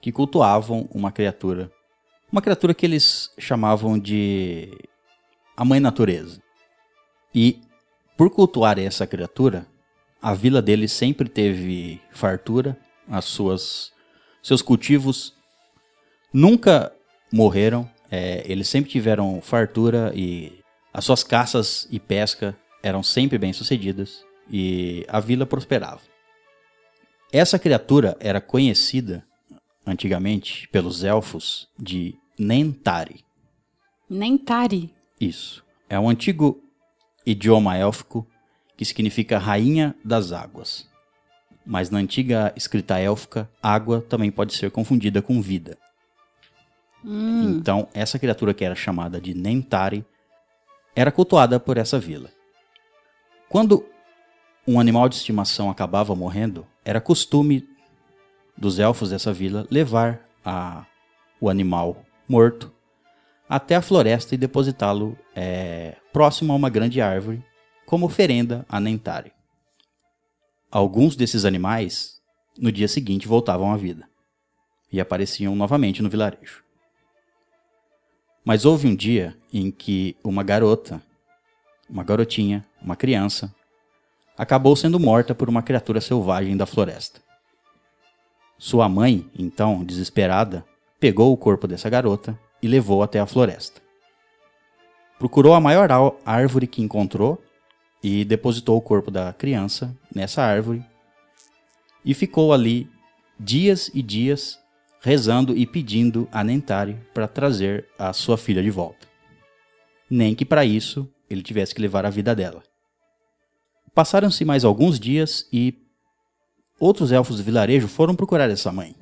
que 0.00 0.10
cultuavam 0.10 0.88
uma 0.92 1.12
criatura. 1.12 1.70
Uma 2.32 2.40
criatura 2.40 2.74
que 2.74 2.86
eles 2.86 3.30
chamavam 3.38 3.98
de 3.98 4.70
a 5.56 5.64
Mãe 5.64 5.80
Natureza. 5.80 6.40
E 7.34 7.60
por 8.16 8.30
cultuar 8.30 8.78
essa 8.78 9.06
criatura, 9.06 9.66
a 10.22 10.32
vila 10.34 10.62
deles 10.62 10.92
sempre 10.92 11.28
teve 11.28 12.00
fartura, 12.12 12.76
as 13.08 13.24
suas 13.24 13.92
seus 14.42 14.62
cultivos 14.62 15.34
nunca 16.32 16.92
morreram, 17.30 17.90
é, 18.10 18.42
eles 18.50 18.68
sempre 18.68 18.90
tiveram 18.90 19.40
fartura 19.42 20.12
e 20.14 20.60
as 20.94 21.04
suas 21.04 21.22
caças 21.22 21.86
e 21.90 22.00
pesca 22.00 22.56
eram 22.82 23.02
sempre 23.02 23.36
bem 23.36 23.52
sucedidas 23.52 24.24
e 24.50 25.04
a 25.08 25.20
vila 25.20 25.46
prosperava. 25.46 26.00
Essa 27.32 27.58
criatura 27.58 28.16
era 28.18 28.40
conhecida 28.40 29.24
antigamente 29.86 30.68
pelos 30.68 31.04
elfos 31.04 31.68
de 31.78 32.16
Nentari. 32.38 33.24
Nentari. 34.08 34.92
Isso. 35.20 35.64
É 35.88 35.98
um 35.98 36.08
antigo 36.08 36.62
idioma 37.24 37.76
élfico 37.76 38.26
que 38.76 38.84
significa 38.84 39.38
rainha 39.38 39.94
das 40.04 40.32
águas. 40.32 40.88
Mas 41.64 41.90
na 41.90 41.98
antiga 41.98 42.52
escrita 42.56 42.98
élfica, 42.98 43.48
água 43.62 44.00
também 44.00 44.30
pode 44.30 44.54
ser 44.54 44.70
confundida 44.70 45.22
com 45.22 45.40
vida. 45.40 45.78
Então, 47.04 47.88
essa 47.94 48.18
criatura 48.18 48.52
que 48.52 48.64
era 48.64 48.74
chamada 48.74 49.20
de 49.20 49.34
Nentari 49.34 50.04
era 50.94 51.12
cultuada 51.12 51.58
por 51.58 51.78
essa 51.78 51.98
vila. 51.98 52.30
Quando 53.48 53.86
um 54.70 54.78
animal 54.78 55.08
de 55.08 55.16
estimação 55.16 55.68
acabava 55.68 56.14
morrendo, 56.14 56.64
era 56.84 57.00
costume 57.00 57.68
dos 58.56 58.78
elfos 58.78 59.10
dessa 59.10 59.32
vila 59.32 59.66
levar 59.68 60.24
a, 60.44 60.86
o 61.40 61.50
animal 61.50 62.04
morto 62.28 62.72
até 63.48 63.74
a 63.74 63.82
floresta 63.82 64.32
e 64.32 64.38
depositá-lo 64.38 65.18
é, 65.34 65.96
próximo 66.12 66.52
a 66.52 66.56
uma 66.56 66.70
grande 66.70 67.00
árvore, 67.00 67.44
como 67.84 68.06
oferenda 68.06 68.64
a 68.68 68.78
Nentari. 68.78 69.32
Alguns 70.70 71.16
desses 71.16 71.44
animais, 71.44 72.20
no 72.56 72.70
dia 72.70 72.86
seguinte, 72.86 73.26
voltavam 73.26 73.72
à 73.72 73.76
vida 73.76 74.08
e 74.92 75.00
apareciam 75.00 75.56
novamente 75.56 76.00
no 76.00 76.08
vilarejo. 76.08 76.62
Mas 78.44 78.64
houve 78.64 78.86
um 78.86 78.94
dia 78.94 79.36
em 79.52 79.68
que 79.68 80.16
uma 80.22 80.44
garota, 80.44 81.02
uma 81.88 82.04
garotinha, 82.04 82.64
uma 82.80 82.94
criança, 82.94 83.52
acabou 84.40 84.74
sendo 84.74 84.98
morta 84.98 85.34
por 85.34 85.50
uma 85.50 85.62
criatura 85.62 86.00
selvagem 86.00 86.56
da 86.56 86.64
floresta. 86.64 87.20
Sua 88.56 88.88
mãe, 88.88 89.30
então, 89.38 89.84
desesperada, 89.84 90.64
pegou 90.98 91.30
o 91.30 91.36
corpo 91.36 91.68
dessa 91.68 91.90
garota 91.90 92.40
e 92.62 92.66
levou 92.66 93.02
até 93.02 93.20
a 93.20 93.26
floresta. 93.26 93.82
Procurou 95.18 95.52
a 95.52 95.60
maior 95.60 95.90
árvore 96.24 96.66
que 96.66 96.80
encontrou 96.80 97.38
e 98.02 98.24
depositou 98.24 98.78
o 98.78 98.80
corpo 98.80 99.10
da 99.10 99.30
criança 99.34 99.94
nessa 100.14 100.42
árvore 100.42 100.82
e 102.02 102.14
ficou 102.14 102.54
ali 102.54 102.88
dias 103.38 103.90
e 103.92 104.00
dias 104.00 104.58
rezando 105.02 105.54
e 105.54 105.66
pedindo 105.66 106.26
a 106.32 106.42
Nentari 106.42 106.96
para 107.12 107.28
trazer 107.28 107.86
a 107.98 108.10
sua 108.14 108.38
filha 108.38 108.62
de 108.62 108.70
volta. 108.70 109.06
Nem 110.08 110.34
que 110.34 110.46
para 110.46 110.64
isso 110.64 111.06
ele 111.28 111.42
tivesse 111.42 111.74
que 111.74 111.82
levar 111.82 112.06
a 112.06 112.10
vida 112.10 112.34
dela. 112.34 112.69
Passaram-se 113.94 114.44
mais 114.44 114.64
alguns 114.64 114.98
dias 114.98 115.48
e 115.52 115.74
outros 116.78 117.12
elfos 117.12 117.36
do 117.36 117.42
vilarejo 117.42 117.88
foram 117.88 118.14
procurar 118.14 118.48
essa 118.48 118.72
mãe. 118.72 118.94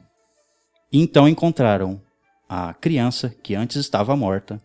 E 0.90 1.00
então 1.00 1.28
encontraram 1.28 2.00
a 2.48 2.72
criança 2.72 3.28
que 3.42 3.54
antes 3.54 3.76
estava 3.76 4.16
morta, 4.16 4.60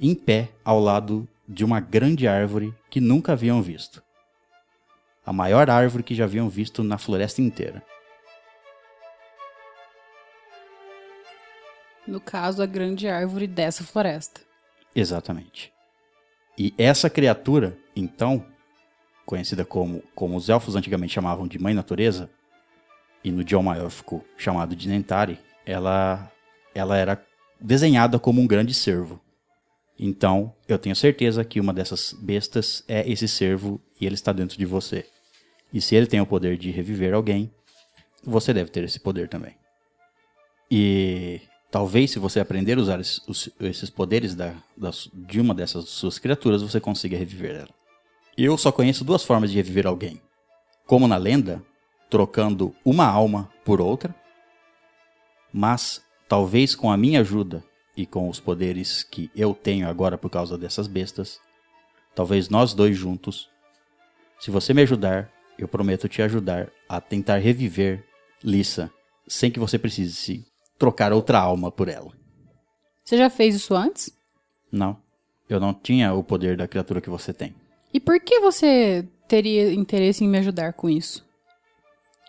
em 0.00 0.14
pé 0.14 0.50
ao 0.64 0.78
lado 0.78 1.28
de 1.48 1.64
uma 1.64 1.80
grande 1.80 2.28
árvore 2.28 2.72
que 2.88 3.00
nunca 3.00 3.32
haviam 3.32 3.60
visto. 3.60 4.02
A 5.24 5.32
maior 5.32 5.68
árvore 5.68 6.04
que 6.04 6.14
já 6.14 6.24
haviam 6.24 6.48
visto 6.48 6.84
na 6.84 6.98
floresta 6.98 7.42
inteira. 7.42 7.82
No 12.06 12.20
caso, 12.20 12.62
a 12.62 12.66
grande 12.66 13.08
árvore 13.08 13.48
dessa 13.48 13.82
floresta. 13.82 14.40
Exatamente. 14.94 15.72
E 16.56 16.72
essa 16.78 17.10
criatura, 17.10 17.76
então, 17.94 18.46
conhecida 19.26 19.64
como, 19.64 20.02
como 20.14 20.36
os 20.36 20.48
elfos 20.48 20.76
antigamente 20.76 21.12
chamavam 21.12 21.46
de 21.46 21.58
Mãe 21.58 21.74
Natureza, 21.74 22.30
e 23.22 23.30
no 23.32 23.40
idioma 23.42 23.76
élfico 23.76 24.24
chamado 24.38 24.74
de 24.76 24.88
Nentari, 24.88 25.38
ela, 25.66 26.30
ela 26.74 26.96
era 26.96 27.22
desenhada 27.60 28.18
como 28.18 28.40
um 28.40 28.46
grande 28.46 28.72
cervo. 28.72 29.20
Então, 29.98 30.54
eu 30.68 30.78
tenho 30.78 30.94
certeza 30.94 31.44
que 31.44 31.58
uma 31.58 31.72
dessas 31.74 32.12
bestas 32.12 32.84
é 32.86 33.10
esse 33.10 33.26
cervo 33.26 33.80
e 34.00 34.06
ele 34.06 34.14
está 34.14 34.32
dentro 34.32 34.56
de 34.56 34.64
você. 34.64 35.04
E 35.72 35.80
se 35.80 35.96
ele 35.96 36.06
tem 36.06 36.20
o 36.20 36.26
poder 36.26 36.56
de 36.56 36.70
reviver 36.70 37.12
alguém, 37.14 37.50
você 38.22 38.52
deve 38.54 38.70
ter 38.70 38.84
esse 38.84 39.00
poder 39.00 39.28
também. 39.28 39.56
E 40.70 41.40
talvez 41.70 42.10
se 42.10 42.18
você 42.18 42.40
aprender 42.40 42.78
a 42.78 42.80
usar 42.80 43.00
esses, 43.00 43.20
os- 43.26 43.50
esses 43.60 43.90
poderes 43.90 44.34
da, 44.34 44.54
das- 44.76 45.08
de 45.12 45.40
uma 45.40 45.54
dessas 45.54 45.88
suas 45.88 46.18
criaturas, 46.18 46.62
você 46.62 46.78
consiga 46.80 47.16
reviver 47.16 47.56
ela. 47.56 47.75
Eu 48.36 48.58
só 48.58 48.70
conheço 48.70 49.04
duas 49.04 49.24
formas 49.24 49.50
de 49.50 49.56
reviver 49.56 49.86
alguém. 49.86 50.20
Como 50.86 51.08
na 51.08 51.16
lenda, 51.16 51.62
trocando 52.10 52.74
uma 52.84 53.06
alma 53.06 53.50
por 53.64 53.80
outra. 53.80 54.14
Mas 55.50 56.02
talvez 56.28 56.74
com 56.74 56.90
a 56.90 56.98
minha 56.98 57.20
ajuda 57.20 57.64
e 57.96 58.04
com 58.04 58.28
os 58.28 58.38
poderes 58.38 59.02
que 59.02 59.30
eu 59.34 59.54
tenho 59.54 59.88
agora 59.88 60.18
por 60.18 60.28
causa 60.28 60.58
dessas 60.58 60.86
bestas, 60.86 61.40
talvez 62.14 62.50
nós 62.50 62.74
dois 62.74 62.94
juntos, 62.94 63.48
se 64.38 64.50
você 64.50 64.74
me 64.74 64.82
ajudar, 64.82 65.30
eu 65.58 65.66
prometo 65.66 66.06
te 66.06 66.20
ajudar 66.20 66.70
a 66.86 67.00
tentar 67.00 67.38
reviver 67.38 68.04
Lissa 68.44 68.92
sem 69.26 69.50
que 69.50 69.58
você 69.58 69.78
precise 69.78 70.14
se 70.14 70.46
trocar 70.78 71.10
outra 71.10 71.40
alma 71.40 71.72
por 71.72 71.88
ela. 71.88 72.12
Você 73.02 73.16
já 73.16 73.30
fez 73.30 73.54
isso 73.54 73.74
antes? 73.74 74.10
Não, 74.70 75.00
eu 75.48 75.58
não 75.58 75.72
tinha 75.72 76.12
o 76.12 76.22
poder 76.22 76.56
da 76.56 76.68
criatura 76.68 77.00
que 77.00 77.08
você 77.08 77.32
tem. 77.32 77.54
E 77.92 78.00
por 78.00 78.20
que 78.20 78.40
você 78.40 79.06
teria 79.28 79.72
interesse 79.72 80.24
em 80.24 80.28
me 80.28 80.38
ajudar 80.38 80.72
com 80.72 80.88
isso? 80.88 81.24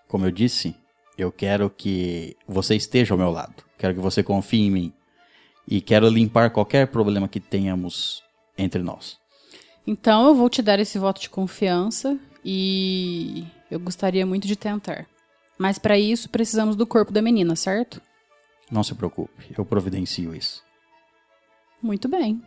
Como 0.07 0.25
eu 0.25 0.31
disse, 0.31 0.75
eu 1.17 1.31
quero 1.31 1.69
que 1.69 2.35
você 2.47 2.75
esteja 2.75 3.13
ao 3.13 3.17
meu 3.17 3.31
lado. 3.31 3.63
Quero 3.77 3.93
que 3.93 3.99
você 3.99 4.23
confie 4.23 4.61
em 4.61 4.71
mim. 4.71 4.93
E 5.67 5.81
quero 5.81 6.07
limpar 6.07 6.51
qualquer 6.51 6.87
problema 6.87 7.27
que 7.27 7.39
tenhamos 7.39 8.23
entre 8.57 8.81
nós. 8.81 9.19
Então 9.85 10.27
eu 10.27 10.35
vou 10.35 10.49
te 10.49 10.61
dar 10.61 10.79
esse 10.79 10.97
voto 10.97 11.19
de 11.19 11.29
confiança 11.29 12.17
e 12.43 13.45
eu 13.69 13.79
gostaria 13.79 14.25
muito 14.25 14.47
de 14.47 14.55
tentar. 14.55 15.05
Mas 15.57 15.77
para 15.77 15.97
isso 15.97 16.29
precisamos 16.29 16.75
do 16.75 16.85
corpo 16.85 17.11
da 17.11 17.21
menina, 17.21 17.55
certo? 17.55 18.01
Não 18.71 18.83
se 18.83 18.93
preocupe, 18.93 19.53
eu 19.57 19.65
providencio 19.65 20.35
isso. 20.35 20.63
Muito 21.81 22.07
bem. 22.07 22.41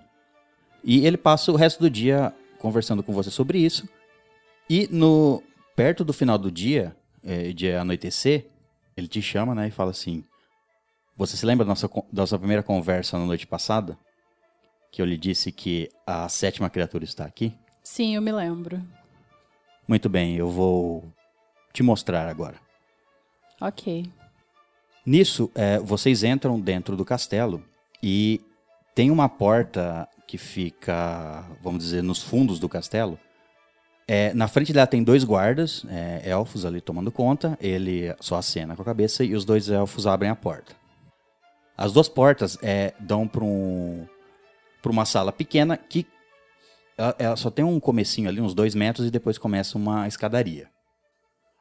E 0.85 1.07
ele 1.07 1.17
passa 1.17 1.53
o 1.53 1.57
resto 1.57 1.81
do 1.81 1.91
dia 1.91 2.35
conversando 2.61 3.03
com 3.03 3.13
você 3.13 3.31
sobre 3.31 3.59
isso. 3.59 3.89
E 4.69 4.87
no 4.91 5.43
perto 5.75 6.05
do 6.05 6.13
final 6.13 6.39
do 6.39 6.51
dia, 6.51 6.95
eh, 7.25 7.53
de 7.53 7.73
anoitecer, 7.73 8.47
ele 8.97 9.09
te 9.09 9.21
chama, 9.21 9.55
né, 9.55 9.69
e 9.69 9.71
fala 9.71 9.91
assim: 9.91 10.23
Você 11.17 11.37
se 11.37 11.45
lembra 11.45 11.65
da 11.65 11.71
nossa, 11.71 11.89
da 11.89 12.23
nossa 12.23 12.39
primeira 12.39 12.63
conversa 12.63 13.19
na 13.19 13.25
noite 13.25 13.47
passada? 13.47 13.99
Que 14.93 15.01
eu 15.01 15.07
lhe 15.07 15.17
disse 15.17 15.51
que 15.51 15.89
a 16.07 16.29
sétima 16.29 16.69
criatura 16.69 17.05
está 17.05 17.25
aqui? 17.25 17.53
Sim, 17.83 18.15
eu 18.15 18.23
me 18.23 18.31
lembro. 18.31 18.81
Muito 19.89 20.09
bem, 20.09 20.37
eu 20.37 20.49
vou 20.49 21.05
te 21.73 21.83
mostrar 21.83 22.29
agora. 22.29 22.57
Ok. 23.61 24.11
Nisso, 25.05 25.51
é, 25.55 25.79
vocês 25.79 26.23
entram 26.23 26.61
dentro 26.61 26.97
do 26.97 27.05
castelo 27.05 27.65
e 28.03 28.41
tem 28.95 29.11
uma 29.11 29.29
porta 29.29 30.09
que 30.31 30.39
fica, 30.39 31.45
vamos 31.61 31.83
dizer, 31.83 32.05
nos 32.05 32.23
fundos 32.23 32.61
do 32.61 32.69
castelo. 32.69 33.19
É, 34.07 34.33
na 34.33 34.47
frente 34.47 34.73
dela 34.73 34.87
tem 34.87 35.03
dois 35.03 35.25
guardas, 35.25 35.85
é, 35.89 36.31
elfos 36.31 36.65
ali 36.65 36.81
tomando 36.81 37.11
conta. 37.11 37.59
Ele 37.61 38.15
só 38.21 38.37
acena 38.37 38.77
com 38.77 38.83
a 38.83 38.85
cabeça 38.85 39.25
e 39.25 39.35
os 39.35 39.45
dois 39.45 39.69
elfos 39.69 40.07
abrem 40.07 40.31
a 40.31 40.37
porta. 40.37 40.73
As 41.77 41.93
duas 41.93 42.09
portas 42.09 42.57
é, 42.63 42.95
dão 43.01 43.27
para 43.27 43.43
um, 43.43 44.07
uma 44.87 45.05
sala 45.05 45.33
pequena 45.33 45.77
que 45.77 46.07
ela, 46.97 47.17
ela 47.19 47.37
só 47.37 47.51
tem 47.51 47.65
um 47.65 47.81
comecinho 47.81 48.29
ali, 48.29 48.41
uns 48.41 48.55
dois 48.55 48.73
metros, 48.73 49.09
e 49.09 49.11
depois 49.11 49.37
começa 49.37 49.77
uma 49.77 50.07
escadaria. 50.07 50.69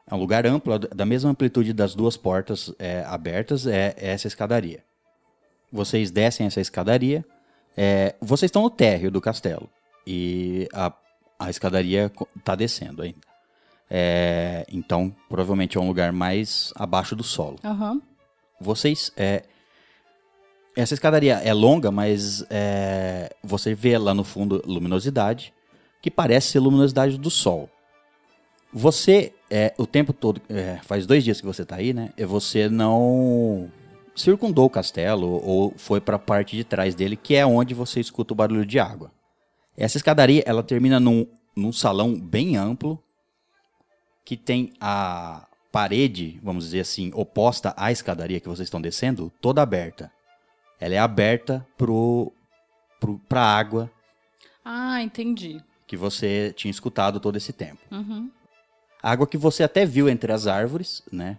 É 0.05 0.13
um 0.13 0.19
lugar 0.19 0.45
amplo, 0.45 0.77
da 0.77 1.07
mesma 1.07 1.31
amplitude 1.31 1.73
das 1.73 1.95
duas 1.95 2.15
portas 2.15 2.71
é, 2.77 3.03
abertas, 3.07 3.65
é, 3.65 3.95
é 3.97 4.11
essa 4.11 4.27
escadaria. 4.27 4.83
Vocês 5.71 6.11
descem 6.11 6.45
essa 6.45 6.61
escadaria, 6.61 7.25
é, 7.81 8.13
vocês 8.19 8.49
estão 8.49 8.63
no 8.63 8.69
térreo 8.69 9.09
do 9.09 9.21
castelo, 9.21 9.69
e 10.05 10.67
a, 10.73 10.91
a 11.39 11.49
escadaria 11.49 12.11
está 12.35 12.53
descendo 12.53 13.01
ainda. 13.01 13.21
É, 13.89 14.65
então, 14.69 15.15
provavelmente 15.29 15.77
é 15.77 15.81
um 15.81 15.87
lugar 15.87 16.11
mais 16.11 16.73
abaixo 16.75 17.15
do 17.15 17.23
solo. 17.23 17.55
Aham. 17.63 18.01
Vocês. 18.59 19.13
É, 19.15 19.43
essa 20.75 20.93
escadaria 20.93 21.35
é 21.35 21.53
longa, 21.53 21.89
mas 21.89 22.45
é, 22.49 23.33
você 23.41 23.73
vê 23.73 23.97
lá 23.97 24.13
no 24.13 24.25
fundo 24.25 24.61
luminosidade, 24.65 25.53
que 26.01 26.11
parece 26.11 26.49
ser 26.49 26.59
luminosidade 26.59 27.17
do 27.17 27.29
sol. 27.29 27.69
Você, 28.73 29.31
é, 29.49 29.73
o 29.77 29.87
tempo 29.87 30.11
todo, 30.11 30.41
é, 30.49 30.79
faz 30.83 31.05
dois 31.05 31.23
dias 31.23 31.39
que 31.39 31.47
você 31.47 31.63
tá 31.63 31.77
aí, 31.77 31.93
né? 31.93 32.11
E 32.17 32.25
você 32.25 32.67
não 32.67 33.71
circundou 34.19 34.65
o 34.65 34.69
castelo 34.69 35.41
ou 35.45 35.73
foi 35.77 35.99
para 36.01 36.15
a 36.15 36.19
parte 36.19 36.55
de 36.55 36.63
trás 36.63 36.95
dele, 36.95 37.15
que 37.15 37.35
é 37.35 37.45
onde 37.45 37.73
você 37.73 37.99
escuta 37.99 38.33
o 38.33 38.35
barulho 38.35 38.65
de 38.65 38.79
água. 38.79 39.11
Essa 39.77 39.97
escadaria, 39.97 40.43
ela 40.45 40.61
termina 40.61 40.99
num, 40.99 41.25
num 41.55 41.71
salão 41.71 42.19
bem 42.19 42.57
amplo, 42.57 43.01
que 44.25 44.35
tem 44.37 44.73
a 44.79 45.47
parede, 45.71 46.39
vamos 46.43 46.65
dizer 46.65 46.81
assim, 46.81 47.11
oposta 47.13 47.73
à 47.77 47.91
escadaria 47.91 48.39
que 48.39 48.47
vocês 48.49 48.67
estão 48.67 48.81
descendo, 48.81 49.31
toda 49.41 49.61
aberta. 49.61 50.11
Ela 50.79 50.95
é 50.95 50.97
aberta 50.99 51.65
pro, 51.77 52.31
pro, 52.99 53.19
pra 53.27 53.41
água 53.41 53.91
Ah, 54.63 55.01
entendi. 55.01 55.61
que 55.87 55.97
você 55.97 56.53
tinha 56.55 56.71
escutado 56.71 57.19
todo 57.19 57.37
esse 57.37 57.53
tempo. 57.53 57.81
Uhum. 57.91 58.29
Água 59.01 59.25
que 59.27 59.37
você 59.37 59.63
até 59.63 59.85
viu 59.85 60.09
entre 60.09 60.31
as 60.31 60.45
árvores, 60.45 61.01
né? 61.11 61.37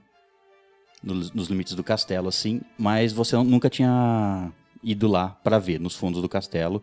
Nos, 1.03 1.33
nos 1.33 1.49
limites 1.49 1.75
do 1.75 1.83
castelo, 1.83 2.29
assim, 2.29 2.61
mas 2.79 3.11
você 3.13 3.35
nunca 3.37 3.71
tinha 3.71 4.53
ido 4.83 5.09
lá 5.09 5.31
para 5.43 5.59
ver, 5.59 5.81
nos 5.81 5.97
fundos 5.97 6.21
do 6.21 6.29
castelo. 6.29 6.83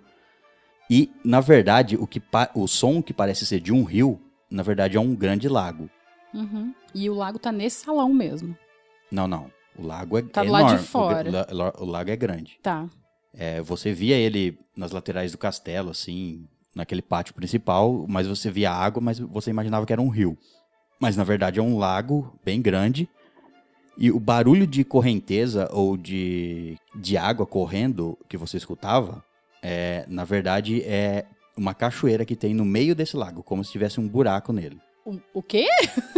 E, 0.90 1.12
na 1.24 1.40
verdade, 1.40 1.96
o, 1.96 2.08
que 2.08 2.22
o 2.56 2.68
som 2.68 3.02
que 3.02 3.14
parece 3.14 3.46
ser 3.46 3.60
de 3.60 3.72
um 3.72 3.84
rio, 3.84 4.20
na 4.50 4.64
verdade 4.64 4.98
é 4.98 5.00
um 5.00 5.14
grande 5.14 5.48
lago. 5.48 5.88
Uhum. 6.34 6.74
E 6.96 7.10
o 7.10 7.14
lago 7.14 7.38
tá 7.38 7.52
nesse 7.52 7.84
salão 7.86 8.12
mesmo. 8.14 8.58
Não, 9.12 9.28
não. 9.28 9.52
O 9.78 9.86
lago 9.86 10.18
é, 10.18 10.22
Tá 10.24 10.42
é 10.42 10.46
do 10.46 10.52
lado 10.52 10.64
de 10.66 10.72
enorme. 10.72 10.84
O 10.86 10.88
fora. 10.90 11.24
gra- 11.32 11.48
la- 11.52 11.74
o 11.78 11.86
lago 11.86 12.10
é 12.10 12.16
grande. 12.16 12.58
Tá. 12.64 12.90
É, 13.34 13.62
você 13.62 13.94
via 13.94 14.16
ele 14.16 14.58
nas 14.76 14.92
laterais 14.92 15.32
do 15.32 15.38
castelo, 15.38 15.92
assim, 15.92 16.48
naquele 16.74 17.04
pátio 17.04 17.36
principal, 17.36 18.06
mas 18.08 18.26
você 18.26 18.50
via 18.50 18.72
água, 18.72 19.00
mas 19.00 19.20
você 19.20 19.52
imaginava 19.52 19.86
que 19.86 19.94
era 19.94 20.02
um 20.02 20.10
rio. 20.10 20.36
Mas 21.00 21.16
na 21.16 21.24
verdade 21.24 21.60
é 21.60 21.62
um 21.62 21.78
lago 21.78 22.36
bem 22.44 22.60
grande. 22.62 23.08
E 23.98 24.12
o 24.12 24.20
barulho 24.20 24.68
de 24.68 24.84
correnteza 24.84 25.68
ou 25.72 25.98
de, 25.98 26.78
de 26.96 27.18
água 27.18 27.46
correndo 27.46 28.18
que 28.30 28.38
você 28.38 28.58
escutava, 28.58 29.24
é, 29.64 30.06
na 30.08 30.24
verdade 30.24 30.82
é 30.84 31.26
uma 31.58 31.74
cachoeira 31.74 32.24
que 32.24 32.36
tem 32.36 32.54
no 32.54 32.64
meio 32.64 32.94
desse 32.94 33.18
lago, 33.18 33.42
como 33.42 33.64
se 33.64 33.72
tivesse 33.72 34.00
um 34.00 34.08
buraco 34.08 34.54
nele. 34.54 34.80
O, 35.06 35.20
o 35.36 35.42
quê? 35.42 35.66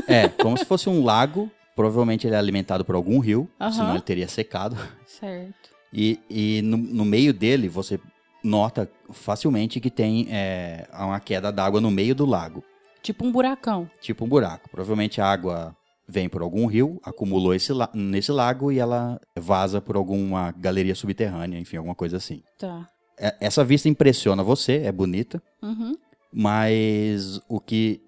É, 0.08 0.28
como 0.28 0.58
se 0.58 0.66
fosse 0.66 0.90
um 0.90 1.04
lago 1.04 1.50
provavelmente 1.76 2.28
ele 2.28 2.36
é 2.36 2.38
alimentado 2.38 2.84
por 2.84 2.94
algum 2.96 3.20
rio, 3.20 3.50
Aham. 3.58 3.72
senão 3.72 3.92
ele 3.92 4.02
teria 4.02 4.28
secado. 4.28 4.76
Certo. 5.06 5.70
E, 5.94 6.20
e 6.30 6.62
no, 6.62 6.76
no 6.76 7.06
meio 7.06 7.34
dele 7.34 7.70
você 7.70 7.98
nota 8.44 8.90
facilmente 9.12 9.80
que 9.80 9.90
tem 9.90 10.28
é, 10.30 10.88
uma 10.94 11.20
queda 11.22 11.52
d'água 11.54 11.80
no 11.80 11.90
meio 11.90 12.14
do 12.14 12.26
lago, 12.26 12.62
Tipo 13.02 13.26
um 13.26 13.32
buracão. 13.32 13.90
tipo 14.02 14.26
um 14.26 14.28
buraco. 14.28 14.70
Provavelmente 14.70 15.22
a 15.22 15.26
água 15.26 15.74
vem 16.12 16.28
por 16.28 16.42
algum 16.42 16.66
rio, 16.66 17.00
acumulou 17.04 17.54
esse 17.54 17.72
la- 17.72 17.90
nesse 17.94 18.32
lago 18.32 18.72
e 18.72 18.80
ela 18.80 19.22
vaza 19.38 19.80
por 19.80 19.96
alguma 19.96 20.52
galeria 20.52 20.96
subterrânea, 20.96 21.60
enfim, 21.60 21.78
alguma 21.78 21.94
coisa 21.94 22.18
assim. 22.18 22.42
Tá. 22.58 22.90
É- 23.18 23.36
Essa 23.40 23.64
vista 23.64 23.88
impressiona 23.88 24.42
você, 24.44 24.78
é 24.86 24.92
bonita, 24.92 25.42
Uhum. 25.62 25.96
mas 26.34 27.40
o 27.48 27.60
que 27.60 28.02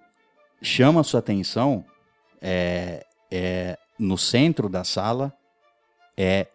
chama 0.62 1.02
a 1.02 1.04
sua 1.04 1.20
atenção 1.20 1.86
é, 2.42 3.06
é 3.30 3.78
no 4.00 4.18
centro 4.18 4.68
da 4.68 4.84
sala 4.84 5.32
é 6.18 6.48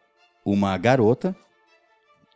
uma 0.45 0.77
garota. 0.77 1.35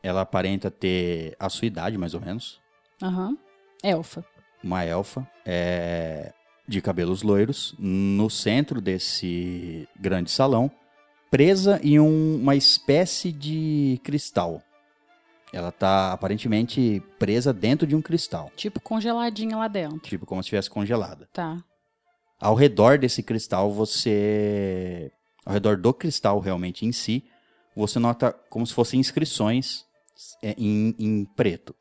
Ela 0.02 0.20
aparenta 0.22 0.70
ter 0.70 1.34
a 1.38 1.48
sua 1.48 1.66
idade, 1.66 1.98
mais 1.98 2.14
ou 2.14 2.20
menos. 2.20 2.60
Aham. 3.02 3.36
Elfa. 3.82 4.24
Uma 4.62 4.84
elfa 4.84 5.26
é, 5.44 6.32
de 6.70 6.80
cabelos 6.80 7.22
loiros. 7.22 7.74
No 7.78 8.30
centro 8.30 8.80
desse 8.80 9.88
grande 9.98 10.30
salão, 10.30 10.70
presa 11.30 11.80
em 11.82 11.98
um- 11.98 12.36
uma 12.36 12.54
espécie 12.54 13.32
de 13.32 14.00
cristal. 14.04 14.62
Ela 15.52 15.72
tá 15.72 16.12
aparentemente 16.12 17.02
presa 17.18 17.52
dentro 17.52 17.84
de 17.86 17.96
um 17.96 18.00
cristal, 18.00 18.52
Tipo 18.54 18.80
congeladinha 18.80 19.56
lá 19.56 19.66
dentro. 19.66 19.98
tipo 19.98 20.24
como 20.24 20.40
se 20.42 20.46
estivesse 20.46 20.70
congelada. 20.70 21.28
Tá. 21.32 21.62
Ao 22.40 22.54
redor 22.54 22.98
desse 22.98 23.22
cristal, 23.22 23.72
você. 23.72 25.10
Ao 25.44 25.52
redor 25.52 25.76
do 25.76 25.92
cristal, 25.92 26.38
realmente 26.38 26.86
em 26.86 26.92
si, 26.92 27.24
você 27.74 27.98
nota 27.98 28.32
como 28.48 28.64
se 28.66 28.72
fossem 28.72 29.00
inscrições 29.00 29.84
é, 30.42 30.54
em, 30.56 30.94
em 30.98 31.24
preto. 31.24 31.74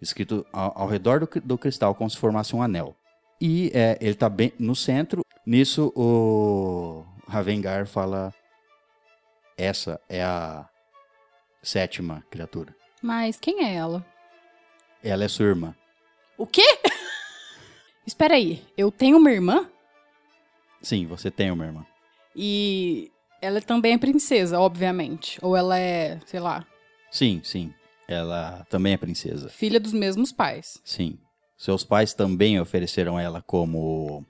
Escrito 0.00 0.44
ao, 0.52 0.82
ao 0.82 0.88
redor 0.88 1.20
do, 1.20 1.28
do 1.42 1.56
cristal, 1.58 1.94
como 1.94 2.10
se 2.10 2.16
formasse 2.18 2.54
um 2.54 2.62
anel. 2.62 2.94
E 3.40 3.70
é, 3.74 3.96
ele 4.00 4.14
tá 4.14 4.28
bem 4.28 4.52
no 4.58 4.74
centro. 4.76 5.24
Nisso, 5.46 5.92
o 5.96 7.04
Ravengar 7.26 7.86
fala: 7.86 8.34
Essa 9.56 10.00
é 10.08 10.22
a 10.22 10.68
sétima 11.62 12.24
criatura. 12.30 12.74
Mas 13.02 13.38
quem 13.38 13.64
é 13.64 13.74
ela? 13.74 14.04
Ela 15.02 15.24
é 15.24 15.28
sua 15.28 15.46
irmã. 15.46 15.74
O 16.36 16.46
quê? 16.46 16.78
Espera 18.06 18.34
aí. 18.34 18.62
Eu 18.76 18.90
tenho 18.90 19.16
uma 19.16 19.30
irmã? 19.30 19.68
Sim, 20.82 21.06
você 21.06 21.30
tem 21.30 21.50
uma 21.50 21.64
irmã. 21.64 21.86
E 22.36 23.10
ela 23.40 23.60
também 23.60 23.94
é 23.94 23.98
princesa, 23.98 24.58
obviamente. 24.58 25.38
Ou 25.42 25.56
ela 25.56 25.78
é, 25.78 26.20
sei 26.26 26.40
lá, 26.40 26.66
Sim, 27.10 27.40
sim. 27.42 27.74
Ela 28.06 28.66
também 28.70 28.92
é 28.92 28.96
princesa. 28.96 29.48
filha 29.48 29.80
dos 29.80 29.92
mesmos 29.92 30.30
pais. 30.32 30.80
Sim. 30.84 31.18
Seus 31.60 31.84
pais 31.84 32.14
também 32.14 32.58
ofereceram 32.58 33.20
ela 33.20 33.42
como. 33.42 34.24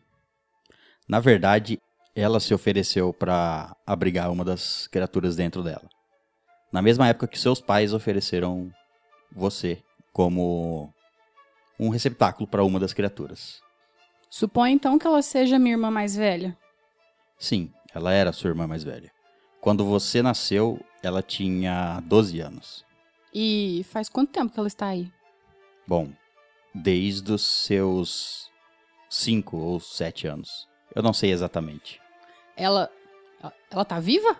Na 1.09 1.20
verdade, 1.20 1.78
ela 2.12 2.40
se 2.40 2.52
ofereceu 2.52 3.12
para 3.12 3.77
abrigar 3.86 4.32
uma 4.32 4.44
das 4.44 4.89
criaturas 4.89 5.36
dentro 5.36 5.62
dela. 5.62 5.89
Na 6.73 6.82
mesma 6.82 7.07
época 7.07 7.28
que 7.28 7.39
seus 7.39 7.61
pais 7.61 7.94
ofereceram 7.94 8.69
você 9.31 9.81
como 10.12 10.93
um 11.78 11.89
receptáculo 11.89 12.48
para 12.48 12.65
uma 12.65 12.81
das 12.81 12.93
criaturas. 12.93 13.62
Supõe 14.28 14.73
então 14.73 14.98
que 14.98 15.07
ela 15.07 15.23
seja 15.23 15.57
minha 15.57 15.74
irmã 15.74 15.89
mais 15.89 16.16
velha. 16.16 16.59
Sim, 17.39 17.73
ela 17.94 18.12
era 18.12 18.32
sua 18.32 18.51
irmã 18.51 18.66
mais 18.66 18.82
velha. 18.82 19.12
Quando 19.61 19.85
você 19.85 20.20
nasceu, 20.20 20.85
ela 21.01 21.23
tinha 21.23 22.01
12 22.01 22.40
anos. 22.40 22.85
E 23.32 23.86
faz 23.89 24.09
quanto 24.09 24.32
tempo 24.32 24.52
que 24.52 24.59
ela 24.59 24.66
está 24.66 24.89
aí? 24.89 25.09
Bom, 25.86 26.12
desde 26.75 27.33
os 27.33 27.43
seus 27.43 28.49
5 29.09 29.57
ou 29.57 29.81
7 29.81 30.27
anos. 30.27 30.69
Eu 30.95 31.03
não 31.03 31.13
sei 31.13 31.31
exatamente. 31.31 32.01
Ela. 32.57 32.91
Ela 33.71 33.85
tá 33.85 33.99
viva? 34.01 34.37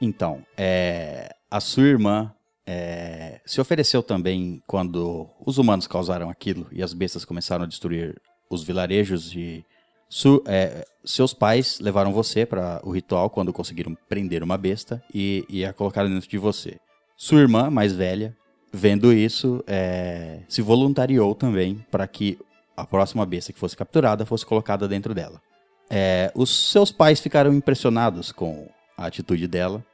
Então, 0.00 0.44
é, 0.56 1.34
a 1.50 1.60
sua 1.60 1.84
irmã 1.84 2.34
é, 2.66 3.40
se 3.46 3.60
ofereceu 3.60 4.02
também 4.02 4.62
quando 4.66 5.28
os 5.44 5.56
humanos 5.58 5.86
causaram 5.86 6.28
aquilo 6.30 6.66
e 6.72 6.82
as 6.82 6.92
bestas 6.92 7.24
começaram 7.24 7.64
a 7.64 7.68
destruir 7.68 8.20
os 8.48 8.62
vilarejos 8.62 9.34
e 9.34 9.64
su- 10.08 10.42
é, 10.46 10.84
seus 11.04 11.32
pais 11.32 11.78
levaram 11.80 12.12
você 12.12 12.44
para 12.44 12.80
o 12.84 12.90
ritual 12.90 13.30
quando 13.30 13.52
conseguiram 13.52 13.96
prender 14.08 14.42
uma 14.42 14.58
besta 14.58 15.02
e, 15.14 15.44
e 15.48 15.64
a 15.64 15.72
colocaram 15.72 16.08
dentro 16.10 16.28
de 16.28 16.38
você. 16.38 16.78
Sua 17.16 17.40
irmã, 17.40 17.70
mais 17.70 17.92
velha, 17.92 18.36
vendo 18.72 19.12
isso, 19.12 19.62
é, 19.66 20.40
se 20.48 20.62
voluntariou 20.62 21.34
também 21.34 21.84
para 21.90 22.06
que 22.06 22.38
a 22.76 22.86
próxima 22.86 23.26
besta 23.26 23.52
que 23.52 23.58
fosse 23.58 23.76
capturada 23.76 24.24
fosse 24.24 24.46
colocada 24.46 24.88
dentro 24.88 25.14
dela. 25.14 25.40
É, 25.88 26.30
os 26.34 26.70
seus 26.70 26.92
pais 26.92 27.20
ficaram 27.20 27.52
impressionados 27.52 28.30
com 28.30 28.68
a 28.96 29.06
atitude 29.06 29.46
dela, 29.48 29.84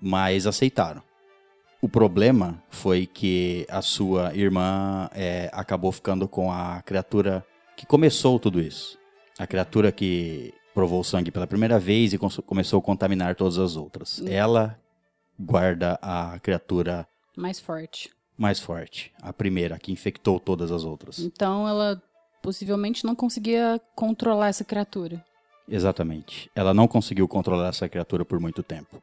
mas 0.00 0.46
aceitaram. 0.46 1.02
O 1.80 1.88
problema 1.88 2.62
foi 2.68 3.06
que 3.06 3.66
a 3.70 3.80
sua 3.80 4.34
irmã 4.34 5.08
é, 5.14 5.48
acabou 5.52 5.90
ficando 5.92 6.28
com 6.28 6.52
a 6.52 6.82
criatura 6.82 7.44
que 7.76 7.86
começou 7.86 8.38
tudo 8.38 8.60
isso. 8.60 8.98
A 9.38 9.46
criatura 9.46 9.90
que 9.90 10.52
provou 10.74 11.02
sangue 11.02 11.30
pela 11.30 11.46
primeira 11.46 11.78
vez 11.78 12.12
e 12.12 12.18
começou 12.18 12.78
a 12.78 12.82
contaminar 12.82 13.34
todas 13.34 13.58
as 13.58 13.76
outras. 13.76 14.22
Ela 14.26 14.78
guarda 15.38 15.98
a 16.02 16.38
criatura 16.40 17.06
Mais 17.36 17.58
forte. 17.60 18.10
mais 18.36 18.58
forte, 18.58 19.12
a 19.20 19.32
primeira 19.32 19.78
que 19.78 19.92
infectou 19.92 20.40
todas 20.40 20.70
as 20.72 20.82
outras. 20.82 21.18
Então 21.18 21.68
ela 21.68 22.02
possivelmente 22.42 23.04
não 23.04 23.14
conseguia 23.14 23.78
controlar 23.94 24.48
essa 24.48 24.64
criatura. 24.64 25.22
Exatamente. 25.68 26.50
Ela 26.54 26.72
não 26.72 26.88
conseguiu 26.88 27.28
controlar 27.28 27.68
essa 27.68 27.88
criatura 27.88 28.24
por 28.24 28.40
muito 28.40 28.62
tempo. 28.62 29.02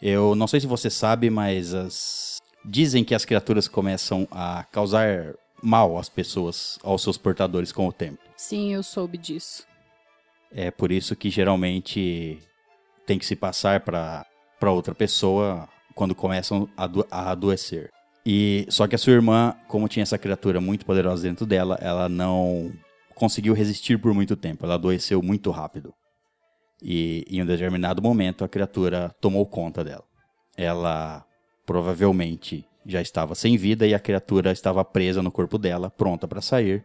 Eu 0.00 0.34
não 0.34 0.46
sei 0.46 0.60
se 0.60 0.66
você 0.68 0.88
sabe, 0.88 1.28
mas 1.28 1.74
as... 1.74 2.40
dizem 2.64 3.04
que 3.04 3.14
as 3.14 3.24
criaturas 3.24 3.66
começam 3.68 4.26
a 4.30 4.64
causar 4.70 5.34
mal 5.62 5.98
às 5.98 6.08
pessoas, 6.08 6.78
aos 6.82 7.02
seus 7.02 7.18
portadores 7.18 7.72
com 7.72 7.86
o 7.88 7.92
tempo. 7.92 8.22
Sim, 8.36 8.72
eu 8.72 8.82
soube 8.82 9.18
disso. 9.18 9.66
É 10.50 10.70
por 10.70 10.90
isso 10.90 11.14
que 11.16 11.28
geralmente 11.28 12.38
tem 13.04 13.18
que 13.18 13.26
se 13.26 13.36
passar 13.36 13.80
para 13.80 14.24
para 14.58 14.70
outra 14.70 14.94
pessoa 14.94 15.68
quando 16.00 16.14
começam 16.14 16.66
a, 16.78 16.88
a 17.10 17.30
adoecer. 17.32 17.90
E 18.24 18.64
só 18.70 18.86
que 18.86 18.94
a 18.94 18.98
sua 18.98 19.12
irmã, 19.12 19.54
como 19.68 19.86
tinha 19.86 20.02
essa 20.02 20.16
criatura 20.16 20.58
muito 20.58 20.86
poderosa 20.86 21.24
dentro 21.24 21.44
dela, 21.44 21.76
ela 21.78 22.08
não 22.08 22.72
conseguiu 23.14 23.52
resistir 23.52 24.00
por 24.00 24.14
muito 24.14 24.34
tempo. 24.34 24.64
Ela 24.64 24.76
adoeceu 24.76 25.22
muito 25.22 25.50
rápido. 25.50 25.92
E 26.82 27.26
em 27.28 27.42
um 27.42 27.44
determinado 27.44 28.00
momento 28.00 28.42
a 28.42 28.48
criatura 28.48 29.14
tomou 29.20 29.44
conta 29.44 29.84
dela. 29.84 30.04
Ela 30.56 31.22
provavelmente 31.66 32.66
já 32.86 33.02
estava 33.02 33.34
sem 33.34 33.58
vida 33.58 33.86
e 33.86 33.92
a 33.92 34.00
criatura 34.00 34.52
estava 34.52 34.82
presa 34.82 35.22
no 35.22 35.30
corpo 35.30 35.58
dela, 35.58 35.90
pronta 35.90 36.26
para 36.26 36.40
sair. 36.40 36.82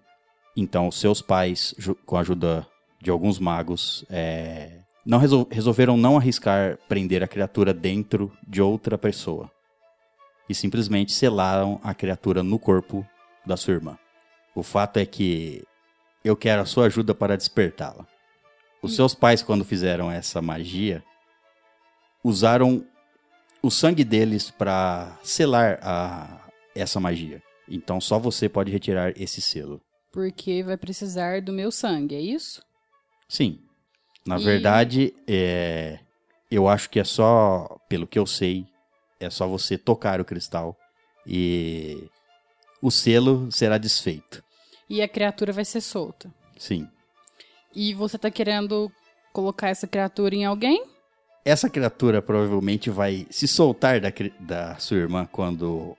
Então, 0.57 0.91
seus 0.91 1.21
pais, 1.21 1.73
com 2.05 2.17
a 2.17 2.19
ajuda 2.19 2.67
de 3.01 3.09
alguns 3.09 3.39
magos, 3.39 4.05
é, 4.09 4.81
não 5.06 5.19
resol- 5.19 5.48
resolveram 5.52 5.95
não 5.95 6.18
arriscar 6.18 6.77
prender 6.88 7.22
a 7.23 7.27
criatura 7.27 7.73
dentro 7.73 8.36
de 8.48 8.61
outra 8.61 8.98
pessoa. 8.98 9.52
E 10.49 10.56
simplesmente 10.56 11.11
selaram 11.11 11.80
a 11.84 11.94
criatura 11.94 12.41
no 12.44 12.57
corpo 12.60 13.06
da 13.45 13.56
sua 13.56 13.73
irmã. 13.76 13.98
O 14.56 14.64
fato 14.64 14.98
é 14.98 15.06
que 15.06 15.64
eu 16.23 16.36
quero 16.36 16.61
a 16.61 16.65
sua 16.65 16.86
ajuda 16.86 17.14
para 17.14 17.38
despertá-la. 17.38 18.07
Os 18.82 18.95
seus 18.95 19.14
pais, 19.15 19.41
quando 19.41 19.65
fizeram 19.65 20.11
essa 20.11 20.41
magia, 20.41 21.03
usaram 22.23 22.86
o 23.61 23.72
sangue 23.72 24.03
deles 24.03 24.52
para 24.52 25.18
selar 25.23 25.80
a, 25.82 26.49
essa 26.76 26.99
magia. 26.99 27.41
Então 27.68 27.99
só 27.99 28.19
você 28.19 28.48
pode 28.48 28.72
retirar 28.72 29.19
esse 29.19 29.41
selo. 29.41 29.82
Porque 30.11 30.64
vai 30.64 30.77
precisar 30.77 31.41
do 31.41 31.52
meu 31.52 31.72
sangue, 31.72 32.15
é 32.15 32.22
isso? 32.22 32.61
Sim. 33.27 33.60
Na 34.26 34.38
E- 34.39 34.43
verdade, 34.43 35.14
é, 35.27 35.99
eu 36.49 36.68
acho 36.68 36.89
que 36.89 36.99
é 36.99 37.03
só, 37.03 37.77
pelo 37.88 38.07
que 38.07 38.18
eu 38.18 38.26
sei, 38.26 38.65
é 39.19 39.30
só 39.30 39.47
você 39.47 39.77
tocar 39.77 40.19
o 40.19 40.26
cristal 40.26 40.76
e 41.26 42.10
o 42.81 42.89
selo 42.91 43.52
será 43.52 43.77
desfeito. 43.77 44.43
E 44.89 45.02
a 45.02 45.07
criatura 45.07 45.52
vai 45.52 45.65
ser 45.65 45.81
solta. 45.81 46.31
Sim. 46.57 46.88
E 47.73 47.93
você 47.93 48.18
tá 48.18 48.30
querendo 48.31 48.91
colocar 49.34 49.69
essa 49.69 49.88
criatura 49.88 50.35
em 50.35 50.45
alguém? 50.45 50.84
Essa 51.43 51.69
criatura 51.69 52.22
provavelmente 52.22 52.89
vai 52.89 53.27
se 53.30 53.47
soltar 53.47 53.99
da, 53.99 54.10
da 54.39 54.76
sua 54.77 54.97
irmã 54.97 55.27
quando 55.31 55.95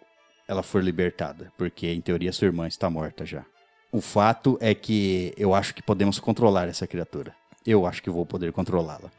ela 0.49 0.63
for 0.63 0.83
libertada, 0.83 1.53
porque 1.57 1.89
em 1.89 2.01
teoria 2.01 2.33
sua 2.33 2.47
irmã 2.47 2.67
está 2.67 2.89
morta 2.89 3.25
já. 3.27 3.45
O 3.93 4.01
fato 4.01 4.57
é 4.61 4.75
que 4.75 5.33
eu 5.37 5.55
acho 5.55 5.75
que 5.75 5.83
podemos 5.83 6.19
controlar 6.19 6.69
essa 6.69 6.87
criatura. 6.87 7.35
Eu 7.67 7.87
acho 7.87 8.03
que 8.03 8.11
vou 8.11 8.25
poder 8.25 8.53
controlá-la. 8.53 9.11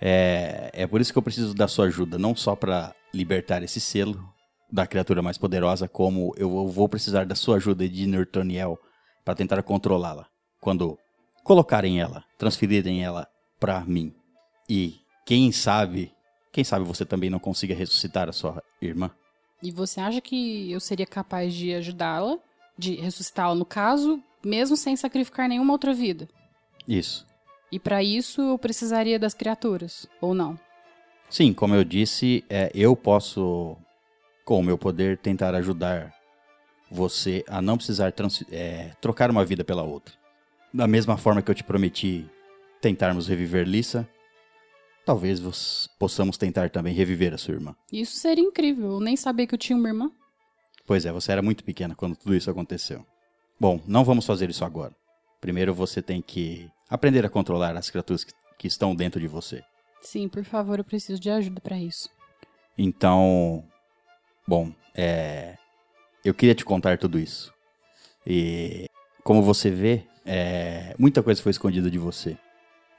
É, 0.00 0.70
é 0.72 0.86
por 0.86 1.00
isso 1.00 1.12
que 1.12 1.18
eu 1.18 1.22
preciso 1.22 1.54
da 1.54 1.66
sua 1.66 1.86
ajuda, 1.86 2.18
não 2.18 2.34
só 2.34 2.54
para 2.54 2.94
libertar 3.12 3.62
esse 3.62 3.80
selo 3.80 4.32
da 4.70 4.86
criatura 4.86 5.22
mais 5.22 5.38
poderosa, 5.38 5.88
como 5.88 6.34
eu 6.36 6.68
vou 6.68 6.88
precisar 6.88 7.24
da 7.24 7.34
sua 7.34 7.56
ajuda 7.56 7.88
de 7.88 8.06
Nurtoniel 8.06 8.78
para 9.24 9.34
tentar 9.34 9.62
controlá-la. 9.62 10.26
Quando 10.60 10.98
colocarem 11.42 12.00
ela, 12.00 12.24
transferirem 12.36 13.02
ela 13.02 13.26
para 13.58 13.80
mim. 13.80 14.14
E 14.68 15.00
quem 15.24 15.50
sabe, 15.50 16.12
quem 16.52 16.62
sabe 16.62 16.84
você 16.84 17.04
também 17.04 17.30
não 17.30 17.38
consiga 17.38 17.74
ressuscitar 17.74 18.28
a 18.28 18.32
sua 18.32 18.62
irmã. 18.80 19.10
E 19.62 19.72
você 19.72 20.00
acha 20.00 20.20
que 20.20 20.70
eu 20.70 20.78
seria 20.78 21.06
capaz 21.06 21.52
de 21.52 21.74
ajudá-la, 21.74 22.38
de 22.76 22.94
ressuscitá-la 22.96 23.54
no 23.54 23.64
caso, 23.64 24.22
mesmo 24.44 24.76
sem 24.76 24.94
sacrificar 24.94 25.48
nenhuma 25.48 25.72
outra 25.72 25.92
vida? 25.92 26.28
Isso. 26.86 27.26
E 27.70 27.78
para 27.78 28.02
isso 28.02 28.40
eu 28.40 28.58
precisaria 28.58 29.18
das 29.18 29.34
criaturas, 29.34 30.06
ou 30.20 30.34
não? 30.34 30.58
Sim, 31.28 31.52
como 31.52 31.74
eu 31.74 31.84
disse, 31.84 32.44
é, 32.48 32.70
eu 32.74 32.96
posso, 32.96 33.76
com 34.44 34.58
o 34.60 34.62
meu 34.62 34.78
poder, 34.78 35.18
tentar 35.18 35.54
ajudar 35.54 36.14
você 36.90 37.44
a 37.46 37.60
não 37.60 37.76
precisar 37.76 38.12
é, 38.50 38.92
trocar 39.00 39.30
uma 39.30 39.44
vida 39.44 39.62
pela 39.62 39.82
outra. 39.82 40.14
Da 40.72 40.86
mesma 40.86 41.16
forma 41.16 41.42
que 41.42 41.50
eu 41.50 41.54
te 41.54 41.64
prometi 41.64 42.26
tentarmos 42.80 43.28
reviver 43.28 43.66
Lissa, 43.66 44.08
talvez 45.04 45.40
possamos 45.98 46.38
tentar 46.38 46.70
também 46.70 46.94
reviver 46.94 47.34
a 47.34 47.38
sua 47.38 47.54
irmã. 47.54 47.74
Isso 47.92 48.16
seria 48.16 48.44
incrível. 48.44 48.92
Eu 48.92 49.00
nem 49.00 49.16
sabia 49.16 49.46
que 49.46 49.54
eu 49.54 49.58
tinha 49.58 49.76
uma 49.76 49.88
irmã. 49.88 50.10
Pois 50.86 51.04
é, 51.04 51.12
você 51.12 51.32
era 51.32 51.42
muito 51.42 51.64
pequena 51.64 51.94
quando 51.94 52.16
tudo 52.16 52.34
isso 52.34 52.50
aconteceu. 52.50 53.04
Bom, 53.60 53.80
não 53.86 54.04
vamos 54.04 54.24
fazer 54.24 54.48
isso 54.48 54.64
agora. 54.64 54.94
Primeiro 55.40 55.72
você 55.74 56.02
tem 56.02 56.20
que 56.20 56.70
aprender 56.88 57.24
a 57.24 57.30
controlar 57.30 57.76
as 57.76 57.90
criaturas 57.90 58.24
que, 58.24 58.32
que 58.58 58.66
estão 58.66 58.94
dentro 58.94 59.20
de 59.20 59.28
você. 59.28 59.62
Sim, 60.00 60.28
por 60.28 60.44
favor, 60.44 60.78
eu 60.78 60.84
preciso 60.84 61.20
de 61.20 61.30
ajuda 61.30 61.60
para 61.60 61.78
isso. 61.78 62.08
Então, 62.76 63.64
bom, 64.46 64.72
é, 64.94 65.56
eu 66.24 66.32
queria 66.34 66.54
te 66.54 66.64
contar 66.64 66.98
tudo 66.98 67.18
isso. 67.18 67.52
E 68.26 68.88
como 69.24 69.42
você 69.42 69.70
vê, 69.70 70.04
é, 70.24 70.94
muita 70.98 71.22
coisa 71.22 71.42
foi 71.42 71.50
escondida 71.50 71.90
de 71.90 71.98
você. 71.98 72.36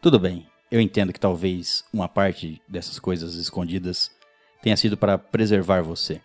Tudo 0.01 0.19
bem, 0.19 0.47
eu 0.71 0.79
entendo 0.79 1.13
que 1.13 1.19
talvez 1.19 1.83
uma 1.91 2.07
parte 2.07 2.61
dessas 2.67 2.99
coisas 2.99 3.35
escondidas 3.35 4.11
tenha 4.61 4.77
sido 4.77 4.97
para 4.97 5.17
preservar 5.17 5.81
você. 5.81 6.21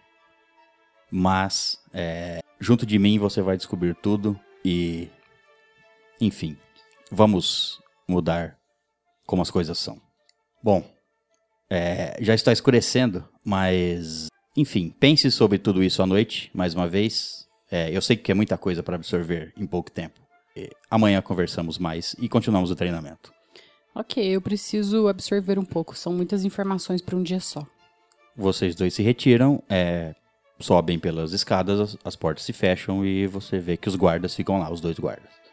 Mas, 1.11 1.81
é, 1.93 2.41
junto 2.59 2.85
de 2.85 2.99
mim 2.99 3.19
você 3.19 3.41
vai 3.41 3.57
descobrir 3.57 3.95
tudo 3.95 4.39
e. 4.65 5.09
Enfim, 6.21 6.57
vamos 7.11 7.81
mudar 8.09 8.57
como 9.27 9.43
as 9.43 9.51
coisas 9.51 9.79
são. 9.79 10.01
Bom, 10.63 10.85
é, 11.69 12.17
já 12.21 12.35
está 12.35 12.53
escurecendo, 12.53 13.27
mas. 13.45 14.29
Enfim, 14.57 14.95
pense 15.01 15.31
sobre 15.31 15.59
tudo 15.59 15.83
isso 15.83 16.03
à 16.03 16.07
noite, 16.07 16.51
mais 16.55 16.75
uma 16.75 16.87
vez. 16.89 17.47
É, 17.71 17.91
eu 17.91 18.01
sei 18.01 18.17
que 18.17 18.31
é 18.31 18.35
muita 18.35 18.57
coisa 18.57 18.83
para 18.83 18.95
absorver 18.95 19.53
em 19.57 19.67
pouco 19.67 19.91
tempo. 19.91 20.21
E 20.57 20.71
amanhã 20.89 21.21
conversamos 21.21 21.79
mais 21.79 22.15
e 22.21 22.29
continuamos 22.29 22.71
o 22.71 22.77
treinamento. 22.77 23.33
Ok, 23.95 24.25
eu 24.25 24.41
preciso 24.41 25.09
absorver 25.09 25.59
um 25.59 25.65
pouco. 25.65 25.97
São 25.97 26.13
muitas 26.13 26.45
informações 26.45 27.03
para 27.03 27.17
um 27.17 27.23
dia 27.23 27.41
só. 27.41 27.67
Vocês 28.37 28.75
dois 28.75 28.95
se 28.95 29.03
retiram, 29.03 29.63
é, 29.69 30.15
sobem 30.61 30.99
pelas 30.99 31.33
escadas, 31.33 31.81
as, 31.81 31.97
as 32.05 32.17
portas 32.17 32.45
se 32.45 32.53
fecham 32.53 33.05
e 33.05 33.27
você 33.27 33.59
vê 33.59 33.77
que 33.77 33.89
os 33.89 33.97
guardas 33.97 34.35
ficam 34.35 34.59
lá, 34.59 34.71
os 34.71 34.81
dois 34.81 34.99
guardas. 34.99 35.44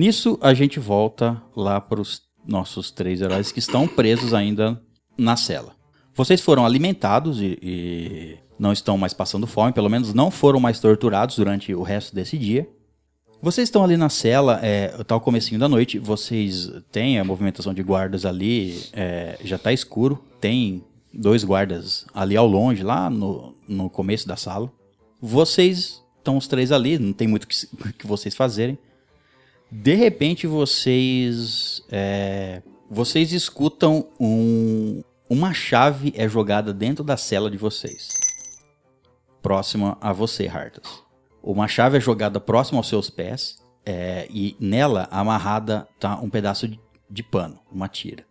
Nisso, 0.00 0.38
a 0.40 0.54
gente 0.54 0.80
volta 0.80 1.42
lá 1.54 1.78
para 1.78 2.00
os 2.00 2.22
nossos 2.46 2.90
três 2.90 3.20
heróis 3.20 3.52
que 3.52 3.58
estão 3.58 3.86
presos 3.86 4.32
ainda 4.32 4.80
na 5.14 5.36
cela. 5.36 5.76
Vocês 6.14 6.40
foram 6.40 6.64
alimentados 6.64 7.38
e, 7.38 7.58
e, 7.62 8.38
não 8.58 8.72
estão 8.72 8.96
mais 8.96 9.12
passando 9.12 9.46
fome, 9.46 9.74
pelo 9.74 9.90
menos 9.90 10.14
não 10.14 10.30
foram 10.30 10.58
mais 10.58 10.80
torturados 10.80 11.36
durante 11.36 11.74
o 11.74 11.82
resto 11.82 12.14
desse 12.14 12.38
dia. 12.38 12.66
Vocês 13.42 13.68
estão 13.68 13.84
ali 13.84 13.94
na 13.94 14.08
cela, 14.08 14.58
é, 14.62 14.88
tá 15.04 15.14
o 15.14 15.20
comecinho 15.20 15.60
da 15.60 15.68
noite, 15.68 15.98
vocês 15.98 16.72
têm 16.90 17.18
a 17.18 17.24
movimentação 17.24 17.74
de 17.74 17.82
guardas 17.82 18.24
ali, 18.24 18.82
é, 18.94 19.38
já 19.44 19.56
está 19.56 19.70
escuro, 19.70 20.24
tem 20.40 20.82
dois 21.12 21.44
guardas 21.44 22.06
ali 22.14 22.38
ao 22.38 22.46
longe, 22.46 22.82
lá 22.82 23.10
no, 23.10 23.54
no 23.68 23.90
começo 23.90 24.26
da 24.26 24.36
sala. 24.36 24.72
Vocês 25.20 26.02
estão 26.16 26.38
os 26.38 26.46
três 26.46 26.72
ali, 26.72 26.98
não 26.98 27.12
tem 27.12 27.28
muito 27.28 27.46
que, 27.46 27.54
que 27.98 28.06
vocês 28.06 28.34
fazerem. 28.34 28.78
De 29.70 29.94
repente 29.94 30.46
vocês 30.46 31.82
é, 31.90 32.60
vocês 32.90 33.32
escutam 33.32 34.08
um, 34.18 35.02
uma 35.28 35.54
chave 35.54 36.12
é 36.16 36.28
jogada 36.28 36.74
dentro 36.74 37.04
da 37.04 37.16
cela 37.16 37.48
de 37.48 37.56
vocês, 37.56 38.08
próxima 39.40 39.96
a 40.00 40.12
você, 40.12 40.48
Hartas. 40.48 41.04
Uma 41.40 41.68
chave 41.68 41.98
é 41.98 42.00
jogada 42.00 42.40
próxima 42.40 42.80
aos 42.80 42.88
seus 42.88 43.08
pés 43.08 43.58
é, 43.86 44.26
e 44.28 44.56
nela 44.58 45.08
amarrada 45.10 45.86
tá 46.00 46.18
um 46.20 46.28
pedaço 46.28 46.66
de, 46.66 46.78
de 47.08 47.22
pano, 47.22 47.60
uma 47.70 47.88
tira. 47.88 48.24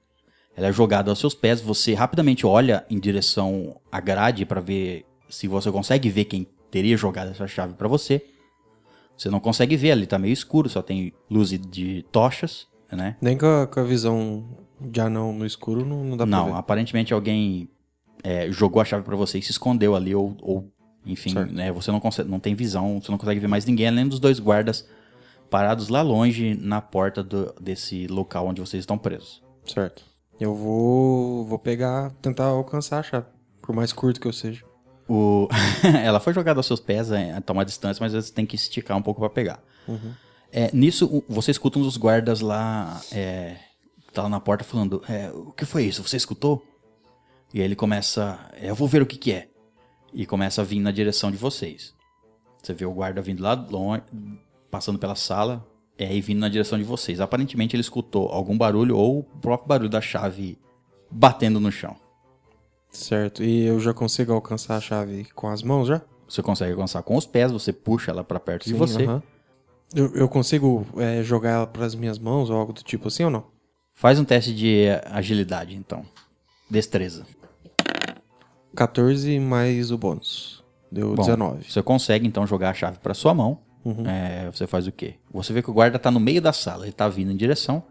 Ela 0.58 0.68
é 0.68 0.74
jogada 0.74 1.10
aos 1.10 1.20
seus 1.20 1.34
pés. 1.34 1.62
Você 1.62 1.94
rapidamente 1.94 2.46
olha 2.46 2.86
em 2.90 3.00
direção 3.00 3.80
à 3.90 4.02
grade 4.02 4.46
para 4.46 4.60
ver 4.60 5.06
se 5.30 5.48
você 5.48 5.72
consegue 5.72 6.10
ver 6.10 6.26
quem 6.26 6.46
teria 6.70 6.98
jogado 6.98 7.32
essa 7.32 7.48
chave 7.48 7.76
para 7.76 7.88
você. 7.88 8.26
Você 9.20 9.30
não 9.30 9.42
consegue 9.42 9.76
ver 9.76 9.92
ali, 9.92 10.08
tá 10.08 10.18
meio 10.18 10.32
escuro, 10.32 10.70
só 10.70 10.82
tem 10.82 11.12
luz 11.30 11.50
de 11.50 12.06
tochas, 12.10 12.68
né? 12.90 13.18
Nem 13.22 13.38
com 13.38 13.46
a, 13.46 13.68
com 13.68 13.82
a 13.82 13.84
visão 13.84 14.46
de 14.80 15.02
anão 15.02 15.34
no 15.34 15.46
escuro 15.46 15.86
não, 15.86 16.06
não 16.06 16.16
dá 16.16 16.26
não, 16.26 16.38
pra 16.38 16.46
ver. 16.46 16.52
Não, 16.52 16.58
aparentemente 16.58 17.14
alguém 17.14 17.70
é, 18.24 18.50
jogou 18.50 18.82
a 18.82 18.86
chave 18.86 19.04
para 19.04 19.18
você 19.18 19.38
e 19.38 19.42
se 19.42 19.52
escondeu 19.52 19.94
ali, 19.94 20.16
ou, 20.16 20.38
ou 20.42 20.72
enfim, 21.06 21.34
né? 21.52 21.70
Você 21.74 21.92
não, 21.92 22.00
consegue, 22.00 22.30
não 22.30 22.40
tem 22.40 22.56
visão, 22.56 23.02
você 23.02 23.12
não 23.12 23.18
consegue 23.18 23.42
ver 23.42 23.48
mais 23.48 23.66
ninguém, 23.66 23.90
além 23.90 24.08
dos 24.08 24.22
dois 24.22 24.40
guardas 24.40 24.88
parados 25.50 25.90
lá 25.90 26.02
longe 26.02 26.56
na 26.56 26.80
porta 26.80 27.22
do, 27.22 27.54
desse 27.60 28.08
local 28.08 28.48
onde 28.48 28.62
vocês 28.62 28.84
estão 28.84 28.98
presos. 28.98 29.44
Certo. 29.66 30.02
Eu 30.40 30.56
vou, 30.56 31.44
vou 31.44 31.60
pegar, 31.60 32.12
tentar 32.22 32.46
alcançar 32.46 33.00
a 33.00 33.04
chave, 33.04 33.26
por 33.62 33.76
mais 33.76 33.92
curto 33.92 34.22
que 34.22 34.28
eu 34.28 34.34
seja. 34.34 34.64
O... 35.10 35.48
ela 36.04 36.20
foi 36.20 36.34
jogada 36.34 36.60
aos 36.60 36.68
seus 36.68 36.80
pés 36.80 37.12
é, 37.12 37.34
a 37.34 37.42
tomar 37.42 37.64
distância, 37.64 38.02
mas 38.02 38.14
você 38.14 38.32
tem 38.32 38.46
que 38.46 38.56
esticar 38.56 38.96
um 38.96 39.02
pouco 39.02 39.20
para 39.20 39.30
pegar. 39.30 39.60
Uhum. 39.88 40.14
É, 40.52 40.70
nisso, 40.72 41.24
você 41.28 41.50
escuta 41.50 41.80
um 41.80 41.82
dos 41.82 41.98
guardas 41.98 42.42
lá, 42.42 43.02
é, 43.12 43.58
tá 44.14 44.24
lá 44.24 44.30
na 44.30 44.40
porta 44.40 44.64
falando: 44.64 45.04
é, 45.10 45.32
O 45.32 45.52
que 45.52 45.66
foi 45.66 45.86
isso? 45.86 46.08
Você 46.08 46.16
escutou? 46.16 46.64
E 47.52 47.60
aí 47.60 47.66
ele 47.66 47.76
começa: 47.76 48.40
é, 48.54 48.70
Eu 48.70 48.76
vou 48.76 48.88
ver 48.88 49.02
o 49.02 49.06
que, 49.06 49.18
que 49.18 49.32
é. 49.32 49.50
E 50.14 50.26
começa 50.26 50.62
a 50.62 50.64
vir 50.64 50.80
na 50.80 50.92
direção 50.92 51.32
de 51.32 51.38
vocês. 51.38 51.94
Você 52.62 52.74
vê 52.74 52.86
o 52.86 52.94
guarda 52.94 53.22
vindo 53.22 53.42
lá 53.42 53.54
longe, 53.54 54.04
passando 54.70 55.00
pela 55.00 55.16
sala, 55.16 55.66
é, 55.98 56.16
e 56.16 56.22
vindo 56.22 56.40
na 56.40 56.50
direção 56.50 56.78
de 56.78 56.84
vocês. 56.84 57.20
Aparentemente 57.20 57.76
ele 57.76 57.82
escutou 57.82 58.28
algum 58.30 58.58
barulho 58.58 58.96
ou 58.96 59.20
o 59.20 59.24
próprio 59.24 59.68
barulho 59.68 59.90
da 59.90 60.02
chave 60.02 60.58
batendo 61.10 61.60
no 61.60 61.72
chão. 61.72 61.96
Certo. 62.92 63.44
E 63.44 63.66
eu 63.66 63.80
já 63.80 63.94
consigo 63.94 64.34
alcançar 64.34 64.78
a 64.78 64.82
chave 64.82 65.26
com 65.36 65.48
as 65.48 65.62
mãos 65.62 65.88
já? 65.88 66.02
Você 66.28 66.42
consegue 66.42 66.72
alcançar 66.72 67.02
com 67.04 67.16
os 67.16 67.26
pés, 67.26 67.52
você 67.52 67.74
puxa 67.74 68.12
ela 68.12 68.24
para 68.24 68.40
perto 68.40 68.66
Sim, 68.66 68.74
de 68.74 68.78
você. 68.78 69.04
Uh 69.04 69.10
-huh. 69.10 69.24
eu, 69.96 70.16
eu, 70.16 70.30
consigo 70.30 70.86
é, 70.98 71.24
jogar 71.24 71.50
ela 71.52 71.68
para 71.68 71.86
as 71.86 71.96
minhas 71.96 72.20
mãos 72.20 72.50
ou 72.50 72.58
algo 72.58 72.74
do 72.74 72.84
tipo 72.84 73.08
assim 73.08 73.24
ou 73.24 73.32
não? 73.32 73.46
Faz 73.94 74.20
um 74.20 74.24
teste 74.24 74.54
de 74.54 74.86
agilidade, 75.06 75.76
então. 75.76 76.06
Destreza. 76.70 77.26
14 78.76 79.40
mais 79.40 79.92
o 79.92 79.98
bônus. 79.98 80.64
Deu 80.92 81.16
Bom, 81.16 81.24
19. 81.24 81.70
Você 81.70 81.82
consegue 81.82 82.28
então 82.28 82.46
jogar 82.46 82.70
a 82.70 82.74
chave 82.74 83.00
para 83.00 83.14
sua 83.14 83.34
mão. 83.34 83.60
Uhum. 83.84 84.06
É, 84.06 84.50
você 84.52 84.68
faz 84.68 84.88
o 84.88 84.92
quê? 84.92 85.16
Você 85.32 85.52
vê 85.54 85.62
que 85.62 85.70
o 85.70 85.74
guarda 85.74 85.98
tá 85.98 86.12
no 86.12 86.20
meio 86.20 86.42
da 86.42 86.54
sala, 86.54 86.86
ele 86.86 86.94
tá 86.94 87.08
vindo 87.08 87.32
em 87.32 87.36
direção. 87.36 87.84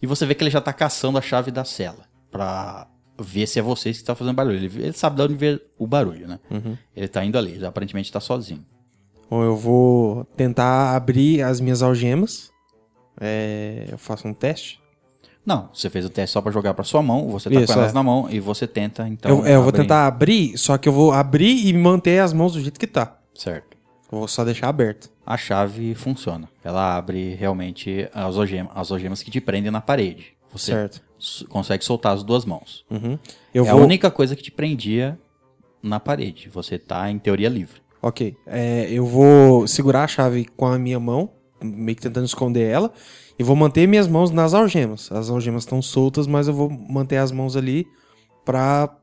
E 0.00 0.06
você 0.06 0.24
vê 0.26 0.34
que 0.34 0.44
ele 0.44 0.50
já 0.50 0.60
tá 0.60 0.72
caçando 0.72 1.18
a 1.18 1.22
chave 1.22 1.50
da 1.50 1.64
cela. 1.64 2.04
Pra 2.30 2.86
ver 3.18 3.46
se 3.46 3.58
é 3.58 3.62
vocês 3.62 3.96
que 3.96 4.02
estão 4.02 4.14
tá 4.14 4.18
fazendo 4.18 4.34
barulho. 4.34 4.56
Ele, 4.56 4.70
ele, 4.82 4.92
sabe 4.92 5.16
de 5.16 5.22
onde 5.22 5.34
ver 5.34 5.62
o 5.78 5.86
barulho, 5.86 6.26
né? 6.26 6.38
Uhum. 6.50 6.76
Ele 6.96 7.08
tá 7.08 7.24
indo 7.24 7.38
ali, 7.38 7.52
ele 7.52 7.66
aparentemente 7.66 8.10
tá 8.10 8.20
sozinho. 8.20 8.64
Bom, 9.30 9.42
eu 9.42 9.56
vou 9.56 10.24
tentar 10.36 10.94
abrir 10.94 11.42
as 11.42 11.60
minhas 11.60 11.82
algemas. 11.82 12.50
É, 13.20 13.86
eu 13.90 13.98
faço 13.98 14.26
um 14.26 14.34
teste. 14.34 14.80
Não, 15.46 15.68
você 15.72 15.90
fez 15.90 16.04
o 16.04 16.08
teste 16.08 16.32
só 16.32 16.40
para 16.40 16.50
jogar 16.50 16.72
para 16.72 16.84
sua 16.84 17.02
mão, 17.02 17.28
você 17.28 17.50
tá 17.50 17.60
Isso, 17.60 17.72
com 17.72 17.78
elas 17.78 17.90
é. 17.90 17.94
na 17.94 18.02
mão 18.02 18.28
e 18.30 18.40
você 18.40 18.66
tenta, 18.66 19.06
então. 19.06 19.30
Eu, 19.30 19.46
é, 19.46 19.54
eu 19.56 19.62
vou 19.62 19.72
tentar 19.72 20.06
abrir, 20.06 20.56
só 20.56 20.78
que 20.78 20.88
eu 20.88 20.92
vou 20.92 21.12
abrir 21.12 21.66
e 21.66 21.72
manter 21.72 22.20
as 22.20 22.32
mãos 22.32 22.54
do 22.54 22.60
jeito 22.60 22.80
que 22.80 22.86
tá. 22.86 23.18
Certo. 23.34 23.76
Eu 24.10 24.18
vou 24.20 24.28
só 24.28 24.44
deixar 24.44 24.68
aberto. 24.68 25.10
a 25.26 25.36
chave 25.36 25.94
funciona. 25.94 26.48
Ela 26.62 26.96
abre 26.96 27.34
realmente 27.34 28.08
as, 28.14 28.36
algema, 28.36 28.70
as 28.74 28.90
algemas 28.90 29.22
que 29.22 29.30
te 29.30 29.40
prendem 29.40 29.70
na 29.70 29.80
parede. 29.80 30.34
Você 30.52 30.72
Certo. 30.72 31.02
Consegue 31.48 31.84
soltar 31.84 32.14
as 32.14 32.22
duas 32.22 32.44
mãos. 32.44 32.84
Uhum. 32.90 33.18
É 33.52 33.60
vou... 33.60 33.70
a 33.70 33.74
única 33.74 34.10
coisa 34.10 34.34
que 34.34 34.42
te 34.42 34.50
prendia 34.50 35.18
na 35.82 36.00
parede. 36.00 36.48
Você 36.48 36.78
tá, 36.78 37.10
em 37.10 37.18
teoria, 37.18 37.48
livre. 37.48 37.82
Ok. 38.00 38.36
É, 38.46 38.88
eu 38.90 39.06
vou 39.06 39.66
segurar 39.66 40.04
a 40.04 40.08
chave 40.08 40.46
com 40.56 40.66
a 40.66 40.78
minha 40.78 41.00
mão, 41.00 41.30
meio 41.62 41.96
que 41.96 42.02
tentando 42.02 42.26
esconder 42.26 42.68
ela, 42.70 42.92
e 43.38 43.42
vou 43.42 43.56
manter 43.56 43.86
minhas 43.88 44.06
mãos 44.06 44.30
nas 44.30 44.54
algemas. 44.54 45.10
As 45.10 45.30
algemas 45.30 45.62
estão 45.62 45.80
soltas, 45.80 46.26
mas 46.26 46.48
eu 46.48 46.54
vou 46.54 46.70
manter 46.70 47.16
as 47.16 47.32
mãos 47.32 47.56
ali 47.56 47.86
pra, 48.44 48.94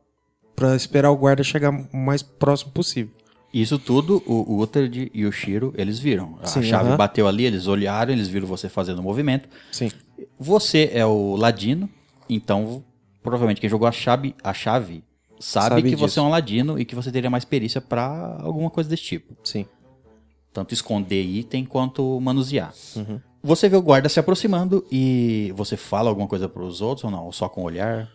pra 0.56 0.76
esperar 0.76 1.12
o 1.12 1.18
guarda 1.18 1.44
chegar 1.44 1.72
o 1.72 1.98
mais 1.98 2.22
próximo 2.22 2.72
possível. 2.72 3.12
Isso 3.54 3.78
tudo, 3.78 4.24
o 4.26 4.62
Uterd 4.62 5.12
e 5.14 5.26
o 5.26 5.32
Shiro, 5.32 5.74
eles 5.76 6.00
viram. 6.00 6.38
A 6.42 6.48
Sim, 6.48 6.64
chave 6.64 6.88
aham. 6.90 6.98
bateu 6.98 7.28
ali, 7.28 7.44
eles 7.44 7.68
olharam, 7.68 8.14
eles 8.14 8.30
viram 8.30 8.48
você 8.48 8.70
fazendo 8.70 9.00
o 9.00 9.04
movimento. 9.04 9.50
Sim. 9.72 9.92
Você 10.40 10.90
é 10.94 11.06
o 11.06 11.36
ladino, 11.36 11.90
então 12.36 12.84
provavelmente 13.22 13.62
quem 13.62 13.70
jogou 13.70 13.88
a 13.88 13.92
chave, 13.92 14.36
a 14.44 14.54
chave 14.54 15.04
sabe, 15.40 15.70
Sabe 15.70 15.82
que 15.84 15.90
disso. 15.92 16.08
você 16.08 16.20
é 16.20 16.22
um 16.22 16.30
ladino 16.30 16.80
e 16.80 16.86
que 16.86 16.96
você 16.96 17.12
teria 17.12 17.30
mais 17.30 17.46
perícia 17.46 17.82
pra 17.82 18.38
alguma 18.42 18.70
coisa 18.70 18.90
desse 18.90 19.04
tipo. 19.04 19.36
Sim. 19.44 19.66
Tanto 20.54 20.74
esconder 20.74 21.24
item 21.24 21.66
quanto 21.66 22.20
manusear. 22.20 22.74
Uhum. 22.96 23.20
Você 23.44 23.68
vê 23.70 23.76
o 23.76 23.82
guarda 23.82 24.10
se 24.10 24.20
aproximando 24.20 24.86
e 24.92 25.52
você 25.56 25.76
fala 25.78 26.10
alguma 26.10 26.28
coisa 26.28 26.48
pros 26.48 26.82
outros 26.82 27.06
ou 27.06 27.12
não? 27.12 27.26
Ou 27.26 27.32
só 27.32 27.50
com 27.50 27.62
o 27.62 27.66
olhar? 27.66 28.10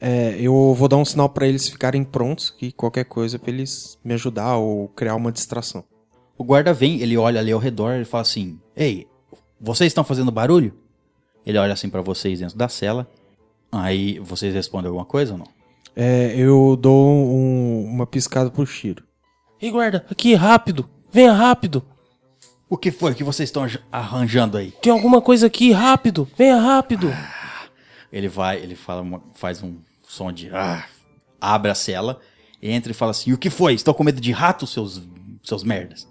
É, 0.00 0.36
eu 0.40 0.72
vou 0.74 0.88
dar 0.88 0.96
um 0.96 1.04
sinal 1.04 1.28
pra 1.28 1.46
eles 1.46 1.68
ficarem 1.68 2.02
prontos, 2.02 2.48
que 2.50 2.72
qualquer 2.72 3.04
coisa 3.04 3.38
pra 3.38 3.50
eles 3.50 3.98
me 4.02 4.14
ajudar 4.14 4.56
ou 4.56 4.88
criar 4.88 5.14
uma 5.14 5.30
distração. 5.30 5.84
O 6.38 6.44
guarda 6.44 6.72
vem, 6.72 7.00
ele 7.02 7.18
olha 7.18 7.38
ali 7.40 7.52
ao 7.52 7.58
redor 7.58 7.96
e 8.00 8.04
fala 8.06 8.22
assim: 8.22 8.58
Ei, 8.74 9.06
vocês 9.60 9.88
estão 9.88 10.02
fazendo 10.04 10.30
barulho? 10.30 10.72
Ele 11.44 11.58
olha 11.58 11.74
assim 11.74 11.90
pra 11.90 12.00
vocês 12.00 12.38
dentro 12.38 12.56
da 12.56 12.68
cela. 12.68 13.06
Aí 13.72 14.18
vocês 14.18 14.52
respondem 14.54 14.88
alguma 14.88 15.04
coisa 15.04 15.32
ou 15.32 15.38
não? 15.38 15.46
É, 15.94 16.34
eu 16.36 16.76
dou 16.76 17.08
um- 17.08 17.84
uma 17.84 18.06
piscada 18.06 18.50
pro 18.50 18.66
Shiro. 18.66 19.04
Ei, 19.60 19.70
guarda, 19.70 20.04
aqui, 20.10 20.34
rápido. 20.34 20.88
Venha 21.12 21.32
rápido. 21.32 21.84
O 22.68 22.76
que 22.76 22.90
foi 22.90 23.14
que 23.14 23.24
vocês 23.24 23.48
estão 23.48 23.66
arranjando 23.90 24.56
aí? 24.56 24.70
Tem 24.80 24.92
alguma 24.92 25.20
coisa 25.20 25.46
aqui, 25.48 25.72
rápido. 25.72 26.28
Venha 26.36 26.56
rápido. 26.56 27.12
Ele 28.12 28.28
vai, 28.28 28.58
ele 28.58 28.74
fala, 28.76 29.02
uma- 29.02 29.22
faz 29.34 29.62
um 29.62 29.76
som 30.06 30.32
de. 30.32 30.48
Ah, 30.54 30.84
abre 31.40 31.70
a 31.70 31.74
cela, 31.74 32.20
entra 32.62 32.90
e 32.92 32.94
fala 32.94 33.10
assim: 33.10 33.32
O 33.32 33.38
que 33.38 33.50
foi? 33.50 33.74
Estão 33.74 33.92
com 33.92 34.04
medo 34.04 34.20
de 34.20 34.30
rato, 34.32 34.66
seus, 34.66 35.02
seus 35.42 35.62
merdas? 35.64 36.08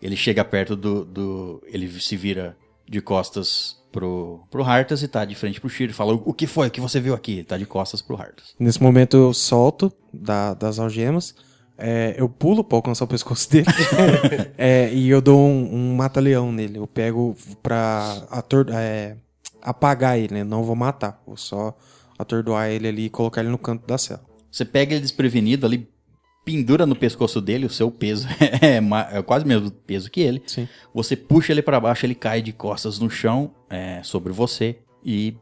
Ele 0.00 0.16
chega 0.16 0.44
perto 0.44 0.76
do, 0.76 1.04
do. 1.04 1.62
Ele 1.66 1.88
se 2.00 2.16
vira 2.16 2.56
de 2.88 3.00
costas 3.00 3.76
pro, 3.92 4.40
pro 4.50 4.64
Hartas 4.64 5.02
e 5.02 5.08
tá 5.08 5.24
de 5.24 5.34
frente 5.34 5.60
pro 5.60 5.68
Shiro 5.70 5.92
fala: 5.94 6.14
O 6.14 6.32
que 6.32 6.46
foi 6.46 6.70
que 6.70 6.80
você 6.80 6.98
viu 7.00 7.14
aqui? 7.14 7.32
Ele 7.34 7.44
tá 7.44 7.56
de 7.58 7.66
costas 7.66 8.00
pro 8.02 8.16
Hartas. 8.16 8.54
Nesse 8.58 8.82
momento 8.82 9.16
eu 9.16 9.32
solto 9.34 9.92
da- 10.12 10.54
das 10.54 10.78
algemas, 10.78 11.34
é, 11.78 12.14
eu 12.18 12.28
pulo 12.28 12.64
pra 12.64 12.78
alcançar 12.78 13.04
o 13.04 13.08
pescoço 13.08 13.50
dele 13.50 13.66
é, 14.58 14.92
e 14.92 15.08
eu 15.08 15.20
dou 15.20 15.38
um, 15.46 15.74
um 15.74 15.94
mata-leão 15.94 16.50
nele. 16.50 16.78
Eu 16.78 16.86
pego 16.86 17.36
pra 17.62 18.24
ator- 18.30 18.66
é, 18.72 19.16
apagar 19.60 20.18
ele, 20.18 20.34
né? 20.34 20.44
Não 20.44 20.64
vou 20.64 20.74
matar, 20.74 21.20
vou 21.26 21.36
só 21.36 21.76
atordoar 22.18 22.68
ele 22.70 22.88
ali 22.88 23.04
e 23.06 23.10
colocar 23.10 23.40
ele 23.40 23.50
no 23.50 23.58
canto 23.58 23.86
da 23.86 23.98
cela. 23.98 24.22
Você 24.50 24.64
pega 24.64 24.92
ele 24.94 25.00
desprevenido 25.00 25.64
ali, 25.66 25.88
pendura 26.44 26.84
no 26.86 26.96
pescoço 26.96 27.40
dele, 27.40 27.66
o 27.66 27.70
seu 27.70 27.90
peso 27.90 28.26
é, 28.60 28.78
é 29.18 29.22
quase 29.22 29.44
o 29.44 29.48
mesmo 29.48 29.70
peso 29.70 30.10
que 30.10 30.20
ele. 30.20 30.42
Sim. 30.46 30.68
Você 30.94 31.16
puxa 31.16 31.52
ele 31.52 31.62
pra 31.62 31.78
baixo, 31.80 32.04
ele 32.06 32.14
cai 32.14 32.42
de 32.42 32.52
costas 32.52 32.98
no 32.98 33.08
chão 33.10 33.52
é, 33.70 34.02
sobre 34.02 34.32
você 34.32 34.78
e 35.04 35.36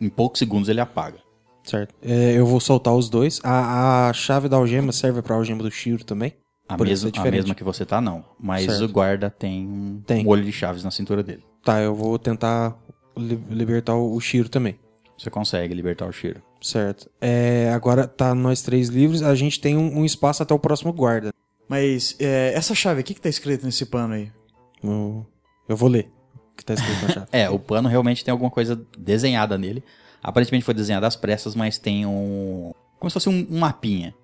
em 0.00 0.08
poucos 0.08 0.38
segundos 0.38 0.68
ele 0.68 0.80
apaga. 0.80 1.18
Certo. 1.64 1.94
É, 2.02 2.32
eu 2.38 2.46
vou 2.46 2.60
soltar 2.60 2.94
os 2.94 3.10
dois. 3.10 3.40
A, 3.44 4.08
a 4.08 4.12
chave 4.12 4.48
da 4.48 4.56
algema 4.56 4.90
serve 4.92 5.20
pra 5.20 5.34
algema 5.36 5.62
do 5.62 5.70
Shiro 5.70 6.04
também? 6.04 6.32
A, 6.68 6.76
mesma, 6.76 7.10
é 7.14 7.18
a 7.28 7.30
mesma 7.30 7.54
que 7.54 7.64
você 7.64 7.84
tá, 7.86 8.00
não. 8.00 8.24
Mas 8.38 8.64
Certo. 8.64 8.84
o 8.84 8.88
guarda 8.88 9.30
tem 9.30 9.66
um, 9.66 10.02
Tem. 10.06 10.24
um 10.24 10.28
olho 10.28 10.44
de 10.44 10.52
chaves 10.52 10.84
na 10.84 10.90
cintura 10.90 11.22
dele. 11.22 11.42
Tá, 11.64 11.80
eu 11.80 11.94
vou 11.94 12.18
tentar 12.18 12.76
li- 13.16 13.42
libertar 13.50 13.94
o 13.94 14.14
o 14.14 14.20
Shiro 14.20 14.48
também. 14.48 14.78
Você 15.18 15.30
consegue 15.30 15.74
libertar 15.74 16.06
o 16.06 16.12
Shiro. 16.12 16.42
Certo. 16.60 17.10
É, 17.20 17.70
agora 17.72 18.06
tá 18.06 18.34
nós 18.34 18.62
três 18.62 18.88
livres. 18.88 19.22
A 19.22 19.34
gente 19.34 19.60
tem 19.60 19.76
um, 19.76 20.00
um 20.00 20.04
espaço 20.04 20.42
até 20.42 20.52
o 20.52 20.58
próximo 20.58 20.92
guarda. 20.92 21.32
Mas 21.68 22.16
é, 22.18 22.52
essa 22.54 22.74
chave, 22.74 23.00
o 23.00 23.04
que, 23.04 23.14
que 23.14 23.20
tá 23.20 23.28
escrito 23.28 23.64
nesse 23.64 23.84
pano 23.86 24.14
aí? 24.14 24.32
Eu, 24.82 25.26
eu 25.68 25.76
vou 25.76 25.88
ler 25.88 26.10
o 26.34 26.56
que 26.56 26.64
tá 26.64 26.74
escrito 26.74 27.02
na 27.02 27.08
chave. 27.08 27.26
É, 27.32 27.48
o 27.50 27.58
pano 27.58 27.88
realmente 27.88 28.24
tem 28.24 28.32
alguma 28.32 28.50
coisa 28.50 28.80
desenhada 28.96 29.56
nele. 29.58 29.84
Aparentemente 30.22 30.64
foi 30.64 30.74
desenhado 30.74 31.06
às 31.06 31.16
pressas, 31.16 31.54
mas 31.54 31.78
tem 31.78 32.06
um. 32.06 32.72
Como 32.98 33.10
se 33.10 33.14
fosse 33.14 33.28
um, 33.28 33.46
um 33.50 33.58
mapinha. 33.58 34.14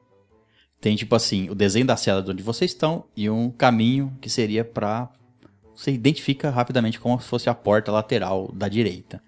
Tem 0.81 0.97
tipo 0.97 1.15
assim, 1.15 1.49
o 1.49 1.55
desenho 1.55 1.87
da 1.87 1.97
cela 1.97 2.23
de 2.23 2.31
onde 2.31 2.43
vocês 2.43 2.73
estão 2.73 3.05
e 3.17 3.31
um 3.31 3.51
caminho 3.51 4.17
que 4.21 4.29
seria 4.29 4.65
pra. 4.65 5.09
Você 5.75 5.93
identifica 5.93 6.51
rapidamente 6.51 7.01
como 7.01 7.21
se 7.21 7.27
fosse 7.27 7.49
a 7.49 7.55
porta 7.55 7.91
lateral 7.91 8.51
da 8.53 8.69
direita. 8.69 9.23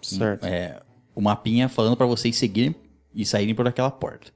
certo. 0.00 0.44
É, 0.44 0.80
o 1.18 1.20
mapinha 1.20 1.68
falando 1.68 1.96
pra 1.96 2.06
vocês 2.06 2.36
seguirem 2.36 2.76
e 3.12 3.26
saírem 3.26 3.52
por 3.52 3.66
aquela 3.66 3.90
porta. 3.90 4.30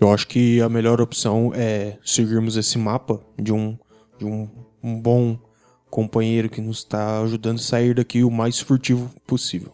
Eu 0.00 0.12
acho 0.12 0.26
que 0.26 0.60
a 0.60 0.68
melhor 0.68 1.00
opção 1.00 1.52
é 1.54 1.98
seguirmos 2.04 2.56
esse 2.56 2.76
mapa 2.76 3.20
de 3.40 3.52
um, 3.52 3.78
de 4.18 4.24
um, 4.24 4.48
um 4.82 5.00
bom 5.00 5.38
companheiro 5.88 6.50
que 6.50 6.60
nos 6.60 6.78
está 6.78 7.20
ajudando 7.22 7.58
a 7.58 7.62
sair 7.62 7.94
daqui 7.94 8.24
o 8.24 8.30
mais 8.30 8.58
furtivo 8.58 9.08
possível. 9.24 9.72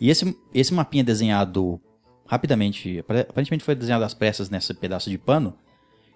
E 0.00 0.10
esse, 0.10 0.36
esse 0.52 0.74
mapinha 0.74 1.04
desenhado 1.04 1.80
rapidamente, 2.26 2.98
apare- 2.98 3.20
aparentemente 3.20 3.62
foi 3.62 3.76
desenhado 3.76 4.04
às 4.04 4.12
pressas 4.12 4.50
nesse 4.50 4.74
pedaço 4.74 5.08
de 5.08 5.16
pano. 5.16 5.54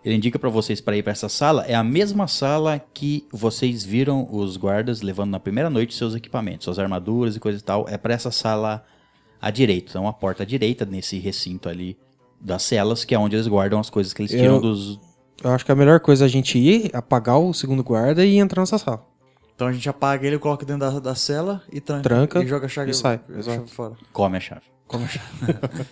Ele 0.04 0.16
indica 0.16 0.36
pra 0.36 0.50
vocês 0.50 0.80
para 0.80 0.96
ir 0.96 1.04
pra 1.04 1.12
essa 1.12 1.28
sala. 1.28 1.64
É 1.64 1.76
a 1.76 1.84
mesma 1.84 2.26
sala 2.26 2.84
que 2.92 3.24
vocês 3.30 3.84
viram 3.84 4.26
os 4.32 4.56
guardas 4.56 5.00
levando 5.00 5.30
na 5.30 5.38
primeira 5.38 5.70
noite 5.70 5.94
seus 5.94 6.16
equipamentos, 6.16 6.64
suas 6.64 6.78
armaduras 6.80 7.36
e 7.36 7.40
coisa 7.40 7.58
e 7.58 7.62
tal. 7.62 7.88
É 7.88 7.96
pra 7.96 8.14
essa 8.14 8.32
sala 8.32 8.84
à 9.40 9.50
direita. 9.50 9.90
Então, 9.90 10.06
a 10.08 10.12
porta 10.12 10.42
à 10.42 10.46
direita 10.46 10.84
nesse 10.84 11.18
recinto 11.18 11.68
ali 11.68 11.96
das 12.40 12.62
celas, 12.62 13.04
que 13.04 13.14
é 13.14 13.18
onde 13.18 13.36
eles 13.36 13.46
guardam 13.46 13.78
as 13.80 13.90
coisas 13.90 14.12
que 14.12 14.22
eles 14.22 14.30
tiram 14.30 14.56
Eu- 14.56 14.60
dos. 14.60 15.00
Eu 15.42 15.50
acho 15.50 15.64
que 15.64 15.72
a 15.72 15.74
melhor 15.74 16.00
coisa 16.00 16.24
é 16.24 16.26
a 16.26 16.28
gente 16.28 16.58
ir, 16.58 16.90
apagar 16.94 17.38
o 17.38 17.54
segundo 17.54 17.82
guarda 17.82 18.24
e 18.26 18.36
entrar 18.36 18.60
nessa 18.60 18.76
sala. 18.76 19.06
Então 19.54 19.66
a 19.68 19.72
gente 19.72 19.88
apaga 19.88 20.26
ele, 20.26 20.38
coloca 20.38 20.64
dentro 20.66 20.80
da, 20.80 20.98
da 21.00 21.14
cela 21.14 21.62
e 21.72 21.80
tranca. 21.80 22.02
Tranca 22.02 22.42
e 22.42 22.46
joga 22.46 22.66
a 22.66 22.68
chave, 22.68 22.90
e 22.90 22.94
sai, 22.94 23.20
joga 23.28 23.40
a 23.40 23.54
chave 23.56 23.70
fora. 23.70 23.96
Come 24.12 24.36
a 24.36 24.40
chave. 24.40 24.62
Como 24.86 25.06
chave. 25.08 25.26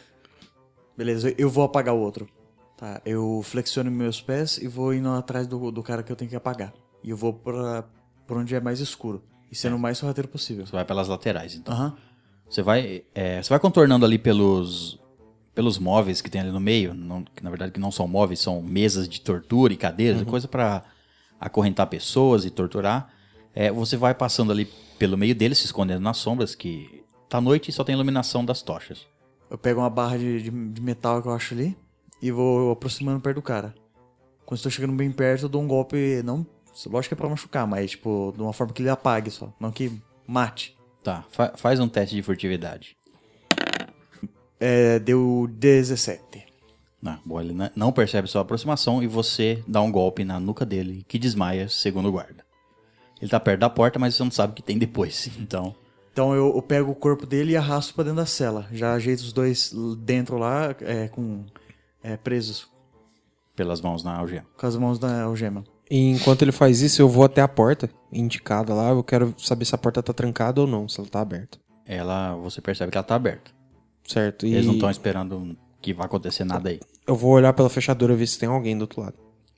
Beleza, 0.97 1.33
eu 1.39 1.49
vou 1.49 1.65
apagar 1.65 1.95
o 1.95 1.99
outro. 1.99 2.29
Tá, 2.77 3.01
eu 3.05 3.41
flexiono 3.45 3.91
meus 3.91 4.20
pés 4.20 4.59
e 4.59 4.69
vou 4.69 4.95
indo 4.95 5.09
atrás 5.11 5.47
do, 5.47 5.70
do 5.70 5.83
cara 5.83 6.03
que 6.03 6.12
eu 6.12 6.16
tenho 6.16 6.31
que 6.31 6.37
apagar. 6.37 6.73
E 7.03 7.11
eu 7.11 7.16
vou 7.16 7.33
pra, 7.33 7.85
pra 8.27 8.37
onde 8.39 8.55
é 8.55 8.61
mais 8.61 8.81
escuro. 8.81 9.23
E 9.51 9.57
sendo 9.57 9.77
o 9.77 9.79
mais 9.79 9.99
sorrateiro 9.99 10.29
possível. 10.29 10.66
Você 10.66 10.73
vai 10.73 10.85
pelas 10.85 11.09
laterais, 11.09 11.55
então. 11.55 11.75
Aham. 11.75 11.97
Você 12.49 12.62
vai, 12.62 13.03
é, 13.15 13.43
você 13.43 13.51
vai 13.51 13.59
contornando 13.59 14.05
ali 14.07 14.19
pelos, 14.19 14.99
pelos 15.55 15.79
móveis 15.79 16.20
que 16.20 16.31
tem 16.31 16.41
ali 16.41 16.51
no 16.51 16.61
meio, 16.61 16.95
não- 16.95 17.23
que 17.25 17.43
na 17.45 17.51
verdade 17.51 17.73
que 17.73 17.81
não 17.81 17.91
são 17.93 18.09
móveis, 18.09 18.41
são 18.41 18.62
mesas 18.62 19.09
de 19.09 19.20
tortura 19.20 19.73
e 19.73 19.77
cadeiras, 19.77 20.23
coisa 20.25 20.49
pra 20.49 20.83
acorrentar 21.41 21.87
pessoas 21.87 22.45
e 22.45 22.51
torturar. 22.51 23.12
É, 23.55 23.70
você 23.70 23.97
vai 23.97 24.15
passando 24.15 24.51
ali 24.53 24.66
pelo 24.99 25.16
meio 25.16 25.35
deles, 25.35 25.59
se 25.59 25.66
escondendo 25.66 26.01
nas 26.01 26.16
sombras, 26.16 26.55
que 26.55 27.05
tá 27.29 27.41
noite 27.41 27.69
e 27.69 27.73
só 27.73 27.85
tem 27.85 27.95
iluminação 27.95 28.45
das 28.45 28.62
tochas. 28.62 29.07
Eu 29.51 29.59
pego 29.59 29.81
uma 29.81 29.91
barra 29.91 30.16
de, 30.19 30.43
de, 30.43 30.51
de 30.51 30.81
metal 30.81 31.20
que 31.23 31.29
eu 31.29 31.33
acho 31.33 31.55
ali 31.55 31.77
e 32.20 32.31
vou 32.31 32.70
aproximando 32.73 33.20
perto 33.20 33.37
do 33.37 33.43
cara. 33.43 33.75
Quando 34.47 34.57
estou 34.57 34.70
chegando 34.73 34.95
bem 34.95 35.11
perto, 35.11 35.43
eu 35.45 35.49
dou 35.49 35.62
um 35.62 35.66
golpe, 35.69 36.23
não. 36.25 36.47
Lógico 36.87 37.15
que 37.15 37.20
é 37.20 37.20
pra 37.23 37.29
machucar, 37.29 37.66
mas 37.66 37.91
tipo, 37.91 38.33
de 38.37 38.41
uma 38.43 38.53
forma 38.53 38.73
que 38.73 38.81
ele 38.83 38.89
apague 38.89 39.31
só, 39.31 39.53
não 39.61 39.70
que 39.73 39.93
mate. 40.27 40.77
Tá, 41.09 41.24
fa- 41.30 41.52
faz 41.56 41.80
um 41.80 41.89
teste 41.89 42.14
de 42.14 42.22
furtividade. 42.22 42.94
É, 44.60 44.98
deu 44.98 45.48
17. 45.51 46.20
Não, 47.01 47.18
bom, 47.24 47.40
ele 47.40 47.56
não 47.74 47.90
percebe 47.93 48.28
sua 48.28 48.43
aproximação 48.43 49.02
e 49.02 49.06
você 49.06 49.62
dá 49.66 49.80
um 49.80 49.90
golpe 49.90 50.22
na 50.22 50.39
nuca 50.39 50.66
dele, 50.66 51.06
que 51.09 51.18
desmaia, 51.18 51.66
segundo 51.66 52.10
o 52.10 52.12
guarda. 52.12 52.44
Ele 53.22 53.30
tá 53.30 53.40
perto 53.40 53.60
da 53.60 53.70
porta, 53.70 53.98
mas 53.98 54.16
você 54.16 54.22
não 54.22 54.30
sabe 54.30 54.52
o 54.52 54.55
que 54.56 54.62
tem 54.62 54.76
depois. 54.76 55.30
Então, 55.40 55.74
Então 56.12 56.35
eu, 56.35 56.55
eu 56.55 56.60
pego 56.60 56.90
o 56.90 56.94
corpo 56.94 57.24
dele 57.24 57.52
e 57.52 57.56
arrasto 57.56 57.94
pra 57.94 58.05
dentro 58.05 58.18
da 58.18 58.26
cela. 58.26 58.66
Já 58.70 58.93
ajeito 58.93 59.20
os 59.20 59.32
dois 59.32 59.72
dentro 60.01 60.36
lá, 60.36 60.74
é, 60.82 61.09
com 61.09 61.47
é, 62.02 62.18
presos, 62.18 62.68
pelas 63.56 63.80
mãos 63.80 64.05
na 64.05 64.14
algema. 64.14 64.44
com 64.59 64.66
as 64.66 64.76
mãos 64.76 64.98
da 64.98 65.22
algema. 65.22 65.64
E 65.90 66.10
enquanto 66.10 66.43
ele 66.43 66.52
faz 66.52 66.82
isso, 66.82 67.01
eu 67.01 67.09
vou 67.09 67.24
até 67.24 67.40
a 67.40 67.48
porta 67.48 67.89
indicada 68.12 68.74
lá. 68.74 68.90
Eu 68.90 69.02
quero 69.05 69.35
saber 69.39 69.64
se 69.64 69.74
a 69.74 69.78
porta 69.78 70.02
tá 70.02 70.12
trancada 70.12 70.60
ou 70.60 70.66
não, 70.66 70.89
se 70.89 70.98
ela 71.01 71.09
tá 71.09 71.20
aberta. 71.20 71.59
Ela, 71.86 72.35
você 72.36 72.60
percebe 72.60 72.90
que 72.93 72.98
ela 72.98 73.05
tá 73.05 73.14
aberta. 73.14 73.51
Certo? 74.06 74.47
E 74.47 74.55
Eles 74.55 74.66
não 74.66 74.74
estão 74.74 74.90
esperando 74.90 75.56
que 75.80 75.93
vá 75.94 76.05
acontecer 76.06 76.44
nada 76.44 76.70
aí. 76.70 76.80
eu 77.06 77.14
vou 77.14 77.30
olhar 77.32 77.52
pela 77.52 77.68
fechadura 77.70 78.14
ver 78.16 78.26
se 78.26 78.39
tem 78.39 78.48
alguém 78.48 78.76
do 78.76 78.82
outro 78.82 79.01
lado. 79.01 79.14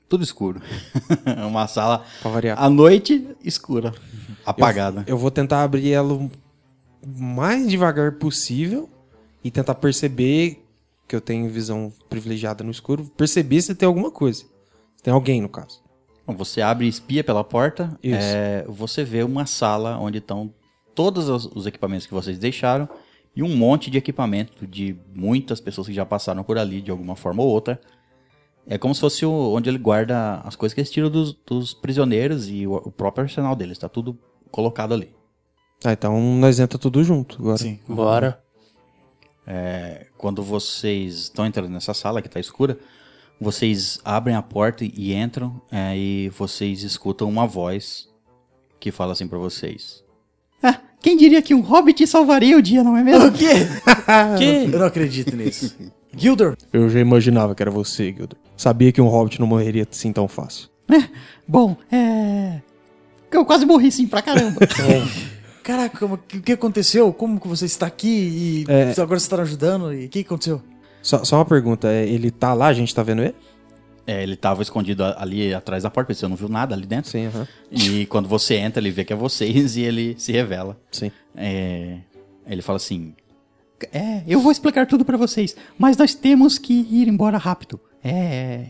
tudo 0.09 0.23
escuro. 0.23 0.61
uma 1.47 1.67
sala 1.67 2.05
Pra 2.21 2.29
variar. 2.31 2.61
à 2.61 2.69
noite 2.69 3.27
escura, 3.43 3.93
apagada. 4.45 5.03
Eu 5.07 5.17
vou 5.17 5.31
tentar 5.31 5.63
abrir 5.63 5.91
ela 5.91 6.13
o 6.13 6.29
mais 7.05 7.67
devagar 7.69 8.11
possível 8.13 8.89
e 9.43 9.49
tentar 9.49 9.75
perceber 9.75 10.63
que 11.07 11.15
eu 11.15 11.21
tenho 11.21 11.49
visão 11.49 11.91
privilegiada 12.09 12.63
no 12.63 12.71
escuro, 12.71 13.05
perceber 13.17 13.61
se 13.61 13.73
tem 13.73 13.87
alguma 13.87 14.11
coisa. 14.11 14.41
Se 14.97 15.03
tem 15.03 15.13
alguém, 15.13 15.41
no 15.41 15.49
caso. 15.49 15.81
Você 16.27 16.61
abre 16.61 16.85
e 16.85 16.89
espia 16.89 17.23
pela 17.23 17.43
porta, 17.43 17.97
Isso. 18.01 18.17
é, 18.19 18.63
você 18.67 19.03
vê 19.03 19.21
uma 19.23 19.45
sala 19.45 19.97
onde 19.99 20.19
estão 20.19 20.53
todos 20.95 21.27
os, 21.27 21.45
os 21.47 21.65
equipamentos 21.65 22.05
que 22.07 22.13
vocês 22.13 22.37
deixaram 22.37 22.87
e 23.35 23.41
um 23.43 23.55
monte 23.55 23.89
de 23.89 23.97
equipamento 23.97 24.65
de 24.67 24.95
muitas 25.15 25.59
pessoas 25.59 25.87
que 25.87 25.93
já 25.93 26.05
passaram 26.05 26.43
por 26.43 26.57
ali 26.57 26.81
de 26.81 26.91
alguma 26.91 27.15
forma 27.15 27.41
ou 27.43 27.49
outra. 27.49 27.79
É 28.67 28.77
como 28.77 28.93
se 28.93 29.01
fosse 29.01 29.25
o- 29.25 29.53
onde 29.53 29.69
ele 29.69 29.77
guarda 29.79 30.35
as 30.45 30.55
coisas 30.55 30.73
que 30.73 30.79
eles 30.79 30.91
tiram 30.91 31.09
dos, 31.09 31.33
dos 31.45 31.73
prisioneiros 31.73 32.47
e 32.47 32.65
o, 32.67 32.75
o 32.75 32.91
próprio 32.91 33.23
arsenal 33.23 33.55
deles. 33.55 33.77
Está 33.77 33.89
tudo 33.89 34.17
colocado 34.51 34.93
ali. 34.93 35.13
Ah, 35.83 35.93
então 35.93 36.19
nós 36.35 36.59
entra 36.59 36.77
tudo 36.77 37.03
junto 37.03 37.37
agora. 37.41 37.57
Sim. 37.57 37.79
Bora. 37.87 38.41
É, 39.45 40.07
quando 40.17 40.43
vocês 40.43 41.15
estão 41.15 41.45
entrando 41.45 41.69
nessa 41.69 41.93
sala 41.93 42.21
que 42.21 42.27
está 42.27 42.39
escura, 42.39 42.77
vocês 43.41 43.99
abrem 44.05 44.35
a 44.35 44.41
porta 44.41 44.85
e 44.85 45.13
entram 45.13 45.59
é, 45.71 45.97
e 45.97 46.29
vocês 46.29 46.83
escutam 46.83 47.27
uma 47.27 47.47
voz 47.47 48.07
que 48.79 48.91
fala 48.91 49.13
assim 49.13 49.27
pra 49.27 49.37
vocês. 49.39 50.03
Ah, 50.61 50.79
quem 51.01 51.17
diria 51.17 51.41
que 51.41 51.55
um 51.55 51.61
hobbit 51.61 52.05
salvaria 52.05 52.55
o 52.57 52.61
dia, 52.61 52.83
não 52.83 52.95
é 52.95 53.03
mesmo? 53.03 53.27
O 53.27 53.31
quê? 53.31 53.67
Que? 54.37 54.71
Eu 54.71 54.79
não 54.79 54.85
acredito 54.85 55.35
nisso. 55.35 55.75
Gildor, 56.15 56.55
Eu 56.71 56.89
já 56.89 56.99
imaginava 56.99 57.55
que 57.55 57.63
era 57.63 57.71
você, 57.71 58.13
Gilder. 58.13 58.37
Sabia 58.57 58.91
que 58.91 59.01
um 59.01 59.07
hobbit 59.07 59.39
não 59.39 59.47
morreria 59.47 59.87
assim 59.89 60.11
tão 60.13 60.27
fácil. 60.27 60.69
Bom, 61.47 61.75
é. 61.91 62.61
Eu 63.31 63.45
quase 63.45 63.65
morri 63.65 63.91
sim 63.91 64.05
pra 64.07 64.21
caramba. 64.21 64.59
caraca, 65.63 65.97
como- 65.97 66.15
o 66.15 66.17
que, 66.17 66.37
o 66.37 66.41
que 66.41 66.51
aconteceu? 66.51 67.11
Como 67.13 67.39
que 67.39 67.47
você 67.47 67.65
está 67.65 67.85
aqui 67.87 68.65
e 68.67 68.71
É. 68.71 68.91
agora 69.01 69.17
você 69.19 69.25
está 69.25 69.41
ajudando? 69.41 69.93
E 69.93 70.05
o 70.05 70.09
que 70.09 70.19
aconteceu? 70.19 70.61
Só, 71.01 71.23
só 71.23 71.37
uma 71.37 71.45
pergunta, 71.45 71.87
é, 71.87 72.07
ele 72.07 72.29
tá 72.31 72.53
lá, 72.53 72.67
a 72.67 72.73
gente 72.73 72.93
tá 72.93 73.01
vendo 73.03 73.21
ele? 73.23 73.35
é, 74.05 74.23
ele 74.23 74.35
tava 74.35 74.61
escondido 74.61 75.03
ali 75.03 75.53
atrás 75.53 75.83
da 75.83 75.89
porta, 75.89 76.13
você 76.13 76.27
não 76.27 76.35
viu 76.35 76.49
nada 76.49 76.75
ali 76.75 76.85
dentro. 76.85 77.11
Sim, 77.11 77.27
aham. 77.27 77.47
E 77.71 78.05
quando 78.07 78.27
você 78.27 78.55
entra, 78.55 78.81
ele 78.81 78.91
vê 78.91 79.05
que 79.05 79.13
é 79.13 79.15
vocês 79.15 79.75
e 79.77 79.81
ele 79.81 80.15
se 80.17 80.31
revela. 80.31 80.77
Sim. 80.91 81.11
É, 81.35 81.97
ele 82.47 82.61
fala 82.61 82.77
assim: 82.77 83.13
É, 83.93 84.23
eu 84.27 84.39
vou 84.39 84.51
explicar 84.51 84.85
tudo 84.85 85.05
pra 85.05 85.17
vocês, 85.17 85.55
mas 85.77 85.97
nós 85.97 86.13
temos 86.13 86.57
que 86.57 86.73
ir 86.73 87.07
embora 87.07 87.37
rápido. 87.37 87.79
É. 88.03 88.67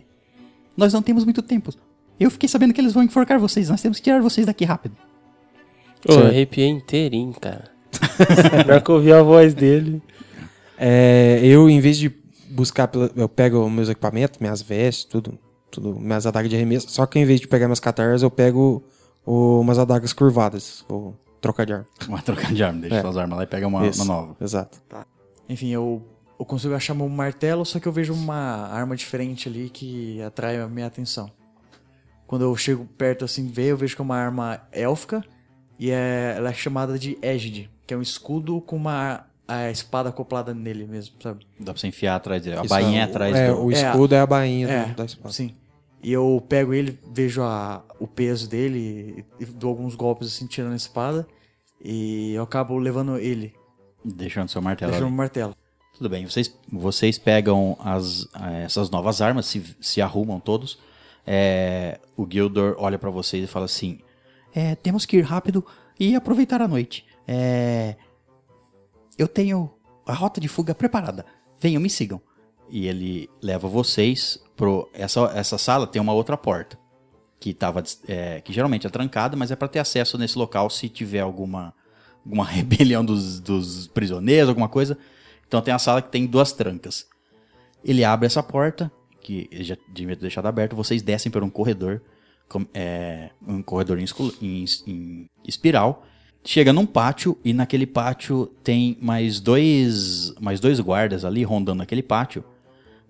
Nós 0.76 0.94
não 0.94 1.02
temos 1.02 1.24
muito 1.24 1.42
tempo. 1.42 1.74
Eu 2.20 2.30
fiquei 2.30 2.48
sabendo 2.48 2.74
que 2.74 2.80
eles 2.80 2.94
vão 2.94 3.04
enforcar 3.04 3.40
vocês, 3.40 3.70
nós 3.70 3.82
temos 3.82 3.98
que 3.98 4.04
tirar 4.04 4.22
vocês 4.22 4.46
daqui 4.46 4.64
rápido. 4.64 4.96
Eu 6.06 6.28
arrepiei 6.28 6.68
inteirinho, 6.68 7.34
cara. 7.34 7.66
Hora 8.68 8.82
que 8.82 8.90
eu 8.90 8.96
ouvi 8.96 9.12
a 9.12 9.22
voz 9.22 9.54
dele. 9.54 10.02
É, 10.78 11.40
eu, 11.44 11.70
em 11.70 11.80
vez 11.80 11.98
de 11.98 12.10
buscar, 12.52 12.88
pela, 12.88 13.10
eu 13.16 13.28
pego 13.30 13.70
meus 13.70 13.90
equipamentos, 13.90 14.40
minhas 14.40 14.62
vestes, 14.62 15.06
tudo, 15.06 15.38
tudo, 15.70 16.00
minhas 16.00 16.26
adagas 16.26 16.50
de 16.50 16.56
arremesso. 16.56 16.90
Só 16.90 17.06
que 17.06 17.18
em 17.20 17.26
vez 17.26 17.40
de 17.40 17.48
pegar 17.48 17.68
minhas 17.68 17.80
catarras, 17.80 18.22
eu 18.22 18.30
pego 18.32 18.84
o- 19.26 19.60
umas 19.62 19.80
adagas 19.80 20.14
curvadas. 20.14 20.84
Vou 20.88 21.16
trocar 21.40 21.66
de 21.66 21.74
arma. 21.74 21.86
Vai 22.08 22.22
trocar 22.22 22.54
de 22.54 22.64
arma, 22.64 22.80
deixa 22.82 22.96
É. 22.98 23.02
suas 23.02 23.18
armas 23.18 23.38
lá 23.38 23.44
e 23.44 23.48
pega 23.48 23.68
uma, 23.68 23.88
Isso, 23.88 24.02
uma 24.04 24.14
nova. 24.14 24.36
Exato. 24.42 24.82
Enfim, 25.50 25.70
eu, 25.70 26.02
eu 26.40 26.46
consigo 26.46 26.74
achar 26.74 26.94
meu 26.94 27.08
martelo, 27.10 27.66
só 27.66 27.80
que 27.80 27.88
eu 27.88 27.92
vejo 27.92 28.14
uma 28.14 28.68
arma 28.70 28.96
diferente 28.96 29.48
ali 29.50 29.70
que 29.70 30.22
atrai 30.22 30.60
a 30.60 30.68
minha 30.68 30.88
atenção. 30.88 31.32
Quando 32.28 32.44
eu 32.44 32.56
chego 32.56 32.86
perto 32.98 33.26
assim, 33.26 33.48
ver, 33.48 33.68
eu 33.72 33.78
vejo 33.78 33.96
que 33.96 34.02
é 34.02 34.06
uma 34.06 34.16
arma 34.16 34.62
élfica 34.72 35.24
e 35.78 35.92
é, 35.92 36.36
ela 36.38 36.50
é 36.50 36.54
chamada 36.54 36.98
de 36.98 37.18
Égide, 37.22 37.70
que 37.86 37.94
é 37.94 37.98
um 37.98 38.02
escudo 38.02 38.62
com 38.62 38.78
uma 38.78 39.26
a 39.56 39.72
espada 39.72 40.10
acoplada 40.10 40.54
nele 40.54 40.86
mesmo, 40.86 41.16
sabe? 41.22 41.46
Dá 41.60 41.72
pra 41.74 41.80
você 41.80 41.88
enfiar 41.88 42.16
atrás 42.16 42.42
dele. 42.44 42.58
A 42.58 42.62
Isso 42.62 42.70
bainha 42.70 43.00
é 43.00 43.02
é, 43.02 43.04
atrás 43.04 43.36
é, 43.36 43.48
do. 43.52 43.66
O 43.66 43.72
É, 43.72 43.74
escudo 43.76 44.16
é, 44.16 44.20
a 44.20 44.26
bainha 44.26 44.68
do- 44.68 44.74
É, 44.74 44.86
da 44.94 45.06
espada. 45.06 45.34
sim. 45.34 45.54
E 46.04 46.12
eu 46.12 46.44
pego 46.50 46.74
ele, 46.74 46.98
vejo 47.14 47.44
a, 47.44 47.84
o 48.00 48.08
peso 48.08 48.50
dele 48.50 49.24
e, 49.40 49.46
dou 49.46 49.70
alguns 49.70 49.94
golpes 49.94 50.28
assim, 50.30 50.48
tirando 50.48 50.74
a 50.74 50.76
espada. 50.76 51.28
E 51.84 52.34
eu 52.34 52.44
acabo 52.44 52.78
levando 52.78 53.18
ele, 53.18 53.54
Deixando 54.04 54.50
seu 54.50 54.62
martelo. 54.62 54.92
deixando 54.92 55.10
o 55.10 55.16
martelo. 55.16 55.56
Tudo 55.96 56.10
bem, 56.10 56.26
vocês, 56.26 56.56
vocês 56.72 57.20
pegam 57.20 57.78
as, 57.80 58.28
eh, 58.36 58.64
essas 58.66 58.90
novas 58.90 59.22
armas, 59.22 59.46
se, 59.46 59.64
se 59.80 60.02
arrumam 60.02 60.40
todos. 60.40 60.80
É, 61.26 62.00
o 62.18 62.28
Gildor 62.28 62.76
olha 62.80 62.98
pra 62.98 63.12
vocês 63.12 63.44
e 63.44 63.48
fala 63.48 63.66
assim: 63.66 64.00
é, 64.56 64.74
Temos 64.76 65.06
que 65.06 65.18
ir 65.18 65.22
rápido 65.22 65.64
e 66.00 66.16
aproveitar 66.16 66.62
a 66.64 66.68
noite. 66.68 67.06
É, 67.28 67.96
eu 69.22 69.28
tenho 69.28 69.70
a 70.06 70.14
rota 70.14 70.40
de 70.42 70.48
fuga 70.48 70.74
preparada. 70.74 71.26
Venham, 71.60 71.82
me 71.82 71.90
sigam. 71.90 72.22
E 72.70 72.88
ele 72.88 73.30
leva 73.42 73.68
vocês 73.68 74.40
pro. 74.56 74.90
Essa, 74.94 75.22
essa 75.36 75.58
sala 75.58 75.86
tem 75.86 76.02
uma 76.02 76.14
outra 76.14 76.38
porta. 76.38 76.80
Que, 77.40 77.54
tava, 77.54 77.82
é, 78.08 78.40
que 78.42 78.54
geralmente 78.54 78.86
é 78.86 78.90
trancada, 78.90 79.36
mas 79.36 79.50
é 79.52 79.56
pra 79.56 79.68
ter 79.68 79.80
acesso 79.80 80.16
nesse 80.18 80.38
local 80.38 80.70
se 80.70 80.88
tiver 80.88 81.22
alguma, 81.22 81.74
alguma 82.24 82.46
rebelião 82.46 83.04
dos, 83.04 83.40
dos 83.40 83.88
prisioneiros, 83.88 84.50
alguma 84.50 84.70
coisa. 84.70 84.98
Então 85.48 85.62
tem 85.62 85.74
a 85.74 85.80
sala 85.80 86.02
que 86.02 86.10
tem 86.10 86.26
duas 86.28 86.52
trancas. 86.54 87.08
Ele 87.84 88.04
abre 88.04 88.28
essa 88.28 88.44
porta, 88.44 88.92
que 89.22 89.48
ele 89.52 89.64
já 89.64 89.76
devia 89.92 90.16
ter 90.16 90.22
deixado 90.22 90.46
aberto, 90.48 90.76
vocês 90.76 91.02
descem 91.02 91.32
por 91.32 91.44
um 91.44 91.50
corredor, 91.50 92.02
é, 92.76 93.32
um 93.46 93.62
corredor 93.64 93.98
em, 94.00 94.06
em- 94.42 94.66
em 94.88 95.30
espiral. 95.48 96.06
Chega 96.44 96.74
num 96.74 96.86
pátio 96.86 97.38
e 97.44 97.54
naquele 97.54 97.86
pátio 97.86 98.48
tem 98.64 98.98
mais 99.00 99.40
dois, 99.40 100.34
mais 100.40 100.60
dois 100.60 100.80
guardas 100.80 101.24
ali 101.24 101.44
rondando 101.44 101.84
aquele 101.84 102.02
pátio. 102.02 102.44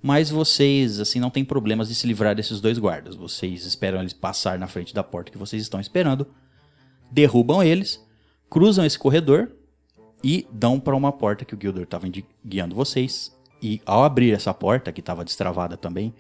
Mas 0.02 0.30
vocês, 0.30 1.00
assim, 1.00 1.20
não 1.20 1.30
tem 1.30 1.46
problemas 1.46 1.88
de 1.88 1.96
se 1.96 2.08
livrar 2.08 2.36
desses 2.36 2.60
dois 2.60 2.78
guardas. 2.78 3.16
Vocês 3.16 3.66
esperam 3.66 4.00
eles 4.00 4.14
passar 4.14 4.60
na 4.60 4.68
frente 4.68 4.94
da 4.94 5.04
porta 5.04 5.32
que 5.32 5.38
vocês 5.38 5.62
estão 5.62 5.80
esperando, 5.80 6.28
derrubam 7.10 7.64
eles, 7.64 8.04
cruzam 8.50 8.84
esse 8.84 9.00
corredor 9.00 9.52
e 10.24 10.46
dão 10.52 10.80
para 10.80 10.96
uma 10.96 11.12
porta 11.12 11.46
que 11.46 11.56
o 11.56 11.60
Gildor 11.60 11.84
estava 11.84 12.08
guiando 12.46 12.76
vocês. 12.76 13.36
E 13.62 13.80
ao 13.86 14.04
abrir 14.04 14.34
essa 14.34 14.54
porta, 14.54 14.92
que 14.92 15.00
estava 15.00 15.24
destravada 15.24 15.78
também, 15.78 16.14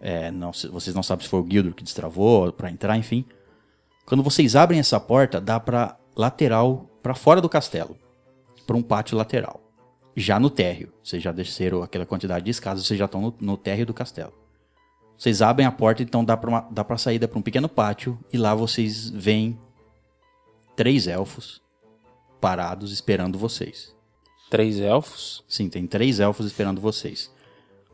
é, 0.00 0.30
não 0.30 0.52
vocês 0.52 0.94
não 0.94 1.02
sabem 1.02 1.24
se 1.24 1.30
foi 1.30 1.40
o 1.40 1.48
Gildor 1.48 1.72
que 1.72 1.84
destravou 1.84 2.52
para 2.52 2.70
entrar, 2.70 2.98
enfim. 2.98 3.24
Quando 4.04 4.22
vocês 4.22 4.54
abrem 4.54 4.80
essa 4.80 5.00
porta, 5.00 5.40
dá 5.40 5.58
para 5.58 5.96
lateral, 6.16 6.88
para 7.02 7.14
fora 7.14 7.40
do 7.40 7.48
castelo, 7.48 7.96
para 8.66 8.76
um 8.76 8.82
pátio 8.82 9.16
lateral. 9.16 9.60
Já 10.16 10.38
no 10.38 10.48
térreo, 10.48 10.92
vocês 11.02 11.22
já 11.22 11.32
desceram 11.32 11.82
aquela 11.82 12.06
quantidade 12.06 12.44
de 12.44 12.50
escadas, 12.50 12.86
vocês 12.86 12.98
já 12.98 13.06
estão 13.06 13.20
no, 13.20 13.34
no 13.40 13.56
térreo 13.56 13.86
do 13.86 13.94
castelo. 13.94 14.32
Vocês 15.18 15.42
abrem 15.42 15.66
a 15.66 15.72
porta, 15.72 16.02
então 16.02 16.24
dá 16.24 16.36
para 16.36 16.60
dá 16.70 16.84
pra 16.84 16.98
saída 16.98 17.28
para 17.28 17.38
um 17.38 17.42
pequeno 17.42 17.68
pátio 17.68 18.18
e 18.32 18.36
lá 18.36 18.54
vocês 18.54 19.08
veem 19.10 19.58
três 20.76 21.06
elfos 21.06 21.62
parados 22.40 22.92
esperando 22.92 23.38
vocês. 23.38 23.94
Três 24.50 24.78
elfos. 24.78 25.42
Sim, 25.48 25.68
tem 25.68 25.86
três 25.86 26.20
elfos 26.20 26.46
esperando 26.46 26.80
vocês. 26.80 27.30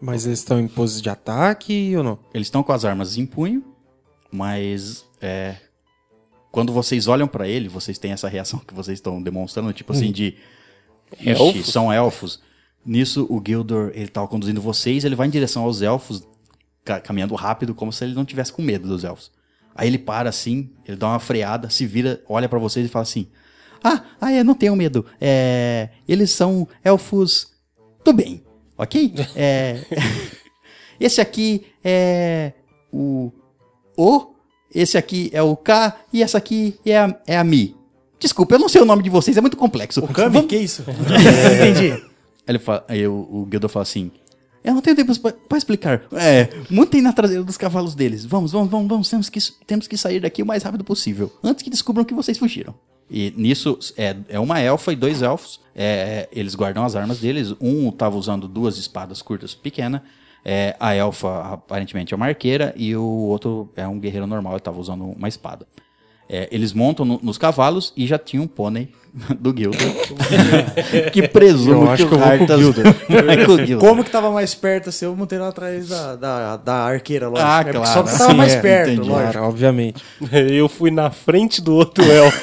Mas 0.00 0.26
eles 0.26 0.40
estão 0.40 0.58
em 0.58 0.66
pose 0.66 1.00
de 1.00 1.10
ataque 1.10 1.94
ou 1.96 2.02
não? 2.02 2.18
Eles 2.34 2.46
estão 2.46 2.62
com 2.62 2.72
as 2.72 2.84
armas 2.84 3.16
em 3.16 3.26
punho, 3.26 3.64
mas 4.32 5.06
é, 5.20 5.56
quando 6.50 6.72
vocês 6.72 7.06
olham 7.06 7.28
pra 7.28 7.46
ele, 7.48 7.68
vocês 7.68 7.98
têm 7.98 8.12
essa 8.12 8.28
reação 8.28 8.58
que 8.58 8.74
vocês 8.74 8.98
estão 8.98 9.22
demonstrando, 9.22 9.72
tipo 9.72 9.92
assim, 9.92 10.10
de 10.10 10.36
"Ixi, 11.20 11.30
Elfos? 11.30 11.66
são 11.72 11.92
elfos. 11.92 12.40
Nisso, 12.84 13.26
o 13.28 13.42
Gildor, 13.44 13.92
ele 13.94 14.08
tava 14.08 14.26
conduzindo 14.26 14.60
vocês, 14.60 15.04
ele 15.04 15.14
vai 15.14 15.26
em 15.26 15.30
direção 15.30 15.64
aos 15.64 15.82
elfos, 15.82 16.26
ca- 16.84 17.00
caminhando 17.00 17.34
rápido, 17.34 17.74
como 17.74 17.92
se 17.92 18.02
ele 18.04 18.14
não 18.14 18.24
tivesse 18.24 18.52
com 18.52 18.62
medo 18.62 18.88
dos 18.88 19.04
elfos. 19.04 19.30
Aí 19.74 19.86
ele 19.88 19.98
para 19.98 20.28
assim, 20.30 20.70
ele 20.86 20.96
dá 20.96 21.08
uma 21.08 21.20
freada, 21.20 21.68
se 21.70 21.86
vira, 21.86 22.22
olha 22.28 22.48
pra 22.48 22.58
vocês 22.58 22.84
e 22.86 22.88
fala 22.88 23.02
assim: 23.02 23.28
Ah, 23.84 24.02
ah 24.20 24.32
é, 24.32 24.42
não 24.42 24.54
tenham 24.54 24.74
medo. 24.74 25.04
É, 25.20 25.90
eles 26.08 26.30
são 26.32 26.66
elfos 26.82 27.52
do 28.04 28.12
bem, 28.12 28.42
ok? 28.76 29.12
É, 29.36 29.80
esse 30.98 31.20
aqui 31.20 31.66
é 31.84 32.52
o 32.92 33.30
O, 33.96 34.29
esse 34.74 34.96
aqui 34.98 35.30
é 35.32 35.42
o 35.42 35.56
K 35.56 35.96
e 36.12 36.22
essa 36.22 36.38
aqui 36.38 36.74
é 36.84 36.98
a, 36.98 37.16
é 37.26 37.36
a 37.38 37.44
Mi. 37.44 37.76
Desculpa, 38.18 38.54
eu 38.54 38.58
não 38.58 38.68
sei 38.68 38.82
o 38.82 38.84
nome 38.84 39.02
de 39.02 39.10
vocês, 39.10 39.36
é 39.36 39.40
muito 39.40 39.56
complexo. 39.56 40.00
O 40.04 40.08
Kami, 40.08 40.30
Vamos- 40.34 40.48
que 40.48 40.56
isso? 40.56 40.84
Entendi. 40.90 41.92
Aí, 41.92 42.02
ele 42.46 42.58
fala, 42.58 42.84
aí 42.88 43.06
o, 43.06 43.12
o 43.14 43.48
Gildor 43.50 43.70
fala 43.70 43.82
assim: 43.82 44.10
Eu 44.62 44.74
não 44.74 44.82
tenho 44.82 44.94
tempo 44.96 45.12
pra 45.48 45.56
explicar. 45.58 46.02
É, 46.12 46.48
montem 46.68 47.00
na 47.00 47.12
traseira 47.12 47.42
dos 47.42 47.56
cavalos 47.56 47.94
deles. 47.94 48.24
Vamos, 48.24 48.52
vamos, 48.52 48.70
vamos, 48.70 48.88
vamos. 48.88 49.08
Temos 49.08 49.28
que, 49.28 49.38
temos 49.66 49.86
que 49.88 49.96
sair 49.96 50.20
daqui 50.20 50.42
o 50.42 50.46
mais 50.46 50.62
rápido 50.62 50.84
possível. 50.84 51.32
Antes 51.42 51.62
que 51.62 51.70
descubram 51.70 52.04
que 52.04 52.12
vocês 52.14 52.36
fugiram. 52.36 52.74
E 53.10 53.32
nisso 53.36 53.78
é, 53.96 54.14
é 54.28 54.38
uma 54.38 54.60
elfa 54.60 54.92
e 54.92 54.96
dois 54.96 55.22
elfos. 55.22 55.58
É, 55.74 56.28
eles 56.30 56.54
guardam 56.54 56.84
as 56.84 56.94
armas 56.94 57.18
deles. 57.20 57.54
Um 57.60 57.90
tava 57.90 58.16
usando 58.16 58.46
duas 58.46 58.76
espadas 58.76 59.22
curtas 59.22 59.54
pequenas. 59.54 60.02
É, 60.44 60.74
a 60.80 60.94
elfa 60.94 61.52
aparentemente 61.54 62.14
é 62.14 62.16
uma 62.16 62.26
arqueira 62.26 62.72
e 62.76 62.96
o 62.96 63.02
outro 63.02 63.70
é 63.76 63.86
um 63.86 63.98
guerreiro 64.00 64.26
normal, 64.26 64.54
ele 64.54 64.60
tava 64.60 64.80
usando 64.80 65.04
uma 65.04 65.28
espada. 65.28 65.66
É, 66.32 66.48
eles 66.52 66.72
montam 66.72 67.04
no- 67.04 67.18
nos 67.22 67.36
cavalos 67.36 67.92
e 67.96 68.06
já 68.06 68.16
tinha 68.16 68.40
um 68.40 68.46
pônei 68.46 68.88
do 69.40 69.52
Gilda. 69.56 69.76
que 71.12 71.26
presumo 71.28 71.82
Eu 71.86 71.90
acho 71.90 72.04
que, 72.04 72.08
que 72.08 72.14
o 72.14 72.18
eu 72.18 72.20
vou 72.20 72.28
com 72.38 72.38
o 72.38 72.42
Hartas 72.42 72.60
Gilda. 72.60 72.82
vai 73.26 73.44
com 73.44 73.52
o 73.52 73.66
Gilda. 73.66 73.84
Como 73.86 74.04
que 74.04 74.10
tava 74.10 74.30
mais 74.30 74.54
perto 74.54 74.90
assim, 74.90 75.04
eu 75.06 75.16
montei 75.16 75.38
lá 75.40 75.48
atrás 75.48 75.88
da, 75.88 76.14
da, 76.16 76.56
da 76.56 76.74
arqueira, 76.84 77.28
lógico. 77.28 77.48
Ah, 77.50 77.64
É 77.66 77.72
claro. 77.72 77.86
Só 77.92 78.02
que 78.04 78.16
tava 78.16 78.30
Sim, 78.30 78.36
mais 78.36 78.52
é, 78.54 78.60
perto, 78.60 78.90
entendi. 78.92 79.08
lógico. 79.08 79.32
Claro, 79.32 79.48
obviamente. 79.48 80.04
Eu 80.52 80.68
fui 80.68 80.90
na 80.92 81.10
frente 81.10 81.60
do 81.60 81.74
outro 81.74 82.04
elfo. 82.04 82.40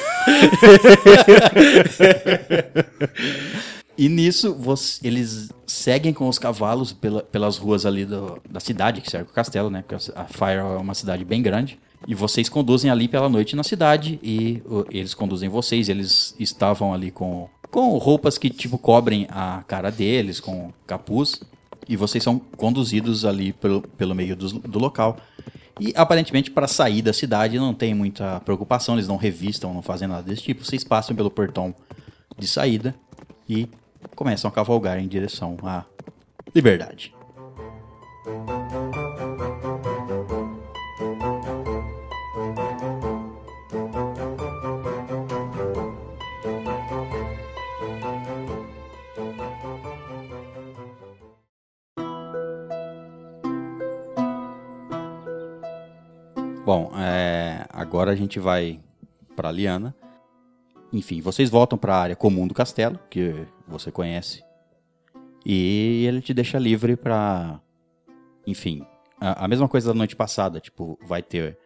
E 3.98 4.08
nisso, 4.08 4.54
você- 4.54 5.04
eles 5.06 5.50
seguem 5.66 6.12
com 6.14 6.28
os 6.28 6.38
cavalos 6.38 6.92
pela- 6.92 7.22
pelas 7.22 7.56
ruas 7.58 7.84
ali 7.84 8.04
do- 8.04 8.40
da 8.48 8.60
cidade, 8.60 9.00
que 9.00 9.10
cerca 9.10 9.28
o 9.28 9.34
castelo, 9.34 9.68
né? 9.68 9.82
Porque 9.86 10.10
a 10.14 10.24
Fire 10.24 10.58
é 10.60 10.62
uma 10.62 10.94
cidade 10.94 11.24
bem 11.24 11.42
grande. 11.42 11.80
E 12.06 12.14
vocês 12.14 12.48
conduzem 12.48 12.92
ali 12.92 13.08
pela 13.08 13.28
noite 13.28 13.56
na 13.56 13.64
cidade 13.64 14.20
e 14.22 14.62
o- 14.66 14.84
eles 14.88 15.14
conduzem 15.14 15.48
vocês. 15.48 15.88
Eles 15.88 16.32
estavam 16.38 16.94
ali 16.94 17.10
com, 17.10 17.48
com 17.72 17.98
roupas 17.98 18.38
que, 18.38 18.48
tipo, 18.48 18.78
cobrem 18.78 19.26
a 19.30 19.64
cara 19.66 19.90
deles, 19.90 20.38
com 20.38 20.72
capuz. 20.86 21.40
E 21.88 21.96
vocês 21.96 22.22
são 22.22 22.38
conduzidos 22.38 23.24
ali 23.24 23.52
pelo, 23.52 23.82
pelo 23.82 24.14
meio 24.14 24.36
dos- 24.36 24.52
do, 24.52 24.78
local. 24.78 25.16
E 25.80 25.92
aparentemente, 25.96 26.52
para 26.52 26.68
sair 26.68 27.02
da 27.02 27.12
cidade, 27.12 27.58
não 27.58 27.74
tem 27.74 27.94
muita 27.94 28.38
preocupação. 28.40 28.94
Eles 28.94 29.08
não 29.08 29.16
revistam, 29.16 29.74
não 29.74 29.82
fazem 29.82 30.06
nada 30.06 30.22
desse 30.22 30.42
tipo. 30.42 30.64
Vocês 30.64 30.84
passam 30.84 31.16
pelo 31.16 31.30
portão 31.30 31.74
de 32.38 32.46
saída 32.46 32.94
e 33.48 33.66
começam 34.14 34.48
a 34.48 34.52
cavalgar 34.52 34.98
em 34.98 35.08
direção 35.08 35.56
à 35.62 35.84
liberdade. 36.54 37.14
Bom, 56.68 56.92
é, 56.98 57.64
agora 57.70 58.10
a 58.10 58.14
gente 58.14 58.38
vai 58.38 58.78
para 59.34 59.50
Liana. 59.50 59.94
Enfim, 60.92 61.20
vocês 61.20 61.50
voltam 61.50 61.78
para 61.78 61.94
a 61.94 62.00
área 62.00 62.16
comum 62.16 62.46
do 62.46 62.54
castelo, 62.54 62.98
que 63.10 63.46
você 63.66 63.90
conhece. 63.90 64.42
E 65.44 66.04
ele 66.06 66.20
te 66.20 66.32
deixa 66.32 66.58
livre 66.58 66.96
para, 66.96 67.60
enfim, 68.46 68.84
a, 69.20 69.44
a 69.44 69.48
mesma 69.48 69.68
coisa 69.68 69.88
da 69.88 69.94
noite 69.94 70.16
passada, 70.16 70.60
tipo, 70.60 70.98
vai 71.06 71.22
ter 71.22 71.58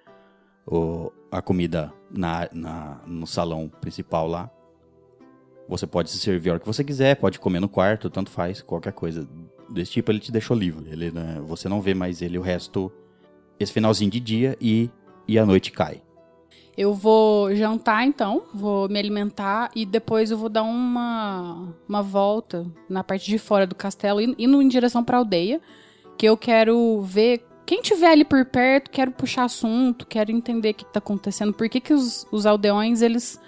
o, 0.66 1.12
a 1.30 1.40
comida 1.40 1.92
na, 2.10 2.48
na, 2.52 3.00
no 3.06 3.26
salão 3.26 3.68
principal 3.68 4.26
lá. 4.26 4.50
Você 5.68 5.86
pode 5.86 6.10
se 6.10 6.18
servir 6.18 6.50
a 6.50 6.52
hora 6.54 6.60
que 6.60 6.66
você 6.66 6.82
quiser, 6.84 7.16
pode 7.16 7.38
comer 7.38 7.60
no 7.60 7.68
quarto, 7.68 8.10
tanto 8.10 8.30
faz, 8.30 8.60
qualquer 8.60 8.92
coisa 8.92 9.28
desse 9.70 9.92
tipo 9.92 10.10
ele 10.10 10.18
te 10.18 10.32
deixou 10.32 10.56
livre. 10.56 10.90
Ele, 10.90 11.10
né, 11.10 11.40
você 11.46 11.68
não 11.68 11.80
vê 11.80 11.94
mais 11.94 12.20
ele 12.20 12.38
o 12.38 12.42
resto, 12.42 12.92
esse 13.58 13.72
finalzinho 13.72 14.10
de 14.10 14.20
dia 14.20 14.56
e, 14.60 14.90
e 15.26 15.38
a 15.38 15.46
noite 15.46 15.70
cai. 15.70 16.02
Eu 16.76 16.94
vou 16.94 17.54
jantar 17.54 18.06
então, 18.06 18.44
vou 18.54 18.88
me 18.88 18.98
alimentar 18.98 19.70
e 19.76 19.84
depois 19.84 20.30
eu 20.30 20.38
vou 20.38 20.48
dar 20.48 20.62
uma, 20.62 21.68
uma 21.88 22.02
volta 22.02 22.66
na 22.88 23.04
parte 23.04 23.26
de 23.30 23.38
fora 23.38 23.66
do 23.66 23.74
castelo, 23.74 24.20
in- 24.22 24.34
indo 24.38 24.62
em 24.62 24.68
direção 24.68 25.04
pra 25.04 25.18
aldeia, 25.18 25.60
que 26.16 26.24
eu 26.26 26.36
quero 26.36 27.02
ver 27.02 27.44
quem 27.66 27.82
tiver 27.82 28.10
ali 28.10 28.24
por 28.24 28.44
perto, 28.46 28.90
quero 28.90 29.10
puxar 29.12 29.44
assunto, 29.44 30.06
quero 30.06 30.30
entender 30.32 30.70
o 30.70 30.74
que 30.74 30.84
tá 30.86 30.98
acontecendo, 30.98 31.52
por 31.52 31.68
que, 31.68 31.78
que 31.80 31.92
os, 31.92 32.26
os 32.32 32.46
aldeões 32.46 33.02
eles 33.02 33.38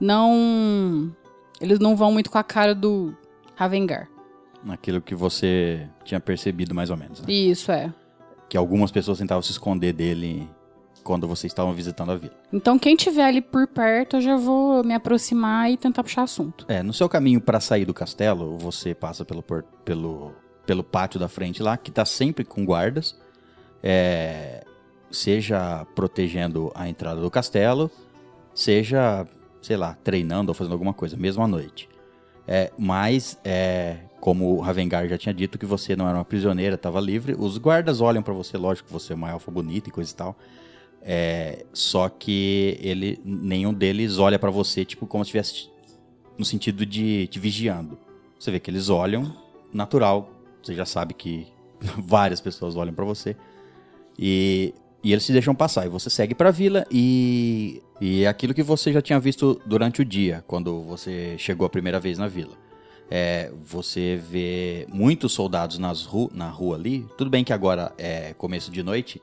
não 0.00 1.12
eles 1.60 1.78
não 1.78 1.96
vão 1.96 2.12
muito 2.12 2.30
com 2.30 2.38
a 2.38 2.44
cara 2.44 2.74
do 2.74 3.14
Ravengar. 3.56 4.08
Aquilo 4.68 5.00
que 5.00 5.14
você 5.14 5.88
tinha 6.04 6.20
percebido 6.20 6.74
mais 6.74 6.90
ou 6.90 6.96
menos. 6.96 7.20
né? 7.20 7.32
Isso 7.32 7.70
é. 7.72 7.92
Que 8.48 8.56
algumas 8.56 8.90
pessoas 8.90 9.18
tentavam 9.18 9.42
se 9.42 9.50
esconder 9.52 9.92
dele 9.92 10.48
quando 11.08 11.26
vocês 11.26 11.50
estavam 11.50 11.72
visitando 11.72 12.12
a 12.12 12.16
vila. 12.16 12.34
Então 12.52 12.78
quem 12.78 12.94
tiver 12.94 13.24
ali 13.24 13.40
por 13.40 13.66
perto, 13.66 14.16
eu 14.16 14.20
já 14.20 14.36
vou 14.36 14.84
me 14.84 14.92
aproximar 14.92 15.70
e 15.70 15.76
tentar 15.78 16.04
puxar 16.04 16.24
assunto. 16.24 16.66
É, 16.68 16.82
no 16.82 16.92
seu 16.92 17.08
caminho 17.08 17.40
para 17.40 17.60
sair 17.60 17.86
do 17.86 17.94
castelo, 17.94 18.58
você 18.58 18.94
passa 18.94 19.24
pelo, 19.24 19.42
pelo, 19.42 20.34
pelo 20.66 20.84
pátio 20.84 21.18
da 21.18 21.26
frente 21.26 21.62
lá, 21.62 21.78
que 21.78 21.90
tá 21.90 22.04
sempre 22.04 22.44
com 22.44 22.62
guardas, 22.62 23.18
é, 23.82 24.62
seja 25.10 25.86
protegendo 25.94 26.70
a 26.74 26.86
entrada 26.86 27.22
do 27.22 27.30
castelo, 27.30 27.90
seja, 28.54 29.26
sei 29.62 29.78
lá, 29.78 29.96
treinando 30.04 30.50
ou 30.50 30.54
fazendo 30.54 30.74
alguma 30.74 30.92
coisa, 30.92 31.16
mesmo 31.16 31.42
à 31.42 31.48
noite. 31.48 31.88
É, 32.46 32.70
mas, 32.76 33.38
é, 33.42 33.96
como 34.20 34.56
o 34.56 34.60
Ravengar 34.60 35.08
já 35.08 35.16
tinha 35.16 35.32
dito 35.32 35.58
que 35.58 35.64
você 35.64 35.96
não 35.96 36.06
era 36.06 36.18
uma 36.18 36.24
prisioneira, 36.24 36.74
estava 36.74 37.00
livre, 37.00 37.34
os 37.38 37.56
guardas 37.56 38.02
olham 38.02 38.22
para 38.22 38.34
você, 38.34 38.58
lógico 38.58 38.88
que 38.88 38.92
você 38.92 39.14
é 39.14 39.16
uma 39.16 39.30
elfa 39.30 39.50
bonita 39.50 39.88
e 39.88 39.92
coisa 39.92 40.12
e 40.12 40.14
tal. 40.14 40.36
É, 41.02 41.64
só 41.72 42.08
que 42.08 42.78
ele, 42.80 43.20
nenhum 43.24 43.72
deles 43.72 44.18
olha 44.18 44.38
pra 44.38 44.50
você, 44.50 44.84
tipo, 44.84 45.06
como 45.06 45.24
se 45.24 45.28
estivesse 45.28 45.70
no 46.38 46.44
sentido 46.44 46.84
de 46.84 47.26
te 47.28 47.38
vigiando. 47.38 47.98
Você 48.38 48.50
vê 48.50 48.60
que 48.60 48.70
eles 48.70 48.88
olham, 48.88 49.34
natural. 49.72 50.30
Você 50.62 50.74
já 50.74 50.84
sabe 50.84 51.14
que 51.14 51.46
várias 51.98 52.40
pessoas 52.40 52.76
olham 52.76 52.94
pra 52.94 53.04
você. 53.04 53.36
E, 54.18 54.74
e 55.02 55.12
eles 55.12 55.24
se 55.24 55.32
deixam 55.32 55.54
passar. 55.54 55.86
E 55.86 55.88
você 55.88 56.08
segue 56.08 56.34
pra 56.34 56.50
vila 56.50 56.84
e, 56.90 57.82
e 58.00 58.24
é 58.24 58.28
aquilo 58.28 58.54
que 58.54 58.62
você 58.62 58.92
já 58.92 59.02
tinha 59.02 59.18
visto 59.18 59.60
durante 59.66 60.02
o 60.02 60.04
dia, 60.04 60.44
quando 60.46 60.82
você 60.82 61.36
chegou 61.38 61.66
a 61.66 61.70
primeira 61.70 61.98
vez 61.98 62.18
na 62.18 62.28
vila. 62.28 62.56
É, 63.10 63.50
você 63.64 64.20
vê 64.30 64.86
muitos 64.92 65.32
soldados 65.32 65.78
nas 65.78 66.04
ru 66.04 66.30
na 66.34 66.48
rua 66.48 66.76
ali. 66.76 67.06
Tudo 67.16 67.30
bem 67.30 67.42
que 67.42 67.52
agora 67.52 67.92
é 67.96 68.34
começo 68.34 68.70
de 68.70 68.82
noite. 68.82 69.22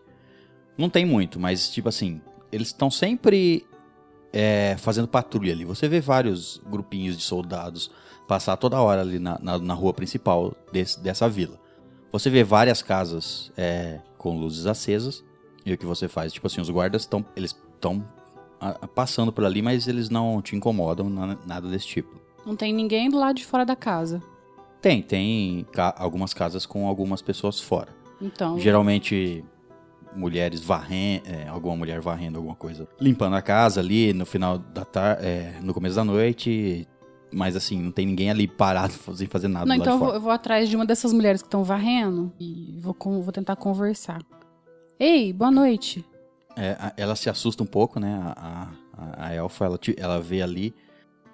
Não 0.78 0.90
tem 0.90 1.06
muito, 1.06 1.40
mas 1.40 1.70
tipo 1.70 1.88
assim, 1.90 2.22
eles 2.52 2.68
estão 2.68 2.90
sempre 2.92 3.66
é, 4.34 4.76
fazendo 4.80 5.08
patrulha 5.08 5.54
ali. 5.54 5.64
Você 5.66 5.88
vê 5.88 6.00
vários 6.02 6.62
grupinhos 6.70 7.16
de 7.18 7.24
soldados 7.24 7.90
passar 8.28 8.58
toda 8.58 8.82
hora 8.82 9.02
ali 9.02 9.20
na, 9.20 9.40
na, 9.42 9.58
na 9.60 9.74
rua 9.74 9.94
principal 9.94 10.54
desse- 10.72 11.00
dessa 11.00 11.30
vila. 11.30 11.60
Você 12.12 12.30
vê 12.30 12.44
várias 12.44 12.82
casas 12.82 13.52
é, 13.58 14.00
com 14.18 14.38
luzes 14.38 14.66
acesas. 14.66 15.24
E 15.66 15.74
o 15.74 15.78
que 15.78 15.86
você 15.86 16.08
faz? 16.08 16.32
Tipo 16.34 16.48
assim, 16.48 16.62
os 16.62 16.70
guardas 16.70 17.02
estão. 17.04 17.26
Eles 17.36 17.56
estão 17.74 18.06
passando 18.94 19.32
por 19.32 19.44
ali, 19.46 19.62
mas 19.62 19.88
eles 19.88 20.10
não 20.10 20.42
te 20.42 20.56
incomodam, 20.56 21.10
na- 21.10 21.38
nada 21.46 21.68
desse 21.70 21.88
tipo. 21.88 22.20
Não 22.46 22.56
tem 22.56 22.74
ninguém 22.74 23.10
do 23.10 23.18
lado 23.18 23.36
de 23.36 23.46
fora 23.46 23.66
da 23.66 23.76
casa. 23.76 24.22
Tem, 24.82 25.02
tem 25.02 25.66
ca- 25.72 25.96
algumas 25.98 26.34
casas 26.34 26.66
com 26.66 26.88
algumas 26.88 27.22
pessoas 27.22 27.60
fora. 27.60 27.90
Então, 28.22 28.60
Geralmente 28.60 29.44
mulheres 30.16 30.62
varrendo, 30.62 31.24
alguma 31.50 31.76
mulher 31.76 32.02
varrendo 32.02 32.38
alguma 32.38 32.56
coisa, 32.56 32.88
limpando 33.00 33.36
a 33.36 33.42
casa 33.42 33.80
ali 33.82 34.14
no 34.14 34.26
final 34.26 34.58
da 34.58 34.86
tarde, 34.86 35.24
no 35.62 35.74
começo 35.74 35.96
da 35.96 36.04
noite, 36.04 36.88
mas 37.32 37.56
assim, 37.56 37.82
não 37.82 37.92
tem 37.92 38.06
ninguém 38.06 38.30
ali 38.30 38.48
parado 38.48 38.94
sem 39.14 39.28
fazer 39.28 39.48
nada 39.48 39.66
não, 39.66 39.76
então 39.76 39.94
eu 39.94 40.00
vou, 40.00 40.14
eu 40.14 40.22
vou 40.22 40.32
atrás 40.32 40.70
de 40.70 40.76
uma 40.76 40.86
dessas 40.86 41.12
mulheres 41.12 41.42
que 41.42 41.48
estão 41.48 41.64
varrendo 41.64 42.32
e 42.40 42.80
vou, 42.80 42.96
vou 43.22 43.32
tentar 43.32 43.56
conversar. 43.56 44.22
Ei, 45.00 45.34
boa 45.34 45.52
noite. 45.52 46.06
É, 46.56 46.94
ela 46.96 47.16
se 47.18 47.30
assusta 47.30 47.62
um 47.62 47.66
pouco, 47.66 48.00
né? 48.00 48.18
A, 48.24 48.70
a, 48.98 49.28
a 49.28 49.34
elfa, 49.34 49.66
ela, 49.66 49.80
ela 49.98 50.22
vê 50.22 50.42
ali, 50.42 50.74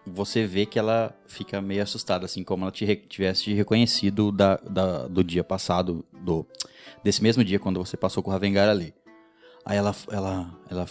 você 0.06 0.46
vê 0.46 0.66
que 0.66 0.80
ela 0.80 1.16
fica 1.28 1.62
meio 1.62 1.84
assustada, 1.84 2.26
assim, 2.26 2.44
como 2.44 2.64
ela 2.64 2.72
te 2.72 2.96
tivesse 3.08 3.44
te 3.44 3.54
reconhecido 3.54 4.32
da, 4.32 4.56
da- 4.58 5.08
do 5.08 5.24
dia 5.24 5.44
passado, 5.44 6.04
do 6.22 6.46
desse 7.04 7.22
mesmo 7.22 7.44
dia 7.44 7.60
quando 7.60 7.84
você 7.84 7.96
passou 7.98 8.22
com 8.24 8.30
o 8.30 8.34
Ravengar 8.34 8.68
ali. 8.70 8.94
Aí 9.66 9.78
ela, 9.78 9.96
ela, 10.12 10.60
ela 10.70 10.86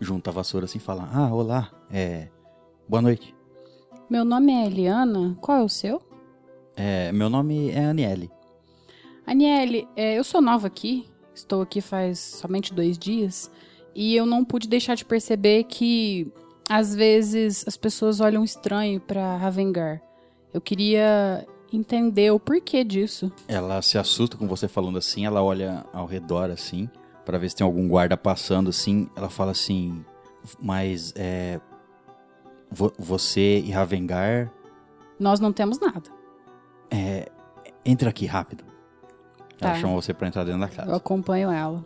junta 0.00 0.30
a 0.30 0.32
vassoura 0.32 0.66
assim 0.66 0.78
e 0.78 0.80
fala: 0.80 1.08
Ah, 1.12 1.32
olá, 1.34 1.70
é. 1.90 2.28
Boa 2.88 3.00
noite. 3.02 3.34
Meu 4.10 4.24
nome 4.24 4.52
é 4.52 4.66
Eliana. 4.66 5.36
Qual 5.40 5.58
é 5.58 5.62
o 5.64 5.68
seu? 5.68 6.02
É, 6.76 7.10
meu 7.12 7.28
nome 7.28 7.70
é 7.70 7.84
Aniele. 7.86 8.30
Aniele, 9.26 9.86
é, 9.96 10.18
eu 10.18 10.24
sou 10.24 10.40
nova 10.40 10.66
aqui. 10.66 11.06
Estou 11.34 11.62
aqui 11.62 11.80
faz 11.80 12.18
somente 12.18 12.72
dois 12.72 12.98
dias. 12.98 13.50
E 13.94 14.14
eu 14.16 14.24
não 14.24 14.44
pude 14.44 14.68
deixar 14.68 14.94
de 14.94 15.04
perceber 15.04 15.64
que, 15.64 16.32
às 16.68 16.94
vezes, 16.94 17.64
as 17.66 17.76
pessoas 17.76 18.20
olham 18.20 18.44
estranho 18.44 19.00
pra 19.00 19.36
Ravengar. 19.36 20.00
Eu 20.52 20.60
queria 20.60 21.46
entender 21.72 22.30
o 22.30 22.40
porquê 22.40 22.82
disso. 22.84 23.30
Ela 23.46 23.80
se 23.82 23.98
assusta 23.98 24.36
com 24.36 24.46
você 24.48 24.66
falando 24.68 24.98
assim, 24.98 25.26
ela 25.26 25.42
olha 25.42 25.84
ao 25.92 26.06
redor 26.06 26.50
assim, 26.50 26.88
pra 27.24 27.36
ver 27.38 27.50
se 27.50 27.56
tem 27.56 27.64
algum 27.64 27.86
guarda 27.88 28.16
passando 28.16 28.70
assim. 28.70 29.08
Ela 29.14 29.28
fala 29.28 29.50
assim: 29.52 30.04
Mas 30.60 31.12
é. 31.16 31.60
vo- 32.70 32.92
Você 32.98 33.58
e 33.60 33.70
Ravengar, 33.70 34.50
Nós 35.20 35.40
não 35.40 35.52
temos 35.52 35.78
nada. 35.80 36.10
entra 37.84 38.10
aqui 38.10 38.26
rápido. 38.26 38.64
Ela 39.60 39.72
Tá. 39.72 39.80
chama 39.80 39.94
você 39.94 40.14
pra 40.14 40.28
entrar 40.28 40.44
dentro 40.44 40.60
da 40.60 40.66
Eu 40.66 40.70
casa. 40.76 40.96
acompanho 40.96 41.50
ela. 41.50 41.84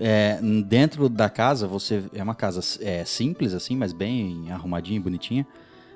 É, 0.00 0.38
dentro 0.64 1.08
da 1.08 1.28
casa, 1.28 1.66
você 1.66 2.04
é 2.14 2.22
uma 2.22 2.34
casa 2.34 2.60
é, 2.80 3.04
simples, 3.04 3.52
assim, 3.52 3.76
mas 3.76 3.92
bem 3.92 4.50
arrumadinha 4.50 4.98
e 4.98 5.02
bonitinha. 5.02 5.46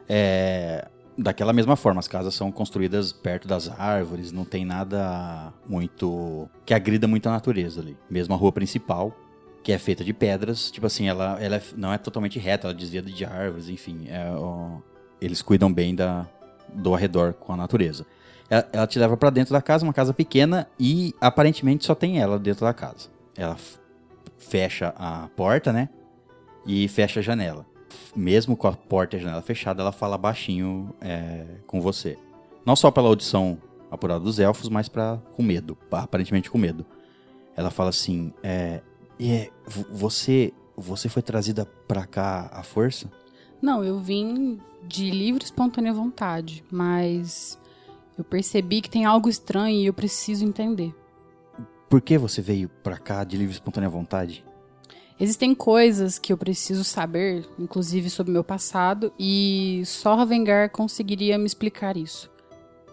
É, 0.09 0.89
daquela 1.17 1.53
mesma 1.53 1.77
forma, 1.77 2.01
as 2.01 2.09
casas 2.09 2.35
são 2.35 2.51
construídas 2.51 3.13
perto 3.13 3.47
das 3.47 3.69
árvores, 3.69 4.33
não 4.33 4.45
tem 4.45 4.65
nada 4.65 5.53
muito. 5.69 6.49
que 6.65 6.75
agrida 6.75 7.07
muito 7.07 7.29
a 7.29 7.33
natureza 7.33 7.81
ali. 7.81 7.97
Mesmo 8.11 8.35
a 8.35 8.37
rua 8.37 8.51
principal, 8.53 9.15
que 9.63 9.73
é 9.73 9.79
feita 9.79 10.03
de 10.03 10.13
pedras, 10.13 10.71
tipo 10.71 10.87
assim, 10.87 11.07
ela, 11.09 11.41
ela 11.41 11.57
é- 11.57 11.63
não 11.77 11.93
é 11.93 11.99
totalmente 11.99 12.39
reta, 12.39 12.67
ela 12.67 12.75
desvia 12.75 13.01
de 13.03 13.25
árvores, 13.25 13.69
enfim. 13.69 14.07
é, 14.09 14.31
ó, 14.35 14.79
eles 15.21 15.41
cuidam 15.41 15.73
bem 15.73 15.95
da, 15.95 16.27
do 16.75 16.95
arredor 16.95 17.35
com 17.35 17.53
a 17.53 17.57
natureza. 17.57 18.05
Ela, 18.51 18.69
ela 18.73 18.87
te 18.89 18.99
leva 18.99 19.17
pra 19.17 19.31
dentro 19.31 19.53
da 19.53 19.63
casa, 19.63 19.85
uma 19.87 19.93
casa 19.93 20.13
pequena, 20.13 20.67
e 20.79 21.15
aparentemente 21.21 21.85
só 21.87 21.95
tem 21.95 22.19
ela 22.21 22.39
dentro 22.39 22.67
da 22.67 22.75
casa. 22.75 23.09
Ela 23.37 23.57
fecha 24.43 24.93
a 24.97 25.29
porta, 25.37 25.73
né? 25.73 25.89
E 26.67 26.87
fecha 26.89 27.21
a 27.21 27.23
janela. 27.23 27.67
Mesmo 28.15 28.57
com 28.57 28.67
a 28.69 28.73
porta 28.73 29.17
e 29.17 29.19
a 29.19 29.23
janela 29.23 29.43
fechada, 29.43 29.83
ela 29.83 29.93
fala 29.93 30.17
baixinho 30.19 30.95
é, 31.01 31.45
com 31.67 31.81
você. 31.81 32.19
Não 32.65 32.77
só 32.77 32.91
pela 32.91 33.09
audição 33.09 33.59
apurada 33.91 34.21
dos 34.21 34.39
elfos, 34.39 34.69
mas 34.69 34.89
pra, 34.89 35.19
com 35.35 35.43
medo, 35.43 35.77
aparentemente 35.91 36.51
com 36.51 36.59
medo. 36.59 36.85
Ela 37.57 37.71
fala 37.71 37.91
assim: 37.91 38.33
é, 38.43 38.81
é, 39.21 39.51
vo- 39.67 39.87
você, 39.91 40.53
você 40.77 41.09
foi 41.09 41.23
trazida 41.23 41.67
pra 41.87 42.07
cá 42.07 42.49
à 42.53 42.63
força? 42.63 43.11
Não, 43.61 43.85
eu 43.85 43.99
vim 43.99 44.59
de 44.87 45.11
livre 45.11 45.45
espontânea 45.45 45.93
vontade, 45.93 46.65
mas 46.71 47.59
eu 48.19 48.25
percebi 48.25 48.81
que 48.81 48.91
tem 48.91 49.05
algo 49.05 49.29
estranho 49.29 49.77
e 49.81 49.87
eu 49.87 49.93
preciso 49.95 50.45
entender. 50.45 50.95
Por 51.93 52.01
que 52.01 52.17
você 52.17 52.41
veio 52.41 52.71
pra 52.83 52.97
cá 52.97 53.23
de 53.23 53.37
livre 53.37 53.53
e 53.53 53.57
espontânea 53.57 53.87
vontade? 53.87 54.43
Existem 55.21 55.55
coisas 55.55 56.19
que 56.19 56.33
eu 56.33 56.39
preciso 56.39 56.85
saber, 56.85 57.47
inclusive 57.59 58.09
sobre 58.09 58.33
meu 58.33 58.43
passado, 58.43 59.13
e 59.19 59.83
só 59.85 60.15
Ravengar 60.15 60.71
conseguiria 60.71 61.37
me 61.37 61.45
explicar 61.45 61.99
isso. 61.99 62.31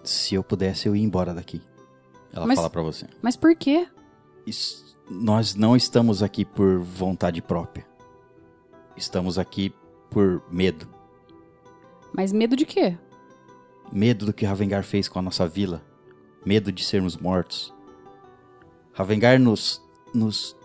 Se 0.03 0.35
eu 0.35 0.43
pudesse, 0.43 0.85
eu 0.85 0.97
ia 0.97 1.01
embora 1.01 1.34
daqui. 1.34 1.61
Ela 2.34 2.45
Mas- 2.45 2.57
fala 2.57 2.69
pra 2.69 2.81
você. 2.81 3.07
Mas 3.21 3.38
por 3.38 3.55
quê? 3.55 3.88
Is- 4.45 4.97
nós 5.09 5.55
não 5.55 5.77
estamos 5.77 6.21
aqui 6.21 6.43
por 6.43 6.81
vontade 6.81 7.41
própria. 7.41 7.88
Estamos 8.97 9.39
aqui 9.39 9.73
por 10.09 10.43
medo. 10.51 10.89
Mas 12.11 12.34
medo 12.34 12.53
de 12.53 12.65
quê? 12.65 12.97
Medo 13.93 14.26
do 14.26 14.34
que 14.34 14.45
Ravengar 14.45 14.84
fez 14.84 15.07
com 15.07 15.19
a 15.19 15.21
nossa 15.21 15.47
vila. 15.47 15.81
Medo 16.45 16.69
de 16.69 16.84
sermos 16.84 17.15
mortos. 17.15 17.73
Ravengar 18.99 19.39
nos. 19.39 19.81
nos. 20.13 20.57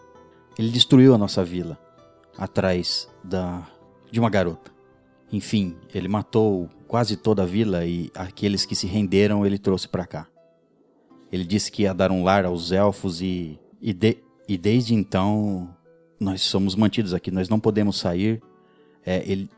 Ele 0.58 0.68
destruiu 0.68 1.14
a 1.14 1.18
nossa 1.18 1.44
vila. 1.44 1.78
Atrás 2.36 3.08
da. 3.22 3.64
de 4.10 4.18
uma 4.18 4.28
garota. 4.28 4.72
Enfim, 5.32 5.76
ele 5.94 6.08
matou 6.08 6.68
quase 6.88 7.16
toda 7.16 7.44
a 7.44 7.46
vila 7.46 7.86
e 7.86 8.10
aqueles 8.12 8.66
que 8.66 8.74
se 8.74 8.88
renderam 8.88 9.46
ele 9.46 9.56
trouxe 9.56 9.86
pra 9.86 10.04
cá. 10.04 10.26
Ele 11.30 11.44
disse 11.44 11.70
que 11.70 11.82
ia 11.82 11.94
dar 11.94 12.10
um 12.10 12.24
lar 12.24 12.44
aos 12.44 12.72
elfos 12.72 13.22
e. 13.22 13.56
e, 13.80 13.92
de- 13.92 14.18
e 14.48 14.58
desde 14.58 14.94
então. 14.96 15.72
nós 16.18 16.42
somos 16.42 16.74
mantidos 16.74 17.14
aqui, 17.14 17.30
nós 17.30 17.48
não 17.48 17.60
podemos 17.60 17.98
sair. 18.00 18.42
É, 19.06 19.22
ele, 19.30 19.48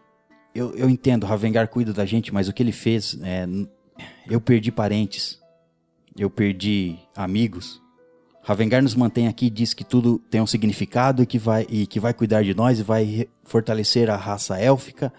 eu, 0.55 0.75
eu 0.77 0.91
entendo, 0.91 1.25
Ravengar 1.25 1.69
cuida 1.69 1.95
da 1.95 2.05
gente, 2.05 2.33
mas 2.35 2.47
o 2.47 2.53
que 2.53 2.63
ele 2.63 2.73
fez, 2.73 3.19
é, 3.23 3.47
eu 4.29 4.39
perdi 4.39 4.71
parentes, 4.71 5.41
eu 6.15 6.29
perdi 6.29 6.97
amigos. 7.17 7.81
Ravengar 8.47 8.81
nos 8.81 8.95
mantém 8.95 9.27
aqui, 9.27 9.51
diz 9.51 9.75
que 9.75 9.83
tudo 9.83 10.21
tem 10.31 10.41
um 10.41 10.47
significado 10.47 11.21
e 11.21 11.27
que 11.27 11.37
vai, 11.37 11.67
e 11.69 11.85
que 11.85 11.99
vai 11.99 12.15
cuidar 12.15 12.45
de 12.45 12.55
nós 12.55 12.79
e 12.79 12.83
vai 12.85 13.29
fortalecer 13.43 14.09
a 14.09 14.15
raça 14.15 14.57
élfica 14.57 15.13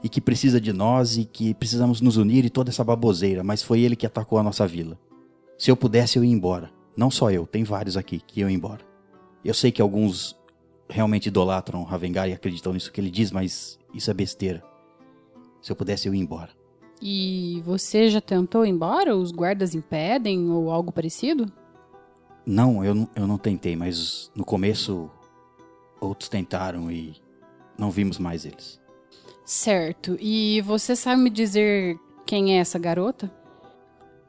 e 0.00 0.08
que 0.08 0.20
precisa 0.20 0.60
de 0.60 0.72
nós 0.72 1.16
e 1.16 1.24
que 1.24 1.54
precisamos 1.54 2.00
nos 2.00 2.16
unir 2.16 2.44
e 2.44 2.50
toda 2.50 2.70
essa 2.70 2.84
baboseira, 2.84 3.42
mas 3.42 3.64
foi 3.64 3.80
ele 3.80 3.96
que 3.96 4.06
atacou 4.06 4.38
a 4.38 4.44
nossa 4.44 4.64
vila. 4.64 4.96
Se 5.58 5.72
eu 5.72 5.76
pudesse, 5.76 6.18
eu 6.18 6.24
ia 6.24 6.30
embora. 6.30 6.70
Não 6.96 7.10
só 7.10 7.32
eu, 7.32 7.48
tem 7.48 7.64
vários 7.64 7.96
aqui 7.96 8.22
que 8.24 8.42
iam 8.42 8.48
embora. 8.48 8.86
Eu 9.44 9.54
sei 9.54 9.72
que 9.72 9.82
alguns 9.82 10.36
realmente 10.88 11.26
idolatram 11.26 11.82
Ravengar 11.82 12.28
e 12.28 12.32
acreditam 12.32 12.72
nisso 12.72 12.92
que 12.92 13.00
ele 13.00 13.10
diz, 13.10 13.32
mas 13.32 13.76
isso 13.92 14.08
é 14.08 14.14
besteira. 14.14 14.62
Se 15.60 15.72
eu 15.72 15.74
pudesse, 15.74 16.06
eu 16.06 16.14
ia 16.14 16.22
embora. 16.22 16.50
E 17.02 17.60
você 17.66 18.08
já 18.08 18.20
tentou 18.20 18.64
ir 18.64 18.70
embora? 18.70 19.16
Os 19.16 19.32
guardas 19.32 19.74
impedem 19.74 20.48
ou 20.48 20.70
algo 20.70 20.92
parecido? 20.92 21.52
Não, 22.50 22.82
eu, 22.82 22.94
não- 22.94 23.08
eu 23.14 23.26
não 23.26 23.36
tentei, 23.36 23.76
mas 23.76 24.30
no 24.34 24.42
começo 24.44 25.10
outros 26.00 26.30
tentaram 26.30 26.90
e 26.90 27.14
não 27.76 27.90
vimos 27.90 28.18
mais 28.18 28.46
eles. 28.46 28.80
Certo. 29.44 30.16
E 30.18 30.60
você 30.62 30.96
sabe 30.96 31.20
me 31.20 31.28
dizer 31.30 31.98
quem 32.24 32.56
é 32.56 32.60
essa 32.60 32.78
garota? 32.78 33.30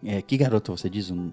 É, 0.03 0.21
que 0.21 0.35
garota 0.37 0.71
você 0.73 0.89
diz? 0.89 1.09
Um- 1.09 1.31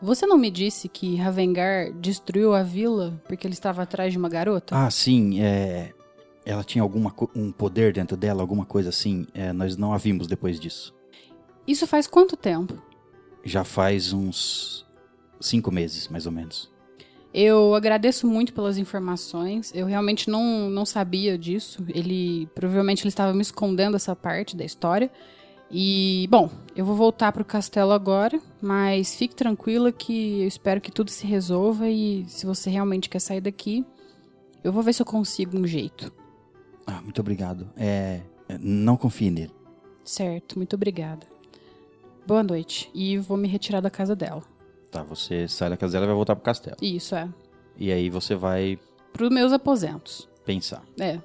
Você 0.00 0.26
não 0.26 0.36
me 0.38 0.50
disse 0.50 0.88
que 0.88 1.16
Ravengar 1.16 1.92
destruiu 1.94 2.54
a 2.54 2.62
vila 2.62 3.20
porque 3.28 3.46
ele 3.46 3.54
estava 3.54 3.82
atrás 3.82 4.12
de 4.12 4.18
uma 4.18 4.28
garota? 4.28 4.74
Ah, 4.76 4.90
sim, 4.90 5.40
é. 5.42 5.92
Ela 6.46 6.62
tinha 6.64 6.82
alguma 6.82 7.14
um 7.34 7.50
poder 7.52 7.92
dentro 7.94 8.16
dela, 8.16 8.42
alguma 8.42 8.66
coisa 8.66 8.90
assim. 8.90 9.26
É, 9.32 9.52
nós 9.52 9.76
não 9.76 9.92
a 9.94 9.98
vimos 9.98 10.26
depois 10.26 10.58
disso. 10.60 10.94
Isso 11.66 11.86
faz 11.86 12.06
quanto 12.06 12.36
tempo? 12.36 12.74
Já 13.42 13.64
faz 13.64 14.12
uns 14.12 14.83
cinco 15.40 15.70
meses, 15.70 16.08
mais 16.08 16.26
ou 16.26 16.32
menos. 16.32 16.72
Eu 17.32 17.74
agradeço 17.74 18.28
muito 18.28 18.52
pelas 18.52 18.78
informações. 18.78 19.72
Eu 19.74 19.86
realmente 19.86 20.30
não, 20.30 20.70
não 20.70 20.86
sabia 20.86 21.36
disso. 21.36 21.84
Ele 21.88 22.48
provavelmente 22.54 23.02
ele 23.02 23.08
estava 23.08 23.34
me 23.34 23.42
escondendo 23.42 23.96
essa 23.96 24.14
parte 24.14 24.56
da 24.56 24.64
história. 24.64 25.10
E, 25.68 26.28
bom, 26.30 26.48
eu 26.76 26.84
vou 26.84 26.94
voltar 26.94 27.32
pro 27.32 27.44
castelo 27.44 27.90
agora, 27.90 28.40
mas 28.62 29.16
fique 29.16 29.34
tranquila 29.34 29.90
que 29.90 30.42
eu 30.42 30.46
espero 30.46 30.80
que 30.80 30.92
tudo 30.92 31.10
se 31.10 31.26
resolva 31.26 31.88
e 31.88 32.24
se 32.28 32.46
você 32.46 32.70
realmente 32.70 33.08
quer 33.08 33.18
sair 33.18 33.40
daqui, 33.40 33.84
eu 34.62 34.72
vou 34.72 34.84
ver 34.84 34.92
se 34.92 35.02
eu 35.02 35.06
consigo 35.06 35.58
um 35.58 35.66
jeito. 35.66 36.12
Ah, 36.86 37.00
muito 37.02 37.20
obrigado. 37.20 37.68
É, 37.76 38.20
Não 38.60 38.96
confie 38.96 39.30
nele. 39.30 39.52
Certo, 40.04 40.56
muito 40.56 40.76
obrigada. 40.76 41.26
Boa 42.24 42.44
noite. 42.44 42.90
E 42.94 43.18
vou 43.18 43.36
me 43.36 43.48
retirar 43.48 43.80
da 43.80 43.90
casa 43.90 44.14
dela. 44.14 44.42
Tá, 44.94 45.02
você 45.02 45.48
sai 45.48 45.68
da 45.70 45.76
casa 45.76 45.94
dela 45.94 46.04
e 46.04 46.06
vai 46.06 46.14
voltar 46.14 46.36
pro 46.36 46.44
castelo. 46.44 46.76
Isso 46.80 47.16
é. 47.16 47.28
E 47.76 47.90
aí 47.90 48.08
você 48.08 48.36
vai 48.36 48.78
Pros 49.12 49.28
meus 49.28 49.52
aposentos. 49.52 50.28
pensar. 50.46 50.84
É. 51.00 51.18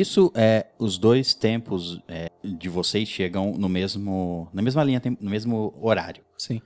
nisso, 0.00 0.32
é, 0.34 0.66
os 0.78 0.96
dois 0.96 1.34
tempos 1.34 2.00
é, 2.08 2.30
de 2.42 2.68
vocês 2.70 3.06
chegam 3.06 3.52
no 3.52 3.68
mesmo, 3.68 4.48
na 4.52 4.62
mesma 4.62 4.82
linha, 4.82 5.00
no 5.20 5.30
mesmo 5.30 5.74
horário. 5.80 6.22
Sim. 6.38 6.60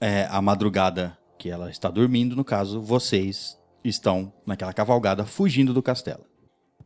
É, 0.00 0.26
a 0.30 0.42
madrugada 0.42 1.16
que 1.38 1.48
ela 1.48 1.70
está 1.70 1.88
dormindo, 1.90 2.36
no 2.36 2.44
caso, 2.44 2.80
vocês 2.80 3.58
estão 3.82 4.32
naquela 4.46 4.72
cavalgada 4.72 5.24
fugindo 5.24 5.72
do 5.72 5.82
castelo. 5.82 6.24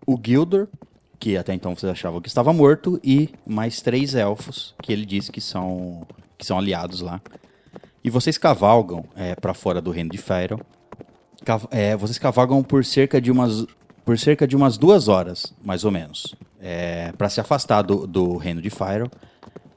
O 0.06 0.16
Gildor, 0.24 0.68
que 1.18 1.36
até 1.36 1.52
então 1.52 1.74
vocês 1.74 1.90
achavam 1.90 2.20
que 2.20 2.28
estava 2.28 2.52
morto, 2.52 3.00
e 3.02 3.30
mais 3.44 3.80
três 3.82 4.14
elfos, 4.14 4.74
que 4.80 4.92
ele 4.92 5.04
disse 5.04 5.32
que 5.32 5.40
são, 5.40 6.06
que 6.38 6.46
são 6.46 6.58
aliados 6.58 7.00
lá. 7.00 7.20
E 8.04 8.08
vocês 8.08 8.38
cavalgam 8.38 9.04
é, 9.16 9.34
para 9.34 9.52
fora 9.52 9.80
do 9.80 9.90
reino 9.90 10.10
de 10.10 10.18
Faerun. 10.18 10.60
Cav- 11.44 11.66
é, 11.72 11.96
vocês 11.96 12.18
cavalgam 12.18 12.62
por 12.62 12.84
cerca 12.84 13.20
de 13.20 13.32
umas 13.32 13.66
por 14.06 14.16
cerca 14.16 14.46
de 14.46 14.54
umas 14.54 14.78
duas 14.78 15.08
horas, 15.08 15.52
mais 15.64 15.84
ou 15.84 15.90
menos, 15.90 16.32
para 17.18 17.28
se 17.28 17.40
afastar 17.40 17.82
do, 17.82 18.06
do 18.06 18.36
reino 18.36 18.62
de 18.62 18.70
Faerun, 18.70 19.08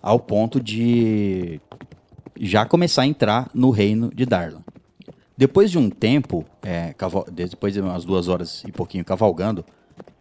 ao 0.01 0.19
ponto 0.19 0.61
de 0.61 1.59
já 2.39 2.63
começar 2.63 3.01
a 3.01 3.07
entrar 3.07 3.49
no 3.55 3.71
reino 3.71 4.11
de 4.13 4.27
Darlan. 4.27 4.61
Depois 5.35 5.71
de 5.71 5.79
um 5.79 5.89
tempo, 5.89 6.45
é, 6.61 6.93
depois 7.31 7.73
de 7.73 7.81
umas 7.81 8.05
duas 8.05 8.27
horas 8.27 8.63
e 8.67 8.71
pouquinho 8.71 9.03
cavalgando, 9.03 9.65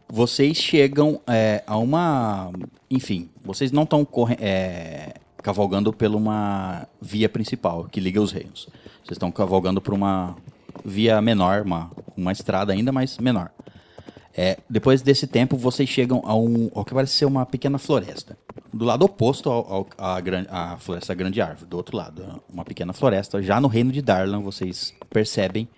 vocês 0.09 0.57
chegam 0.57 1.21
é, 1.27 1.63
a 1.67 1.77
uma. 1.77 2.51
Enfim, 2.91 3.29
vocês 3.45 3.71
não 3.71 3.83
estão 3.83 4.09
cavalgando 5.43 5.93
por 5.93 6.15
uma 6.15 6.89
via 6.99 7.29
principal 7.29 7.85
que 7.85 8.01
liga 8.01 8.23
os 8.23 8.33
reinos. 8.33 8.69
Vocês 9.05 9.17
estão 9.17 9.31
cavalgando 9.31 9.83
por 9.83 9.93
uma 9.93 10.35
via 10.83 11.21
menor, 11.21 11.63
uma, 11.63 11.91
uma 12.17 12.33
estrada 12.33 12.73
ainda 12.73 12.91
mais 12.91 13.19
menor. 13.19 13.51
É, 14.41 14.57
depois 14.71 15.03
desse 15.03 15.27
tempo, 15.27 15.57
vocês 15.57 15.89
chegam 15.89 16.23
a 16.25 16.33
um, 16.33 16.71
ao 16.73 16.85
que 16.85 16.95
parece 16.95 17.15
ser 17.15 17.25
uma 17.25 17.45
pequena 17.45 17.77
floresta. 17.77 18.39
Do 18.73 18.85
lado 18.85 19.05
oposto 19.05 19.51
à, 19.99 20.21
gran- 20.21 20.47
à 20.49 20.77
floresta 20.77 21.13
Grande 21.13 21.41
Árvore, 21.41 21.67
do 21.67 21.77
outro 21.77 21.97
lado, 21.97 22.41
uma 22.49 22.65
pequena 22.65 22.93
floresta. 22.93 23.43
Já 23.43 23.61
no 23.61 23.67
reino 23.67 23.91
de 23.91 24.01
Darlan, 24.01 24.41
vocês 24.41 24.95
percebem, 25.11 25.69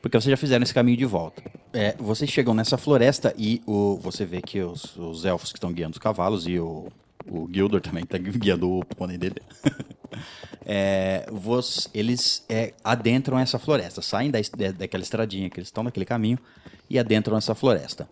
porque 0.00 0.16
vocês 0.16 0.30
já 0.30 0.36
fizeram 0.36 0.62
esse 0.62 0.72
caminho 0.72 0.96
de 0.96 1.04
volta. 1.04 1.42
É, 1.72 1.96
vocês 1.98 2.30
chegam 2.30 2.54
nessa 2.54 2.78
floresta 2.78 3.34
e 3.36 3.60
o, 3.66 3.96
você 3.96 4.24
vê 4.24 4.40
que 4.40 4.60
os, 4.60 4.96
os 4.96 5.24
elfos 5.24 5.50
que 5.50 5.58
estão 5.58 5.72
guiando 5.72 5.94
os 5.94 5.98
cavalos 5.98 6.46
e 6.46 6.60
o, 6.60 6.86
o 7.28 7.48
Gildor 7.52 7.80
também 7.80 8.04
está 8.04 8.18
guiando 8.18 8.70
o 8.70 8.84
pônei 8.84 9.18
dele. 9.18 9.42
É, 10.64 11.26
vos- 11.30 11.88
eles 11.94 12.44
é, 12.48 12.74
adentram 12.84 13.38
essa 13.38 13.58
floresta, 13.58 14.02
saem 14.02 14.30
da, 14.30 14.38
daquela 14.76 15.02
estradinha 15.02 15.48
que 15.50 15.58
eles 15.58 15.68
estão 15.68 15.82
naquele 15.84 16.04
caminho 16.06 16.38
e 16.88 16.98
adentram 16.98 17.36
essa 17.36 17.54
floresta. 17.54 18.08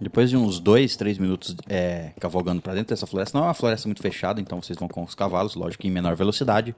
Depois 0.00 0.30
de 0.30 0.36
uns 0.36 0.58
dois, 0.58 0.96
três 0.96 1.16
minutos 1.16 1.54
é, 1.68 2.10
cavalgando 2.18 2.60
para 2.60 2.74
dentro 2.74 2.88
dessa 2.88 3.06
floresta, 3.06 3.38
não 3.38 3.44
é 3.44 3.48
uma 3.48 3.54
floresta 3.54 3.86
muito 3.86 4.02
fechada, 4.02 4.40
então 4.40 4.60
vocês 4.60 4.76
vão 4.76 4.88
com 4.88 5.04
os 5.04 5.14
cavalos, 5.14 5.54
lógico 5.54 5.82
que 5.82 5.88
em 5.88 5.92
menor 5.92 6.16
velocidade, 6.16 6.74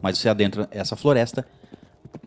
mas 0.00 0.16
você 0.18 0.28
adentra 0.28 0.68
essa 0.70 0.94
floresta. 0.94 1.44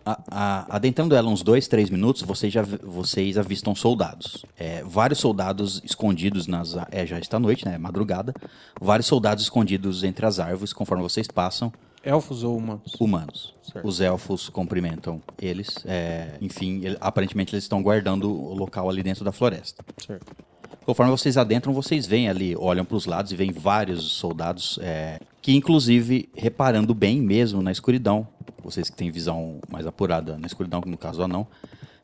A- 0.06 0.20
a- 0.32 0.66
adentrando 0.76 1.16
ela 1.16 1.30
uns 1.30 1.44
dois, 1.44 1.68
três 1.68 1.90
minutos, 1.90 2.24
vocês 2.24 2.52
já 2.52 2.64
vocês 2.84 3.38
avistam 3.38 3.76
soldados. 3.76 4.44
É, 4.58 4.84
vários 4.84 5.20
soldados 5.20 5.82
escondidos 5.86 6.48
nas. 6.48 6.76
É, 6.92 7.06
já 7.06 7.20
está 7.20 7.40
noite, 7.40 7.66
né? 7.66 7.78
Madrugada. 7.78 8.34
Vários 8.80 9.06
soldados 9.08 9.44
escondidos 9.44 10.04
entre 10.04 10.26
as 10.26 10.40
árvores, 10.40 10.74
conforme 10.74 11.04
vocês 11.04 11.28
passam 11.28 11.72
Elfos 12.04 12.44
ou 12.44 12.58
humanos? 12.58 12.96
humanos. 13.00 13.54
Certo. 13.62 13.88
Os 13.88 14.02
elfos 14.02 14.50
cumprimentam 14.50 15.22
eles. 15.40 15.78
é, 15.86 16.36
enfim, 16.42 16.82
ele- 16.84 16.98
aparentemente 17.00 17.54
eles 17.54 17.64
estão 17.64 17.82
guardando 17.84 18.28
o 18.32 18.56
local 18.56 18.90
ali 18.90 19.04
dentro 19.04 19.24
da 19.24 19.32
floresta. 19.32 19.86
Certo. 20.04 20.36
Conforme 20.84 21.12
vocês 21.12 21.38
adentram, 21.38 21.72
vocês 21.74 22.08
veem 22.08 22.28
ali, 22.28 22.56
olham 22.58 22.84
para 22.84 22.98
os 22.98 23.06
lados 23.06 23.32
e 23.32 23.36
veem 23.36 23.52
vários 23.52 24.14
soldados 24.14 24.80
é, 24.82 25.20
que, 25.42 25.56
inclusive, 25.56 26.30
reparando 26.36 26.94
bem 26.94 27.20
mesmo 27.20 27.62
na 27.62 27.72
escuridão, 27.72 28.28
vocês 28.64 28.90
que 28.90 28.96
têm 28.96 29.10
visão 29.10 29.60
mais 29.72 29.88
apurada 29.88 30.38
na 30.38 30.46
escuridão, 30.46 30.82
no 30.86 30.98
caso 30.98 31.18
do 31.18 31.24
anão, 31.24 31.48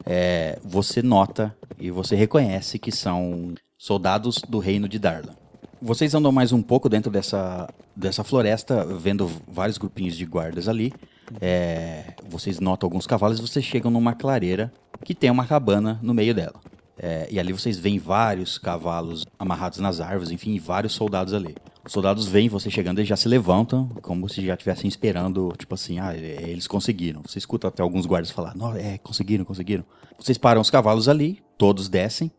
é, 0.05 0.59
você 0.64 1.01
nota 1.01 1.55
e 1.77 1.91
você 1.91 2.15
reconhece 2.15 2.80
que 2.80 2.91
são 2.91 3.53
soldados 3.77 4.41
do 4.47 4.57
reino 4.59 4.89
de 4.89 4.97
Darla. 4.97 5.35
Vocês 5.80 6.15
andam 6.15 6.31
mais 6.31 6.51
um 6.51 6.61
pouco 6.61 6.89
dentro 6.89 7.11
dessa, 7.11 7.69
dessa 7.95 8.23
floresta, 8.23 8.84
vendo 8.84 9.30
vários 9.47 9.77
grupinhos 9.77 10.18
de 10.18 10.26
guardas 10.26 10.68
ali. 10.68 10.91
É, 11.39 12.15
vocês 12.27 12.59
notam 12.59 12.88
alguns 12.88 13.05
cavalos 13.05 13.38
e 13.38 13.41
vocês 13.41 13.64
chegam 13.64 13.91
numa 13.91 14.15
clareira 14.15 14.73
que 15.03 15.14
tem 15.14 15.30
uma 15.30 15.45
cabana 15.45 15.99
no 16.01 16.14
meio 16.14 16.34
dela. 16.34 16.59
É, 16.97 17.27
e 17.30 17.39
ali 17.39 17.53
vocês 17.53 17.77
veem 17.77 17.99
vários 17.99 18.57
cavalos 18.57 19.23
amarrados 19.38 19.77
nas 19.77 20.01
árvores, 20.01 20.31
enfim, 20.31 20.57
vários 20.57 20.93
soldados 20.93 21.34
ali. 21.34 21.55
Os 21.88 21.93
soldados 21.93 22.27
veem 22.27 22.49
você 22.49 22.69
chegando 22.69 22.99
e 22.99 23.05
já 23.05 23.15
se 23.15 23.30
levantam, 23.30 23.88
como 24.01 24.27
se 24.27 24.45
já 24.45 24.55
estivessem 24.55 24.89
esperando, 24.89 25.53
tipo 25.57 25.73
assim, 25.73 25.99
ah, 25.99 26.14
é, 26.14 26.49
eles 26.49 26.68
conseguiram. 26.68 27.22
Você 27.22 27.39
escuta 27.39 27.69
até 27.69 27.81
alguns 27.81 28.05
guardas 28.05 28.30
falar, 28.30 28.53
não, 28.57 28.76
é, 28.76 28.97
conseguiram, 28.97 29.45
conseguiram. 29.45 29.85
Vocês 30.19 30.38
param 30.38 30.59
os 30.59 30.69
cavalos 30.69 31.07
ali, 31.07 31.41
todos 31.57 31.88
descem, 31.88 32.30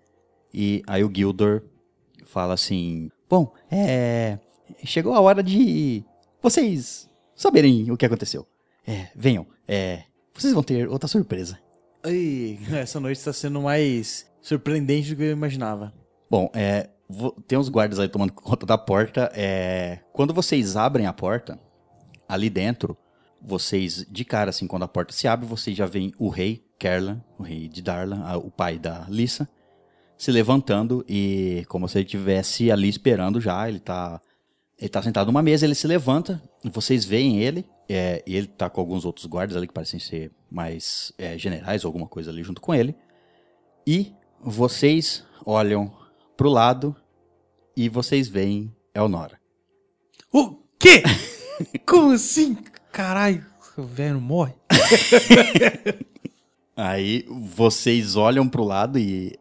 e 0.52 0.82
aí 0.86 1.02
o 1.02 1.10
Gildor 1.10 1.62
fala 2.26 2.52
assim: 2.52 3.10
Bom, 3.28 3.54
é. 3.70 4.38
Chegou 4.84 5.14
a 5.14 5.20
hora 5.20 5.42
de 5.42 6.04
vocês 6.42 7.08
saberem 7.34 7.90
o 7.90 7.96
que 7.96 8.04
aconteceu. 8.04 8.46
É, 8.86 9.08
venham, 9.16 9.46
é. 9.66 10.02
Vocês 10.34 10.52
vão 10.52 10.62
ter 10.62 10.86
outra 10.86 11.08
surpresa. 11.08 11.58
Ai, 12.02 12.58
essa 12.76 13.00
noite 13.00 13.16
está 13.16 13.32
sendo 13.32 13.62
mais 13.62 14.26
surpreendente 14.42 15.10
do 15.10 15.16
que 15.16 15.22
eu 15.22 15.32
imaginava. 15.32 15.94
Bom, 16.30 16.50
é. 16.54 16.90
Tem 17.46 17.58
uns 17.58 17.68
guardas 17.68 17.98
aí 17.98 18.08
tomando 18.08 18.32
conta 18.32 18.66
da 18.66 18.76
porta. 18.76 19.30
É, 19.34 20.00
quando 20.12 20.34
vocês 20.34 20.76
abrem 20.76 21.06
a 21.06 21.12
porta, 21.12 21.58
ali 22.28 22.50
dentro, 22.50 22.96
vocês, 23.40 24.06
de 24.10 24.24
cara, 24.24 24.50
assim, 24.50 24.66
quando 24.66 24.82
a 24.82 24.88
porta 24.88 25.12
se 25.12 25.26
abre, 25.26 25.46
vocês 25.46 25.76
já 25.76 25.86
veem 25.86 26.12
o 26.18 26.28
rei 26.28 26.64
Kerlan, 26.78 27.22
o 27.38 27.42
rei 27.42 27.68
de 27.68 27.82
Darlan, 27.82 28.36
o 28.36 28.50
pai 28.50 28.78
da 28.78 29.06
Lissa, 29.08 29.48
se 30.16 30.30
levantando 30.30 31.04
e 31.08 31.64
como 31.68 31.88
se 31.88 31.98
ele 31.98 32.04
estivesse 32.04 32.70
ali 32.70 32.88
esperando 32.88 33.40
já. 33.40 33.68
Ele 33.68 33.80
tá, 33.80 34.20
ele 34.78 34.88
tá 34.88 35.02
sentado 35.02 35.26
numa 35.28 35.42
mesa, 35.42 35.64
ele 35.64 35.74
se 35.74 35.86
levanta, 35.86 36.42
vocês 36.64 37.04
veem 37.04 37.38
ele, 37.38 37.64
é, 37.88 38.22
e 38.26 38.36
ele 38.36 38.46
tá 38.46 38.68
com 38.68 38.80
alguns 38.80 39.04
outros 39.04 39.26
guardas 39.26 39.56
ali 39.56 39.66
que 39.66 39.72
parecem 39.72 39.98
ser 39.98 40.30
mais 40.50 41.12
é, 41.16 41.38
generais 41.38 41.84
ou 41.84 41.88
alguma 41.88 42.06
coisa 42.06 42.30
ali 42.30 42.42
junto 42.42 42.60
com 42.60 42.74
ele. 42.74 42.94
E 43.86 44.12
vocês 44.40 45.24
olham 45.44 45.90
pro 46.38 46.48
lado 46.48 46.94
e 47.76 47.88
vocês 47.88 48.28
veem 48.28 48.72
Elnora. 48.94 49.40
O 50.32 50.54
quê? 50.78 51.02
Como 51.84 52.12
assim? 52.12 52.56
Caralho, 52.92 53.44
o 53.76 53.82
velho 53.82 54.20
morre. 54.20 54.54
Aí 56.76 57.26
vocês 57.28 58.14
olham 58.14 58.48
pro 58.48 58.62
lado 58.62 59.00
e 59.00 59.36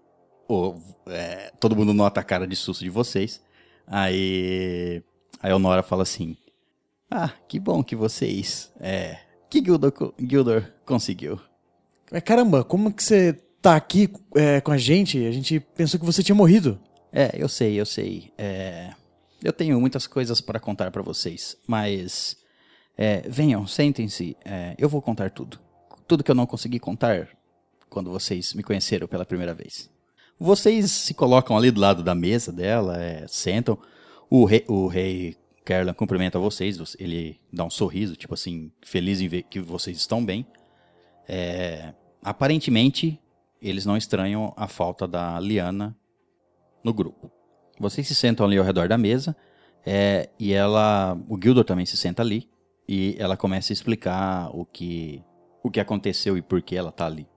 ô, 0.49 0.73
é, 1.05 1.51
todo 1.59 1.75
mundo 1.75 1.93
nota 1.93 2.19
a 2.19 2.23
cara 2.23 2.47
de 2.47 2.55
susto 2.55 2.83
de 2.83 2.89
vocês. 2.89 3.39
Aí 3.85 5.03
a 5.39 5.49
Elnora 5.49 5.83
fala 5.83 6.01
assim: 6.01 6.35
Ah, 7.11 7.31
que 7.47 7.59
bom 7.59 7.83
que 7.83 7.95
vocês. 7.95 8.73
É. 8.79 9.19
Que 9.51 9.63
Gildor, 9.63 9.93
Gildor 10.19 10.63
conseguiu? 10.83 11.39
Mas 12.11 12.23
caramba, 12.23 12.63
como 12.63 12.91
que 12.91 13.03
você 13.03 13.33
tá 13.61 13.75
aqui 13.75 14.09
é, 14.35 14.59
com 14.61 14.71
a 14.71 14.77
gente? 14.77 15.23
A 15.27 15.31
gente 15.31 15.59
pensou 15.59 15.99
que 15.99 16.05
você 16.05 16.23
tinha 16.23 16.35
morrido. 16.35 16.79
É, 17.11 17.31
eu 17.41 17.47
sei, 17.47 17.79
eu 17.79 17.85
sei. 17.85 18.31
É, 18.37 18.91
eu 19.43 19.53
tenho 19.53 19.79
muitas 19.79 20.07
coisas 20.07 20.41
para 20.41 20.59
contar 20.59 20.91
para 20.91 21.01
vocês, 21.01 21.57
mas 21.67 22.37
é, 22.97 23.21
venham, 23.29 23.65
sentem-se. 23.67 24.35
é, 24.43 24.75
eu 24.77 24.89
vou 24.89 25.01
contar 25.01 25.31
tudo. 25.31 25.59
Tudo 26.07 26.23
que 26.23 26.31
eu 26.31 26.35
não 26.35 26.45
consegui 26.45 26.79
contar 26.79 27.29
quando 27.89 28.09
vocês 28.11 28.53
me 28.53 28.63
conheceram 28.63 29.07
pela 29.07 29.25
primeira 29.25 29.53
vez. 29.53 29.89
Vocês 30.39 30.91
se 30.91 31.13
colocam 31.13 31.57
ali 31.57 31.71
do 31.71 31.81
lado 31.81 32.03
da 32.03 32.13
mesa 32.13 32.51
dela, 32.51 33.01
é, 33.01 33.25
sentam. 33.27 33.77
O 34.29 34.45
rei, 34.45 34.63
o 34.67 34.87
rei 34.87 35.35
Kerlan 35.65 35.93
cumprimenta 35.93 36.37
vocês. 36.37 36.77
você- 36.77 36.97
Ele 36.99 37.39
dá 37.51 37.63
um 37.63 37.69
sorriso, 37.69 38.15
tipo 38.15 38.33
assim, 38.33 38.71
feliz 38.85 39.19
em 39.21 39.27
ver 39.27 39.43
que 39.43 39.59
vocês 39.59 39.97
estão 39.97 40.23
bem. 40.23 40.45
É, 41.27 41.93
aparentemente, 42.23 43.19
eles 43.61 43.85
não 43.85 43.97
estranham 43.97 44.53
a 44.55 44.67
falta 44.67 45.07
da 45.07 45.39
Liana 45.39 45.95
no 46.83 46.93
grupo. 46.93 47.31
Vocês 47.79 48.07
se 48.07 48.15
sentam 48.15 48.45
ali 48.45 48.57
ao 48.57 48.63
redor 48.65 48.87
da 48.87 48.97
mesa 48.97 49.35
é, 49.85 50.29
e 50.39 50.51
ela, 50.53 51.17
o 51.29 51.37
Gildor 51.41 51.63
também 51.63 51.85
se 51.85 51.95
senta 51.97 52.21
ali 52.21 52.49
e 52.87 53.15
ela 53.19 53.37
começa 53.37 53.71
a 53.71 53.75
explicar 53.75 54.49
o 54.55 54.65
que 54.65 55.23
o 55.63 55.69
que 55.69 55.79
aconteceu 55.79 56.37
e 56.37 56.41
por 56.41 56.61
que 56.61 56.75
ela 56.77 56.91
tá 56.91 57.05
ali. 57.05 57.27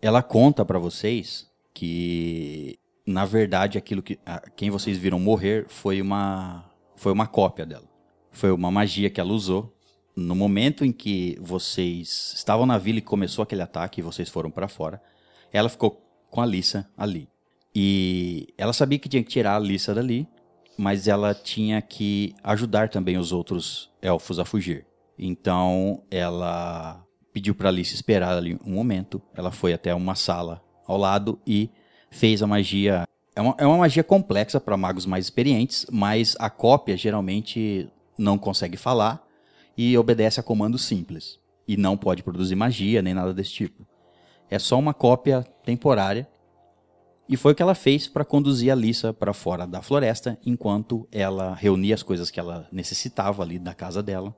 Ela 0.00 0.22
conta 0.22 0.64
pra 0.64 0.78
vocês 0.78 1.50
que 1.74 2.78
na 3.04 3.24
verdade 3.24 3.76
aquilo 3.78 4.00
que 4.02 4.18
a- 4.24 4.40
quem 4.54 4.70
vocês 4.70 4.96
viram 4.96 5.18
morrer 5.18 5.66
foi 5.68 6.00
uma 6.00 6.64
foi 6.94 7.10
uma 7.12 7.26
cópia 7.26 7.66
dela. 7.66 7.88
Foi 8.30 8.50
uma 8.52 8.70
magia 8.70 9.10
que 9.10 9.20
ela 9.20 9.32
usou 9.32 9.76
no 10.14 10.34
momento 10.34 10.84
em 10.84 10.92
que 10.92 11.36
vocês 11.40 12.32
estavam 12.36 12.64
na 12.64 12.78
vila 12.78 12.98
e 12.98 13.02
começou 13.02 13.42
aquele 13.42 13.62
ataque 13.62 14.00
e 14.00 14.02
vocês 14.04 14.28
foram 14.28 14.50
pra 14.50 14.68
fora. 14.68 15.02
Ela 15.52 15.68
ficou 15.68 16.00
com 16.30 16.40
a 16.40 16.46
Lissa 16.46 16.88
ali. 16.96 17.28
E 17.74 18.48
ela 18.58 18.72
sabia 18.72 18.98
que 18.98 19.08
tinha 19.08 19.22
que 19.22 19.30
tirar 19.30 19.56
a 19.56 19.58
Lissa 19.58 19.94
dali, 19.94 20.28
mas 20.76 21.08
ela 21.08 21.34
tinha 21.34 21.80
que 21.80 22.34
ajudar 22.42 22.88
também 22.88 23.16
os 23.16 23.32
outros 23.32 23.90
elfos 24.00 24.38
a 24.38 24.44
fugir. 24.44 24.86
Então 25.18 26.02
ela 26.10 27.04
pediu 27.32 27.54
para 27.54 27.68
Alice 27.68 27.94
esperar 27.94 28.36
ali 28.36 28.58
um 28.64 28.74
momento. 28.74 29.20
Ela 29.34 29.50
foi 29.50 29.72
até 29.72 29.94
uma 29.94 30.14
sala 30.14 30.62
ao 30.86 30.96
lado 30.96 31.40
e 31.46 31.70
fez 32.10 32.42
a 32.42 32.46
magia. 32.46 33.04
É 33.34 33.40
uma, 33.40 33.54
é 33.58 33.66
uma 33.66 33.78
magia 33.78 34.04
complexa 34.04 34.60
para 34.60 34.76
magos 34.76 35.06
mais 35.06 35.24
experientes, 35.24 35.86
mas 35.90 36.36
a 36.38 36.50
cópia 36.50 36.96
geralmente 36.96 37.88
não 38.18 38.36
consegue 38.36 38.76
falar 38.76 39.26
e 39.76 39.96
obedece 39.96 40.38
a 40.38 40.42
comandos 40.42 40.84
simples. 40.84 41.40
E 41.66 41.76
não 41.76 41.96
pode 41.96 42.22
produzir 42.22 42.54
magia 42.54 43.00
nem 43.00 43.14
nada 43.14 43.32
desse 43.32 43.52
tipo. 43.52 43.86
É 44.50 44.58
só 44.58 44.78
uma 44.78 44.92
cópia 44.92 45.42
temporária 45.64 46.28
e 47.32 47.36
foi 47.38 47.52
o 47.52 47.54
que 47.54 47.62
ela 47.62 47.74
fez 47.74 48.06
para 48.06 48.26
conduzir 48.26 48.70
a 48.70 48.74
Lissa 48.74 49.10
para 49.10 49.32
fora 49.32 49.66
da 49.66 49.80
floresta, 49.80 50.38
enquanto 50.44 51.08
ela 51.10 51.54
reunia 51.54 51.94
as 51.94 52.02
coisas 52.02 52.30
que 52.30 52.38
ela 52.38 52.68
necessitava 52.70 53.42
ali 53.42 53.58
da 53.58 53.72
casa 53.72 54.02
dela 54.02 54.36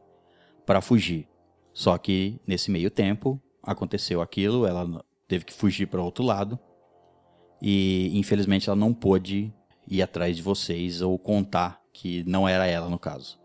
para 0.64 0.80
fugir. 0.80 1.26
Só 1.72 1.98
que 1.98 2.40
nesse 2.46 2.70
meio 2.70 2.92
tempo 2.92 3.42
aconteceu 3.60 4.22
aquilo, 4.22 4.64
ela 4.64 5.04
teve 5.26 5.44
que 5.44 5.52
fugir 5.52 5.86
para 5.86 6.00
outro 6.00 6.24
lado 6.24 6.56
e 7.60 8.16
infelizmente 8.16 8.68
ela 8.68 8.76
não 8.76 8.94
pôde 8.94 9.52
ir 9.88 10.00
atrás 10.00 10.36
de 10.36 10.42
vocês 10.42 11.02
ou 11.02 11.18
contar 11.18 11.82
que 11.92 12.22
não 12.22 12.48
era 12.48 12.64
ela 12.64 12.88
no 12.88 12.98
caso. 12.98 13.40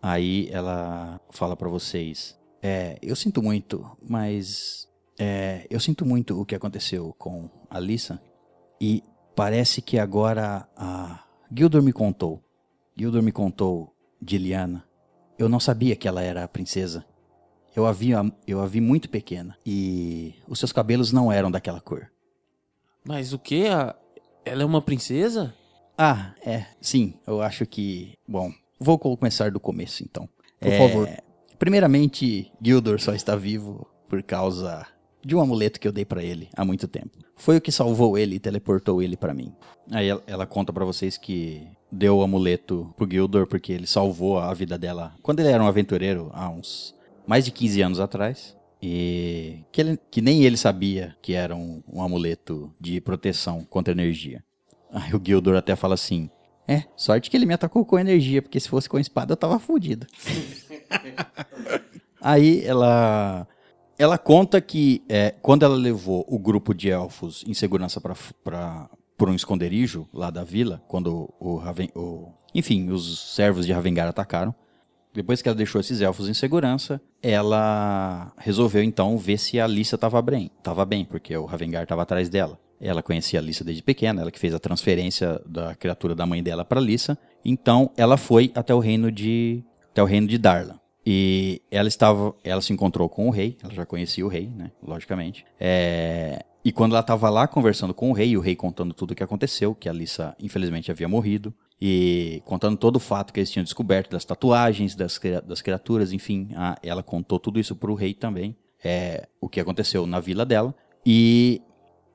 Aí 0.00 0.48
ela 0.50 1.20
fala 1.30 1.54
para 1.54 1.68
vocês: 1.68 2.40
é, 2.62 2.98
eu 3.02 3.14
sinto 3.14 3.42
muito, 3.42 3.86
mas 4.00 4.88
é, 5.18 5.66
eu 5.68 5.78
sinto 5.78 6.06
muito 6.06 6.40
o 6.40 6.46
que 6.46 6.54
aconteceu 6.54 7.14
com 7.18 7.50
a 7.68 7.78
Lissa. 7.78 8.18
E 8.84 9.02
parece 9.34 9.80
que 9.80 9.98
agora 9.98 10.68
a 10.76 11.24
Gildor 11.56 11.82
me 11.82 11.90
contou. 11.92 12.42
Gildor 12.94 13.22
me 13.22 13.32
contou 13.32 13.94
de 14.20 14.36
Liana. 14.36 14.84
Eu 15.38 15.48
não 15.48 15.58
sabia 15.58 15.96
que 15.96 16.06
ela 16.06 16.20
era 16.22 16.44
a 16.44 16.48
princesa. 16.48 17.02
Eu 17.74 17.86
a 17.86 17.92
vi, 17.92 18.10
eu 18.46 18.60
a 18.60 18.66
vi 18.66 18.82
muito 18.82 19.08
pequena 19.08 19.56
e 19.64 20.34
os 20.46 20.58
seus 20.58 20.70
cabelos 20.70 21.12
não 21.12 21.32
eram 21.32 21.50
daquela 21.50 21.80
cor. 21.80 22.10
Mas 23.02 23.32
o 23.32 23.38
que? 23.38 23.64
Ela 24.44 24.62
é 24.62 24.64
uma 24.66 24.82
princesa? 24.82 25.54
Ah, 25.96 26.34
é, 26.44 26.66
sim, 26.80 27.14
eu 27.26 27.40
acho 27.40 27.64
que. 27.64 28.12
Bom, 28.28 28.52
vou 28.78 28.98
começar 28.98 29.50
do 29.50 29.58
começo 29.58 30.04
então. 30.04 30.28
Por 30.60 30.68
É, 30.68 30.78
favor. 30.78 31.08
Primeiramente, 31.58 32.52
Gildor 32.62 33.00
só 33.00 33.14
está 33.14 33.34
vivo 33.34 33.86
por 34.08 34.22
causa 34.22 34.86
de 35.24 35.34
um 35.34 35.40
amuleto 35.40 35.80
que 35.80 35.86
eu 35.88 35.92
dei 35.92 36.04
pra 36.04 36.22
ele 36.22 36.48
há 36.56 36.64
muito 36.64 36.86
tempo. 36.88 37.18
Foi 37.36 37.56
o 37.56 37.60
que 37.60 37.72
salvou 37.72 38.16
ele 38.18 38.36
e 38.36 38.40
teleportou 38.40 39.02
ele 39.02 39.16
pra 39.16 39.34
mim. 39.34 39.52
Aí 39.90 40.08
ela, 40.08 40.22
ela 40.26 40.46
conta 40.46 40.72
pra 40.72 40.84
vocês 40.84 41.16
que 41.16 41.66
deu 41.90 42.18
o 42.18 42.22
amuleto 42.22 42.92
pro 42.96 43.08
Gildor 43.10 43.46
porque 43.46 43.72
ele 43.72 43.86
salvou 43.86 44.38
a 44.38 44.52
vida 44.54 44.78
dela 44.78 45.14
quando 45.22 45.40
ele 45.40 45.48
era 45.50 45.62
um 45.62 45.66
aventureiro 45.66 46.30
há 46.32 46.48
uns 46.48 46.94
mais 47.26 47.44
de 47.44 47.50
15 47.50 47.82
anos 47.82 48.00
atrás. 48.00 48.56
E 48.82 49.60
que, 49.72 49.80
ele- 49.80 49.98
que 50.10 50.20
nem 50.20 50.44
ele 50.44 50.58
sabia 50.58 51.16
que 51.22 51.32
era 51.32 51.56
um, 51.56 51.82
um 51.90 52.02
amuleto 52.02 52.70
de 52.78 53.00
proteção 53.00 53.64
contra 53.64 53.92
energia. 53.92 54.44
Aí 54.92 55.14
o 55.14 55.20
Gildor 55.24 55.56
até 55.56 55.74
fala 55.74 55.94
assim: 55.94 56.28
É, 56.68 56.82
sorte 56.94 57.30
que 57.30 57.36
ele 57.36 57.46
me 57.46 57.54
atacou 57.54 57.82
com 57.86 57.98
energia, 57.98 58.42
porque 58.42 58.60
se 58.60 58.68
fosse 58.68 58.86
com 58.88 58.98
espada 58.98 59.32
eu 59.32 59.36
tava 59.38 59.58
fudido. 59.58 60.06
Aí 62.20 62.64
ela. 62.64 63.46
Ela 63.98 64.18
conta 64.18 64.60
que 64.60 65.02
é, 65.08 65.34
quando 65.42 65.64
ela 65.64 65.76
levou 65.76 66.24
o 66.28 66.38
grupo 66.38 66.74
de 66.74 66.90
elfos 66.90 67.44
em 67.46 67.54
segurança 67.54 68.00
para 68.00 68.88
por 69.16 69.28
um 69.28 69.34
esconderijo 69.34 70.08
lá 70.12 70.30
da 70.30 70.42
vila, 70.42 70.82
quando 70.88 71.32
o, 71.38 71.56
Raven, 71.56 71.88
o 71.94 72.32
enfim, 72.54 72.90
os 72.90 73.34
servos 73.34 73.66
de 73.66 73.72
Ravengar 73.72 74.08
atacaram. 74.08 74.54
Depois 75.12 75.40
que 75.40 75.48
ela 75.48 75.56
deixou 75.56 75.80
esses 75.80 76.00
elfos 76.00 76.28
em 76.28 76.34
segurança, 76.34 77.00
ela 77.22 78.32
resolveu 78.36 78.82
então 78.82 79.16
ver 79.16 79.38
se 79.38 79.60
a 79.60 79.66
Lissa 79.66 79.94
estava 79.94 80.20
bem, 80.20 80.50
tava 80.62 80.84
bem, 80.84 81.04
porque 81.04 81.36
o 81.36 81.44
Ravengar 81.44 81.84
estava 81.84 82.02
atrás 82.02 82.28
dela. 82.28 82.58
Ela 82.80 83.02
conhecia 83.02 83.38
a 83.38 83.42
Lissa 83.42 83.62
desde 83.62 83.82
pequena, 83.82 84.22
ela 84.22 84.30
que 84.32 84.38
fez 84.38 84.52
a 84.52 84.58
transferência 84.58 85.40
da 85.46 85.74
criatura 85.76 86.16
da 86.16 86.26
mãe 86.26 86.42
dela 86.42 86.64
para 86.64 86.80
Lissa. 86.80 87.16
Então, 87.44 87.92
ela 87.96 88.16
foi 88.16 88.50
até 88.56 88.74
o 88.74 88.80
reino 88.80 89.12
de 89.12 89.62
até 89.92 90.02
o 90.02 90.06
reino 90.06 90.26
de 90.26 90.36
Darla. 90.36 90.80
E 91.06 91.60
ela 91.70 91.88
estava, 91.88 92.34
ela 92.42 92.60
se 92.60 92.72
encontrou 92.72 93.08
com 93.08 93.28
o 93.28 93.30
rei, 93.30 93.56
ela 93.62 93.72
já 93.74 93.84
conhecia 93.84 94.24
o 94.24 94.28
rei, 94.28 94.48
né, 94.48 94.70
logicamente. 94.82 95.44
É, 95.60 96.44
e 96.64 96.72
quando 96.72 96.92
ela 96.92 97.00
estava 97.00 97.28
lá 97.28 97.46
conversando 97.46 97.92
com 97.92 98.10
o 98.10 98.12
rei, 98.14 98.36
o 98.36 98.40
rei 98.40 98.56
contando 98.56 98.94
tudo 98.94 99.10
o 99.10 99.14
que 99.14 99.22
aconteceu, 99.22 99.74
que 99.74 99.88
a 99.88 99.92
Lissa 99.92 100.34
infelizmente 100.40 100.90
havia 100.90 101.06
morrido, 101.08 101.52
e 101.80 102.40
contando 102.46 102.78
todo 102.78 102.96
o 102.96 103.00
fato 103.00 103.32
que 103.32 103.40
eles 103.40 103.50
tinham 103.50 103.64
descoberto 103.64 104.10
das 104.12 104.24
tatuagens, 104.24 104.94
das, 104.94 105.20
das 105.46 105.60
criaturas, 105.60 106.12
enfim, 106.12 106.48
a- 106.54 106.78
ela 106.82 107.02
contou 107.02 107.38
tudo 107.38 107.60
isso 107.60 107.76
para 107.76 107.90
o 107.90 107.94
rei 107.94 108.14
também, 108.14 108.56
é, 108.82 109.28
o 109.40 109.48
que 109.48 109.60
aconteceu 109.60 110.06
na 110.06 110.20
vila 110.20 110.46
dela. 110.46 110.74
E 111.04 111.60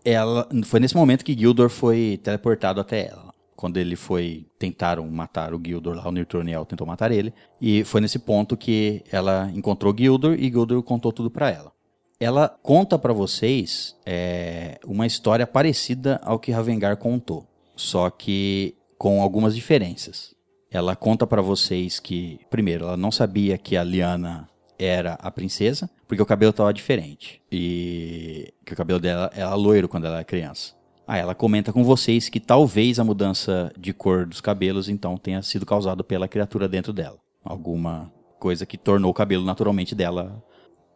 ela 0.04 0.48
foi 0.66 0.80
nesse 0.80 0.96
momento 0.96 1.24
que 1.24 1.38
Gildor 1.38 1.70
foi 1.70 2.20
teleportado 2.24 2.82
até 2.82 3.08
ela. 3.08 3.29
Quando 3.60 3.76
ele 3.76 3.98
foi 3.98 4.46
tentaram 4.58 5.06
matar 5.10 5.54
o 5.54 5.62
Gildor 5.62 5.94
lá, 5.94 6.08
o 6.08 6.14
Nirtroniel 6.14 6.64
tentou 6.64 6.88
matar 6.88 7.12
ele, 7.12 7.34
e 7.60 7.84
foi 7.84 8.00
nesse 8.00 8.18
ponto 8.18 8.56
que 8.56 9.04
ela 9.12 9.52
encontrou 9.54 9.94
Gildor 9.94 10.36
e 10.40 10.48
Gildor 10.50 10.82
contou 10.82 11.12
tudo 11.12 11.30
pra 11.30 11.52
ela. 11.52 11.74
Ela 12.22 12.48
conta 12.64 12.98
pra 12.98 13.12
vocês 13.12 13.98
é, 14.06 14.80
uma 14.86 15.06
história 15.06 15.46
parecida 15.46 16.22
ao 16.24 16.40
que 16.40 16.54
Ravengar 16.54 16.96
contou, 16.96 17.46
só 17.76 18.10
que 18.10 18.78
com 18.98 19.22
algumas 19.22 19.54
diferenças. 19.54 20.34
Ela 20.72 20.96
conta 20.96 21.28
pra 21.28 21.42
vocês 21.42 22.00
que, 22.00 22.40
primeiro, 22.50 22.86
ela 22.86 22.96
não 22.96 23.12
sabia 23.12 23.58
que 23.58 23.76
a 23.76 23.84
Liana 23.84 24.48
era 24.80 25.16
a 25.16 25.30
princesa, 25.30 25.90
porque 26.08 26.24
o 26.24 26.26
cabelo 26.26 26.52
estava 26.52 26.74
diferente. 26.74 27.42
E 27.52 28.54
que 28.66 28.72
o 28.72 28.78
cabelo 28.78 29.02
dela 29.02 29.30
era 29.36 29.54
loiro 29.54 29.90
quando 29.90 30.06
ela 30.06 30.16
era 30.16 30.24
criança. 30.24 30.79
Aí 31.10 31.20
ela 31.22 31.34
comenta 31.34 31.74
com 31.74 31.84
vocês 31.84 32.30
que 32.30 32.40
talvez 32.40 33.00
a 33.00 33.04
mudança 33.04 33.74
de 33.76 33.92
cor 33.92 34.28
dos 34.28 34.40
cabelos 34.40 34.88
então 34.88 35.18
tenha 35.18 35.42
sido 35.42 35.66
causada 35.66 36.04
pela 36.04 36.28
criatura 36.28 36.68
dentro 36.70 36.94
dela. 36.94 37.18
Alguma 37.44 38.14
coisa 38.40 38.64
que 38.64 38.78
tornou 38.78 39.10
o 39.10 39.14
cabelo 39.14 39.44
naturalmente 39.44 39.96
dela 39.96 40.44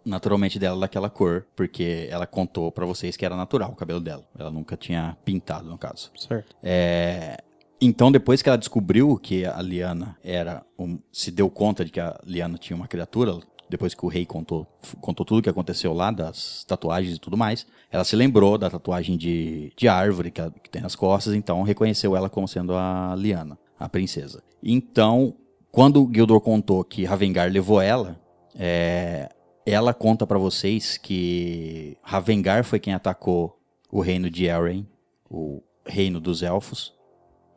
naturalmente 0.05 0.59
dela 0.59 0.79
daquela 0.81 1.09
cor, 1.09 1.47
porque 1.55 2.07
ela 2.11 2.27
contou 2.27 2.71
pra 2.71 2.85
vocês 2.85 3.15
que 3.17 3.25
era 3.25 3.35
natural 3.37 3.71
o 3.71 3.75
cabelo 3.75 3.99
dela. 4.01 4.23
Ela 4.37 4.51
nunca 4.51 4.75
tinha 4.77 5.17
pintado, 5.25 5.67
no 5.69 5.77
caso. 5.77 6.11
Certo. 6.15 6.53
É, 6.61 7.37
então, 7.81 8.11
depois 8.11 8.41
que 8.41 8.49
ela 8.49 8.57
descobriu 8.57 9.17
que 9.17 9.45
a 9.45 9.61
Liana 9.61 10.15
era. 10.23 10.63
um- 10.77 10.99
se 11.11 11.31
deu 11.31 11.49
conta 11.49 11.85
de 11.85 11.91
que 11.91 11.99
a 12.01 12.19
Liana 12.25 12.57
tinha 12.57 12.75
uma 12.75 12.87
criatura, 12.87 13.39
depois 13.73 13.93
que 13.95 14.05
o 14.05 14.07
rei 14.07 14.25
contou, 14.25 14.67
contou 15.01 15.25
tudo 15.25 15.39
o 15.39 15.41
que 15.41 15.49
aconteceu 15.49 15.91
lá, 15.93 16.11
das 16.11 16.63
tatuagens 16.63 17.15
e 17.17 17.19
tudo 17.19 17.35
mais, 17.35 17.65
ela 17.91 18.03
se 18.03 18.15
lembrou 18.15 18.55
da 18.57 18.69
tatuagem 18.69 19.17
de, 19.17 19.73
de 19.75 19.87
árvore 19.87 20.29
que, 20.31 20.39
ela- 20.39 20.51
que 20.51 20.69
tem 20.69 20.81
nas 20.81 20.95
costas, 20.95 21.33
então 21.33 21.61
reconheceu 21.63 22.15
ela 22.15 22.29
como 22.29 22.47
sendo 22.47 22.73
a 22.75 23.15
Liana, 23.17 23.57
a 23.79 23.89
princesa. 23.89 24.43
Então, 24.61 25.33
quando 25.71 26.09
Gildor 26.13 26.39
contou 26.39 26.83
que 26.83 27.03
Ravengar 27.03 27.51
levou 27.51 27.81
ela, 27.81 28.19
é, 28.55 29.29
ela 29.65 29.93
conta 29.93 30.27
pra 30.27 30.37
vocês 30.37 30.97
que 30.97 31.97
Ravengar 32.03 32.63
foi 32.63 32.79
quem 32.79 32.93
atacou 32.93 33.57
o 33.91 33.99
reino 34.01 34.29
de 34.29 34.47
Eren, 34.47 34.85
o 35.29 35.61
reino 35.85 36.19
dos 36.19 36.43
elfos, 36.43 36.93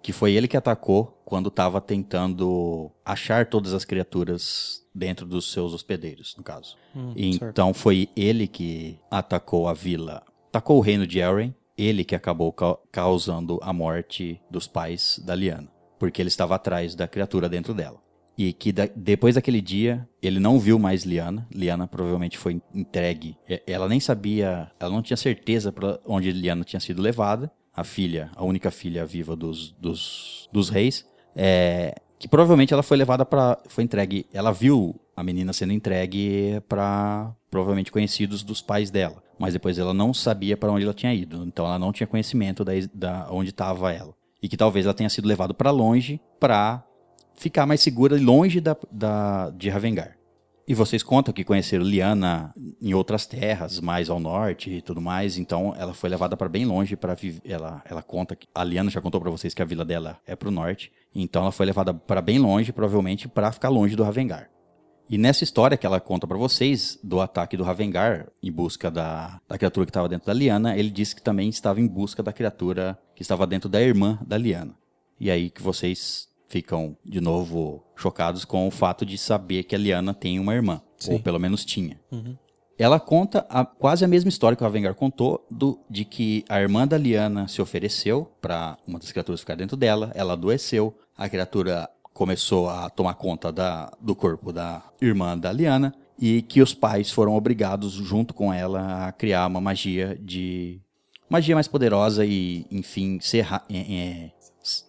que 0.07 0.13
foi 0.13 0.35
ele 0.35 0.47
que 0.47 0.57
atacou 0.57 1.21
quando 1.25 1.49
estava 1.49 1.81
tentando 1.81 2.93
achar 3.05 3.47
todas 3.47 3.75
as 3.75 3.85
criaturas 3.85 4.83
dentro 4.95 5.27
dos 5.27 5.51
seus 5.51 5.75
hospedeiros, 5.75 6.35
no 6.39 6.45
caso. 6.45 6.77
então 7.17 7.75
foi 7.75 8.09
ele 8.17 8.47
que 8.47 8.99
atacou 9.11 9.67
a 9.69 9.75
vila, 9.75 10.23
atacou 10.49 10.79
o 10.79 10.81
reino 10.81 11.07
de 11.07 11.19
Eren, 11.21 11.53
ele 11.77 12.05
que 12.05 12.15
acabou 12.15 12.53
ca- 12.53 12.79
causando 12.93 13.59
a 13.63 13.73
morte 13.73 14.41
dos 14.51 14.69
pais 14.69 15.21
da 15.27 15.35
Liana, 15.35 15.69
porque 15.99 16.23
ele 16.23 16.29
estava 16.29 16.55
atrás 16.55 16.95
da 16.95 17.09
criatura 17.09 17.49
dentro 17.49 17.75
dela. 17.75 18.01
E 18.39 18.53
que 18.53 18.71
da- 18.71 18.89
depois 18.95 19.35
daquele 19.35 19.61
dia, 19.61 20.09
ele 20.23 20.39
não 20.39 20.59
viu 20.61 20.79
mais 20.79 21.05
Liana. 21.05 21.49
Liana 21.53 21.87
provavelmente 21.89 22.37
foi 22.39 22.61
entregue. 22.75 23.37
Ela 23.67 23.89
nem 23.89 23.99
sabia, 23.99 24.71
ela 24.79 24.91
não 24.93 25.03
tinha 25.03 25.17
certeza 25.17 25.73
para 25.73 25.99
onde 26.07 26.31
Liana 26.31 26.63
tinha 26.63 26.79
sido 26.81 27.01
levada. 27.03 27.51
A 27.77 27.85
filha, 27.85 28.31
a 28.35 28.45
única 28.45 28.71
filha 28.71 29.05
viva 29.05 29.37
dos, 29.37 29.73
dos, 29.73 30.49
dos 30.51 30.71
reis. 30.71 31.07
É, 31.35 31.95
que 32.19 32.27
provavelmente 32.27 32.73
ela 32.73 32.83
foi 32.83 32.97
levada 32.97 33.25
para. 33.25 33.59
Foi 33.69 33.85
entregue. 33.85 34.27
Ela 34.33 34.51
viu 34.53 34.99
a 35.15 35.23
menina 35.23 35.53
sendo 35.53 35.73
entregue 35.73 36.63
para 36.69 37.35
provavelmente 37.51 37.93
conhecidos 37.93 38.43
dos 38.43 38.63
pais 38.63 38.91
dela. 38.91 39.23
Mas 39.39 39.53
depois 39.53 39.79
ela 39.79 39.93
não 39.93 40.15
sabia 40.15 40.57
para 40.57 40.73
onde 40.73 40.85
ela 40.85 40.95
tinha 40.95 41.13
ido. 41.13 41.45
Então 41.45 41.67
ela 41.67 41.79
não 41.79 41.93
tinha 41.93 42.07
conhecimento 42.07 42.65
da, 42.65 42.73
da 42.95 43.29
onde 43.31 43.51
estava 43.51 43.93
ela. 43.93 44.15
E 44.43 44.49
que 44.49 44.57
talvez 44.57 44.87
ela 44.87 44.95
tenha 44.95 45.11
sido 45.11 45.29
levada 45.29 45.53
para 45.53 45.71
longe 45.71 46.21
para 46.41 46.83
ficar 47.35 47.67
mais 47.67 47.81
segura 47.81 48.17
e 48.17 48.21
longe 48.21 48.61
da, 48.61 48.77
da, 48.91 49.51
de 49.51 49.69
Ravengar. 49.69 50.16
E 50.69 50.75
vocês 50.75 51.01
contam 51.01 51.33
que 51.33 51.45
conheceram 51.45 51.85
Liana 51.85 52.53
em 52.81 52.93
outras 52.93 53.25
terras, 53.25 53.81
mais 53.81 54.11
ao 54.11 54.19
norte 54.19 54.69
e 54.69 54.83
tudo 54.83 55.01
mais, 55.01 55.39
então 55.39 55.73
ela 55.79 55.95
foi 55.95 56.11
levada 56.11 56.37
para 56.37 56.49
bem 56.49 56.65
longe 56.65 56.97
para 56.97 57.17
ela 57.45 57.83
ela 57.85 58.03
conta 58.03 58.35
que 58.35 58.49
a 58.53 58.65
Liana 58.65 58.91
já 58.91 59.01
contou 59.01 59.21
para 59.21 59.31
vocês 59.31 59.55
que 59.55 59.63
a 59.63 59.65
vila 59.65 59.85
dela 59.85 60.19
é 60.27 60.35
pro 60.35 60.51
norte, 60.51 60.91
então 61.15 61.43
ela 61.43 61.53
foi 61.53 61.67
levada 61.67 61.95
para 61.95 62.21
bem 62.21 62.41
longe, 62.41 62.73
provavelmente 62.73 63.29
para 63.29 63.53
ficar 63.53 63.69
longe 63.69 63.95
do 63.95 64.03
Ravengar. 64.03 64.51
E 65.09 65.17
nessa 65.17 65.45
história 65.45 65.77
que 65.77 65.87
ela 65.87 66.01
conta 66.01 66.27
para 66.27 66.37
vocês 66.37 66.99
do 67.01 67.21
ataque 67.21 67.57
do 67.57 67.63
Ravengar 67.63 68.27
em 68.43 68.51
busca 68.51 68.91
da, 68.91 69.41
da 69.49 69.57
criatura 69.57 69.87
que 69.87 69.91
estava 69.91 70.09
dentro 70.09 70.27
da 70.27 70.33
Liana, 70.33 70.77
ele 70.77 70.91
disse 70.91 71.15
que 71.15 71.23
também 71.23 71.49
estava 71.49 71.81
em 71.81 71.87
busca 71.87 72.25
da 72.25 72.33
criatura 72.33 72.99
que 73.15 73.23
estava 73.23 73.47
dentro 73.47 73.69
da 73.69 73.81
irmã 73.81 74.19
da 74.27 74.37
Liana. 74.37 74.75
E 75.21 75.31
aí 75.31 75.49
que 75.49 75.63
vocês 75.63 76.29
ficam 76.49 76.97
de 77.05 77.21
novo 77.21 77.83
chocados 77.97 78.45
com 78.45 78.67
o 78.67 78.71
fato 78.71 79.05
de 79.07 79.17
saber 79.19 79.65
que 79.65 79.75
a 79.75 79.79
Liana 79.79 80.13
tem 80.15 80.39
uma 80.39 80.55
irmã, 80.55 80.81
ou 81.09 81.19
pelo 81.21 81.39
menos 81.41 81.65
tinha. 81.65 81.99
Ela 82.79 83.01
conta 83.01 83.47
a- 83.49 83.65
quase 83.65 84.05
a 84.05 84.09
mesma 84.09 84.29
história 84.29 84.55
que 84.55 84.63
o 84.63 84.67
Ravengar 84.67 84.95
contou, 84.95 85.47
do, 85.51 85.79
de 85.89 86.05
que 86.05 86.45
a 86.49 86.61
irmã 86.61 86.87
da 86.87 86.99
Liana 86.99 87.49
se 87.49 87.63
ofereceu 87.63 88.31
para 88.41 88.77
uma 88.87 88.99
das 88.99 89.11
criaturas 89.11 89.41
ficar 89.41 89.55
dentro 89.55 89.77
dela, 89.79 90.13
ela 90.15 90.35
adoeceu, 90.35 90.95
a 91.17 91.27
criatura 91.29 91.89
começou 92.13 92.69
a 92.69 92.91
tomar 92.91 93.15
conta 93.15 93.51
da, 93.51 93.91
do 94.01 94.15
corpo 94.15 94.53
da 94.53 94.83
irmã 95.01 95.37
da 95.39 95.51
Liana, 95.53 95.95
e 96.19 96.43
que 96.43 96.63
os 96.63 96.73
pais 96.75 97.11
foram 97.11 97.35
obrigados, 97.35 97.93
junto 97.93 98.33
com 98.35 98.53
ela, 98.53 99.07
a 99.07 99.13
criar 99.13 99.47
uma 99.47 99.61
magia 99.61 100.19
de. 100.23 100.81
magia 101.29 101.55
mais 101.55 101.69
poderosa 101.69 102.25
e, 102.25 102.67
enfim, 102.71 103.19
serra, 103.21 103.63
é, 103.71 103.77
é, 103.79 104.31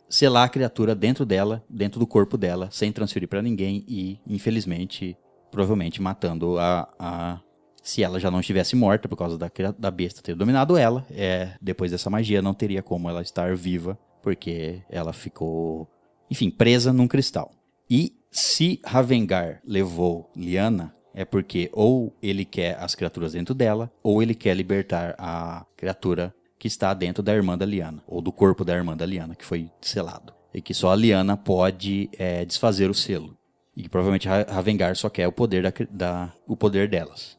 selar 0.09 0.45
a 0.45 0.49
criatura 0.49 0.95
dentro 0.95 1.25
dela, 1.25 1.63
dentro 1.69 1.99
do 1.99 2.07
corpo 2.07 2.38
dela, 2.38 2.69
sem 2.71 2.91
transferir 2.91 3.27
para 3.27 3.41
ninguém 3.41 3.84
e, 3.88 4.19
infelizmente, 4.27 5.17
provavelmente 5.51 6.01
matando 6.01 6.57
a, 6.59 6.88
a 6.99 7.39
se 7.81 8.03
ela 8.03 8.19
já 8.19 8.29
não 8.29 8.41
estivesse 8.41 8.75
morta 8.75 9.07
por 9.07 9.15
causa 9.15 9.38
da, 9.38 9.49
da 9.77 9.89
besta 9.89 10.21
ter 10.21 10.35
dominado 10.35 10.75
ela, 10.75 11.05
é, 11.09 11.51
depois 11.61 11.89
dessa 11.89 12.09
magia 12.09 12.41
não 12.41 12.53
teria 12.53 12.84
como 12.84 13.09
ela 13.09 13.21
estar 13.21 13.55
viva, 13.55 13.97
porque 14.21 14.81
ela 14.89 15.13
ficou, 15.13 15.88
enfim, 16.29 16.49
presa 16.49 16.91
num 16.91 17.07
cristal. 17.07 17.51
E 17.89 18.13
se 18.29 18.81
Ravengar 18.85 19.61
levou 19.65 20.29
Liana, 20.35 20.93
é 21.13 21.23
porque 21.23 21.69
ou 21.71 22.13
ele 22.21 22.43
quer 22.45 22.77
as 22.77 22.93
criaturas 22.93 23.31
dentro 23.31 23.55
dela, 23.55 23.89
ou 24.03 24.21
ele 24.21 24.35
quer 24.35 24.53
libertar 24.53 25.15
a 25.17 25.65
criatura 25.75 26.35
que 26.59 26.67
está 26.67 26.93
dentro 26.93 27.21
da 27.23 27.34
irmã 27.34 27.57
da 27.57 27.65
Liana, 27.65 28.01
ou 28.07 28.21
do 28.21 28.31
corpo 28.31 28.63
da 28.65 28.73
irmã 28.75 28.95
da 28.97 29.05
Liana, 29.05 29.35
que 29.35 29.45
foi 29.45 29.69
selado. 29.81 30.34
E 30.53 30.61
que 30.61 30.73
só 30.73 30.91
a 30.91 30.95
Liana 30.95 31.38
pode 31.38 32.09
é, 32.17 32.43
desfazer 32.45 32.89
o 32.89 32.93
selo. 32.93 33.38
E 33.75 33.84
que 33.84 33.89
provavelmente 33.89 34.27
Ra- 34.27 34.45
Ravengar 34.49 34.95
só 34.95 35.07
quer 35.09 35.27
o 35.27 35.31
poder, 35.31 35.61
da, 35.63 35.71
da- 35.91 36.34
o 36.47 36.57
poder 36.57 36.89
delas. 36.89 37.38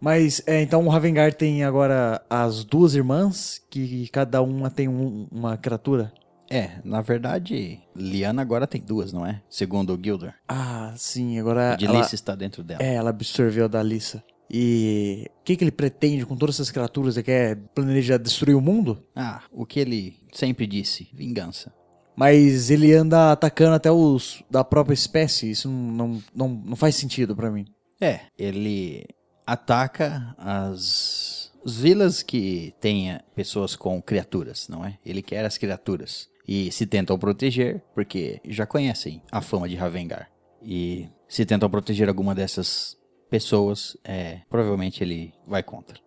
Mas, 0.00 0.42
é, 0.46 0.62
então 0.62 0.84
o 0.86 0.88
Ravengar 0.88 1.34
tem 1.34 1.64
agora 1.64 2.22
as 2.30 2.64
duas 2.64 2.94
irmãs, 2.94 3.60
que 3.70 4.08
cada 4.08 4.40
uma 4.42 4.70
tem 4.70 4.88
um- 4.88 5.26
uma 5.30 5.56
criatura. 5.56 6.12
É, 6.48 6.78
na 6.84 7.00
verdade, 7.00 7.80
Liana 7.94 8.40
agora 8.40 8.66
tem 8.66 8.80
duas, 8.80 9.12
não 9.12 9.26
é? 9.26 9.42
Segundo 9.50 9.94
o 9.94 10.00
Gildor. 10.02 10.32
Ah, 10.48 10.94
sim, 10.96 11.38
agora 11.40 11.72
A 11.72 11.76
de 11.76 11.86
ela, 11.86 11.98
Lice 11.98 12.14
está 12.14 12.34
dentro 12.34 12.62
dela. 12.62 12.82
é, 12.82 12.94
ela 12.94 13.10
absorveu 13.10 13.68
da 13.68 13.82
Lissa. 13.82 14.22
E 14.50 15.28
o 15.40 15.44
que, 15.44 15.56
que 15.56 15.64
ele 15.64 15.72
pretende 15.72 16.24
com 16.24 16.36
todas 16.36 16.56
essas 16.56 16.70
criaturas? 16.70 17.16
Ele 17.16 17.24
quer 17.24 17.56
planejar 17.74 18.16
destruir 18.16 18.54
o 18.54 18.60
mundo? 18.60 19.02
Ah, 19.14 19.42
o 19.50 19.66
que 19.66 19.80
ele 19.80 20.16
sempre 20.32 20.66
disse, 20.66 21.08
vingança. 21.12 21.72
Mas 22.16 22.70
ele 22.70 22.94
anda 22.94 23.32
atacando 23.32 23.74
até 23.74 23.90
os 23.90 24.42
da 24.50 24.64
própria 24.64 24.94
espécie. 24.94 25.50
Isso 25.50 25.68
não, 25.68 26.22
não, 26.34 26.48
não, 26.48 26.76
faz 26.76 26.94
sentido 26.94 27.36
pra 27.36 27.50
mim. 27.50 27.66
É, 28.00 28.20
ele 28.38 29.06
ataca 29.46 30.34
as, 30.38 31.52
as 31.64 31.78
vilas 31.78 32.22
que 32.22 32.74
tenha 32.80 33.22
pessoas 33.34 33.76
com 33.76 34.00
criaturas, 34.00 34.66
não 34.68 34.84
é? 34.84 34.98
Ele 35.04 35.20
quer 35.20 35.44
as 35.44 35.58
criaturas. 35.58 36.28
E 36.48 36.70
se 36.72 36.86
tentam 36.86 37.18
proteger, 37.18 37.82
porque 37.94 38.40
já 38.46 38.64
conhecem 38.64 39.20
a 39.30 39.42
fama 39.42 39.68
de 39.68 39.74
Ravengar. 39.74 40.30
E 40.62 41.08
se 41.28 41.44
tentam 41.44 41.68
proteger 41.68 42.08
alguma 42.08 42.34
dessas 42.34 42.96
pessoas, 43.30 43.96
é, 44.04 44.40
provavelmente 44.48 45.02
ele 45.02 45.32
vai 45.46 45.62
contra. 45.62 45.98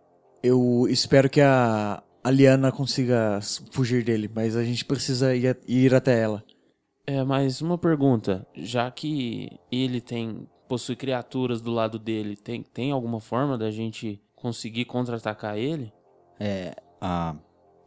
Eu 0.41 0.87
espero 0.89 1.29
que 1.29 1.41
a, 1.41 2.01
a 2.23 2.31
Liana 2.31 2.71
consiga 2.71 3.39
fugir 3.71 4.03
dele, 4.03 4.29
mas 4.33 4.55
a 4.55 4.63
gente 4.63 4.85
precisa 4.85 5.35
ir, 5.35 5.47
a- 5.47 5.55
ir 5.67 5.93
até 5.93 6.19
ela. 6.19 6.43
É, 7.05 7.23
mas 7.23 7.61
uma 7.61 7.77
pergunta. 7.77 8.47
Já 8.55 8.89
que 8.91 9.49
ele 9.71 9.99
tem. 9.99 10.47
possui 10.67 10.95
criaturas 10.95 11.59
do 11.61 11.71
lado 11.71 11.97
dele, 11.97 12.35
tem, 12.37 12.61
tem 12.61 12.91
alguma 12.91 13.19
forma 13.19 13.57
da 13.57 13.71
gente 13.71 14.21
conseguir 14.35 14.85
contra-atacar 14.85 15.57
ele? 15.57 15.91
a 17.01 17.35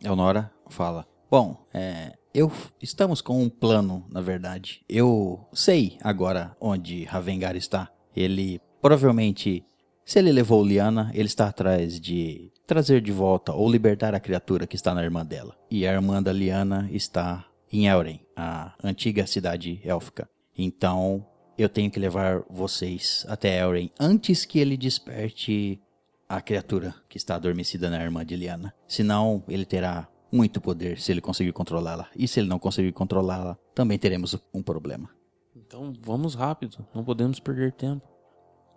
Elnora 0.02 0.50
fala: 0.68 1.06
Bom, 1.30 1.64
é, 1.72 2.12
eu 2.34 2.50
estamos 2.82 3.20
com 3.22 3.40
um 3.42 3.48
plano, 3.48 4.04
na 4.10 4.20
verdade. 4.20 4.84
Eu 4.88 5.46
sei 5.52 5.96
agora 6.02 6.54
onde 6.60 7.04
Ravengar 7.04 7.56
está. 7.56 7.90
Ele 8.14 8.60
provavelmente, 8.82 9.64
se 10.04 10.18
ele 10.18 10.32
levou 10.32 10.64
Liana, 10.64 11.10
ele 11.14 11.28
está 11.28 11.46
atrás 11.46 12.00
de 12.00 12.50
trazer 12.66 13.00
de 13.00 13.12
volta 13.12 13.52
ou 13.52 13.70
libertar 13.70 14.12
a 14.14 14.20
criatura 14.20 14.66
que 14.66 14.74
está 14.74 14.92
na 14.92 15.04
irmã 15.04 15.24
dela. 15.24 15.56
E 15.70 15.86
a 15.86 15.92
irmã 15.92 16.20
da 16.20 16.32
Liana 16.32 16.88
está 16.92 17.46
em 17.72 17.86
Elren, 17.86 18.20
a 18.36 18.74
antiga 18.82 19.26
cidade 19.26 19.80
élfica. 19.84 20.28
Então, 20.58 21.24
eu 21.56 21.68
tenho 21.68 21.90
que 21.90 22.00
levar 22.00 22.42
vocês 22.50 23.24
até 23.28 23.60
Elren 23.60 23.90
antes 23.98 24.44
que 24.44 24.58
ele 24.58 24.76
desperte 24.76 25.80
a 26.28 26.40
criatura 26.40 26.94
que 27.08 27.16
está 27.16 27.36
adormecida 27.36 27.88
na 27.88 28.02
irmã 28.02 28.26
de 28.26 28.34
Liana. 28.34 28.74
Senão, 28.88 29.44
ele 29.48 29.64
terá 29.64 30.08
muito 30.30 30.60
poder 30.60 30.98
se 30.98 31.12
ele 31.12 31.20
conseguir 31.20 31.52
controlá-la. 31.52 32.08
E 32.16 32.26
se 32.26 32.40
ele 32.40 32.48
não 32.48 32.58
conseguir 32.58 32.92
controlá-la, 32.92 33.56
também 33.74 33.98
teremos 33.98 34.36
um 34.52 34.62
problema. 34.62 35.08
Então 35.54 35.92
vamos 36.00 36.34
rápido, 36.34 36.84
não 36.94 37.04
podemos 37.04 37.38
perder 37.38 37.72
tempo. 37.72 38.11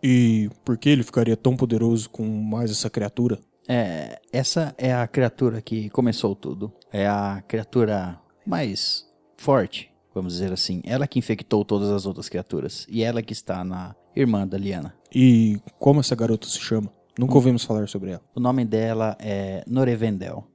E 0.02 0.50
por 0.64 0.78
que 0.78 0.90
ele 0.90 1.04
ficaria 1.04 1.36
tão 1.36 1.56
poderoso 1.56 2.10
com 2.10 2.26
mais 2.26 2.72
essa 2.72 2.90
criatura? 2.90 3.40
É, 3.68 4.20
essa 4.32 4.76
é 4.78 4.94
a 4.94 5.08
criatura 5.08 5.62
que 5.62 5.90
começou 5.90 6.36
tudo. 6.36 6.72
É 6.92 7.08
a 7.08 7.44
criatura 7.48 8.20
mais 8.46 9.06
forte, 9.38 9.92
vamos 10.14 10.34
dizer 10.34 10.54
assim. 10.54 10.82
Ela 10.84 11.08
que 11.08 11.20
infectou 11.20 11.66
todas 11.66 11.90
as 11.90 12.06
outras 12.06 12.30
criaturas. 12.30 12.86
E 12.90 13.04
ela 13.04 13.22
que 13.22 13.34
está 13.34 13.64
na 13.64 13.96
irmã 14.16 14.48
da 14.48 14.58
Liana. 14.58 14.94
E 15.14 15.60
como 15.80 16.00
essa 16.00 16.16
garota 16.16 16.48
se 16.48 16.60
chama? 16.60 16.92
Nunca 17.18 17.36
ouvimos 17.36 17.64
falar 17.64 17.88
sobre 17.88 18.12
ela. 18.12 18.22
O 18.36 18.40
nome 18.40 18.66
dela 18.66 19.18
é 19.20 19.64
Norevendel. 19.68 20.46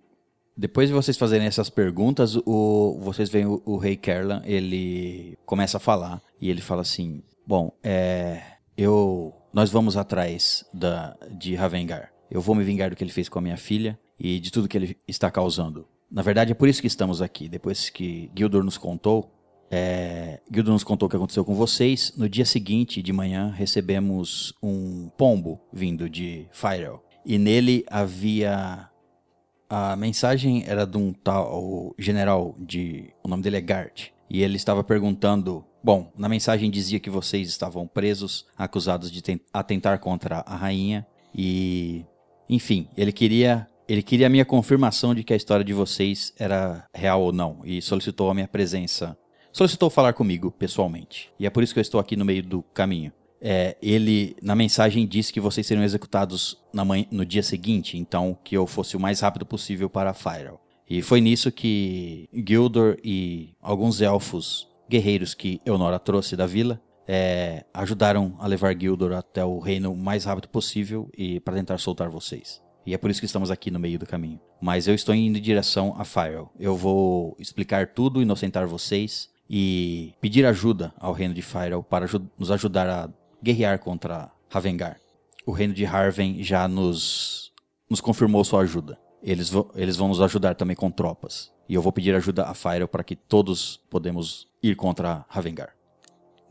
Depois 0.57 0.89
de 0.89 0.95
vocês 0.95 1.17
fazerem 1.17 1.47
essas 1.47 1.71
perguntas, 1.71 2.37
o, 2.45 2.99
vocês 3.01 3.31
veem 3.31 3.47
o, 3.47 3.63
o 3.65 3.79
rei 3.79 3.97
Kerlan, 3.97 4.43
ele 4.45 5.39
começa 5.47 5.79
a 5.79 5.81
falar 5.81 6.21
e 6.39 6.51
ele 6.51 6.61
fala 6.61 6.83
assim: 6.83 7.23
Bom, 7.47 7.73
é, 7.83 8.43
eu, 8.83 9.35
nós 9.53 9.71
vamos 9.71 9.97
atrás 9.97 10.65
da, 10.73 11.17
de 11.31 11.55
Ravengar. 11.55 12.13
Eu 12.31 12.41
vou 12.41 12.55
me 12.55 12.65
vingar 12.65 12.91
do 12.91 12.97
que 12.97 13.05
ele 13.05 13.11
fez 13.11 13.29
com 13.29 13.39
a 13.39 13.43
minha 13.43 13.57
filha 13.57 13.99
e 14.19 14.39
de 14.39 14.51
tudo 14.51 14.69
que 14.69 14.77
ele 14.77 14.97
está 15.07 15.31
causando. 15.31 15.87
Na 16.11 16.23
verdade, 16.23 16.53
é 16.53 16.55
por 16.55 16.69
isso 16.69 16.81
que 16.81 16.87
estamos 16.87 17.21
aqui. 17.21 17.49
Depois 17.49 17.91
que 17.91 18.31
Gildor 18.37 18.65
nos 18.65 18.79
contou, 18.79 19.31
é, 19.71 20.41
Gildor 20.53 20.73
nos 20.73 20.83
contou 20.83 21.07
o 21.07 21.11
que 21.11 21.17
aconteceu 21.17 21.45
com 21.45 21.55
vocês. 21.55 22.13
No 22.17 22.29
dia 22.29 22.45
seguinte, 22.45 23.03
de 23.03 23.13
manhã, 23.13 23.53
recebemos 23.55 24.53
um 24.63 25.09
pombo 25.17 25.61
vindo 25.73 26.09
de 26.09 26.49
Firel. 26.51 27.03
E 27.25 27.39
nele 27.39 27.85
havia. 27.89 28.89
A 29.69 29.95
mensagem 29.95 30.65
era 30.67 30.85
de 30.85 30.97
um 30.97 31.13
tal 31.13 31.95
general 31.97 32.57
de. 32.59 33.13
O 33.23 33.29
nome 33.29 33.43
dele 33.43 33.59
é 33.59 33.61
Gart. 33.61 34.09
E 34.29 34.43
ele 34.43 34.57
estava 34.57 34.83
perguntando. 34.83 35.65
Bom, 35.83 36.13
na 36.17 36.29
mensagem 36.29 36.71
dizia 36.71 37.01
que 37.01 37.09
vocês 37.11 37.49
estavam 37.49 37.87
presos, 37.87 38.47
acusados 38.57 39.11
de 39.11 39.23
ten- 39.23 39.41
atentar 39.53 39.99
contra 39.99 40.41
a 40.47 40.57
rainha. 40.57 41.07
E. 41.35 42.05
Enfim, 42.49 42.89
ele 42.97 43.13
queria. 43.13 43.67
Ele 43.89 44.03
queria 44.03 44.29
a 44.29 44.31
minha 44.31 44.45
confirmação 44.45 45.15
de 45.15 45.25
que 45.25 45.33
a 45.33 45.37
história 45.37 45.65
de 45.65 45.73
vocês 45.73 46.33
era 46.39 46.87
real 46.95 47.23
ou 47.23 47.33
não. 47.33 47.61
E 47.65 47.83
solicitou 47.83 48.31
a 48.31 48.35
minha 48.35 48.47
presença. 48.47 49.17
Solicitou 49.53 49.91
falar 49.91 50.13
comigo 50.13 50.49
pessoalmente. 50.53 51.29
E 51.41 51.45
é 51.45 51.51
por 51.51 51.61
isso 51.63 51.73
que 51.75 51.81
eu 51.81 51.83
estou 51.83 51.99
aqui 52.01 52.15
no 52.15 52.25
meio 52.25 52.41
do 52.41 52.63
caminho. 52.63 53.13
É, 53.41 53.77
ele, 53.83 54.37
na 54.41 54.55
mensagem, 54.55 55.05
disse 55.09 55.33
que 55.33 55.41
vocês 55.41 55.67
seriam 55.67 55.83
executados 55.83 56.57
manhã- 56.73 57.07
no 57.11 57.25
dia 57.25 57.43
seguinte, 57.43 57.99
então 57.99 58.39
que 58.45 58.57
eu 58.57 58.65
fosse 58.65 58.97
o 58.97 59.01
mais 59.01 59.19
rápido 59.21 59.45
possível 59.45 59.91
para 59.91 60.15
Firel. 60.15 60.61
E 60.89 61.03
foi 61.03 61.21
nisso 61.21 61.51
que 61.51 62.29
Gildor 62.33 62.97
e 63.03 63.55
alguns 63.61 64.01
elfos 64.01 64.69
guerreiros 64.91 65.33
que 65.33 65.61
Eonora 65.65 65.99
trouxe 65.99 66.37
da 66.37 66.47
vila 66.47 66.83
é, 67.07 67.65
ajudaram 67.73 68.37
a 68.39 68.47
levar 68.47 68.79
Gildor 68.79 69.13
até 69.13 69.45
o 69.45 69.59
reino 69.59 69.93
o 69.93 69.97
mais 69.97 70.25
rápido 70.25 70.49
possível 70.49 71.09
e 71.17 71.41
para 71.41 71.55
tentar 71.55 71.79
soltar 71.79 72.09
vocês. 72.09 72.61
E 72.85 72.95
é 72.95 72.99
por 72.99 73.11
isso 73.11 73.21
que 73.21 73.27
estamos 73.27 73.51
aqui 73.51 73.71
no 73.71 73.79
meio 73.79 73.99
do 73.99 74.07
caminho. 74.07 74.41
Mas 74.61 74.87
eu 74.87 74.95
estou 74.95 75.15
indo 75.15 75.39
em 75.39 75.41
direção 75.41 75.95
a 75.99 76.05
Firel. 76.05 76.51
Eu 76.59 76.77
vou 76.77 77.37
explicar 77.39 77.89
tudo, 77.89 78.23
inocentar 78.23 78.67
vocês 78.67 79.29
e 79.49 80.13
pedir 80.21 80.47
ajuda 80.47 80.93
ao 80.99 81.13
reino 81.13 81.35
de 81.35 81.43
Firel 81.43 81.83
para 81.83 82.07
nos 82.39 82.51
ajudar 82.51 82.89
a 82.89 83.11
guerrear 83.43 83.79
contra 83.79 84.31
Ravengar. 84.49 84.99
O 85.47 85.53
reino 85.53 85.75
de 85.75 85.85
Harven 85.85 86.43
já 86.43 86.67
nos, 86.69 87.53
nos 87.89 88.01
confirmou 88.01 88.45
sua 88.45 88.63
ajuda. 88.63 88.99
Eles, 89.23 89.49
vão- 89.51 89.69
eles 89.75 89.97
vão 89.97 90.09
nos 90.09 90.21
ajudar 90.21 90.55
também 90.55 90.77
com 90.77 90.91
tropas. 90.91 91.51
E 91.69 91.75
eu 91.75 91.83
vou 91.83 91.93
pedir 91.93 92.15
ajuda 92.15 92.45
a 92.45 92.55
Firel 92.55 92.89
para 92.89 93.05
que 93.05 93.15
todos 93.15 93.81
podemos 93.91 94.49
ir 94.63 94.75
contra 94.77 95.25
Ravengar. 95.29 95.71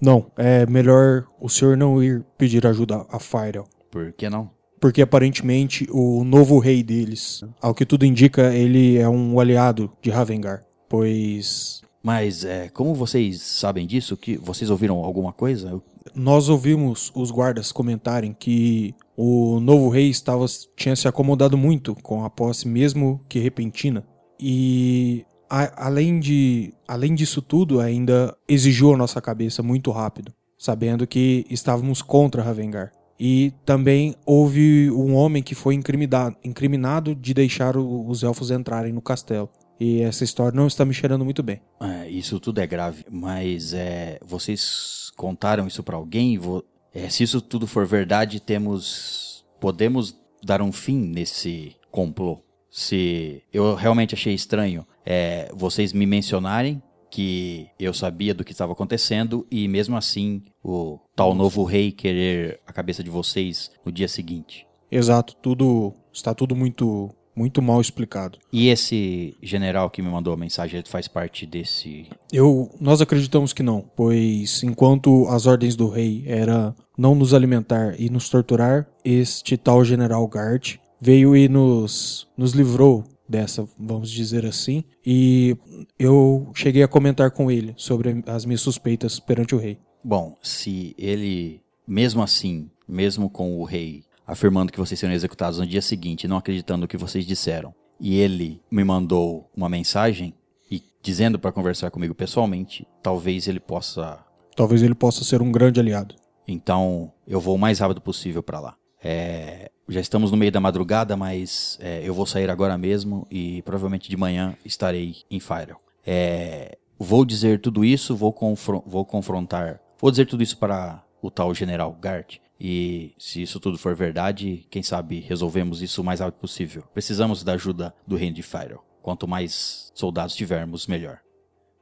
Não, 0.02 0.32
é 0.38 0.66
melhor 0.66 1.26
o 1.40 1.50
senhor 1.50 1.76
não 1.76 2.02
ir 2.02 2.24
pedir 2.38 2.66
ajuda 2.66 3.06
a 3.10 3.20
Firel. 3.20 3.66
Por 3.92 4.14
que 4.14 4.30
não? 4.30 4.50
Porque 4.80 5.02
aparentemente 5.02 5.86
o 5.92 6.24
novo 6.24 6.58
rei 6.58 6.82
deles, 6.82 7.44
ao 7.62 7.74
que 7.76 7.86
tudo 7.86 8.06
indica, 8.06 8.56
ele 8.56 8.98
é 8.98 9.10
um 9.10 9.38
aliado 9.40 9.92
de 10.02 10.10
Ravengar. 10.10 10.64
Pois 10.88 11.82
Mas 12.02 12.46
é, 12.46 12.70
como 12.70 12.94
vocês 12.96 13.42
sabem 13.42 13.86
disso? 13.86 14.16
Que 14.16 14.38
vocês 14.38 14.70
ouviram 14.70 15.04
alguma 15.04 15.34
coisa? 15.34 15.82
Nós 16.16 16.50
ouvimos 16.50 17.12
os 17.16 17.32
guardas 17.32 17.72
comentarem 17.72 18.36
que 18.38 18.94
o 19.16 19.60
novo 19.60 19.90
rei 19.90 20.10
estava 20.10 20.46
tinha 20.76 20.96
se 20.96 21.08
acomodado 21.08 21.58
muito 21.58 21.96
com 22.02 22.24
a 22.24 22.30
posse 22.30 22.68
mesmo 22.68 23.22
que 23.28 23.40
repentina 23.40 24.06
e 24.40 25.26
a- 25.50 25.86
além 25.88 26.20
de 26.20 26.74
além 26.88 27.14
disso 27.14 27.42
tudo 27.42 27.80
ainda 27.80 28.36
exigiu 28.48 28.94
a 28.94 28.98
nossa 28.98 29.22
cabeça 29.22 29.62
muito 29.62 29.92
rápido, 29.92 30.34
sabendo 30.58 31.06
que 31.08 31.46
estávamos 31.50 32.02
contra 32.02 32.42
Ravengar. 32.44 32.92
E 33.20 33.52
também 33.66 34.16
houve 34.26 34.90
um 34.92 35.14
homem 35.14 35.44
que 35.44 35.54
foi 35.54 35.76
incriminado, 35.76 36.38
incriminado 36.42 37.14
de 37.14 37.34
deixar 37.34 37.76
os 37.76 38.24
elfos 38.24 38.50
entrarem 38.50 38.94
no 38.94 39.02
castelo. 39.02 39.50
E 39.78 40.02
essa 40.02 40.24
história 40.24 40.56
não 40.56 40.68
está 40.68 40.86
me 40.86 40.94
cheirando 40.94 41.26
muito 41.26 41.44
bem. 41.44 41.62
É, 41.82 42.10
isso 42.10 42.40
tudo 42.40 42.60
é 42.62 42.68
grave, 42.68 43.04
mas 43.12 43.74
é, 43.74 44.20
vocês 44.26 44.99
contaram 45.20 45.68
isso 45.68 45.84
pra 45.84 45.98
alguém? 45.98 46.38
Vo- 46.38 46.64
é, 46.94 47.10
se 47.10 47.24
isso 47.24 47.42
tudo 47.42 47.68
for 47.68 47.86
verdade, 47.86 48.40
temos 48.40 49.46
podemos 49.60 50.16
dar 50.42 50.62
um 50.62 50.72
fim 50.72 50.98
nesse 50.98 51.76
complô. 51.92 52.42
Se 52.72 53.44
eu 53.52 53.76
realmente 53.76 54.16
achei 54.16 54.34
estranho 54.34 54.88
é, 55.06 55.52
vocês 55.54 55.92
me 55.92 56.06
mencionarem 56.06 56.82
que 57.12 57.68
eu 57.80 57.94
sabia 57.94 58.34
do 58.34 58.44
que 58.46 58.52
estava 58.54 58.72
acontecendo 58.74 59.46
e 59.52 59.68
mesmo 59.68 59.98
assim 59.98 60.44
o 60.64 61.00
tal 61.16 61.34
novo 61.34 61.64
rei 61.64 61.92
querer 61.92 62.62
a 62.66 62.72
cabeça 62.72 63.04
de 63.04 63.10
vocês 63.10 63.72
no 63.84 63.92
dia 63.92 64.08
seguinte. 64.08 64.66
Exato, 64.92 65.36
tudo 65.42 65.94
está 66.14 66.34
tudo 66.34 66.56
muito 66.56 67.10
muito 67.40 67.62
mal 67.62 67.80
explicado. 67.80 68.38
E 68.52 68.68
esse 68.68 69.34
general 69.42 69.90
que 69.90 70.02
me 70.02 70.10
mandou 70.10 70.34
a 70.34 70.38
mensagem, 70.38 70.78
ele 70.78 70.90
faz 70.90 71.08
parte 71.08 71.46
desse. 71.46 72.08
Eu, 72.34 72.70
nós 72.82 73.00
acreditamos 73.02 73.54
que 73.54 73.64
não, 73.64 73.90
pois 73.96 74.62
enquanto 74.62 75.26
as 75.30 75.46
ordens 75.46 75.74
do 75.78 75.88
rei 75.88 76.26
era 76.28 76.76
não 76.98 77.16
nos 77.16 77.34
alimentar 77.34 77.96
e 77.98 78.10
nos 78.10 78.28
torturar, 78.30 78.90
este 79.06 79.56
tal 79.56 79.86
general 79.86 80.28
Gart 80.28 80.76
veio 81.00 81.34
e 81.34 81.48
nos, 81.48 82.28
nos 82.38 82.52
livrou 82.52 83.06
dessa, 83.28 83.66
vamos 83.80 84.12
dizer 84.12 84.46
assim, 84.46 84.84
e 85.06 85.56
eu 85.98 86.52
cheguei 86.54 86.84
a 86.84 86.90
comentar 86.90 87.32
com 87.32 87.50
ele 87.50 87.74
sobre 87.78 88.22
as 88.26 88.44
minhas 88.44 88.60
suspeitas 88.60 89.18
perante 89.18 89.56
o 89.56 89.60
rei. 89.60 89.78
Bom, 90.04 90.36
se 90.42 90.94
ele, 90.98 91.62
mesmo 91.88 92.22
assim, 92.22 92.70
mesmo 92.86 93.30
com 93.30 93.58
o 93.58 93.64
rei 93.64 94.04
afirmando 94.30 94.72
que 94.72 94.80
vocês 94.80 95.00
serão 95.00 95.14
executados 95.14 95.60
no 95.60 95.66
dia 95.66 95.82
seguinte, 95.82 96.28
não 96.28 96.38
acreditando 96.38 96.82
no 96.82 96.88
que 96.88 96.98
vocês 96.98 97.26
disseram, 97.26 97.74
e 98.00 98.18
ele 98.20 98.62
me 98.72 98.84
mandou 98.84 99.50
uma 99.56 99.68
mensagem 99.68 100.34
e 100.70 100.84
dizendo 101.02 101.40
para 101.40 101.52
conversar 101.52 101.90
comigo 101.90 102.14
pessoalmente, 102.14 102.88
talvez 103.02 103.48
ele 103.48 103.60
possa. 103.60 104.24
Talvez 104.56 104.84
ele 104.84 104.96
possa 104.96 105.24
ser 105.24 105.42
um 105.42 105.52
grande 105.52 105.80
aliado. 105.80 106.16
Então 106.48 107.12
eu 107.28 107.42
vou 107.42 107.56
o 107.56 107.60
mais 107.60 107.80
rápido 107.80 108.02
possível 108.02 108.44
para 108.44 108.60
lá. 108.60 108.76
É, 109.04 109.72
já 109.88 110.00
estamos 110.00 110.32
no 110.32 110.38
meio 110.38 110.52
da 110.52 110.60
madrugada, 110.60 111.16
mas 111.16 111.78
é, 111.82 112.02
eu 112.04 112.14
vou 112.14 112.26
sair 112.26 112.50
agora 112.50 112.78
mesmo 112.78 113.26
e 113.32 113.62
provavelmente 113.64 114.10
de 114.10 114.18
manhã 114.18 114.56
estarei 114.64 115.18
em 115.32 115.40
Firel. 115.40 115.82
É, 116.06 116.78
vou 116.98 117.26
dizer 117.26 117.62
tudo 117.62 117.84
isso, 117.84 118.16
vou, 118.16 118.32
confron 118.32 118.84
vou 118.86 119.06
confrontar. 119.06 119.80
Vou 120.00 120.12
dizer 120.12 120.26
tudo 120.26 120.44
isso 120.44 120.58
para 120.58 121.04
o 121.22 121.32
tal 121.32 121.54
general 121.54 121.92
Gart. 122.00 122.38
E 122.60 123.14
se 123.18 123.42
isso 123.42 123.60
tudo 123.60 123.78
for 123.78 123.96
verdade, 123.96 124.68
quem 124.70 124.84
sabe 124.84 125.20
resolvemos 125.20 125.82
isso 125.82 126.02
o 126.02 126.04
mais 126.04 126.20
rápido 126.20 126.42
possível. 126.42 126.84
Precisamos 126.94 127.44
da 127.44 127.54
ajuda 127.54 127.94
do 128.06 128.16
reino 128.16 128.36
de 128.36 128.44
Firel. 128.44 128.84
Quanto 129.02 129.28
mais 129.28 129.92
soldados 129.96 130.36
tivermos, 130.36 130.86
melhor. 130.86 131.20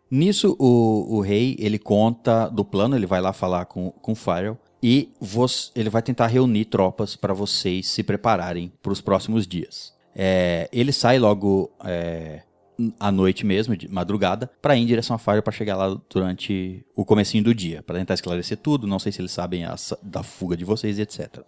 Nisso, 0.09 0.55
o, 0.59 1.17
o 1.17 1.21
rei, 1.21 1.55
ele 1.59 1.79
conta 1.79 2.47
do 2.47 2.63
plano, 2.63 2.95
ele 2.95 3.05
vai 3.05 3.19
lá 3.19 3.33
falar 3.33 3.65
com, 3.65 3.91
com 3.91 4.13
Firel. 4.15 4.57
E 4.81 5.11
vos, 5.19 5.71
ele 5.75 5.89
vai 5.89 6.03
tentar 6.03 6.27
reunir 6.27 6.65
tropas 6.65 7.15
para 7.15 7.33
vocês 7.33 7.87
se 7.87 8.03
prepararem 8.03 8.71
para 8.81 8.93
os 8.93 9.01
próximos 9.01 9.47
dias. 9.47 9.93
É, 10.15 10.69
ele 10.71 10.91
sai 10.91 11.19
logo 11.19 11.71
é, 11.83 12.43
à 12.99 13.11
noite 13.11 13.45
mesmo, 13.45 13.75
de 13.75 13.87
madrugada, 13.87 14.49
para 14.61 14.75
ir 14.75 14.81
em 14.81 14.85
direção 14.85 15.15
à 15.15 15.19
Fire 15.19 15.41
para 15.41 15.53
chegar 15.53 15.75
lá 15.75 15.99
durante 16.09 16.85
o 16.95 17.05
comecinho 17.05 17.43
do 17.43 17.53
dia, 17.53 17.81
para 17.83 17.99
tentar 17.99 18.13
esclarecer 18.13 18.57
tudo. 18.57 18.87
Não 18.87 18.99
sei 18.99 19.11
se 19.11 19.21
eles 19.21 19.31
sabem 19.31 19.65
a, 19.65 19.75
da 20.01 20.23
fuga 20.23 20.55
de 20.55 20.65
vocês, 20.65 20.99
etc. 20.99 21.41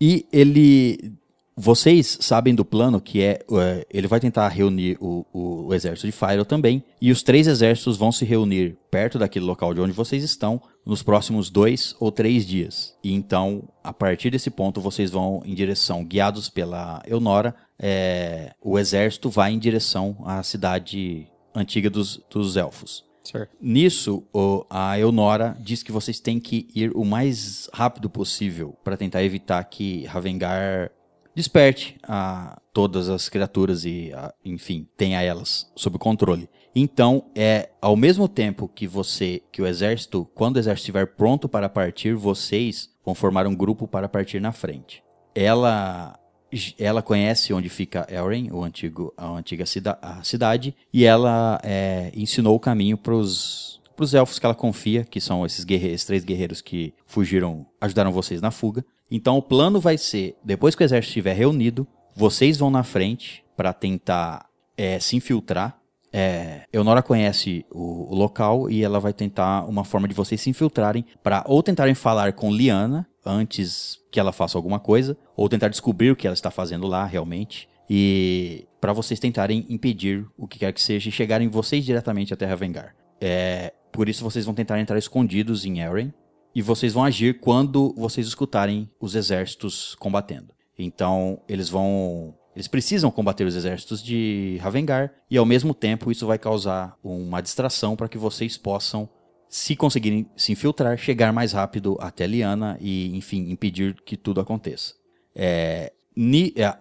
E 0.00 0.26
ele 0.32 1.14
vocês 1.56 2.18
sabem 2.20 2.54
do 2.54 2.64
plano 2.64 3.00
que 3.00 3.22
é, 3.22 3.40
é 3.52 3.86
ele 3.90 4.06
vai 4.06 4.18
tentar 4.18 4.48
reunir 4.48 4.96
o, 5.00 5.26
o, 5.32 5.66
o, 5.66 5.74
exército 5.74 6.06
de 6.06 6.12
Fyro 6.12 6.44
também, 6.44 6.82
e 7.00 7.12
os 7.12 7.22
três 7.22 7.46
exércitos 7.46 7.96
vão 7.96 8.10
se 8.10 8.24
reunir 8.24 8.76
perto 8.90 9.18
daquele 9.18 9.44
local 9.44 9.74
de 9.74 9.80
onde 9.80 9.92
vocês 9.92 10.24
estão 10.24 10.60
nos 10.84 11.02
próximos 11.02 11.50
dois 11.50 11.94
ou 12.00 12.10
três 12.10 12.46
dias. 12.46 12.96
E 13.04 13.12
então, 13.12 13.68
a 13.84 13.92
partir 13.92 14.30
desse 14.30 14.50
ponto, 14.50 14.80
vocês 14.80 15.10
vão 15.10 15.42
em 15.44 15.54
direção, 15.54 16.04
guiados 16.04 16.48
pela 16.48 17.02
Eunora, 17.06 17.54
é, 17.80 18.54
o 18.60 18.78
exército 18.78 19.30
vai 19.30 19.52
em 19.52 19.58
direção 19.58 20.16
à 20.24 20.42
cidade 20.42 21.26
antiga 21.54 21.90
dos, 21.90 22.20
dos 22.30 22.56
elfos. 22.56 23.04
Certo. 23.24 23.56
Nisso, 23.60 24.24
a 24.68 24.98
Eunora 24.98 25.56
diz 25.60 25.82
que 25.82 25.92
vocês 25.92 26.18
têm 26.18 26.40
que 26.40 26.68
ir 26.74 26.90
o 26.94 27.04
mais 27.04 27.68
rápido 27.72 28.10
possível 28.10 28.76
para 28.82 28.96
tentar 28.96 29.22
evitar 29.22 29.62
que 29.64 30.04
Ravengar 30.06 30.90
desperte 31.34 31.98
a 32.02 32.60
todas 32.72 33.08
as 33.08 33.28
criaturas 33.28 33.84
e, 33.84 34.12
a, 34.12 34.34
enfim, 34.44 34.88
tenha 34.96 35.22
elas 35.22 35.70
sob 35.74 35.98
controle. 35.98 36.48
Então, 36.74 37.26
é 37.34 37.70
ao 37.80 37.96
mesmo 37.96 38.26
tempo 38.26 38.68
que 38.68 38.86
você, 38.86 39.42
que 39.52 39.60
o 39.60 39.66
exército, 39.66 40.28
quando 40.34 40.56
o 40.56 40.58
exército 40.58 40.82
estiver 40.82 41.06
pronto 41.06 41.48
para 41.48 41.68
partir, 41.68 42.14
vocês 42.14 42.90
vão 43.04 43.14
formar 43.14 43.46
um 43.46 43.54
grupo 43.54 43.86
para 43.86 44.08
partir 44.08 44.40
na 44.40 44.52
frente. 44.52 45.02
Ela 45.34 46.18
ela 46.78 47.02
conhece 47.02 47.52
onde 47.52 47.68
fica 47.68 48.06
Elren, 48.10 48.50
o 48.52 48.62
antigo, 48.62 49.12
a 49.16 49.28
antiga 49.28 49.64
cida, 49.64 49.98
a 50.02 50.22
cidade, 50.22 50.74
e 50.92 51.04
ela 51.04 51.60
é, 51.62 52.12
ensinou 52.14 52.54
o 52.54 52.60
caminho 52.60 52.96
para 52.96 53.14
os 53.14 53.80
elfos 54.14 54.38
que 54.38 54.46
ela 54.46 54.54
confia, 54.54 55.04
que 55.04 55.20
são 55.20 55.46
esses, 55.46 55.64
esses 55.68 56.04
três 56.04 56.24
guerreiros 56.24 56.60
que 56.60 56.92
fugiram, 57.06 57.66
ajudaram 57.80 58.12
vocês 58.12 58.40
na 58.40 58.50
fuga. 58.50 58.84
Então 59.10 59.36
o 59.36 59.42
plano 59.42 59.80
vai 59.80 59.98
ser, 59.98 60.36
depois 60.44 60.74
que 60.74 60.82
o 60.82 60.84
exército 60.84 61.10
estiver 61.10 61.34
reunido, 61.34 61.86
vocês 62.14 62.58
vão 62.58 62.70
na 62.70 62.82
frente 62.82 63.44
para 63.56 63.72
tentar 63.72 64.46
é, 64.76 64.98
se 64.98 65.16
infiltrar. 65.16 65.78
É, 66.12 66.66
Eonora 66.72 67.02
conhece 67.02 67.64
o, 67.70 68.12
o, 68.12 68.14
local 68.14 68.70
e 68.70 68.84
ela 68.84 69.00
vai 69.00 69.12
tentar 69.12 69.64
uma 69.64 69.82
forma 69.82 70.06
de 70.06 70.14
vocês 70.14 70.40
se 70.40 70.50
infiltrarem 70.50 71.06
para 71.22 71.42
ou 71.46 71.62
tentarem 71.62 71.94
falar 71.94 72.34
com 72.34 72.52
Liana 72.52 73.08
antes 73.24 73.98
que 74.10 74.20
ela 74.20 74.32
faça 74.32 74.58
alguma 74.58 74.78
coisa, 74.78 75.16
ou 75.34 75.48
tentar 75.48 75.68
descobrir 75.68 76.10
o 76.10 76.16
que 76.16 76.26
ela 76.26 76.34
está 76.34 76.50
fazendo 76.50 76.86
lá 76.86 77.06
realmente. 77.06 77.68
E 77.88 78.66
para 78.80 78.92
vocês 78.92 79.18
tentarem 79.18 79.64
impedir 79.68 80.26
o 80.36 80.46
que 80.46 80.58
quer 80.58 80.72
que 80.72 80.82
seja 80.82 81.08
e 81.08 81.12
chegarem 81.12 81.48
vocês 81.48 81.84
diretamente 81.84 82.34
até 82.34 82.44
Ravengar. 82.44 82.94
É, 83.20 83.72
por 83.90 84.08
isso 84.08 84.24
vocês 84.24 84.44
vão 84.44 84.54
tentar 84.54 84.80
entrar 84.80 84.98
escondidos 84.98 85.64
em 85.64 85.80
Eren 85.80 86.12
e 86.54 86.60
vocês 86.60 86.92
vão 86.92 87.04
agir 87.04 87.40
quando 87.40 87.94
vocês 87.96 88.26
escutarem 88.26 88.90
os 89.00 89.14
exércitos 89.14 89.94
combatendo. 89.94 90.52
Então, 90.78 91.40
eles 91.48 91.68
vão. 91.68 92.34
Eles 92.54 92.68
precisam 92.68 93.10
combater 93.10 93.44
os 93.44 93.56
exércitos 93.56 94.02
de 94.02 94.58
Ravengar, 94.60 95.12
e 95.30 95.38
ao 95.38 95.46
mesmo 95.46 95.74
tempo 95.74 96.10
isso 96.10 96.26
vai 96.26 96.38
causar 96.38 96.96
uma 97.02 97.40
distração 97.40 97.96
para 97.96 98.08
que 98.08 98.18
vocês 98.18 98.58
possam, 98.58 99.08
se 99.48 99.74
conseguirem 99.74 100.26
se 100.36 100.52
infiltrar, 100.52 100.96
chegar 100.98 101.32
mais 101.32 101.52
rápido 101.52 101.96
até 102.00 102.26
Liana 102.26 102.76
e, 102.80 103.16
enfim, 103.16 103.50
impedir 103.50 103.94
que 104.04 104.16
tudo 104.16 104.40
aconteça. 104.40 104.94
É, 105.34 105.92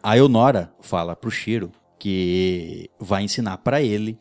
a 0.04 0.18
Eonora 0.18 0.74
fala 0.82 1.16
pro 1.16 1.32
Shiro 1.32 1.72
que 1.98 2.90
vai 3.00 3.24
ensinar 3.24 3.60
para 3.60 3.82
ele 3.82 4.18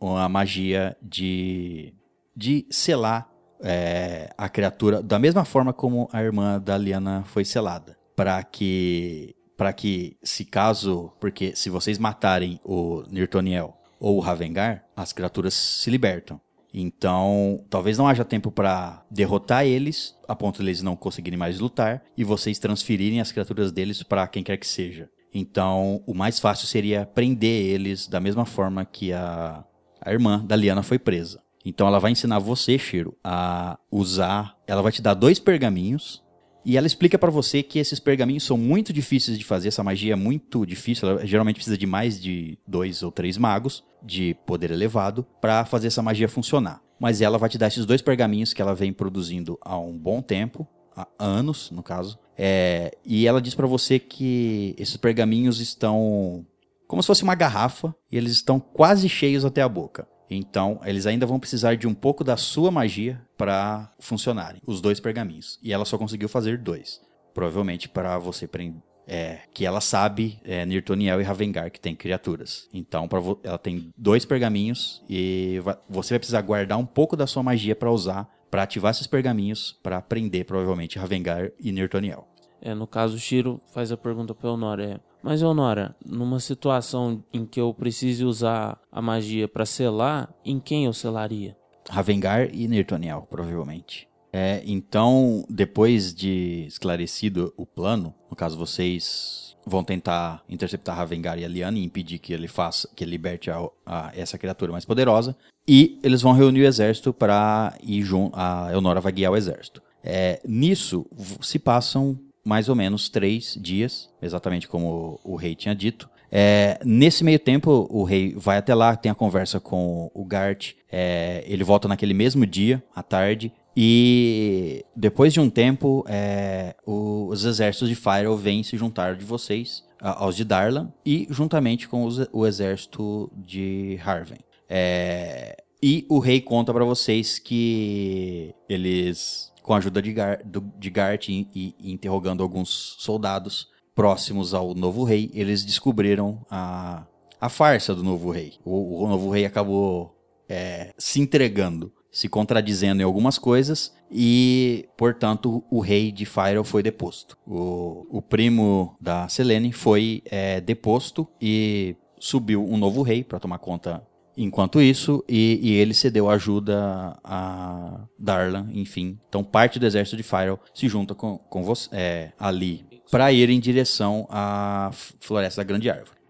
a 0.00 0.28
magia 0.28 0.96
de, 1.00 1.94
de 2.36 2.66
selar 2.70 3.28
é, 3.62 4.28
a 4.36 4.48
criatura 4.48 5.02
da 5.02 5.18
mesma 5.18 5.44
forma 5.44 5.72
como 5.72 6.08
a 6.12 6.22
irmã 6.22 6.60
da 6.60 6.76
Liana 6.76 7.24
foi 7.26 7.44
selada, 7.44 7.96
para 8.14 8.42
que 8.42 9.34
para 9.56 9.72
que 9.72 10.16
se 10.22 10.44
caso, 10.44 11.12
porque 11.20 11.54
se 11.54 11.70
vocês 11.70 11.98
matarem 11.98 12.60
o 12.64 13.04
Nirtoniel 13.10 13.76
ou 14.00 14.16
o 14.16 14.20
Ravengar, 14.20 14.84
as 14.96 15.12
criaturas 15.12 15.54
se 15.54 15.90
libertam. 15.90 16.40
Então, 16.74 17.64
talvez 17.68 17.98
não 17.98 18.08
haja 18.08 18.24
tempo 18.24 18.50
para 18.50 19.04
derrotar 19.10 19.66
eles, 19.66 20.16
a 20.26 20.34
ponto 20.34 20.64
de 20.64 20.84
não 20.84 20.96
conseguirem 20.96 21.38
mais 21.38 21.60
lutar, 21.60 22.02
e 22.16 22.24
vocês 22.24 22.58
transferirem 22.58 23.20
as 23.20 23.30
criaturas 23.30 23.70
deles 23.70 24.02
para 24.02 24.26
quem 24.26 24.42
quer 24.42 24.56
que 24.56 24.66
seja. 24.66 25.10
Então, 25.34 26.02
o 26.06 26.14
mais 26.14 26.38
fácil 26.38 26.66
seria 26.66 27.06
prender 27.06 27.66
eles 27.66 28.06
da 28.06 28.20
mesma 28.20 28.46
forma 28.46 28.84
que 28.84 29.12
a, 29.12 29.64
a 30.00 30.12
irmã 30.12 30.44
da 30.44 30.56
Liana 30.56 30.82
foi 30.82 30.98
presa. 30.98 31.42
Então 31.64 31.86
ela 31.86 32.00
vai 32.00 32.10
ensinar 32.10 32.38
você, 32.38 32.78
Shiro, 32.78 33.16
a 33.22 33.78
usar. 33.90 34.56
Ela 34.66 34.82
vai 34.82 34.92
te 34.92 35.00
dar 35.00 35.14
dois 35.14 35.38
pergaminhos 35.38 36.22
e 36.64 36.76
ela 36.76 36.86
explica 36.86 37.18
para 37.18 37.30
você 37.30 37.62
que 37.62 37.78
esses 37.78 37.98
pergaminhos 37.98 38.44
são 38.44 38.56
muito 38.56 38.92
difíceis 38.92 39.38
de 39.38 39.44
fazer, 39.44 39.68
essa 39.68 39.82
magia 39.82 40.12
é 40.12 40.16
muito 40.16 40.64
difícil, 40.64 41.08
ela 41.08 41.26
geralmente 41.26 41.56
precisa 41.56 41.76
de 41.76 41.86
mais 41.86 42.20
de 42.20 42.58
dois 42.66 43.02
ou 43.02 43.10
três 43.10 43.36
magos 43.36 43.84
de 44.02 44.34
poder 44.46 44.70
elevado 44.70 45.26
para 45.40 45.64
fazer 45.64 45.88
essa 45.88 46.02
magia 46.02 46.28
funcionar. 46.28 46.80
Mas 46.98 47.20
ela 47.20 47.38
vai 47.38 47.48
te 47.48 47.58
dar 47.58 47.66
esses 47.66 47.84
dois 47.84 48.00
pergaminhos 48.00 48.52
que 48.52 48.62
ela 48.62 48.74
vem 48.74 48.92
produzindo 48.92 49.58
há 49.60 49.76
um 49.76 49.96
bom 49.96 50.22
tempo, 50.22 50.66
há 50.96 51.06
anos, 51.18 51.70
no 51.70 51.82
caso. 51.82 52.18
É, 52.38 52.96
e 53.04 53.26
ela 53.26 53.42
diz 53.42 53.54
para 53.54 53.66
você 53.66 53.98
que 53.98 54.74
esses 54.78 54.96
pergaminhos 54.96 55.60
estão 55.60 56.46
como 56.86 57.02
se 57.02 57.06
fosse 57.06 57.22
uma 57.22 57.34
garrafa 57.34 57.94
e 58.10 58.18
eles 58.18 58.32
estão 58.32 58.60
quase 58.60 59.08
cheios 59.08 59.46
até 59.46 59.62
a 59.62 59.68
boca. 59.68 60.06
Então, 60.36 60.80
eles 60.84 61.06
ainda 61.06 61.26
vão 61.26 61.38
precisar 61.38 61.74
de 61.76 61.86
um 61.86 61.94
pouco 61.94 62.24
da 62.24 62.36
sua 62.36 62.70
magia 62.70 63.20
para 63.36 63.92
funcionarem, 63.98 64.60
os 64.66 64.80
dois 64.80 65.00
pergaminhos. 65.00 65.58
E 65.62 65.72
ela 65.72 65.84
só 65.84 65.98
conseguiu 65.98 66.28
fazer 66.28 66.58
dois. 66.58 67.00
Provavelmente 67.34 67.88
para 67.88 68.18
você 68.18 68.46
prender. 68.46 68.80
É, 69.04 69.40
que 69.52 69.66
ela 69.66 69.80
sabe 69.80 70.38
é, 70.44 70.64
Nirtoniel 70.64 71.20
e 71.20 71.24
Ravengar 71.24 71.72
que 71.72 71.80
tem 71.80 71.94
criaturas. 71.94 72.68
Então, 72.72 73.08
ela 73.42 73.58
tem 73.58 73.90
dois 73.96 74.24
pergaminhos 74.24 75.02
e 75.08 75.60
vai, 75.64 75.76
você 75.90 76.14
vai 76.14 76.20
precisar 76.20 76.40
guardar 76.40 76.78
um 76.78 76.86
pouco 76.86 77.16
da 77.16 77.26
sua 77.26 77.42
magia 77.42 77.74
para 77.74 77.90
usar 77.90 78.30
para 78.52 78.64
ativar 78.64 78.90
esses 78.90 79.06
pergaminhos 79.06 79.72
para 79.82 80.00
prender 80.02 80.44
provavelmente 80.44 80.98
Ravengar 80.98 81.50
e 81.58 81.72
Nirtoniel. 81.72 82.28
É, 82.60 82.74
no 82.74 82.86
caso, 82.86 83.16
o 83.16 83.18
Shiro 83.18 83.60
faz 83.72 83.90
a 83.90 83.96
pergunta 83.96 84.34
pra 84.34 84.50
Eonora. 84.50 84.84
É, 84.84 85.00
mas, 85.22 85.40
Eonora, 85.42 85.94
numa 86.04 86.40
situação 86.40 87.22
em 87.32 87.44
que 87.46 87.60
eu 87.60 87.72
precise 87.72 88.24
usar 88.24 88.80
a 88.90 89.00
magia 89.02 89.46
pra 89.48 89.64
selar, 89.66 90.32
em 90.44 90.58
quem 90.60 90.84
eu 90.86 90.92
selaria? 90.92 91.56
Ravengar 91.88 92.48
e 92.54 92.66
Nirtoniel, 92.68 93.26
provavelmente. 93.30 94.08
É, 94.32 94.62
então, 94.64 95.44
depois 95.48 96.14
de 96.14 96.64
esclarecido 96.66 97.52
o 97.56 97.66
plano, 97.66 98.14
no 98.30 98.36
caso 98.36 98.56
vocês 98.56 99.54
vão 99.66 99.84
tentar 99.84 100.42
interceptar 100.48 100.96
Ravengar 100.96 101.38
e 101.38 101.44
a 101.44 101.48
Liana 101.48 101.78
e 101.78 101.84
impedir 101.84 102.18
que 102.18 102.32
ele 102.32 102.48
faça, 102.48 102.88
que 102.96 103.04
ele 103.04 103.10
liberte 103.12 103.50
a, 103.50 103.58
a- 103.84 104.10
essa 104.16 104.38
criatura 104.38 104.72
mais 104.72 104.84
poderosa, 104.84 105.36
e 105.68 105.98
eles 106.02 106.22
vão 106.22 106.32
reunir 106.32 106.62
o 106.62 106.66
exército 106.66 107.12
para 107.12 107.76
ir 107.82 108.02
junto. 108.02 108.34
A 108.36 108.70
Eonora 108.72 109.00
vai 109.00 109.12
guiar 109.12 109.32
o 109.32 109.36
exército. 109.36 109.82
É, 110.02 110.40
nisso 110.48 111.06
se 111.40 111.58
passam 111.58 112.18
mais 112.44 112.68
ou 112.68 112.74
menos 112.74 113.08
três 113.08 113.56
dias, 113.60 114.08
exatamente 114.20 114.66
como 114.68 115.20
o, 115.24 115.36
rei 115.36 115.54
tinha 115.54 115.74
dito. 115.74 116.08
É, 116.30 116.80
nesse 116.84 117.22
meio 117.22 117.38
tempo, 117.38 117.86
o 117.90 118.04
rei 118.04 118.34
vai 118.36 118.56
até 118.58 118.74
lá, 118.74 118.96
tem 118.96 119.12
a 119.12 119.14
conversa 119.14 119.60
com 119.60 120.10
o 120.14 120.24
Gart. 120.24 120.72
é, 120.90 121.44
ele 121.46 121.62
volta 121.64 121.86
naquele 121.88 122.14
mesmo 122.14 122.44
dia, 122.46 122.82
à 122.94 123.02
tarde. 123.02 123.52
E 123.76 124.84
depois 124.94 125.32
de 125.32 125.40
um 125.40 125.48
tempo, 125.48 126.04
é, 126.08 126.74
os 126.86 127.44
exércitos 127.44 127.88
de 127.88 127.94
Fyro 127.94 128.36
vêm 128.36 128.62
se 128.62 128.76
juntar 128.76 129.16
de 129.16 129.24
vocês, 129.24 129.82
aos 130.00 130.34
de 130.36 130.44
Darlan, 130.44 130.92
e 131.06 131.26
juntamente 131.30 131.86
com 131.88 132.04
os- 132.04 132.26
o 132.32 132.46
exército 132.46 133.30
de 133.36 133.98
Harven. 134.04 134.38
É, 134.68 135.56
e 135.82 136.06
o 136.08 136.18
rei 136.18 136.40
conta 136.40 136.72
pra 136.72 136.84
vocês 136.84 137.38
que 137.38 138.54
eles, 138.68 139.51
com 139.62 139.74
a 139.74 139.78
ajuda 139.78 140.02
de, 140.02 140.12
Gar, 140.12 140.42
do- 140.44 140.72
de 140.78 140.90
Gart 140.90 141.28
e, 141.28 141.48
e- 141.54 141.74
interrogando 141.92 142.42
alguns 142.42 142.96
soldados 142.98 143.68
próximos 143.94 144.54
ao 144.54 144.74
novo 144.74 145.04
rei, 145.04 145.30
eles 145.34 145.64
descobriram 145.64 146.44
a, 146.50 147.06
a 147.40 147.48
farsa 147.48 147.94
do 147.94 148.02
novo 148.02 148.30
rei. 148.30 148.54
O, 148.64 149.04
o 149.04 149.08
novo 149.08 149.30
rei 149.30 149.44
acabou 149.44 150.16
é, 150.48 150.92
se 150.98 151.20
entregando, 151.20 151.92
se 152.10 152.28
contradizendo 152.28 153.00
em 153.02 153.04
algumas 153.04 153.38
coisas 153.38 153.94
e, 154.10 154.88
portanto, 154.96 155.62
o 155.70 155.80
rei 155.80 156.10
de 156.12 156.24
Fyro 156.26 156.64
foi 156.64 156.82
deposto. 156.82 157.38
O, 157.46 158.06
o 158.10 158.22
primo 158.22 158.96
da 159.00 159.28
Selene 159.28 159.72
foi 159.72 160.22
é, 160.26 160.60
deposto 160.60 161.26
e 161.40 161.96
subiu 162.18 162.64
um 162.64 162.76
novo 162.76 163.02
rei 163.02 163.24
para 163.24 163.40
tomar 163.40 163.58
conta 163.58 164.02
enquanto 164.36 164.80
isso 164.80 165.24
e, 165.28 165.58
e 165.62 165.72
ele 165.72 165.94
cedeu 165.94 166.30
ajuda 166.30 167.18
a 167.22 168.06
Darlan, 168.18 168.68
enfim. 168.72 169.18
Então, 169.28 169.44
parte 169.44 169.78
do 169.78 169.86
exército 169.86 170.16
de 170.16 170.22
Fyro 170.22 170.58
se 170.74 170.88
junta 170.88 171.14
com, 171.14 171.38
com 171.38 171.62
você, 171.62 171.88
é, 171.92 172.32
ali 172.38 172.84
para 173.10 173.30
ir 173.30 173.50
em 173.50 173.60
direção 173.60 174.26
à 174.30 174.90
Floresta 175.20 175.62
da 175.62 175.64
Grande 175.64 175.90
Árvore. 175.90 176.22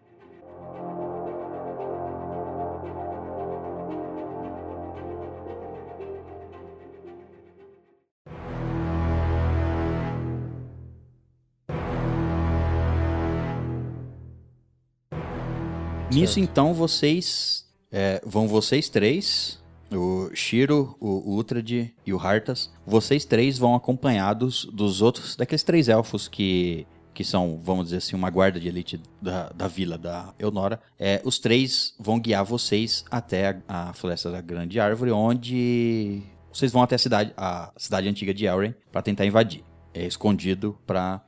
Nisso, 16.13 16.39
então, 16.41 16.75
vocês 16.75 17.65
é, 17.93 18.21
vão 18.25 18.49
vocês 18.49 18.89
três, 18.89 19.63
o 19.93 20.31
Shiro, 20.35 20.97
o 20.99 21.37
Utrad 21.37 21.71
e 21.71 22.13
o 22.13 22.19
Hartas, 22.19 22.73
vocês 22.87 23.25
três 23.25 23.59
vão 23.59 23.75
acompanhados 23.75 24.65
dos 24.65 25.03
outros, 25.03 25.37
daqueles 25.37 25.63
três 25.63 25.89
elfos 25.89 26.27
que, 26.27 26.87
que 27.13 27.23
são, 27.23 27.61
vamos 27.63 27.87
dizer 27.87 27.99
assim, 27.99 28.17
uma 28.17 28.31
guarda 28.31 28.59
de 28.59 28.69
elite 28.69 29.01
da, 29.21 29.51
da 29.51 29.69
vila 29.69 29.99
da 29.99 30.33
Eonora. 30.39 30.81
É, 30.99 31.21
os 31.25 31.39
três 31.39 31.95
vão 31.99 32.19
guiar 32.19 32.45
vocês 32.45 33.05
até 33.11 33.61
a, 33.69 33.91
a 33.91 33.93
Floresta 33.93 34.31
da 34.31 34.41
Grande 34.41 34.81
Árvore, 34.81 35.13
onde 35.13 36.23
vocês 36.53 36.73
vão 36.73 36.83
até 36.83 36.95
a 36.95 36.99
cidade, 36.99 37.33
a 37.37 37.73
cidade 37.77 38.09
antiga 38.09 38.33
de 38.33 38.47
Elren 38.47 38.75
para 38.91 39.03
tentar 39.03 39.27
invadir. 39.27 39.63
É 39.93 40.07
escondido 40.07 40.79
para 40.87 41.23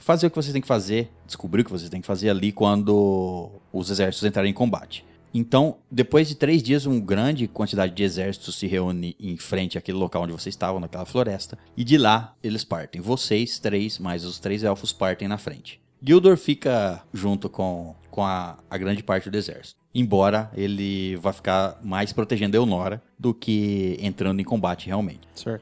fazer 0.00 0.26
o 0.26 0.30
que 0.30 0.36
vocês 0.36 0.52
têm 0.52 0.60
que 0.60 0.68
fazer, 0.68 1.10
descobrir 1.26 1.62
o 1.62 1.64
que 1.64 1.70
vocês 1.70 1.88
têm 1.88 2.00
que 2.00 2.06
fazer 2.06 2.28
ali 2.28 2.50
quando 2.50 3.50
os 3.72 3.88
exércitos 3.88 4.28
entrarem 4.28 4.50
em 4.50 4.54
combate. 4.54 5.04
Então, 5.34 5.78
depois 5.90 6.28
de 6.28 6.34
três 6.34 6.62
dias, 6.62 6.84
uma 6.84 7.00
grande 7.00 7.48
quantidade 7.48 7.94
de 7.94 8.02
exércitos 8.02 8.56
se 8.56 8.66
reúne 8.66 9.16
em 9.18 9.36
frente 9.36 9.78
àquele 9.78 9.96
local 9.96 10.22
onde 10.22 10.32
vocês 10.32 10.52
estavam, 10.52 10.80
naquela 10.80 11.06
floresta. 11.06 11.58
E 11.76 11.82
de 11.84 11.96
lá, 11.96 12.34
eles 12.42 12.64
partem. 12.64 13.00
Vocês, 13.00 13.58
três, 13.58 13.98
mais 13.98 14.24
os 14.24 14.38
três 14.38 14.62
elfos, 14.62 14.92
partem 14.92 15.28
na 15.28 15.38
frente. 15.38 15.80
Gildor 16.04 16.36
fica 16.36 17.02
junto 17.14 17.48
com, 17.48 17.94
com 18.10 18.24
a, 18.24 18.58
a 18.68 18.76
grande 18.76 19.02
parte 19.02 19.30
do 19.30 19.36
exército. 19.36 19.80
Embora 19.94 20.50
ele 20.54 21.16
vá 21.16 21.32
ficar 21.32 21.78
mais 21.82 22.12
protegendo 22.12 22.56
Eonora 22.56 23.02
do 23.18 23.32
que 23.32 23.96
entrando 24.00 24.40
em 24.40 24.44
combate 24.44 24.86
realmente. 24.86 25.20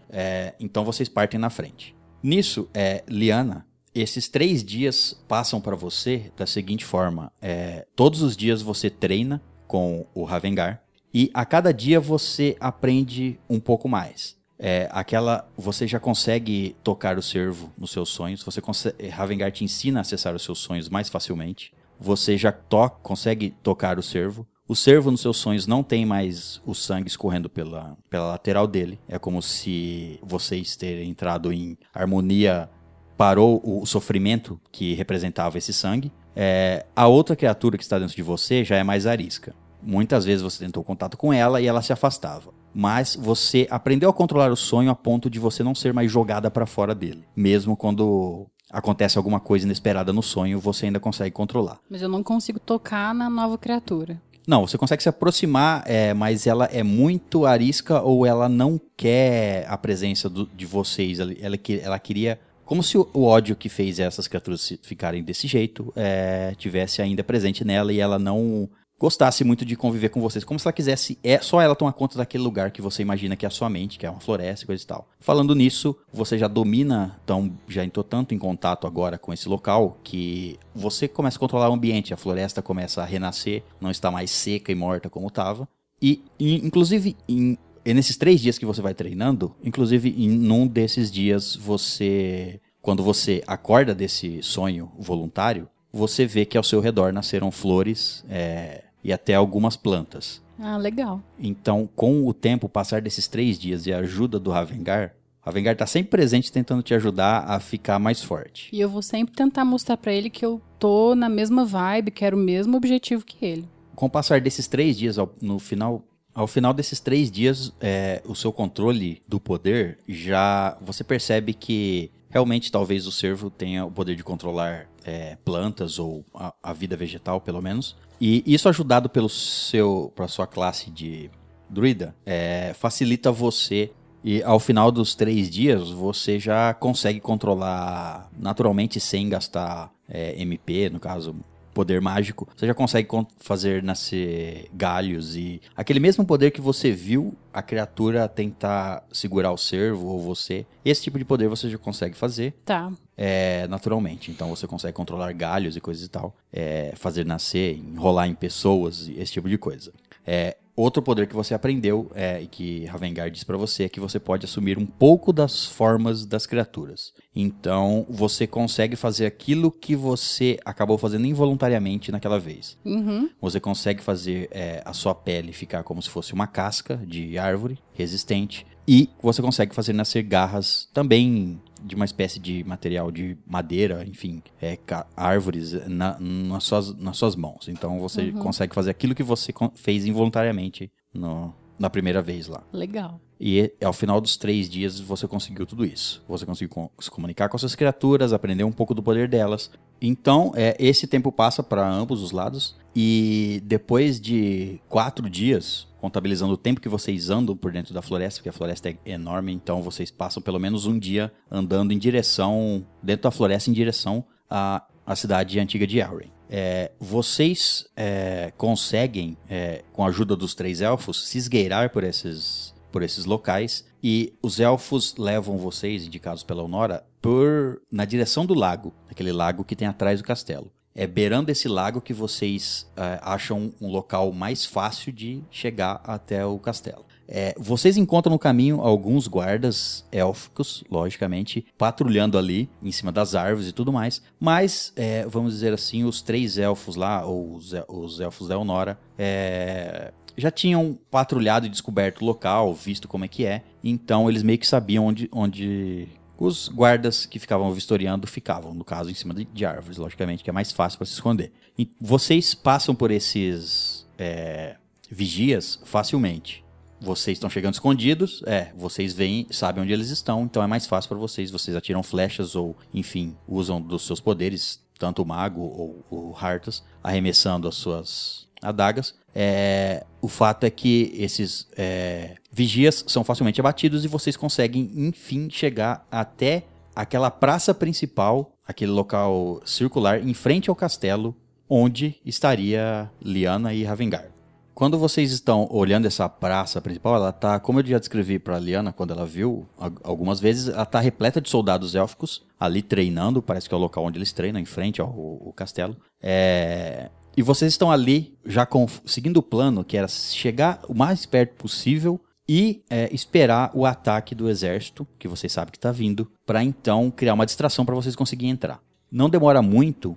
É, 0.09 0.55
então 0.59 0.85
vocês 0.85 1.09
partem 1.09 1.39
na 1.39 1.51
frente. 1.51 1.95
Nisso, 2.23 2.69
é, 2.73 3.05
Liana, 3.09 3.67
esses 3.95 4.29
três 4.29 4.63
dias 4.63 5.21
passam 5.27 5.61
para 5.61 5.75
você 5.75 6.31
da 6.37 6.47
seguinte 6.47 6.85
forma: 6.85 7.33
é, 7.43 7.87
todos 7.97 8.23
os 8.23 8.37
dias 8.37 8.63
você 8.63 8.89
treina 8.89 9.43
com 9.71 10.05
o 10.13 10.25
Ravengar 10.25 10.83
e 11.15 11.31
a 11.33 11.45
cada 11.45 11.73
dia 11.73 12.01
você 12.01 12.57
aprende 12.59 13.39
um 13.49 13.61
pouco 13.61 13.89
mais. 13.89 14.37
É, 14.59 14.89
aquela 14.91 15.49
você 15.57 15.87
já 15.87 16.01
consegue 16.01 16.75
tocar 16.83 17.17
o 17.17 17.23
servo 17.23 17.73
nos 17.79 17.93
seus 17.93 18.09
sonhos. 18.09 18.43
Você 18.43 18.61
consegue, 18.61 19.07
Ravengar 19.09 19.53
te 19.53 19.63
ensina 19.63 20.01
a 20.01 20.03
acessar 20.03 20.35
os 20.35 20.43
seus 20.43 20.59
sonhos 20.59 20.89
mais 20.89 21.09
facilmente. 21.09 21.73
Você 22.01 22.37
já 22.37 22.51
to, 22.51 22.91
consegue 23.01 23.55
tocar 23.63 23.97
o 23.97 24.03
servo. 24.03 24.45
O 24.67 24.75
servo 24.75 25.13
nos 25.13 25.21
seus 25.21 25.37
sonhos 25.37 25.69
não 25.69 25.85
tem 25.85 26.05
mais 26.05 26.61
o 26.67 26.75
sangue 26.75 27.07
escorrendo 27.07 27.49
pela, 27.49 27.97
pela 28.09 28.27
lateral 28.27 28.67
dele. 28.67 28.99
É 29.09 29.21
como 29.21 29.41
se 29.41 30.19
vocês 30.21 30.75
terem 30.75 31.11
entrado 31.11 31.53
em 31.53 31.79
harmonia, 31.95 32.69
parou 33.17 33.63
o 33.65 33.87
sofrimento 33.87 34.61
que 34.73 34.95
representava 34.95 35.59
esse 35.59 35.73
sangue. 35.73 36.13
É, 36.35 36.87
a 36.97 37.07
outra 37.07 37.37
criatura 37.37 37.77
que 37.77 37.85
está 37.85 37.99
dentro 37.99 38.17
de 38.17 38.23
você 38.23 38.65
já 38.65 38.77
é 38.77 38.83
mais 38.83 39.07
arisca. 39.07 39.55
Muitas 39.83 40.25
vezes 40.25 40.43
você 40.43 40.65
tentou 40.65 40.83
contato 40.85 41.17
com 41.17 41.33
ela 41.33 41.61
e 41.61 41.67
ela 41.67 41.83
se 41.83 41.93
afastava. 41.93 42.53
Mas 42.75 43.17
você 43.17 43.67
aprendeu 43.71 44.09
a 44.11 44.13
controlar 44.13 44.51
o 44.53 44.57
sonho 44.57 44.91
a 44.91 44.95
ponto 44.95 45.29
de 45.29 45.39
você 45.39 45.63
não 45.63 45.75
ser 45.75 45.93
mais 45.93 46.11
jogada 46.11 46.51
para 46.51 46.67
fora 46.67 46.95
dele. 46.95 47.25
Mesmo 47.35 47.77
quando 47.77 48.47
acontece 48.71 49.19
alguma 49.19 49.41
coisa 49.41 49.65
inesperada 49.67 50.13
no 50.13 50.23
sonho, 50.23 50.61
você 50.61 50.87
ainda 50.87 51.01
consegue 51.01 51.33
controlar. 51.33 51.81
Mas 51.91 52.03
eu 52.03 52.09
não 52.09 52.23
consigo 52.23 52.61
tocar 52.61 53.13
na 53.15 53.29
nova 53.29 53.59
criatura. 53.59 54.21
Não, 54.47 54.67
você 54.67 54.79
consegue 54.79 55.03
se 55.03 55.09
aproximar, 55.09 55.83
é, 55.87 56.15
mas 56.15 56.47
ela 56.47 56.65
é 56.67 56.83
muito 56.83 57.45
arisca 57.47 58.01
ou 58.01 58.25
ela 58.25 58.49
não 58.49 58.81
quer 58.97 59.67
a 59.69 59.77
presença 59.77 60.29
do- 60.31 60.47
de 60.47 60.65
vocês. 60.67 61.19
Ela, 61.21 61.33
ela, 61.41 61.57
ela 61.83 61.99
queria. 61.99 62.39
Como 62.65 62.83
se 62.83 62.97
o, 62.97 63.09
o 63.13 63.25
ódio 63.25 63.57
que 63.57 63.69
fez 63.69 63.99
essas 63.99 64.29
criaturas 64.29 64.73
ficarem 64.83 65.23
desse 65.25 65.47
jeito 65.49 65.93
é, 65.97 66.55
tivesse 66.57 67.03
ainda 67.03 67.23
presente 67.25 67.65
nela 67.65 67.93
e 67.93 67.99
ela 67.99 68.19
não 68.19 68.69
gostasse 69.01 69.43
muito 69.43 69.65
de 69.65 69.75
conviver 69.77 70.11
com 70.11 70.21
vocês. 70.21 70.45
Como 70.45 70.61
se 70.61 70.69
ela 70.69 70.75
quisesse. 70.75 71.19
É 71.25 71.39
só 71.41 71.59
ela 71.63 71.75
tomar 71.75 71.95
conta 71.95 72.19
daquele 72.19 72.45
lugar 72.45 72.71
que 72.71 72.83
você 72.83 73.01
imagina 73.01 73.35
que 73.35 73.47
é 73.47 73.49
a 73.49 73.51
sua 73.51 73.71
mente, 73.71 73.99
que 73.99 74.05
é 74.05 74.11
uma 74.11 74.21
floresta 74.21 74.65
e 74.65 74.67
coisa 74.67 74.85
e 74.85 74.87
tal. 74.87 75.09
Falando 75.19 75.55
nisso, 75.55 75.97
você 76.13 76.37
já 76.37 76.47
domina, 76.47 77.19
então 77.25 77.51
já 77.67 77.83
entrou 77.83 78.05
tanto 78.05 78.35
em 78.35 78.39
contato 78.39 78.87
agora 78.87 79.17
com 79.17 79.33
esse 79.33 79.49
local 79.49 79.99
que 80.05 80.59
você 80.75 81.09
começa 81.09 81.39
a 81.39 81.41
controlar 81.41 81.71
o 81.71 81.73
ambiente. 81.73 82.13
A 82.13 82.17
floresta 82.19 82.61
começa 82.61 83.01
a 83.01 83.07
renascer, 83.07 83.63
não 83.81 83.91
está 83.91 84.11
mais 84.11 84.31
seca 84.31 84.71
e 84.71 84.75
morta 84.75 85.09
como 85.09 85.29
estava. 85.29 85.67
E, 86.03 86.23
e, 86.39 86.57
inclusive, 86.57 87.17
em, 87.27 87.57
e 87.85 87.95
nesses 87.95 88.19
três 88.19 88.39
dias 88.41 88.59
que 88.59 88.67
você 88.67 88.83
vai 88.83 88.93
treinando, 88.93 89.55
inclusive 89.65 90.11
em 90.11 90.29
num 90.29 90.67
desses 90.67 91.11
dias 91.11 91.57
você. 91.57 92.61
Quando 92.83 93.03
você 93.03 93.43
acorda 93.47 93.95
desse 93.95 94.43
sonho 94.43 94.91
voluntário, 94.99 95.69
você 95.93 96.25
vê 96.25 96.47
que 96.47 96.57
ao 96.57 96.65
seu 96.65 96.81
redor 96.81 97.13
nasceram 97.13 97.51
flores 97.51 98.25
é, 98.27 98.85
e 99.03 99.13
até 99.13 99.35
algumas 99.35 99.77
plantas. 99.77 100.43
Ah, 100.59 100.77
legal. 100.77 101.23
Então, 101.39 101.89
com 101.97 102.27
o 102.27 102.35
tempo, 102.35 102.69
passar 102.69 103.01
desses 103.01 103.27
três 103.27 103.59
dias 103.59 103.87
e 103.87 103.93
a 103.93 103.99
ajuda 103.99 104.39
do 104.39 104.51
Ravengar, 104.51 105.15
Ravengar 105.41 105.75
tá 105.75 105.87
sempre 105.87 106.11
presente 106.11 106.53
tentando 106.53 106.83
te 106.83 106.93
ajudar 106.93 107.45
a 107.49 107.59
ficar 107.59 107.99
mais 107.99 108.23
forte. 108.23 108.69
E 108.73 108.79
eu 108.79 108.89
vou 108.89 109.01
sempre 109.01 109.35
tentar 109.35 109.65
mostrar 109.65 109.97
pra 109.97 110.13
ele 110.13 110.29
que 110.29 110.45
eu 110.45 110.61
tô 110.79 111.15
na 111.15 111.31
mesma 111.31 111.65
vibe, 111.65 112.11
quero 112.11 112.37
o 112.37 112.41
mesmo 112.41 112.77
objetivo 112.77 113.25
que 113.25 113.45
ele. 113.45 113.69
Com 113.95 114.07
o 114.07 114.11
passar 114.11 114.41
desses 114.41 114.69
três 114.69 114.99
dias, 114.99 115.19
ao, 115.19 115.35
no 115.41 115.59
final, 115.59 116.05
ao 116.35 116.47
final 116.47 116.75
desses 116.75 117.01
três 117.01 117.31
dias, 117.31 117.73
é, 117.81 118.23
o 118.27 118.35
seu 118.35 118.53
controle 118.53 119.23
do 119.27 119.41
poder 119.41 119.99
já 120.07 120.77
você 120.83 121.03
percebe 121.03 121.55
que 121.55 122.11
realmente 122.31 122.73
talvez 122.73 123.07
o 123.07 123.13
servo 123.13 123.51
tenha 123.51 123.85
o 123.85 123.91
poder 123.91 124.17
de 124.17 124.25
controlar 124.25 124.89
é, 125.05 125.37
plantas 125.45 125.99
ou 125.99 126.25
a, 126.33 126.55
a 126.63 126.73
vida 126.73 126.97
vegetal, 126.97 127.41
pelo 127.41 127.61
menos. 127.61 127.97
E 128.21 128.43
isso 128.47 128.69
ajudado 128.69 129.09
pelo 129.09 129.29
seu, 129.29 130.13
pela 130.15 130.29
sua 130.29 130.47
classe 130.47 130.91
de 130.91 131.31
druida, 131.69 132.15
é, 132.25 132.73
facilita 132.75 133.31
você 133.31 133.93
E 134.23 134.43
ao 134.43 134.61
final 134.61 134.93
dos 134.93 135.15
três 135.15 135.49
dias, 135.49 135.91
você 135.91 136.39
já 136.39 136.75
consegue 136.75 137.21
controlar 137.21 138.29
naturalmente 138.39 139.01
sem 139.01 139.29
gastar 139.29 139.91
é, 140.07 140.41
MP, 140.41 140.91
no 140.91 141.01
caso, 141.01 141.35
poder 141.75 142.01
mágico. 142.01 142.49
Você 142.57 142.67
já 142.67 142.75
consegue 142.75 143.07
con- 143.09 143.27
fazer 143.39 143.83
nascer 143.83 144.69
galhos 144.73 145.37
e 145.37 145.61
aquele 145.77 146.01
mesmo 146.01 146.25
poder 146.25 146.51
que 146.51 146.61
você 146.61 146.91
viu 146.91 147.35
a 147.53 147.63
criatura 147.63 148.29
tentar 148.29 149.05
segurar 149.13 149.53
o 149.53 149.57
cervo 149.57 150.07
ou 150.09 150.21
você. 150.21 150.67
Esse 150.85 151.03
tipo 151.03 151.19
de 151.19 151.25
poder 151.25 151.49
você 151.49 151.69
já 151.71 151.79
consegue 151.79 152.17
fazer 152.17 152.55
Tá. 152.65 152.93
é, 153.17 153.67
naturalmente. 153.69 154.31
Então 154.31 154.49
você 154.49 154.67
consegue 154.67 154.93
controlar 154.95 155.33
galhos 155.33 155.77
e 155.77 155.81
coisas 155.81 156.05
e 156.05 156.09
tal, 156.09 156.35
é, 156.53 156.93
fazer 156.97 157.25
nascer, 157.25 157.77
enrolar 157.77 158.29
em 158.29 158.35
pessoas, 158.35 159.09
esse 159.17 159.33
tipo 159.33 159.49
de 159.49 159.59
coisa. 159.59 159.93
É, 160.27 160.57
outro 160.77 161.03
poder 161.03 161.27
que 161.27 161.35
você 161.35 161.55
aprendeu 161.55 162.11
é, 162.15 162.41
e 162.41 162.47
que 162.47 162.85
Ravengar 162.87 163.31
diz 163.31 163.45
pra 163.45 163.57
você 163.57 163.85
é 163.85 163.89
que 163.89 164.01
você 164.01 164.19
pode 164.19 164.45
assumir 164.45 164.79
um 164.79 164.87
pouco 164.87 165.33
das 165.33 165.67
formas 165.67 166.25
das 166.25 166.47
criaturas. 166.47 167.13
Então 167.35 168.07
você 168.09 168.47
consegue 168.47 168.97
fazer 168.97 169.27
aquilo 169.27 169.71
que 169.71 169.95
você 169.95 170.59
acabou 170.65 170.99
fazendo 170.99 171.27
involuntariamente 171.27 172.11
naquela 172.11 172.39
vez. 172.39 172.79
Uhum. 172.85 173.31
Você 173.41 173.61
consegue 173.61 174.03
fazer 174.03 174.49
é, 174.51 174.83
a 174.85 174.93
sua 174.93 175.15
pele 175.15 175.53
ficar 175.53 175.83
como 175.83 176.03
se 176.03 176.11
fosse 176.11 176.33
uma 176.33 176.47
casca 176.47 176.97
de 176.97 177.39
árvore 177.39 177.79
resistente. 177.93 178.67
E 178.89 179.09
você 179.23 179.41
consegue 179.41 179.75
fazer 179.75 179.93
nascer 179.93 180.23
garras 180.23 180.89
também 180.93 181.61
de 181.85 181.95
uma 181.95 182.05
espécie 182.05 182.39
de 182.39 182.63
material 182.65 183.11
de 183.11 183.37
madeira, 183.47 184.05
enfim, 184.07 184.43
é, 184.61 184.79
árvores 185.17 185.73
na- 185.89 186.19
nas, 186.21 186.65
suas, 186.65 186.95
nas 186.97 187.17
suas 187.17 187.35
mãos. 187.37 187.69
Então 187.69 187.99
você 188.01 188.31
consegue 188.33 188.75
fazer 188.75 188.91
aquilo 188.91 189.15
que 189.15 189.23
você 189.23 189.53
fez 189.75 190.05
involuntariamente 190.07 190.91
no- 191.13 191.55
na 191.79 191.89
primeira 191.89 192.21
vez 192.21 192.47
lá. 192.47 192.63
Legal. 192.73 193.21
E 193.41 193.73
ao 193.83 193.93
final 193.95 194.21
dos 194.21 194.37
três 194.37 194.69
dias 194.69 195.01
você 195.01 195.27
conseguiu 195.27 195.65
tudo 195.65 195.85
isso. 195.85 196.23
Você 196.29 196.45
conseguiu 196.45 196.91
se 197.01 197.11
comunicar 197.11 197.49
com 197.49 197.57
essas 197.57 197.75
criaturas, 197.75 198.35
aprender 198.35 198.65
um 198.65 198.73
pouco 198.73 198.93
do 198.95 199.03
poder 199.03 199.27
delas. 199.29 199.71
Então, 200.03 200.53
é, 200.55 200.77
esse 200.79 201.07
tempo 201.07 201.33
passa 201.33 201.63
para 201.63 201.87
ambos 201.89 202.23
os 202.23 202.33
lados. 202.33 202.77
E 202.95 203.63
depois 203.65 204.21
de 204.21 204.79
quatro 204.89 205.31
dias, 205.31 205.87
contabilizando 206.01 206.55
o 206.55 206.57
tempo 206.57 206.81
que 206.81 206.89
vocês 206.89 207.31
andam 207.31 207.57
por 207.57 207.71
dentro 207.71 207.93
da 207.93 208.01
floresta, 208.01 208.39
porque 208.41 208.49
a 208.49 208.53
floresta 208.53 208.89
é 208.89 208.97
enorme, 209.05 209.53
então 209.53 209.83
vocês 209.83 210.11
passam 210.11 210.43
pelo 210.43 210.59
menos 210.59 210.87
um 210.87 210.99
dia 210.99 211.33
andando 211.51 211.93
em 211.93 211.99
direção, 211.99 212.85
dentro 213.03 213.25
da 213.25 213.31
floresta, 213.31 213.71
em 213.71 213.73
direção 213.73 214.25
à, 214.49 214.85
à 215.05 215.15
cidade 215.15 215.61
antiga 215.61 215.87
de 215.87 215.99
Elren. 215.99 216.31
É, 216.49 216.91
vocês 216.99 217.87
é, 217.95 218.53
conseguem, 218.57 219.37
é, 219.49 219.85
com 219.93 220.05
a 220.05 220.09
ajuda 220.09 220.35
dos 220.35 220.55
três 220.55 220.81
elfos, 220.81 221.29
se 221.29 221.39
esgueirar 221.39 221.91
por 221.91 222.03
esses, 222.03 222.75
por 222.91 223.03
esses 223.03 223.25
locais 223.25 223.85
e 224.03 224.33
os 224.43 224.59
elfos 224.59 225.15
levam 225.17 225.59
vocês, 225.59 226.07
indicados 226.07 226.43
pela 226.43 226.63
Honora, 226.63 227.05
por 227.21 227.81
na 227.93 228.05
direção 228.05 228.47
do 228.47 228.55
lago, 228.55 228.95
aquele 229.09 229.33
lago 229.33 229.65
que 229.65 229.77
tem 229.77 229.87
atrás 229.87 230.21
do 230.21 230.27
castelo. 230.27 230.73
É 231.01 231.07
beirando 231.07 231.51
esse 231.51 231.67
lago 231.67 231.99
que 231.99 232.13
vocês 232.13 232.87
é, 232.95 233.19
acham 233.23 233.73
um 233.81 233.89
local 233.89 234.33
mais 234.33 234.67
fácil 234.67 235.11
de 235.11 235.43
chegar 235.51 235.99
até 236.05 236.45
o 236.45 236.59
castelo. 236.59 237.07
É, 237.27 237.55
vocês 237.57 237.97
encontram 237.97 238.35
no 238.35 238.39
caminho 238.39 238.83
alguns 238.83 239.27
guardas 239.27 240.05
élficos, 240.13 240.85
logicamente, 240.91 241.65
patrulhando 241.79 242.37
ali 242.37 242.69
em 242.83 242.93
cima 242.93 243.11
das 243.11 243.35
árvores 243.35 243.71
e 243.71 243.73
tudo 243.73 243.91
mais. 243.91 244.21
Mas, 244.39 244.93
é, 244.95 245.25
vamos 245.25 245.55
dizer 245.55 245.73
assim, 245.73 246.05
os 246.05 246.21
três 246.21 246.59
elfos 246.59 246.97
lá, 246.97 247.25
ou 247.25 247.55
os, 247.55 247.73
os 247.89 248.21
elfos 248.21 248.49
da 248.49 248.57
Elnora, 248.57 249.01
é, 249.17 250.13
já 250.37 250.51
tinham 250.51 250.99
patrulhado 251.11 251.65
e 251.65 251.71
descoberto 251.71 252.21
o 252.21 252.27
local, 252.27 252.75
visto 252.75 253.09
como 253.09 253.25
é 253.25 253.29
que 253.29 253.47
é. 253.47 253.63
Então, 253.83 254.29
eles 254.29 254.43
meio 254.43 254.59
que 254.59 254.67
sabiam 254.67 255.07
onde, 255.07 255.31
onde 255.33 256.09
os 256.41 256.69
guardas 256.69 257.27
que 257.27 257.39
ficavam 257.39 257.71
vistoriando 257.71 258.27
ficavam, 258.27 258.73
no 258.73 258.83
caso, 258.83 259.11
em 259.11 259.15
cima 259.15 259.35
de, 259.35 259.45
de 259.45 259.67
árvores, 259.67 259.99
logicamente, 259.99 260.43
que 260.43 260.49
é 260.49 260.53
mais 260.53 260.73
fácil 260.73 260.99
para 260.99 261.07
se 261.07 261.13
esconder. 261.13 261.53
E 261.79 261.93
vocês 262.01 262.55
passam 262.55 262.95
por 262.95 263.11
esses 263.11 264.09
é, 264.19 264.77
vigias 265.11 265.79
facilmente. 265.85 266.65
Vocês 266.99 267.37
estão 267.37 267.51
chegando 267.51 267.75
escondidos, 267.75 268.43
é, 268.47 268.73
vocês 268.75 269.13
veem, 269.13 269.47
sabem 269.51 269.83
onde 269.83 269.93
eles 269.93 270.09
estão, 270.09 270.45
então 270.45 270.63
é 270.63 270.67
mais 270.67 270.87
fácil 270.87 271.11
para 271.11 271.19
vocês. 271.19 271.51
Vocês 271.51 271.77
atiram 271.77 272.03
flechas 272.03 272.55
ou, 272.55 272.75
enfim, 272.93 273.37
usam 273.47 273.81
dos 273.81 274.07
seus 274.07 274.19
poderes, 274.19 274.83
tanto 274.99 275.23
o 275.23 275.27
mago 275.27 275.61
ou 275.61 276.05
o 276.11 276.35
Hartas, 276.35 276.83
arremessando 277.03 277.69
as 277.69 277.75
suas 277.75 278.49
adagas. 278.63 279.15
É, 279.35 280.07
o 280.23 280.29
fato 280.29 280.65
é 280.65 280.71
que 280.71 281.13
esses 281.15 281.69
é, 281.77 282.37
vigias 282.53 283.05
são 283.07 283.23
facilmente 283.25 283.61
abatidos 283.61 284.05
e 284.05 284.09
vocês 284.09 284.37
conseguem, 284.37 284.91
enfim, 284.97 285.49
chegar 285.51 286.07
até 286.11 286.65
aquela 286.95 287.31
praça 287.31 287.73
principal, 287.75 288.53
aquele 288.67 288.91
local 288.91 289.61
circular 289.65 290.21
em 290.27 290.35
frente 290.35 290.69
ao 290.69 290.77
castelo, 290.77 291.35
onde 291.69 292.17
estaria 292.25 293.11
Liana 293.23 293.73
e 293.73 293.85
Ravengar. 293.85 294.27
Quando 294.75 294.99
vocês 294.99 295.31
estão 295.31 295.69
olhando 295.71 296.07
essa 296.07 296.27
praça 296.29 296.81
principal, 296.81 297.15
ela 297.17 297.33
tá, 297.33 297.61
como 297.61 297.81
eu 297.81 297.87
já 297.87 297.99
descrevi 297.99 298.39
para 298.39 298.59
Liana 298.59 298.93
quando 298.93 299.13
ela 299.13 299.27
viu 299.27 299.69
al- 299.79 299.93
algumas 300.03 300.41
vezes, 300.41 300.69
ela 300.69 300.87
tá 300.87 300.99
repleta 301.01 301.39
de 301.41 301.51
soldados 301.51 301.95
élficos 301.95 302.43
ali 302.59 302.81
treinando, 302.81 303.43
parece 303.43 303.69
que 303.69 303.75
é 303.75 303.79
o 303.79 303.81
local 303.81 304.05
onde 304.05 304.17
eles 304.19 304.33
treinam, 304.33 304.61
em 304.61 304.65
frente 304.65 305.01
ao, 305.01 305.09
ao 305.09 305.53
castelo. 305.53 305.97
É, 306.23 307.11
E 307.37 307.43
vocês 307.43 307.73
estão 307.73 307.91
ali 307.93 308.35
já 308.45 308.65
com- 308.65 308.87
seguindo 309.05 309.37
o 309.37 309.43
plano, 309.43 309.85
que 309.85 309.97
era 309.97 310.09
chegar 310.09 310.81
o 310.89 310.95
mais 310.95 311.27
perto 311.27 311.55
possível 311.57 312.19
e 312.53 312.83
é, 312.91 313.09
esperar 313.15 313.71
o 313.73 313.87
ataque 313.87 314.35
do 314.35 314.51
exército, 314.51 315.07
que 315.21 315.29
vocês 315.29 315.53
sabem 315.53 315.71
que 315.71 315.79
está 315.79 315.93
vindo, 315.93 316.29
para 316.45 316.65
então 316.65 317.09
criar 317.09 317.35
uma 317.35 317.47
distração 317.47 317.85
para 317.87 317.95
vocês 317.95 318.17
conseguirem 318.17 318.51
entrar. 318.51 318.81
Não 319.09 319.31
demora 319.31 319.63
muito 319.63 320.17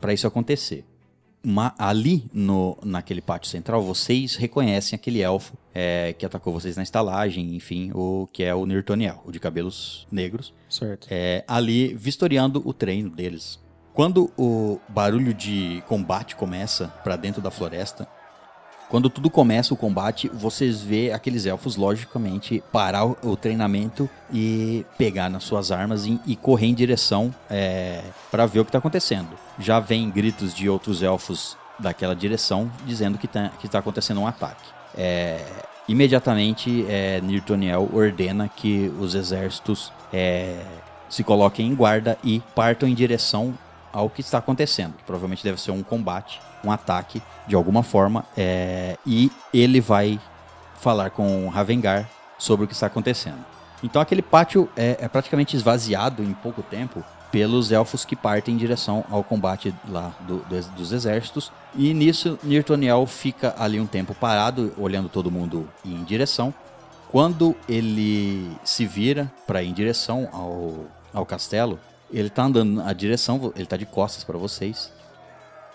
para 0.00 0.14
isso 0.14 0.26
acontecer. 0.26 0.86
Ma- 1.42 1.74
ali 1.78 2.24
no, 2.32 2.78
naquele 2.82 3.20
pátio 3.20 3.50
central, 3.50 3.82
vocês 3.82 4.36
reconhecem 4.36 4.96
aquele 4.96 5.20
elfo 5.20 5.52
é, 5.74 6.14
que 6.14 6.24
atacou 6.24 6.50
vocês 6.50 6.78
na 6.78 6.82
estalagem, 6.82 7.54
enfim, 7.54 7.90
o 7.94 8.26
que 8.32 8.42
é 8.42 8.54
o 8.54 8.64
Nirtoniel, 8.64 9.20
o 9.26 9.30
de 9.30 9.38
cabelos 9.38 10.06
negros, 10.10 10.54
Certo. 10.70 11.06
é, 11.10 11.44
ali 11.46 11.92
vistoriando 11.92 12.62
o 12.64 12.72
treino 12.72 13.10
deles. 13.10 13.58
Quando 13.92 14.30
o 14.38 14.80
barulho 14.88 15.34
de 15.34 15.82
combate 15.86 16.34
começa 16.36 16.88
para 17.04 17.16
dentro 17.16 17.42
da 17.42 17.50
floresta, 17.50 18.08
quando 18.88 19.10
tudo 19.10 19.30
começa 19.30 19.74
o 19.74 19.76
combate, 19.76 20.28
vocês 20.28 20.80
vê 20.80 21.10
aqueles 21.12 21.46
elfos, 21.46 21.76
logicamente, 21.76 22.62
parar 22.70 23.04
o, 23.04 23.36
treinamento 23.36 24.08
e 24.32 24.84
pegar 24.96 25.28
nas 25.28 25.44
suas 25.44 25.72
armas 25.72 26.06
e, 26.06 26.20
e 26.26 26.36
correr 26.36 26.66
em 26.66 26.74
direção 26.74 27.34
para 28.30 28.46
ver 28.46 28.60
o 28.60 28.64
que 28.64 28.68
está 28.68 28.78
acontecendo. 28.78 29.30
Já 29.58 29.80
vem 29.80 30.10
gritos 30.10 30.54
de 30.54 30.68
outros 30.68 31.02
elfos 31.02 31.56
daquela 31.78 32.14
direção 32.14 32.70
dizendo 32.86 33.18
que 33.18 33.26
está 33.26 33.50
tá 33.70 33.78
acontecendo 33.78 34.20
um 34.20 34.26
ataque. 34.26 34.64
É, 34.96 35.44
imediatamente, 35.88 36.86
é, 36.88 37.20
Nirtoniel 37.20 37.90
ordena 37.92 38.48
que 38.48 38.92
os 39.00 39.14
exércitos 39.14 39.92
é, 40.12 40.60
se 41.08 41.24
coloquem 41.24 41.68
em 41.68 41.74
guarda 41.74 42.16
e 42.22 42.40
partam 42.54 42.88
em 42.88 42.94
direção 42.94 43.54
ao 43.94 44.10
que 44.10 44.20
está 44.20 44.38
acontecendo. 44.38 44.94
Que 44.98 45.04
provavelmente 45.04 45.42
deve 45.44 45.58
ser 45.60 45.70
um 45.70 45.82
combate, 45.82 46.40
um 46.64 46.70
ataque 46.72 47.22
de 47.46 47.54
alguma 47.54 47.82
forma. 47.82 48.24
é, 48.36 48.98
e 49.06 49.30
ele 49.52 49.80
vai 49.80 50.20
falar 50.80 51.10
com 51.10 51.48
Ravengar 51.48 52.06
sobre 52.36 52.64
o 52.64 52.68
que 52.68 52.74
está 52.74 52.88
acontecendo. 52.88 53.42
Então 53.82 54.02
aquele 54.02 54.20
pátio 54.22 54.68
é, 54.76 54.96
é 55.00 55.08
praticamente 55.08 55.54
esvaziado 55.56 56.22
em 56.22 56.32
pouco 56.34 56.62
tempo 56.62 57.02
pelos 57.30 57.70
elfos 57.72 58.04
que 58.04 58.14
partem 58.14 58.54
em 58.54 58.58
direção 58.58 59.04
ao 59.10 59.22
combate 59.24 59.74
lá 59.88 60.12
do- 60.20 60.38
do- 60.44 60.70
dos 60.76 60.92
exércitos. 60.92 61.50
E 61.74 61.92
nisso, 61.92 62.38
Nirtoniel 62.42 63.04
fica 63.06 63.54
ali 63.58 63.80
um 63.80 63.86
tempo 63.86 64.14
parado, 64.14 64.72
olhando 64.78 65.08
todo 65.08 65.30
mundo 65.30 65.68
em 65.84 66.02
direção. 66.04 66.52
Quando 67.10 67.54
ele 67.68 68.50
se 68.64 68.86
vira 68.86 69.30
para 69.46 69.62
ir 69.62 69.68
em 69.68 69.72
direção 69.72 70.28
ao, 70.32 70.86
ao 71.12 71.26
castelo, 71.26 71.78
ele 72.18 72.30
tá 72.30 72.44
andando 72.44 72.74
na 72.82 72.92
direção, 72.92 73.52
ele 73.56 73.66
tá 73.66 73.76
de 73.76 73.86
costas 73.86 74.24
para 74.24 74.38
vocês. 74.38 74.92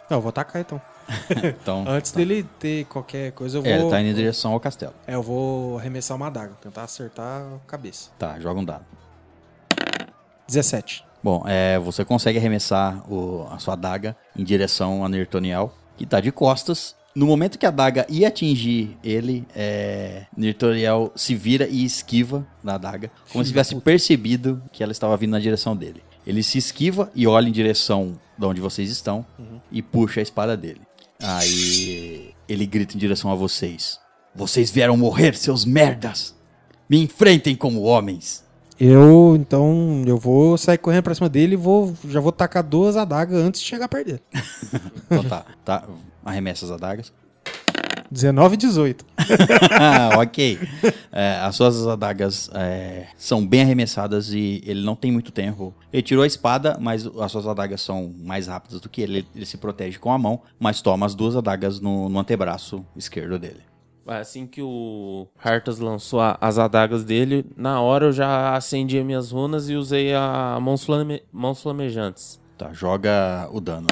Não, 0.09 0.18
eu 0.18 0.22
vou 0.22 0.30
atacar 0.30 0.61
então. 0.61 0.82
Então, 1.61 1.85
Antes 1.90 2.11
dele 2.11 2.43
ter 2.59 2.85
qualquer 2.85 3.32
coisa, 3.32 3.58
eu 3.58 3.61
vou. 3.64 3.72
é, 3.72 3.80
ele 3.80 3.90
tá 3.90 4.00
indo 4.00 4.09
em 4.11 4.14
direção 4.14 4.53
ao 4.53 4.59
castelo. 4.59 4.93
É, 5.08 5.16
eu 5.16 5.24
vou 5.24 5.77
arremessar 5.80 6.16
uma 6.18 6.27
adaga, 6.27 6.53
tentar 6.61 6.84
acertar 6.84 7.42
a 7.42 7.59
cabeça. 7.68 8.11
Tá, 8.18 8.40
joga 8.40 8.59
um 8.59 8.66
dado. 8.66 8.85
17. 10.48 11.06
Bom, 11.24 11.43
é, 11.45 11.77
você 11.80 12.06
consegue 12.06 12.38
arremessar 12.38 13.03
o- 13.11 13.48
a 13.51 13.59
sua 13.59 13.74
adaga 13.74 14.16
em 14.38 14.43
direção 14.43 15.03
a 15.03 15.09
Nirtoniel, 15.09 15.74
que 15.98 16.06
tá 16.06 16.19
de 16.22 16.32
costas. 16.32 16.95
No 17.16 17.26
momento 17.26 17.58
que 17.59 17.66
a 17.66 17.69
adaga 17.69 18.06
ia 18.08 18.27
atingir 18.30 18.98
ele, 19.03 19.45
é, 19.56 20.26
Nirtoniel 20.38 21.11
se 21.16 21.35
vira 21.35 21.68
e 21.68 21.84
esquiva 21.84 22.45
da 22.64 22.76
adaga, 22.76 23.11
como 23.32 23.43
se 23.43 23.50
tivesse 23.51 23.76
percebido 23.82 24.61
que 24.72 24.82
ela 24.82 24.92
estava 24.92 25.18
vindo 25.18 25.32
na 25.32 25.40
direção 25.40 25.76
dele. 25.76 26.01
Ele 26.25 26.43
se 26.43 26.57
esquiva 26.57 27.11
e 27.15 27.25
olha 27.25 27.48
em 27.48 27.51
direção 27.51 28.19
de 28.38 28.45
onde 28.45 28.61
vocês 28.61 28.89
estão 28.89 29.25
e 29.72 29.81
puxa 29.81 30.19
a 30.19 30.23
espada 30.23 30.56
dele. 30.56 30.81
Aí 31.22 32.33
ele 32.48 32.65
grita 32.65 32.95
em 32.95 32.99
direção 32.99 33.31
a 33.31 33.35
vocês: 33.35 33.99
Vocês 34.33 34.72
vieram 34.72 34.95
morrer, 34.95 35.35
seus 35.35 35.65
merdas! 35.65 36.35
Me 36.89 36.98
enfrentem 37.03 37.56
como 37.56 37.81
homens. 37.81 38.43
Eu, 38.80 39.35
então, 39.35 40.03
eu 40.07 40.17
vou 40.17 40.57
sair 40.57 40.77
correndo 40.77 41.03
pra 41.03 41.14
cima 41.14 41.27
dele 41.27 41.53
e 41.53 41.57
vou, 41.57 41.93
já 42.07 42.22
vou 42.22 42.31
tacar 42.31 42.64
duas 42.64 42.95
adagas 42.95 43.38
antes 43.38 43.59
de 43.59 43.67
chegar 43.67 43.89
perto 43.89 44.07
dele. 44.07 44.23
Então 45.11 45.23
tá, 45.23 45.45
tá. 45.65 45.83
Arremessa 46.23 46.65
as 46.65 46.72
adagas. 46.72 47.11
19 48.11 48.53
e 48.55 48.57
18. 48.57 49.05
Ah, 49.79 50.17
ok. 50.21 50.59
É, 51.11 51.39
as 51.41 51.55
suas 51.55 51.85
adagas 51.88 52.49
é, 52.53 53.07
são 53.17 53.45
bem 53.45 53.61
arremessadas 53.61 54.33
e 54.33 54.61
ele 54.65 54.81
não 54.81 54.95
tem 54.95 55.11
muito 55.11 55.31
tempo. 55.31 55.73
Ele 55.93 56.01
tirou 56.01 56.23
a 56.23 56.27
espada, 56.27 56.77
mas 56.79 57.05
as 57.05 57.31
suas 57.31 57.45
adagas 57.47 57.81
são 57.81 58.13
mais 58.19 58.47
rápidas 58.47 58.79
do 58.81 58.89
que 58.89 59.01
ele. 59.01 59.27
Ele 59.35 59.45
se 59.45 59.57
protege 59.57 59.97
com 59.99 60.11
a 60.11 60.17
mão, 60.17 60.41
mas 60.59 60.81
toma 60.81 61.05
as 61.05 61.13
duas 61.15 61.35
adagas 61.35 61.79
no, 61.79 62.09
no 62.09 62.19
antebraço 62.19 62.85
esquerdo 62.95 63.38
dele. 63.38 63.61
Assim 64.07 64.47
que 64.47 64.59
o 64.59 65.27
Hartas 65.38 65.77
lançou 65.77 66.19
a- 66.19 66.35
as 66.41 66.57
adagas 66.57 67.03
dele, 67.03 67.45
na 67.55 67.79
hora 67.79 68.07
eu 68.07 68.11
já 68.11 68.55
acendi 68.55 68.97
as 68.97 69.05
minhas 69.05 69.29
runas 69.31 69.69
e 69.69 69.75
usei 69.75 70.15
a 70.15 70.57
mãos, 70.59 70.83
flame- 70.83 71.21
mãos 71.31 71.61
flamejantes. 71.61 72.39
Tá, 72.57 72.73
joga 72.73 73.47
o 73.51 73.61
dano. 73.61 73.85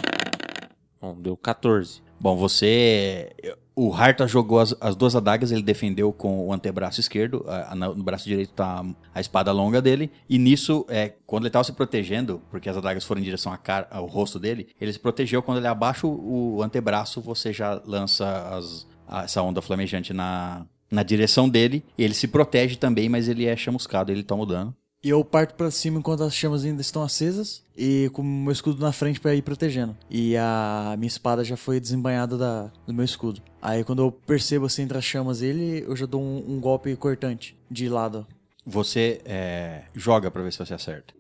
Bom, 1.00 1.16
deu 1.22 1.38
14. 1.38 2.02
Bom, 2.20 2.36
você. 2.36 3.32
O 3.80 3.94
Harta 3.94 4.26
jogou 4.28 4.60
as, 4.60 4.76
as 4.82 4.96
duas 4.96 5.16
adagas, 5.16 5.52
ele 5.52 5.62
defendeu 5.62 6.12
com 6.12 6.48
o 6.48 6.52
antebraço 6.52 7.00
esquerdo, 7.00 7.46
a- 7.48 7.74
a- 7.74 7.76
no 7.76 8.04
braço 8.04 8.26
direito 8.28 8.52
tá 8.54 8.84
a 9.14 9.22
espada 9.22 9.52
longa 9.52 9.80
dele, 9.80 10.10
e 10.28 10.40
nisso, 10.40 10.84
é, 10.90 11.14
quando 11.28 11.44
ele 11.44 11.52
tava 11.52 11.64
se 11.64 11.74
protegendo, 11.74 12.42
porque 12.50 12.68
as 12.68 12.76
adagas 12.76 13.04
foram 13.06 13.22
em 13.22 13.24
direção 13.24 13.56
cara, 13.62 13.88
ao 13.92 14.08
rosto 14.08 14.40
dele, 14.40 14.70
ele 14.82 14.92
se 14.92 14.98
protegeu, 14.98 15.44
quando 15.44 15.60
ele 15.60 15.68
abaixa 15.68 16.08
o, 16.08 16.56
o 16.56 16.64
antebraço, 16.64 17.22
você 17.22 17.54
já 17.54 17.80
lança 17.86 18.26
as- 18.58 18.88
a- 19.08 19.24
essa 19.26 19.44
onda 19.44 19.62
flamejante 19.62 20.12
na, 20.12 20.66
na 20.90 21.04
direção 21.04 21.48
dele, 21.48 21.86
ele 22.00 22.16
se 22.16 22.28
protege 22.28 22.78
também, 22.78 23.08
mas 23.08 23.28
ele 23.30 23.46
é 23.46 23.56
chamuscado, 23.56 24.12
ele 24.12 24.24
toma 24.24 24.42
o 24.42 24.48
dano. 24.48 24.76
E 25.04 25.10
eu 25.10 25.24
parto 25.24 25.54
pra 25.54 25.70
cima 25.70 26.00
enquanto 26.00 26.24
as 26.24 26.34
chamas 26.34 26.66
ainda 26.66 26.82
estão 26.82 27.04
acesas 27.04 27.64
e 27.78 28.10
com 28.14 28.24
o 28.24 28.26
meu 28.26 28.52
escudo 28.52 28.82
na 28.82 28.92
frente 28.92 29.20
pra 29.20 29.36
ir 29.36 29.44
protegendo. 29.44 29.96
E 30.10 30.36
a 30.36 30.96
minha 30.98 31.08
espada 31.08 31.44
já 31.44 31.56
foi 31.56 31.80
desembanhada 31.80 32.36
da, 32.38 32.72
do 32.86 32.94
meu 32.94 33.06
escudo. 33.06 33.42
Aí 33.62 33.84
quando 33.84 34.02
eu 34.02 34.12
percebo 34.12 34.66
assim 34.66 34.82
entre 34.82 34.98
as 34.98 35.04
chamas 35.04 35.42
ele, 35.42 35.84
eu 35.88 35.96
já 35.96 36.08
dou 36.08 36.22
um, 36.22 36.44
um 36.56 36.60
golpe 36.60 36.96
cortante 36.96 37.56
de 37.70 37.88
lado. 37.88 38.26
Você 38.66 39.22
é, 39.24 39.84
joga 39.96 40.32
pra 40.32 40.42
ver 40.42 40.52
se 40.52 40.58
você 40.58 40.74
acerta. 40.74 41.14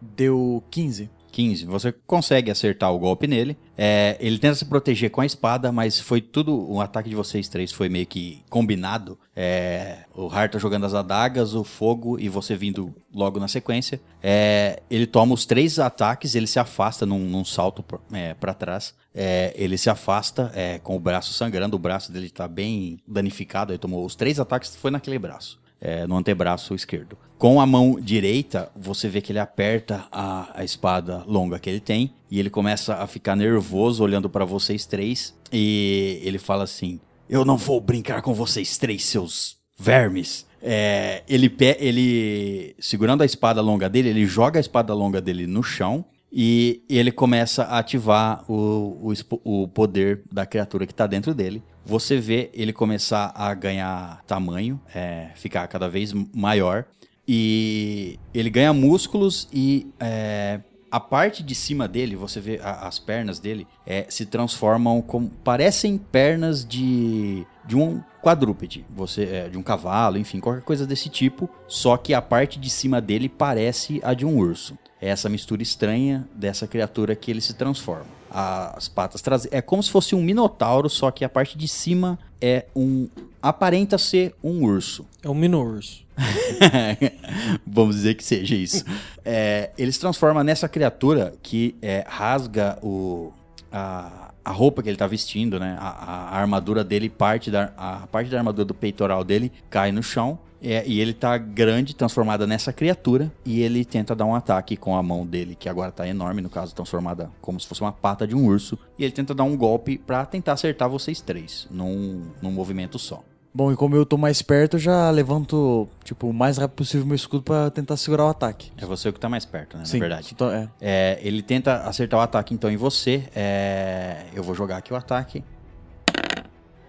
Deu 0.00 0.64
15. 0.70 1.10
15. 1.36 1.66
Você 1.66 1.92
consegue 2.06 2.50
acertar 2.50 2.90
o 2.94 2.98
golpe 2.98 3.26
nele. 3.26 3.58
É, 3.76 4.16
ele 4.18 4.38
tenta 4.38 4.54
se 4.54 4.64
proteger 4.64 5.10
com 5.10 5.20
a 5.20 5.26
espada, 5.26 5.70
mas 5.70 6.00
foi 6.00 6.22
tudo. 6.22 6.72
O 6.72 6.80
ataque 6.80 7.10
de 7.10 7.14
vocês 7.14 7.46
três 7.46 7.70
foi 7.70 7.90
meio 7.90 8.06
que 8.06 8.42
combinado. 8.48 9.18
É, 9.36 9.98
o 10.14 10.28
Harta 10.28 10.58
jogando 10.58 10.86
as 10.86 10.94
adagas, 10.94 11.54
o 11.54 11.62
fogo 11.62 12.18
e 12.18 12.26
você 12.26 12.56
vindo 12.56 12.94
logo 13.14 13.38
na 13.38 13.48
sequência. 13.48 14.00
É, 14.22 14.82
ele 14.90 15.06
toma 15.06 15.34
os 15.34 15.44
três 15.44 15.78
ataques, 15.78 16.34
ele 16.34 16.46
se 16.46 16.58
afasta 16.58 17.04
num, 17.04 17.18
num 17.18 17.44
salto 17.44 17.82
pra- 17.82 18.00
é, 18.14 18.32
para 18.32 18.54
trás. 18.54 18.94
É, 19.14 19.52
ele 19.56 19.76
se 19.76 19.90
afasta 19.90 20.50
é, 20.54 20.78
com 20.78 20.96
o 20.96 21.00
braço 21.00 21.34
sangrando, 21.34 21.76
o 21.76 21.78
braço 21.78 22.10
dele 22.10 22.30
tá 22.30 22.48
bem 22.48 22.98
danificado. 23.06 23.72
Ele 23.74 23.78
tomou 23.78 24.06
os 24.06 24.14
três 24.14 24.40
ataques, 24.40 24.74
foi 24.74 24.90
naquele 24.90 25.18
braço 25.18 25.60
é, 25.80 26.06
no 26.06 26.16
antebraço 26.16 26.74
esquerdo. 26.74 27.18
Com 27.38 27.60
a 27.60 27.66
mão 27.66 28.00
direita, 28.00 28.70
você 28.74 29.08
vê 29.08 29.20
que 29.20 29.30
ele 29.30 29.38
aperta 29.38 30.06
a, 30.10 30.60
a 30.60 30.64
espada 30.64 31.22
longa 31.26 31.58
que 31.58 31.68
ele 31.68 31.80
tem 31.80 32.14
e 32.30 32.40
ele 32.40 32.48
começa 32.48 32.94
a 32.94 33.06
ficar 33.06 33.36
nervoso 33.36 34.02
olhando 34.02 34.30
para 34.30 34.44
vocês 34.44 34.86
três 34.86 35.34
e 35.52 36.18
ele 36.22 36.38
fala 36.38 36.64
assim: 36.64 36.98
Eu 37.28 37.44
não 37.44 37.58
vou 37.58 37.78
brincar 37.78 38.22
com 38.22 38.32
vocês 38.32 38.78
três, 38.78 39.04
seus 39.04 39.58
vermes. 39.78 40.46
É, 40.62 41.22
ele, 41.28 41.54
ele, 41.78 42.74
segurando 42.78 43.22
a 43.22 43.26
espada 43.26 43.60
longa 43.60 43.88
dele, 43.88 44.08
ele 44.08 44.26
joga 44.26 44.58
a 44.58 44.60
espada 44.60 44.94
longa 44.94 45.20
dele 45.20 45.46
no 45.46 45.62
chão 45.62 46.06
e 46.32 46.82
ele 46.88 47.12
começa 47.12 47.64
a 47.64 47.78
ativar 47.78 48.44
o, 48.50 49.12
o, 49.42 49.62
o 49.62 49.68
poder 49.68 50.22
da 50.32 50.44
criatura 50.44 50.86
que 50.86 50.92
está 50.92 51.06
dentro 51.06 51.34
dele. 51.34 51.62
Você 51.84 52.18
vê 52.18 52.50
ele 52.52 52.72
começar 52.72 53.32
a 53.34 53.54
ganhar 53.54 54.22
tamanho, 54.26 54.80
é, 54.92 55.30
ficar 55.36 55.68
cada 55.68 55.88
vez 55.88 56.12
maior. 56.34 56.84
E 57.28 58.18
ele 58.32 58.50
ganha 58.50 58.72
músculos 58.72 59.48
e 59.52 59.88
é, 59.98 60.60
a 60.90 61.00
parte 61.00 61.42
de 61.42 61.54
cima 61.54 61.88
dele, 61.88 62.14
você 62.14 62.40
vê 62.40 62.60
a- 62.62 62.86
as 62.86 62.98
pernas 62.98 63.38
dele, 63.40 63.66
é, 63.84 64.06
se 64.08 64.24
transformam 64.26 65.02
como. 65.02 65.28
parecem 65.42 65.98
pernas 65.98 66.64
de. 66.64 67.44
de 67.66 67.76
um 67.76 68.00
quadrúpede, 68.22 68.84
você, 68.94 69.24
é, 69.24 69.48
de 69.48 69.58
um 69.58 69.62
cavalo, 69.62 70.18
enfim, 70.18 70.40
qualquer 70.40 70.62
coisa 70.62 70.86
desse 70.86 71.08
tipo. 71.08 71.48
Só 71.66 71.96
que 71.96 72.14
a 72.14 72.22
parte 72.22 72.58
de 72.58 72.70
cima 72.70 73.00
dele 73.00 73.28
parece 73.28 74.00
a 74.04 74.14
de 74.14 74.24
um 74.24 74.36
urso. 74.38 74.78
É 75.00 75.08
essa 75.08 75.28
mistura 75.28 75.62
estranha 75.62 76.26
dessa 76.34 76.66
criatura 76.66 77.14
que 77.14 77.30
ele 77.30 77.40
se 77.40 77.54
transforma. 77.54 78.06
As 78.30 78.88
patas 78.88 79.20
traseiras. 79.20 79.56
É 79.56 79.60
como 79.60 79.82
se 79.82 79.90
fosse 79.90 80.14
um 80.14 80.22
minotauro, 80.22 80.88
só 80.88 81.10
que 81.10 81.24
a 81.24 81.28
parte 81.28 81.58
de 81.58 81.66
cima 81.68 82.18
é 82.40 82.66
um. 82.74 83.08
aparenta 83.42 83.98
ser 83.98 84.34
um 84.42 84.62
urso. 84.64 85.04
É 85.22 85.28
um 85.28 85.34
mino-urso. 85.34 86.05
Vamos 87.66 87.96
dizer 87.96 88.14
que 88.14 88.24
seja 88.24 88.54
isso. 88.54 88.84
É, 89.24 89.70
ele 89.76 89.92
se 89.92 90.00
transforma 90.00 90.42
nessa 90.42 90.68
criatura 90.68 91.34
que 91.42 91.76
é, 91.82 92.04
rasga 92.06 92.78
o, 92.82 93.32
a, 93.70 94.32
a 94.44 94.50
roupa 94.50 94.82
que 94.82 94.88
ele 94.88 94.96
tá 94.96 95.06
vestindo, 95.06 95.58
né? 95.60 95.76
A, 95.78 95.88
a- 95.88 96.38
armadura 96.38 96.82
dele, 96.84 97.08
parte 97.10 97.50
da, 97.50 97.72
a 97.76 98.06
parte 98.06 98.30
da 98.30 98.38
armadura 98.38 98.64
do 98.64 98.74
peitoral 98.74 99.24
dele 99.24 99.52
cai 99.68 99.92
no 99.92 100.02
chão. 100.02 100.38
é, 100.62 100.82
e 100.86 101.00
ele 101.00 101.12
tá 101.12 101.36
grande, 101.36 101.94
transformada 101.94 102.46
nessa 102.46 102.72
criatura. 102.72 103.30
E 103.44 103.60
ele 103.60 103.84
tenta 103.84 104.14
dar 104.14 104.24
um 104.24 104.34
ataque 104.34 104.76
com 104.76 104.96
a 104.96 105.02
mão 105.02 105.26
dele, 105.26 105.54
que 105.54 105.68
agora 105.68 105.92
tá 105.92 106.08
enorme, 106.08 106.40
no 106.40 106.48
caso, 106.48 106.74
transformada 106.74 107.30
como 107.40 107.60
se 107.60 107.66
fosse 107.66 107.82
uma 107.82 107.92
pata 107.92 108.26
de 108.26 108.34
um 108.34 108.46
urso. 108.46 108.78
E 108.98 109.04
ele 109.04 109.12
tenta 109.12 109.34
dar 109.34 109.44
um 109.44 109.56
golpe 109.56 109.98
pra 109.98 110.24
tentar 110.24 110.52
acertar 110.54 110.88
vocês 110.88 111.20
três, 111.20 111.66
num, 111.70 112.30
num 112.40 112.50
movimento 112.50 112.98
só. 112.98 113.22
Bom, 113.56 113.72
e 113.72 113.74
como 113.74 113.96
eu 113.96 114.04
tô 114.04 114.18
mais 114.18 114.42
perto, 114.42 114.74
eu 114.74 114.80
já 114.80 115.10
levanto, 115.10 115.88
tipo, 116.04 116.28
o 116.28 116.32
mais 116.34 116.58
rápido 116.58 116.76
possível 116.76 117.06
meu 117.06 117.16
escudo 117.16 117.42
pra 117.42 117.70
tentar 117.70 117.96
segurar 117.96 118.26
o 118.26 118.28
ataque. 118.28 118.70
É 118.76 118.84
você 118.84 119.10
que 119.10 119.18
tá 119.18 119.30
mais 119.30 119.46
perto, 119.46 119.78
né? 119.78 119.86
Sim, 119.86 119.96
na 119.96 120.00
verdade. 120.00 120.28
então, 120.30 120.50
é. 120.50 120.68
É, 120.78 121.18
ele 121.22 121.40
tenta 121.40 121.76
acertar 121.84 122.20
o 122.20 122.22
ataque 122.22 122.52
então 122.52 122.70
em 122.70 122.76
você. 122.76 123.26
É, 123.34 124.26
eu 124.34 124.42
vou 124.42 124.54
jogar 124.54 124.76
aqui 124.76 124.92
o 124.92 124.96
ataque. 124.96 125.42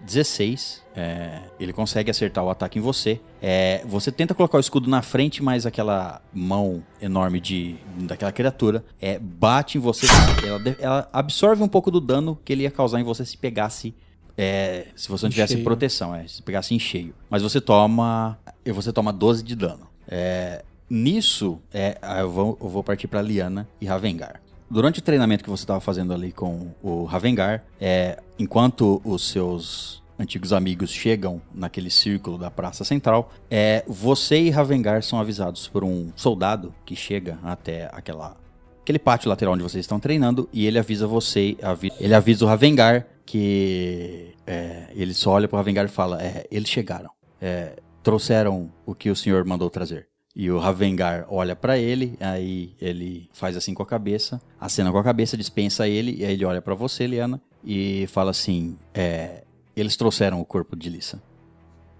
16. 0.02 0.82
É, 0.94 1.40
ele 1.58 1.72
consegue 1.72 2.10
acertar 2.10 2.44
o 2.44 2.50
ataque 2.50 2.78
em 2.78 2.82
você. 2.82 3.18
É, 3.40 3.82
você 3.86 4.12
tenta 4.12 4.34
colocar 4.34 4.58
o 4.58 4.60
escudo 4.60 4.90
na 4.90 5.00
frente, 5.00 5.42
mas 5.42 5.64
aquela 5.64 6.20
mão 6.34 6.84
enorme 7.00 7.40
de 7.40 7.76
daquela 8.00 8.30
criatura 8.30 8.84
é, 9.00 9.18
bate 9.18 9.78
em 9.78 9.80
você. 9.80 10.06
Ela, 10.46 10.76
ela 10.78 11.08
absorve 11.14 11.62
um 11.62 11.68
pouco 11.68 11.90
do 11.90 11.98
dano 11.98 12.38
que 12.44 12.52
ele 12.52 12.64
ia 12.64 12.70
causar 12.70 13.00
em 13.00 13.04
você 13.04 13.24
se 13.24 13.38
pegasse. 13.38 13.94
É, 14.38 14.86
se 14.94 15.08
você 15.08 15.26
não 15.26 15.30
tivesse 15.30 15.54
cheio. 15.54 15.64
proteção, 15.64 16.14
é, 16.14 16.28
se 16.28 16.40
pegasse 16.40 16.72
em 16.72 16.78
cheio. 16.78 17.12
Mas 17.28 17.42
você 17.42 17.60
toma. 17.60 18.38
e 18.64 18.70
Você 18.70 18.92
toma 18.92 19.12
12 19.12 19.42
de 19.42 19.56
dano. 19.56 19.88
É, 20.06 20.64
nisso, 20.88 21.58
é, 21.74 21.98
ah, 22.00 22.20
eu, 22.20 22.30
vou, 22.30 22.56
eu 22.60 22.68
vou 22.68 22.84
partir 22.84 23.08
pra 23.08 23.20
Liana 23.20 23.68
e 23.80 23.86
Ravengar. 23.86 24.40
Durante 24.70 25.00
o 25.00 25.02
treinamento 25.02 25.42
que 25.42 25.50
você 25.50 25.64
estava 25.64 25.80
fazendo 25.80 26.12
ali 26.12 26.30
com 26.30 26.68
o 26.80 27.04
Ravengar, 27.04 27.64
é, 27.80 28.22
enquanto 28.38 29.02
os 29.04 29.28
seus 29.28 30.02
antigos 30.16 30.52
amigos 30.52 30.90
chegam 30.90 31.40
naquele 31.52 31.90
círculo 31.90 32.38
da 32.38 32.50
Praça 32.50 32.84
Central, 32.84 33.32
é, 33.50 33.82
você 33.88 34.40
e 34.40 34.50
Ravengar 34.50 35.02
são 35.02 35.18
avisados 35.18 35.66
por 35.66 35.82
um 35.82 36.12
soldado 36.14 36.72
que 36.84 36.94
chega 36.94 37.38
até 37.42 37.88
aquela 37.92 38.36
aquele 38.82 38.98
pátio 38.98 39.28
lateral 39.28 39.52
onde 39.52 39.62
vocês 39.62 39.84
estão 39.84 40.00
treinando 40.00 40.48
e 40.50 40.66
ele 40.66 40.78
avisa 40.78 41.06
você, 41.06 41.58
ele 42.00 42.14
avisa 42.14 42.42
o 42.42 42.48
Ravengar 42.48 43.06
que 43.28 44.34
é, 44.46 44.86
ele 44.94 45.12
só 45.12 45.32
olha 45.32 45.46
pro 45.46 45.58
Ravengar 45.58 45.84
e 45.84 45.88
fala, 45.88 46.22
é, 46.22 46.46
eles 46.50 46.70
chegaram, 46.70 47.10
É, 47.38 47.76
trouxeram 48.02 48.72
o 48.86 48.94
que 48.94 49.10
o 49.10 49.16
senhor 49.16 49.44
mandou 49.44 49.68
trazer. 49.68 50.08
E 50.34 50.50
o 50.50 50.58
Ravengar 50.58 51.26
olha 51.28 51.54
pra 51.54 51.76
ele, 51.76 52.16
aí 52.20 52.74
ele 52.80 53.28
faz 53.34 53.54
assim 53.54 53.74
com 53.74 53.82
a 53.82 53.86
cabeça, 53.86 54.40
acena 54.58 54.90
com 54.90 54.96
a 54.96 55.04
cabeça, 55.04 55.36
dispensa 55.36 55.86
ele, 55.86 56.16
e 56.16 56.24
aí 56.24 56.32
ele 56.32 56.44
olha 56.46 56.62
pra 56.62 56.74
você, 56.74 57.06
Liana, 57.06 57.38
e 57.62 58.06
fala 58.06 58.30
assim: 58.30 58.78
é, 58.94 59.44
eles 59.76 59.94
trouxeram 59.94 60.40
o 60.40 60.44
corpo 60.44 60.74
de 60.74 60.88
Lissa. 60.88 61.22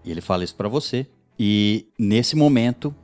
E 0.02 0.10
ele 0.10 0.22
fala 0.22 0.44
isso 0.44 0.56
pra 0.56 0.66
você. 0.68 1.06
E 1.38 1.88
nesse 1.98 2.34
momento, 2.34 2.94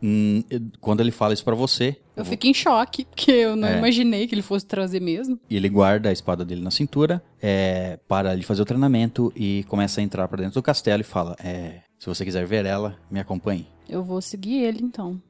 hum, 0.00 0.44
quando 0.80 1.00
ele 1.00 1.10
fala 1.10 1.34
isso 1.34 1.44
pra 1.44 1.56
você, 1.56 1.96
Eu 2.16 2.24
fico 2.24 2.46
em 2.46 2.54
choque, 2.54 3.04
porque 3.06 3.30
eu 3.30 3.56
não 3.56 3.66
É. 3.68 3.78
imaginei 3.78 4.26
que 4.26 4.34
ele 4.34 4.42
fosse 4.42 4.64
trazer 4.64 5.00
mesmo. 5.00 5.38
ele 5.50 5.68
guarda 5.68 6.08
a 6.08 6.12
espada 6.12 6.44
dele 6.44 6.60
na 6.62 6.70
cintura, 6.70 7.22
é, 7.42 7.98
para 8.06 8.32
ele 8.32 8.42
fazer 8.44 8.62
o 8.62 8.64
treinamento 8.64 9.32
e 9.34 9.64
começa 9.68 10.00
a 10.00 10.04
entrar 10.04 10.28
pra 10.28 10.38
dentro 10.38 10.54
do 10.54 10.62
castelo 10.62 11.00
e 11.00 11.04
fala: 11.04 11.34
é, 11.42 11.80
se 11.98 12.06
você 12.06 12.24
quiser 12.24 12.46
ver 12.46 12.66
ela, 12.66 12.96
me 13.10 13.18
acompanhe. 13.18 13.66
Eu 13.88 14.02
vou 14.04 14.20
seguir 14.22 14.62
ele, 14.62 14.80
então. 14.82 15.20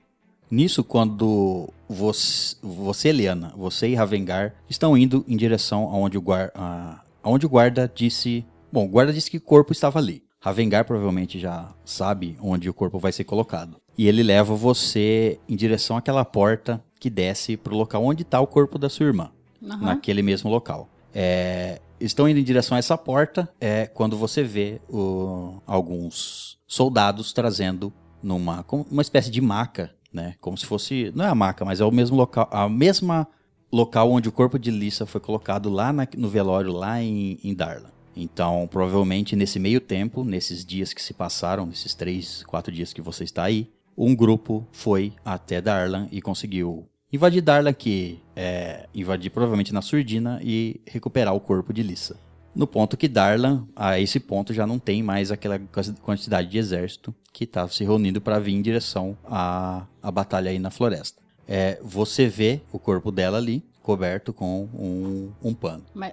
Nisso, 0.51 0.85
quando 0.85 1.71
você, 1.89 2.55
você, 2.63 3.09
Eliana, 3.09 3.53
você 3.57 3.89
e 3.89 3.95
Ravengar 3.95 4.55
estão 4.69 4.97
indo 4.97 5.25
em 5.27 5.37
direção 5.37 5.85
aonde 5.91 6.19
o, 6.19 6.21
guar, 6.21 6.51
a- 6.55 7.03
aonde 7.23 7.47
o 7.47 7.49
guarda 7.49 7.91
disse. 7.93 8.45
Bom, 8.71 8.85
o 8.85 8.89
guarda 8.89 9.13
disse 9.13 9.31
que 9.31 9.39
o 9.39 9.41
corpo 9.41 9.73
estava 9.73 9.99
ali. 9.99 10.23
Ravengar 10.39 10.85
provavelmente 10.85 11.39
já 11.39 11.73
sabe 11.85 12.37
onde 12.41 12.69
o 12.69 12.75
corpo 12.75 12.99
vai 12.99 13.11
ser 13.11 13.25
colocado. 13.25 13.79
E 13.97 14.09
ele 14.09 14.23
leva 14.23 14.55
você 14.55 15.39
em 15.49 15.55
direção 15.57 15.97
àquela 15.97 16.25
porta 16.25 16.83
que 16.99 17.09
desce 17.11 17.57
pro 17.57 17.77
local 17.77 18.05
onde 18.05 18.25
tá 18.25 18.41
o 18.41 18.47
corpo 18.47 18.79
da 18.79 18.89
sua 18.89 19.07
irmã. 19.07 19.31
Aham. 19.63 19.77
Naquele 19.87 20.23
mesmo 20.23 20.51
local. 20.51 20.89
É, 21.15 21.81
estão 22.01 22.29
indo 22.29 22.41
em 22.41 22.45
direção 22.45 22.75
a 22.77 22.79
essa 22.79 22.99
porta 22.99 23.49
é 23.61 23.87
quando 23.87 24.17
você 24.17 24.43
vê 24.43 24.81
o- 24.89 25.61
alguns 25.67 26.59
soldados 26.67 27.33
trazendo 27.33 27.93
numa 28.23 28.65
uma 28.91 29.03
espécie 29.03 29.31
de 29.31 29.41
maca, 29.41 29.95
né? 30.13 30.35
Como 30.41 30.57
se 30.59 30.67
fosse 30.67 31.13
não 31.15 31.25
é 31.25 31.29
a 31.29 31.35
maca, 31.35 31.65
mas 31.65 31.81
é 31.81 31.85
o 31.85 31.91
mesmo 31.93 32.17
local, 32.17 32.49
a 32.51 32.69
mesma 32.69 33.29
local 33.71 34.11
onde 34.11 34.29
o 34.29 34.33
corpo 34.33 34.59
de 34.59 34.71
Lissa 34.71 35.07
foi 35.07 35.21
colocado 35.21 35.69
lá 35.71 35.93
na- 35.93 36.09
no 36.17 36.29
velório 36.29 36.73
lá 36.73 37.01
em, 37.03 37.39
em 37.45 37.55
Darla. 37.55 37.93
Então, 38.17 38.69
provavelmente 38.71 39.35
nesse 39.35 39.59
meio 39.59 39.81
tempo, 39.81 40.25
nesses 40.25 40.65
dias 40.65 40.93
que 40.93 41.03
se 41.03 41.13
passaram, 41.13 41.67
nesses 41.67 41.95
três, 41.95 42.43
quatro 42.45 42.73
dias 42.73 42.93
que 42.93 43.01
você 43.03 43.25
está 43.25 43.43
aí, 43.45 43.69
um 43.97 44.15
grupo 44.15 44.67
foi 44.73 45.13
até 45.25 45.61
Darlan 45.61 46.09
e 46.11 46.21
conseguiu 46.21 46.89
invadir 47.13 47.43
Darlan, 47.43 47.73
que 47.73 48.21
é 48.35 48.89
invadir 48.95 49.31
provavelmente 49.31 49.73
na 49.73 49.83
surdina 49.83 50.41
e 50.43 50.81
recuperar 50.87 51.35
o 51.35 51.41
corpo 51.41 51.73
de 51.73 51.83
Lissa. 51.83 52.17
No 52.55 52.67
ponto 52.67 52.97
que 52.97 53.09
Darlan, 53.09 53.67
a 53.75 53.99
esse 53.99 54.21
ponto, 54.21 54.55
já 54.55 54.67
não 54.67 54.79
tem 54.79 55.03
mais 55.03 55.33
aquela 55.33 55.59
quantidade 56.03 56.49
de 56.49 56.59
exército 56.59 57.13
que 57.33 57.45
estava 57.45 57.71
se 57.71 57.83
reunindo 57.83 58.21
para 58.21 58.39
vir 58.39 58.55
em 58.55 58.63
direção 58.63 59.17
à, 59.25 59.87
à 60.01 60.11
batalha 60.11 60.51
aí 60.51 60.59
na 60.59 60.71
floresta. 60.71 61.21
É, 61.49 61.79
você 61.83 62.29
vê 62.29 62.61
o 62.73 62.79
corpo 62.79 63.11
dela 63.11 63.39
ali, 63.39 63.63
coberto 63.83 64.33
com 64.33 64.69
um, 64.73 65.33
um 65.43 65.53
pano. 65.53 65.85
Mas 65.93 66.13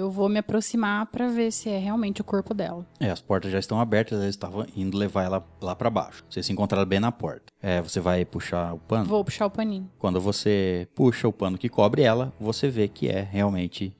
eu 0.00 0.10
vou 0.10 0.28
me 0.28 0.38
aproximar 0.38 1.06
pra 1.06 1.28
ver 1.28 1.52
se 1.52 1.68
é 1.68 1.78
realmente 1.78 2.20
o 2.20 2.24
corpo 2.24 2.54
dela. 2.54 2.86
É, 2.98 3.10
as 3.10 3.20
portas 3.20 3.52
já 3.52 3.58
estão 3.58 3.80
abertas, 3.80 4.20
eles 4.20 4.34
estavam 4.34 4.66
indo 4.74 4.96
levar 4.96 5.24
ela 5.24 5.46
lá 5.60 5.76
para 5.76 5.90
baixo. 5.90 6.24
Vocês 6.28 6.44
se 6.46 6.52
encontraram 6.52 6.86
bem 6.86 6.98
na 6.98 7.12
porta. 7.12 7.52
É, 7.62 7.80
você 7.80 8.00
vai 8.00 8.24
puxar 8.24 8.74
o 8.74 8.78
pano? 8.78 9.04
Vou 9.04 9.24
puxar 9.24 9.46
o 9.46 9.50
paninho. 9.50 9.90
Quando 9.98 10.20
você 10.20 10.88
puxa 10.94 11.28
o 11.28 11.32
pano 11.32 11.58
que 11.58 11.68
cobre 11.68 12.02
ela, 12.02 12.32
você 12.40 12.68
vê 12.68 12.88
que 12.88 13.08
é 13.08 13.20
realmente. 13.20 13.94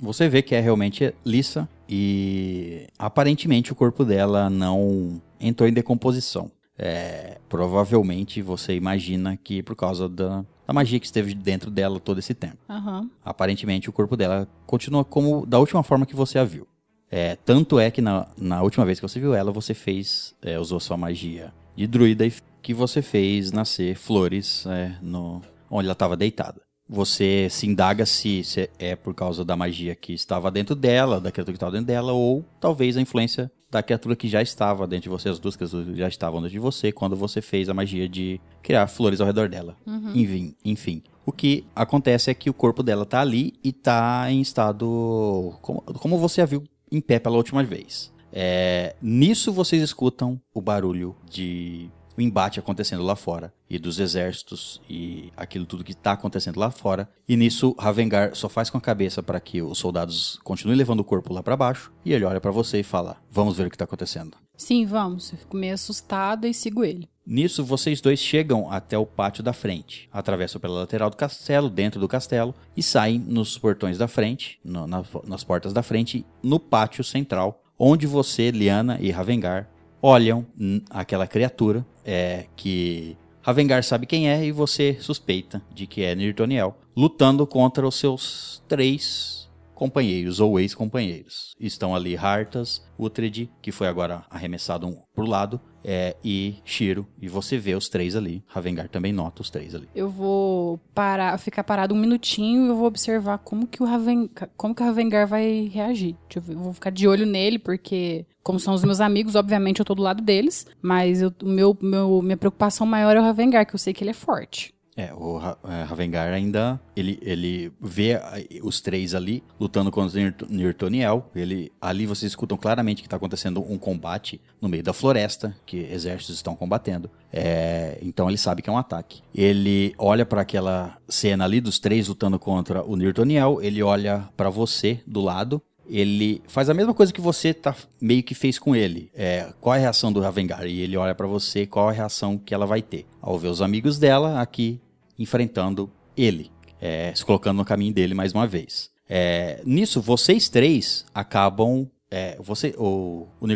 Você 0.00 0.28
vê 0.28 0.42
que 0.42 0.54
é 0.54 0.60
realmente 0.60 1.14
lisa 1.24 1.68
e 1.88 2.88
aparentemente 2.98 3.72
o 3.72 3.76
corpo 3.76 4.04
dela 4.04 4.50
não 4.50 5.22
entrou 5.40 5.68
em 5.68 5.72
decomposição. 5.72 6.50
É, 6.76 7.38
provavelmente 7.48 8.42
você 8.42 8.74
imagina 8.74 9.36
que 9.36 9.62
por 9.62 9.76
causa 9.76 10.08
da, 10.08 10.44
da 10.66 10.72
magia 10.72 10.98
que 10.98 11.06
esteve 11.06 11.34
dentro 11.34 11.70
dela 11.70 12.00
todo 12.00 12.18
esse 12.18 12.34
tempo. 12.34 12.58
Aham. 12.68 13.10
Aparentemente 13.24 13.88
o 13.88 13.92
corpo 13.92 14.16
dela 14.16 14.48
continua 14.66 15.04
como 15.04 15.44
da 15.46 15.58
última 15.58 15.82
forma 15.82 16.06
que 16.06 16.16
você 16.16 16.38
a 16.38 16.44
viu. 16.44 16.66
É, 17.10 17.36
tanto 17.36 17.78
é 17.78 17.90
que 17.90 18.00
na, 18.00 18.26
na 18.36 18.62
última 18.62 18.84
vez 18.84 18.98
que 18.98 19.06
você 19.06 19.20
viu 19.20 19.34
ela, 19.34 19.52
você 19.52 19.74
fez, 19.74 20.34
é, 20.42 20.58
usou 20.58 20.80
sua 20.80 20.96
magia 20.96 21.52
de 21.76 21.86
druida 21.86 22.26
e 22.26 22.32
que 22.62 22.74
você 22.74 23.02
fez 23.02 23.52
nascer 23.52 23.94
flores 23.94 24.66
é, 24.66 24.96
no, 25.00 25.42
onde 25.70 25.86
ela 25.86 25.92
estava 25.92 26.16
deitada. 26.16 26.60
Você 26.88 27.48
se 27.50 27.66
indaga 27.66 28.04
se, 28.04 28.44
se 28.44 28.68
é 28.78 28.94
por 28.94 29.14
causa 29.14 29.44
da 29.44 29.56
magia 29.56 29.94
que 29.94 30.12
estava 30.12 30.50
dentro 30.50 30.74
dela, 30.74 31.20
da 31.20 31.32
criatura 31.32 31.52
que 31.52 31.56
estava 31.56 31.72
dentro 31.72 31.86
dela, 31.86 32.12
ou 32.12 32.44
talvez 32.60 32.96
a 32.96 33.00
influência 33.00 33.50
da 33.74 33.82
criatura 33.82 34.14
que 34.14 34.28
já 34.28 34.40
estava 34.40 34.86
dentro 34.86 35.04
de 35.04 35.08
você, 35.08 35.28
as 35.28 35.40
duas 35.40 35.56
criaturas 35.56 35.96
já 35.96 36.06
estavam 36.06 36.40
dentro 36.40 36.52
de 36.52 36.60
você, 36.60 36.92
quando 36.92 37.16
você 37.16 37.42
fez 37.42 37.68
a 37.68 37.74
magia 37.74 38.08
de 38.08 38.40
criar 38.62 38.86
flores 38.86 39.20
ao 39.20 39.26
redor 39.26 39.48
dela. 39.48 39.76
Enfim, 40.14 40.54
enfim. 40.64 41.02
O 41.26 41.32
que 41.32 41.64
acontece 41.74 42.30
é 42.30 42.34
que 42.34 42.48
o 42.48 42.54
corpo 42.54 42.82
dela 42.82 43.04
tá 43.04 43.20
ali 43.20 43.54
e 43.64 43.72
tá 43.72 44.30
em 44.30 44.40
estado. 44.40 45.54
Como, 45.60 45.80
como 45.80 46.18
você 46.18 46.40
a 46.40 46.46
viu 46.46 46.62
em 46.90 47.00
pé 47.00 47.18
pela 47.18 47.36
última 47.36 47.64
vez. 47.64 48.12
É, 48.32 48.94
nisso 49.02 49.52
vocês 49.52 49.82
escutam 49.82 50.40
o 50.52 50.60
barulho 50.60 51.16
de 51.28 51.90
o 52.16 52.20
embate 52.20 52.58
acontecendo 52.60 53.02
lá 53.02 53.16
fora 53.16 53.52
e 53.68 53.78
dos 53.78 53.98
exércitos 53.98 54.80
e 54.88 55.32
aquilo 55.36 55.66
tudo 55.66 55.84
que 55.84 55.92
está 55.92 56.12
acontecendo 56.12 56.58
lá 56.60 56.70
fora. 56.70 57.08
E 57.28 57.36
nisso 57.36 57.74
Ravengar 57.78 58.34
só 58.34 58.48
faz 58.48 58.70
com 58.70 58.78
a 58.78 58.80
cabeça 58.80 59.22
para 59.22 59.40
que 59.40 59.60
os 59.62 59.78
soldados 59.78 60.38
continuem 60.44 60.76
levando 60.78 61.00
o 61.00 61.04
corpo 61.04 61.32
lá 61.32 61.42
para 61.42 61.56
baixo 61.56 61.92
e 62.04 62.12
ele 62.12 62.24
olha 62.24 62.40
para 62.40 62.50
você 62.50 62.80
e 62.80 62.84
fala: 62.84 63.16
"Vamos 63.30 63.56
ver 63.56 63.66
o 63.66 63.70
que 63.70 63.78
tá 63.78 63.84
acontecendo". 63.84 64.36
Sim, 64.56 64.86
vamos. 64.86 65.32
Eu 65.32 65.38
fico 65.38 65.56
meio 65.56 65.74
assustada 65.74 66.46
e 66.46 66.54
sigo 66.54 66.84
ele. 66.84 67.08
Nisso, 67.26 67.64
vocês 67.64 68.00
dois 68.00 68.20
chegam 68.20 68.70
até 68.70 68.96
o 68.98 69.06
pátio 69.06 69.42
da 69.42 69.52
frente, 69.54 70.08
atravessam 70.12 70.60
pela 70.60 70.80
lateral 70.80 71.08
do 71.10 71.16
castelo, 71.16 71.70
dentro 71.70 71.98
do 71.98 72.06
castelo, 72.06 72.54
e 72.76 72.82
saem 72.82 73.18
nos 73.18 73.56
portões 73.58 73.96
da 73.98 74.06
frente, 74.06 74.60
no- 74.62 74.86
na- 74.86 75.02
nas 75.26 75.42
portas 75.42 75.72
da 75.72 75.82
frente, 75.82 76.24
no 76.42 76.60
pátio 76.60 77.02
central, 77.02 77.62
onde 77.78 78.06
você, 78.06 78.50
Liana 78.50 78.98
e 79.00 79.10
Ravengar 79.10 79.68
olham 80.02 80.46
aquela 80.90 81.26
criatura 81.26 81.84
é, 82.04 82.46
que 82.56 83.16
Ravengar 83.42 83.82
sabe 83.84 84.06
quem 84.06 84.30
é 84.30 84.44
e 84.44 84.50
você 84.52 84.96
suspeita 85.00 85.62
de 85.72 85.86
que 85.86 86.02
é 86.02 86.14
Nirtoniel, 86.14 86.76
lutando 86.96 87.46
contra 87.46 87.86
os 87.86 87.94
seus 87.96 88.62
três 88.66 89.43
companheiros 89.74 90.40
ou 90.40 90.58
ex-companheiros. 90.60 91.54
Estão 91.58 91.94
ali 91.94 92.16
Hartas, 92.16 92.82
Uhtred, 92.98 93.50
que 93.60 93.72
foi 93.72 93.86
agora 93.88 94.24
arremessado 94.30 94.86
um 94.86 94.96
pro 95.14 95.26
lado, 95.26 95.60
é, 95.86 96.16
e 96.24 96.56
Shiro. 96.64 97.06
E 97.20 97.28
você 97.28 97.58
vê 97.58 97.74
os 97.74 97.88
três 97.88 98.16
ali. 98.16 98.42
Ravengar 98.46 98.88
também 98.88 99.12
nota 99.12 99.42
os 99.42 99.50
três 99.50 99.74
ali. 99.74 99.88
Eu 99.94 100.08
vou 100.08 100.78
parar, 100.94 101.36
ficar 101.38 101.62
parado 101.64 101.94
um 101.94 101.98
minutinho 101.98 102.64
e 102.64 102.68
eu 102.68 102.76
vou 102.76 102.86
observar 102.86 103.38
como 103.38 103.66
que 103.66 103.82
o 103.82 103.86
Raven, 103.86 104.30
como 104.56 104.74
que 104.74 104.82
o 104.82 104.86
Ravengar 104.86 105.26
vai 105.26 105.70
reagir. 105.72 106.16
Eu, 106.34 106.40
ver, 106.42 106.52
eu 106.54 106.58
vou 106.58 106.72
ficar 106.72 106.90
de 106.90 107.06
olho 107.06 107.26
nele, 107.26 107.58
porque, 107.58 108.24
como 108.42 108.58
são 108.58 108.74
os 108.74 108.82
meus 108.84 109.00
amigos, 109.00 109.34
obviamente 109.34 109.78
eu 109.80 109.84
tô 109.84 109.94
do 109.94 110.02
lado 110.02 110.22
deles. 110.22 110.66
Mas 110.80 111.22
o 111.22 111.32
meu, 111.42 111.76
meu- 111.80 112.22
minha 112.22 112.36
preocupação 112.36 112.86
maior 112.86 113.16
é 113.16 113.20
o 113.20 113.22
Ravengar, 113.22 113.66
que 113.66 113.74
eu 113.74 113.78
sei 113.78 113.92
que 113.92 114.02
ele 114.02 114.10
é 114.10 114.14
forte. 114.14 114.73
É, 114.96 115.12
o 115.12 115.40
é, 115.68 115.82
Ravengar 115.82 116.32
ainda, 116.32 116.80
ele, 116.94 117.18
ele 117.20 117.72
vê 117.80 118.14
ah, 118.14 118.34
os 118.62 118.80
três 118.80 119.14
ali 119.14 119.42
lutando 119.58 119.90
contra 119.90 120.18
o 120.18 120.22
Nirt- 120.22 120.42
Nirtoniel. 120.48 121.30
Ele, 121.34 121.72
ali 121.80 122.06
vocês 122.06 122.30
escutam 122.30 122.56
claramente 122.56 123.02
que 123.02 123.06
está 123.08 123.16
acontecendo 123.16 123.60
um 123.68 123.76
combate 123.76 124.40
no 124.60 124.68
meio 124.68 124.82
da 124.82 124.92
floresta, 124.92 125.56
que 125.66 125.78
exércitos 125.78 126.36
estão 126.36 126.54
combatendo. 126.54 127.10
É, 127.32 127.98
então 128.02 128.28
ele 128.28 128.38
sabe 128.38 128.62
que 128.62 128.70
é 128.70 128.72
um 128.72 128.78
ataque. 128.78 129.20
Ele 129.34 129.94
olha 129.98 130.24
para 130.24 130.42
aquela 130.42 130.96
cena 131.08 131.44
ali 131.44 131.60
dos 131.60 131.80
três 131.80 132.06
lutando 132.06 132.38
contra 132.38 132.84
o 132.84 132.94
Nirtoniel. 132.94 133.60
Ele 133.60 133.82
olha 133.82 134.28
para 134.36 134.48
você 134.48 135.00
do 135.06 135.20
lado. 135.20 135.60
Ele 135.86 136.40
faz 136.46 136.70
a 136.70 136.74
mesma 136.74 136.94
coisa 136.94 137.12
que 137.12 137.20
você 137.20 137.52
tá, 137.52 137.76
meio 138.00 138.22
que 138.22 138.34
fez 138.34 138.58
com 138.58 138.74
ele. 138.74 139.10
É, 139.14 139.52
qual 139.60 139.74
é 139.74 139.78
a 139.78 139.80
reação 139.82 140.10
do 140.10 140.20
Ravengar? 140.20 140.64
E 140.66 140.80
ele 140.80 140.96
olha 140.96 141.14
pra 141.14 141.26
você, 141.26 141.66
qual 141.66 141.90
é 141.90 141.92
a 141.92 141.96
reação 141.96 142.38
que 142.38 142.54
ela 142.54 142.64
vai 142.64 142.80
ter? 142.80 143.06
Ao 143.20 143.38
ver 143.38 143.48
os 143.48 143.60
amigos 143.60 143.98
dela 143.98 144.40
aqui 144.40 144.80
enfrentando 145.18 145.90
ele, 146.16 146.50
é, 146.80 147.12
se 147.14 147.24
colocando 147.24 147.56
no 147.58 147.64
caminho 147.64 147.92
dele 147.94 148.14
mais 148.14 148.32
uma 148.32 148.46
vez. 148.46 148.90
É, 149.08 149.60
nisso, 149.64 150.00
vocês 150.00 150.48
três 150.48 151.04
acabam. 151.14 151.88
é, 152.10 152.36
você, 152.40 152.74
o, 152.78 153.26
o 153.40 153.46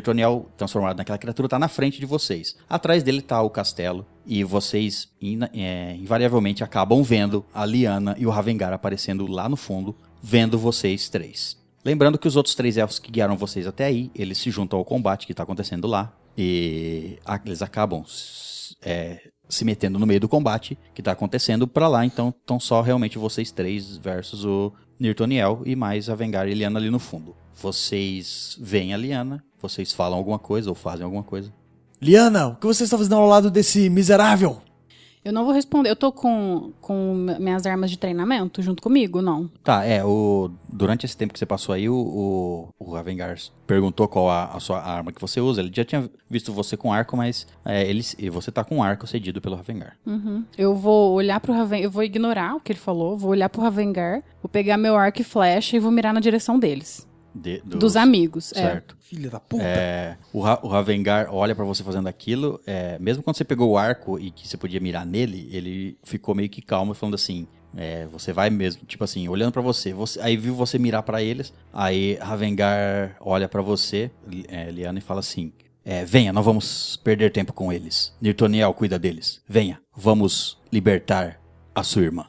transformado 0.57 0.97
naquela 0.99 1.19
criatura 1.19 1.49
tá 1.49 1.59
na 1.59 1.69
frente 1.69 2.01
de 2.01 2.07
vocês. 2.07 2.57
Atrás 2.69 3.03
dele 3.03 3.23
tá 3.23 3.41
o 3.41 3.49
castelo. 3.51 4.05
E 4.27 4.43
vocês 4.45 5.09
ina- 5.21 5.51
é, 5.55 5.95
invariavelmente 5.95 6.63
acabam 6.65 7.03
vendo 7.03 7.45
a 7.55 7.65
Liana 7.65 8.15
e 8.19 8.27
o 8.27 8.31
Ravengar 8.31 8.73
aparecendo 8.73 9.27
lá 9.27 9.49
no 9.49 9.57
fundo, 9.57 9.97
vendo 10.23 10.59
vocês 10.59 11.09
três. 11.09 11.57
Lembrando 11.85 12.19
que 12.19 12.29
os 12.29 12.37
outros 12.37 12.55
três 12.55 12.77
elfos 12.77 12.99
que 12.99 13.11
guiaram 13.11 13.37
vocês 13.37 13.67
até 13.67 13.87
aí, 13.87 14.11
eles 14.15 14.37
se 14.39 14.51
juntam 14.51 14.79
ao 14.79 14.85
combate 14.85 15.25
que 15.25 15.33
está 15.33 15.45
acontecendo 15.45 15.87
lá. 15.87 16.13
E 16.37 17.19
eles 17.47 17.63
acabam 17.63 18.05
é, 18.83 19.31
se 19.49 19.65
metendo 19.65 19.99
no 19.99 20.07
meio 20.07 20.21
do 20.21 20.29
combate 20.29 20.79
que 20.95 21.01
está 21.01 21.13
acontecendo 21.13 21.67
pra 21.67 21.89
lá. 21.89 22.05
Então 22.05 22.29
estão 22.29 22.61
só 22.61 22.81
realmente 22.81 23.19
vocês 23.19 23.51
três 23.51 23.97
versus 23.97 24.45
o 24.45 24.73
Nirtoniel 24.99 25.63
e 25.65 25.75
mais 25.75 26.09
a 26.11 26.15
Vengar 26.15 26.49
e 26.49 26.55
Liana 26.55 26.79
ali 26.79 26.91
no 26.91 26.99
fundo. 26.99 27.35
Vocês 27.61 28.57
veem 28.61 28.95
a 28.95 28.97
Liana, 28.97 29.43
vocês 29.61 29.93
falam 29.93 30.19
alguma 30.19 30.39
coisa 30.39 30.69
ou 30.69 30.75
fazem 30.75 31.05
alguma 31.05 31.23
coisa. 31.23 31.53
Liana, 32.01 32.49
o 32.49 32.57
que 32.57 32.67
você 32.67 32.85
está 32.85 32.97
fazendo 32.97 33.17
ao 33.17 33.27
lado 33.27 33.51
desse 33.51 33.91
miserável? 33.91 34.63
Eu 35.29 35.33
não 35.35 35.45
vou 35.45 35.53
responder. 35.53 35.91
Eu 35.91 35.97
tô 35.97 36.11
com, 36.11 36.73
com 36.81 37.27
minhas 37.39 37.67
armas 37.67 37.91
de 37.91 37.99
treinamento 37.99 38.63
junto 38.63 38.83
comigo? 38.83 39.21
Não. 39.21 39.51
Tá, 39.63 39.85
é, 39.85 40.03
o, 40.03 40.51
durante 40.67 41.05
esse 41.05 41.15
tempo 41.15 41.35
que 41.35 41.39
você 41.39 41.45
passou 41.45 41.75
aí, 41.75 41.87
o, 41.87 41.95
o, 41.95 42.69
o 42.79 42.95
Ravengar 42.95 43.37
perguntou 43.67 44.09
qual 44.09 44.31
a, 44.31 44.47
a 44.47 44.59
sua 44.59 44.81
arma 44.81 45.13
que 45.13 45.21
você 45.21 45.39
usa. 45.39 45.61
Ele 45.61 45.71
já 45.71 45.85
tinha 45.85 46.11
visto 46.31 46.51
você 46.51 46.79
com 46.79 46.91
arco, 46.91 47.15
mas 47.15 47.47
é, 47.63 47.87
ele, 47.87 48.03
e 48.19 48.31
você 48.31 48.51
tá 48.51 48.65
com 48.65 48.83
arco 48.83 49.07
cedido 49.07 49.39
pelo 49.39 49.57
Ravengar. 49.57 49.99
Uhum. 50.07 50.45
Eu 50.57 50.75
vou 50.75 51.13
olhar 51.13 51.41
pro 51.41 51.53
Raven... 51.53 51.83
Eu 51.83 51.91
vou 51.91 52.03
ignorar 52.03 52.57
o 52.57 52.61
que 52.61 52.73
ele 52.73 52.79
falou. 52.79 53.19
Vou 53.19 53.33
olhar 53.33 53.51
pro 53.51 53.61
Ravengar. 53.61 54.23
Vou 54.43 54.49
pegar 54.49 54.79
meu 54.79 54.97
arco 54.97 55.21
e 55.21 55.25
flecha 55.25 55.77
e 55.77 55.81
vou 55.81 55.91
mirar 55.91 56.15
na 56.15 56.21
direção 56.21 56.59
deles. 56.59 57.08
De- 57.39 57.61
Dos, 57.65 57.97
amigos. 57.97 58.53
É. 58.53 58.57
Certo. 58.61 58.97
Filha 59.01 59.31
da 59.31 59.41
puta. 59.41 59.63
É, 59.63 60.17
o, 60.33 60.41
Ra- 60.41 60.61
o 60.63 60.69
Ravengar 60.69 61.29
olha 61.35 61.55
pra 61.55 61.65
você 61.65 61.83
fazendo 61.83 62.07
aquilo. 62.09 62.61
é, 62.67 62.99
mesmo 62.99 63.23
quando 63.23 63.37
você 63.37 63.45
pegou 63.45 63.71
o 63.71 63.79
arco 63.79 64.19
e 64.19 64.31
que 64.31 64.47
você 64.47 64.57
podia 64.57 64.81
mirar 64.81 65.07
nele, 65.07 65.49
ele 65.51 65.97
ficou 66.05 66.35
meio 66.35 66.49
que 66.49 66.61
calmo, 66.61 66.93
falando 66.95 67.15
assim: 67.15 67.47
É, 67.77 68.07
você 68.07 68.33
vai 68.33 68.51
mesmo, 68.51 68.85
tipo 68.87 69.05
assim, 69.05 69.29
olhando 69.29 69.53
pra 69.53 69.63
você, 69.63 69.93
você 69.93 70.21
aí 70.21 70.37
viu 70.37 70.55
você 70.55 70.79
mirar 70.79 71.03
pra 71.03 71.23
eles, 71.23 71.53
aí 71.73 72.19
Ravengar 72.21 73.17
olha 73.21 73.49
pra 73.49 73.63
você, 73.63 74.11
é, 74.49 74.71
Liana, 74.71 74.99
e 74.99 75.03
fala 75.03 75.21
assim: 75.21 75.53
é, 75.85 76.05
Venha, 76.05 76.33
não 76.33 76.43
vamos 76.43 76.97
perder 77.03 77.31
tempo 77.33 77.53
com 77.53 77.73
eles. 77.73 78.13
Nirtoniel 78.21 78.75
cuida 78.75 78.99
deles. 78.99 79.41
Venha, 79.49 79.81
vamos 79.97 80.59
libertar 80.71 81.41
a 81.75 81.83
sua 81.83 82.03
irmã. 82.03 82.27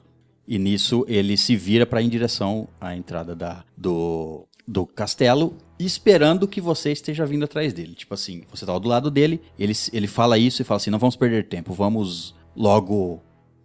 E 0.48 0.58
nisso 0.58 1.06
ele 1.08 1.38
se 1.38 1.56
vira 1.56 1.86
pra 1.86 2.02
ir 2.02 2.06
em 2.06 2.10
direção 2.10 2.68
à 2.82 2.96
entrada 2.96 3.36
da, 3.36 3.64
do, 3.78 4.48
do 4.70 4.86
castelo, 4.86 5.58
esperando 5.80 6.48
que 6.48 6.62
você 6.62 6.92
esteja 6.92 7.26
vindo 7.26 7.44
atrás 7.44 7.74
dele. 7.74 7.96
Tipo 7.96 8.14
assim, 8.14 8.44
você 8.52 8.68
tá 8.68 8.78
do 8.78 8.88
lado 8.88 9.10
dele, 9.10 9.42
ele, 9.58 9.74
ele 9.92 10.06
fala 10.06 10.38
isso 10.38 10.62
e 10.62 10.66
fala 10.66 10.78
assim: 10.78 10.92
Não 10.92 11.00
vamos 11.00 11.16
perder 11.16 11.48
tempo, 11.48 11.74
vamos 11.74 12.36
logo 12.56 13.20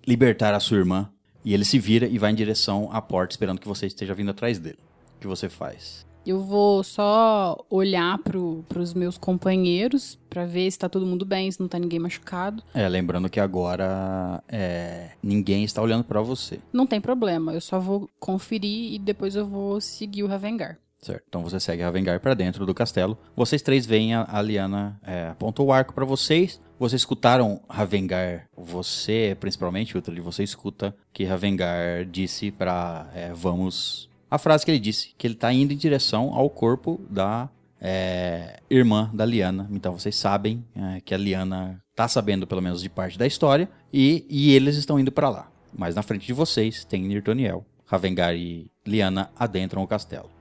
libertar 0.06 0.54
a 0.54 0.60
sua 0.60 0.78
irmã. 0.78 1.10
E 1.44 1.52
ele 1.52 1.64
se 1.64 1.78
vira 1.78 2.06
e 2.06 2.16
vai 2.16 2.30
em 2.30 2.34
direção 2.34 2.88
à 2.90 3.02
porta, 3.02 3.34
esperando 3.34 3.60
que 3.60 3.68
você 3.68 3.86
esteja 3.86 4.14
vindo 4.14 4.30
atrás 4.30 4.58
dele. 4.58 4.78
O 5.16 5.20
que 5.20 5.26
você 5.26 5.46
faz? 5.46 6.06
Eu 6.24 6.40
vou 6.40 6.82
só 6.82 7.62
olhar 7.68 8.16
pro, 8.16 8.64
pros 8.66 8.94
meus 8.94 9.18
companheiros 9.18 10.18
pra 10.30 10.46
ver 10.46 10.70
se 10.70 10.78
tá 10.78 10.88
todo 10.88 11.04
mundo 11.04 11.26
bem, 11.26 11.50
se 11.50 11.60
não 11.60 11.68
tá 11.68 11.78
ninguém 11.78 11.98
machucado. 11.98 12.62
É, 12.72 12.88
lembrando 12.88 13.28
que 13.28 13.38
agora 13.38 14.42
é, 14.48 15.10
ninguém 15.22 15.64
está 15.64 15.82
olhando 15.82 16.04
pra 16.04 16.22
você. 16.22 16.60
Não 16.72 16.86
tem 16.86 16.98
problema, 16.98 17.52
eu 17.52 17.60
só 17.60 17.78
vou 17.78 18.08
conferir 18.18 18.94
e 18.94 18.98
depois 18.98 19.36
eu 19.36 19.44
vou 19.44 19.82
seguir 19.82 20.22
o 20.22 20.26
Ravengar. 20.26 20.78
Certo. 21.04 21.22
Então 21.28 21.42
você 21.42 21.60
segue 21.60 21.82
a 21.82 21.86
Ravengar 21.86 22.18
pra 22.18 22.32
dentro 22.32 22.64
do 22.64 22.72
castelo. 22.72 23.18
Vocês 23.36 23.60
três 23.60 23.84
veem 23.84 24.14
a, 24.14 24.26
a 24.26 24.40
Liana 24.40 24.98
é, 25.06 25.28
aponta 25.28 25.62
o 25.62 25.70
arco 25.70 25.92
pra 25.92 26.04
vocês. 26.04 26.58
Vocês 26.78 27.02
escutaram 27.02 27.60
Ravengar, 27.68 28.48
você 28.56 29.36
principalmente, 29.38 30.00
de 30.00 30.20
você 30.20 30.42
escuta 30.42 30.96
que 31.12 31.24
Ravengar 31.24 32.06
disse 32.06 32.50
pra 32.50 33.06
é, 33.14 33.32
vamos. 33.34 34.08
A 34.30 34.38
frase 34.38 34.64
que 34.64 34.70
ele 34.70 34.80
disse, 34.80 35.14
que 35.18 35.26
ele 35.26 35.34
tá 35.34 35.52
indo 35.52 35.74
em 35.74 35.76
direção 35.76 36.32
ao 36.32 36.48
corpo 36.48 36.98
da 37.10 37.50
é, 37.78 38.60
irmã 38.70 39.10
da 39.12 39.26
Liana. 39.26 39.68
Então 39.70 39.92
vocês 39.92 40.16
sabem 40.16 40.64
é, 40.74 41.02
que 41.02 41.12
a 41.12 41.18
Liana 41.18 41.82
tá 41.94 42.08
sabendo 42.08 42.46
pelo 42.46 42.62
menos 42.62 42.80
de 42.80 42.88
parte 42.88 43.18
da 43.18 43.26
história 43.26 43.68
e, 43.92 44.24
e 44.30 44.54
eles 44.54 44.76
estão 44.76 44.98
indo 44.98 45.12
pra 45.12 45.28
lá. 45.28 45.50
Mas 45.76 45.94
na 45.94 46.02
frente 46.02 46.26
de 46.26 46.32
vocês 46.32 46.82
tem 46.82 47.02
Nirtoniel. 47.02 47.62
Ravengar 47.84 48.34
e 48.34 48.70
Liana 48.86 49.30
adentram 49.38 49.82
o 49.82 49.86
castelo. 49.86 50.33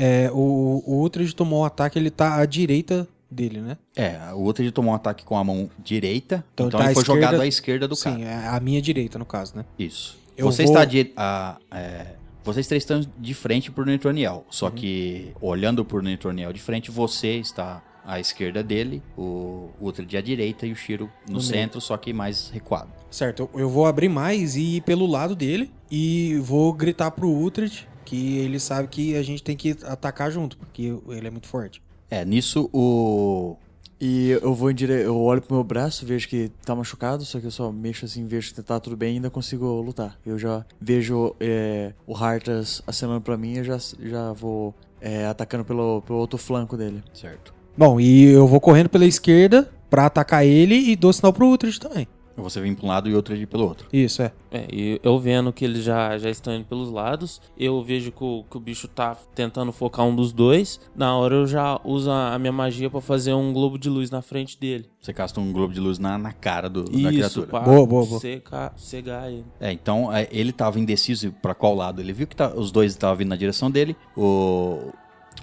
É, 0.00 0.30
o, 0.32 0.82
o 0.86 1.02
Uhtred 1.02 1.34
tomou 1.34 1.62
um 1.62 1.64
ataque, 1.64 1.98
ele 1.98 2.08
tá 2.10 2.36
à 2.36 2.46
direita 2.46 3.06
dele, 3.28 3.60
né? 3.60 3.76
É, 3.96 4.16
o 4.32 4.44
Uhtred 4.44 4.70
tomou 4.70 4.92
um 4.92 4.94
ataque 4.94 5.24
com 5.24 5.36
a 5.36 5.42
mão 5.42 5.68
direita, 5.82 6.44
Então 6.54 6.68
então, 6.68 6.78
ele 6.80 6.84
tá 6.86 6.90
ele 6.90 6.94
foi 6.94 7.02
esquerda- 7.02 7.20
jogado 7.26 7.40
à 7.42 7.46
esquerda 7.46 7.88
do 7.88 7.96
Sim, 7.96 8.18
cara. 8.18 8.22
é 8.22 8.46
a 8.48 8.60
minha 8.60 8.80
direita, 8.80 9.18
no 9.18 9.24
caso, 9.26 9.56
né? 9.56 9.64
Isso. 9.78 10.16
Eu 10.36 10.46
Você 10.46 10.62
vou- 10.62 10.72
está 10.72 10.84
de, 10.84 11.12
a- 11.16 11.56
é, 11.72 12.06
vocês 12.44 12.66
três 12.68 12.84
estão 12.84 13.00
de 13.18 13.34
frente 13.34 13.70
pro 13.72 13.84
Neutroniel, 13.84 14.46
só 14.48 14.66
Uhum. 14.66 14.72
que 14.72 15.32
olhando 15.40 15.84
pro 15.84 16.00
Neutroniel 16.00 16.52
de 16.52 16.60
frente, 16.60 16.90
você 16.92 17.34
está 17.38 17.82
à 18.06 18.18
esquerda 18.20 18.62
dele, 18.62 19.02
o 19.18 19.68
Uhtred 19.80 20.16
à 20.16 20.20
direita 20.22 20.64
e 20.66 20.72
o 20.72 20.76
Shiro 20.76 21.10
no, 21.26 21.34
No 21.34 21.38
meio. 21.40 21.42
centro, 21.42 21.80
só 21.80 21.96
que 21.96 22.12
mais 22.12 22.48
recuado. 22.50 22.88
Certo, 23.10 23.50
eu, 23.52 23.68
vou 23.68 23.84
abrir 23.84 24.08
mais 24.08 24.54
e 24.56 24.76
ir 24.76 24.80
pelo 24.82 25.06
lado 25.06 25.34
dele 25.34 25.70
e 25.90 26.38
vou 26.42 26.72
gritar 26.72 27.10
pro 27.10 27.28
Uhtred 27.30 27.86
que 28.08 28.38
ele 28.38 28.58
sabe 28.58 28.88
que 28.88 29.16
a 29.16 29.22
gente 29.22 29.42
tem 29.42 29.54
que 29.54 29.76
atacar 29.84 30.32
junto, 30.32 30.56
porque 30.56 30.96
ele 31.08 31.26
é 31.26 31.30
muito 31.30 31.46
forte. 31.46 31.82
É, 32.10 32.24
nisso 32.24 32.70
o 32.72 33.54
E 34.00 34.30
eu 34.30 34.54
vou 34.54 34.70
em 34.70 34.74
dire... 34.74 34.92
eu 34.92 35.20
olho 35.20 35.42
pro 35.42 35.54
meu 35.54 35.62
braço, 35.62 36.06
vejo 36.06 36.26
que 36.26 36.50
tá 36.64 36.74
machucado, 36.74 37.22
só 37.26 37.38
que 37.38 37.46
eu 37.46 37.50
só 37.50 37.70
mexo 37.70 38.06
assim, 38.06 38.26
vejo 38.26 38.54
que 38.54 38.62
tá 38.62 38.80
tudo 38.80 38.96
bem 38.96 39.12
e 39.12 39.16
ainda 39.16 39.28
consigo 39.28 39.66
lutar. 39.82 40.18
Eu 40.24 40.38
já 40.38 40.64
vejo 40.80 41.36
é, 41.38 41.92
o 42.06 42.16
Hartas 42.16 42.80
acenando 42.86 43.20
pra 43.20 43.36
mim 43.36 43.54
e 43.54 43.58
eu 43.58 43.64
já, 43.64 43.78
já 44.00 44.32
vou 44.32 44.74
é, 45.02 45.26
atacando 45.26 45.64
pelo, 45.64 46.00
pelo 46.02 46.18
outro 46.18 46.38
flanco 46.38 46.78
dele. 46.78 47.02
certo. 47.12 47.52
Bom, 47.76 48.00
e 48.00 48.24
eu 48.24 48.46
vou 48.46 48.60
correndo 48.60 48.88
pela 48.88 49.04
esquerda 49.04 49.70
pra 49.90 50.06
atacar 50.06 50.44
ele 50.44 50.74
e 50.74 50.96
dou 50.96 51.12
sinal 51.12 51.32
pro 51.32 51.46
Uhtred 51.46 51.78
também. 51.78 52.08
Você 52.42 52.60
vem 52.60 52.74
para 52.74 52.84
um 52.84 52.88
lado 52.88 53.08
e 53.08 53.14
o 53.14 53.18
Uhtred 53.18 53.46
pelo 53.46 53.64
outro. 53.66 53.86
Isso, 53.92 54.22
é. 54.22 54.32
É, 54.50 54.66
e 54.72 55.00
eu 55.02 55.18
vendo 55.18 55.52
que 55.52 55.64
eles 55.64 55.84
já, 55.84 56.16
já 56.18 56.30
estão 56.30 56.54
indo 56.54 56.64
pelos 56.64 56.90
lados, 56.90 57.40
eu 57.58 57.82
vejo 57.82 58.10
que 58.12 58.24
o, 58.24 58.44
que 58.50 58.56
o 58.56 58.60
bicho 58.60 58.88
tá 58.88 59.14
tentando 59.34 59.72
focar 59.72 60.06
um 60.06 60.14
dos 60.16 60.32
dois. 60.32 60.80
Na 60.96 61.16
hora 61.16 61.34
eu 61.34 61.46
já 61.46 61.78
uso 61.84 62.10
a 62.10 62.38
minha 62.38 62.52
magia 62.52 62.88
pra 62.88 63.00
fazer 63.00 63.34
um 63.34 63.52
globo 63.52 63.78
de 63.78 63.90
luz 63.90 64.10
na 64.10 64.22
frente 64.22 64.58
dele. 64.58 64.86
Você 65.00 65.12
casta 65.12 65.40
um 65.40 65.52
globo 65.52 65.72
de 65.74 65.80
luz 65.80 65.98
na, 65.98 66.16
na 66.18 66.32
cara 66.32 66.68
do, 66.68 66.84
da 66.84 66.90
Isso, 66.98 67.08
criatura. 67.08 67.46
pra 67.46 67.60
Boa, 67.60 67.86
boa, 67.86 68.06
boa. 68.06 68.20
Secar, 68.20 68.72
cegar 68.76 69.30
ele. 69.30 69.44
É, 69.60 69.70
então 69.72 70.12
é, 70.12 70.26
ele 70.30 70.52
tava 70.52 70.78
indeciso 70.80 71.32
pra 71.42 71.54
qual 71.54 71.74
lado. 71.74 72.00
Ele 72.00 72.12
viu 72.12 72.26
que 72.26 72.34
tá- 72.36 72.52
os 72.54 72.70
dois 72.72 72.92
estavam 72.92 73.16
vindo 73.16 73.28
na 73.28 73.36
direção 73.36 73.70
dele, 73.70 73.96
o, 74.16 74.90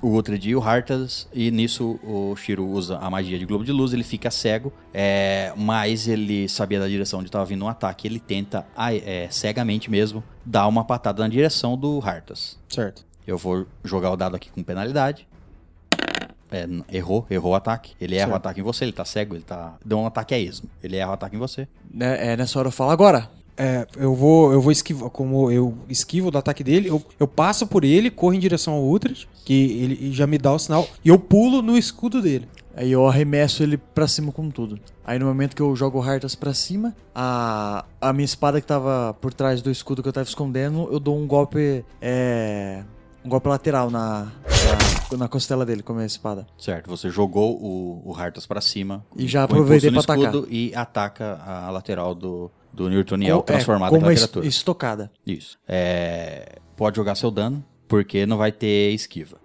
o 0.01 0.09
Uhtred 0.09 0.49
e 0.49 0.55
o 0.55 0.61
Hartas, 0.61 1.27
e 1.33 1.49
nisso 1.51 1.99
o 2.03 2.35
Shiro 2.35 2.65
usa 2.67 2.97
a 2.97 3.09
magia 3.09 3.39
de 3.39 3.45
globo 3.45 3.63
de 3.63 3.71
luz, 3.71 3.93
ele 3.93 4.03
fica 4.03 4.29
cego, 4.29 4.71
é, 4.93 5.53
mas 5.55 6.07
ele 6.07 6.47
sabia 6.49 6.79
da 6.79 6.87
direção 6.87 7.19
onde 7.19 7.29
estava 7.29 7.45
vindo 7.45 7.63
um 7.65 7.67
ataque, 7.67 8.07
ele 8.07 8.19
tenta, 8.19 8.65
é, 8.77 9.27
cegamente 9.29 9.89
mesmo, 9.89 10.23
dar 10.45 10.67
uma 10.67 10.83
patada 10.83 11.23
na 11.23 11.29
direção 11.29 11.77
do 11.77 11.99
Hartas. 12.03 12.59
Certo. 12.69 13.05
Eu 13.25 13.37
vou 13.37 13.65
jogar 13.83 14.11
o 14.11 14.15
dado 14.15 14.35
aqui 14.35 14.49
com 14.51 14.61
penalidade. 14.61 15.27
É, 16.51 16.67
errou, 16.95 17.25
errou 17.29 17.53
o 17.53 17.55
ataque. 17.55 17.93
Ele 17.99 18.15
erra 18.15 18.27
o 18.27 18.31
Certo. 18.31 18.37
ataque 18.37 18.59
em 18.59 18.63
você, 18.63 18.85
ele 18.85 18.91
tá 18.91 19.03
cego, 19.03 19.33
ele 19.33 19.43
tá. 19.43 19.75
Deu 19.83 19.97
um 19.97 20.05
ataque 20.05 20.35
a 20.35 20.39
esmo. 20.39 20.69
Ele 20.83 20.95
erra 20.95 21.09
o 21.09 21.13
ataque 21.13 21.35
em 21.35 21.39
você. 21.39 21.67
Né, 21.91 22.33
é, 22.33 22.37
nessa 22.37 22.59
hora 22.59 22.67
eu 22.67 22.71
falo 22.71 22.91
agora. 22.91 23.29
É, 23.57 23.87
eu 23.95 24.13
vou, 24.13 24.51
eu 24.51 24.61
vou 24.61 24.71
esquivar, 24.71 25.09
como 25.09 25.49
eu 25.49 25.77
esquivo 25.87 26.29
do 26.29 26.37
ataque 26.37 26.63
dele, 26.63 26.89
eu, 26.89 27.01
eu 27.19 27.27
passo 27.27 27.65
por 27.65 27.85
ele, 27.85 28.11
corro 28.11 28.33
em 28.33 28.39
direção 28.39 28.73
ao 28.73 28.83
Uhtred, 28.83 29.27
que 29.45 29.53
ele 29.53 30.11
já 30.11 30.27
me 30.27 30.37
dá 30.37 30.51
o 30.51 30.59
sinal, 30.59 30.87
e 31.03 31.09
eu 31.09 31.17
pulo 31.17 31.61
no 31.61 31.77
escudo 31.77 32.21
dele. 32.21 32.47
Aí 32.75 32.91
eu 32.91 33.07
arremesso 33.07 33.63
ele 33.63 33.77
pra 33.77 34.05
cima 34.05 34.33
com 34.33 34.49
tudo. 34.49 34.77
Aí 35.05 35.17
no 35.17 35.25
momento 35.25 35.55
que 35.55 35.61
eu 35.61 35.73
jogo 35.75 35.97
o 35.97 36.01
Hartas 36.01 36.35
pra 36.35 36.53
cima, 36.53 36.93
a, 37.13 37.85
a 38.01 38.11
minha 38.11 38.25
espada 38.25 38.59
que 38.59 38.67
tava 38.67 39.15
por 39.21 39.33
trás 39.33 39.61
do 39.61 39.71
escudo 39.71 40.03
que 40.03 40.09
eu 40.09 40.13
tava 40.13 40.27
escondendo, 40.27 40.89
eu 40.91 40.99
dou 40.99 41.17
um 41.17 41.25
golpe. 41.25 41.85
É. 42.01 42.83
Um 43.23 43.29
golpe 43.29 43.47
lateral 43.47 43.89
na, 43.89 44.31
na, 45.11 45.17
na 45.17 45.27
costela 45.27 45.65
dele 45.65 45.81
com 45.81 45.93
a 45.93 45.95
minha 45.95 46.05
espada. 46.05 46.45
Certo, 46.57 46.87
você 46.89 47.09
jogou 47.09 47.55
o, 47.55 48.03
o 48.05 48.13
Hartas 48.13 48.45
pra 48.45 48.59
cima. 48.59 49.05
E 49.15 49.25
já 49.25 49.45
aproveitei 49.45 49.89
pra 49.89 50.01
escudo 50.01 50.47
E 50.51 50.75
ataca 50.75 51.41
a 51.43 51.71
lateral 51.71 52.13
do, 52.13 52.51
do 52.75 52.89
Newtoniel 52.89 53.41
transformado 53.41 53.89
é, 53.89 53.91
com 53.91 53.95
pela 53.97 54.07
uma 54.09 54.13
es- 54.13 54.19
criatura. 54.21 54.45
estocada. 54.47 55.11
Isso. 55.25 55.57
É, 55.67 56.59
pode 56.75 56.95
jogar 56.97 57.15
seu 57.15 57.31
dano, 57.31 57.63
porque 57.87 58.25
não 58.25 58.37
vai 58.37 58.51
ter 58.51 58.91
esquiva. 58.93 59.37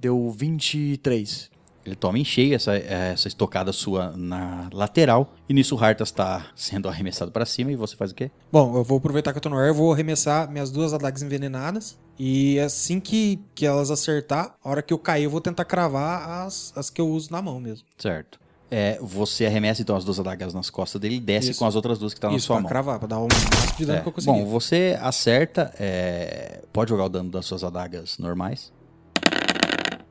Deu 0.00 0.30
23. 0.30 1.50
Ele 1.84 1.96
toma 1.96 2.18
em 2.18 2.24
cheio 2.24 2.54
essa, 2.54 2.74
essa 2.76 3.28
estocada 3.28 3.72
sua 3.72 4.12
na 4.14 4.68
lateral. 4.72 5.32
E 5.48 5.54
nisso 5.54 5.74
o 5.74 5.82
Hartas 5.82 6.10
tá 6.10 6.46
sendo 6.54 6.86
arremessado 6.86 7.32
pra 7.32 7.46
cima. 7.46 7.72
E 7.72 7.76
você 7.76 7.96
faz 7.96 8.10
o 8.10 8.14
quê? 8.14 8.30
Bom, 8.52 8.76
eu 8.76 8.84
vou 8.84 8.98
aproveitar 8.98 9.32
que 9.32 9.38
eu 9.38 9.42
tô 9.42 9.48
no 9.48 9.56
ar, 9.56 9.68
eu 9.68 9.74
vou 9.74 9.92
arremessar 9.92 10.50
minhas 10.50 10.70
duas 10.70 10.92
adagas 10.92 11.22
envenenadas, 11.22 11.98
e 12.18 12.58
assim 12.60 13.00
que, 13.00 13.40
que 13.54 13.64
elas 13.64 13.90
acertar, 13.90 14.54
a 14.62 14.68
hora 14.68 14.82
que 14.82 14.92
eu 14.92 14.98
cair, 14.98 15.24
eu 15.24 15.30
vou 15.30 15.40
tentar 15.40 15.64
cravar 15.64 16.46
as, 16.46 16.72
as 16.76 16.90
que 16.90 17.00
eu 17.00 17.08
uso 17.08 17.32
na 17.32 17.40
mão 17.40 17.58
mesmo. 17.58 17.86
Certo. 17.96 18.38
É, 18.70 18.98
você 19.00 19.46
arremessa 19.46 19.80
então 19.80 19.96
as 19.96 20.04
duas 20.04 20.20
adagas 20.20 20.52
nas 20.52 20.68
costas 20.68 21.00
dele 21.00 21.14
e 21.16 21.20
desce 21.20 21.50
Isso. 21.52 21.58
com 21.58 21.66
as 21.66 21.74
outras 21.74 21.98
duas 21.98 22.12
que 22.12 22.18
estão 22.18 22.28
Tá 22.30 22.34
na 22.36 22.40
sua 22.40 22.56
pra 22.56 22.62
mão. 22.62 22.68
cravar, 22.68 22.98
pra 22.98 23.08
dar 23.08 23.18
o 23.18 23.22
máximo 23.22 23.76
de 23.78 23.86
dano 23.86 23.98
É, 23.98 24.02
que 24.02 24.08
eu 24.08 24.12
conseguir. 24.12 24.32
Bom, 24.40 24.44
você 24.46 24.98
acerta. 25.00 25.72
é, 25.78 26.60
pode 26.72 26.90
jogar 26.90 27.04
o 27.04 27.08
dano 27.08 27.30
das 27.30 27.46
suas 27.46 27.64
adagas 27.64 28.18
normais. 28.18 28.70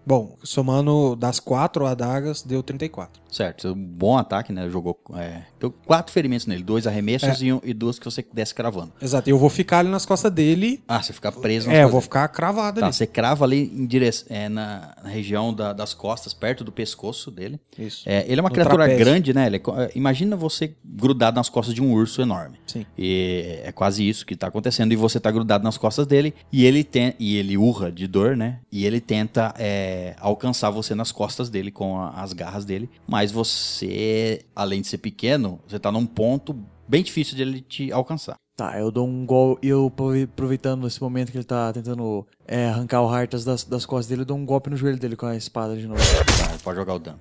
Bom, 0.06 0.38
somando 0.42 1.18
das 1.18 1.38
quatro 1.40 1.86
adagas, 1.86 2.42
deu 2.42 2.64
34. 2.64 3.22
Certo, 3.30 3.68
um 3.74 3.76
bom 3.76 4.18
ataque, 4.18 4.54
né? 4.54 4.70
Jogou. 4.70 4.98
É, 5.16 5.42
deu 5.60 5.72
quatro 5.72 6.12
ferimentos 6.14 6.46
nele, 6.46 6.64
dois 6.64 6.86
arremessos 6.88 7.42
e, 7.42 7.52
um- 7.52 7.62
e 7.64 7.74
duas 7.74 7.98
que 8.00 8.06
você 8.06 8.26
desce 8.34 8.54
cravando. 8.54 8.92
Exato, 9.02 9.30
e 9.30 9.32
eu 9.32 9.38
vou 9.40 9.50
ficar 9.50 9.80
ali 9.80 9.90
nas 9.90 10.06
costas 10.06 10.32
dele. 10.32 10.84
Ah, 10.88 11.02
você 11.02 11.14
fica 11.14 11.32
preso 11.32 11.68
nas 11.68 11.76
É, 11.78 11.84
eu 11.84 11.90
vou 11.90 12.02
ficar 12.02 12.28
cravado 12.30 12.80
Tá, 12.80 12.88
ali. 12.88 12.96
você 12.96 13.08
crava 13.08 13.46
ali 13.46 13.64
em 13.74 13.86
direção, 13.86 14.28
é, 14.30 14.50
na, 14.50 14.96
região 15.06 15.54
da- 15.54 15.74
das 15.74 15.94
costas, 15.94 16.34
perto 16.34 16.64
do 16.64 16.72
pescoço 16.72 17.32
dele. 17.32 17.60
Isso. 17.78 18.04
É, 18.08 18.26
ele 18.28 18.40
é 18.40 18.44
uma 18.44 18.50
No 18.50 18.54
criatura 18.54 18.86
trapézio. 18.86 19.06
grande, 19.06 19.34
né? 19.34 19.48
Ele 19.48 19.58
é 19.58 19.62
é, 19.84 19.92
imagina 19.96 20.36
você 20.36 20.76
grudado 20.84 21.36
nas 21.38 21.50
costas 21.50 21.74
de 21.74 21.82
um 21.82 21.92
urso 21.94 22.22
enorme. 22.22 22.58
Sim. 22.68 22.86
E 22.98 23.60
é 23.64 23.72
quase 23.72 24.08
isso 24.08 24.26
que 24.26 24.36
tá 24.36 24.48
acontecendo. 24.48 24.92
E 24.92 24.96
você 24.96 25.20
tá 25.20 25.30
grudado 25.32 25.64
nas 25.64 25.78
costas 25.78 26.06
dele. 26.08 26.34
E 26.52 26.66
ele 26.66 26.84
tem, 26.84 27.14
e 27.20 27.36
ele 27.38 27.58
urra 27.58 27.92
de 27.92 28.08
dor, 28.08 28.36
né? 28.38 28.60
E 28.72 28.86
ele 28.86 29.00
tenta 29.00 29.54
é, 29.58 30.16
alcançar 30.20 30.70
você 30.70 30.94
nas 30.96 31.12
costas 31.12 31.50
dele 31.50 31.72
com 31.72 32.00
a- 32.00 32.12
as 32.22 32.34
garras 32.34 32.66
dele. 32.66 32.90
Mas 33.08 33.32
você, 33.32 34.42
além 34.56 34.82
de 34.82 34.88
ser 34.88 34.98
pequeno, 34.98 35.47
você 35.68 35.80
tá 35.80 35.92
num 35.92 36.06
ponto 36.06 36.56
bem 36.88 37.04
difícil 37.04 37.36
de 37.36 37.42
ele 37.42 37.62
te 37.62 37.92
alcançar. 37.92 38.36
Tá, 38.56 38.80
eu 38.80 38.90
dou 38.90 39.08
um 39.08 39.24
gol 39.26 39.60
e 39.62 39.68
eu 39.68 39.86
aprove- 39.88 40.24
aproveitando 40.24 40.88
esse 40.88 41.00
momento 41.02 41.32
que 41.32 41.38
ele 41.38 41.44
tá 41.46 41.72
tentando 41.72 42.26
é, 42.48 42.68
arrancar 42.70 43.02
o 43.04 43.08
Hartas 43.08 43.46
das, 43.46 43.64
das 43.64 43.86
costas 43.86 44.08
dele, 44.08 44.22
eu 44.22 44.26
dou 44.26 44.38
um 44.38 44.46
golpe 44.46 44.70
no 44.70 44.76
joelho 44.76 44.98
dele 44.98 45.16
com 45.16 45.28
a 45.28 45.36
espada 45.36 45.78
de 45.78 45.86
novo. 45.88 46.02
Tá, 46.02 46.58
pode 46.64 46.78
jogar 46.78 46.96
o 46.96 47.00
dano. 47.00 47.20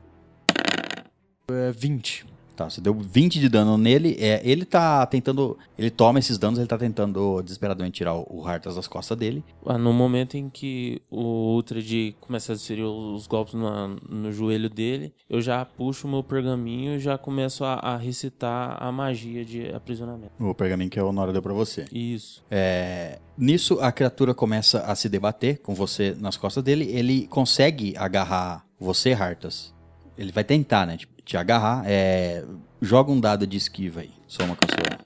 É 1.51 1.71
20. 1.73 2.27
Tá, 2.57 2.71
você 2.71 2.81
deu 2.81 2.95
20 2.95 3.39
de 3.39 3.49
dano 3.51 3.77
nele. 3.77 4.17
É, 4.19 4.41
ele 4.43 4.65
tá 4.65 5.05
tentando. 5.07 5.59
Ele 5.79 5.91
toma 5.91 6.19
esses 6.19 6.39
danos, 6.39 6.59
ele 6.59 6.67
tá 6.67 6.79
tentando 6.79 7.43
desesperadamente 7.43 7.99
tirar 7.99 8.15
o, 8.15 8.27
o 8.31 8.47
Hartas 8.49 8.77
das 8.77 8.89
costas 8.89 9.17
dele. 9.19 9.45
Ah, 9.67 9.77
No 9.77 9.93
momento 9.93 10.37
em 10.39 10.49
que 10.49 11.03
o 11.11 11.55
Ultred 11.55 12.17
começa 12.21 12.53
a 12.53 12.57
desferir 12.57 12.83
os 12.85 13.27
golpes 13.27 13.53
na- 13.55 13.89
no 14.09 14.33
joelho 14.33 14.71
dele, 14.71 15.13
eu 15.29 15.43
já 15.43 15.65
puxo 15.67 16.07
o 16.07 16.11
meu 16.11 16.23
pergaminho 16.23 16.95
e 16.97 16.99
já 16.99 17.19
começo 17.19 17.63
a, 17.63 17.75
a 17.75 17.97
recitar 17.97 18.83
a 18.83 18.91
magia 18.91 19.45
de 19.45 19.69
aprisionamento. 19.75 20.33
O 20.41 20.55
pergaminho 20.55 20.89
que 20.91 20.99
a 20.99 21.05
Honora 21.05 21.33
deu 21.35 21.43
pra 21.43 21.53
você. 21.53 21.85
Isso. 21.93 22.43
É, 22.51 23.19
nisso, 23.37 23.79
a 23.81 23.93
criatura 23.93 24.33
começa 24.33 24.81
a 24.81 24.95
se 24.95 25.09
debater 25.11 25.59
com 25.61 25.75
você 25.75 26.17
nas 26.19 26.37
costas 26.39 26.65
dele. 26.65 26.87
Ele 26.91 27.27
consegue 27.27 27.95
agarrar 27.99 28.65
você, 28.81 29.13
Hartas. 29.13 29.75
Ele 30.17 30.33
vai 30.33 30.43
tentar, 30.45 30.87
né? 30.87 30.97
Te, 30.97 31.07
te 31.27 31.37
agarrar. 31.37 31.83
É, 31.85 32.45
joga 32.81 33.11
um 33.11 33.21
dado 33.21 33.47
de 33.47 33.57
esquiva 33.57 34.01
aí. 34.01 34.13
Soma 34.27 34.57
com 34.57 34.67
sua. 34.67 35.05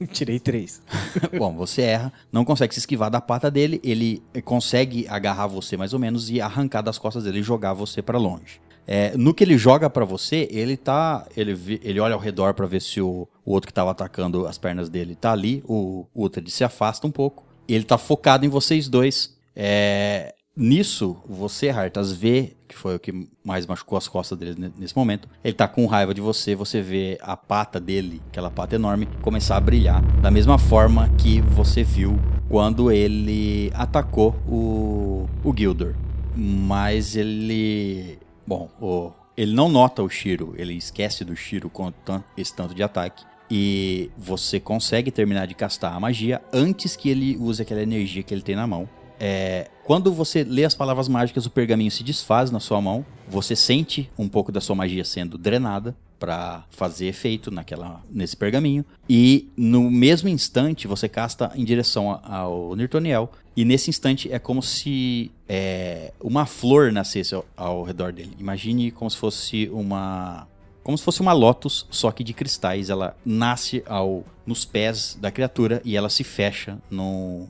Tirei 0.08 0.40
três. 0.40 0.80
Bom, 1.38 1.54
você 1.54 1.82
erra, 1.82 2.12
não 2.32 2.44
consegue 2.44 2.72
se 2.72 2.80
esquivar 2.80 3.10
da 3.10 3.20
pata 3.20 3.50
dele. 3.50 3.80
Ele 3.84 4.22
consegue 4.44 5.06
agarrar 5.06 5.46
você 5.46 5.76
mais 5.76 5.92
ou 5.92 5.98
menos 5.98 6.30
e 6.30 6.40
arrancar 6.40 6.82
das 6.82 6.98
costas 6.98 7.24
dele 7.24 7.40
e 7.40 7.42
jogar 7.42 7.74
você 7.74 8.00
pra 8.00 8.18
longe. 8.18 8.60
É, 8.86 9.14
no 9.18 9.34
que 9.34 9.44
ele 9.44 9.58
joga 9.58 9.90
pra 9.90 10.06
você, 10.06 10.48
ele 10.50 10.74
tá. 10.74 11.26
Ele, 11.36 11.78
ele 11.84 12.00
olha 12.00 12.14
ao 12.14 12.20
redor 12.20 12.54
pra 12.54 12.66
ver 12.66 12.80
se 12.80 13.02
o, 13.02 13.28
o 13.44 13.52
outro 13.52 13.68
que 13.68 13.74
tava 13.74 13.90
atacando 13.90 14.46
as 14.46 14.56
pernas 14.56 14.88
dele 14.88 15.14
tá 15.14 15.32
ali. 15.32 15.62
O, 15.68 16.06
o 16.14 16.22
Ultred 16.22 16.50
se 16.50 16.64
afasta 16.64 17.06
um 17.06 17.10
pouco. 17.10 17.44
Ele 17.68 17.84
tá 17.84 17.98
focado 17.98 18.46
em 18.46 18.48
vocês 18.48 18.88
dois. 18.88 19.36
É, 19.54 20.34
nisso, 20.58 21.16
você, 21.28 21.68
Hartas, 21.70 22.12
vê, 22.12 22.54
que 22.66 22.74
foi 22.76 22.96
o 22.96 22.98
que 22.98 23.28
mais 23.44 23.66
machucou 23.66 23.96
as 23.96 24.08
costas 24.08 24.36
dele 24.38 24.54
ne- 24.58 24.72
nesse 24.76 24.96
momento. 24.96 25.28
Ele 25.42 25.54
tá 25.54 25.66
com 25.68 25.86
raiva 25.86 26.12
de 26.12 26.20
você, 26.20 26.54
você 26.54 26.82
vê 26.82 27.16
a 27.22 27.36
pata 27.36 27.78
dele, 27.80 28.20
aquela 28.28 28.50
pata 28.50 28.74
enorme, 28.74 29.08
começar 29.22 29.56
a 29.56 29.60
brilhar. 29.60 30.02
Da 30.20 30.30
mesma 30.30 30.58
forma 30.58 31.08
que 31.16 31.40
você 31.40 31.82
viu 31.82 32.18
quando 32.48 32.90
ele 32.90 33.70
atacou 33.74 34.34
o, 34.48 35.26
o 35.44 35.54
Gildor. 35.56 35.94
Mas 36.36 37.16
ele. 37.16 38.18
Bom, 38.46 38.68
o- 38.80 39.12
ele 39.36 39.54
não 39.54 39.68
nota 39.68 40.02
o 40.02 40.08
Shiro, 40.08 40.52
ele 40.56 40.74
esquece 40.74 41.24
do 41.24 41.36
Shiro 41.36 41.70
com 41.70 41.92
esse 42.36 42.54
tanto 42.54 42.74
de 42.74 42.82
ataque. 42.82 43.24
E 43.50 44.10
você 44.18 44.60
consegue 44.60 45.10
terminar 45.10 45.46
de 45.46 45.54
castar 45.54 45.94
a 45.94 46.00
magia 46.00 46.42
antes 46.52 46.96
que 46.96 47.08
ele 47.08 47.36
use 47.38 47.62
aquela 47.62 47.80
energia 47.82 48.22
que 48.22 48.34
ele 48.34 48.42
tem 48.42 48.54
na 48.56 48.66
mão. 48.66 48.86
É, 49.20 49.68
quando 49.84 50.12
você 50.12 50.44
lê 50.44 50.64
as 50.64 50.74
palavras 50.74 51.08
mágicas, 51.08 51.46
o 51.46 51.50
pergaminho 51.50 51.90
se 51.90 52.02
desfaz 52.02 52.50
na 52.50 52.60
sua 52.60 52.80
mão. 52.80 53.04
Você 53.28 53.56
sente 53.56 54.10
um 54.18 54.28
pouco 54.28 54.52
da 54.52 54.60
sua 54.60 54.76
magia 54.76 55.04
sendo 55.04 55.36
drenada 55.36 55.96
para 56.18 56.64
fazer 56.70 57.06
efeito 57.06 57.50
naquela, 57.50 58.02
nesse 58.10 58.36
pergaminho. 58.36 58.84
E 59.08 59.48
no 59.56 59.90
mesmo 59.90 60.28
instante 60.28 60.86
você 60.86 61.08
casta 61.08 61.52
em 61.54 61.64
direção 61.64 62.20
ao 62.22 62.74
Nirtoniel. 62.74 63.30
E 63.56 63.64
nesse 63.64 63.90
instante 63.90 64.32
é 64.32 64.38
como 64.38 64.62
se 64.62 65.30
é, 65.48 66.12
uma 66.20 66.46
flor 66.46 66.92
nascesse 66.92 67.34
ao, 67.34 67.44
ao 67.56 67.82
redor 67.82 68.12
dele. 68.12 68.32
Imagine 68.38 68.90
como 68.90 69.10
se 69.10 69.16
fosse 69.16 69.68
uma 69.72 70.46
como 70.88 70.96
se 70.96 71.04
fosse 71.04 71.20
uma 71.20 71.34
lótus, 71.34 71.86
só 71.90 72.10
que 72.10 72.24
de 72.24 72.32
cristais. 72.32 72.88
Ela 72.88 73.14
nasce 73.22 73.82
ao 73.86 74.24
nos 74.46 74.64
pés 74.64 75.18
da 75.20 75.30
criatura 75.30 75.82
e 75.84 75.94
ela 75.94 76.08
se 76.08 76.24
fecha, 76.24 76.78
no, 76.90 77.46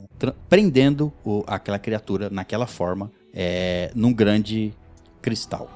prendendo 0.49 1.13
o- 1.25 1.45
aquela 1.47 1.79
criatura 1.79 2.29
naquela 2.31 2.67
forma, 2.67 3.13
é, 3.33 3.93
num 3.95 4.13
grande 4.13 4.75
cristal. 5.23 5.71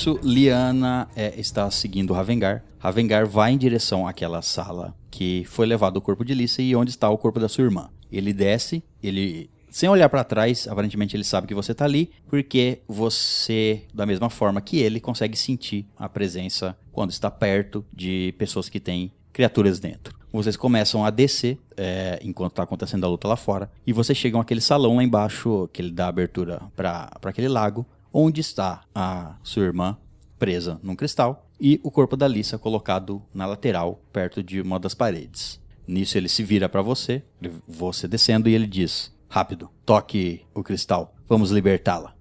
Nisso, 0.00 0.18
Liana 0.22 1.06
é, 1.14 1.38
está 1.38 1.70
seguindo 1.70 2.14
Ravengar. 2.14 2.64
Ravengar 2.78 3.26
vai 3.28 3.52
em 3.52 3.58
direção 3.58 4.08
àquela 4.08 4.40
sala 4.40 4.94
que 5.10 5.44
foi 5.46 5.66
levado 5.66 5.98
o 5.98 6.00
corpo 6.00 6.24
de 6.24 6.32
Lissa 6.32 6.62
e 6.62 6.74
onde 6.74 6.90
está 6.90 7.10
o 7.10 7.18
corpo 7.18 7.38
da 7.38 7.50
sua 7.50 7.64
irmã. 7.64 7.90
Ele 8.10 8.32
desce, 8.32 8.82
ele 9.02 9.50
sem 9.68 9.90
olhar 9.90 10.08
para 10.08 10.24
trás, 10.24 10.66
aparentemente 10.66 11.14
ele 11.14 11.22
sabe 11.22 11.46
que 11.46 11.54
você 11.54 11.74
tá 11.74 11.84
ali, 11.84 12.10
porque 12.28 12.80
você, 12.88 13.82
da 13.92 14.06
mesma 14.06 14.30
forma 14.30 14.62
que 14.62 14.78
ele, 14.78 15.00
consegue 15.00 15.36
sentir 15.36 15.86
a 15.98 16.08
presença 16.08 16.74
quando 16.90 17.10
está 17.10 17.30
perto 17.30 17.84
de 17.92 18.34
pessoas 18.38 18.70
que 18.70 18.80
têm 18.80 19.12
criaturas 19.34 19.78
dentro. 19.78 20.18
Vocês 20.32 20.56
começam 20.56 21.04
a 21.04 21.10
descer 21.10 21.58
é, 21.76 22.18
enquanto 22.22 22.52
está 22.52 22.62
acontecendo 22.62 23.04
a 23.04 23.08
luta 23.08 23.28
lá 23.28 23.36
fora, 23.36 23.70
e 23.86 23.92
vocês 23.92 24.16
chegam 24.16 24.40
àquele 24.40 24.62
salão 24.62 24.96
lá 24.96 25.04
embaixo, 25.04 25.68
que 25.74 25.82
ele 25.82 25.90
dá 25.90 26.08
abertura 26.08 26.62
para 26.74 27.10
aquele 27.22 27.48
lago, 27.48 27.84
onde 28.12 28.40
está 28.40 28.82
a 28.94 29.36
sua 29.42 29.64
irmã 29.64 29.96
presa 30.38 30.80
num 30.82 30.96
cristal 30.96 31.46
e 31.60 31.78
o 31.82 31.90
corpo 31.90 32.16
da 32.16 32.26
Lissa 32.26 32.58
colocado 32.58 33.22
na 33.34 33.46
lateral, 33.46 34.00
perto 34.12 34.42
de 34.42 34.60
uma 34.60 34.80
das 34.80 34.94
paredes. 34.94 35.60
Nisso 35.86 36.16
ele 36.16 36.28
se 36.28 36.42
vira 36.42 36.68
para 36.68 36.82
você, 36.82 37.22
você 37.66 38.08
descendo, 38.08 38.48
e 38.48 38.54
ele 38.54 38.66
diz: 38.66 39.12
Rápido, 39.28 39.68
toque 39.84 40.42
o 40.54 40.62
cristal, 40.62 41.14
vamos 41.28 41.50
libertá-la. 41.50 42.19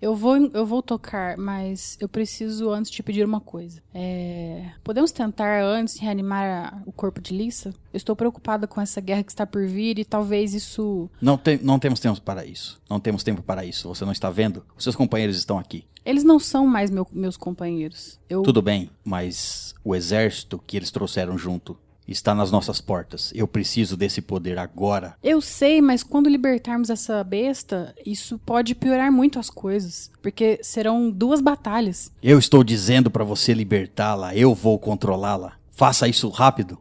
Eu 0.00 0.14
vou, 0.14 0.36
eu 0.36 0.64
vou 0.64 0.80
tocar, 0.80 1.36
mas 1.36 1.96
eu 2.00 2.08
preciso 2.08 2.70
antes 2.70 2.90
te 2.90 3.02
pedir 3.02 3.24
uma 3.24 3.40
coisa. 3.40 3.82
É, 3.92 4.70
podemos 4.84 5.10
tentar 5.10 5.62
antes 5.64 5.98
reanimar 5.98 6.82
o 6.86 6.92
corpo 6.92 7.20
de 7.20 7.34
Lissa? 7.36 7.70
Eu 7.92 7.96
estou 7.96 8.14
preocupada 8.14 8.66
com 8.68 8.80
essa 8.80 9.00
guerra 9.00 9.24
que 9.24 9.32
está 9.32 9.44
por 9.44 9.66
vir 9.66 9.98
e 9.98 10.04
talvez 10.04 10.54
isso. 10.54 11.10
Não, 11.20 11.36
tem, 11.36 11.58
não 11.62 11.78
temos 11.80 11.98
tempo 11.98 12.20
para 12.20 12.44
isso. 12.46 12.80
Não 12.88 13.00
temos 13.00 13.24
tempo 13.24 13.42
para 13.42 13.64
isso. 13.64 13.88
Você 13.88 14.04
não 14.04 14.12
está 14.12 14.30
vendo? 14.30 14.64
Os 14.76 14.84
seus 14.84 14.94
companheiros 14.94 15.36
estão 15.36 15.58
aqui. 15.58 15.84
Eles 16.04 16.22
não 16.22 16.38
são 16.38 16.64
mais 16.66 16.90
meu- 16.90 17.06
meus 17.12 17.36
companheiros. 17.36 18.18
Eu, 18.30 18.42
Tudo 18.42 18.62
bem, 18.62 18.90
mas 19.04 19.74
o 19.84 19.94
exército 19.96 20.62
que 20.66 20.76
eles 20.76 20.90
trouxeram 20.92 21.36
junto 21.36 21.76
está 22.08 22.34
nas 22.34 22.50
nossas 22.50 22.80
portas. 22.80 23.32
Eu 23.34 23.46
preciso 23.46 23.96
desse 23.96 24.20
poder 24.20 24.58
agora. 24.58 25.14
eu 25.22 25.40
sei, 25.40 25.80
mas 25.80 26.02
quando 26.02 26.28
libertarmos 26.28 26.90
essa 26.90 27.22
besta, 27.22 27.94
isso 28.04 28.38
pode 28.38 28.74
piorar 28.74 29.12
muito 29.12 29.38
as 29.38 29.50
coisas. 29.50 30.10
Porque 30.22 30.58
serão 30.62 31.10
duas 31.10 31.40
batalhas. 31.40 32.10
Eu 32.22 32.38
estou 32.38 32.64
dizendo 32.64 33.10
para 33.10 33.24
você 33.24 33.52
libertá-la. 33.52 34.34
Eu 34.34 34.54
vou 34.54 34.78
controlá-la. 34.78 35.52
Faça 35.70 36.08
isso 36.08 36.28
rápido. 36.28 36.78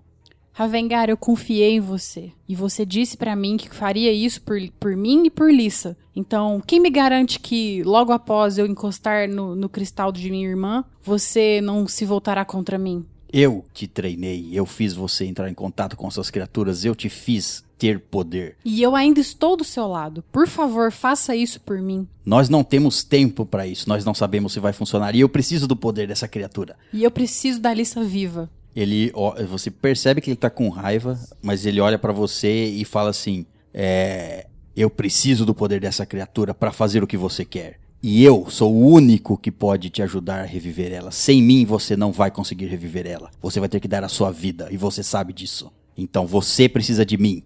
Ravengar, 0.57 1.07
eu 1.07 1.15
confiei 1.15 1.75
em 1.75 1.79
você. 1.79 2.31
E 2.49 2.55
você 2.55 2.83
disse 2.83 3.15
pra 3.15 3.35
mim 3.35 3.57
que 3.57 3.69
faria 3.69 4.11
isso 4.11 4.41
por, 4.41 4.57
por 4.79 4.95
mim 4.95 5.27
e 5.27 5.29
por 5.29 5.53
Lissa. 5.53 5.95
Então, 6.15 6.59
quem 6.65 6.79
me 6.79 6.89
garante 6.89 7.39
que 7.39 7.83
logo 7.83 8.11
após 8.11 8.57
eu 8.57 8.65
encostar 8.65 9.29
no, 9.29 9.55
no 9.55 9.69
cristal 9.69 10.11
de 10.11 10.31
minha 10.31 10.47
irmã, 10.47 10.83
você 11.03 11.61
não 11.61 11.87
se 11.87 12.05
voltará 12.05 12.43
contra 12.43 12.75
mim? 12.75 13.05
Eu 13.31 13.65
te 13.73 13.87
treinei. 13.87 14.49
Eu 14.53 14.65
fiz 14.65 14.93
você 14.93 15.25
entrar 15.25 15.49
em 15.49 15.53
contato 15.53 15.95
com 15.95 16.07
essas 16.07 16.29
criaturas. 16.29 16.85
Eu 16.85 16.95
te 16.95 17.09
fiz 17.09 17.63
ter 17.77 17.99
poder. 17.99 18.55
E 18.65 18.81
eu 18.81 18.95
ainda 18.95 19.19
estou 19.19 19.55
do 19.55 19.63
seu 19.63 19.87
lado. 19.87 20.23
Por 20.31 20.47
favor, 20.47 20.91
faça 20.91 21.35
isso 21.35 21.59
por 21.61 21.79
mim. 21.79 22.07
Nós 22.25 22.49
não 22.49 22.63
temos 22.63 23.03
tempo 23.03 23.45
para 23.45 23.67
isso. 23.67 23.87
Nós 23.87 24.03
não 24.03 24.13
sabemos 24.13 24.53
se 24.53 24.59
vai 24.59 24.73
funcionar. 24.73 25.15
E 25.15 25.19
eu 25.19 25.29
preciso 25.29 25.67
do 25.67 25.75
poder 25.75 26.07
dessa 26.07 26.27
criatura. 26.27 26.75
E 26.91 27.03
eu 27.03 27.11
preciso 27.11 27.59
da 27.59 27.73
Lissa 27.73 28.03
viva. 28.03 28.49
Ele, 28.75 29.11
ó, 29.13 29.33
você 29.45 29.71
percebe 29.71 30.21
que 30.21 30.29
ele 30.29 30.37
tá 30.37 30.49
com 30.49 30.69
raiva, 30.69 31.19
mas 31.41 31.65
ele 31.65 31.81
olha 31.81 31.97
pra 31.97 32.13
você 32.13 32.65
e 32.65 32.85
fala 32.85 33.09
assim: 33.09 33.45
é, 33.73 34.45
eu 34.75 34.89
preciso 34.89 35.45
do 35.45 35.55
poder 35.55 35.81
dessa 35.81 36.05
criatura 36.05 36.53
pra 36.53 36.71
fazer 36.71 37.03
o 37.03 37.07
que 37.07 37.17
você 37.17 37.43
quer. 37.43 37.79
E 38.01 38.23
eu 38.23 38.49
sou 38.49 38.73
o 38.73 38.87
único 38.87 39.37
que 39.37 39.51
pode 39.51 39.89
te 39.89 40.01
ajudar 40.03 40.41
a 40.41 40.45
reviver 40.45 40.93
ela. 40.93 41.11
Sem 41.11 41.41
mim 41.41 41.65
você 41.65 41.95
não 41.95 42.11
vai 42.11 42.29
conseguir 42.29 42.67
reviver 42.67 43.07
ela. 43.07 43.31
Você 43.41 43.59
vai 43.59 43.67
ter 43.67 43.79
que 43.79 43.87
dar 43.87 44.03
a 44.03 44.09
sua 44.09 44.31
vida 44.31 44.67
e 44.71 44.77
você 44.77 45.01
sabe 45.01 45.33
disso. 45.33 45.71
Então 45.97 46.27
você 46.27 46.69
precisa 46.69 47.05
de 47.05 47.17
mim. 47.17 47.43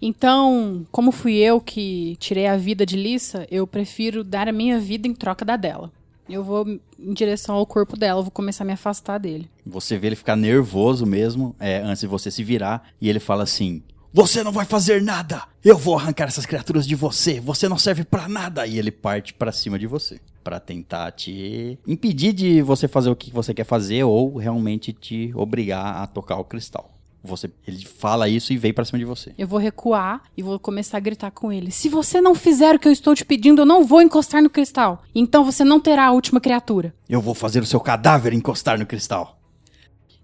Então, 0.00 0.86
como 0.92 1.10
fui 1.10 1.34
eu 1.34 1.60
que 1.60 2.16
tirei 2.20 2.46
a 2.46 2.56
vida 2.56 2.86
de 2.86 2.96
Lissa, 2.96 3.46
eu 3.50 3.66
prefiro 3.66 4.22
dar 4.22 4.48
a 4.48 4.52
minha 4.52 4.78
vida 4.78 5.08
em 5.08 5.14
troca 5.14 5.44
da 5.44 5.56
dela. 5.56 5.90
Eu 6.28 6.44
vou 6.44 6.66
em 6.98 7.14
direção 7.14 7.54
ao 7.54 7.66
corpo 7.66 7.96
dela, 7.96 8.20
eu 8.20 8.24
vou 8.24 8.30
começar 8.30 8.62
a 8.62 8.66
me 8.66 8.72
afastar 8.72 9.18
dele. 9.18 9.48
Você 9.64 9.96
vê 9.96 10.08
ele 10.08 10.16
ficar 10.16 10.36
nervoso 10.36 11.06
mesmo, 11.06 11.56
é, 11.58 11.78
antes 11.78 12.00
de 12.00 12.06
você 12.06 12.30
se 12.30 12.44
virar, 12.44 12.90
e 13.00 13.08
ele 13.08 13.18
fala 13.18 13.44
assim: 13.44 13.82
Você 14.18 14.42
não 14.42 14.50
vai 14.50 14.64
fazer 14.64 15.00
nada! 15.00 15.44
Eu 15.64 15.78
vou 15.78 15.94
arrancar 15.94 16.26
essas 16.26 16.44
criaturas 16.44 16.84
de 16.84 16.96
você! 16.96 17.38
Você 17.38 17.68
não 17.68 17.78
serve 17.78 18.02
pra 18.02 18.26
nada! 18.26 18.66
E 18.66 18.76
ele 18.76 18.90
parte 18.90 19.32
pra 19.32 19.52
cima 19.52 19.78
de 19.78 19.86
você. 19.86 20.20
Pra 20.42 20.58
tentar 20.58 21.12
te 21.12 21.78
impedir 21.86 22.32
de 22.32 22.60
você 22.60 22.88
fazer 22.88 23.10
o 23.10 23.14
que 23.14 23.30
você 23.30 23.54
quer 23.54 23.62
fazer 23.62 24.02
ou 24.02 24.36
realmente 24.36 24.92
te 24.92 25.30
obrigar 25.36 26.02
a 26.02 26.06
tocar 26.08 26.34
o 26.34 26.44
cristal. 26.44 26.90
Você, 27.22 27.48
ele 27.64 27.86
fala 27.86 28.28
isso 28.28 28.52
e 28.52 28.58
vem 28.58 28.72
pra 28.72 28.84
cima 28.84 28.98
de 28.98 29.04
você. 29.04 29.32
Eu 29.38 29.46
vou 29.46 29.60
recuar 29.60 30.20
e 30.36 30.42
vou 30.42 30.58
começar 30.58 30.96
a 30.96 31.00
gritar 31.00 31.30
com 31.30 31.52
ele. 31.52 31.70
Se 31.70 31.88
você 31.88 32.20
não 32.20 32.34
fizer 32.34 32.74
o 32.74 32.78
que 32.80 32.88
eu 32.88 32.92
estou 32.92 33.14
te 33.14 33.24
pedindo, 33.24 33.62
eu 33.62 33.66
não 33.66 33.84
vou 33.84 34.02
encostar 34.02 34.42
no 34.42 34.50
cristal. 34.50 35.04
Então 35.14 35.44
você 35.44 35.62
não 35.62 35.78
terá 35.78 36.06
a 36.06 36.10
última 36.10 36.40
criatura. 36.40 36.92
Eu 37.08 37.20
vou 37.20 37.34
fazer 37.34 37.62
o 37.62 37.66
seu 37.66 37.78
cadáver 37.78 38.32
encostar 38.32 38.80
no 38.80 38.84
cristal. 38.84 39.38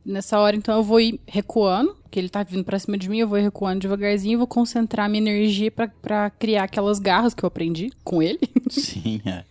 Nessa 0.05 0.39
hora, 0.39 0.55
então, 0.55 0.77
eu 0.77 0.83
vou 0.83 1.01
ir 1.01 1.19
recuando, 1.27 1.97
porque 2.15 2.21
ele 2.21 2.29
tá 2.29 2.45
vindo 2.45 2.63
pra 2.63 2.79
cima 2.79 2.97
de 2.97 3.09
mim, 3.11 3.19
eu 3.19 3.27
vou 3.27 3.37
recuando 3.41 3.81
devagarzinho 3.81 4.35
e 4.35 4.37
vou 4.37 4.47
concentrar 4.47 5.11
minha 5.11 5.21
energia 5.21 5.69
pra- 5.69 5.89
pra 6.01 6.31
criar 6.31 6.63
aquelas 6.63 7.01
garras 7.01 7.35
que 7.35 7.45
eu 7.45 7.49
aprendi 7.49 7.91
com 8.05 8.23
ele. 8.23 8.39
Sim, 8.71 9.21
é. 9.27 9.43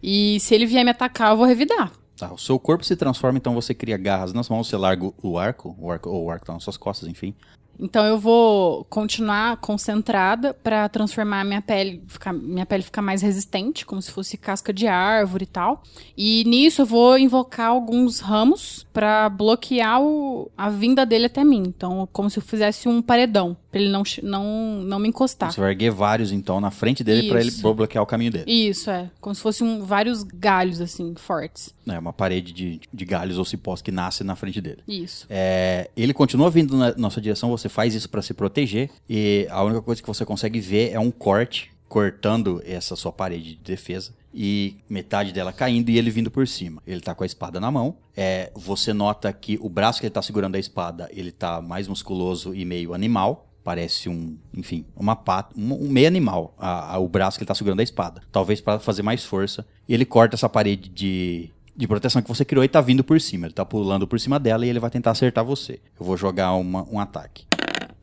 E 0.00 0.38
se 0.38 0.54
ele 0.54 0.64
vier 0.64 0.84
me 0.84 0.92
atacar, 0.92 1.32
eu 1.32 1.36
vou 1.36 1.44
revidar. 1.46 1.90
Tá, 2.16 2.32
o 2.32 2.38
seu 2.38 2.60
corpo 2.60 2.84
se 2.84 2.94
transforma, 2.94 3.38
então 3.38 3.54
você 3.56 3.74
cria 3.74 3.96
garras 3.96 4.32
nas 4.32 4.48
mãos, 4.48 4.68
você 4.68 4.76
larga 4.76 5.10
o 5.20 5.36
arco, 5.36 5.74
o 5.76 5.90
arco, 5.90 6.10
ou 6.10 6.26
o 6.26 6.30
arco 6.30 6.46
tá 6.46 6.52
nas 6.52 6.62
suas 6.62 6.76
costas, 6.76 7.08
enfim. 7.08 7.34
Então 7.80 8.04
eu 8.04 8.18
vou 8.18 8.84
continuar 8.84 9.56
concentrada 9.56 10.54
pra 10.54 10.88
transformar 10.88 11.42
minha 11.42 11.60
pele, 11.62 12.04
ficar, 12.06 12.32
minha 12.32 12.66
pele 12.66 12.82
ficar 12.84 13.02
mais 13.02 13.22
resistente, 13.22 13.84
como 13.84 14.00
se 14.00 14.12
fosse 14.12 14.36
casca 14.36 14.72
de 14.72 14.86
árvore 14.86 15.44
e 15.44 15.46
tal. 15.46 15.82
E 16.16 16.44
nisso 16.46 16.82
eu 16.82 16.86
vou 16.86 17.18
invocar 17.18 17.68
alguns 17.70 18.20
ramos 18.20 18.86
pra 18.92 19.28
bloquear 19.28 20.00
o- 20.02 20.50
a 20.56 20.68
vinda 20.68 21.04
dele 21.06 21.26
até 21.26 21.42
mim. 21.44 21.62
Então, 21.66 22.08
como 22.12 22.28
se 22.28 22.38
eu 22.38 22.42
fizesse 22.42 22.88
um 22.88 23.00
paredão, 23.00 23.56
pra 23.70 23.80
ele 23.80 23.90
não, 23.90 24.02
não, 24.22 24.44
não 24.84 24.98
me 24.98 25.08
encostar. 25.08 25.50
Você 25.52 25.60
vai 25.60 25.70
erguer 25.70 25.90
vários, 25.90 26.30
então, 26.32 26.60
na 26.60 26.70
frente 26.70 27.02
dele 27.02 27.28
pra 27.28 27.40
ele 27.40 27.50
bloquear 27.74 28.02
o 28.02 28.06
caminho 28.06 28.30
dele. 28.32 28.44
Isso, 28.50 28.90
é. 28.90 29.10
Como 29.20 29.34
se 29.34 29.40
fossem 29.40 29.66
um, 29.66 29.84
vários 29.84 30.22
galhos, 30.22 30.80
assim, 30.80 31.14
fortes. 31.16 31.74
É 31.86 31.98
uma 31.98 32.12
parede 32.12 32.52
de, 32.52 32.80
de 32.92 33.04
galhos 33.04 33.38
ou 33.38 33.44
cipós 33.44 33.80
que 33.82 33.90
nasce 33.90 34.22
na 34.22 34.36
frente 34.36 34.60
dele. 34.60 34.82
Isso. 34.86 35.26
É, 35.30 35.90
ele 35.96 36.12
continua 36.12 36.50
vindo 36.50 36.76
na 36.76 36.94
nossa 36.96 37.20
direção, 37.20 37.50
você 37.50 37.68
faz 37.68 37.94
isso 37.94 38.08
pra 38.10 38.22
se 38.22 38.34
proteger, 38.34 38.90
e 39.08 39.46
a 39.50 39.62
única 39.62 39.82
coisa 39.82 40.00
que 40.02 40.06
você 40.08 40.24
consegue 40.24 40.60
ver 40.60 40.90
é 40.92 41.00
um 41.00 41.10
corte 41.10 41.70
cortando 41.88 42.62
essa 42.64 42.96
sua 42.96 43.12
parede 43.12 43.54
de 43.54 43.62
defesa 43.62 44.12
e 44.34 44.76
metade 44.88 45.32
dela 45.32 45.52
caindo 45.52 45.90
e 45.90 45.98
ele 45.98 46.10
vindo 46.10 46.30
por 46.30 46.46
cima. 46.48 46.82
Ele 46.86 47.00
tá 47.00 47.14
com 47.14 47.22
a 47.22 47.26
espada 47.26 47.60
na 47.60 47.70
mão. 47.70 47.96
É, 48.16 48.50
você 48.54 48.92
nota 48.92 49.32
que 49.32 49.58
o 49.60 49.68
braço 49.68 50.00
que 50.00 50.06
ele 50.06 50.12
tá 50.14 50.22
segurando 50.22 50.54
a 50.54 50.58
espada, 50.58 51.08
ele 51.12 51.30
tá 51.32 51.60
mais 51.60 51.86
musculoso 51.88 52.54
e 52.54 52.64
meio 52.64 52.94
animal. 52.94 53.48
Parece 53.64 54.08
um, 54.08 54.36
enfim, 54.56 54.84
uma 54.96 55.14
pata, 55.14 55.54
um, 55.56 55.72
um 55.86 55.88
meio 55.88 56.08
animal, 56.08 56.52
a- 56.58 56.94
a- 56.94 56.98
o 56.98 57.08
braço 57.08 57.38
que 57.38 57.44
ele 57.44 57.48
tá 57.48 57.54
segurando 57.54 57.78
a 57.80 57.84
espada. 57.84 58.20
Talvez 58.32 58.60
para 58.60 58.80
fazer 58.80 59.02
mais 59.02 59.24
força. 59.24 59.64
Ele 59.88 60.04
corta 60.04 60.34
essa 60.34 60.48
parede 60.48 60.88
de, 60.88 61.48
de 61.76 61.86
proteção 61.86 62.20
que 62.20 62.28
você 62.28 62.44
criou 62.44 62.64
e 62.64 62.68
tá 62.68 62.80
vindo 62.80 63.04
por 63.04 63.20
cima. 63.20 63.46
Ele 63.46 63.54
tá 63.54 63.64
pulando 63.64 64.06
por 64.06 64.18
cima 64.18 64.40
dela 64.40 64.66
e 64.66 64.68
ele 64.68 64.80
vai 64.80 64.90
tentar 64.90 65.12
acertar 65.12 65.44
você. 65.44 65.74
Eu 66.00 66.04
vou 66.04 66.16
jogar 66.16 66.54
uma- 66.54 66.86
um 66.90 66.98
ataque. 66.98 67.44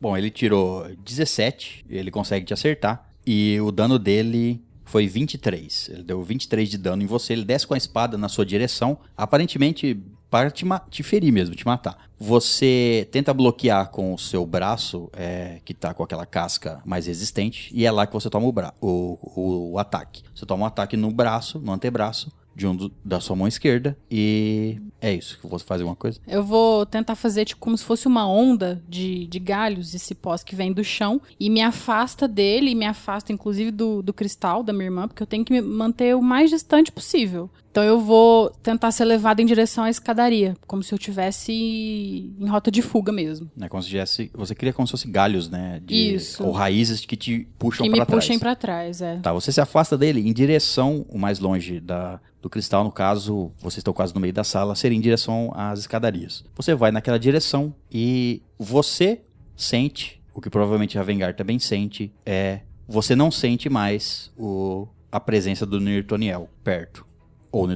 Bom, 0.00 0.16
ele 0.16 0.30
tirou 0.30 0.86
17, 1.04 1.84
ele 1.90 2.10
consegue 2.10 2.46
te 2.46 2.54
acertar. 2.54 3.06
E 3.26 3.60
o 3.60 3.70
dano 3.70 3.98
dele 3.98 4.62
foi 4.90 5.06
23. 5.06 5.90
Ele 5.92 6.02
deu 6.02 6.22
23 6.22 6.68
de 6.68 6.76
dano 6.76 7.02
em 7.02 7.06
você. 7.06 7.32
Ele 7.32 7.44
desce 7.44 7.66
com 7.66 7.74
a 7.74 7.78
espada 7.78 8.18
na 8.18 8.28
sua 8.28 8.44
direção, 8.44 8.98
aparentemente 9.16 9.98
para 10.28 10.50
te, 10.50 10.64
te 10.90 11.02
ferir 11.02 11.32
mesmo, 11.32 11.54
te 11.54 11.64
matar. 11.64 12.08
Você 12.18 13.08
tenta 13.10 13.32
bloquear 13.32 13.90
com 13.90 14.12
o 14.14 14.18
seu 14.18 14.44
braço, 14.46 15.08
é, 15.12 15.60
que 15.64 15.72
tá 15.74 15.94
com 15.94 16.02
aquela 16.02 16.26
casca 16.26 16.80
mais 16.84 17.06
resistente, 17.06 17.70
e 17.74 17.86
é 17.86 17.90
lá 17.90 18.06
que 18.06 18.12
você 18.12 18.28
toma 18.28 18.46
o, 18.46 18.54
o, 18.80 19.18
o, 19.40 19.72
o 19.72 19.78
ataque. 19.78 20.22
Você 20.34 20.44
toma 20.44 20.64
um 20.64 20.66
ataque 20.66 20.96
no 20.96 21.10
braço, 21.10 21.58
no 21.58 21.72
antebraço, 21.72 22.30
de 22.54 22.66
um 22.66 22.76
do- 22.76 22.92
da 23.04 23.20
sua 23.20 23.34
mão 23.34 23.48
esquerda, 23.48 23.96
e 24.10 24.80
é 25.00 25.14
isso. 25.14 25.38
Você 25.42 25.64
faz 25.64 25.80
alguma 25.80 25.96
coisa? 25.96 26.20
Eu 26.26 26.42
vou 26.42 26.84
tentar 26.84 27.14
fazer 27.14 27.44
tipo 27.44 27.60
como 27.60 27.76
se 27.76 27.84
fosse 27.84 28.06
uma 28.06 28.28
onda 28.28 28.82
de, 28.88 29.26
de 29.26 29.38
galhos 29.38 29.94
e 29.94 29.98
cipós 29.98 30.42
que 30.42 30.54
vem 30.54 30.72
do 30.72 30.84
chão 30.84 31.20
e 31.38 31.48
me 31.48 31.60
afasta 31.60 32.28
dele 32.28 32.70
e 32.70 32.74
me 32.74 32.86
afasta 32.86 33.32
inclusive 33.32 33.70
do, 33.70 34.02
do 34.02 34.12
cristal 34.12 34.62
da 34.62 34.72
minha 34.72 34.86
irmã, 34.86 35.08
porque 35.08 35.22
eu 35.22 35.26
tenho 35.26 35.44
que 35.44 35.52
me 35.52 35.60
manter 35.60 36.14
o 36.14 36.22
mais 36.22 36.50
distante 36.50 36.92
possível. 36.92 37.50
Então 37.70 37.84
eu 37.84 38.00
vou 38.00 38.50
tentar 38.62 38.90
ser 38.90 39.04
levada 39.04 39.40
em 39.40 39.46
direção 39.46 39.84
à 39.84 39.90
escadaria, 39.90 40.56
como 40.66 40.82
se 40.82 40.92
eu 40.92 40.98
tivesse 40.98 41.52
em 41.52 42.48
rota 42.48 42.68
de 42.70 42.82
fuga 42.82 43.12
mesmo. 43.12 43.48
Né, 43.56 43.68
como 43.68 43.80
se 43.80 43.88
tivesse, 43.88 44.30
você 44.34 44.56
cria 44.56 44.72
como 44.72 44.86
se 44.88 44.90
fosse 44.90 45.08
galhos, 45.08 45.48
né? 45.48 45.80
De, 45.84 46.14
Isso. 46.14 46.42
Ou 46.44 46.50
raízes 46.50 47.06
que 47.06 47.16
te 47.16 47.46
puxam 47.58 47.84
que 47.84 47.90
pra 47.90 48.00
me 48.00 48.06
trás. 48.06 48.24
puxem 48.24 48.38
pra 48.38 48.56
trás, 48.56 49.00
é. 49.00 49.18
Tá, 49.18 49.32
você 49.32 49.52
se 49.52 49.60
afasta 49.60 49.96
dele 49.96 50.28
em 50.28 50.32
direção, 50.32 51.06
o 51.08 51.16
mais 51.16 51.38
longe 51.38 51.78
da, 51.78 52.20
do 52.40 52.48
cristal, 52.48 52.84
no 52.84 52.92
caso, 52.92 53.52
vocês 53.58 53.78
estão 53.78 53.92
quase 53.92 54.14
no 54.14 54.20
meio 54.20 54.32
da 54.32 54.44
sala, 54.44 54.74
seria 54.74 54.96
em 54.96 55.00
direção 55.00 55.52
às 55.54 55.80
escadarias. 55.80 56.44
Você 56.54 56.74
vai 56.74 56.90
naquela 56.90 57.18
direção 57.18 57.74
e 57.90 58.42
você 58.58 59.20
sente, 59.56 60.20
o 60.34 60.40
que 60.40 60.48
provavelmente 60.48 60.98
a 60.98 61.02
Vengar 61.02 61.34
também 61.34 61.58
sente, 61.58 62.12
é 62.24 62.60
você 62.88 63.14
não 63.14 63.30
sente 63.30 63.68
mais 63.68 64.32
o, 64.36 64.88
a 65.12 65.20
presença 65.20 65.66
do 65.66 65.80
Nirtoniel 65.80 66.48
perto. 66.64 67.06
Ou 67.52 67.68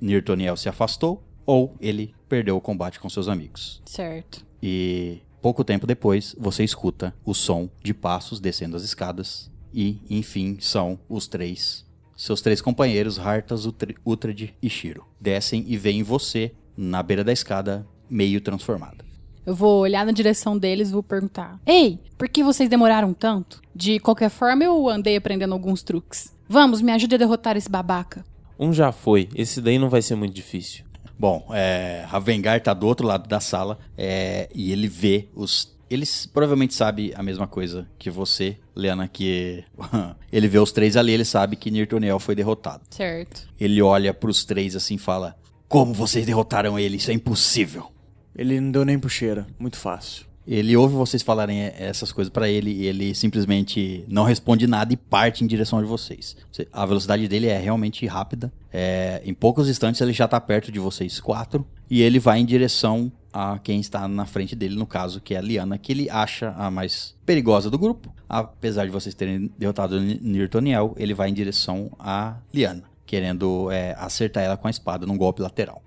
Nirtoniel 0.00 0.56
se 0.56 0.68
afastou, 0.68 1.22
ou 1.44 1.74
ele 1.80 2.14
perdeu 2.28 2.56
o 2.56 2.60
combate 2.60 3.00
com 3.00 3.08
seus 3.08 3.28
amigos. 3.28 3.82
Certo. 3.84 4.44
E 4.62 5.20
pouco 5.42 5.64
tempo 5.64 5.86
depois, 5.86 6.34
você 6.38 6.64
escuta 6.64 7.14
o 7.24 7.34
som 7.34 7.68
de 7.82 7.92
passos 7.92 8.40
descendo 8.40 8.76
as 8.76 8.82
escadas. 8.82 9.50
E, 9.72 10.00
enfim, 10.08 10.56
são 10.60 10.98
os 11.08 11.26
três. 11.26 11.83
Seus 12.16 12.40
três 12.40 12.60
companheiros, 12.60 13.18
Hartas, 13.18 13.66
Uhtred 14.04 14.54
e 14.62 14.70
Shiro. 14.70 15.04
Descem 15.20 15.64
e 15.66 15.76
veem 15.76 16.02
você 16.02 16.52
na 16.76 17.02
beira 17.02 17.24
da 17.24 17.32
escada, 17.32 17.86
meio 18.08 18.40
transformada. 18.40 19.04
Eu 19.46 19.54
vou 19.54 19.80
olhar 19.80 20.06
na 20.06 20.12
direção 20.12 20.56
deles 20.56 20.88
e 20.88 20.92
vou 20.92 21.02
perguntar: 21.02 21.60
Ei, 21.66 21.98
por 22.16 22.28
que 22.28 22.42
vocês 22.42 22.68
demoraram 22.68 23.12
tanto? 23.12 23.60
De 23.74 23.98
qualquer 23.98 24.30
forma, 24.30 24.64
eu 24.64 24.88
andei 24.88 25.16
aprendendo 25.16 25.52
alguns 25.52 25.82
truques. 25.82 26.34
Vamos, 26.48 26.80
me 26.80 26.92
ajude 26.92 27.14
a 27.14 27.18
derrotar 27.18 27.56
esse 27.56 27.68
babaca. 27.68 28.24
Um 28.58 28.72
já 28.72 28.92
foi, 28.92 29.28
esse 29.34 29.60
daí 29.60 29.78
não 29.78 29.90
vai 29.90 30.00
ser 30.00 30.14
muito 30.14 30.34
difícil. 30.34 30.84
Bom, 31.18 31.46
é, 31.52 32.04
Ravengar 32.08 32.60
tá 32.60 32.72
do 32.72 32.86
outro 32.86 33.06
lado 33.06 33.28
da 33.28 33.40
sala 33.40 33.78
é, 33.96 34.48
e 34.54 34.72
ele 34.72 34.88
vê 34.88 35.28
os. 35.34 35.74
Ele 35.90 36.04
provavelmente 36.32 36.74
sabe 36.74 37.12
a 37.14 37.22
mesma 37.22 37.46
coisa 37.46 37.86
que 37.98 38.10
você, 38.10 38.56
Lena, 38.76 39.06
que 39.08 39.62
ele 40.32 40.48
vê 40.48 40.58
os 40.58 40.72
três 40.72 40.96
ali, 40.96 41.12
ele 41.12 41.24
sabe 41.24 41.56
que 41.56 41.70
Nirtoniel 41.70 42.18
foi 42.18 42.34
derrotado. 42.34 42.82
Certo. 42.90 43.48
Ele 43.58 43.80
olha 43.82 44.12
pros 44.12 44.44
três 44.44 44.74
assim 44.76 44.94
e 44.96 44.98
fala: 44.98 45.36
Como 45.68 45.92
vocês 45.94 46.26
derrotaram 46.26 46.78
ele? 46.78 46.96
Isso 46.96 47.10
é 47.10 47.14
impossível. 47.14 47.90
Ele 48.36 48.60
não 48.60 48.70
deu 48.72 48.84
nem 48.84 48.98
puxeira. 48.98 49.46
Muito 49.58 49.76
fácil. 49.76 50.26
Ele 50.46 50.76
ouve 50.76 50.94
vocês 50.94 51.22
falarem 51.22 51.58
essas 51.78 52.12
coisas 52.12 52.30
pra 52.30 52.46
ele 52.50 52.70
e 52.70 52.86
ele 52.86 53.14
simplesmente 53.14 54.04
não 54.08 54.24
responde 54.24 54.66
nada 54.66 54.92
e 54.92 54.96
parte 54.96 55.42
em 55.42 55.46
direção 55.46 55.80
de 55.80 55.86
vocês. 55.88 56.36
Você- 56.52 56.68
A 56.70 56.84
velocidade 56.84 57.26
dele 57.28 57.46
é 57.46 57.58
realmente 57.58 58.04
rápida. 58.06 58.52
É, 58.70 59.22
em 59.24 59.32
poucos 59.32 59.70
instantes 59.70 60.00
ele 60.02 60.12
já 60.12 60.28
tá 60.28 60.38
perto 60.38 60.70
de 60.70 60.78
vocês 60.78 61.18
quatro 61.18 61.66
e 61.88 62.02
ele 62.02 62.18
vai 62.18 62.40
em 62.40 62.44
direção 62.44 63.10
a 63.34 63.58
quem 63.58 63.80
está 63.80 64.06
na 64.06 64.24
frente 64.24 64.54
dele, 64.54 64.76
no 64.76 64.86
caso, 64.86 65.20
que 65.20 65.34
é 65.34 65.38
a 65.38 65.40
Liana, 65.40 65.76
que 65.76 65.90
ele 65.92 66.08
acha 66.08 66.50
a 66.56 66.70
mais 66.70 67.16
perigosa 67.26 67.68
do 67.68 67.78
grupo. 67.78 68.14
Apesar 68.28 68.84
de 68.84 68.90
vocês 68.92 69.14
terem 69.14 69.50
derrotado 69.58 69.96
o 69.96 70.00
Ni- 70.00 70.20
Nirtoniel, 70.22 70.94
ele 70.96 71.12
vai 71.12 71.28
em 71.28 71.34
direção 71.34 71.90
a 71.98 72.36
Liana, 72.52 72.84
querendo 73.04 73.70
eh, 73.72 73.94
acertar 73.98 74.42
ela 74.44 74.56
com 74.56 74.68
a 74.68 74.70
espada 74.70 75.04
num 75.04 75.18
golpe 75.18 75.42
lateral. 75.42 75.82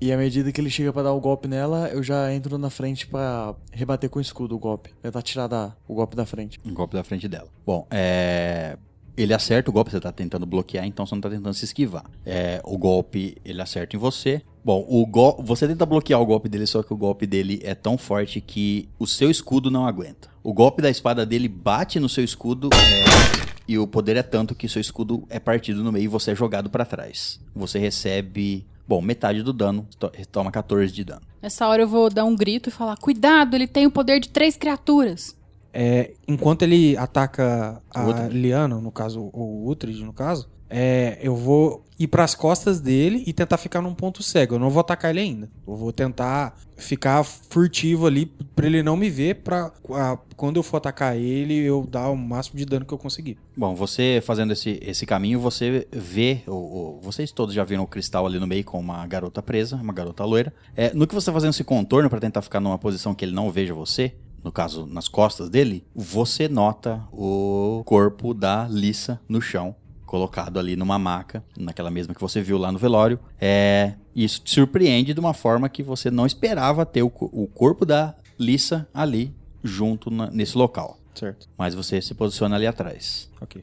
E 0.00 0.12
à 0.12 0.16
medida 0.16 0.52
que 0.52 0.60
ele 0.60 0.70
chega 0.70 0.92
pra 0.92 1.02
dar 1.02 1.12
o 1.12 1.20
golpe 1.20 1.48
nela, 1.48 1.88
eu 1.88 2.02
já 2.04 2.32
entro 2.32 2.56
na 2.56 2.70
frente 2.70 3.06
pra 3.06 3.54
rebater 3.72 4.08
com 4.08 4.18
o 4.18 4.22
escudo 4.22 4.54
o 4.54 4.58
golpe. 4.58 4.94
Tentar 5.02 5.22
tirar 5.22 5.48
da, 5.48 5.74
o 5.88 5.94
golpe 5.94 6.14
da 6.14 6.24
frente. 6.24 6.58
Um 6.64 6.72
golpe 6.72 6.94
da 6.94 7.02
frente 7.02 7.26
dela. 7.26 7.48
Bom, 7.66 7.84
é. 7.90 8.76
Ele 9.20 9.34
acerta 9.34 9.68
o 9.68 9.72
golpe, 9.72 9.90
você 9.90 9.98
tá 10.00 10.12
tentando 10.12 10.46
bloquear, 10.46 10.86
então 10.86 11.04
você 11.04 11.12
não 11.14 11.20
tá 11.20 11.28
tentando 11.28 11.52
se 11.52 11.64
esquivar. 11.64 12.04
É, 12.24 12.60
o 12.64 12.78
golpe, 12.78 13.36
ele 13.44 13.60
acerta 13.60 13.96
em 13.96 13.98
você. 13.98 14.42
Bom, 14.64 14.84
o 14.88 15.06
você 15.42 15.66
tenta 15.66 15.84
bloquear 15.84 16.20
o 16.20 16.26
golpe 16.26 16.48
dele, 16.48 16.66
só 16.66 16.82
que 16.84 16.92
o 16.92 16.96
golpe 16.96 17.26
dele 17.26 17.60
é 17.64 17.74
tão 17.74 17.98
forte 17.98 18.40
que 18.40 18.88
o 18.98 19.06
seu 19.08 19.28
escudo 19.30 19.70
não 19.72 19.86
aguenta. 19.86 20.28
O 20.42 20.52
golpe 20.52 20.80
da 20.80 20.88
espada 20.88 21.26
dele 21.26 21.48
bate 21.48 21.98
no 21.98 22.08
seu 22.08 22.22
escudo 22.22 22.68
é, 22.72 23.48
e 23.66 23.76
o 23.76 23.86
poder 23.88 24.16
é 24.16 24.22
tanto 24.22 24.54
que 24.54 24.68
seu 24.68 24.80
escudo 24.80 25.24
é 25.28 25.40
partido 25.40 25.82
no 25.82 25.90
meio 25.90 26.04
e 26.04 26.08
você 26.08 26.30
é 26.30 26.34
jogado 26.34 26.70
pra 26.70 26.84
trás. 26.84 27.40
Você 27.56 27.78
recebe, 27.78 28.64
bom, 28.86 29.00
metade 29.02 29.42
do 29.42 29.52
dano, 29.52 29.86
to- 29.98 30.12
toma 30.30 30.50
14 30.52 30.92
de 30.92 31.02
dano. 31.04 31.22
Nessa 31.42 31.66
hora 31.66 31.82
eu 31.82 31.88
vou 31.88 32.08
dar 32.10 32.24
um 32.24 32.36
grito 32.36 32.68
e 32.68 32.72
falar: 32.72 32.96
Cuidado, 32.98 33.54
ele 33.56 33.66
tem 33.66 33.86
o 33.86 33.90
poder 33.90 34.20
de 34.20 34.28
três 34.28 34.56
criaturas. 34.56 35.36
É, 35.72 36.12
enquanto 36.26 36.62
ele 36.62 36.96
ataca 36.96 37.80
a. 37.90 38.04
Liana, 38.28 38.80
no 38.80 38.90
caso, 38.90 39.30
ou 39.32 39.64
o 39.64 39.68
Uhtred, 39.70 40.02
no 40.04 40.12
caso, 40.12 40.48
é, 40.70 41.18
eu 41.22 41.34
vou 41.36 41.84
ir 41.98 42.06
pras 42.06 42.34
costas 42.34 42.80
dele 42.80 43.24
e 43.26 43.32
tentar 43.32 43.56
ficar 43.58 43.80
num 43.82 43.94
ponto 43.94 44.22
cego. 44.22 44.54
Eu 44.54 44.58
não 44.58 44.70
vou 44.70 44.80
atacar 44.80 45.10
ele 45.10 45.20
ainda. 45.20 45.50
Eu 45.66 45.74
vou 45.76 45.92
tentar 45.92 46.56
ficar 46.76 47.24
furtivo 47.24 48.06
ali 48.06 48.26
pra 48.54 48.66
ele 48.66 48.82
não 48.84 48.96
me 48.96 49.10
ver, 49.10 49.36
pra 49.36 49.72
a- 49.90 50.16
quando 50.36 50.56
eu 50.58 50.62
for 50.62 50.76
atacar 50.76 51.16
ele, 51.16 51.54
eu 51.54 51.84
dar 51.90 52.08
o 52.10 52.16
máximo 52.16 52.56
de 52.56 52.64
dano 52.64 52.86
que 52.86 52.94
eu 52.94 52.98
conseguir. 52.98 53.36
Bom, 53.56 53.74
você 53.74 54.20
fazendo 54.24 54.52
esse, 54.52 54.78
esse 54.82 55.04
caminho, 55.04 55.40
você 55.40 55.88
vê. 55.90 56.42
O, 56.46 56.52
o- 56.52 57.00
vocês 57.02 57.32
todos 57.32 57.52
já 57.54 57.64
viram 57.64 57.82
o 57.82 57.86
cristal 57.86 58.26
ali 58.26 58.38
no 58.38 58.46
meio 58.46 58.64
com 58.64 58.78
uma 58.78 59.04
garota 59.06 59.42
presa, 59.42 59.74
uma 59.76 59.92
garota 59.92 60.24
loira. 60.24 60.52
É, 60.76 60.94
no 60.94 61.06
que 61.06 61.14
você 61.14 61.26
tá 61.26 61.32
fazendo 61.32 61.50
esse 61.50 61.64
contorno 61.64 62.08
pra 62.08 62.20
tentar 62.20 62.42
ficar 62.42 62.60
numa 62.60 62.78
posição 62.78 63.12
que 63.14 63.24
ele 63.24 63.32
não 63.34 63.50
veja 63.50 63.74
você, 63.74 64.14
no 64.42 64.52
caso, 64.52 64.86
nas 64.86 65.08
costas 65.08 65.48
dele, 65.50 65.84
você 65.94 66.48
nota 66.48 67.02
o 67.12 67.82
corpo 67.84 68.32
da 68.34 68.66
Lissa 68.68 69.20
no 69.28 69.40
chão. 69.40 69.74
Colocado 70.06 70.58
ali 70.58 70.74
numa 70.74 70.98
maca, 70.98 71.44
naquela 71.56 71.90
mesma 71.90 72.14
que 72.14 72.20
você 72.20 72.40
viu 72.40 72.56
lá 72.56 72.72
no 72.72 72.78
velório. 72.78 73.18
É, 73.38 73.94
isso 74.16 74.40
te 74.40 74.50
surpreende 74.54 75.12
de 75.12 75.20
uma 75.20 75.34
forma 75.34 75.68
que 75.68 75.82
você 75.82 76.10
não 76.10 76.24
esperava 76.24 76.86
ter 76.86 77.02
o, 77.02 77.12
o 77.20 77.46
corpo 77.46 77.84
da 77.84 78.14
Lissa 78.38 78.88
ali 78.94 79.34
junto 79.62 80.10
na- 80.10 80.30
nesse 80.30 80.56
local. 80.56 80.98
Certo. 81.14 81.46
Mas 81.58 81.74
você 81.74 82.00
se 82.00 82.14
posiciona 82.14 82.56
ali 82.56 82.66
atrás. 82.66 83.28
Ok. 83.40 83.62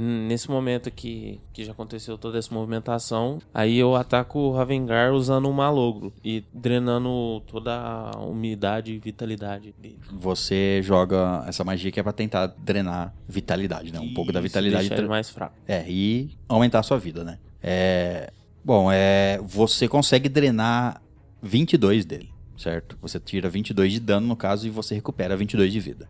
Nesse 0.00 0.50
momento 0.50 0.90
que, 0.90 1.40
que 1.52 1.64
já 1.64 1.72
aconteceu 1.72 2.18
toda 2.18 2.38
essa 2.38 2.52
movimentação, 2.52 3.40
aí 3.54 3.78
eu 3.78 3.94
ataco 3.94 4.38
o 4.38 4.52
Ravengar 4.52 5.12
usando 5.12 5.48
um 5.48 5.52
malogro 5.52 6.12
e 6.24 6.44
drenando 6.52 7.40
toda 7.46 7.74
a 7.74 8.18
umidade 8.20 8.92
e 8.92 8.98
vitalidade 8.98 9.74
dele. 9.78 9.98
Você 10.12 10.80
joga 10.82 11.44
essa 11.46 11.64
magia 11.64 11.90
que 11.90 11.98
é 11.98 12.02
pra 12.02 12.12
tentar 12.12 12.48
drenar 12.58 13.14
vitalidade, 13.28 13.92
né? 13.92 13.98
Um 14.00 14.12
pouco 14.12 14.32
da 14.32 14.40
Isso, 14.40 14.48
vitalidade. 14.48 14.88
deixa 14.88 15.00
ele 15.00 15.08
mais 15.08 15.30
fraco. 15.30 15.54
É, 15.66 15.84
e 15.88 16.36
aumentar 16.48 16.80
a 16.80 16.82
sua 16.82 16.98
vida, 16.98 17.24
né? 17.24 17.38
É. 17.62 18.30
Bom, 18.64 18.90
é. 18.92 19.40
Você 19.42 19.88
consegue 19.88 20.28
drenar 20.28 21.00
22 21.42 22.04
dele, 22.04 22.30
certo? 22.58 22.98
Você 23.00 23.18
tira 23.18 23.48
22 23.48 23.92
de 23.92 24.00
dano, 24.00 24.26
no 24.26 24.36
caso, 24.36 24.66
e 24.66 24.70
você 24.70 24.94
recupera 24.94 25.36
22 25.36 25.72
de 25.72 25.80
vida. 25.80 26.08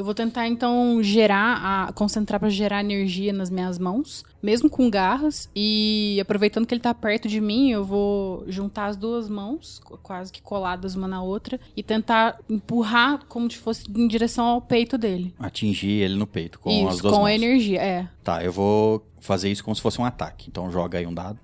Eu 0.00 0.04
vou 0.04 0.14
tentar 0.14 0.48
então 0.48 1.02
gerar, 1.02 1.60
a, 1.88 1.92
concentrar 1.92 2.40
pra 2.40 2.48
gerar 2.48 2.80
energia 2.80 3.34
nas 3.34 3.50
minhas 3.50 3.78
mãos, 3.78 4.24
mesmo 4.42 4.70
com 4.70 4.88
garras. 4.88 5.46
E 5.54 6.16
aproveitando 6.22 6.64
que 6.64 6.72
ele 6.72 6.80
tá 6.80 6.94
perto 6.94 7.28
de 7.28 7.38
mim, 7.38 7.70
eu 7.70 7.84
vou 7.84 8.42
juntar 8.48 8.86
as 8.86 8.96
duas 8.96 9.28
mãos, 9.28 9.78
qu- 9.84 9.98
quase 9.98 10.32
que 10.32 10.40
coladas 10.40 10.94
uma 10.94 11.06
na 11.06 11.22
outra, 11.22 11.60
e 11.76 11.82
tentar 11.82 12.38
empurrar 12.48 13.20
como 13.28 13.50
se 13.50 13.58
fosse 13.58 13.84
em 13.94 14.08
direção 14.08 14.46
ao 14.46 14.62
peito 14.62 14.96
dele. 14.96 15.34
Atingir 15.38 15.90
ele 16.00 16.14
no 16.14 16.26
peito 16.26 16.58
com 16.60 16.70
as 16.88 16.94
isso, 16.94 17.02
duas 17.02 17.12
com 17.12 17.20
mãos. 17.20 17.26
a 17.28 17.34
energia, 17.34 17.82
é. 17.82 18.08
Tá, 18.24 18.42
eu 18.42 18.52
vou 18.52 19.06
fazer 19.20 19.50
isso 19.50 19.62
como 19.62 19.76
se 19.76 19.82
fosse 19.82 20.00
um 20.00 20.04
ataque. 20.06 20.46
Então 20.48 20.72
joga 20.72 20.96
aí 20.98 21.06
um 21.06 21.12
dado. 21.12 21.38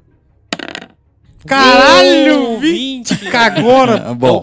Caralho! 1.44 2.58
20! 2.58 3.18
Cagona! 3.30 4.08
Ah, 4.10 4.14
Bom, 4.14 4.40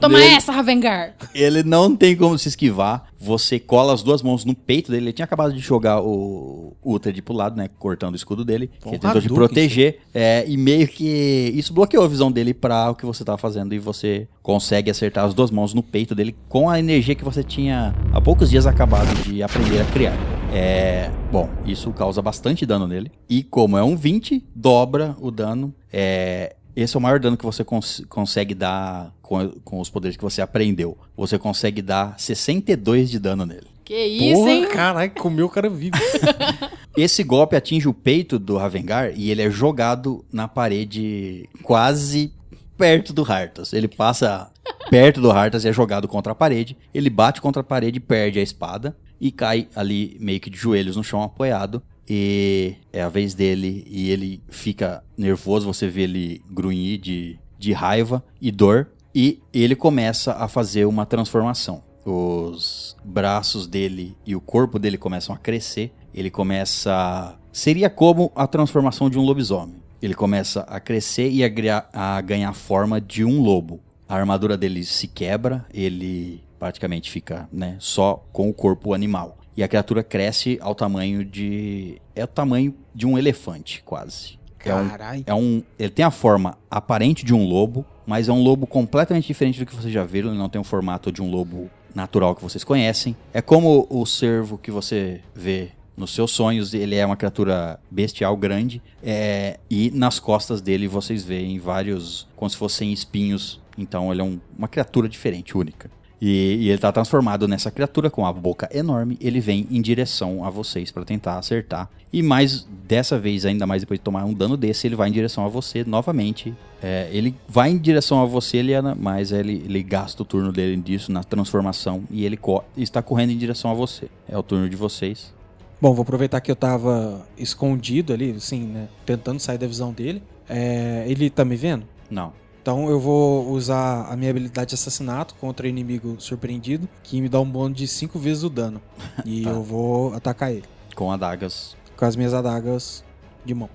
Toma 0.00 0.18
Ele- 0.20 0.34
essa, 0.34 0.52
Ravengar! 0.52 1.14
Ele 1.34 1.62
não 1.62 1.94
tem 1.96 2.16
como 2.16 2.38
se 2.38 2.48
esquivar. 2.48 3.06
Você 3.20 3.58
cola 3.58 3.92
as 3.92 4.02
duas 4.02 4.22
mãos 4.22 4.44
no 4.44 4.54
peito 4.54 4.92
dele. 4.92 5.06
Ele 5.06 5.12
tinha 5.12 5.24
acabado 5.24 5.52
de 5.52 5.58
jogar 5.58 6.00
o 6.00 6.76
Uhtred 6.84 7.20
pro 7.22 7.34
lado, 7.34 7.56
né? 7.56 7.68
Cortando 7.78 8.12
o 8.14 8.16
escudo 8.16 8.44
dele. 8.44 8.70
Porra, 8.80 8.94
ele 8.94 9.00
tentou 9.00 9.20
te 9.20 9.28
proteger. 9.28 9.98
É, 10.14 10.44
e 10.46 10.56
meio 10.56 10.86
que 10.86 11.52
isso 11.54 11.72
bloqueou 11.72 12.04
a 12.04 12.08
visão 12.08 12.30
dele 12.30 12.54
pra 12.54 12.90
o 12.90 12.94
que 12.94 13.04
você 13.04 13.24
tava 13.24 13.38
fazendo. 13.38 13.74
E 13.74 13.78
você 13.78 14.28
consegue 14.42 14.90
acertar 14.90 15.24
as 15.24 15.34
duas 15.34 15.50
mãos 15.50 15.74
no 15.74 15.82
peito 15.82 16.14
dele 16.14 16.36
com 16.48 16.70
a 16.70 16.78
energia 16.78 17.14
que 17.16 17.24
você 17.24 17.42
tinha 17.42 17.94
há 18.12 18.20
poucos 18.20 18.48
dias 18.50 18.66
acabado 18.66 19.12
de 19.24 19.42
aprender 19.42 19.80
a 19.80 19.84
criar. 19.86 20.16
É, 20.52 21.10
bom, 21.32 21.50
isso 21.66 21.90
causa 21.92 22.22
bastante 22.22 22.64
dano 22.64 22.86
nele. 22.86 23.10
E 23.28 23.42
como 23.42 23.76
é 23.76 23.82
um 23.82 23.96
20, 23.96 24.44
dobra 24.54 25.16
o 25.20 25.30
dano. 25.30 25.74
É, 25.92 26.54
esse 26.76 26.96
é 26.96 26.98
o 26.98 27.02
maior 27.02 27.18
dano 27.18 27.36
que 27.36 27.44
você 27.44 27.64
cons- 27.64 28.02
consegue 28.08 28.54
dar 28.54 29.12
com, 29.28 29.50
com 29.62 29.78
os 29.78 29.90
poderes 29.90 30.16
que 30.16 30.22
você 30.22 30.40
aprendeu. 30.40 30.96
Você 31.14 31.38
consegue 31.38 31.82
dar 31.82 32.18
62 32.18 33.10
de 33.10 33.18
dano 33.18 33.44
nele. 33.44 33.66
Que 33.84 33.94
isso, 33.94 34.48
hein? 34.48 34.62
Porra, 34.62 34.74
caralho, 34.74 35.10
comeu 35.10 35.46
o 35.46 35.50
cara 35.50 35.68
vivo. 35.68 35.96
Esse 36.96 37.22
golpe 37.22 37.54
atinge 37.54 37.86
o 37.86 37.92
peito 37.92 38.38
do 38.38 38.56
Ravengar 38.56 39.12
e 39.14 39.30
ele 39.30 39.42
é 39.42 39.50
jogado 39.50 40.24
na 40.32 40.48
parede 40.48 41.46
quase 41.62 42.32
perto 42.78 43.12
do 43.12 43.22
Hartas. 43.22 43.74
Ele 43.74 43.86
passa 43.86 44.50
perto 44.88 45.20
do 45.20 45.30
Hartas 45.30 45.64
e 45.64 45.68
é 45.68 45.72
jogado 45.74 46.08
contra 46.08 46.32
a 46.32 46.34
parede. 46.34 46.74
Ele 46.94 47.10
bate 47.10 47.42
contra 47.42 47.60
a 47.60 47.64
parede, 47.64 48.00
perde 48.00 48.38
a 48.38 48.42
espada 48.42 48.96
e 49.20 49.30
cai 49.30 49.68
ali 49.76 50.16
meio 50.18 50.40
que 50.40 50.48
de 50.48 50.56
joelhos 50.56 50.96
no 50.96 51.04
chão 51.04 51.22
apoiado. 51.22 51.82
E 52.08 52.76
é 52.90 53.02
a 53.02 53.10
vez 53.10 53.34
dele 53.34 53.86
e 53.86 54.10
ele 54.10 54.42
fica 54.48 55.04
nervoso, 55.18 55.66
você 55.66 55.86
vê 55.86 56.02
ele 56.02 56.42
grunhir 56.50 56.98
de, 56.98 57.38
de 57.58 57.72
raiva 57.74 58.24
e 58.40 58.50
dor. 58.50 58.88
E 59.20 59.42
ele 59.52 59.74
começa 59.74 60.34
a 60.34 60.46
fazer 60.46 60.84
uma 60.84 61.04
transformação. 61.04 61.82
Os 62.04 62.96
braços 63.04 63.66
dele 63.66 64.16
e 64.24 64.36
o 64.36 64.40
corpo 64.40 64.78
dele 64.78 64.96
começam 64.96 65.34
a 65.34 65.38
crescer. 65.38 65.92
Ele 66.14 66.30
começa. 66.30 67.36
Seria 67.52 67.90
como 67.90 68.30
a 68.36 68.46
transformação 68.46 69.10
de 69.10 69.18
um 69.18 69.22
lobisomem. 69.22 69.82
Ele 70.00 70.14
começa 70.14 70.60
a 70.60 70.78
crescer 70.78 71.32
e 71.32 71.42
a, 71.42 71.84
a 71.92 72.20
ganhar 72.20 72.52
forma 72.52 73.00
de 73.00 73.24
um 73.24 73.42
lobo. 73.42 73.80
A 74.08 74.14
armadura 74.14 74.56
dele 74.56 74.84
se 74.84 75.08
quebra, 75.08 75.66
ele 75.74 76.40
praticamente 76.56 77.10
fica 77.10 77.48
né, 77.52 77.74
só 77.80 78.24
com 78.32 78.48
o 78.48 78.54
corpo 78.54 78.94
animal. 78.94 79.36
E 79.56 79.64
a 79.64 79.68
criatura 79.68 80.04
cresce 80.04 80.58
ao 80.62 80.76
tamanho 80.76 81.24
de. 81.24 82.00
É 82.14 82.22
o 82.22 82.28
tamanho 82.28 82.72
de 82.94 83.04
um 83.04 83.18
elefante, 83.18 83.82
quase. 83.84 84.38
É 84.64 84.74
um, 84.74 84.88
Caralho. 84.88 85.24
é 85.26 85.34
um, 85.34 85.62
ele 85.76 85.90
tem 85.90 86.04
a 86.04 86.10
forma 86.10 86.56
aparente 86.70 87.24
de 87.24 87.34
um 87.34 87.44
lobo, 87.44 87.84
mas 88.08 88.28
é 88.28 88.32
um 88.32 88.42
lobo 88.42 88.66
completamente 88.66 89.26
diferente 89.26 89.58
do 89.60 89.66
que 89.66 89.74
vocês 89.76 89.92
já 89.92 90.02
viram. 90.02 90.30
Ele 90.30 90.38
não 90.38 90.48
tem 90.48 90.58
o 90.58 90.64
formato 90.64 91.12
de 91.12 91.20
um 91.20 91.30
lobo 91.30 91.70
natural 91.94 92.34
que 92.34 92.42
vocês 92.42 92.64
conhecem. 92.64 93.14
É 93.34 93.42
como 93.42 93.86
o 93.90 94.06
cervo 94.06 94.56
que 94.56 94.70
você 94.70 95.20
vê 95.34 95.68
nos 95.94 96.14
seus 96.14 96.30
sonhos. 96.30 96.72
Ele 96.72 96.94
é 96.94 97.04
uma 97.04 97.16
criatura 97.16 97.78
bestial 97.90 98.34
grande. 98.36 98.80
é, 99.02 99.58
e 99.70 99.90
nas 99.94 100.18
costas 100.18 100.60
dele 100.62 100.88
vocês 100.88 101.22
veem 101.22 101.58
vários, 101.58 102.26
como 102.34 102.48
se 102.50 102.56
fossem 102.56 102.92
espinhos. 102.92 103.60
Então 103.76 104.10
ele 104.10 104.20
é 104.22 104.24
um- 104.24 104.40
uma 104.56 104.66
criatura 104.68 105.08
diferente, 105.08 105.56
única. 105.56 105.90
E, 106.20 106.56
e 106.60 106.68
ele 106.70 106.78
tá 106.78 106.90
transformado 106.90 107.46
nessa 107.46 107.70
criatura 107.70 108.10
com 108.10 108.26
a 108.26 108.32
boca 108.32 108.68
enorme. 108.72 109.16
Ele 109.20 109.40
vem 109.40 109.66
em 109.70 109.80
direção 109.80 110.44
a 110.44 110.50
vocês 110.50 110.90
para 110.90 111.04
tentar 111.04 111.38
acertar. 111.38 111.88
E 112.12 112.22
mais 112.22 112.66
dessa 112.86 113.18
vez, 113.18 113.44
ainda 113.44 113.66
mais 113.66 113.82
depois 113.82 114.00
de 114.00 114.04
tomar 114.04 114.24
um 114.24 114.32
dano 114.32 114.56
desse, 114.56 114.86
ele 114.86 114.96
vai 114.96 115.08
em 115.08 115.12
direção 115.12 115.44
a 115.44 115.48
você 115.48 115.84
novamente. 115.84 116.52
É, 116.82 117.08
ele 117.12 117.34
vai 117.48 117.70
em 117.70 117.78
direção 117.78 118.22
a 118.22 118.24
você, 118.26 118.56
Eliana, 118.58 118.96
mas 118.98 119.30
ele, 119.30 119.62
ele 119.64 119.82
gasta 119.82 120.22
o 120.22 120.24
turno 120.24 120.50
dele 120.50 120.76
disso 120.76 121.12
na 121.12 121.22
transformação 121.22 122.02
e 122.10 122.24
ele 122.24 122.36
co- 122.36 122.64
está 122.76 123.02
correndo 123.02 123.30
em 123.30 123.36
direção 123.38 123.70
a 123.70 123.74
você. 123.74 124.08
É 124.28 124.36
o 124.36 124.42
turno 124.42 124.68
de 124.68 124.76
vocês. 124.76 125.32
Bom, 125.80 125.94
vou 125.94 126.02
aproveitar 126.02 126.40
que 126.40 126.50
eu 126.50 126.56
tava 126.56 127.24
escondido 127.36 128.12
ali, 128.12 128.32
assim, 128.32 128.62
né? 128.64 128.88
Tentando 129.06 129.38
sair 129.38 129.58
da 129.58 129.66
visão 129.66 129.92
dele. 129.92 130.20
É, 130.48 131.04
ele 131.06 131.30
tá 131.30 131.44
me 131.44 131.54
vendo? 131.54 131.84
Não. 132.10 132.32
Então 132.68 132.90
eu 132.90 133.00
vou 133.00 133.48
usar 133.48 134.02
a 134.12 134.14
minha 134.14 134.30
habilidade 134.30 134.68
de 134.68 134.74
assassinato 134.74 135.34
contra 135.36 135.66
inimigo 135.66 136.16
surpreendido, 136.18 136.86
que 137.02 137.18
me 137.18 137.26
dá 137.26 137.40
um 137.40 137.46
bônus 137.50 137.78
de 137.78 137.88
5 137.88 138.18
vezes 138.18 138.42
o 138.42 138.50
dano. 138.50 138.78
E 139.24 139.44
Tá. 139.44 139.48
eu 139.52 139.62
vou 139.62 140.12
atacar 140.12 140.52
ele 140.52 140.66
Com 140.94 141.10
adagas. 141.10 141.74
com 141.96 142.04
as 142.04 142.14
minhas 142.14 142.34
adagas 142.34 143.02
de 143.42 143.54
mão. 143.54 143.70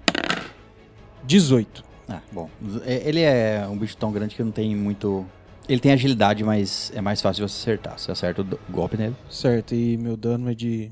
18. 1.23 1.83
Ah, 2.07 2.21
bom. 2.31 2.47
É- 2.85 3.09
Ele 3.09 3.21
é 3.21 3.65
um 3.67 3.75
bicho 3.75 3.97
tão 3.97 4.11
grande 4.11 4.35
que 4.35 4.43
não 4.43 4.51
tem 4.51 4.75
muito. 4.75 5.25
Ele 5.67 5.79
tem 5.79 5.91
agilidade, 5.91 6.43
mas 6.43 6.91
é 6.93 7.01
mais 7.01 7.19
fácil 7.19 7.43
de 7.47 7.51
você 7.51 7.71
acertar. 7.71 7.97
Você 7.97 8.11
acerta 8.11 8.43
o 8.43 8.59
golpe 8.71 8.95
nele. 8.95 9.15
Certo, 9.27 9.73
e 9.73 9.97
meu 9.97 10.15
dano 10.15 10.51
é 10.51 10.53
de. 10.53 10.91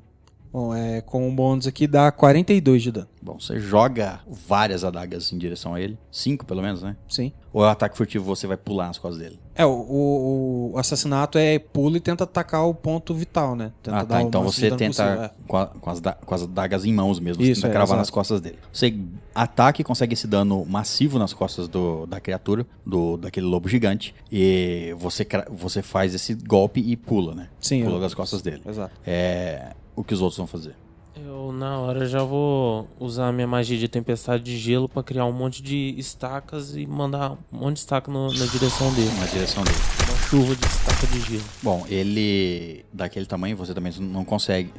Bom, 0.54 0.76
é 0.76 1.00
com 1.02 1.28
um 1.28 1.34
bônus 1.34 1.66
aqui 1.66 1.88
dá 1.88 2.12
42 2.12 2.82
de 2.84 2.92
dano. 2.92 3.08
Bom, 3.22 3.40
você 3.40 3.58
joga 3.60 4.20
várias 4.28 4.84
adagas 4.84 5.32
em 5.32 5.38
direção 5.38 5.74
a 5.76 5.80
ele. 5.80 5.98
Cinco, 6.12 6.46
pelo 6.46 6.62
menos, 6.62 6.82
né? 6.82 6.98
Sim. 7.08 7.32
Ou 7.54 7.64
é 7.64 7.68
um 7.68 7.70
ataque 7.70 7.96
furtivo 7.96 8.26
você 8.26 8.48
vai 8.48 8.58
pular 8.58 8.88
nas 8.88 8.98
costas 8.98 9.22
dele? 9.22 9.40
É, 9.56 9.66
o, 9.66 9.70
o- 9.70 10.72
o 10.74 10.78
assassinato 10.78 11.38
é 11.38 11.58
pula 11.60 11.98
e 11.98 12.00
tenta 12.00 12.24
atacar 12.24 12.66
o 12.68 12.74
ponto 12.74 13.14
vital, 13.14 13.56
né? 13.56 13.72
Tenta 13.84 13.98
ah, 14.00 14.06
tá. 14.06 14.18
o 14.18 14.22
Então 14.22 14.44
você 14.44 14.70
tenta 14.72 14.88
possível, 15.04 15.24
é. 15.24 15.32
com, 15.48 15.58
a- 15.58 15.68
com 15.68 15.90
as 15.90 16.00
da- 16.02 16.14
com 16.14 16.36
as 16.36 16.42
adagas 16.44 16.84
em 16.86 16.94
mãos 16.94 17.20
mesmo. 17.20 17.42
Isso, 17.44 17.56
você 17.62 17.62
tenta 17.62 17.68
é, 17.68 17.72
cravar 17.72 17.88
exato. 17.88 18.00
nas 18.00 18.10
costas 18.10 18.42
dele. 18.42 18.58
Você 18.74 18.94
ataca 19.36 19.80
e 19.82 19.84
consegue 19.86 20.14
esse 20.14 20.28
dano 20.28 20.66
massivo 20.66 21.18
nas 21.20 21.32
costas 21.34 21.68
do, 21.70 22.06
da 22.08 22.20
criatura, 22.20 22.66
do, 22.86 23.16
daquele 23.18 23.46
lobo 23.46 23.70
gigante. 23.70 24.14
E 24.32 24.94
você, 24.98 25.26
você 25.50 25.82
faz 25.82 26.14
esse 26.16 26.34
golpe 26.34 26.82
e 26.82 26.98
pula, 26.98 27.36
né? 27.36 27.48
Sim, 27.60 27.84
Pula 27.84 27.98
eu- 27.98 28.02
das 28.02 28.14
costas 28.14 28.42
dele. 28.42 28.62
Exato. 28.66 28.92
É, 29.06 29.74
o 29.96 30.04
que 30.04 30.14
os 30.14 30.22
outros 30.22 30.38
vão 30.38 30.48
fazer? 30.48 30.76
Eu, 31.24 31.52
na 31.52 31.78
hora, 31.78 32.06
já 32.08 32.24
vou 32.24 32.88
usar 33.00 33.28
a 33.28 33.32
minha 33.34 33.46
magia 33.46 33.78
de 33.78 33.88
tempestade 33.90 34.44
de 34.44 34.58
gelo 34.58 34.88
pra 34.88 35.04
criar 35.04 35.26
um 35.26 35.32
monte 35.34 35.62
de 35.62 35.94
estacas 35.98 36.76
e 36.76 36.88
mandar 36.88 37.34
um 37.52 37.58
monte 37.60 37.74
de 37.76 37.80
estaca 37.82 38.10
no- 38.10 38.32
na 38.34 38.46
direção 38.46 38.92
dele. 38.94 39.12
Na 39.20 39.26
direção 39.26 39.62
dele. 39.64 39.78
Uma 40.08 40.18
chuva 40.18 40.56
de 40.56 40.66
estaca 40.66 41.08
de 41.08 41.20
gelo. 41.20 41.44
Bom, 41.62 41.86
ele 41.90 42.86
daquele 42.94 43.26
tamanho 43.26 43.58
você 43.58 43.74
também 43.74 43.92
não 44.00 44.24
consegue, 44.24 44.72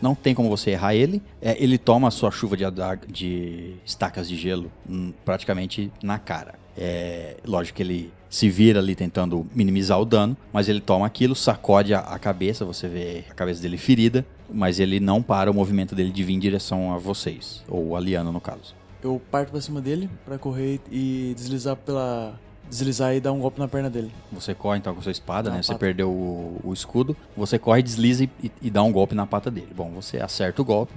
não 0.00 0.14
tem 0.14 0.34
como 0.34 0.48
você 0.48 0.70
errar 0.70 0.94
ele. 0.94 1.22
É, 1.40 1.62
ele 1.62 1.76
toma 1.76 2.08
a 2.08 2.10
sua 2.10 2.30
chuva 2.30 2.56
de, 2.56 2.64
de 3.08 3.74
estacas 3.84 4.26
de 4.26 4.36
gelo 4.36 4.72
hum, 4.88 5.12
praticamente 5.24 5.92
na 6.02 6.18
cara. 6.18 6.54
É, 6.76 7.36
lógico 7.46 7.76
que 7.76 7.82
ele 7.82 8.12
se 8.28 8.48
vira 8.50 8.80
ali 8.80 8.94
tentando 8.96 9.46
minimizar 9.54 10.00
o 10.00 10.04
dano, 10.04 10.36
mas 10.52 10.68
ele 10.68 10.80
toma 10.80 11.06
aquilo, 11.06 11.34
sacode 11.36 11.94
a, 11.94 12.00
a 12.00 12.18
cabeça, 12.18 12.64
você 12.64 12.88
vê 12.88 13.24
a 13.30 13.34
cabeça 13.34 13.62
dele 13.62 13.78
ferida, 13.78 14.26
mas 14.52 14.80
ele 14.80 14.98
não 14.98 15.22
para 15.22 15.50
o 15.50 15.54
movimento 15.54 15.94
dele 15.94 16.10
de 16.10 16.24
vir 16.24 16.34
em 16.34 16.38
direção 16.38 16.92
a 16.92 16.98
vocês, 16.98 17.62
ou 17.68 17.96
a 17.96 18.00
Liana 18.00 18.32
no 18.32 18.40
caso. 18.40 18.74
Eu 19.02 19.20
parto 19.30 19.50
pra 19.52 19.60
cima 19.60 19.80
dele 19.80 20.10
pra 20.24 20.36
correr 20.38 20.80
e 20.90 21.32
deslizar 21.36 21.76
pela. 21.76 22.34
Deslizar 22.68 23.14
e 23.14 23.20
dar 23.20 23.30
um 23.30 23.38
golpe 23.38 23.60
na 23.60 23.68
perna 23.68 23.90
dele. 23.90 24.10
Você 24.32 24.54
corre 24.54 24.78
então 24.78 24.94
com 24.94 25.02
sua 25.02 25.12
espada, 25.12 25.50
né? 25.50 25.62
Você 25.62 25.74
perdeu 25.76 26.10
o, 26.10 26.58
o 26.64 26.72
escudo. 26.72 27.14
Você 27.36 27.58
corre, 27.58 27.82
desliza 27.82 28.24
e, 28.24 28.50
e 28.62 28.70
dá 28.70 28.82
um 28.82 28.90
golpe 28.90 29.14
na 29.14 29.26
pata 29.26 29.50
dele. 29.50 29.68
Bom, 29.76 29.90
você 29.90 30.16
acerta 30.16 30.62
o 30.62 30.64
golpe. 30.64 30.94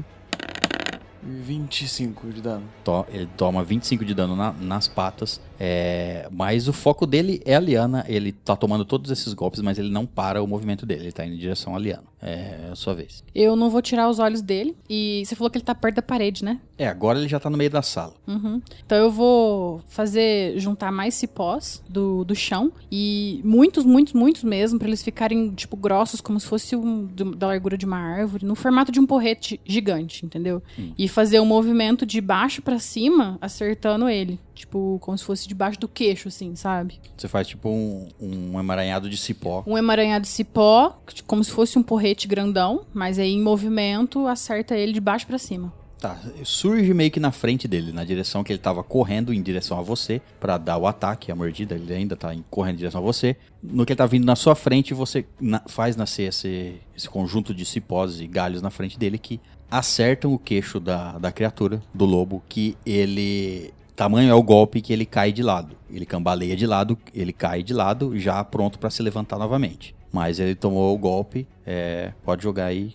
25 1.22 2.32
de 2.32 2.42
dano. 2.42 2.64
ele 3.10 3.28
toma 3.36 3.64
25 3.64 4.06
de 4.06 4.14
dano 4.14 4.36
na- 4.36 4.54
nas 4.54 4.88
patas. 4.88 5.42
É, 5.60 6.28
mas 6.32 6.68
o 6.68 6.74
foco 6.74 7.06
dele 7.06 7.42
é 7.46 7.56
a 7.56 7.60
Liana. 7.60 8.06
Ele 8.08 8.32
tá 8.32 8.56
tomando 8.56 8.86
todos 8.86 9.10
esses 9.12 9.34
golpes, 9.34 9.62
mas 9.62 9.78
ele 9.80 9.90
não 9.90 10.06
para 10.06 10.42
o 10.42 10.48
movimento 10.48 10.86
dele. 10.86 11.04
Ele 11.06 11.12
tá 11.12 11.26
indo 11.26 11.36
em 11.36 11.40
direção 11.40 11.76
à 11.76 11.80
Liana. 11.80 12.04
É 12.22 12.70
a 12.72 12.76
sua 12.76 12.96
vez. 12.96 13.24
Eu 13.36 13.56
não 13.56 13.70
vou 13.70 13.82
tirar 13.82 14.10
os 14.10 14.18
olhos 14.20 14.42
dele. 14.42 14.76
E 14.90 15.24
você 15.26 15.36
falou 15.36 15.50
que 15.52 15.58
ele 15.58 15.66
tá 15.66 15.76
perto 15.76 15.96
da 15.98 16.02
parede, 16.02 16.44
né? 16.44 16.60
É, 16.78 16.88
agora 16.88 17.20
ele 17.20 17.28
já 17.28 17.40
tá 17.40 17.50
no 17.50 17.58
meio 17.58 17.70
da 17.70 17.82
sala. 17.82 18.14
Uhum. 18.28 18.62
Então 18.86 18.98
eu 18.98 19.12
vou 19.12 19.82
fazer 19.88 20.58
juntar 20.60 20.92
mais 20.92 21.14
cipós 21.16 21.84
do, 21.88 22.24
do 22.24 22.36
chão 22.36 22.72
e 22.92 23.42
muitos, 23.44 23.86
muitos, 23.86 24.14
muitos 24.14 24.44
mesmo, 24.44 24.78
pra 24.80 24.88
eles 24.88 25.04
ficarem 25.04 25.52
tipo 25.52 25.76
grossos, 25.78 26.20
como 26.22 26.40
se 26.40 26.48
fosse 26.48 26.76
um, 26.76 27.06
do- 27.06 27.36
da 27.36 27.48
largura 27.48 27.78
de 27.78 27.86
uma 27.86 27.98
árvore, 27.98 28.46
no 28.46 28.56
formato 28.56 28.92
de 28.92 29.00
um 29.00 29.06
porrete 29.06 29.60
gigante, 29.66 30.26
entendeu? 30.26 30.62
E 30.98 31.08
fazer 31.08 31.40
um 31.40 31.46
movimento 31.46 32.06
de 32.06 32.20
baixo 32.22 32.62
pra 32.62 32.80
cima, 32.80 33.38
acertando 33.42 34.08
ele, 34.10 34.40
tipo 34.58 34.98
como 35.02 35.18
se 35.18 35.24
fosse 35.24 35.48
debaixo 35.48 35.80
do 35.80 35.88
queixo, 35.88 36.28
assim, 36.28 36.56
sabe? 36.56 37.00
Você 37.16 37.28
faz 37.28 37.48
tipo 37.48 37.70
um, 37.70 38.10
um 38.20 38.60
emaranhado 38.60 39.10
de 39.10 39.18
cipó. 39.18 39.64
Um 39.66 39.78
emaranhado 39.78 40.24
de 40.24 40.28
cipó, 40.30 41.00
como 41.26 41.44
se 41.44 41.52
fosse 41.52 41.78
um 41.80 41.84
porrete 41.84 42.28
grandão, 42.28 42.86
mas 42.94 43.20
aí 43.20 43.32
em 43.34 43.42
movimento 43.42 44.28
acerta 44.28 44.76
ele 44.76 44.92
de 44.94 45.00
baixo 45.00 45.28
pra 45.28 45.38
cima. 45.38 45.72
Tá, 46.00 46.16
surge 46.44 46.94
meio 46.94 47.10
que 47.10 47.20
na 47.20 47.32
frente 47.32 47.68
dele, 47.68 47.92
na 47.92 48.04
direção 48.04 48.44
que 48.44 48.52
ele 48.54 48.60
tava 48.60 48.84
correndo 48.84 49.34
em 49.34 49.42
direção 49.42 49.80
a 49.80 49.82
você 49.82 50.22
pra 50.40 50.56
dar 50.60 50.78
o 50.78 50.86
ataque, 50.86 51.32
a 51.32 51.36
mordida, 51.36 51.74
ele 51.74 51.92
ainda 51.92 52.16
tá 52.16 52.36
correndo 52.52 52.76
em 52.76 52.78
direção 52.78 53.02
a 53.02 53.04
você. 53.04 53.36
No 53.64 53.84
que 53.84 53.94
ele 53.94 53.98
tá 53.98 54.06
vindo 54.06 54.24
na 54.24 54.36
sua 54.36 54.54
frente, 54.54 54.94
você 54.94 55.26
na- 55.42 55.64
faz 55.68 55.96
nascer 55.96 56.28
esse, 56.30 56.76
esse 56.96 57.10
conjunto 57.10 57.52
de 57.52 57.66
cipós 57.66 58.20
e 58.22 58.28
galhos 58.28 58.62
na 58.62 58.70
frente 58.70 58.96
dele 59.00 59.18
que 59.18 59.40
acertam 59.72 60.32
o 60.34 60.38
queixo 60.40 60.80
da, 60.80 61.18
da 61.18 61.32
criatura, 61.32 61.82
do 61.94 62.06
lobo, 62.06 62.44
que 62.48 62.78
ele. 62.86 63.74
Tamanho 63.98 64.30
é 64.30 64.34
o 64.36 64.44
golpe 64.44 64.80
que 64.80 64.94
ele 64.94 65.06
cai 65.08 65.32
de 65.34 65.42
lado. 65.42 65.76
Ele 65.90 66.06
cambaleia 66.06 66.56
de 66.56 66.68
lado, 66.68 66.96
ele 67.16 67.34
cai 67.34 67.64
de 67.64 67.74
lado, 67.74 68.18
já 68.20 68.44
pronto 68.44 68.78
pra 68.78 68.92
se 68.92 69.02
levantar 69.02 69.40
novamente. 69.40 69.96
Mas 70.14 70.40
ele 70.40 70.54
tomou 70.54 70.94
o 70.94 70.98
golpe, 71.00 71.48
é, 71.66 72.14
pode 72.24 72.44
jogar 72.44 72.66
aí 72.68 72.94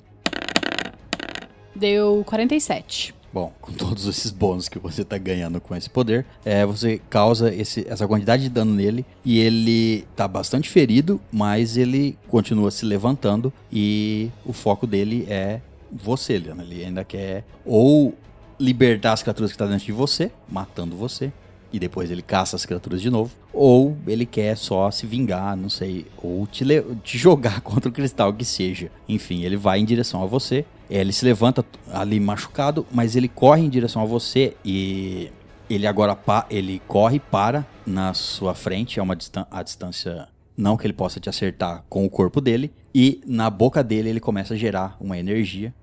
Deu 1.74 2.22
47. 2.24 3.14
Bom, 3.32 3.50
com 3.60 3.72
todos 3.74 4.06
esses 4.06 4.30
bônus 4.30 4.68
que 4.68 4.78
você 4.78 5.04
tá 5.04 5.18
ganhando 5.18 5.60
com 5.60 5.74
esse 5.74 5.90
poder, 5.90 6.24
é, 6.44 6.64
você 6.64 7.00
causa 7.10 7.52
esse- 7.52 7.84
essa 7.88 8.06
quantidade 8.06 8.44
de 8.44 8.48
dano 8.50 8.72
nele 8.72 9.04
e 9.24 9.40
ele 9.40 10.06
tá 10.14 10.28
bastante 10.28 10.68
ferido, 10.68 11.20
mas 11.32 11.76
ele 11.76 12.16
continua 12.28 12.70
se 12.70 12.84
levantando 12.84 13.52
e 13.72 14.30
o 14.46 14.52
foco 14.52 14.86
dele 14.86 15.26
é 15.28 15.60
você, 15.90 16.38
Leona. 16.38 16.62
Ele 16.62 16.84
ainda 16.84 17.02
quer 17.04 17.44
ou 17.66 18.14
libertar 18.62 19.12
as 19.12 19.22
criaturas 19.22 19.50
que 19.50 19.54
estão 19.54 19.68
dentro 19.68 19.84
de 19.84 19.92
você, 19.92 20.30
matando 20.48 20.96
você, 20.96 21.32
e 21.72 21.78
depois 21.78 22.10
ele 22.10 22.22
caça 22.22 22.54
as 22.54 22.64
criaturas 22.64 23.00
de 23.00 23.10
novo, 23.10 23.32
ou 23.52 23.96
ele 24.06 24.24
quer 24.24 24.56
só 24.56 24.90
se 24.90 25.06
vingar, 25.06 25.56
não 25.56 25.68
sei, 25.68 26.06
ou 26.22 26.46
te, 26.46 26.64
te 27.02 27.18
jogar 27.18 27.60
contra 27.62 27.88
o 27.88 27.92
cristal 27.92 28.32
que 28.32 28.44
seja. 28.44 28.90
Enfim, 29.08 29.42
ele 29.42 29.56
vai 29.56 29.80
em 29.80 29.84
direção 29.84 30.22
a 30.22 30.26
você, 30.26 30.64
ele 30.88 31.12
se 31.12 31.24
levanta 31.24 31.64
ali 31.90 32.20
machucado, 32.20 32.86
mas 32.92 33.16
ele 33.16 33.28
corre 33.28 33.62
em 33.62 33.68
direção 33.68 34.02
a 34.02 34.04
você 34.04 34.54
e 34.64 35.30
ele 35.68 35.86
agora 35.86 36.16
ele 36.50 36.80
corre 36.86 37.18
para 37.18 37.66
na 37.84 38.14
sua 38.14 38.54
frente, 38.54 39.00
é 39.00 39.02
uma 39.02 39.16
distan 39.16 39.46
a 39.50 39.62
distância 39.62 40.28
não 40.54 40.76
que 40.76 40.86
ele 40.86 40.92
possa 40.92 41.18
te 41.18 41.30
acertar 41.30 41.82
com 41.88 42.04
o 42.04 42.10
corpo 42.10 42.40
dele, 42.40 42.70
e 42.94 43.22
na 43.26 43.48
boca 43.48 43.82
dele 43.82 44.10
ele 44.10 44.20
começa 44.20 44.52
a 44.52 44.56
gerar 44.56 44.96
uma 45.00 45.18
energia 45.18 45.74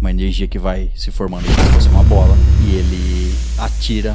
uma 0.00 0.10
energia 0.10 0.46
que 0.46 0.58
vai 0.58 0.90
se 0.94 1.10
formando 1.10 1.44
como 1.44 1.66
se 1.66 1.72
fosse 1.72 1.88
uma 1.88 2.02
bola 2.04 2.36
e 2.66 2.74
ele 2.76 3.34
atira 3.58 4.14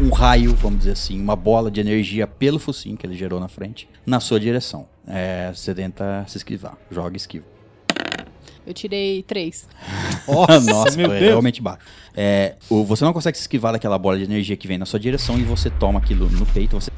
um, 0.00 0.06
um 0.06 0.10
raio, 0.10 0.54
vamos 0.56 0.78
dizer 0.80 0.92
assim, 0.92 1.20
uma 1.20 1.36
bola 1.36 1.70
de 1.70 1.80
energia 1.80 2.26
pelo 2.26 2.58
focinho 2.58 2.96
que 2.96 3.06
ele 3.06 3.16
gerou 3.16 3.38
na 3.38 3.48
frente, 3.48 3.88
na 4.04 4.18
sua 4.20 4.40
direção. 4.40 4.86
É, 5.06 5.52
você 5.54 5.72
tenta 5.74 6.24
se 6.26 6.36
esquivar, 6.38 6.76
joga 6.90 7.16
esquiva. 7.16 7.44
Eu 8.66 8.74
tirei 8.74 9.22
3. 9.22 9.68
Nossa, 10.66 10.96
meu 10.96 11.06
foi 11.08 11.18
Deus. 11.20 11.30
realmente 11.30 11.62
baixo. 11.62 11.78
É, 12.16 12.56
o- 12.68 12.82
você 12.82 13.04
não 13.04 13.12
consegue 13.12 13.36
se 13.36 13.42
esquivar 13.42 13.72
daquela 13.72 13.96
bola 13.96 14.18
de 14.18 14.24
energia 14.24 14.56
que 14.56 14.66
vem 14.66 14.76
na 14.76 14.84
sua 14.86 14.98
direção 14.98 15.38
e 15.38 15.44
você 15.44 15.70
toma 15.70 16.00
aquilo 16.00 16.28
no 16.28 16.44
peito. 16.46 16.74
Você, 16.74 16.90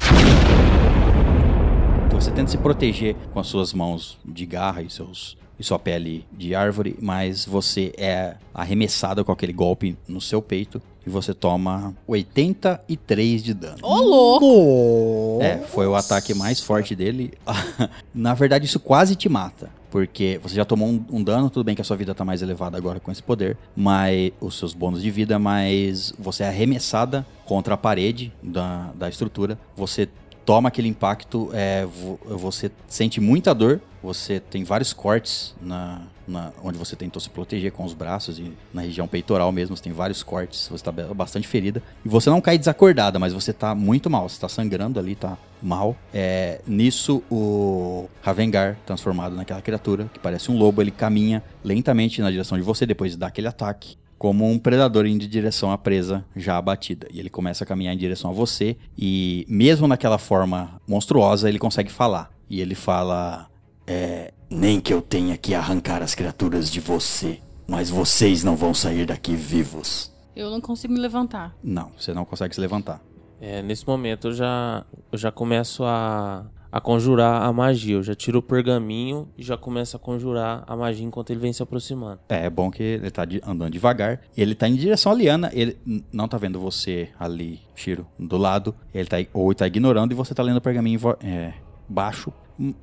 você 2.11 2.31
tenta 2.31 2.49
se 2.49 2.57
proteger 2.57 3.15
com 3.31 3.39
as 3.39 3.45
suas 3.47 3.71
mãos 3.71 4.17
de 4.25 4.45
garra 4.47 4.81
e, 4.81 4.89
seus, 4.89 5.37
e 5.59 5.63
sua 5.63 5.77
pele 5.77 6.25
de 6.31 6.55
árvore, 6.55 6.95
mas 7.01 7.45
você 7.45 7.91
é 7.97 8.35
arremessado 8.53 9.25
com 9.25 9.31
aquele 9.31 9.53
golpe 9.53 9.97
no 10.07 10.21
seu 10.21 10.41
peito 10.41 10.81
e 11.05 11.09
você 11.09 11.33
toma 11.33 11.93
83 12.07 13.43
de 13.43 13.53
dano. 13.53 13.77
Ô, 13.81 13.95
louco! 13.95 15.43
É, 15.43 15.57
foi 15.57 15.87
o 15.87 15.95
ataque 15.95 16.33
mais 16.33 16.59
forte 16.61 16.95
dele. 16.95 17.33
Na 18.13 18.33
verdade, 18.33 18.65
isso 18.65 18.79
quase 18.79 19.15
te 19.15 19.27
mata. 19.27 19.69
Porque 19.89 20.39
você 20.43 20.53
já 20.53 20.63
tomou 20.63 20.87
um, 20.87 21.03
um 21.11 21.23
dano, 21.23 21.49
tudo 21.49 21.65
bem 21.65 21.73
que 21.73 21.81
a 21.81 21.83
sua 21.83 21.97
vida 21.97 22.13
tá 22.13 22.23
mais 22.23 22.43
elevada 22.43 22.77
agora 22.77 22.99
com 22.99 23.11
esse 23.11 23.23
poder, 23.23 23.57
mas 23.75 24.31
os 24.39 24.55
seus 24.55 24.71
bônus 24.71 25.01
de 25.01 25.09
vida, 25.09 25.39
mas 25.39 26.13
você 26.19 26.43
é 26.43 26.47
arremessada 26.47 27.25
contra 27.43 27.73
a 27.73 27.77
parede 27.77 28.31
da, 28.41 28.91
da 28.93 29.09
estrutura. 29.09 29.57
Você 29.75 30.07
toma 30.49 30.69
aquele 30.69 30.87
impacto, 30.87 31.51
é, 31.53 31.85
vo- 31.85 32.19
você 32.25 32.71
sente 32.87 33.21
muita 33.21 33.53
dor, 33.53 33.79
você 34.01 34.39
tem 34.39 34.63
vários 34.63 34.91
cortes 34.93 35.53
na, 35.61 36.01
na- 36.27 36.51
onde 36.63 36.75
você 36.75 36.95
tentou 36.95 37.21
se 37.21 37.29
proteger 37.29 37.71
com 37.71 37.83
os 37.85 37.93
braços 37.93 38.39
e 38.39 38.51
na 38.73 38.81
região 38.81 39.07
peitoral 39.07 39.51
mesmo, 39.51 39.77
você 39.77 39.83
tem 39.83 39.93
vários 39.93 40.23
cortes, 40.23 40.67
você 40.67 40.83
tá 40.83 40.91
be- 40.91 41.03
bastante 41.13 41.47
ferida. 41.47 41.83
E 42.03 42.09
você 42.09 42.31
não 42.31 42.41
cai 42.41 42.57
desacordada, 42.57 43.19
mas 43.19 43.31
você 43.31 43.53
tá 43.53 43.75
muito 43.75 44.09
mal, 44.09 44.27
você 44.27 44.41
tá 44.41 44.49
sangrando 44.49 44.97
ali, 44.99 45.13
tá 45.13 45.37
mal. 45.61 45.95
É, 46.11 46.61
nisso, 46.65 47.21
o 47.29 48.09
Ravengar, 48.23 48.75
transformado 48.87 49.35
naquela 49.35 49.61
criatura, 49.61 50.09
que 50.11 50.19
parece 50.19 50.49
um 50.49 50.57
lobo, 50.57 50.81
ele 50.81 50.89
caminha 50.89 51.43
lentamente 51.63 52.21
na 52.23 52.31
direção 52.31 52.57
de 52.57 52.63
você 52.63 52.87
depois 52.87 53.11
de 53.11 53.19
dar 53.19 53.27
aquele 53.27 53.47
ataque 53.47 53.97
como 54.19 54.45
um 54.45 54.59
predador 54.59 55.05
indo 55.05 55.23
em 55.23 55.29
direção 55.29 55.71
à 55.71 55.77
presa 55.77 56.25
já 56.35 56.57
abatida. 56.57 57.07
E 57.09 57.19
ele 57.19 57.29
começa 57.29 57.63
a 57.63 57.67
caminhar 57.67 57.93
em 57.93 57.97
direção 57.97 58.29
a 58.29 58.33
você 58.33 58.75
e 58.97 59.45
mesmo 59.47 59.87
naquela 59.87 60.17
forma 60.17 60.79
monstruosa, 60.85 61.47
ele 61.47 61.57
consegue 61.57 61.89
falar. 61.89 62.29
E 62.49 62.59
ele 62.59 62.75
fala: 62.75 63.49
é, 63.87 64.33
nem 64.49 64.81
que 64.81 64.93
eu 64.93 65.01
tenha 65.01 65.37
que 65.37 65.55
arrancar 65.55 66.03
as 66.03 66.13
criaturas 66.13 66.69
de 66.69 66.81
você, 66.81 67.39
mas 67.65 67.89
vocês 67.89 68.43
não 68.43 68.57
vão 68.57 68.73
sair 68.73 69.05
daqui 69.05 69.33
vivos. 69.33 70.13
Eu 70.35 70.51
não 70.51 70.59
consigo 70.59 70.93
me 70.93 70.99
levantar. 70.99 71.55
Não, 71.63 71.91
você 71.97 72.13
não 72.13 72.25
consegue 72.25 72.53
se 72.53 72.61
levantar. 72.61 73.01
É, 73.41 73.61
nesse 73.61 73.87
momento 73.87 74.27
eu 74.27 74.33
já, 74.33 74.85
eu 75.11 75.17
já 75.17 75.31
começo 75.31 75.85
a, 75.85 76.45
a 76.71 76.79
conjurar 76.79 77.43
a 77.43 77.51
magia. 77.51 77.95
Eu 77.95 78.03
já 78.03 78.15
tiro 78.15 78.39
o 78.39 78.41
pergaminho 78.41 79.27
e 79.37 79.43
já 79.43 79.57
começo 79.57 79.95
a 79.95 79.99
conjurar 79.99 80.63
a 80.67 80.75
magia 80.75 81.05
enquanto 81.05 81.31
ele 81.31 81.39
vem 81.39 81.53
se 81.53 81.61
aproximando. 81.63 82.19
É, 82.29 82.45
é 82.45 82.49
bom 82.49 82.69
que 82.69 82.83
ele 82.83 83.11
tá 83.11 83.25
andando 83.45 83.71
devagar. 83.71 84.21
Ele 84.37 84.55
tá 84.55 84.67
em 84.67 84.75
direção 84.75 85.11
à 85.11 85.15
Liana. 85.15 85.49
Ele 85.53 85.77
não 86.11 86.27
tá 86.27 86.37
vendo 86.37 86.59
você 86.59 87.09
ali, 87.19 87.59
Shiro, 87.75 88.05
do 88.17 88.37
lado. 88.37 88.75
Ele 88.93 89.07
tá, 89.07 89.17
ou 89.33 89.53
tá 89.53 89.67
ignorando 89.67 90.11
e 90.11 90.15
você 90.15 90.33
tá 90.33 90.43
lendo 90.43 90.57
o 90.57 90.61
pergaminho 90.61 90.99
é, 91.23 91.53
baixo, 91.87 92.31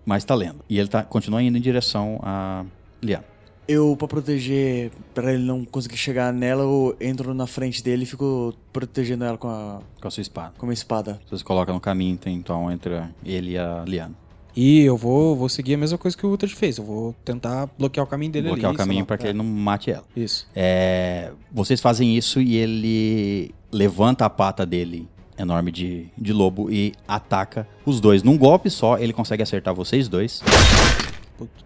mas 0.04 0.24
tá 0.24 0.34
lendo. 0.34 0.64
E 0.68 0.78
ele 0.78 0.88
tá, 0.88 1.02
continua 1.02 1.42
indo 1.42 1.56
em 1.58 1.60
direção 1.60 2.18
à 2.22 2.64
Liana. 3.02 3.35
Eu, 3.68 3.96
pra 3.96 4.06
proteger, 4.06 4.92
pra 5.12 5.32
ele 5.32 5.42
não 5.42 5.64
conseguir 5.64 5.96
chegar 5.96 6.32
nela, 6.32 6.62
eu 6.62 6.96
entro 7.00 7.34
na 7.34 7.46
frente 7.48 7.82
dele 7.82 8.04
e 8.04 8.06
fico 8.06 8.54
protegendo 8.72 9.24
ela 9.24 9.36
com 9.36 9.48
a, 9.48 9.80
Com 10.00 10.06
a 10.06 10.10
sua 10.10 10.20
espada. 10.20 10.52
com 10.56 10.66
a 10.66 10.68
minha 10.68 10.74
espada. 10.74 11.20
Você 11.28 11.38
se 11.38 11.44
coloca 11.44 11.72
no 11.72 11.80
caminho, 11.80 12.16
então, 12.26 12.70
entre 12.70 13.02
ele 13.24 13.52
e 13.52 13.58
a 13.58 13.84
Liana. 13.86 14.14
E 14.54 14.80
eu 14.82 14.96
vou, 14.96 15.36
vou 15.36 15.48
seguir 15.48 15.74
a 15.74 15.78
mesma 15.78 15.98
coisa 15.98 16.16
que 16.16 16.24
o 16.24 16.32
Uhtred 16.32 16.54
fez. 16.54 16.78
Eu 16.78 16.84
vou 16.84 17.14
tentar 17.24 17.68
bloquear 17.78 18.06
o 18.06 18.08
caminho 18.08 18.32
dele 18.32 18.48
bloquear 18.48 18.70
ali. 18.70 18.74
o 18.74 18.78
caminho 18.78 19.04
para 19.04 19.18
que 19.18 19.26
ele 19.26 19.36
não 19.36 19.44
mate 19.44 19.90
ela. 19.90 20.04
Isso. 20.16 20.48
É, 20.54 21.32
vocês 21.52 21.78
fazem 21.80 22.16
isso 22.16 22.40
e 22.40 22.56
ele 22.56 23.54
levanta 23.70 24.24
a 24.24 24.30
pata 24.30 24.64
dele 24.64 25.06
enorme 25.38 25.70
de, 25.70 26.06
de 26.16 26.32
lobo 26.32 26.70
e 26.70 26.94
ataca 27.06 27.68
os 27.84 28.00
dois. 28.00 28.22
Num 28.22 28.38
golpe 28.38 28.70
só, 28.70 28.96
ele 28.96 29.12
consegue 29.12 29.42
acertar 29.42 29.74
vocês 29.74 30.08
dois. 30.08 30.40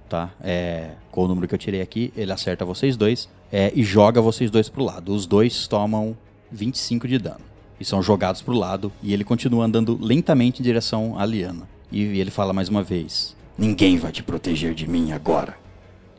Tá? 0.08 0.31
É, 0.40 0.90
com 1.10 1.24
o 1.24 1.28
número 1.28 1.47
que 1.47 1.55
eu 1.55 1.58
tirei 1.58 1.81
aqui, 1.81 2.12
ele 2.16 2.32
acerta 2.32 2.65
vocês 2.65 2.97
dois 2.97 3.28
é, 3.52 3.73
e 3.74 3.82
joga 3.82 4.20
vocês 4.20 4.50
dois 4.50 4.68
pro 4.68 4.84
lado. 4.84 5.15
Os 5.15 5.26
dois 5.26 5.66
tomam 5.66 6.16
25 6.50 7.07
de 7.07 7.18
dano. 7.18 7.40
E 7.78 7.84
são 7.84 8.02
jogados 8.02 8.42
pro 8.42 8.52
lado 8.52 8.92
e 9.02 9.15
ele 9.15 9.24
continua 9.24 9.65
andando 9.65 9.99
lentamente 10.00 10.60
em 10.60 10.62
direção 10.62 11.18
à 11.18 11.24
Liana. 11.24 11.68
E 11.90 12.02
ele 12.20 12.31
fala 12.31 12.52
mais 12.52 12.68
uma 12.68 12.82
vez: 12.82 13.34
Ninguém 13.57 13.97
vai 13.97 14.12
te 14.12 14.23
proteger 14.23 14.74
de 14.74 14.89
mim 14.89 15.12
agora. 15.12 15.57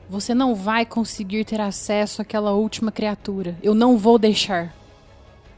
Você 0.10 0.34
não 0.34 0.54
vai 0.54 0.86
conseguir 0.86 1.46
ter 1.46 1.62
acesso 1.62 2.22
àquela 2.22 2.52
última 2.52 2.92
criatura. 2.92 3.56
Eu 3.64 3.74
não 3.74 3.98
vou 3.98 4.20
deixar. 4.20 4.76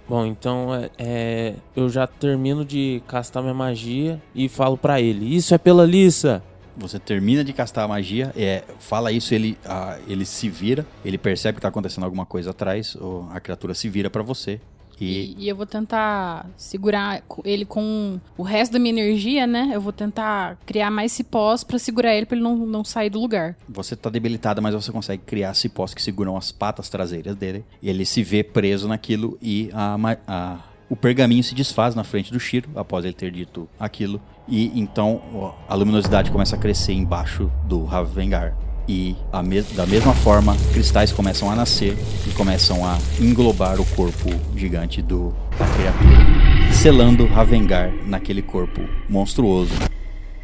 Bom, 0.07 0.25
então 0.25 0.75
é, 0.75 0.89
é, 0.97 1.55
eu 1.75 1.89
já 1.89 2.05
termino 2.05 2.65
de 2.65 3.01
castar 3.07 3.41
minha 3.41 3.53
magia 3.55 4.21
e 4.35 4.49
falo 4.49 4.77
pra 4.77 5.01
ele: 5.01 5.35
Isso 5.35 5.55
é 5.55 5.57
pela 5.57 5.85
Lissa. 5.85 6.43
Você 6.77 6.97
termina 6.99 7.43
de 7.43 7.53
castar 7.53 7.85
a 7.85 7.87
magia, 7.87 8.31
é, 8.35 8.63
fala 8.79 9.11
isso, 9.11 9.33
ele, 9.33 9.57
ah, 9.65 9.97
ele 10.07 10.25
se 10.25 10.49
vira, 10.49 10.85
ele 11.05 11.17
percebe 11.17 11.55
que 11.57 11.61
tá 11.61 11.67
acontecendo 11.67 12.03
alguma 12.03 12.25
coisa 12.25 12.49
atrás, 12.51 12.95
ou 12.99 13.27
a 13.31 13.39
criatura 13.39 13.73
se 13.73 13.87
vira 13.89 14.09
pra 14.09 14.23
você. 14.23 14.59
E, 15.01 15.35
E, 15.39 15.49
eu 15.49 15.55
vou 15.55 15.65
tentar 15.65 16.47
segurar 16.55 17.23
ele 17.43 17.65
com 17.65 18.19
o 18.37 18.43
resto 18.43 18.73
da 18.73 18.79
minha 18.79 18.93
energia, 18.93 19.45
né? 19.47 19.71
Eu 19.73 19.81
vou 19.81 19.91
tentar 19.91 20.57
criar 20.67 20.91
mais 20.91 21.11
cipós 21.11 21.63
pra 21.63 21.79
segurar 21.79 22.15
ele 22.15 22.27
pra 22.27 22.35
ele 22.37 22.43
não, 22.43 22.55
não 22.57 22.83
sair 22.83 23.09
do 23.09 23.19
lugar. 23.19 23.55
você 23.67 23.95
tá 23.95 24.07
debilitada, 24.09 24.61
mas 24.61 24.75
você 24.75 24.91
consegue 24.91 25.23
criar 25.25 25.53
cipós 25.55 25.93
que 25.95 26.01
seguram 26.01 26.37
as 26.37 26.51
patas 26.51 26.89
traseiras 26.89 27.35
dele. 27.35 27.65
E 27.81 27.89
ele 27.89 28.05
se 28.05 28.23
vê 28.23 28.43
preso 28.43 28.87
naquilo 28.87 29.35
e 29.41 29.69
a, 29.73 29.97
a- 30.27 30.59
o 30.89 30.95
pergaminho 30.95 31.43
se 31.43 31.55
desfaz 31.55 31.95
na 31.95 32.03
frente 32.03 32.31
do 32.31 32.39
Shiro, 32.39 32.69
após 32.75 33.03
ele 33.03 33.15
ter 33.15 33.31
dito 33.31 33.67
aquilo. 33.79 34.21
E 34.47 34.71
então 34.79 35.53
a 35.69 35.73
luminosidade 35.75 36.29
começa 36.31 36.55
a 36.55 36.59
crescer 36.59 36.93
embaixo 36.93 37.49
do 37.65 37.85
Ravengar. 37.85 38.55
E 38.87 39.15
a 39.31 39.41
mes- 39.41 39.71
da 39.71 39.85
mesma 39.85 40.13
forma, 40.13 40.57
cristais 40.73 41.11
começam 41.13 41.49
a 41.49 41.55
nascer 41.55 41.97
e 42.27 42.31
começam 42.31 42.85
a 42.85 42.97
englobar 43.21 43.79
o 43.79 43.85
corpo 43.95 44.29
gigante 44.57 45.01
do, 45.01 45.33
criatura, 45.77 46.73
selando 46.73 47.25
Ravengar 47.25 47.93
naquele 48.05 48.41
corpo 48.41 48.81
monstruoso 49.09 49.71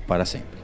para 0.08 0.24
sempre. 0.24 0.59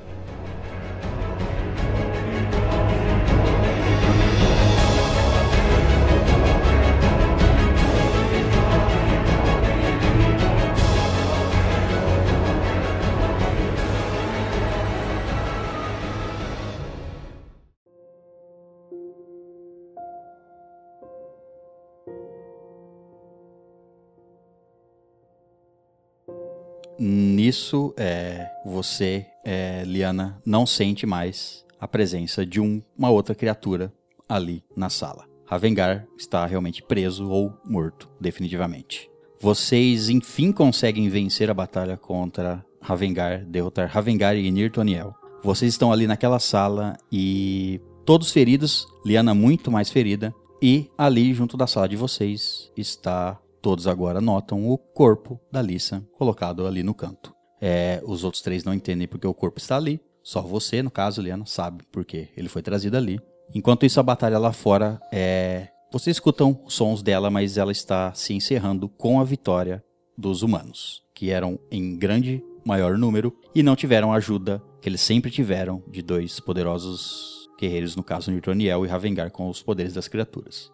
Nisso, 27.46 27.94
é, 27.96 28.50
você, 28.66 29.24
é, 29.44 29.84
Liana, 29.86 30.42
não 30.44 30.66
sente 30.66 31.06
mais 31.06 31.64
a 31.80 31.88
presença 31.88 32.44
de 32.44 32.60
um- 32.60 32.82
uma 32.98 33.12
outra 33.12 33.36
criatura 33.36 33.94
ali 34.28 34.64
na 34.76 34.90
sala. 34.90 35.28
Ravengar 35.46 36.08
está 36.18 36.44
realmente 36.48 36.82
preso 36.82 37.30
ou 37.30 37.54
morto, 37.64 38.10
definitivamente. 38.20 39.08
Vocês, 39.40 40.10
enfim, 40.10 40.52
conseguem 40.52 41.08
vencer 41.08 41.48
a 41.48 41.54
batalha 41.54 41.96
contra 41.96 42.66
Ravengar, 42.82 43.46
derrotar 43.46 43.92
Ravengar 43.92 44.36
e 44.36 44.50
Nirtoniel. 44.50 45.14
Vocês 45.44 45.72
estão 45.72 45.94
ali 45.94 46.08
naquela 46.08 46.40
sala 46.40 46.98
e 47.12 47.80
todos 48.04 48.32
feridos, 48.32 48.88
Liana 49.06 49.36
muito 49.36 49.70
mais 49.70 49.92
ferida, 49.92 50.34
e 50.60 50.90
ali 50.98 51.32
junto 51.32 51.56
da 51.56 51.68
sala 51.68 51.88
de 51.88 51.96
vocês 51.96 52.72
está 52.76 53.40
Todos 53.62 53.88
agora 53.88 54.22
notam 54.22 54.70
o 54.70 54.78
corpo 54.78 55.40
da 55.52 55.60
Lissa 55.60 56.08
colocado 56.20 56.68
ali 56.68 56.84
no 56.84 56.94
canto. 56.94 57.35
É, 57.62 58.02
os 58.06 58.24
outros 58.24 58.42
três 58.42 58.64
não 58.64 58.74
entendem 58.74 59.08
porque 59.08 59.28
o 59.28 59.34
corpo 59.34 59.60
está 59.60 59.78
ali. 59.78 60.00
Só 60.24 60.42
você, 60.42 60.82
no 60.82 60.92
caso, 60.92 61.22
Liana, 61.22 61.46
sabe 61.46 61.84
porque 61.92 62.30
ele 62.36 62.50
foi 62.50 62.62
trazido 62.62 62.98
ali. 62.98 63.20
Enquanto 63.54 63.86
isso, 63.86 64.00
a 64.00 64.04
batalha 64.04 64.40
lá 64.40 64.52
fora 64.52 65.00
é. 65.12 65.68
Vocês 65.92 66.18
escutam 66.18 66.60
os 66.66 66.74
sons 66.74 67.02
dela, 67.02 67.30
mas 67.30 67.58
ela 67.58 67.72
está 67.72 68.14
se 68.14 68.34
encerrando 68.34 68.90
com 68.90 69.20
a 69.20 69.24
vitória 69.24 69.84
dos 70.18 70.42
humanos, 70.42 71.04
que 71.14 71.30
eram 71.30 71.60
em 71.72 71.96
grande 71.96 72.44
maior 72.66 72.98
número 72.98 73.34
e 73.54 73.62
não 73.62 73.76
tiveram 73.76 74.12
a 74.12 74.16
ajuda 74.16 74.62
que 74.82 74.90
eles 74.90 75.02
sempre 75.02 75.32
tiveram 75.32 75.84
de 75.88 76.02
dois 76.02 76.40
poderosos 76.40 77.48
guerreiros, 77.60 77.96
no 77.96 78.04
caso 78.04 78.32
Nirtoniel 78.32 78.86
e 78.86 78.88
Ravengar, 78.88 79.32
com 79.32 79.50
os 79.50 79.62
poderes 79.62 79.94
das 79.94 80.08
criaturas. 80.08 80.72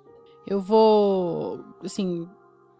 Eu 0.47 0.61
vou. 0.61 1.63
Assim. 1.83 2.27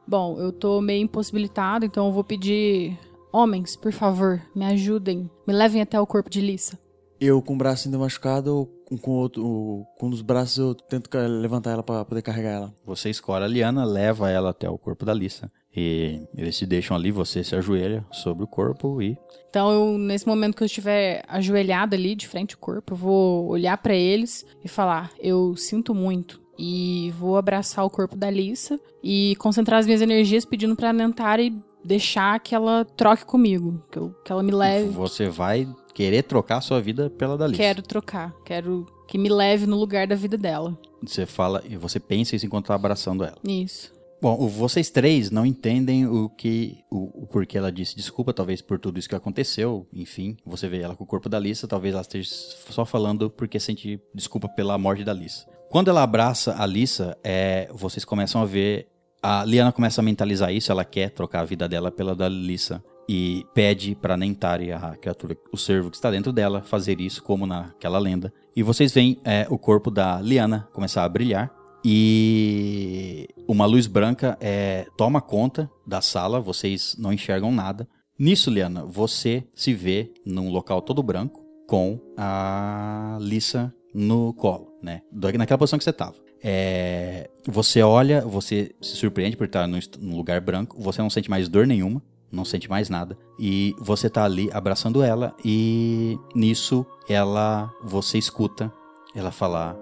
Bom, 0.08 0.40
eu 0.40 0.52
tô 0.52 0.82
meio 0.82 1.04
impossibilitado, 1.04 1.86
então 1.86 2.08
eu 2.08 2.12
vou 2.12 2.24
pedir. 2.24 2.98
Homens, 3.34 3.76
por 3.76 3.94
favor, 3.94 4.42
me 4.54 4.66
ajudem. 4.66 5.30
Me 5.48 5.54
levem 5.54 5.82
até 5.82 6.00
o 6.00 6.06
corpo 6.06 6.30
de 6.30 6.42
Lissa. 6.42 6.78
Eu 7.20 7.42
com 7.42 7.54
o 7.54 7.58
braço 7.58 7.88
ainda 7.88 8.00
machucado, 8.00 8.68
com, 8.84 8.98
com, 8.98 9.12
o 9.12 9.16
outro, 9.16 9.86
com 9.98 10.08
um 10.08 10.10
dos 10.10 10.22
braços 10.22 10.58
eu 10.58 10.74
tento 10.76 11.10
levantar 11.16 11.72
ela 11.72 11.84
pra 11.84 12.04
poder 12.04 12.22
carregar 12.22 12.52
ela. 12.52 12.74
Você 12.84 13.10
escora 13.10 13.46
a 13.46 13.48
Liana, 13.48 13.86
leva 13.86 14.30
ela 14.30 14.50
até 14.50 14.70
o 14.70 14.78
corpo 14.78 15.06
da 15.06 15.14
Lissa. 15.14 15.52
E 15.74 16.20
eles 16.36 16.58
se 16.58 16.66
deixam 16.66 16.98
ali, 16.98 17.12
você 17.12 17.44
se 17.44 17.56
ajoelha 17.56 18.06
sobre 18.12 18.44
o 18.44 18.48
corpo 18.48 19.02
e. 19.02 19.18
Então, 19.50 19.72
eu, 19.72 19.98
nesse 19.98 20.28
momento 20.28 20.58
que 20.58 20.64
eu 20.64 20.66
estiver 20.66 21.24
ajoelhada 21.28 21.96
ali 21.96 22.16
de 22.16 22.28
frente 22.28 22.56
ao 22.56 22.60
corpo, 22.60 22.94
eu 22.94 22.98
vou 22.98 23.48
olhar 23.48 23.78
pra 23.78 23.96
eles 23.96 24.46
e 24.64 24.68
falar: 24.68 25.12
Eu 25.18 25.56
sinto 25.56 25.96
muito. 25.96 26.42
E 26.60 27.14
vou 27.18 27.38
abraçar 27.38 27.86
o 27.86 27.90
corpo 27.90 28.16
da 28.16 28.30
Lissa 28.30 28.80
e 29.02 29.36
concentrar 29.38 29.80
as 29.80 29.86
minhas 29.86 30.02
energias 30.02 30.44
pedindo 30.44 30.76
pra 30.76 30.92
Nentari 30.92 31.56
deixar 31.84 32.40
que 32.40 32.54
ela 32.56 32.86
troque 32.86 33.26
comigo. 33.26 33.84
Que, 33.92 33.98
eu- 34.00 34.16
que 34.24 34.32
ela 34.32 34.44
me 34.44 34.52
leve. 34.52 34.90
Você 34.90 35.30
vai 35.30 35.68
querer 35.94 36.24
trocar 36.24 36.58
a 36.58 36.62
sua 36.62 36.82
vida 36.82 37.10
pela 37.10 37.38
da 37.38 37.48
Lissa. 37.48 37.62
Quero 37.62 37.82
trocar. 37.82 38.34
Quero 38.46 38.86
que 39.08 39.18
me 39.18 39.30
leve 39.30 39.66
no 39.66 39.78
lugar 39.78 40.08
da 40.08 40.16
vida 40.16 40.38
dela. 40.38 40.78
Você 41.06 41.26
fala 41.26 41.62
e 41.68 41.76
você 41.76 42.00
pensa 42.00 42.36
isso 42.36 42.46
enquanto 42.46 42.68
tá 42.68 42.76
abraçando 42.76 43.24
ela. 43.24 43.38
Isso. 43.48 43.92
Bom, 44.22 44.48
vocês 44.48 44.92
três 44.92 45.32
não 45.32 45.44
entendem 45.46 46.06
o 46.06 46.30
que. 46.30 46.78
O, 46.92 47.24
o 47.24 47.28
porquê 47.28 47.58
ela 47.58 47.72
disse 47.72 47.96
desculpa, 47.96 48.32
talvez 48.32 48.62
por 48.62 48.78
tudo 48.78 49.00
isso 49.00 49.10
que 49.10 49.16
aconteceu. 49.16 49.88
Enfim, 49.92 50.38
você 50.46 50.68
vê 50.70 50.80
ela 50.82 50.96
com 50.96 51.04
o 51.04 51.08
corpo 51.08 51.28
da 51.28 51.40
Lissa, 51.40 51.68
talvez 51.68 51.94
ela 51.96 52.04
esteja 52.04 52.30
só 52.70 52.86
falando 52.86 53.32
porque 53.32 53.60
sente 53.60 54.00
desculpa 54.14 54.48
pela 54.48 54.78
morte 54.78 55.04
da 55.04 55.12
Lissa. 55.12 55.48
Quando 55.72 55.88
ela 55.90 56.04
abraça 56.04 56.54
a 56.62 56.66
Lissa, 56.68 57.18
é, 57.24 57.68
vocês 57.74 58.06
começam 58.06 58.42
a 58.42 58.46
ver. 58.46 58.88
A 59.24 59.46
Liana 59.46 59.72
começa 59.72 60.02
a 60.02 60.04
mentalizar 60.04 60.52
isso, 60.52 60.72
ela 60.72 60.84
quer 60.84 61.12
trocar 61.12 61.42
a 61.42 61.46
vida 61.46 61.70
dela 61.70 61.92
pela 61.92 62.16
da 62.16 62.28
Lissa. 62.28 62.84
E 63.08 63.46
pede 63.54 63.94
pra 63.94 64.18
Nentari, 64.18 64.72
a 64.72 64.96
criatura, 64.96 65.38
o 65.52 65.58
servo 65.58 65.92
que 65.92 65.98
está 65.98 66.10
dentro 66.10 66.32
dela, 66.32 66.64
fazer 66.64 67.00
isso 67.02 67.22
como 67.22 67.46
naquela 67.46 68.00
lenda. 68.00 68.34
E 68.56 68.64
vocês 68.64 68.94
veem 68.94 69.20
é, 69.24 69.46
o 69.50 69.58
corpo 69.58 69.92
da 69.92 70.20
Liana 70.22 70.68
começar 70.74 71.04
a 71.04 71.10
brilhar. 71.10 71.52
E 71.84 73.28
uma 73.48 73.66
luz 73.66 73.86
branca 73.86 74.38
é, 74.40 74.88
toma 74.98 75.20
conta 75.20 75.70
da 75.86 76.00
sala, 76.00 76.40
vocês 76.40 76.96
não 76.98 77.12
enxergam 77.12 77.52
nada. 77.52 77.88
Nisso, 78.18 78.50
Liana, 78.50 78.86
você 78.86 79.44
se 79.54 79.74
vê 79.74 80.12
num 80.26 80.50
local 80.50 80.82
todo 80.82 81.04
branco 81.04 81.44
com 81.68 82.00
a 82.18 83.18
Lissa 83.20 83.74
no 83.94 84.34
colo, 84.34 84.74
né? 84.82 85.02
Naquela 85.38 85.58
posição 85.58 85.78
que 85.78 85.84
você 85.84 85.94
tava. 85.94 86.16
É, 86.44 87.30
você 87.48 87.82
olha, 87.82 88.22
você 88.22 88.72
se 88.82 88.96
surpreende 88.96 89.38
por 89.38 89.46
estar 89.46 89.68
num, 89.68 89.80
lugar 90.16 90.42
branco, 90.42 90.76
você 90.80 91.02
não 91.02 91.10
sente 91.10 91.30
mais 91.30 91.48
dor 91.48 91.68
nenhuma, 91.68 92.02
não 92.32 92.44
sente 92.44 92.70
mais 92.70 92.90
nada. 92.90 93.18
E 93.40 93.76
você 93.80 94.10
tá 94.10 94.24
ali 94.24 94.50
abraçando 94.52 95.04
ela 95.04 95.36
e 95.46 96.18
nisso 96.34 96.86
ela, 97.08 97.72
você 97.84 98.18
escuta 98.18 98.72
ela 99.16 99.32
falar: 99.32 99.76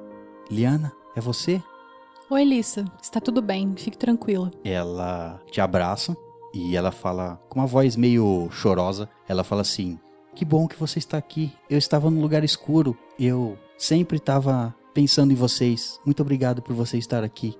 Liana, 0.50 0.92
é 1.16 1.22
você? 1.22 1.62
Oi, 2.30 2.44
Lissa. 2.44 2.86
Está 3.02 3.20
tudo 3.20 3.42
bem. 3.42 3.74
Fique 3.76 3.98
tranquila. 3.98 4.52
ela 4.64 5.42
te 5.50 5.60
abraça 5.60 6.16
e 6.54 6.76
ela 6.76 6.92
fala 6.92 7.40
com 7.50 7.60
uma 7.60 7.66
voz 7.66 7.96
meio 7.96 8.50
chorosa. 8.52 9.10
Ela 9.28 9.44
fala 9.44 9.62
assim: 9.62 10.00
Que 10.36 10.46
bom 10.46 10.68
que 10.68 10.76
você 10.76 11.00
está 11.00 11.18
aqui. 11.18 11.52
Eu 11.70 11.78
estava 11.78 12.10
num 12.10 12.22
lugar 12.22 12.44
escuro. 12.44 12.98
Eu 13.18 13.58
sempre 13.78 14.18
estava 14.18 14.76
pensando 14.94 15.32
em 15.32 15.36
vocês. 15.36 16.00
Muito 16.06 16.22
obrigado 16.22 16.62
por 16.62 16.74
você 16.76 16.98
estar 16.98 17.24
aqui. 17.24 17.56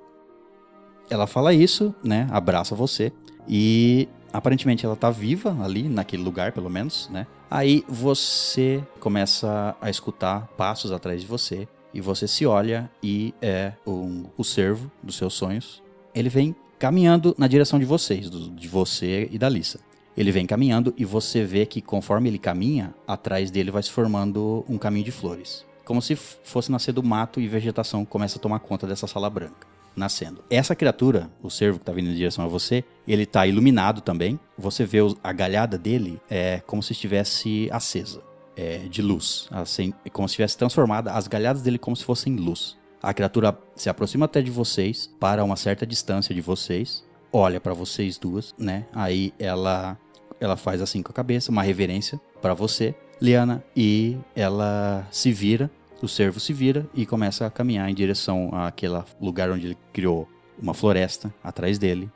Ela 1.10 1.26
fala 1.28 1.54
isso, 1.54 1.94
né? 2.04 2.28
Abraça 2.32 2.76
você. 2.76 3.12
E 3.48 4.08
aparentemente 4.32 4.86
ela 4.86 4.96
tá 4.96 5.10
viva 5.10 5.58
ali, 5.64 5.90
naquele 5.90 6.22
lugar, 6.22 6.52
pelo 6.52 6.70
menos, 6.70 7.10
né? 7.12 7.26
Aí 7.50 7.84
você 7.88 8.84
começa 9.00 9.76
a 9.82 9.90
escutar 9.90 10.48
passos 10.56 10.92
atrás 10.92 11.22
de 11.22 11.28
você. 11.28 11.68
E 11.92 12.00
você 12.00 12.28
se 12.28 12.46
olha 12.46 12.90
e 13.02 13.34
é 13.42 13.74
um, 13.88 14.26
o 14.38 14.44
servo 14.44 14.92
dos 15.02 15.16
seus 15.16 15.34
sonhos. 15.34 15.82
Ele 16.14 16.30
vem 16.30 16.56
caminhando 16.78 17.34
na 17.36 17.48
direção 17.48 17.80
de 17.80 17.86
vocês, 17.86 18.30
do- 18.30 18.52
de 18.52 18.68
você 18.68 19.28
e 19.32 19.40
da 19.40 19.50
Lissa. 19.50 19.80
Ele 20.16 20.32
vem 20.32 20.46
caminhando 20.46 20.94
e 20.96 21.04
você 21.04 21.44
vê 21.44 21.66
que 21.66 21.82
conforme 21.82 22.30
ele 22.30 22.38
caminha, 22.38 22.94
atrás 23.08 23.50
dele 23.50 23.72
vai 23.72 23.82
se 23.82 23.90
formando 23.90 24.64
um 24.70 24.78
caminho 24.78 25.06
de 25.06 25.12
flores. 25.12 25.66
Como 25.90 26.04
se 26.04 26.16
fosse 26.16 26.72
nascer 26.72 26.92
do 26.92 27.02
mato 27.02 27.42
e 27.42 27.48
vegetação 27.48 28.06
começa 28.06 28.38
a 28.38 28.40
tomar 28.40 28.60
conta 28.60 28.86
dessa 28.86 29.08
sala 29.08 29.28
branca. 29.28 29.68
Nascendo. 29.96 30.44
Essa 30.48 30.76
criatura, 30.76 31.32
o 31.42 31.50
servo 31.50 31.80
que 31.80 31.86
tá 31.86 31.92
vindo 31.92 32.12
em 32.12 32.14
direção 32.14 32.46
a 32.46 32.48
você, 32.48 32.84
ele 33.08 33.26
tá 33.26 33.48
iluminado 33.48 34.00
também. 34.00 34.40
Você 34.56 34.86
vê 34.86 35.00
a 35.24 35.34
galhada 35.34 35.80
dele 35.80 36.22
é 36.30 36.62
como 36.68 36.84
se 36.84 36.92
estivesse 36.92 37.68
acesa 37.72 38.22
é, 38.56 38.88
de 38.88 39.02
luz, 39.02 39.48
assim, 39.50 39.92
como 40.14 40.30
se 40.30 40.36
tivesse 40.36 40.56
transformada 40.56 41.12
as 41.12 41.28
galhadas 41.28 41.64
dele 41.64 41.80
como 41.80 41.96
se 41.96 42.04
fossem 42.04 42.36
luz. 42.36 42.78
A 43.02 43.12
criatura 43.12 43.58
se 43.76 43.90
aproxima 43.90 44.26
até 44.26 44.44
de 44.44 44.52
vocês, 44.52 45.10
para 45.20 45.44
uma 45.44 45.56
certa 45.56 45.88
distância 45.88 46.36
de 46.36 46.42
vocês, 46.42 47.04
olha 47.34 47.60
para 47.60 47.74
vocês 47.74 48.20
duas, 48.20 48.54
né? 48.60 48.86
Aí 48.94 49.34
ela 49.40 49.98
ela 50.40 50.56
faz 50.56 50.84
assim 50.84 51.02
com 51.02 51.12
a 51.12 51.16
cabeça, 51.16 51.52
uma 51.52 51.64
reverência 51.64 52.22
para 52.40 52.54
você, 52.54 52.94
Liana, 53.22 53.64
e 53.76 54.18
ela 54.36 55.06
se 55.12 55.32
vira, 55.34 55.70
o 56.06 56.08
servo 56.08 56.40
se 56.40 56.54
vira 56.54 56.88
e 56.94 57.06
começa 57.06 57.46
a 57.46 57.50
caminhar 57.50 57.90
em 57.90 57.94
direção 57.94 58.50
àquele 58.54 59.02
lugar 59.20 59.52
onde 59.52 59.68
ele 59.68 59.78
criou 59.92 60.28
uma 60.62 60.74
floresta 60.74 61.34
atrás 61.44 61.78
dele. 61.78 62.10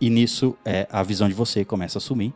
E 0.00 0.08
nisso 0.08 0.56
é, 0.64 0.86
a 0.90 1.02
visão 1.02 1.28
de 1.28 1.34
você 1.34 1.64
começa 1.64 1.98
a 1.98 2.00
sumir. 2.00 2.32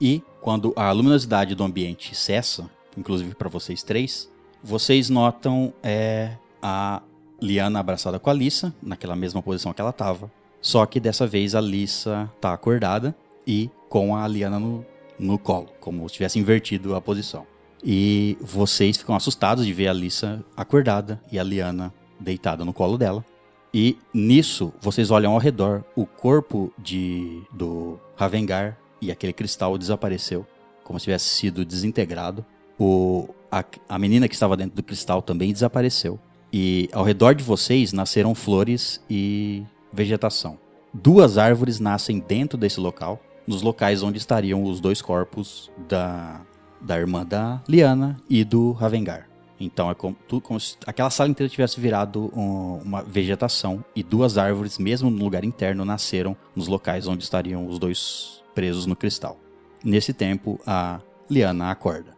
E 0.00 0.22
quando 0.40 0.72
a 0.76 0.90
luminosidade 0.92 1.54
do 1.54 1.64
ambiente 1.64 2.14
cessa, 2.14 2.70
inclusive 2.96 3.34
para 3.34 3.48
vocês 3.48 3.82
três, 3.82 4.30
vocês 4.62 5.10
notam 5.10 5.72
é, 5.82 6.36
a 6.62 7.02
Liana 7.40 7.80
abraçada 7.80 8.18
com 8.18 8.30
a 8.30 8.32
Lissa, 8.32 8.72
naquela 8.82 9.16
mesma 9.16 9.42
posição 9.42 9.72
que 9.72 9.80
ela 9.80 9.90
estava. 9.90 10.30
Só 10.60 10.84
que 10.86 11.00
dessa 11.00 11.26
vez 11.26 11.54
a 11.54 11.60
Lissa 11.60 12.30
tá 12.40 12.52
acordada 12.52 13.14
e 13.46 13.70
com 13.88 14.14
a 14.14 14.28
Liana 14.28 14.58
no, 14.58 14.84
no 15.18 15.38
colo, 15.38 15.68
como 15.80 16.08
se 16.08 16.14
tivesse 16.14 16.38
invertido 16.38 16.94
a 16.94 17.00
posição. 17.00 17.49
E 17.82 18.36
vocês 18.40 18.96
ficam 18.96 19.14
assustados 19.14 19.64
de 19.64 19.72
ver 19.72 19.88
a 19.88 19.92
Lissa 19.92 20.44
acordada 20.56 21.20
e 21.30 21.38
a 21.38 21.42
Liana 21.42 21.92
deitada 22.18 22.64
no 22.64 22.72
colo 22.72 22.98
dela. 22.98 23.24
E 23.72 23.96
nisso, 24.12 24.72
vocês 24.80 25.10
olham 25.10 25.32
ao 25.32 25.38
redor, 25.38 25.84
o 25.94 26.04
corpo 26.04 26.72
de 26.76 27.42
do 27.52 27.98
Ravengar 28.16 28.76
e 29.00 29.10
aquele 29.10 29.32
cristal 29.32 29.78
desapareceu, 29.78 30.46
como 30.84 30.98
se 30.98 31.04
tivesse 31.04 31.26
sido 31.26 31.64
desintegrado. 31.64 32.44
O, 32.78 33.28
a, 33.50 33.64
a 33.88 33.98
menina 33.98 34.28
que 34.28 34.34
estava 34.34 34.56
dentro 34.56 34.76
do 34.76 34.82
cristal 34.82 35.22
também 35.22 35.52
desapareceu. 35.52 36.18
E 36.52 36.88
ao 36.92 37.04
redor 37.04 37.34
de 37.34 37.44
vocês 37.44 37.92
nasceram 37.92 38.34
flores 38.34 39.00
e 39.08 39.62
vegetação. 39.92 40.58
Duas 40.92 41.38
árvores 41.38 41.78
nascem 41.78 42.18
dentro 42.18 42.58
desse 42.58 42.80
local, 42.80 43.22
nos 43.46 43.62
locais 43.62 44.02
onde 44.02 44.18
estariam 44.18 44.64
os 44.64 44.80
dois 44.80 45.00
corpos 45.00 45.70
da, 45.88 46.40
da 46.80 46.98
irmã 46.98 47.24
da 47.24 47.62
Liana 47.68 48.16
e 48.28 48.44
do 48.44 48.72
Ravengar. 48.72 49.28
Então 49.58 49.90
é 49.90 49.94
como, 49.94 50.16
tudo, 50.26 50.40
como 50.40 50.58
se 50.58 50.76
aquela 50.86 51.10
sala 51.10 51.28
inteira 51.28 51.50
tivesse 51.50 51.78
virado 51.78 52.32
um- 52.34 52.76
uma 52.82 53.02
vegetação 53.02 53.84
e 53.94 54.02
duas 54.02 54.38
árvores, 54.38 54.78
mesmo 54.78 55.10
no 55.10 55.22
lugar 55.22 55.44
interno, 55.44 55.84
nasceram 55.84 56.34
nos 56.56 56.66
locais 56.66 57.06
onde 57.06 57.22
estariam 57.22 57.66
os 57.66 57.78
dois 57.78 58.42
presos 58.54 58.86
no 58.86 58.96
cristal. 58.96 59.38
Nesse 59.84 60.14
tempo, 60.14 60.58
a 60.66 61.00
Liana 61.28 61.70
acorda. 61.70 62.16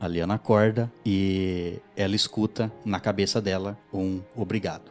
A 0.00 0.08
Liana 0.08 0.34
acorda 0.34 0.90
e 1.04 1.78
ela 1.96 2.16
escuta 2.16 2.72
na 2.84 2.98
cabeça 2.98 3.40
dela 3.40 3.78
um 3.92 4.20
obrigado. 4.34 4.90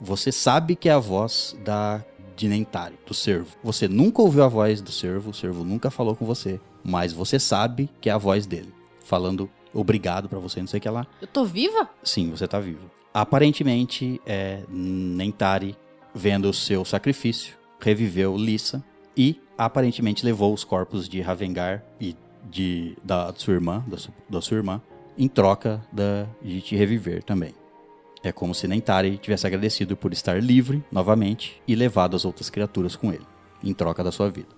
Você 0.00 0.30
sabe 0.30 0.76
que 0.76 0.88
é 0.88 0.92
a 0.92 0.98
voz 0.98 1.56
da 1.64 2.04
de 2.36 2.46
Nentari, 2.46 2.96
do 3.04 3.12
servo. 3.14 3.56
Você 3.64 3.88
nunca 3.88 4.22
ouviu 4.22 4.44
a 4.44 4.48
voz 4.48 4.80
do 4.80 4.92
servo, 4.92 5.30
o 5.30 5.34
servo 5.34 5.64
nunca 5.64 5.90
falou 5.90 6.14
com 6.14 6.24
você, 6.24 6.60
mas 6.88 7.12
você 7.12 7.38
sabe 7.38 7.88
que 8.00 8.08
é 8.08 8.12
a 8.12 8.18
voz 8.18 8.46
dele, 8.46 8.72
falando 9.04 9.48
obrigado 9.74 10.28
pra 10.28 10.38
você, 10.38 10.60
não 10.60 10.66
sei 10.66 10.78
o 10.78 10.80
que 10.80 10.88
lá. 10.88 11.06
Eu 11.20 11.26
tô 11.28 11.44
viva? 11.44 11.88
Sim, 12.02 12.30
você 12.30 12.48
tá 12.48 12.58
vivo. 12.58 12.90
Aparentemente, 13.12 14.20
é, 14.26 14.62
Nentari, 14.68 15.76
vendo 16.14 16.48
o 16.48 16.52
seu 16.54 16.84
sacrifício, 16.84 17.54
reviveu 17.78 18.36
Lissa 18.36 18.82
e 19.16 19.40
aparentemente 19.56 20.24
levou 20.24 20.52
os 20.54 20.64
corpos 20.64 21.08
de 21.08 21.20
Ravengar 21.20 21.84
e 22.00 22.16
de, 22.50 22.96
da 23.04 23.32
sua 23.36 23.54
irmã, 23.54 23.84
da, 23.86 23.96
su- 23.98 24.12
da 24.28 24.40
sua 24.40 24.56
irmã, 24.56 24.80
em 25.16 25.28
troca 25.28 25.84
da, 25.92 26.26
de 26.42 26.60
te 26.60 26.74
reviver 26.74 27.22
também. 27.22 27.54
É 28.22 28.32
como 28.32 28.54
se 28.54 28.66
Nentari 28.66 29.18
tivesse 29.18 29.46
agradecido 29.46 29.96
por 29.96 30.12
estar 30.12 30.42
livre 30.42 30.82
novamente 30.90 31.60
e 31.68 31.74
levado 31.74 32.16
as 32.16 32.24
outras 32.24 32.48
criaturas 32.50 32.96
com 32.96 33.12
ele, 33.12 33.26
em 33.62 33.72
troca 33.74 34.02
da 34.02 34.10
sua 34.10 34.28
vida. 34.30 34.48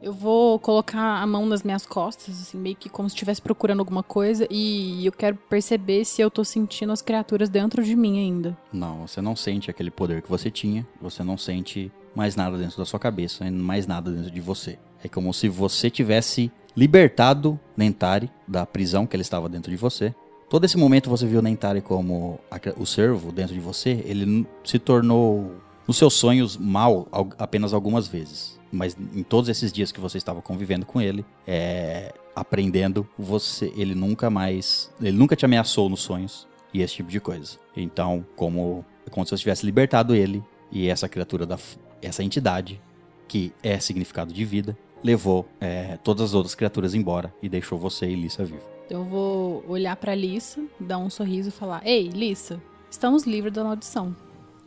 Eu 0.00 0.12
vou 0.12 0.58
colocar 0.60 1.20
a 1.20 1.26
mão 1.26 1.44
nas 1.44 1.64
minhas 1.64 1.84
costas, 1.84 2.40
assim, 2.40 2.56
meio 2.56 2.76
que 2.76 2.88
como 2.88 3.08
se 3.08 3.14
estivesse 3.14 3.42
procurando 3.42 3.80
alguma 3.80 4.02
coisa. 4.02 4.46
E 4.48 5.04
eu 5.04 5.10
quero 5.10 5.36
perceber 5.48 6.04
se 6.04 6.22
eu 6.22 6.30
tô 6.30 6.44
sentindo 6.44 6.92
as 6.92 7.02
criaturas 7.02 7.48
dentro 7.48 7.82
de 7.82 7.96
mim 7.96 8.18
ainda. 8.18 8.56
Não, 8.72 9.06
você 9.06 9.20
não 9.20 9.34
sente 9.34 9.70
aquele 9.70 9.90
poder 9.90 10.22
que 10.22 10.30
você 10.30 10.50
tinha, 10.50 10.86
você 11.00 11.24
não 11.24 11.36
sente 11.36 11.90
mais 12.14 12.36
nada 12.36 12.56
dentro 12.56 12.78
da 12.78 12.84
sua 12.84 12.98
cabeça, 13.00 13.50
mais 13.50 13.86
nada 13.86 14.10
dentro 14.10 14.30
de 14.30 14.40
você. 14.40 14.78
É 15.02 15.08
como 15.08 15.34
se 15.34 15.48
você 15.48 15.90
tivesse 15.90 16.50
libertado 16.76 17.58
Nentari 17.76 18.30
da 18.46 18.64
prisão 18.64 19.04
que 19.04 19.16
ele 19.16 19.22
estava 19.22 19.48
dentro 19.48 19.70
de 19.70 19.76
você. 19.76 20.14
Todo 20.48 20.64
esse 20.64 20.78
momento 20.78 21.10
você 21.10 21.26
viu 21.26 21.42
Nentari 21.42 21.80
como 21.80 22.38
o 22.76 22.86
servo 22.86 23.32
dentro 23.32 23.52
de 23.52 23.60
você, 23.60 24.02
ele 24.06 24.46
se 24.64 24.78
tornou 24.78 25.52
nos 25.88 25.96
seus 25.96 26.14
sonhos 26.14 26.56
mal 26.56 27.08
al- 27.10 27.30
apenas 27.38 27.72
algumas 27.74 28.06
vezes. 28.06 28.56
Mas 28.70 28.94
em 29.14 29.22
todos 29.22 29.48
esses 29.48 29.72
dias 29.72 29.90
que 29.90 29.98
você 29.98 30.18
estava 30.18 30.42
convivendo 30.42 30.84
com 30.84 31.00
ele, 31.00 31.24
é, 31.46 32.14
aprendendo, 32.36 33.08
você, 33.18 33.72
ele 33.74 33.94
nunca 33.94 34.28
mais, 34.28 34.92
ele 35.00 35.16
nunca 35.16 35.34
te 35.34 35.44
ameaçou 35.46 35.88
nos 35.88 36.00
sonhos 36.00 36.46
e 36.74 36.82
esse 36.82 36.96
tipo 36.96 37.10
de 37.10 37.18
coisa. 37.18 37.56
Então, 37.74 38.24
como, 38.36 38.84
como 39.10 39.24
se 39.24 39.30
você 39.30 39.38
tivesse 39.38 39.64
libertado 39.64 40.14
ele 40.14 40.44
e 40.70 40.86
essa 40.88 41.08
criatura 41.08 41.46
da, 41.46 41.58
essa 42.02 42.22
entidade 42.22 42.78
que 43.26 43.52
é 43.62 43.80
significado 43.80 44.34
de 44.34 44.44
vida, 44.44 44.76
levou 45.02 45.48
é, 45.60 45.96
todas 46.04 46.22
as 46.26 46.34
outras 46.34 46.54
criaturas 46.54 46.94
embora 46.94 47.32
e 47.42 47.48
deixou 47.48 47.78
você 47.78 48.06
e 48.06 48.14
Lissa 48.14 48.44
vivo. 48.44 48.60
Eu 48.90 49.04
vou 49.04 49.64
olhar 49.68 49.96
pra 49.96 50.14
Lissa, 50.14 50.62
dar 50.80 50.98
um 50.98 51.08
sorriso 51.10 51.48
e 51.48 51.52
falar: 51.52 51.80
Ei, 51.86 52.08
Lissa, 52.08 52.60
estamos 52.90 53.24
livres 53.24 53.52
da 53.52 53.62
maldição. 53.64 54.14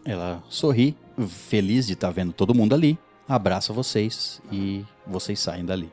Ela 0.03 0.43
sorri, 0.49 0.97
feliz 1.27 1.87
de 1.87 1.93
estar 1.93 2.09
vendo 2.11 2.33
todo 2.33 2.55
mundo 2.55 2.73
ali, 2.73 2.97
abraça 3.27 3.71
vocês 3.71 4.41
e 4.51 4.83
vocês 5.05 5.39
saem 5.39 5.65
dali. 5.65 5.91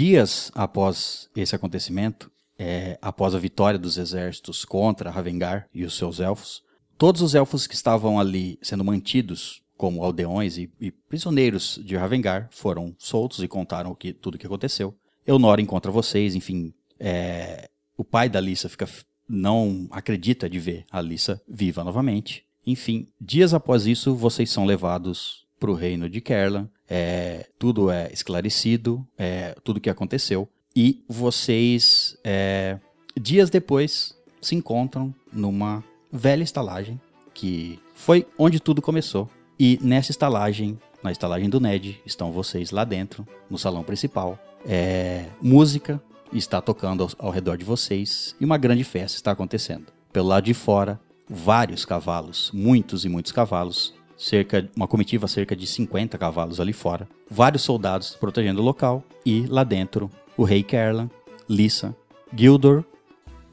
Dias 0.00 0.50
após 0.54 1.28
esse 1.36 1.54
acontecimento, 1.54 2.30
é, 2.58 2.98
após 3.02 3.34
a 3.34 3.38
vitória 3.38 3.78
dos 3.78 3.98
exércitos 3.98 4.64
contra 4.64 5.10
Ravengar 5.10 5.68
e 5.74 5.84
os 5.84 5.94
seus 5.94 6.20
elfos, 6.20 6.62
todos 6.96 7.20
os 7.20 7.34
elfos 7.34 7.66
que 7.66 7.74
estavam 7.74 8.18
ali 8.18 8.58
sendo 8.62 8.82
mantidos 8.82 9.60
como 9.76 10.02
aldeões 10.02 10.56
e, 10.56 10.70
e 10.80 10.90
prisioneiros 10.90 11.78
de 11.84 11.96
Ravengar 11.96 12.48
foram 12.50 12.94
soltos 12.96 13.42
e 13.42 13.46
contaram 13.46 13.94
que, 13.94 14.14
tudo 14.14 14.36
o 14.36 14.38
que 14.38 14.46
aconteceu. 14.46 14.94
Eunora 15.26 15.60
encontra 15.60 15.92
vocês, 15.92 16.34
enfim, 16.34 16.72
é, 16.98 17.68
o 17.94 18.02
pai 18.02 18.30
da 18.30 18.40
Lissa 18.40 18.70
fica, 18.70 18.88
não 19.28 19.86
acredita 19.90 20.48
de 20.48 20.58
ver 20.58 20.86
a 20.90 21.02
Lissa 21.02 21.42
viva 21.46 21.84
novamente. 21.84 22.42
Enfim, 22.66 23.06
dias 23.20 23.52
após 23.52 23.86
isso, 23.86 24.14
vocês 24.14 24.48
são 24.48 24.64
levados 24.64 25.46
para 25.58 25.70
o 25.70 25.74
reino 25.74 26.08
de 26.08 26.22
Kerlan. 26.22 26.70
É, 26.92 27.46
tudo 27.56 27.88
é 27.88 28.10
esclarecido, 28.12 29.06
é, 29.16 29.54
tudo 29.62 29.80
que 29.80 29.88
aconteceu. 29.88 30.48
E 30.74 31.04
vocês, 31.08 32.16
é, 32.24 32.78
dias 33.18 33.48
depois, 33.48 34.16
se 34.42 34.56
encontram 34.56 35.14
numa 35.32 35.84
velha 36.12 36.42
estalagem 36.42 37.00
que 37.32 37.78
foi 37.94 38.26
onde 38.36 38.58
tudo 38.58 38.82
começou. 38.82 39.30
E 39.58 39.78
nessa 39.82 40.10
estalagem, 40.10 40.78
na 41.02 41.12
estalagem 41.12 41.48
do 41.48 41.60
Ned, 41.60 42.00
estão 42.04 42.32
vocês 42.32 42.70
lá 42.70 42.84
dentro, 42.84 43.26
no 43.48 43.58
salão 43.58 43.84
principal. 43.84 44.38
É, 44.66 45.26
música 45.40 46.02
está 46.32 46.60
tocando 46.60 47.04
ao, 47.04 47.26
ao 47.26 47.30
redor 47.30 47.56
de 47.56 47.64
vocês 47.64 48.34
e 48.40 48.44
uma 48.44 48.58
grande 48.58 48.84
festa 48.84 49.16
está 49.16 49.30
acontecendo. 49.30 49.86
Pelo 50.12 50.28
lado 50.28 50.44
de 50.44 50.54
fora, 50.54 51.00
vários 51.28 51.84
cavalos, 51.84 52.50
muitos 52.52 53.04
e 53.04 53.08
muitos 53.08 53.32
cavalos, 53.32 53.94
cerca 54.20 54.68
uma 54.76 54.86
comitiva 54.86 55.26
cerca 55.26 55.56
de 55.56 55.66
50 55.66 56.18
cavalos 56.18 56.60
ali 56.60 56.74
fora, 56.74 57.08
vários 57.30 57.62
soldados 57.62 58.14
protegendo 58.14 58.60
o 58.60 58.64
local. 58.64 59.02
E 59.24 59.46
lá 59.46 59.64
dentro 59.64 60.10
o 60.36 60.44
rei 60.44 60.62
Kerlan, 60.62 61.08
Lissa, 61.48 61.96
Gildor, 62.34 62.84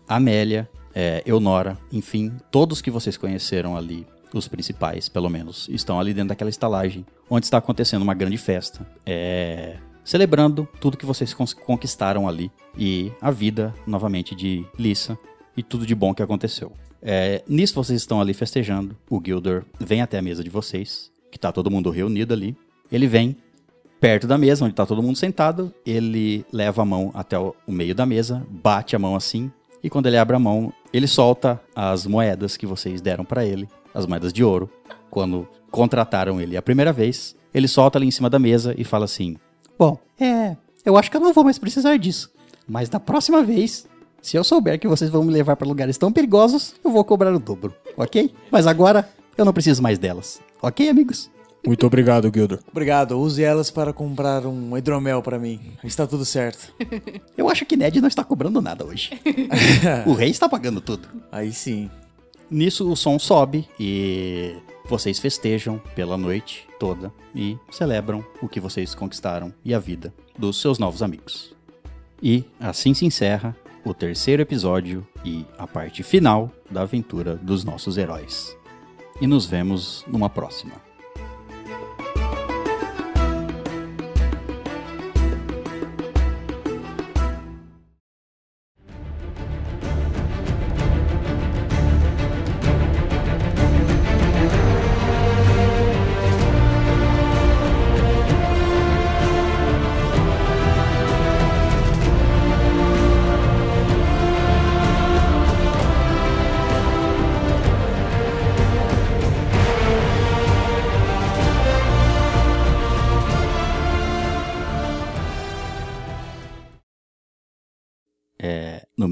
Amélia, 0.08 0.70
é, 0.94 1.24
Eunora, 1.26 1.78
enfim, 1.92 2.34
todos 2.52 2.82
que 2.82 2.92
vocês 2.92 3.16
conheceram 3.18 3.78
ali, 3.78 4.06
os 4.34 4.48
principais, 4.48 5.08
pelo 5.08 5.30
menos, 5.30 5.68
estão 5.70 6.00
ali 6.00 6.14
dentro 6.14 6.30
daquela 6.30 6.50
estalagem, 6.50 7.06
onde 7.30 7.46
está 7.46 7.58
acontecendo 7.58 8.02
uma 8.02 8.14
grande 8.14 8.38
festa, 8.38 8.86
é, 9.06 9.78
celebrando 10.04 10.68
tudo 10.82 10.98
que 10.98 11.06
vocês 11.06 11.34
conquistaram 11.34 12.28
ali. 12.28 12.52
E 12.78 13.12
a 13.22 13.32
vida 13.32 13.74
novamente 13.86 14.36
de 14.36 14.66
Lissa 14.78 15.18
e 15.56 15.64
tudo 15.64 15.86
de 15.86 15.96
bom 15.96 16.14
que 16.14 16.22
aconteceu. 16.22 16.72
É, 17.10 17.42
nisso 17.48 17.74
vocês 17.74 18.02
estão 18.02 18.20
ali 18.20 18.34
festejando. 18.34 18.94
O 19.10 19.22
Gilder 19.24 19.64
vem 19.80 20.02
até 20.02 20.18
a 20.18 20.22
mesa 20.22 20.44
de 20.44 20.50
vocês, 20.50 21.10
que 21.32 21.40
tá 21.40 21.54
todo 21.54 21.72
mundo 21.72 21.90
reunido 21.90 22.34
ali. 22.34 22.54
Ele 22.92 23.08
vem 23.08 23.38
perto 23.98 24.28
da 24.28 24.38
mesa, 24.38 24.66
onde 24.66 24.76
tá 24.76 24.86
todo 24.86 25.02
mundo 25.02 25.18
sentado. 25.18 25.74
Ele 25.86 26.46
leva 26.52 26.82
a 26.82 26.86
mão 26.86 27.10
até 27.14 27.40
o 27.40 27.56
meio 27.66 27.96
da 27.96 28.06
mesa, 28.06 28.46
bate 28.50 28.94
a 28.94 29.00
mão 29.00 29.16
assim. 29.16 29.50
E 29.82 29.90
quando 29.90 30.08
ele 30.08 30.18
abre 30.18 30.36
a 30.36 30.40
mão, 30.40 30.74
ele 30.92 31.08
solta 31.08 31.62
as 31.74 32.06
moedas 32.06 32.58
que 32.58 32.66
vocês 32.66 33.00
deram 33.00 33.24
para 33.24 33.46
ele, 33.46 33.70
as 33.94 34.06
moedas 34.06 34.34
de 34.34 34.44
ouro, 34.44 34.70
quando 35.10 35.48
contrataram 35.72 36.42
ele 36.42 36.58
a 36.58 36.62
primeira 36.62 36.92
vez. 36.92 37.38
Ele 37.54 37.70
solta 37.70 37.98
ali 37.98 38.06
em 38.06 38.12
cima 38.12 38.30
da 38.30 38.38
mesa 38.38 38.76
e 38.78 38.84
fala 38.84 39.06
assim: 39.06 39.38
Bom, 39.80 39.98
é, 40.20 40.58
eu 40.84 40.98
acho 40.98 41.10
que 41.10 41.16
eu 41.16 41.22
não 41.22 41.32
vou 41.32 41.46
mais 41.46 41.58
precisar 41.58 41.96
disso. 41.96 42.30
Mas 42.68 42.90
da 42.90 43.00
próxima 43.00 43.42
vez, 43.44 43.88
se 44.22 44.38
eu 44.38 44.44
souber 44.44 44.80
que 44.80 44.88
vocês 44.88 45.10
vão 45.10 45.24
me 45.24 45.32
levar 45.32 45.56
para 45.56 45.68
lugares 45.68 45.98
tão 45.98 46.12
perigosos, 46.12 46.76
eu 46.84 46.92
vou 46.92 47.04
cobrar 47.04 47.34
o 47.34 47.40
dobro, 47.40 47.74
ok? 47.96 48.34
Mas 48.52 48.68
agora 48.68 49.08
eu 49.38 49.46
não 49.46 49.54
preciso 49.54 49.82
mais 49.82 49.98
delas, 49.98 50.42
ok, 50.62 50.90
amigos? 50.90 51.30
Muito 51.66 51.86
obrigado, 51.86 52.32
Gilder. 52.34 52.60
Obrigado. 52.72 53.20
Use 53.20 53.44
elas 53.44 53.70
para 53.70 53.92
comprar 53.92 54.46
um 54.46 54.78
hidromel 54.78 55.22
para 55.22 55.38
mim. 55.38 55.60
Está 55.84 56.08
tudo 56.08 56.24
certo. 56.24 56.74
Eu 57.38 57.50
acho 57.50 57.66
que 57.66 57.76
Ned 57.76 58.00
não 58.00 58.08
está 58.08 58.24
cobrando 58.24 58.62
nada 58.62 58.86
hoje. 58.86 59.12
o 60.08 60.14
rei 60.14 60.30
está 60.30 60.48
pagando 60.48 60.80
tudo. 60.80 61.10
Aí 61.30 61.52
sim. 61.52 61.90
Nisso 62.50 62.90
o 62.90 62.96
som 62.96 63.20
sobe 63.20 63.68
e 63.78 64.56
vocês 64.86 65.20
festejam 65.20 65.82
pela 65.94 66.18
noite 66.18 66.66
toda 66.80 67.12
e 67.36 67.58
celebram 67.70 68.24
o 68.42 68.48
que 68.48 68.62
vocês 68.62 68.96
conquistaram 68.96 69.54
e 69.66 69.74
a 69.74 69.80
vida 69.80 70.14
dos 70.38 70.62
seus 70.62 70.80
novos 70.80 71.04
amigos. 71.04 71.54
E 72.24 72.46
assim 72.60 72.94
se 72.94 73.06
encerra 73.06 73.54
o 73.84 73.94
terceiro 73.94 74.42
episódio 74.42 75.08
e 75.24 75.46
a 75.58 75.68
parte 75.68 76.04
final 76.04 76.52
da 76.70 76.82
aventura 76.82 77.36
dos 77.36 77.64
nossos 77.64 77.98
heróis. 77.98 78.58
E 79.20 79.28
nos 79.28 79.46
vemos 79.46 80.06
numa 80.08 80.30
próxima. 80.30 80.87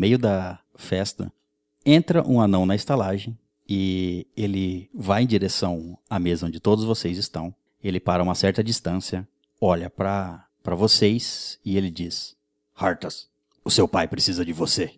Meio 0.06 0.20
da 0.20 0.60
festa, 0.76 1.34
entra 1.84 2.24
um 2.28 2.40
anão 2.40 2.64
na 2.64 2.76
estalagem 2.76 3.36
e 3.68 4.28
ele 4.38 4.88
vai 4.94 5.24
em 5.24 5.28
direção 5.28 5.98
à 6.08 6.20
mesa 6.20 6.46
onde 6.46 6.60
todos 6.60 6.86
vocês 6.86 7.18
estão. 7.18 7.54
Ele 7.84 8.00
para 8.00 8.22
uma 8.22 8.36
certa 8.36 8.64
distância, 8.64 9.28
olha 9.60 9.90
para 9.90 10.48
vocês 10.76 11.60
e 11.66 11.76
ele 11.76 11.90
diz: 11.90 12.36
Hartas, 12.76 13.28
o 13.64 13.72
seu 13.72 13.88
pai 13.88 14.08
precisa 14.08 14.46
de 14.46 14.54
você. 14.54 14.94